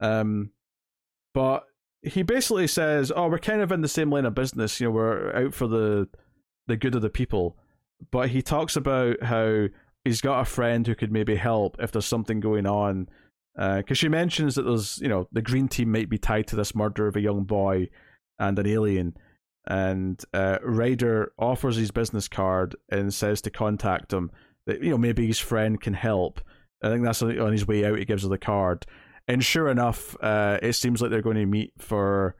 Um, 0.00 0.50
but 1.32 1.66
he 2.04 2.22
basically 2.22 2.66
says, 2.66 3.12
"Oh, 3.14 3.28
we're 3.28 3.38
kind 3.38 3.60
of 3.60 3.72
in 3.72 3.80
the 3.80 3.88
same 3.88 4.10
line 4.10 4.26
of 4.26 4.34
business. 4.34 4.80
You 4.80 4.88
know, 4.88 4.92
we're 4.92 5.34
out 5.34 5.54
for 5.54 5.66
the 5.66 6.08
the 6.66 6.76
good 6.76 6.94
of 6.94 7.02
the 7.02 7.10
people." 7.10 7.56
But 8.10 8.30
he 8.30 8.42
talks 8.42 8.76
about 8.76 9.22
how 9.22 9.68
he's 10.04 10.20
got 10.20 10.40
a 10.40 10.44
friend 10.44 10.86
who 10.86 10.94
could 10.94 11.12
maybe 11.12 11.36
help 11.36 11.76
if 11.80 11.92
there's 11.92 12.06
something 12.06 12.40
going 12.40 12.66
on. 12.66 13.08
Because 13.56 13.84
uh, 13.90 13.94
she 13.94 14.08
mentions 14.08 14.56
that 14.56 14.62
there's, 14.62 14.98
you 14.98 15.08
know, 15.08 15.28
the 15.32 15.40
green 15.40 15.68
team 15.68 15.92
might 15.92 16.10
be 16.10 16.18
tied 16.18 16.48
to 16.48 16.56
this 16.56 16.74
murder 16.74 17.06
of 17.06 17.16
a 17.16 17.20
young 17.20 17.44
boy 17.44 17.88
and 18.38 18.58
an 18.58 18.66
alien. 18.66 19.16
And 19.66 20.22
uh, 20.34 20.58
Ryder 20.62 21.32
offers 21.38 21.76
his 21.76 21.90
business 21.92 22.28
card 22.28 22.76
and 22.90 23.14
says 23.14 23.40
to 23.42 23.50
contact 23.50 24.12
him 24.12 24.30
that, 24.66 24.82
you 24.82 24.90
know, 24.90 24.98
maybe 24.98 25.26
his 25.26 25.38
friend 25.38 25.80
can 25.80 25.94
help. 25.94 26.40
I 26.82 26.88
think 26.88 27.04
that's 27.04 27.22
on 27.22 27.52
his 27.52 27.66
way 27.66 27.84
out. 27.86 27.98
He 27.98 28.04
gives 28.04 28.24
her 28.24 28.28
the 28.28 28.38
card 28.38 28.84
and 29.26 29.44
sure 29.44 29.68
enough, 29.68 30.16
uh, 30.20 30.58
it 30.62 30.74
seems 30.74 31.00
like 31.00 31.10
they're 31.10 31.22
going 31.22 31.36
to 31.36 31.46
meet 31.46 31.72
for, 31.78 32.36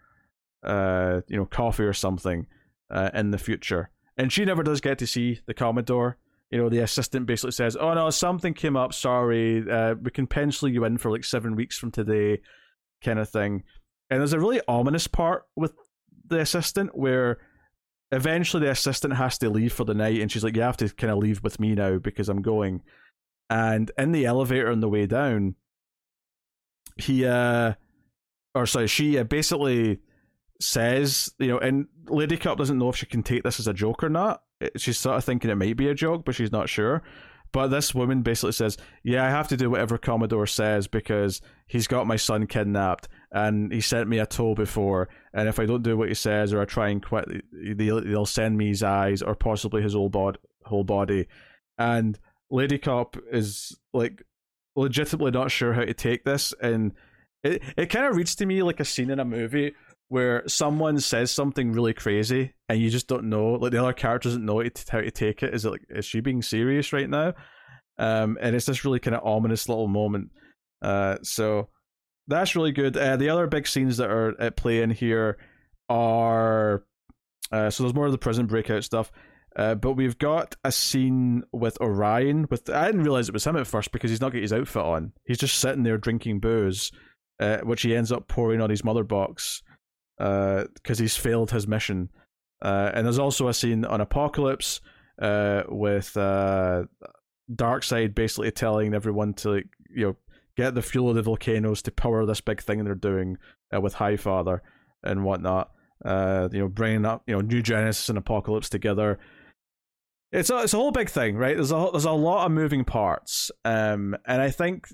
uh, 0.63 1.23
you 1.29 1.37
know, 1.37 1.47
coffee 1.47 1.85
or 1.85 1.93
something 1.93 2.47
uh, 2.91 3.11
in 3.15 3.31
the 3.31 3.39
future. 3.39 3.91
And 4.17 4.33
she 4.33 4.45
never 4.45 4.63
does 4.63 4.81
get 4.81 4.99
to 4.99 5.07
see 5.07 5.41
the 5.47 5.55
Commodore. 5.55 6.19
You 6.51 6.59
know, 6.59 6.69
the 6.69 6.81
assistant 6.81 7.27
basically 7.27 7.53
says, 7.53 7.75
"Oh 7.75 7.95
no, 7.95 8.11
something 8.11 8.55
came 8.55 8.77
up. 8.77 8.93
Sorry, 8.93 9.69
uh, 9.69 9.95
we 9.95 10.11
can 10.11 10.27
pencil 10.27 10.69
you 10.69 10.85
in 10.85 10.99
for 10.99 11.11
like 11.11 11.25
seven 11.25 11.57
weeks 11.57 11.77
from 11.77 11.91
today," 11.91 12.43
kind 13.03 13.19
of 13.19 13.29
thing. 13.29 13.65
And 14.11 14.21
there's 14.21 14.35
a 14.35 14.39
really 14.39 14.61
ominous 14.69 15.09
part 15.09 15.45
with 15.57 15.73
the 16.27 16.39
assistant 16.41 16.97
where 16.97 17.39
eventually 18.13 18.65
the 18.65 18.71
assistant 18.71 19.15
has 19.15 19.39
to 19.39 19.51
leave 19.51 19.73
for 19.73 19.85
the 19.85 19.95
night, 19.95 20.21
and 20.21 20.31
she's 20.31 20.45
like, 20.45 20.55
"You 20.55 20.63
have 20.63 20.77
to 20.77 20.91
kind 20.91 21.11
of 21.11 21.19
leave 21.19 21.43
with 21.43 21.59
me 21.59 21.75
now 21.75 21.99
because 21.99 22.29
I'm 22.29 22.43
going." 22.43 22.83
And 23.51 23.91
in 23.99 24.13
the 24.13 24.27
elevator 24.27 24.71
on 24.71 24.81
the 24.81 24.89
way 24.89 25.07
down, 25.07 25.57
he 26.97 27.25
uh 27.25 27.75
or 28.55 28.67
sorry, 28.67 28.87
she 28.87 29.19
uh, 29.19 29.25
basically 29.25 29.99
says, 30.61 31.33
you 31.39 31.49
know, 31.49 31.59
and 31.59 31.87
Lady 32.07 32.37
Cop 32.37 32.57
doesn't 32.57 32.79
know 32.79 32.89
if 32.89 32.97
she 32.97 33.07
can 33.07 33.23
take 33.23 33.43
this 33.43 33.59
as 33.59 33.67
a 33.67 33.75
joke 33.75 34.05
or 34.05 34.09
not. 34.09 34.43
She's 34.77 34.99
sort 34.99 35.17
of 35.17 35.25
thinking 35.25 35.51
it 35.51 35.57
might 35.57 35.77
be 35.77 35.89
a 35.89 35.95
joke, 35.95 36.25
but 36.25 36.35
she's 36.35 36.53
not 36.53 36.69
sure. 36.69 37.03
But 37.53 37.69
this 37.69 37.95
woman 37.95 38.23
basically 38.23 38.53
says, 38.53 38.77
"Yeah, 39.05 39.25
I 39.25 39.31
have 39.31 39.49
to 39.49 39.57
do 39.57 39.71
whatever 39.71 39.97
Commodore 39.97 40.47
says 40.47 40.89
because 40.89 41.41
he's 41.67 41.87
got 41.87 42.07
my 42.07 42.17
son 42.17 42.47
kidnapped 42.47 43.09
and 43.31 43.73
he 43.73 43.81
sent 43.81 44.09
me 44.09 44.19
a 44.19 44.27
toll 44.27 44.55
before. 44.55 45.09
And 45.33 45.49
if 45.49 45.61
I 45.61 45.67
don't 45.67 45.83
do 45.83 45.97
what 45.97 46.09
he 46.09 46.15
says 46.15 46.53
or 46.53 46.61
I 46.61 46.65
try 46.65 46.89
and 46.89 47.05
quit, 47.05 47.29
they'll, 47.53 48.03
they'll 48.03 48.27
send 48.27 48.57
me 48.57 48.69
his 48.69 48.83
eyes 48.83 49.23
or 49.23 49.37
possibly 49.37 49.83
his 49.83 49.95
whole 49.95 50.09
bod- 50.09 50.39
whole 50.65 50.85
body." 50.85 51.27
And 51.79 52.19
Lady 52.51 52.79
Cop 52.79 53.17
is 53.31 53.77
like 53.93 54.25
legitimately 54.77 55.31
not 55.31 55.51
sure 55.51 55.73
how 55.73 55.85
to 55.85 55.95
take 55.95 56.25
this, 56.25 56.53
and 56.61 56.93
it 57.43 57.63
it 57.77 57.87
kind 57.87 58.07
of 58.07 58.17
reads 58.17 58.35
to 58.37 58.47
me 58.47 58.63
like 58.63 58.81
a 58.81 58.85
scene 58.85 59.11
in 59.11 59.21
a 59.21 59.25
movie 59.25 59.75
where 60.09 60.47
someone 60.47 61.01
says 61.01 61.31
something 61.31 61.73
really 61.73 61.95
crazy 61.95 62.53
and 62.69 62.81
you 62.81 62.91
just 62.91 63.09
don't 63.09 63.25
know, 63.25 63.53
like 63.55 63.73
the 63.73 63.83
other 63.83 63.93
character 63.93 64.29
doesn't 64.29 64.45
know 64.45 64.63
how 64.91 65.01
to 65.01 65.11
take 65.11 65.43
it. 65.43 65.55
Is 65.55 65.65
it 65.65 65.71
like 65.71 65.85
is 65.89 66.05
she 66.05 66.21
being 66.21 66.43
serious 66.43 66.93
right 66.93 67.09
now? 67.09 67.35
Um, 67.99 68.39
and 68.41 68.55
it's 68.55 68.67
this 68.67 68.85
really 68.85 69.01
kind 69.01 69.17
of 69.17 69.25
ominous 69.25 69.69
little 69.69 69.89
moment. 69.89 70.31
Uh, 70.83 71.17
so 71.23 71.69
that's 72.27 72.57
really 72.57 72.73
good. 72.73 72.97
Uh, 72.97 73.17
the 73.17 73.29
other 73.29 73.47
big 73.47 73.67
scenes 73.67 73.97
that 73.97 74.11
are 74.11 74.41
at 74.41 74.57
play 74.57 74.83
in 74.83 74.91
here 74.91 75.39
are 75.89 76.85
uh, 77.53 77.71
so 77.71 77.83
there's 77.83 77.95
more 77.95 78.07
of 78.07 78.13
the 78.13 78.19
prison 78.19 78.47
breakout 78.47 78.85
stuff. 78.85 79.13
Uh, 79.57 79.75
but 79.75 79.93
we've 79.93 80.19
got 80.19 80.57
a 80.65 80.73
scene 80.73 81.45
with 81.53 81.81
Orion. 81.81 82.47
With 82.51 82.69
I 82.69 82.87
didn't 82.87 83.03
realize 83.03 83.29
it 83.29 83.35
was 83.35 83.47
him 83.47 83.57
at 83.57 83.67
first 83.67 83.93
because 83.93 84.11
he's 84.11 84.21
not 84.21 84.33
got 84.33 84.43
his 84.43 84.53
outfit 84.53 84.83
on. 84.83 85.13
He's 85.25 85.39
just 85.39 85.61
sitting 85.61 85.85
there 85.85 85.97
drinking 85.97 86.41
booze, 86.41 86.91
uh, 87.39 87.59
which 87.59 87.83
he 87.83 87.95
ends 87.95 88.11
up 88.11 88.27
pouring 88.27 88.61
on 88.61 88.71
his 88.71 88.85
mother 88.85 89.05
box 89.05 89.63
because 90.19 90.67
uh, 91.01 91.03
he's 91.03 91.17
failed 91.17 91.53
his 91.53 91.69
mission. 91.69 92.11
Uh, 92.63 92.91
and 92.95 93.07
there's 93.07 93.19
also 93.19 93.47
a 93.47 93.55
scene 93.55 93.85
on 93.85 94.01
Apokolips 94.01 94.81
uh, 95.21 95.63
with 95.69 96.17
uh, 96.17 96.85
Darkseid 97.53 98.15
basically 98.15 98.51
telling 98.51 98.95
everyone 98.95 99.35
to 99.35 99.51
like, 99.51 99.67
you 99.95 100.07
know 100.07 100.17
get 100.57 100.75
the 100.75 100.83
fuel 100.83 101.09
of 101.09 101.17
the 101.17 101.23
volcanoes 101.23 101.83
to 101.83 101.91
power 101.91 102.25
this 102.25 102.41
big 102.41 102.63
thing 102.63 102.85
they're 102.85 102.95
doing 102.95 103.37
with 103.81 103.97
Highfather 103.97 104.61
and 105.03 105.25
whatnot. 105.25 105.73
You 106.05 106.49
know, 106.53 106.69
bringing 106.69 107.05
up 107.05 107.23
you 107.27 107.35
know 107.35 107.41
New 107.41 107.63
Genesis 107.63 108.09
and 108.09 108.25
Apokolips 108.25 108.69
together. 108.69 109.19
It's 110.35 110.51
a 110.51 110.63
it's 110.63 110.75
a 110.75 110.79
whole 110.79 110.91
big 110.91 111.09
thing, 111.09 111.37
right? 111.37 111.55
There's 111.55 111.71
a 111.71 111.89
there's 111.93 112.05
a 112.05 112.11
lot 112.11 112.45
of 112.45 112.53
moving 112.53 112.85
parts, 112.85 113.53
um, 113.65 114.17
and 114.27 114.43
I 114.43 114.51
think 114.51 114.89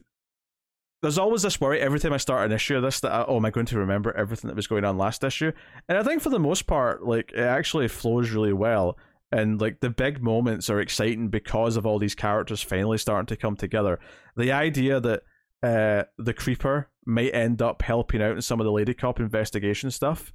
there's 1.00 1.16
always 1.16 1.40
this 1.40 1.58
worry 1.58 1.80
every 1.80 1.98
time 1.98 2.12
I 2.12 2.18
start 2.18 2.44
an 2.44 2.52
issue 2.52 2.76
of 2.76 2.82
this 2.82 3.00
that 3.00 3.26
oh 3.26 3.36
am 3.36 3.46
I 3.46 3.50
going 3.50 3.64
to 3.66 3.78
remember 3.78 4.12
everything 4.12 4.48
that 4.48 4.54
was 4.54 4.66
going 4.66 4.84
on 4.84 4.98
last 4.98 5.24
issue? 5.24 5.50
And 5.88 5.96
I 5.96 6.02
think 6.02 6.20
for 6.20 6.28
the 6.28 6.38
most 6.38 6.66
part, 6.66 7.06
like 7.06 7.32
it 7.32 7.40
actually 7.40 7.88
flows 7.88 8.30
really 8.32 8.52
well, 8.52 8.98
and 9.32 9.58
like 9.58 9.80
the 9.80 9.88
big 9.88 10.22
moments 10.22 10.68
are 10.68 10.78
exciting 10.78 11.28
because 11.30 11.78
of 11.78 11.86
all 11.86 11.98
these 11.98 12.14
characters 12.14 12.60
finally 12.60 12.98
starting 12.98 13.26
to 13.26 13.36
come 13.36 13.56
together. 13.56 13.98
The 14.36 14.52
idea 14.52 15.00
that 15.00 15.22
uh, 15.62 16.04
the 16.18 16.34
creeper 16.34 16.90
might 17.06 17.34
end 17.34 17.62
up 17.62 17.80
helping 17.80 18.20
out 18.20 18.36
in 18.36 18.42
some 18.42 18.60
of 18.60 18.66
the 18.66 18.72
lady 18.72 18.92
cop 18.92 19.20
investigation 19.20 19.90
stuff 19.90 20.34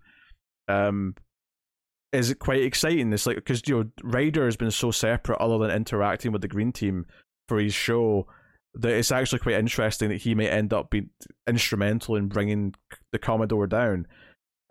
um 0.68 1.14
is 2.16 2.34
quite 2.40 2.62
exciting 2.62 3.12
it's 3.14 3.26
like 3.26 3.36
because 3.36 3.62
you 3.68 3.76
know 3.76 3.90
ryder 4.04 4.46
has 4.46 4.58
been 4.58 4.72
so 4.72 4.92
separate 4.92 5.40
other 5.40 5.58
than 5.58 5.76
interacting 5.76 6.32
with 6.32 6.42
the 6.42 6.48
green 6.48 6.72
team 6.72 7.06
for 7.48 7.60
his 7.60 7.74
show 7.74 8.28
that 8.74 8.92
it's 8.92 9.12
actually 9.12 9.40
quite 9.40 9.56
interesting 9.56 10.10
that 10.10 10.22
he 10.22 10.36
may 10.36 10.50
end 10.50 10.74
up 10.74 10.90
being 10.90 11.10
instrumental 11.48 12.16
in 12.16 12.28
bringing 12.28 12.74
the 13.12 13.20
commodore 13.20 13.68
down 13.68 14.06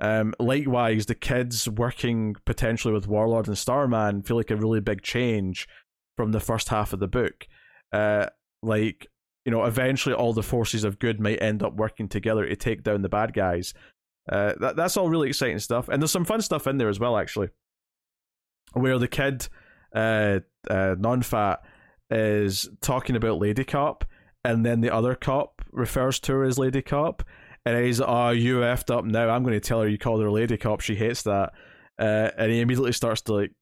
um 0.00 0.34
likewise 0.38 1.06
the 1.06 1.14
kids 1.14 1.68
working 1.68 2.34
potentially 2.44 2.92
with 2.92 3.06
warlord 3.06 3.46
and 3.46 3.56
starman 3.56 4.22
feel 4.22 4.36
like 4.36 4.50
a 4.50 4.56
really 4.56 4.80
big 4.80 5.02
change 5.02 5.68
from 6.16 6.32
the 6.32 6.40
first 6.40 6.68
half 6.68 6.92
of 6.92 7.00
the 7.00 7.08
book 7.08 7.46
uh 7.92 8.26
like 8.62 9.06
you 9.44 9.50
know, 9.52 9.64
eventually 9.64 10.14
all 10.14 10.32
the 10.32 10.42
forces 10.42 10.84
of 10.84 10.98
good 10.98 11.20
might 11.20 11.42
end 11.42 11.62
up 11.62 11.74
working 11.74 12.08
together 12.08 12.46
to 12.46 12.56
take 12.56 12.82
down 12.82 13.02
the 13.02 13.08
bad 13.08 13.34
guys. 13.34 13.74
Uh, 14.30 14.54
that 14.58 14.76
that's 14.76 14.96
all 14.96 15.08
really 15.08 15.28
exciting 15.28 15.58
stuff, 15.58 15.88
and 15.88 16.00
there's 16.00 16.10
some 16.10 16.24
fun 16.24 16.40
stuff 16.40 16.66
in 16.66 16.78
there 16.78 16.88
as 16.88 16.98
well, 16.98 17.16
actually, 17.16 17.48
where 18.72 18.98
the 18.98 19.08
kid, 19.08 19.48
uh, 19.94 20.40
uh, 20.70 20.94
non-fat, 20.98 21.62
is 22.10 22.68
talking 22.80 23.16
about 23.16 23.38
Lady 23.38 23.64
Cop, 23.64 24.04
and 24.44 24.64
then 24.64 24.80
the 24.80 24.92
other 24.92 25.14
cop 25.14 25.62
refers 25.72 26.20
to 26.20 26.32
her 26.32 26.44
as 26.44 26.58
Lady 26.58 26.80
Cop, 26.82 27.22
and 27.66 27.84
he's, 27.84 28.00
"Oh, 28.00 28.30
you 28.30 28.60
effed 28.60 28.94
up 28.94 29.04
now. 29.04 29.28
I'm 29.28 29.42
going 29.42 29.54
to 29.54 29.60
tell 29.60 29.80
her 29.80 29.88
you 29.88 29.98
called 29.98 30.22
her 30.22 30.30
Lady 30.30 30.56
Cop. 30.56 30.80
She 30.80 30.94
hates 30.94 31.22
that." 31.22 31.52
Uh, 31.98 32.30
and 32.36 32.50
he 32.50 32.60
immediately 32.60 32.92
starts 32.92 33.20
to 33.22 33.34
like 33.34 33.52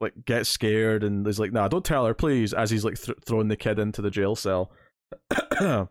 like 0.00 0.14
get 0.24 0.46
scared, 0.46 1.02
and 1.02 1.26
he's 1.26 1.40
like, 1.40 1.52
"Nah, 1.52 1.68
don't 1.68 1.84
tell 1.84 2.06
her, 2.06 2.14
please." 2.14 2.54
As 2.54 2.70
he's 2.70 2.84
like 2.84 3.00
th- 3.00 3.18
throwing 3.26 3.48
the 3.48 3.56
kid 3.56 3.78
into 3.78 4.02
the 4.02 4.10
jail 4.10 4.36
cell. 4.36 4.70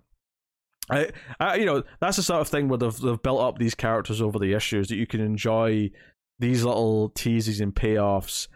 I, 0.89 1.09
I, 1.39 1.55
you 1.55 1.65
know, 1.65 1.83
that's 1.99 2.17
the 2.17 2.23
sort 2.23 2.41
of 2.41 2.49
thing 2.49 2.67
where 2.67 2.77
they've 2.77 2.97
they've 2.97 3.21
built 3.21 3.41
up 3.41 3.57
these 3.57 3.75
characters 3.75 4.21
over 4.21 4.39
the 4.39 4.53
issues 4.53 4.89
that 4.89 4.97
you 4.97 5.07
can 5.07 5.21
enjoy 5.21 5.91
these 6.39 6.63
little 6.63 7.09
teases 7.09 7.59
and 7.59 7.73
payoffs. 7.73 8.47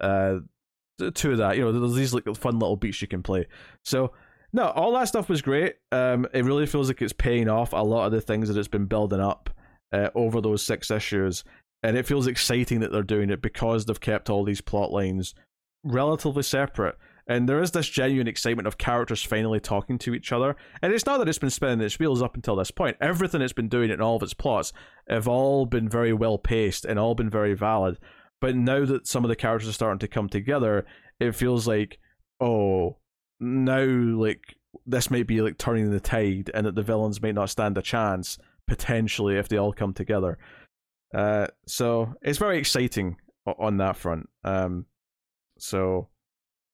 Uh, 0.00 0.40
to 0.98 1.36
that, 1.36 1.56
you 1.56 1.62
know, 1.62 1.72
there's 1.72 1.94
these 1.94 2.14
like 2.14 2.24
fun 2.36 2.58
little 2.58 2.76
beats 2.76 3.02
you 3.02 3.08
can 3.08 3.22
play. 3.22 3.46
So, 3.84 4.12
no, 4.52 4.68
all 4.68 4.92
that 4.92 5.08
stuff 5.08 5.28
was 5.28 5.42
great. 5.42 5.74
Um, 5.90 6.26
it 6.32 6.44
really 6.44 6.66
feels 6.66 6.88
like 6.88 7.02
it's 7.02 7.12
paying 7.12 7.48
off 7.48 7.72
a 7.72 7.78
lot 7.78 8.06
of 8.06 8.12
the 8.12 8.20
things 8.20 8.48
that 8.48 8.56
it's 8.56 8.68
been 8.68 8.86
building 8.86 9.20
up 9.20 9.50
uh, 9.92 10.10
over 10.14 10.40
those 10.40 10.62
six 10.62 10.90
issues, 10.90 11.42
and 11.82 11.96
it 11.96 12.06
feels 12.06 12.28
exciting 12.28 12.80
that 12.80 12.92
they're 12.92 13.02
doing 13.02 13.30
it 13.30 13.42
because 13.42 13.84
they've 13.84 14.00
kept 14.00 14.30
all 14.30 14.44
these 14.44 14.60
plot 14.60 14.92
lines 14.92 15.34
relatively 15.82 16.42
separate 16.42 16.96
and 17.26 17.48
there 17.48 17.60
is 17.60 17.70
this 17.70 17.88
genuine 17.88 18.28
excitement 18.28 18.66
of 18.66 18.78
characters 18.78 19.22
finally 19.22 19.60
talking 19.60 19.98
to 19.98 20.14
each 20.14 20.32
other. 20.32 20.56
And 20.82 20.92
it's 20.92 21.06
not 21.06 21.18
that 21.18 21.28
it's 21.28 21.38
been 21.38 21.50
spinning 21.50 21.80
its 21.80 21.98
wheels 21.98 22.22
up 22.22 22.34
until 22.34 22.56
this 22.56 22.70
point. 22.70 22.96
Everything 23.00 23.40
it's 23.40 23.52
been 23.52 23.68
doing 23.68 23.90
in 23.90 24.00
all 24.00 24.16
of 24.16 24.22
its 24.22 24.34
plots 24.34 24.72
have 25.08 25.26
all 25.26 25.64
been 25.64 25.88
very 25.88 26.12
well 26.12 26.36
paced 26.38 26.84
and 26.84 26.98
all 26.98 27.14
been 27.14 27.30
very 27.30 27.54
valid. 27.54 27.98
But 28.40 28.56
now 28.56 28.84
that 28.84 29.06
some 29.06 29.24
of 29.24 29.28
the 29.28 29.36
characters 29.36 29.70
are 29.70 29.72
starting 29.72 30.00
to 30.00 30.08
come 30.08 30.28
together, 30.28 30.84
it 31.18 31.34
feels 31.34 31.66
like, 31.66 31.98
oh, 32.40 32.98
now 33.40 33.84
like 33.84 34.56
this 34.84 35.10
might 35.10 35.26
be 35.26 35.40
like 35.40 35.56
turning 35.56 35.90
the 35.90 36.00
tide, 36.00 36.50
and 36.52 36.66
that 36.66 36.74
the 36.74 36.82
villains 36.82 37.22
may 37.22 37.32
not 37.32 37.48
stand 37.48 37.78
a 37.78 37.82
chance 37.82 38.38
potentially 38.66 39.36
if 39.36 39.48
they 39.48 39.56
all 39.56 39.72
come 39.72 39.94
together. 39.94 40.36
Uh, 41.14 41.46
so 41.66 42.14
it's 42.22 42.38
very 42.38 42.58
exciting 42.58 43.16
on 43.46 43.76
that 43.78 43.96
front. 43.96 44.28
Um, 44.42 44.86
so 45.58 46.08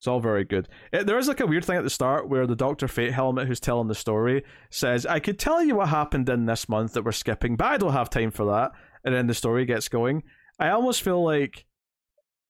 it's 0.01 0.09
all 0.09 0.19
very 0.19 0.45
good. 0.45 0.67
It, 0.95 1.07
there 1.07 1.19
is 1.19 1.29
like 1.29 1.41
a 1.41 1.47
weird 1.47 1.63
thing 1.63 1.77
at 1.77 1.85
the 1.85 1.91
start 1.91 2.27
where 2.27 2.47
the 2.47 2.57
Doctor 2.57 2.89
Fate 2.89 3.13
helmet, 3.13 3.47
who's 3.47 3.61
telling 3.61 3.87
the 3.87 3.95
story, 3.95 4.43
says, 4.71 5.05
"I 5.05 5.21
could 5.21 5.39
tell 5.39 5.63
you 5.63 5.75
what 5.75 5.91
happened 5.91 6.27
in 6.31 6.47
this 6.47 6.71
month 6.71 6.95
that 6.95 7.05
we're 7.05 7.13
skipping, 7.13 7.55
but 7.55 7.67
I 7.67 7.77
don't 7.77 7.93
have 7.93 8.09
time 8.09 8.31
for 8.31 8.47
that." 8.47 8.73
And 9.05 9.15
then 9.15 9.27
the 9.27 9.35
story 9.35 9.67
gets 9.67 9.91
going. 9.91 10.23
I 10.59 10.71
almost 10.71 11.03
feel 11.03 11.23
like, 11.23 11.67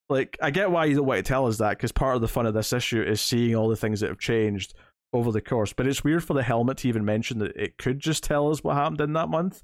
like 0.09 0.39
I 0.41 0.53
get 0.53 0.71
why 0.71 0.85
you 0.85 0.95
don't 0.95 1.07
want 1.07 1.19
to 1.19 1.29
tell 1.29 1.49
us 1.49 1.59
that 1.59 1.71
because 1.71 1.91
part 1.91 2.15
of 2.15 2.21
the 2.21 2.29
fun 2.29 2.47
of 2.47 2.55
this 2.55 2.73
issue 2.73 3.03
is 3.03 3.21
seeing 3.21 3.57
all 3.57 3.69
the 3.69 3.75
things 3.75 3.99
that 3.99 4.11
have 4.11 4.21
changed 4.21 4.75
over 5.13 5.33
the 5.33 5.41
course. 5.41 5.73
But 5.73 5.89
it's 5.89 6.05
weird 6.05 6.23
for 6.23 6.35
the 6.35 6.45
helmet 6.45 6.77
to 6.79 6.89
even 6.89 7.05
mention 7.05 7.41
that 7.41 7.57
it 7.57 7.79
could 7.79 7.99
just 7.99 8.23
tell 8.23 8.49
us 8.53 8.63
what 8.63 8.77
happened 8.77 9.01
in 9.01 9.13
that 9.15 9.29
month. 9.29 9.61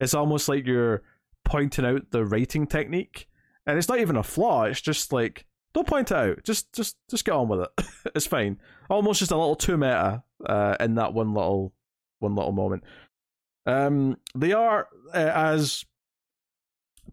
It's 0.00 0.14
almost 0.14 0.48
like 0.48 0.66
you're 0.66 1.02
pointing 1.44 1.84
out 1.84 2.10
the 2.10 2.24
writing 2.24 2.66
technique, 2.66 3.28
and 3.64 3.78
it's 3.78 3.88
not 3.88 4.00
even 4.00 4.16
a 4.16 4.24
flaw. 4.24 4.64
It's 4.64 4.80
just 4.80 5.12
like 5.12 5.44
don't 5.74 5.86
point 5.86 6.12
out. 6.12 6.42
Just 6.44 6.72
just 6.72 6.96
just 7.10 7.24
get 7.24 7.34
on 7.34 7.48
with 7.48 7.60
it. 7.60 7.86
it's 8.14 8.26
fine. 8.26 8.58
Almost 8.88 9.20
just 9.20 9.30
a 9.30 9.36
little 9.36 9.56
too 9.56 9.76
meta 9.76 10.22
uh, 10.44 10.76
in 10.80 10.94
that 10.96 11.14
one 11.14 11.34
little 11.34 11.72
one 12.18 12.34
little 12.34 12.52
moment. 12.52 12.84
Um, 13.66 14.16
they 14.34 14.52
are 14.52 14.88
uh, 15.14 15.32
as 15.34 15.84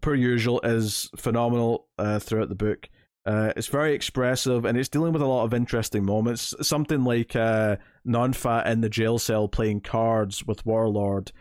per 0.00 0.14
usual 0.14 0.60
is 0.62 1.10
phenomenal 1.16 1.88
uh, 1.98 2.18
throughout 2.18 2.48
the 2.48 2.54
book. 2.54 2.88
Uh, 3.26 3.52
it's 3.56 3.66
very 3.66 3.92
expressive 3.92 4.64
and 4.64 4.78
it's 4.78 4.88
dealing 4.88 5.12
with 5.12 5.20
a 5.20 5.26
lot 5.26 5.44
of 5.44 5.52
interesting 5.52 6.04
moments. 6.04 6.54
Something 6.62 7.02
like 7.02 7.34
uh, 7.34 7.76
non-fat 8.04 8.68
in 8.68 8.80
the 8.82 8.88
jail 8.88 9.18
cell 9.18 9.48
playing 9.48 9.80
cards 9.80 10.46
with 10.46 10.64
Warlord, 10.64 11.32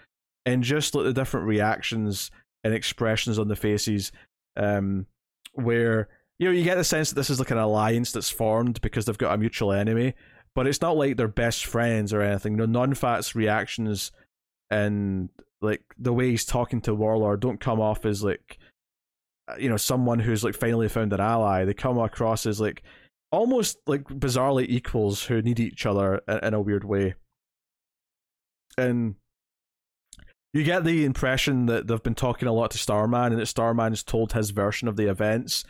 and 0.45 0.63
just 0.63 0.95
like 0.95 1.05
the 1.05 1.13
different 1.13 1.45
reactions 1.45 2.31
and 2.63 2.73
expressions 2.73 3.37
on 3.37 3.47
the 3.47 3.55
faces, 3.55 4.11
um, 4.57 5.05
where 5.53 6.09
you 6.39 6.47
know, 6.47 6.51
you 6.51 6.63
get 6.63 6.75
the 6.75 6.83
sense 6.83 7.09
that 7.09 7.15
this 7.15 7.29
is 7.29 7.39
like 7.39 7.51
an 7.51 7.57
alliance 7.57 8.11
that's 8.11 8.29
formed 8.29 8.81
because 8.81 9.05
they've 9.05 9.17
got 9.17 9.33
a 9.33 9.37
mutual 9.37 9.71
enemy, 9.71 10.13
but 10.53 10.67
it's 10.67 10.81
not 10.81 10.97
like 10.97 11.17
they're 11.17 11.27
best 11.27 11.65
friends 11.65 12.13
or 12.13 12.21
anything. 12.21 12.53
You 12.53 12.57
know, 12.57 12.65
non-fat's 12.65 13.35
reactions 13.35 14.11
and 14.69 15.29
like 15.61 15.83
the 15.97 16.13
way 16.13 16.31
he's 16.31 16.45
talking 16.45 16.81
to 16.81 16.95
Warlord 16.95 17.39
don't 17.39 17.59
come 17.59 17.79
off 17.79 18.05
as 18.05 18.23
like 18.23 18.57
uh, 19.47 19.55
you 19.57 19.69
know 19.69 19.77
someone 19.77 20.19
who's 20.19 20.43
like 20.43 20.55
finally 20.55 20.89
found 20.89 21.13
an 21.13 21.19
ally. 21.19 21.65
They 21.65 21.73
come 21.73 21.97
across 21.97 22.45
as 22.45 22.59
like 22.59 22.83
almost 23.31 23.77
like 23.87 24.03
bizarrely 24.03 24.65
equals 24.67 25.23
who 25.23 25.41
need 25.41 25.59
each 25.59 25.85
other 25.85 26.21
in, 26.27 26.37
in 26.39 26.53
a 26.53 26.61
weird 26.61 26.83
way. 26.83 27.15
And 28.77 29.15
you 30.53 30.63
get 30.63 30.83
the 30.83 31.05
impression 31.05 31.65
that 31.65 31.87
they've 31.87 32.01
been 32.01 32.15
talking 32.15 32.47
a 32.47 32.53
lot 32.53 32.71
to 32.71 32.77
Starman, 32.77 33.33
and 33.33 33.41
that 33.41 33.47
Starman's 33.47 34.03
told 34.03 34.33
his 34.33 34.51
version 34.51 34.87
of 34.87 34.95
the 34.95 35.07
events, 35.09 35.65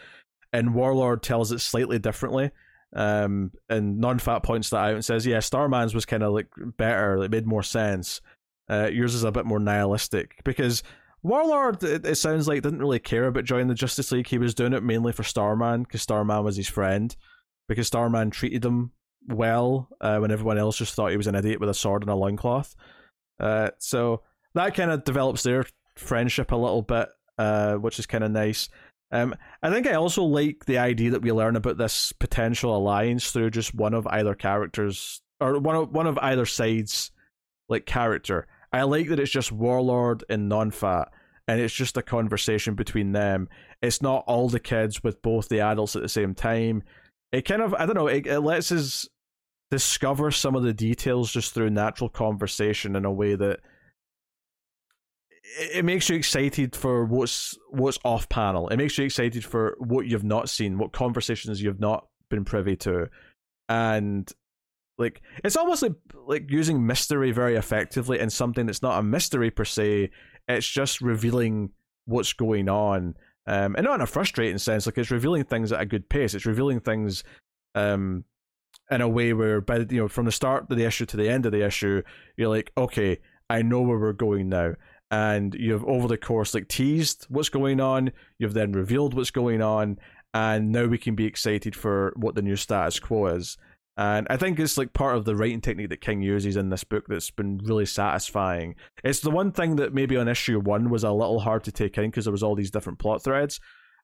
and 0.55 0.73
Warlord 0.73 1.21
tells 1.21 1.51
it 1.51 1.59
slightly 1.59 1.99
differently. 1.99 2.51
Um, 2.95 3.51
and 3.69 3.99
non-fat 3.99 4.43
points 4.43 4.69
that 4.69 4.77
out 4.77 4.93
and 4.93 5.03
says, 5.03 5.25
"Yeah, 5.25 5.39
Starman's 5.39 5.93
was 5.93 6.05
kind 6.05 6.23
of 6.23 6.33
like 6.33 6.47
better. 6.77 7.17
It 7.23 7.31
made 7.31 7.45
more 7.45 7.63
sense. 7.63 8.21
Uh, 8.69 8.89
yours 8.91 9.13
is 9.13 9.23
a 9.23 9.31
bit 9.31 9.45
more 9.45 9.59
nihilistic 9.59 10.41
because." 10.43 10.83
Warlord, 11.23 11.83
it, 11.83 12.05
it, 12.05 12.15
sounds 12.17 12.47
like, 12.47 12.61
didn't 12.61 12.77
really 12.77 12.99
care 12.99 13.25
about 13.25 13.45
joining 13.45 13.65
the 13.65 13.73
Justice 13.73 14.11
League. 14.11 14.27
He 14.27 14.37
was 14.37 14.53
doing 14.53 14.73
it 14.73 14.83
mainly 14.83 15.11
for 15.11 15.23
Starman 15.23 15.81
because 15.81 16.03
Starman 16.03 16.43
was 16.43 16.55
his 16.55 16.67
friend. 16.67 17.15
Because 17.67 17.87
Starman 17.87 18.29
treated 18.29 18.63
him 18.63 18.91
well 19.27 19.89
uh, 20.01 20.19
when 20.19 20.29
everyone 20.29 20.59
else 20.59 20.77
just 20.77 20.93
thought 20.93 21.09
he 21.09 21.17
was 21.17 21.25
an 21.25 21.33
idiot 21.33 21.59
with 21.59 21.69
a 21.69 21.73
sword 21.73 22.03
and 22.03 22.11
a 22.11 22.15
loincloth. 22.15 22.75
Uh, 23.39 23.71
so 23.79 24.21
that 24.53 24.75
kind 24.75 24.91
of 24.91 25.03
develops 25.03 25.41
their 25.41 25.65
friendship 25.95 26.51
a 26.51 26.55
little 26.55 26.83
bit, 26.83 27.09
uh, 27.39 27.73
which 27.73 27.97
is 27.97 28.05
kind 28.05 28.23
of 28.23 28.29
nice. 28.29 28.69
Um, 29.15 29.33
I 29.63 29.71
think 29.71 29.87
I 29.87 29.93
also 29.93 30.23
like 30.23 30.65
the 30.65 30.77
idea 30.77 31.11
that 31.11 31.21
we 31.21 31.31
learn 31.31 31.55
about 31.55 31.77
this 31.77 32.11
potential 32.11 32.75
alliance 32.75 33.31
through 33.31 33.51
just 33.51 33.73
one 33.73 33.93
of 33.93 34.05
either 34.07 34.35
characters 34.35 35.21
or 35.39 35.57
one 35.57 35.75
of 35.75 35.91
one 35.91 36.05
of 36.05 36.17
either 36.17 36.45
sides, 36.45 37.11
like 37.69 37.85
character. 37.85 38.45
I 38.73 38.83
like 38.83 39.07
that 39.07 39.19
it's 39.19 39.31
just 39.31 39.53
Warlord 39.53 40.25
and 40.29 40.49
Non-Fat, 40.49 41.13
and 41.47 41.61
it's 41.61 41.73
just 41.73 41.95
a 41.95 42.01
conversation 42.01 42.75
between 42.75 43.13
them. 43.13 43.47
It's 43.81 44.01
not 44.01 44.25
all 44.27 44.49
the 44.49 44.59
kids 44.59 45.01
with 45.01 45.21
both 45.21 45.47
the 45.47 45.61
adults 45.61 45.95
at 45.95 46.01
the 46.01 46.09
same 46.09 46.35
time. 46.35 46.83
It 47.31 47.43
kind 47.43 47.61
of 47.61 47.73
I 47.73 47.85
don't 47.85 47.95
know. 47.95 48.07
It, 48.07 48.27
it 48.27 48.41
lets 48.41 48.69
us 48.73 49.07
discover 49.71 50.29
some 50.29 50.55
of 50.55 50.63
the 50.63 50.73
details 50.73 51.31
just 51.31 51.53
through 51.53 51.69
natural 51.69 52.09
conversation 52.09 52.97
in 52.97 53.05
a 53.05 53.11
way 53.11 53.35
that 53.35 53.61
it, 55.57 55.85
makes 55.85 56.09
you 56.09 56.15
excited 56.15 56.75
for 56.75 57.05
what's 57.05 57.57
what's 57.69 57.99
off 58.03 58.27
panel. 58.29 58.67
It 58.69 58.77
makes 58.77 58.97
you 58.97 59.05
excited 59.05 59.43
for 59.43 59.75
what 59.79 60.05
you've 60.05 60.23
not 60.23 60.49
seen, 60.49 60.77
what 60.77 60.91
conversations 60.91 61.61
you've 61.61 61.79
not 61.79 62.07
been 62.29 62.45
privy 62.45 62.75
to, 62.77 63.09
and 63.69 64.31
like 64.97 65.21
it's 65.43 65.55
almost 65.55 65.81
like 65.81 65.93
like 66.27 66.49
using 66.49 66.85
mystery 66.85 67.31
very 67.31 67.55
effectively 67.55 68.19
in 68.19 68.29
something 68.29 68.65
that's 68.65 68.81
not 68.81 68.99
a 68.99 69.03
mystery 69.03 69.51
per 69.51 69.65
se. 69.65 70.11
It's 70.47 70.67
just 70.67 71.01
revealing 71.01 71.71
what's 72.05 72.33
going 72.33 72.69
on, 72.69 73.15
um, 73.47 73.75
and 73.75 73.85
not 73.85 73.95
in 73.95 74.01
a 74.01 74.07
frustrating 74.07 74.57
sense. 74.57 74.85
Like 74.85 74.97
it's 74.97 75.11
revealing 75.11 75.43
things 75.43 75.71
at 75.71 75.81
a 75.81 75.85
good 75.85 76.09
pace. 76.09 76.33
It's 76.33 76.45
revealing 76.45 76.79
things, 76.79 77.23
um, 77.73 78.23
in 78.91 79.01
a 79.01 79.09
way 79.09 79.33
where 79.33 79.61
by 79.61 79.77
you 79.89 80.01
know 80.01 80.07
from 80.07 80.25
the 80.25 80.31
start 80.31 80.69
of 80.69 80.77
the 80.77 80.85
issue 80.85 81.05
to 81.07 81.17
the 81.17 81.29
end 81.29 81.45
of 81.45 81.51
the 81.51 81.65
issue, 81.65 82.01
you're 82.37 82.49
like, 82.49 82.71
okay, 82.77 83.19
I 83.49 83.61
know 83.61 83.81
where 83.81 83.99
we're 83.99 84.13
going 84.13 84.49
now. 84.49 84.73
And 85.15 85.55
you've 85.55 85.85
over 85.85 86.09
the 86.09 86.17
course 86.17 86.53
like 86.53 86.67
teased 86.67 87.25
what's 87.29 87.47
going 87.47 87.79
on. 87.79 88.11
You've 88.37 88.53
then 88.53 88.73
revealed 88.73 89.13
what's 89.13 89.31
going 89.31 89.61
on, 89.61 89.97
and 90.33 90.73
now 90.73 90.87
we 90.87 90.97
can 90.97 91.15
be 91.15 91.25
excited 91.25 91.73
for 91.73 92.11
what 92.17 92.35
the 92.35 92.41
new 92.41 92.57
status 92.57 92.99
quo 92.99 93.27
is. 93.27 93.57
And 93.95 94.27
I 94.29 94.35
think 94.35 94.59
it's 94.59 94.77
like 94.77 94.91
part 94.91 95.15
of 95.15 95.23
the 95.23 95.33
writing 95.33 95.61
technique 95.61 95.87
that 95.87 96.01
King 96.01 96.21
uses 96.21 96.57
in 96.57 96.67
this 96.67 96.83
book 96.83 97.05
that's 97.07 97.31
been 97.31 97.59
really 97.63 97.85
satisfying. 97.85 98.75
It's 99.05 99.21
the 99.21 99.31
one 99.31 99.53
thing 99.53 99.77
that 99.77 99.93
maybe 99.93 100.17
on 100.17 100.27
issue 100.27 100.59
one 100.59 100.89
was 100.89 101.05
a 101.05 101.13
little 101.13 101.39
hard 101.39 101.63
to 101.63 101.71
take 101.71 101.97
in 101.97 102.09
because 102.09 102.25
there 102.25 102.33
was 102.33 102.43
all 102.43 102.55
these 102.55 102.71
different 102.71 102.99
plot 102.99 103.23
threads. 103.23 103.61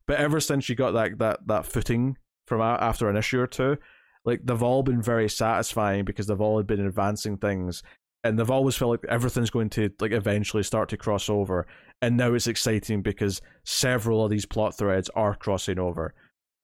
But 0.08 0.18
ever 0.18 0.40
since 0.40 0.70
you 0.70 0.76
got 0.76 0.92
that 0.92 1.20
that 1.20 1.40
that 1.48 1.66
footing 1.66 2.16
from 2.48 2.62
after 2.62 3.10
an 3.10 3.18
issue 3.18 3.42
or 3.42 3.48
two, 3.48 3.76
like 4.24 4.40
they've 4.46 4.64
all 4.64 4.82
been 4.82 5.02
very 5.02 5.28
satisfying 5.28 6.06
because 6.06 6.28
they've 6.28 6.40
all 6.40 6.64
been 6.64 6.86
advancing 6.86 7.38
things 7.38 7.84
and 8.24 8.38
they've 8.38 8.52
always 8.52 8.76
felt 8.76 8.92
like 8.92 9.06
everything's 9.10 9.50
going 9.50 9.70
to 9.72 9.90
like 10.00 10.12
eventually 10.12 10.64
start 10.64 10.90
to 10.90 10.98
cross 10.98 11.30
over. 11.30 11.66
And 12.02 12.18
now 12.18 12.34
it's 12.34 12.48
exciting 12.48 13.02
because 13.02 13.42
several 13.64 14.24
of 14.24 14.32
these 14.32 14.46
plot 14.46 14.78
threads 14.78 15.10
are 15.16 15.36
crossing 15.36 15.80
over. 15.80 16.14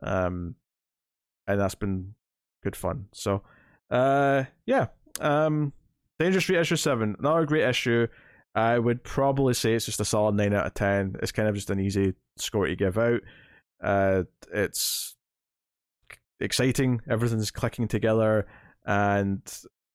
Um 0.02 0.56
and 1.48 1.60
that's 1.60 1.76
been 1.76 2.14
good 2.64 2.76
fun. 2.76 3.08
So 3.14 3.44
uh 3.90 4.44
yeah 4.66 4.88
um 5.20 5.74
Danger 6.20 6.42
Street 6.42 6.60
issue 6.60 6.76
7 6.76 7.16
another 7.20 7.46
great 7.46 7.68
issue. 7.68 8.08
I 8.56 8.80
would 8.80 9.04
probably 9.04 9.54
say 9.54 9.74
it's 9.74 9.86
just 9.86 10.00
a 10.02 10.06
solid 10.06 10.36
9 10.36 10.54
out 10.54 10.66
of 10.66 10.74
10 10.74 11.18
it's 11.22 11.32
kind 11.32 11.48
of 11.48 11.56
just 11.56 11.70
an 11.70 11.80
easy 11.80 12.14
score 12.38 12.68
to 12.68 12.76
give 12.76 12.98
out. 12.98 13.22
Uh 13.82 14.24
it's 14.54 15.16
exciting. 16.40 17.02
Everything's 17.10 17.52
clicking 17.52 17.88
together, 17.88 18.46
and 18.86 19.42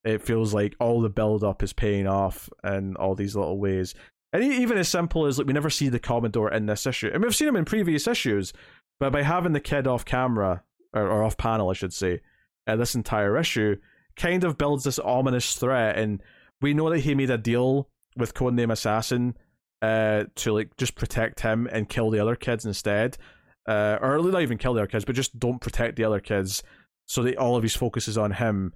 it 0.05 0.23
feels 0.23 0.53
like 0.53 0.75
all 0.81 1.01
the 1.01 1.11
build 1.11 1.45
up 1.45 1.63
is 1.63 1.73
paying 1.73 2.07
off 2.07 2.49
in 2.65 2.97
all 2.97 3.15
these 3.15 3.37
little 3.37 3.59
ways. 3.59 3.95
And 4.33 4.43
even 4.43 4.79
as 4.79 4.89
simple 4.89 5.27
as 5.27 5.39
like 5.39 5.47
we 5.47 5.53
never 5.53 5.71
see 5.71 5.89
the 5.89 5.99
Commodore 5.99 6.51
in 6.53 6.67
this 6.67 6.87
issue. 6.87 7.11
Mean, 7.11 7.23
we've 7.23 7.37
seen 7.37 7.49
him 7.49 7.57
in 7.57 7.65
previous 7.65 8.07
issues, 8.07 8.53
but 8.99 9.13
by 9.13 9.23
having 9.23 9.53
the 9.53 9.61
kid 9.61 9.87
off 9.87 10.05
camera 10.05 10.63
or, 10.93 11.07
or 11.07 11.23
off 11.23 11.37
panel, 11.37 11.71
I 11.71 11.75
should 11.75 11.93
say, 11.93 12.21
uh, 12.67 12.77
this 12.77 12.95
entire 12.95 13.37
issue 13.37 13.77
kind 14.17 14.45
of 14.45 14.59
builds 14.59 14.85
this 14.85 14.99
ominous 14.99 15.57
threat. 15.57 15.99
And 15.99 16.23
we 16.61 16.75
know 16.75 16.91
that 16.91 17.01
he 17.01 17.15
made 17.15 17.31
a 17.31 17.39
deal 17.39 17.89
with 18.17 18.35
Codename 18.35 18.73
Assassin 18.73 19.37
uh, 19.83 20.25
to 20.37 20.53
like 20.53 20.77
just 20.77 20.95
protect 20.95 21.41
him 21.41 21.69
and 21.71 21.89
kill 21.89 22.11
the 22.11 22.21
other 22.21 22.37
kids 22.37 22.65
instead 22.65 23.19
uh, 23.67 23.99
or 24.01 24.19
not 24.19 24.43
even 24.43 24.59
kill 24.59 24.75
the 24.75 24.81
other 24.81 24.89
kids, 24.89 25.05
but 25.05 25.15
just 25.15 25.39
don't 25.39 25.61
protect 25.61 25.97
the 25.97 26.05
other 26.05 26.21
kids, 26.21 26.63
so 27.07 27.23
that 27.23 27.37
all 27.37 27.57
of 27.57 27.63
his 27.63 27.77
focus 27.77 28.09
is 28.09 28.19
on 28.19 28.33
him. 28.33 28.73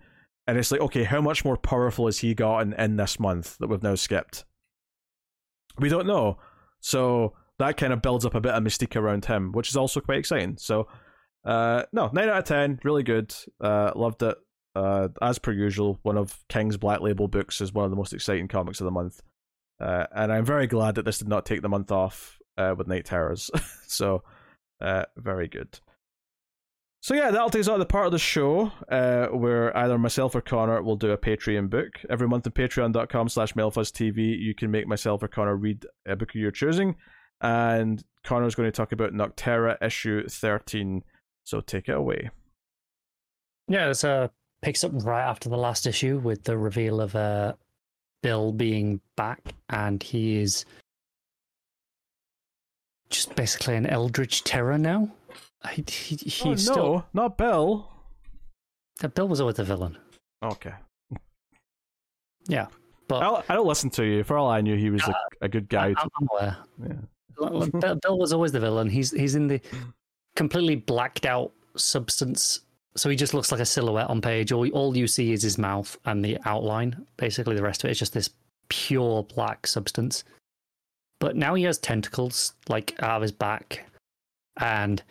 And 0.47 0.59
it's 0.59 0.71
like, 0.71 0.81
okay, 0.81 1.05
how 1.05 1.21
much 1.21 1.45
more 1.45 1.57
powerful 1.57 2.07
has 2.07 2.19
he 2.19 2.35
gotten 2.35 2.73
in 2.75 2.97
this 2.97 3.19
month 3.19 3.59
that 3.59 3.69
we've 3.69 3.83
now 3.83 3.97
skipped? 3.97 4.45
We 5.79 5.89
don't 5.89 6.07
know. 6.07 6.39
So 6.81 7.35
that 7.59 7.77
kind 7.77 7.93
of 7.93 8.03
builds 8.03 8.25
up 8.25 8.35
a 8.35 8.41
bit 8.41 8.53
of 8.53 8.63
mystique 8.63 8.97
around 8.97 9.25
him, 9.25 9.53
which 9.53 9.69
is 9.69 9.77
also 9.77 10.01
quite 10.01 10.19
exciting. 10.19 10.57
So, 10.59 10.89
uh, 11.45 11.85
no, 11.93 12.11
nine 12.13 12.29
out 12.29 12.39
of 12.39 12.45
ten, 12.45 12.79
really 12.85 13.03
good. 13.03 13.35
Uh, 13.61 13.93
loved 13.95 14.23
it. 14.23 14.37
Uh, 14.75 15.09
as 15.23 15.39
per 15.39 15.53
usual, 15.53 15.99
one 16.03 16.19
of 16.19 16.45
King's 16.49 16.77
Black 16.77 17.01
Label 17.01 17.29
books 17.29 17.61
is 17.61 17.73
one 17.73 17.85
of 17.87 17.91
the 17.91 17.97
most 17.97 18.13
exciting 18.13 18.47
comics 18.47 18.81
of 18.81 18.85
the 18.85 18.91
month. 18.91 19.23
Uh, 19.81 20.07
and 20.15 20.33
I'm 20.33 20.45
very 20.45 20.67
glad 20.67 20.95
that 20.97 21.05
this 21.05 21.19
did 21.19 21.29
not 21.29 21.47
take 21.47 21.63
the 21.63 21.69
month 21.69 21.91
off 21.91 22.39
uh, 22.59 22.75
with 22.77 22.87
Knight 22.87 23.07
Terrors. 23.07 23.51
so, 23.87 24.23
uh, 24.81 25.05
very 25.17 25.49
good. 25.49 25.81
So 27.01 27.15
yeah, 27.15 27.31
that'll 27.31 27.51
take 27.51 27.61
us 27.61 27.69
out 27.69 27.75
of 27.75 27.81
the 27.81 27.87
part 27.87 28.07
of 28.07 28.13
the 28.13 28.19
show 28.19 28.73
uh, 28.91 29.27
where 29.27 29.77
either 29.77 29.99
myself 29.99 30.35
or 30.35 30.41
Connor 30.41 30.83
will 30.83 30.97
do 30.97 31.11
a 31.11 31.19
Patreon 31.19 31.71
book. 31.71 32.01
Every 32.11 32.27
month 32.27 32.47
on 32.47 32.53
patreon.com 32.53 33.29
slash 33.29 33.55
TV, 33.55 34.39
you 34.39 34.55
can 34.55 34.71
make 34.71 34.89
myself 34.89 35.23
or 35.23 35.29
Connor 35.29 35.57
read 35.57 35.87
a 36.07 36.17
book 36.17 36.31
of 36.31 36.37
your 36.37 36.51
choosing. 36.51 36.97
And 37.41 38.03
Connor's 38.25 38.55
going 38.55 38.67
to 38.67 38.73
talk 38.73 38.93
about 38.93 39.13
Nocterra 39.13 39.81
issue 39.83 40.27
13. 40.27 41.05
So 41.45 41.61
take 41.61 41.89
it 41.89 41.95
away. 41.95 42.31
Yeah, 43.69 43.89
this 43.89 44.03
uh, 44.03 44.29
picks 44.63 44.83
up 44.85 44.93
right 44.95 45.23
after 45.23 45.49
the 45.49 45.57
last 45.57 45.87
issue 45.87 46.19
with 46.19 46.45
the 46.45 46.57
reveal 46.57 47.01
of 47.01 47.15
uh, 47.15 47.55
Bill 48.23 48.53
being 48.53 49.01
back, 49.17 49.55
and 49.69 50.03
he 50.03 50.39
is 50.39 50.65
just 53.11 53.35
basically 53.37 53.77
an 53.77 53.87
eldritch 53.87 54.45
terror 54.45 54.79
now. 54.79 55.11
He, 55.73 55.85
he, 55.89 56.17
he's 56.17 56.43
oh, 56.45 56.51
no, 56.51 56.57
still... 56.57 57.07
not 57.13 57.37
Bill. 57.37 57.91
That 59.01 59.15
Bill 59.15 59.29
was 59.29 59.41
always 59.41 59.57
the 59.57 59.65
villain. 59.65 59.97
Okay. 60.43 60.73
Yeah, 62.49 62.67
but 63.09 63.23
I'll, 63.23 63.37
I 63.49 63.55
do 63.55 63.59
not 63.59 63.67
listen 63.67 63.91
to 63.91 64.05
you. 64.05 64.25
For 64.25 64.39
all 64.39 64.49
I 64.49 64.61
knew, 64.61 64.77
he 64.77 64.91
was 64.91 65.03
uh, 65.03 65.13
a, 65.41 65.47
a, 65.47 65.49
good 65.49 65.69
guy. 65.69 65.95
I, 65.97 66.03
am 66.03 66.29
aware. 66.31 66.57
Yeah. 66.81 67.95
Bill 68.03 68.19
was 68.19 68.33
always 68.33 68.53
the 68.53 68.61
villain. 68.61 68.89
He's 68.89 69.11
he's 69.11 69.35
in 69.35 69.49
the 69.49 69.61
completely 70.37 70.77
blacked 70.77 71.27
out 71.27 71.53
substance, 71.77 72.61
so 72.97 73.11
he 73.11 73.17
just 73.17 73.35
looks 73.35 73.53
like 73.53 73.61
a 73.61 73.67
silhouette 73.67 74.09
on 74.09 74.21
page. 74.21 74.53
All 74.53 74.69
all 74.71 74.97
you 74.97 75.07
see 75.07 75.33
is 75.33 75.43
his 75.43 75.59
mouth 75.59 75.97
and 76.05 76.25
the 76.25 76.39
outline. 76.45 77.07
Basically, 77.17 77.57
the 77.57 77.63
rest 77.63 77.85
of 77.85 77.89
it 77.89 77.93
is 77.93 77.99
just 77.99 78.13
this 78.13 78.31
pure 78.69 79.23
black 79.23 79.67
substance. 79.67 80.25
But 81.19 81.37
now 81.37 81.55
he 81.55 81.65
has 81.65 81.79
tentacles 81.79 82.55
like 82.69 82.95
out 83.01 83.17
of 83.17 83.23
his 83.23 83.33
back, 83.33 83.85
and 84.59 85.03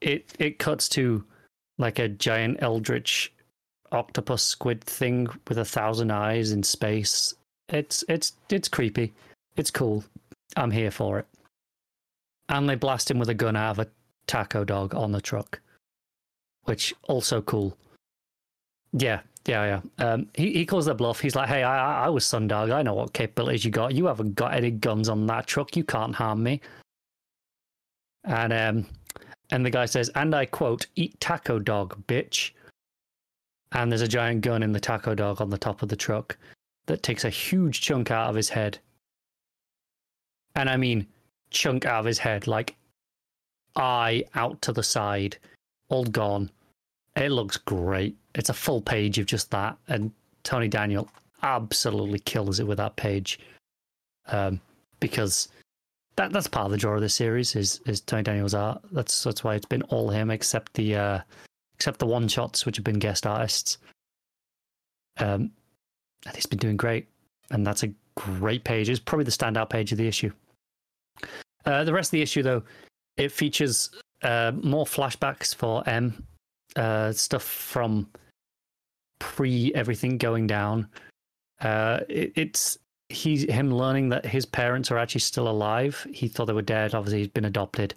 it 0.00 0.32
it 0.38 0.58
cuts 0.58 0.88
to 0.90 1.24
like 1.78 1.98
a 1.98 2.08
giant 2.08 2.58
eldritch 2.60 3.32
octopus 3.92 4.42
squid 4.42 4.82
thing 4.84 5.26
with 5.48 5.58
a 5.58 5.64
thousand 5.64 6.10
eyes 6.10 6.52
in 6.52 6.62
space. 6.62 7.34
It's 7.68 8.04
it's 8.08 8.32
it's 8.50 8.68
creepy. 8.68 9.12
It's 9.56 9.70
cool. 9.70 10.04
I'm 10.56 10.70
here 10.70 10.90
for 10.90 11.18
it. 11.18 11.26
And 12.48 12.68
they 12.68 12.74
blast 12.74 13.10
him 13.10 13.18
with 13.18 13.28
a 13.28 13.34
gun 13.34 13.56
out 13.56 13.78
of 13.78 13.86
a 13.86 13.90
taco 14.26 14.64
dog 14.64 14.94
on 14.94 15.12
the 15.12 15.20
truck, 15.20 15.60
which 16.64 16.94
also 17.04 17.40
cool. 17.42 17.76
Yeah, 18.92 19.20
yeah, 19.46 19.80
yeah. 19.98 20.04
Um, 20.04 20.28
he 20.34 20.52
he 20.52 20.66
calls 20.66 20.86
their 20.86 20.94
bluff. 20.94 21.20
He's 21.20 21.36
like, 21.36 21.48
"Hey, 21.48 21.62
I 21.62 22.06
I 22.06 22.08
was 22.08 22.24
Sundog. 22.24 22.72
I 22.72 22.82
know 22.82 22.94
what 22.94 23.12
capabilities 23.12 23.64
you 23.64 23.70
got. 23.70 23.94
You 23.94 24.06
haven't 24.06 24.34
got 24.34 24.54
any 24.54 24.70
guns 24.70 25.08
on 25.08 25.26
that 25.26 25.46
truck. 25.46 25.76
You 25.76 25.84
can't 25.84 26.14
harm 26.14 26.42
me." 26.42 26.60
And 28.24 28.52
um, 28.52 28.86
and 29.50 29.64
the 29.64 29.70
guy 29.70 29.86
says, 29.86 30.10
and 30.14 30.34
I 30.34 30.46
quote, 30.46 30.86
"Eat 30.96 31.18
taco 31.20 31.58
dog, 31.58 32.06
bitch." 32.06 32.52
And 33.72 33.90
there's 33.90 34.02
a 34.02 34.08
giant 34.08 34.42
gun 34.42 34.62
in 34.62 34.72
the 34.72 34.80
taco 34.80 35.14
dog 35.14 35.40
on 35.40 35.50
the 35.50 35.58
top 35.58 35.82
of 35.82 35.88
the 35.88 35.96
truck 35.96 36.36
that 36.86 37.02
takes 37.02 37.24
a 37.24 37.30
huge 37.30 37.80
chunk 37.80 38.10
out 38.10 38.28
of 38.28 38.34
his 38.34 38.48
head. 38.48 38.78
And 40.56 40.68
I 40.68 40.76
mean, 40.76 41.06
chunk 41.50 41.86
out 41.86 42.00
of 42.00 42.06
his 42.06 42.18
head, 42.18 42.46
like 42.46 42.74
eye 43.76 44.24
out 44.34 44.60
to 44.62 44.72
the 44.72 44.82
side, 44.82 45.36
all 45.88 46.04
gone. 46.04 46.50
It 47.16 47.30
looks 47.30 47.56
great. 47.56 48.16
It's 48.34 48.48
a 48.48 48.54
full 48.54 48.80
page 48.80 49.18
of 49.18 49.26
just 49.26 49.50
that, 49.50 49.76
and 49.88 50.12
Tony 50.42 50.68
Daniel 50.68 51.08
absolutely 51.42 52.18
kills 52.20 52.60
it 52.60 52.66
with 52.66 52.78
that 52.78 52.96
page, 52.96 53.38
um, 54.26 54.60
because 55.00 55.48
that 56.16 56.32
that's 56.32 56.46
part 56.46 56.66
of 56.66 56.72
the 56.72 56.76
draw 56.76 56.94
of 56.94 57.00
this 57.00 57.14
series 57.14 57.56
is 57.56 57.80
is 57.86 58.00
Tony 58.00 58.22
Daniel's 58.22 58.54
art. 58.54 58.80
That's 58.92 59.24
that's 59.24 59.44
why 59.44 59.54
it's 59.54 59.66
been 59.66 59.82
all 59.82 60.10
him 60.10 60.30
except 60.30 60.74
the 60.74 60.96
uh, 60.96 61.20
except 61.74 61.98
the 61.98 62.06
one 62.06 62.28
shots 62.28 62.66
which 62.66 62.76
have 62.76 62.84
been 62.84 62.98
guest 62.98 63.26
artists. 63.26 63.78
Um, 65.18 65.50
and 66.26 66.34
he's 66.34 66.46
been 66.46 66.58
doing 66.58 66.76
great, 66.76 67.08
and 67.50 67.66
that's 67.66 67.82
a 67.82 67.92
great 68.16 68.64
page. 68.64 68.88
It's 68.88 69.00
probably 69.00 69.24
the 69.24 69.30
standout 69.30 69.70
page 69.70 69.92
of 69.92 69.98
the 69.98 70.06
issue. 70.06 70.32
Uh, 71.64 71.84
the 71.84 71.92
rest 71.92 72.08
of 72.08 72.12
the 72.12 72.22
issue, 72.22 72.42
though, 72.42 72.62
it 73.16 73.32
features 73.32 73.90
uh, 74.22 74.52
more 74.62 74.84
flashbacks 74.84 75.54
for 75.54 75.86
M, 75.88 76.26
uh, 76.76 77.12
stuff 77.12 77.42
from 77.42 78.08
pre 79.18 79.72
everything 79.74 80.18
going 80.18 80.46
down. 80.46 80.88
Uh, 81.60 82.00
it, 82.08 82.32
it's 82.36 82.78
he's 83.10 83.42
him 83.50 83.72
learning 83.72 84.08
that 84.10 84.24
his 84.24 84.46
parents 84.46 84.90
are 84.90 84.98
actually 84.98 85.20
still 85.20 85.48
alive. 85.48 86.06
He 86.12 86.28
thought 86.28 86.46
they 86.46 86.52
were 86.52 86.62
dead. 86.62 86.94
Obviously, 86.94 87.18
he's 87.18 87.28
been 87.28 87.44
adopted. 87.44 87.94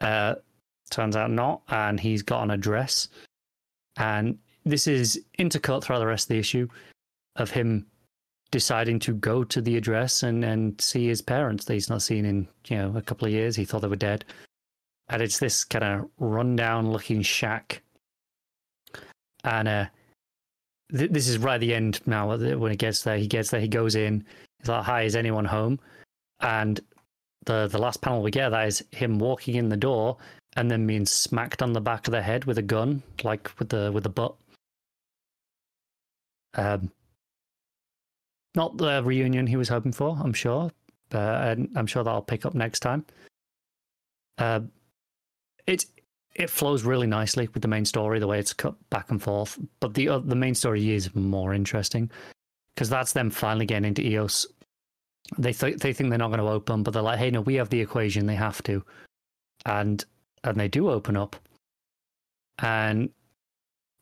Uh, 0.00 0.36
turns 0.90 1.16
out 1.16 1.30
not, 1.30 1.62
and 1.68 1.98
he's 1.98 2.22
got 2.22 2.42
an 2.42 2.50
address. 2.50 3.08
And 3.96 4.38
this 4.64 4.86
is 4.86 5.22
intercut 5.38 5.82
throughout 5.82 5.98
the 5.98 6.06
rest 6.06 6.24
of 6.24 6.34
the 6.34 6.38
issue 6.38 6.68
of 7.36 7.50
him 7.50 7.86
deciding 8.50 8.98
to 8.98 9.14
go 9.14 9.44
to 9.44 9.60
the 9.60 9.76
address 9.76 10.22
and, 10.22 10.44
and 10.44 10.80
see 10.80 11.06
his 11.06 11.22
parents 11.22 11.64
that 11.64 11.74
he's 11.74 11.88
not 11.88 12.02
seen 12.02 12.24
in 12.24 12.48
you 12.68 12.76
know 12.76 12.92
a 12.96 13.02
couple 13.02 13.26
of 13.26 13.32
years. 13.32 13.56
He 13.56 13.64
thought 13.64 13.82
they 13.82 13.88
were 13.88 13.96
dead, 13.96 14.24
and 15.08 15.22
it's 15.22 15.38
this 15.38 15.64
kind 15.64 15.84
of 15.84 16.08
rundown 16.18 16.92
looking 16.92 17.22
shack. 17.22 17.82
And 19.44 19.68
uh, 19.68 19.86
th- 20.96 21.10
this 21.10 21.28
is 21.28 21.38
right 21.38 21.54
at 21.54 21.60
the 21.60 21.74
end 21.74 22.00
now. 22.06 22.36
When 22.36 22.70
he 22.70 22.76
gets 22.76 23.02
there, 23.02 23.16
he 23.16 23.26
gets 23.26 23.50
there. 23.50 23.60
He 23.60 23.68
goes 23.68 23.94
in. 23.94 24.24
He's 24.58 24.68
like, 24.68 24.84
"Hi, 24.84 25.02
is 25.02 25.16
anyone 25.16 25.44
home?" 25.44 25.80
And 26.40 26.80
the 27.46 27.68
the 27.68 27.78
last 27.78 28.00
panel 28.02 28.22
we 28.22 28.30
get 28.30 28.50
that 28.50 28.68
is 28.68 28.84
him 28.92 29.18
walking 29.18 29.54
in 29.54 29.68
the 29.68 29.76
door 29.76 30.16
and 30.56 30.70
then 30.70 30.86
being 30.86 31.06
smacked 31.06 31.62
on 31.62 31.72
the 31.72 31.80
back 31.80 32.06
of 32.06 32.12
the 32.12 32.22
head 32.22 32.44
with 32.44 32.58
a 32.58 32.62
gun, 32.62 33.02
like 33.22 33.50
with 33.58 33.68
the 33.68 33.90
with 33.92 34.02
the 34.04 34.10
butt. 34.10 34.34
Um, 36.54 36.90
not 38.56 38.76
the 38.76 39.02
reunion 39.04 39.46
he 39.46 39.56
was 39.56 39.68
hoping 39.68 39.92
for, 39.92 40.18
I'm 40.20 40.32
sure, 40.32 40.72
uh, 41.12 41.54
I'm 41.76 41.86
sure 41.86 42.02
that'll 42.02 42.22
pick 42.22 42.44
up 42.44 42.54
next 42.54 42.80
time. 42.80 43.04
Uh, 44.38 44.60
it 45.66 45.84
it 46.34 46.50
flows 46.50 46.84
really 46.84 47.06
nicely 47.06 47.48
with 47.52 47.62
the 47.62 47.68
main 47.68 47.84
story, 47.84 48.18
the 48.18 48.26
way 48.26 48.38
it's 48.38 48.52
cut 48.52 48.74
back 48.90 49.10
and 49.10 49.22
forth. 49.22 49.58
But 49.80 49.94
the 49.94 50.08
uh, 50.08 50.18
the 50.20 50.36
main 50.36 50.54
story 50.54 50.92
is 50.92 51.14
more 51.14 51.54
interesting 51.54 52.10
because 52.74 52.88
that's 52.88 53.12
them 53.12 53.30
finally 53.30 53.66
getting 53.66 53.88
into 53.88 54.02
Eos. 54.02 54.46
They 55.38 55.52
th- 55.52 55.78
they 55.78 55.92
think 55.92 56.10
they're 56.10 56.18
not 56.18 56.28
going 56.28 56.40
to 56.40 56.48
open, 56.48 56.82
but 56.82 56.92
they're 56.92 57.02
like, 57.02 57.18
"Hey, 57.18 57.30
no, 57.30 57.40
we 57.40 57.54
have 57.56 57.70
the 57.70 57.80
equation. 57.80 58.26
They 58.26 58.36
have 58.36 58.62
to," 58.64 58.84
and 59.66 60.04
and 60.44 60.58
they 60.58 60.68
do 60.68 60.90
open 60.90 61.16
up, 61.16 61.36
and 62.58 63.10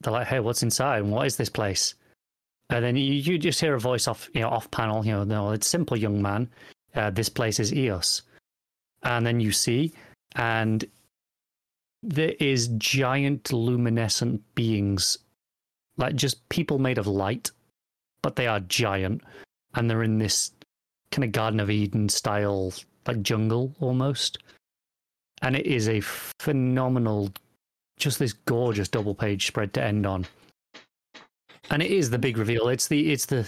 they're 0.00 0.12
like, 0.12 0.26
"Hey, 0.26 0.40
what's 0.40 0.62
inside? 0.62 1.04
What 1.04 1.26
is 1.26 1.36
this 1.36 1.50
place?" 1.50 1.94
And 2.70 2.84
then 2.84 2.96
you, 2.96 3.14
you 3.14 3.38
just 3.38 3.60
hear 3.60 3.74
a 3.74 3.80
voice 3.80 4.06
off, 4.06 4.28
you 4.34 4.42
know, 4.42 4.50
off 4.50 4.70
panel. 4.70 5.04
You 5.04 5.12
know, 5.12 5.24
no, 5.24 5.52
it's 5.52 5.66
simple, 5.66 5.96
young 5.96 6.20
man. 6.20 6.50
Uh, 6.94 7.10
this 7.10 7.28
place 7.30 7.58
is 7.58 7.72
Eos, 7.72 8.22
and 9.02 9.26
then 9.26 9.40
you 9.40 9.52
see, 9.52 9.92
and 10.36 10.84
there 12.02 12.34
is 12.38 12.68
giant 12.78 13.52
luminescent 13.52 14.42
beings, 14.54 15.18
like 15.96 16.14
just 16.14 16.48
people 16.48 16.78
made 16.78 16.98
of 16.98 17.06
light, 17.06 17.50
but 18.22 18.36
they 18.36 18.46
are 18.46 18.60
giant, 18.60 19.22
and 19.74 19.90
they're 19.90 20.02
in 20.02 20.18
this 20.18 20.52
kind 21.10 21.24
of 21.24 21.32
Garden 21.32 21.60
of 21.60 21.70
Eden 21.70 22.08
style, 22.08 22.72
like 23.06 23.22
jungle 23.22 23.74
almost. 23.80 24.38
And 25.42 25.56
it 25.56 25.66
is 25.66 25.88
a 25.88 26.00
phenomenal, 26.00 27.32
just 27.98 28.18
this 28.18 28.32
gorgeous 28.32 28.88
double 28.88 29.14
page 29.14 29.46
spread 29.46 29.72
to 29.74 29.82
end 29.82 30.06
on 30.06 30.26
and 31.70 31.82
it 31.82 31.90
is 31.90 32.10
the 32.10 32.18
big 32.18 32.38
reveal. 32.38 32.68
It's 32.68 32.88
the 32.88 33.12
it's 33.12 33.26
the 33.26 33.46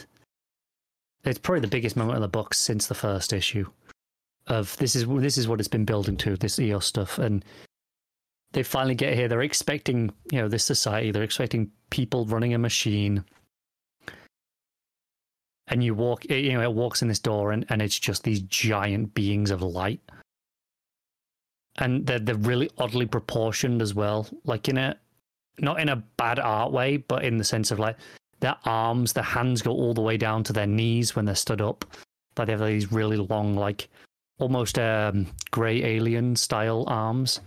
it's 1.25 1.39
probably 1.39 1.61
the 1.61 1.69
biggest 1.69 1.97
moment 1.97 2.17
of 2.17 2.23
the 2.23 2.29
book 2.29 2.55
since 2.55 2.87
the 2.87 2.95
first 2.95 3.33
issue. 3.33 3.67
Of 4.47 4.77
this 4.79 4.97
is 4.97 5.07
this 5.07 5.39
is 5.39 5.49
what 5.49 5.61
it's 5.61 5.69
been 5.69 5.85
building 5.85 6.17
to 6.19 6.37
this 6.37 6.59
EOS 6.59 6.87
stuff, 6.87 7.19
and 7.19 7.45
they 8.53 8.63
finally 8.63 8.95
get 8.95 9.15
here. 9.15 9.29
They're 9.29 9.43
expecting 9.43 10.11
you 10.31 10.41
know 10.41 10.49
this 10.49 10.65
society. 10.65 11.11
They're 11.11 11.23
expecting 11.23 11.71
people 11.91 12.25
running 12.27 12.55
a 12.55 12.59
machine, 12.59 13.25
and 15.69 15.85
you 15.85 15.95
walk. 15.95 16.25
You 16.29 16.53
know, 16.55 16.63
it 16.63 16.73
walks 16.73 17.03
in 17.03 17.09
this 17.09 17.21
door, 17.21 17.53
and 17.53 17.65
and 17.69 17.81
it's 17.81 17.99
just 17.99 18.25
these 18.25 18.41
giant 18.41 19.15
beings 19.15 19.51
of 19.51 19.63
light, 19.63 20.01
and 21.77 22.07
they're 22.07 22.19
they're 22.19 22.35
really 22.35 22.71
oddly 22.79 23.07
proportioned 23.07 23.83
as 23.83 23.95
well. 23.95 24.27
Like 24.45 24.69
in 24.69 24.79
a 24.79 24.97
not 25.59 25.81
in 25.81 25.89
a 25.89 25.97
bad 25.97 26.39
art 26.39 26.73
way, 26.73 26.97
but 26.97 27.25
in 27.25 27.37
the 27.37 27.45
sense 27.45 27.71
of 27.71 27.79
like 27.79 27.97
their 28.41 28.57
arms, 28.65 29.13
their 29.13 29.25
hands 29.25 29.63
go 29.63 29.73
all 29.73 29.95
the 29.95 30.01
way 30.01 30.17
down 30.17 30.43
to 30.45 30.53
their 30.53 30.67
knees 30.67 31.15
when 31.15 31.25
they're 31.25 31.35
stood 31.35 31.61
up. 31.61 31.85
But 32.35 32.47
they 32.47 32.53
have 32.53 32.67
these 32.67 32.91
really 32.91 33.19
long, 33.19 33.55
like 33.55 33.89
almost 34.39 34.79
um, 34.79 35.27
grey 35.51 35.85
alien 35.85 36.37
style 36.37 36.85
arms. 36.87 37.41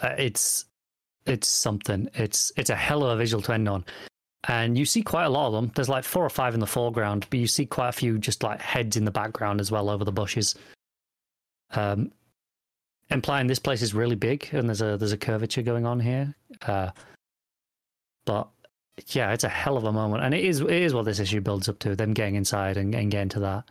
Uh, 0.00 0.14
it's 0.18 0.66
it's 1.26 1.48
something. 1.48 2.08
It's 2.14 2.52
it's 2.56 2.70
a 2.70 2.76
hell 2.76 3.04
of 3.04 3.10
a 3.12 3.16
visual 3.16 3.42
to 3.42 3.52
end 3.52 3.68
on. 3.68 3.84
And 4.46 4.76
you 4.76 4.84
see 4.84 5.02
quite 5.02 5.24
a 5.24 5.30
lot 5.30 5.46
of 5.46 5.52
them. 5.54 5.72
There's 5.74 5.88
like 5.88 6.04
four 6.04 6.24
or 6.24 6.30
five 6.30 6.52
in 6.52 6.60
the 6.60 6.66
foreground, 6.66 7.26
but 7.30 7.38
you 7.38 7.46
see 7.46 7.64
quite 7.64 7.88
a 7.88 7.92
few 7.92 8.18
just 8.18 8.42
like 8.42 8.60
heads 8.60 8.96
in 8.96 9.06
the 9.06 9.10
background 9.10 9.60
as 9.60 9.70
well 9.70 9.88
over 9.88 10.04
the 10.04 10.12
bushes. 10.12 10.54
Um, 11.70 12.12
implying 13.10 13.46
this 13.46 13.58
place 13.58 13.82
is 13.82 13.94
really 13.94 14.16
big 14.16 14.48
and 14.52 14.68
there's 14.68 14.82
a 14.82 14.96
there's 14.96 15.12
a 15.12 15.18
curvature 15.18 15.62
going 15.62 15.86
on 15.86 15.98
here. 15.98 16.34
Uh, 16.62 16.90
but 18.26 18.48
yeah, 19.08 19.32
it's 19.32 19.44
a 19.44 19.48
hell 19.48 19.76
of 19.76 19.84
a 19.84 19.92
moment, 19.92 20.22
and 20.22 20.34
it 20.34 20.44
is 20.44 20.60
it 20.60 20.70
is 20.70 20.94
what 20.94 21.04
this 21.04 21.18
issue 21.18 21.40
builds 21.40 21.68
up 21.68 21.78
to. 21.80 21.96
Them 21.96 22.12
getting 22.12 22.36
inside 22.36 22.76
and, 22.76 22.94
and 22.94 23.10
getting 23.10 23.28
to 23.30 23.40
that. 23.40 23.64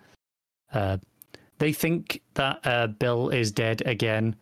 Uh, 0.73 0.97
they 1.59 1.71
think 1.71 2.21
that 2.33 2.59
uh, 2.63 2.87
Bill 2.87 3.29
is 3.29 3.51
dead 3.51 3.83
again. 3.85 4.35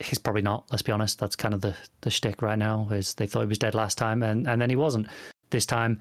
He's 0.00 0.18
probably 0.18 0.42
not. 0.42 0.64
Let's 0.70 0.82
be 0.82 0.92
honest. 0.92 1.18
That's 1.18 1.36
kind 1.36 1.54
of 1.54 1.60
the 1.60 1.74
the 2.00 2.10
shtick 2.10 2.42
right 2.42 2.58
now. 2.58 2.88
Is 2.90 3.14
they 3.14 3.26
thought 3.26 3.40
he 3.40 3.46
was 3.46 3.58
dead 3.58 3.74
last 3.74 3.98
time, 3.98 4.22
and 4.22 4.48
and 4.48 4.60
then 4.60 4.70
he 4.70 4.76
wasn't. 4.76 5.08
This 5.50 5.66
time, 5.66 6.00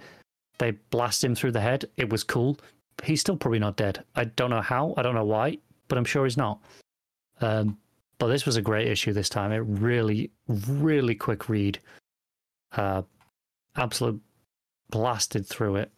they 0.60 0.72
blast 0.72 1.24
him 1.24 1.36
through 1.36 1.52
the 1.52 1.62
head. 1.62 1.86
It 1.98 2.10
was 2.10 2.24
cool. 2.24 2.58
He's 3.04 3.22
still 3.22 3.36
probably 3.36 3.60
not 3.60 3.78
dead. 3.78 4.04
I 4.16 4.26
don't 4.26 4.50
know 4.50 4.62
how. 4.62 4.94
I 4.98 5.02
don't 5.02 5.16
know 5.16 5.26
why, 5.26 5.58
but 5.88 5.98
I'm 5.98 6.06
sure 6.06 6.24
he's 6.24 6.38
not. 6.38 6.62
Um, 7.42 7.78
but 8.20 8.28
this 8.28 8.46
was 8.46 8.56
a 8.56 8.62
great 8.62 8.88
issue 8.88 9.14
this 9.14 9.30
time. 9.30 9.52
It 9.52 9.64
really, 9.66 10.30
really 10.48 11.16
quick 11.16 11.50
read. 11.50 11.80
Uh, 12.72 13.02
absolute 13.76 14.22
blasted 14.92 15.48
through 15.48 15.78
it. 15.78 15.92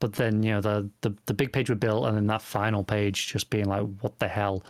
But 0.00 0.14
then, 0.14 0.42
you 0.42 0.52
know, 0.52 0.60
the, 0.60 0.90
the, 1.02 1.14
the 1.26 1.34
big 1.34 1.52
page 1.52 1.68
with 1.68 1.80
Bill 1.80 2.06
and 2.06 2.16
then 2.16 2.26
that 2.28 2.42
final 2.42 2.82
page 2.82 3.26
just 3.26 3.50
being 3.50 3.66
like, 3.66 3.82
what 4.00 4.18
the 4.18 4.28
hell? 4.28 4.64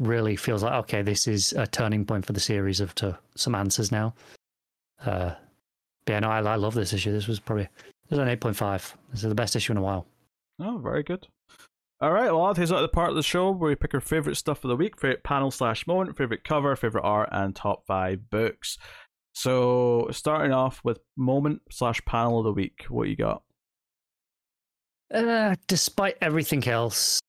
Really 0.00 0.34
feels 0.34 0.62
like, 0.62 0.72
okay, 0.72 1.02
this 1.02 1.28
is 1.28 1.52
a 1.52 1.66
turning 1.66 2.04
point 2.04 2.26
for 2.26 2.32
the 2.32 2.40
series 2.40 2.80
of 2.80 2.94
to 2.96 3.16
some 3.36 3.54
answers 3.54 3.92
now. 3.92 4.14
Uh, 5.04 5.34
but 6.04 6.12
yeah, 6.12 6.18
no, 6.20 6.30
I, 6.30 6.40
I 6.40 6.56
love 6.56 6.74
this 6.74 6.92
issue. 6.92 7.12
This 7.12 7.28
was 7.28 7.38
probably, 7.38 7.68
this 8.08 8.12
is 8.12 8.18
an 8.18 8.28
8.5. 8.28 8.94
This 9.12 9.22
is 9.22 9.28
the 9.28 9.34
best 9.34 9.54
issue 9.54 9.72
in 9.72 9.76
a 9.76 9.82
while. 9.82 10.06
Oh, 10.58 10.78
very 10.78 11.02
good. 11.02 11.26
All 12.00 12.12
right, 12.12 12.32
well, 12.32 12.46
that 12.46 12.56
takes 12.56 12.72
out 12.72 12.80
the 12.80 12.88
part 12.88 13.10
of 13.10 13.16
the 13.16 13.22
show 13.22 13.50
where 13.50 13.68
we 13.68 13.76
pick 13.76 13.92
our 13.92 14.00
favorite 14.00 14.36
stuff 14.36 14.64
of 14.64 14.70
the 14.70 14.76
week, 14.76 14.98
favorite 14.98 15.22
panel 15.22 15.50
slash 15.50 15.86
moment, 15.86 16.16
favorite 16.16 16.44
cover, 16.44 16.74
favorite 16.74 17.04
art, 17.04 17.28
and 17.30 17.54
top 17.54 17.84
five 17.86 18.30
books. 18.30 18.78
So, 19.34 20.08
starting 20.10 20.52
off 20.52 20.80
with 20.82 21.00
moment 21.16 21.60
slash 21.70 22.02
panel 22.06 22.38
of 22.38 22.44
the 22.44 22.52
week, 22.52 22.86
what 22.88 23.08
you 23.08 23.16
got? 23.16 23.42
Uh, 25.12 25.56
despite 25.66 26.16
everything 26.22 26.66
else, 26.66 27.20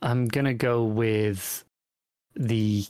I'm 0.00 0.26
gonna 0.26 0.54
go 0.54 0.84
with 0.84 1.64
the 2.36 2.86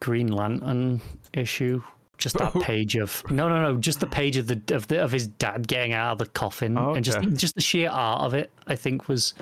Green 0.00 0.28
Lantern 0.28 1.00
issue. 1.32 1.82
Just 2.16 2.38
that 2.38 2.52
page 2.62 2.96
of 2.96 3.22
no, 3.30 3.48
no, 3.48 3.62
no. 3.62 3.78
Just 3.78 4.00
the 4.00 4.06
page 4.06 4.36
of 4.36 4.46
the 4.46 4.60
of 4.74 4.88
the 4.88 5.02
of 5.02 5.12
his 5.12 5.28
dad 5.28 5.68
getting 5.68 5.92
out 5.92 6.12
of 6.12 6.18
the 6.18 6.26
coffin, 6.26 6.76
Oh, 6.76 6.94
and 6.94 7.04
just 7.04 7.20
just 7.34 7.54
the 7.54 7.60
sheer 7.60 7.90
art 7.90 8.22
of 8.22 8.34
it. 8.34 8.50
I 8.66 8.74
think 8.74 9.08
was 9.08 9.34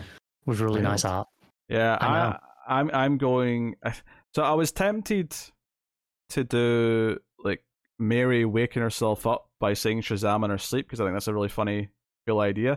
was 0.45 0.61
really 0.61 0.83
nice 0.83 1.05
art. 1.05 1.29
Yeah, 1.69 1.97
I 2.01 2.07
I, 2.07 2.39
I'm 2.81 2.91
I'm 2.93 3.19
going. 3.19 3.77
So 4.35 4.43
I 4.43 4.53
was 4.53 4.71
tempted 4.71 5.35
to 6.29 6.45
do 6.45 7.19
like 7.43 7.63
Mary 7.99 8.45
waking 8.45 8.83
herself 8.83 9.27
up 9.27 9.49
by 9.59 9.73
saying 9.73 10.03
Shazam 10.03 10.45
in 10.45 10.51
her 10.51 10.59
sleep 10.59 10.87
because 10.87 11.01
I 11.01 11.05
think 11.05 11.15
that's 11.15 11.29
a 11.29 11.33
really 11.33 11.49
funny, 11.49 11.89
cool 12.27 12.41
idea. 12.41 12.77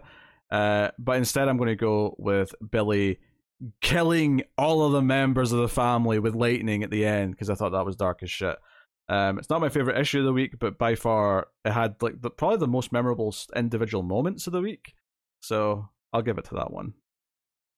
Uh, 0.49 0.91
but 0.97 1.17
instead, 1.17 1.49
I'm 1.49 1.57
going 1.57 1.67
to 1.67 1.75
go 1.75 2.15
with 2.17 2.55
Billy 2.71 3.19
killing 3.81 4.43
all 4.57 4.83
of 4.83 4.91
the 4.91 5.01
members 5.01 5.51
of 5.51 5.59
the 5.59 5.69
family 5.69 6.19
with 6.19 6.35
lightning 6.35 6.83
at 6.83 6.91
the 6.91 7.05
end 7.05 7.31
because 7.31 7.49
I 7.49 7.55
thought 7.55 7.71
that 7.71 7.85
was 7.85 7.95
dark 7.95 8.23
as 8.23 8.31
shit. 8.31 8.57
Um, 9.09 9.39
it's 9.39 9.49
not 9.49 9.61
my 9.61 9.69
favorite 9.69 9.99
issue 9.99 10.19
of 10.19 10.25
the 10.25 10.33
week, 10.33 10.59
but 10.59 10.77
by 10.77 10.95
far 10.95 11.47
it 11.65 11.71
had 11.71 11.95
like 12.01 12.21
the, 12.21 12.29
probably 12.29 12.57
the 12.57 12.67
most 12.67 12.91
memorable 12.91 13.35
individual 13.55 14.03
moments 14.03 14.47
of 14.47 14.53
the 14.53 14.61
week. 14.61 14.93
So 15.41 15.89
I'll 16.13 16.21
give 16.21 16.37
it 16.37 16.45
to 16.45 16.55
that 16.55 16.71
one. 16.71 16.93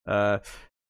Uh, 0.06 0.40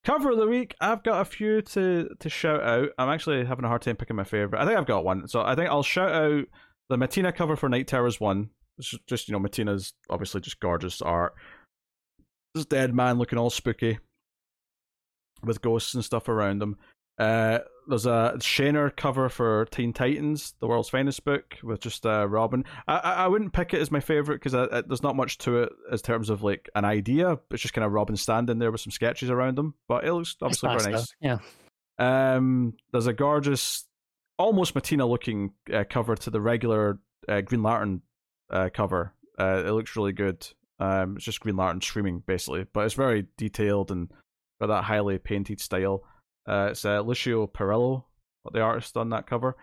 cover 0.04 0.32
of 0.32 0.38
the 0.38 0.48
week, 0.48 0.76
I've 0.82 1.04
got 1.04 1.22
a 1.22 1.26
few 1.26 1.62
to 1.62 2.10
to 2.20 2.30
shout 2.30 2.64
out. 2.64 2.90
I'm 2.98 3.10
actually 3.10 3.46
having 3.46 3.66
a 3.66 3.68
hard 3.68 3.84
time 3.84 3.98
picking 3.98 4.16
my 4.16 4.24
favorite. 4.24 4.60
I 4.60 4.66
think 4.66 4.78
I've 4.78 4.88
got 4.88 5.06
one, 5.06 5.28
so 5.28 5.42
I 5.42 5.54
think 5.54 5.70
I'll 5.70 5.84
shout 5.84 6.12
out 6.12 6.46
the 6.90 6.98
Mattina 6.98 7.36
cover 7.36 7.56
for 7.56 7.70
Knight 7.70 7.88
Terrors 7.88 8.20
one 8.20 8.50
it's 8.82 8.96
just 9.08 9.28
you 9.28 9.34
know 9.34 9.40
Mattina's 9.40 9.94
obviously 10.10 10.42
just 10.42 10.60
gorgeous 10.60 11.02
art. 11.02 11.34
This 12.54 12.66
Deadman 12.66 13.18
looking 13.18 13.40
all 13.40 13.50
spooky 13.50 14.00
with 15.44 15.62
ghosts 15.62 15.94
and 15.94 16.04
stuff 16.04 16.28
around 16.30 16.60
them. 16.60 16.78
Uh, 17.18 17.60
there's 17.88 18.06
a 18.06 18.34
Shaner 18.38 18.96
cover 18.96 19.30
for 19.30 19.66
Teen 19.66 19.94
Titans, 19.94 20.54
the 20.60 20.68
world's 20.68 20.90
finest 20.90 21.24
book, 21.24 21.58
with 21.62 21.80
just 21.80 22.06
uh, 22.06 22.28
Robin. 22.28 22.64
I, 22.88 22.98
I 22.98 23.28
wouldn't 23.28 23.54
pick 23.54 23.74
it 23.74 23.82
as 23.82 23.92
my 23.92 24.00
favorite 24.00 24.42
because 24.42 24.54
there's 24.88 25.04
not 25.04 25.16
much 25.16 25.38
to 25.40 25.64
it 25.64 25.74
as 25.92 26.02
terms 26.02 26.30
of 26.30 26.42
like 26.42 26.70
an 26.74 26.86
idea. 26.86 27.38
It's 27.52 27.62
just 27.62 27.74
kind 27.74 27.86
of 27.86 27.92
Robin 27.92 28.16
standing 28.16 28.60
there 28.60 28.72
with 28.72 28.82
some 28.82 28.92
sketches 28.92 29.30
around 29.30 29.60
him, 29.60 29.76
but 29.88 30.04
it 30.04 30.14
looks 30.14 30.36
obviously 30.42 30.70
nice, 30.70 30.82
very 30.82 30.96
nice. 30.96 31.14
Though. 31.22 31.40
Yeah. 32.00 32.36
Um, 32.36 32.74
there's 32.92 33.08
a 33.08 33.14
gorgeous, 33.14 33.86
almost 34.38 34.74
Mattina 34.74 35.08
looking 35.08 35.52
uh, 35.72 35.84
cover 35.88 36.16
to 36.16 36.30
the 36.30 36.42
regular 36.42 37.00
uh, 37.28 37.42
Green 37.42 37.62
Lantern 37.62 38.02
uh, 38.50 38.70
cover. 38.74 39.14
Uh, 39.40 39.64
it 39.66 39.72
looks 39.72 39.96
really 39.96 40.14
good. 40.14 40.48
Um, 40.80 41.18
it's 41.18 41.26
just 41.26 41.42
Green 41.42 41.58
Lantern 41.58 41.82
screaming 41.82 42.24
basically, 42.26 42.66
but 42.74 42.86
it's 42.86 42.96
very 42.96 43.28
detailed 43.38 43.92
and 43.92 44.12
got 44.62 44.68
that 44.68 44.84
highly 44.84 45.18
painted 45.18 45.60
style. 45.60 46.04
Uh, 46.48 46.70
it's 46.72 46.86
uh, 46.86 47.02
Lucio 47.02 47.48
Parrillo, 47.48 48.06
what 48.44 48.54
the 48.54 48.62
artist 48.62 48.96
on 48.96 49.10
that 49.10 49.28
cover. 49.28 49.56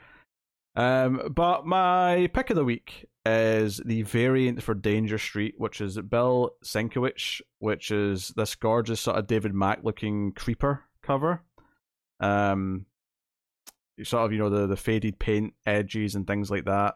Um, 0.76 1.32
but 1.34 1.66
my 1.66 2.30
pick 2.32 2.50
of 2.50 2.56
the 2.56 2.64
week 2.64 3.06
is 3.26 3.80
the 3.84 4.02
variant 4.02 4.62
for 4.62 4.74
Danger 4.74 5.18
Street, 5.18 5.54
which 5.58 5.80
is 5.80 5.98
Bill 6.00 6.52
Sienkiewicz, 6.64 7.40
which 7.58 7.90
is 7.90 8.28
this 8.36 8.54
gorgeous 8.54 9.00
sort 9.00 9.18
of 9.18 9.26
David 9.26 9.54
Mack 9.54 9.80
looking 9.82 10.32
creeper 10.32 10.84
cover. 11.02 11.42
Um, 12.20 12.86
sort 14.04 14.24
of 14.24 14.32
you 14.32 14.38
know 14.38 14.50
the 14.50 14.66
the 14.66 14.76
faded 14.76 15.18
paint 15.18 15.54
edges 15.66 16.14
and 16.14 16.26
things 16.26 16.50
like 16.50 16.64
that. 16.66 16.94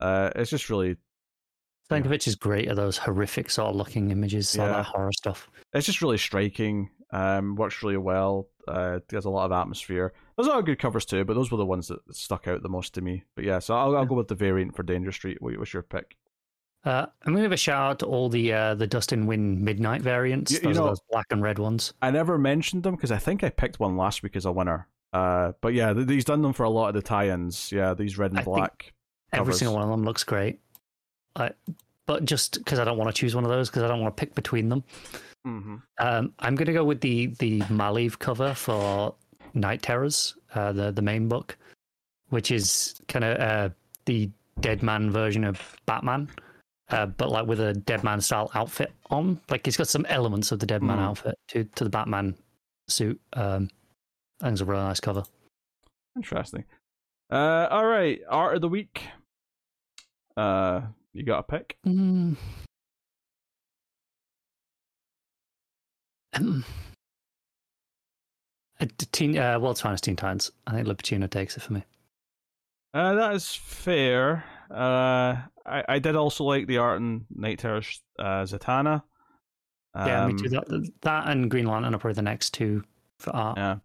Uh, 0.00 0.30
it's 0.36 0.50
just 0.50 0.70
really. 0.70 0.96
Sienkiewicz 1.90 2.26
is 2.26 2.34
great 2.34 2.68
at 2.68 2.76
those 2.76 2.98
horrific 2.98 3.48
sort 3.48 3.70
of 3.70 3.76
looking 3.76 4.10
images, 4.10 4.54
yeah. 4.54 4.62
all 4.62 4.72
that 4.74 4.84
horror 4.84 5.12
stuff. 5.12 5.48
It's 5.72 5.86
just 5.86 6.02
really 6.02 6.18
striking. 6.18 6.90
Um, 7.10 7.56
works 7.56 7.82
really 7.82 7.96
well. 7.96 8.48
Uh, 8.66 9.00
there's 9.08 9.24
a 9.24 9.30
lot 9.30 9.46
of 9.46 9.52
atmosphere. 9.52 10.12
There's 10.36 10.46
a 10.46 10.50
lot 10.50 10.58
of 10.58 10.66
good 10.66 10.78
covers 10.78 11.06
too, 11.06 11.24
but 11.24 11.34
those 11.34 11.50
were 11.50 11.56
the 11.56 11.64
ones 11.64 11.88
that 11.88 12.00
stuck 12.14 12.46
out 12.46 12.62
the 12.62 12.68
most 12.68 12.94
to 12.94 13.00
me. 13.00 13.24
But 13.34 13.44
yeah, 13.44 13.60
so 13.60 13.74
I'll, 13.74 13.96
I'll 13.96 14.04
go 14.04 14.14
with 14.14 14.28
the 14.28 14.34
variant 14.34 14.76
for 14.76 14.82
Danger 14.82 15.12
Street. 15.12 15.40
What, 15.40 15.58
What's 15.58 15.72
your 15.72 15.82
pick? 15.82 16.16
Uh, 16.84 17.06
I'm 17.24 17.32
gonna 17.32 17.44
give 17.44 17.52
a 17.52 17.56
shout 17.56 17.90
out 17.90 17.98
to 18.00 18.06
all 18.06 18.28
the 18.28 18.52
uh, 18.52 18.74
the 18.74 18.86
Dustin 18.86 19.26
Nguyen 19.26 19.58
Midnight 19.58 20.00
variants. 20.02 20.52
You, 20.52 20.60
those 20.60 20.76
you 20.76 20.80
know, 20.80 20.88
those 20.88 21.00
black 21.10 21.26
and 21.30 21.42
red 21.42 21.58
ones. 21.58 21.92
I 22.00 22.10
never 22.10 22.38
mentioned 22.38 22.82
them 22.82 22.94
because 22.94 23.10
I 23.10 23.18
think 23.18 23.42
I 23.42 23.48
picked 23.48 23.80
one 23.80 23.96
last 23.96 24.22
week 24.22 24.36
as 24.36 24.44
a 24.44 24.52
winner. 24.52 24.86
Uh, 25.12 25.52
but 25.60 25.74
yeah, 25.74 25.94
he's 26.06 26.24
done 26.24 26.42
them 26.42 26.52
for 26.52 26.64
a 26.64 26.70
lot 26.70 26.88
of 26.88 26.94
the 26.94 27.02
tie-ins. 27.02 27.72
Yeah, 27.72 27.94
these 27.94 28.18
red 28.18 28.30
and 28.30 28.40
I 28.40 28.42
black. 28.44 28.92
Every 29.32 29.54
single 29.54 29.74
one 29.74 29.82
of 29.82 29.90
them 29.90 30.04
looks 30.04 30.24
great. 30.24 30.60
I, 31.34 31.50
but 32.06 32.24
just 32.24 32.58
because 32.58 32.78
I 32.78 32.84
don't 32.84 32.96
want 32.96 33.14
to 33.14 33.18
choose 33.18 33.34
one 33.34 33.44
of 33.44 33.50
those 33.50 33.68
because 33.68 33.82
I 33.82 33.88
don't 33.88 34.00
want 34.00 34.16
to 34.16 34.20
pick 34.20 34.34
between 34.34 34.68
them. 34.68 34.84
Mm-hmm. 35.46 35.76
Um, 35.98 36.34
I'm 36.38 36.54
going 36.54 36.66
to 36.66 36.72
go 36.72 36.84
with 36.84 37.00
the 37.00 37.26
the 37.38 37.60
Maleev 37.62 38.18
cover 38.18 38.54
for 38.54 39.14
Knight 39.54 39.82
Terrors, 39.82 40.34
uh, 40.54 40.72
the 40.72 40.90
the 40.90 41.02
main 41.02 41.28
book, 41.28 41.56
which 42.30 42.50
is 42.50 43.00
kind 43.08 43.24
of 43.24 43.38
uh, 43.38 43.74
the 44.04 44.30
Deadman 44.60 45.10
version 45.10 45.44
of 45.44 45.76
Batman, 45.86 46.28
uh, 46.90 47.06
but 47.06 47.30
like 47.30 47.46
with 47.46 47.60
a 47.60 47.74
Deadman 47.74 48.20
style 48.20 48.50
outfit 48.54 48.92
on. 49.10 49.40
Like 49.48 49.64
he's 49.64 49.76
got 49.76 49.88
some 49.88 50.06
elements 50.06 50.52
of 50.52 50.58
the 50.58 50.66
Deadman 50.66 50.98
mm. 50.98 51.02
outfit 51.02 51.38
to 51.48 51.64
to 51.64 51.84
the 51.84 51.90
Batman 51.90 52.34
suit. 52.88 53.20
Um, 53.32 53.70
I 54.40 54.46
think 54.46 54.52
it's 54.52 54.60
a 54.60 54.64
really 54.64 54.82
nice 54.82 55.00
cover. 55.00 55.24
Interesting. 56.16 56.64
Uh, 57.30 57.68
all 57.70 57.86
right, 57.86 58.20
art 58.28 58.56
of 58.56 58.60
the 58.60 58.68
week. 58.68 59.02
Uh, 60.36 60.82
you 61.12 61.24
got 61.24 61.40
a 61.40 61.42
pick? 61.42 61.76
Mm. 61.86 62.36
Um, 66.38 66.64
teen, 69.12 69.36
uh, 69.36 69.58
World's 69.58 69.80
Finest 69.80 70.04
Teen 70.04 70.16
Titans. 70.16 70.52
I 70.66 70.72
think 70.72 70.86
Lupacchino 70.86 71.28
takes 71.30 71.56
it 71.56 71.62
for 71.62 71.72
me. 71.72 71.84
Uh, 72.94 73.14
that 73.14 73.34
is 73.34 73.54
fair. 73.54 74.44
Uh, 74.70 75.36
I, 75.66 75.84
I 75.88 75.98
did 75.98 76.16
also 76.16 76.44
like 76.44 76.66
the 76.66 76.78
art 76.78 77.00
in 77.00 77.26
Knight 77.34 77.58
Terror's 77.58 78.02
uh, 78.18 78.42
Zatanna. 78.44 79.02
Um, 79.94 80.06
yeah, 80.06 80.26
me 80.26 80.34
too. 80.34 80.56
Um, 80.56 80.64
that, 80.68 80.92
that 81.02 81.28
and 81.28 81.50
Green 81.50 81.66
Lantern 81.66 81.94
are 81.94 81.98
probably 81.98 82.14
the 82.14 82.22
next 82.22 82.54
two 82.54 82.84
for 83.18 83.34
art. 83.34 83.58
Yeah. 83.58 83.76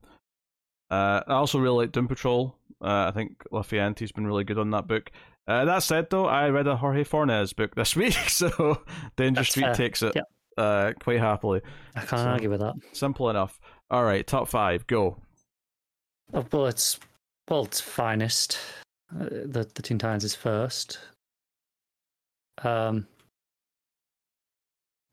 Uh, 0.91 1.23
I 1.27 1.33
also 1.33 1.59
really 1.59 1.85
like 1.85 1.91
Doom 1.91 2.07
Patrol. 2.07 2.56
Uh, 2.82 3.07
I 3.07 3.11
think 3.11 3.43
Lafuente's 3.51 4.11
been 4.11 4.27
really 4.27 4.43
good 4.43 4.59
on 4.59 4.72
that 4.72 4.88
book. 4.88 5.11
Uh, 5.48 5.65
that 5.65 5.83
said, 5.83 6.09
though, 6.09 6.25
I 6.25 6.49
read 6.49 6.67
a 6.67 6.77
Jorge 6.77 7.03
Fornés 7.03 7.56
book 7.56 7.75
this 7.75 7.95
week, 7.95 8.14
so 8.14 8.83
Danger 9.15 9.40
That's 9.40 9.49
Street 9.49 9.64
fair. 9.64 9.73
takes 9.75 10.03
it. 10.03 10.14
Yep 10.15 10.30
uh, 10.57 10.93
quite 10.99 11.19
happily. 11.19 11.61
I 11.95 11.99
can't 11.99 12.22
so, 12.22 12.27
argue 12.27 12.49
with 12.49 12.61
that. 12.61 12.75
Simple 12.93 13.30
enough. 13.30 13.59
All 13.90 14.03
right, 14.03 14.25
top 14.25 14.48
five, 14.48 14.85
go. 14.88 15.17
Oh, 16.33 16.45
well, 16.51 16.67
it's 16.67 16.99
finest. 17.82 18.57
Uh, 19.14 19.25
the 19.30 19.69
the 19.75 19.82
Teen 19.82 19.98
Titans 19.99 20.23
is 20.23 20.35
first. 20.35 20.99
Um. 22.64 23.07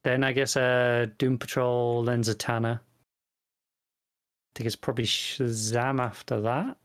Then 0.03 0.25
I 0.25 0.33
guess 0.33 0.57
uh, 0.57 1.07
Doom 1.19 1.37
Patrol, 1.37 2.05
then 2.05 2.23
Zatanna. 2.23 2.77
I 2.77 2.81
think 4.55 4.67
it's 4.67 4.77
probably 4.77 5.05
Shazam 5.05 6.01
after 6.01 6.41
that. 6.41 6.77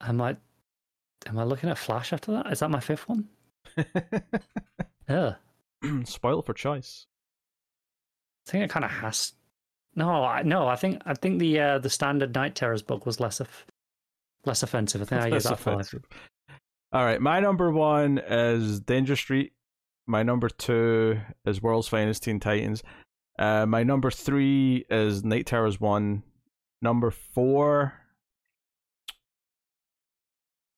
Am 0.00 0.20
I. 0.20 0.36
Am 1.26 1.38
I 1.38 1.44
looking 1.44 1.68
at 1.68 1.76
Flash 1.76 2.12
after 2.12 2.32
that? 2.32 2.50
Is 2.50 2.60
that 2.60 2.70
my 2.70 2.80
fifth 2.80 3.08
one? 3.08 3.28
Yeah. 5.08 5.34
Spoil 6.04 6.42
for 6.42 6.54
choice. 6.54 7.06
I 8.46 8.50
think 8.50 8.64
it 8.64 8.70
kind 8.70 8.84
of 8.84 8.90
has. 8.90 9.32
No, 9.94 10.24
I, 10.24 10.42
no. 10.42 10.68
I 10.68 10.76
think 10.76 11.02
I 11.06 11.14
think 11.14 11.38
the 11.38 11.60
uh, 11.60 11.78
the 11.78 11.90
standard 11.90 12.34
Knight 12.34 12.54
Terrors 12.54 12.82
book 12.82 13.06
was 13.06 13.20
less 13.20 13.40
of 13.40 13.48
less 14.44 14.62
offensive. 14.62 15.02
I 15.02 15.04
think 15.04 15.22
I 15.22 15.30
give 15.30 15.42
that 15.42 15.52
offensive. 15.52 16.04
All 16.92 17.04
right, 17.04 17.20
my 17.20 17.40
number 17.40 17.70
one 17.70 18.18
is 18.18 18.80
Danger 18.80 19.16
Street. 19.16 19.52
My 20.06 20.22
number 20.22 20.48
two 20.48 21.18
is 21.44 21.60
World's 21.60 21.88
Finest 21.88 22.22
Teen 22.22 22.40
Titans. 22.40 22.82
Uh, 23.38 23.66
my 23.66 23.82
number 23.82 24.10
three 24.10 24.86
is 24.88 25.22
Knight 25.22 25.46
Terrors 25.46 25.78
one. 25.78 26.22
Number 26.80 27.10
four, 27.10 27.92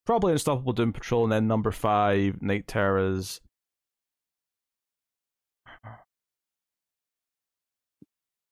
probably 0.06 0.32
Unstoppable 0.32 0.72
Doom 0.72 0.92
Patrol, 0.92 1.24
and 1.24 1.32
then 1.32 1.46
number 1.46 1.70
five, 1.70 2.42
Knight 2.42 2.66
Terrors. 2.66 3.40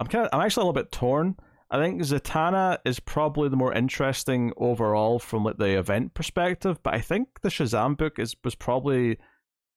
I'm 0.01 0.07
kind 0.07 0.25
of, 0.25 0.31
I'm 0.33 0.41
actually 0.41 0.63
a 0.63 0.67
little 0.67 0.83
bit 0.83 0.93
torn. 0.93 1.37
I 1.71 1.79
think 1.79 2.01
Zatanna 2.01 2.79
is 2.85 2.99
probably 2.99 3.49
the 3.49 3.57
more 3.57 3.75
interesting 3.75 4.53
overall 4.57 5.19
from 5.19 5.45
like 5.45 5.59
the 5.59 5.79
event 5.79 6.15
perspective, 6.15 6.83
but 6.83 6.95
I 6.95 7.01
think 7.01 7.41
the 7.43 7.51
Shazam 7.51 7.97
book 7.97 8.19
is 8.19 8.35
was 8.43 8.55
probably 8.55 9.19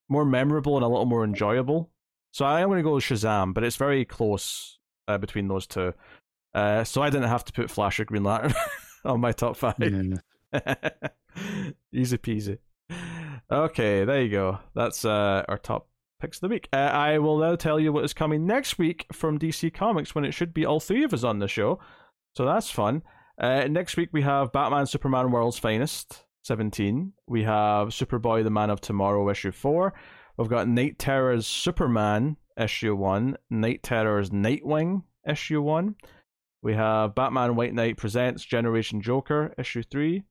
more 0.08 0.26
memorable 0.26 0.78
and 0.78 0.86
a 0.86 0.88
little 0.88 1.06
more 1.06 1.26
enjoyable. 1.26 1.92
So 2.32 2.46
I 2.46 2.62
am 2.62 2.70
going 2.70 2.80
to 2.80 2.84
go 2.84 2.96
with 2.96 3.04
Shazam, 3.04 3.54
but 3.54 3.64
it's 3.64 3.76
very 3.76 4.06
close 4.06 4.80
uh, 5.08 5.18
between 5.18 5.50
those 5.50 5.68
two. 5.68 5.94
Uh, 6.54 6.86
so 6.86 7.02
I 7.02 7.10
didn't 7.10 7.30
have 7.30 7.44
to 7.46 7.54
put 7.54 7.70
Flash 7.70 8.00
or 8.00 8.06
Green 8.06 8.24
Lantern 8.24 8.54
on 9.06 9.20
my 9.20 9.34
top 9.34 9.58
five. 9.58 9.76
Easy 11.94 12.18
peasy. 12.18 12.58
Okay, 13.52 14.06
there 14.06 14.22
you 14.22 14.30
go. 14.30 14.60
That's 14.74 15.04
uh, 15.04 15.44
our 15.48 15.58
top 15.58 15.88
picks 16.22 16.38
of 16.38 16.42
the 16.42 16.48
week. 16.50 16.70
Uh, 16.72 16.78
I 16.78 17.18
will 17.18 17.38
now 17.38 17.56
tell 17.56 17.80
you 17.80 17.92
what 17.92 18.06
is 18.06 18.14
coming 18.14 18.46
next 18.46 18.78
week 18.78 19.06
from 19.12 19.40
DC 19.40 19.74
Comics 19.74 20.16
when 20.16 20.24
it 20.24 20.34
should 20.34 20.54
be 20.54 20.66
all 20.66 20.80
three 20.80 21.04
of 21.04 21.14
us 21.14 21.24
on 21.24 21.40
the 21.40 21.48
show. 21.48 21.80
So 22.38 22.46
that's 22.46 22.70
fun. 22.70 23.04
Uh, 23.38 23.68
next 23.68 23.98
week 23.98 24.10
we 24.12 24.22
have 24.22 24.52
Batman 24.52 24.86
Superman 24.86 25.32
World's 25.32 25.58
Finest 25.58 26.26
17. 26.44 27.14
We 27.28 27.44
have 27.44 27.90
Superboy 27.90 28.44
the 28.44 28.50
Man 28.50 28.70
of 28.70 28.82
Tomorrow 28.82 29.30
issue 29.30 29.52
4. 29.52 29.94
We've 30.38 30.48
got 30.48 30.68
Knight 30.68 30.98
Terror's 30.98 31.46
Superman 31.46 32.38
issue 32.58 32.96
1, 32.96 33.38
Knight 33.50 33.84
Terror's 33.84 34.30
Nightwing 34.30 35.04
issue 35.28 35.62
1. 35.62 35.96
We 36.64 36.74
have 36.76 37.16
Batman 37.16 37.56
White 37.56 37.74
Knight 37.74 37.98
Presents 37.98 38.46
Generation 38.46 39.02
Joker 39.02 39.54
issue 39.58 39.84
3. 39.84 40.24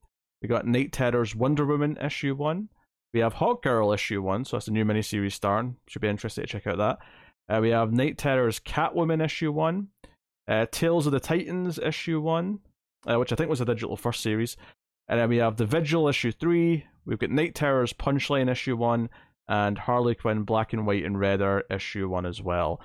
We 0.43 0.49
got 0.49 0.67
Knight 0.67 0.93
Terror's 0.93 1.35
Wonder 1.35 1.67
Woman 1.67 1.99
issue 2.01 2.35
1. 2.35 2.69
We 3.13 3.21
have 3.21 3.35
Hawkgirl 3.35 3.95
issue 3.95 4.23
one, 4.23 4.45
so 4.45 4.57
that's 4.57 4.69
a 4.69 4.73
new 4.73 4.85
miniseries 4.85 5.33
starring. 5.33 5.77
Should 5.89 6.03
be 6.03 6.09
interested 6.09 6.43
to 6.43 6.47
check 6.47 6.67
out 6.67 6.79
that. 6.79 6.99
Uh, 7.49 7.61
we 7.61 7.71
have 7.71 7.93
Knight 7.93 8.19
Terror's 8.19 8.61
Catwoman 8.61 9.25
issue 9.25 9.51
one, 9.51 9.89
uh, 10.47 10.67
Tales 10.71 11.07
of 11.07 11.13
the 11.13 11.19
Titans 11.19 11.79
issue 11.79 12.21
one, 12.21 12.61
uh, 13.09 13.19
which 13.19 13.33
I 13.33 13.37
think 13.37 13.51
was 13.51 13.61
a 13.61 13.65
digital 13.65 13.97
first 13.97 14.23
series, 14.23 14.57
and 15.09 15.19
then 15.19 15.29
we 15.29 15.39
have 15.39 15.57
The 15.57 15.67
Vigil 15.67 16.07
issue 16.07 16.31
three. 16.31 16.87
We've 17.05 17.19
got 17.19 17.31
Knight 17.31 17.57
Terror's 17.57 17.93
Punchline 17.93 18.49
issue 18.49 18.77
one, 18.77 19.11
and 19.49 19.77
Harley 19.77 20.15
Quinn 20.15 20.45
Black 20.45 20.73
and 20.73 20.87
White 20.87 21.05
and 21.05 21.19
Redder 21.19 21.65
issue 21.69 22.09
one 22.09 22.27
as 22.27 22.41
well. 22.41 22.81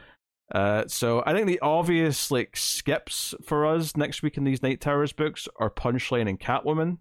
Uh, 0.51 0.85
so 0.87 1.21
I 1.25 1.33
think 1.33 1.47
the 1.47 1.59
obvious 1.59 2.31
like 2.31 2.55
skips 2.57 3.35
for 3.43 3.67
us 3.67 3.95
next 3.95 4.23
week 4.23 4.37
in 4.37 4.43
these 4.43 4.63
Knight 4.63 4.81
Terrors 4.81 5.13
books 5.13 5.47
are 5.57 5.69
Punchline 5.69 6.27
and 6.27 6.39
Catwoman, 6.39 6.97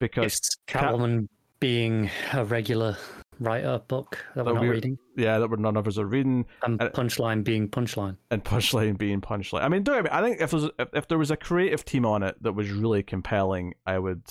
because 0.00 0.40
Catwoman 0.66 1.28
being 1.60 2.10
a 2.32 2.44
regular 2.44 2.96
writer 3.40 3.80
book 3.86 4.24
that 4.34 4.44
we're 4.44 4.52
not 4.54 4.60
we're- 4.62 4.74
reading, 4.74 4.98
Yeah, 5.16 5.38
that 5.38 5.48
we're 5.50 5.56
none 5.56 5.76
of 5.76 5.86
us 5.86 5.98
are 5.98 6.06
reading, 6.06 6.46
and 6.62 6.80
Uh, 6.82 6.90
punchline 6.90 7.44
being 7.44 7.68
punchline. 7.68 8.16
and 8.30 8.44
punchline 8.44 8.98
being 8.98 9.20
punchline. 9.20 9.62
I 9.62 9.68
mean, 9.68 9.82
don't 9.84 9.96
get 9.96 10.04
me. 10.04 10.10
I 10.18 10.22
think 10.22 10.40
if, 10.40 10.50
there's, 10.50 10.64
if 10.78 10.88
if 10.92 11.08
there 11.08 11.18
was 11.18 11.30
a 11.30 11.36
creative 11.36 11.84
team 11.84 12.04
on 12.04 12.22
it 12.22 12.36
that 12.42 12.52
was 12.52 12.70
really 12.70 13.02
compelling, 13.02 13.74
I 13.86 13.98
would. 13.98 14.22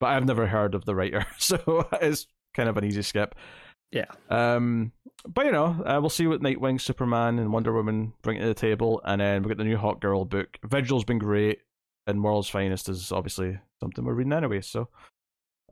But 0.00 0.06
I've 0.08 0.24
never 0.26 0.46
heard 0.46 0.74
of 0.74 0.84
the 0.84 0.94
writer, 0.94 1.26
so 1.38 1.86
it's 2.00 2.26
kind 2.54 2.68
of 2.68 2.76
an 2.76 2.84
easy 2.84 3.02
skip. 3.02 3.34
Yeah. 3.92 4.06
Um, 4.30 4.92
but 5.28 5.46
you 5.46 5.52
know, 5.52 5.82
uh, 5.84 5.98
we'll 6.00 6.10
see 6.10 6.26
what 6.26 6.40
Nightwing, 6.40 6.80
Superman, 6.80 7.38
and 7.38 7.52
Wonder 7.52 7.72
Woman 7.72 8.12
bring 8.22 8.40
to 8.40 8.46
the 8.46 8.54
table, 8.54 9.00
and 9.04 9.20
then 9.20 9.42
we 9.42 9.48
get 9.48 9.58
the 9.58 9.64
new 9.64 9.76
Hawkgirl 9.76 10.28
book. 10.28 10.58
Vigil's 10.64 11.04
been 11.04 11.18
great, 11.18 11.58
and 12.06 12.22
World's 12.24 12.48
Finest 12.48 12.88
is 12.88 13.12
obviously 13.12 13.58
something 13.80 14.04
we're 14.04 14.14
reading 14.14 14.32
anyway. 14.32 14.60
So, 14.60 14.88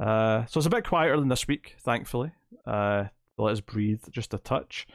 uh, 0.01 0.47
so 0.47 0.59
it's 0.59 0.67
a 0.67 0.71
bit 0.71 0.87
quieter 0.87 1.19
than 1.19 1.29
this 1.29 1.49
week, 1.49 1.77
thankfully. 1.81 2.33
Uh, 2.67 3.05
let 3.37 3.53
us 3.53 3.61
breathe 3.61 4.03
just 4.11 4.35
a 4.35 4.39
touch, 4.39 4.87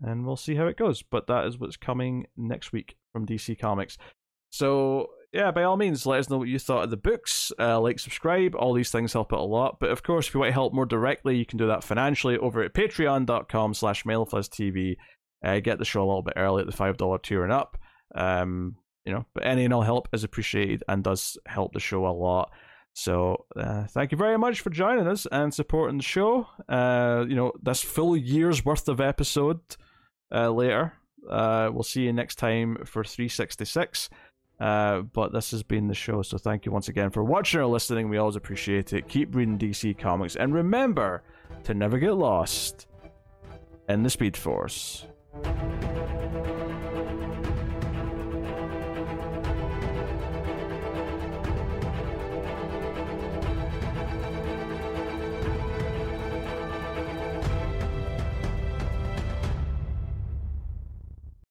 and 0.00 0.26
we'll 0.26 0.36
see 0.36 0.54
how 0.54 0.66
it 0.66 0.76
goes. 0.76 1.02
But 1.02 1.26
that 1.26 1.46
is 1.46 1.58
what's 1.58 1.76
coming 1.76 2.26
next 2.36 2.72
week 2.72 2.96
from 3.12 3.26
DC 3.26 3.58
Comics. 3.58 3.98
So 4.50 5.10
yeah, 5.34 5.50
by 5.50 5.64
all 5.64 5.76
means, 5.76 6.06
let 6.06 6.20
us 6.20 6.30
know 6.30 6.38
what 6.38 6.46
you 6.46 6.60
thought 6.60 6.84
of 6.84 6.90
the 6.90 6.96
books. 6.96 7.50
Uh, 7.58 7.80
like, 7.80 7.98
subscribe. 7.98 8.54
All 8.54 8.72
these 8.72 8.92
things 8.92 9.12
help 9.12 9.32
out 9.32 9.40
a 9.40 9.42
lot. 9.42 9.80
But 9.80 9.90
of 9.90 10.04
course, 10.04 10.28
if 10.28 10.34
you 10.34 10.38
want 10.38 10.50
to 10.50 10.54
help 10.54 10.72
more 10.72 10.86
directly, 10.86 11.36
you 11.36 11.44
can 11.44 11.58
do 11.58 11.66
that 11.66 11.82
financially 11.82 12.38
over 12.38 12.62
at 12.62 12.72
patreon.com 12.72 13.74
slash 13.74 14.04
mildfuzztv. 14.04 14.96
Uh, 15.44 15.58
get 15.58 15.80
the 15.80 15.84
show 15.84 16.04
a 16.04 16.06
little 16.06 16.22
bit 16.22 16.34
early 16.36 16.60
at 16.60 16.66
the 16.68 16.72
$5 16.72 17.22
tier 17.22 17.42
and 17.42 17.52
up. 17.52 17.76
Um, 18.14 18.76
you 19.04 19.12
know, 19.12 19.26
but 19.34 19.44
any 19.44 19.64
and 19.64 19.74
all 19.74 19.82
help 19.82 20.08
is 20.12 20.22
appreciated 20.22 20.84
and 20.88 21.02
does 21.02 21.36
help 21.46 21.74
the 21.74 21.80
show 21.80 22.06
a 22.06 22.14
lot. 22.14 22.52
So 22.94 23.44
uh, 23.56 23.84
thank 23.88 24.12
you 24.12 24.18
very 24.18 24.38
much 24.38 24.60
for 24.60 24.70
joining 24.70 25.08
us 25.08 25.26
and 25.30 25.52
supporting 25.52 25.98
the 25.98 26.04
show. 26.04 26.46
Uh, 26.68 27.24
you 27.28 27.34
know, 27.34 27.52
this 27.60 27.82
full 27.82 28.16
year's 28.16 28.64
worth 28.64 28.88
of 28.88 29.00
episode 29.00 29.60
uh, 30.32 30.50
later. 30.50 30.94
Uh, 31.28 31.70
we'll 31.72 31.82
see 31.82 32.02
you 32.02 32.12
next 32.12 32.36
time 32.36 32.76
for 32.84 33.02
366. 33.02 34.10
Uh, 34.60 35.00
but 35.00 35.32
this 35.32 35.50
has 35.50 35.64
been 35.64 35.88
the 35.88 35.94
show, 35.94 36.22
so 36.22 36.38
thank 36.38 36.64
you 36.64 36.70
once 36.70 36.88
again 36.88 37.10
for 37.10 37.24
watching 37.24 37.60
or 37.60 37.66
listening. 37.66 38.08
We 38.08 38.18
always 38.18 38.36
appreciate 38.36 38.92
it. 38.92 39.08
Keep 39.08 39.34
reading 39.34 39.58
DC 39.58 39.98
Comics, 39.98 40.36
and 40.36 40.54
remember 40.54 41.24
to 41.64 41.74
never 41.74 41.98
get 41.98 42.12
lost 42.12 42.86
in 43.88 44.04
the 44.04 44.10
Speed 44.10 44.36
Force. 44.36 45.06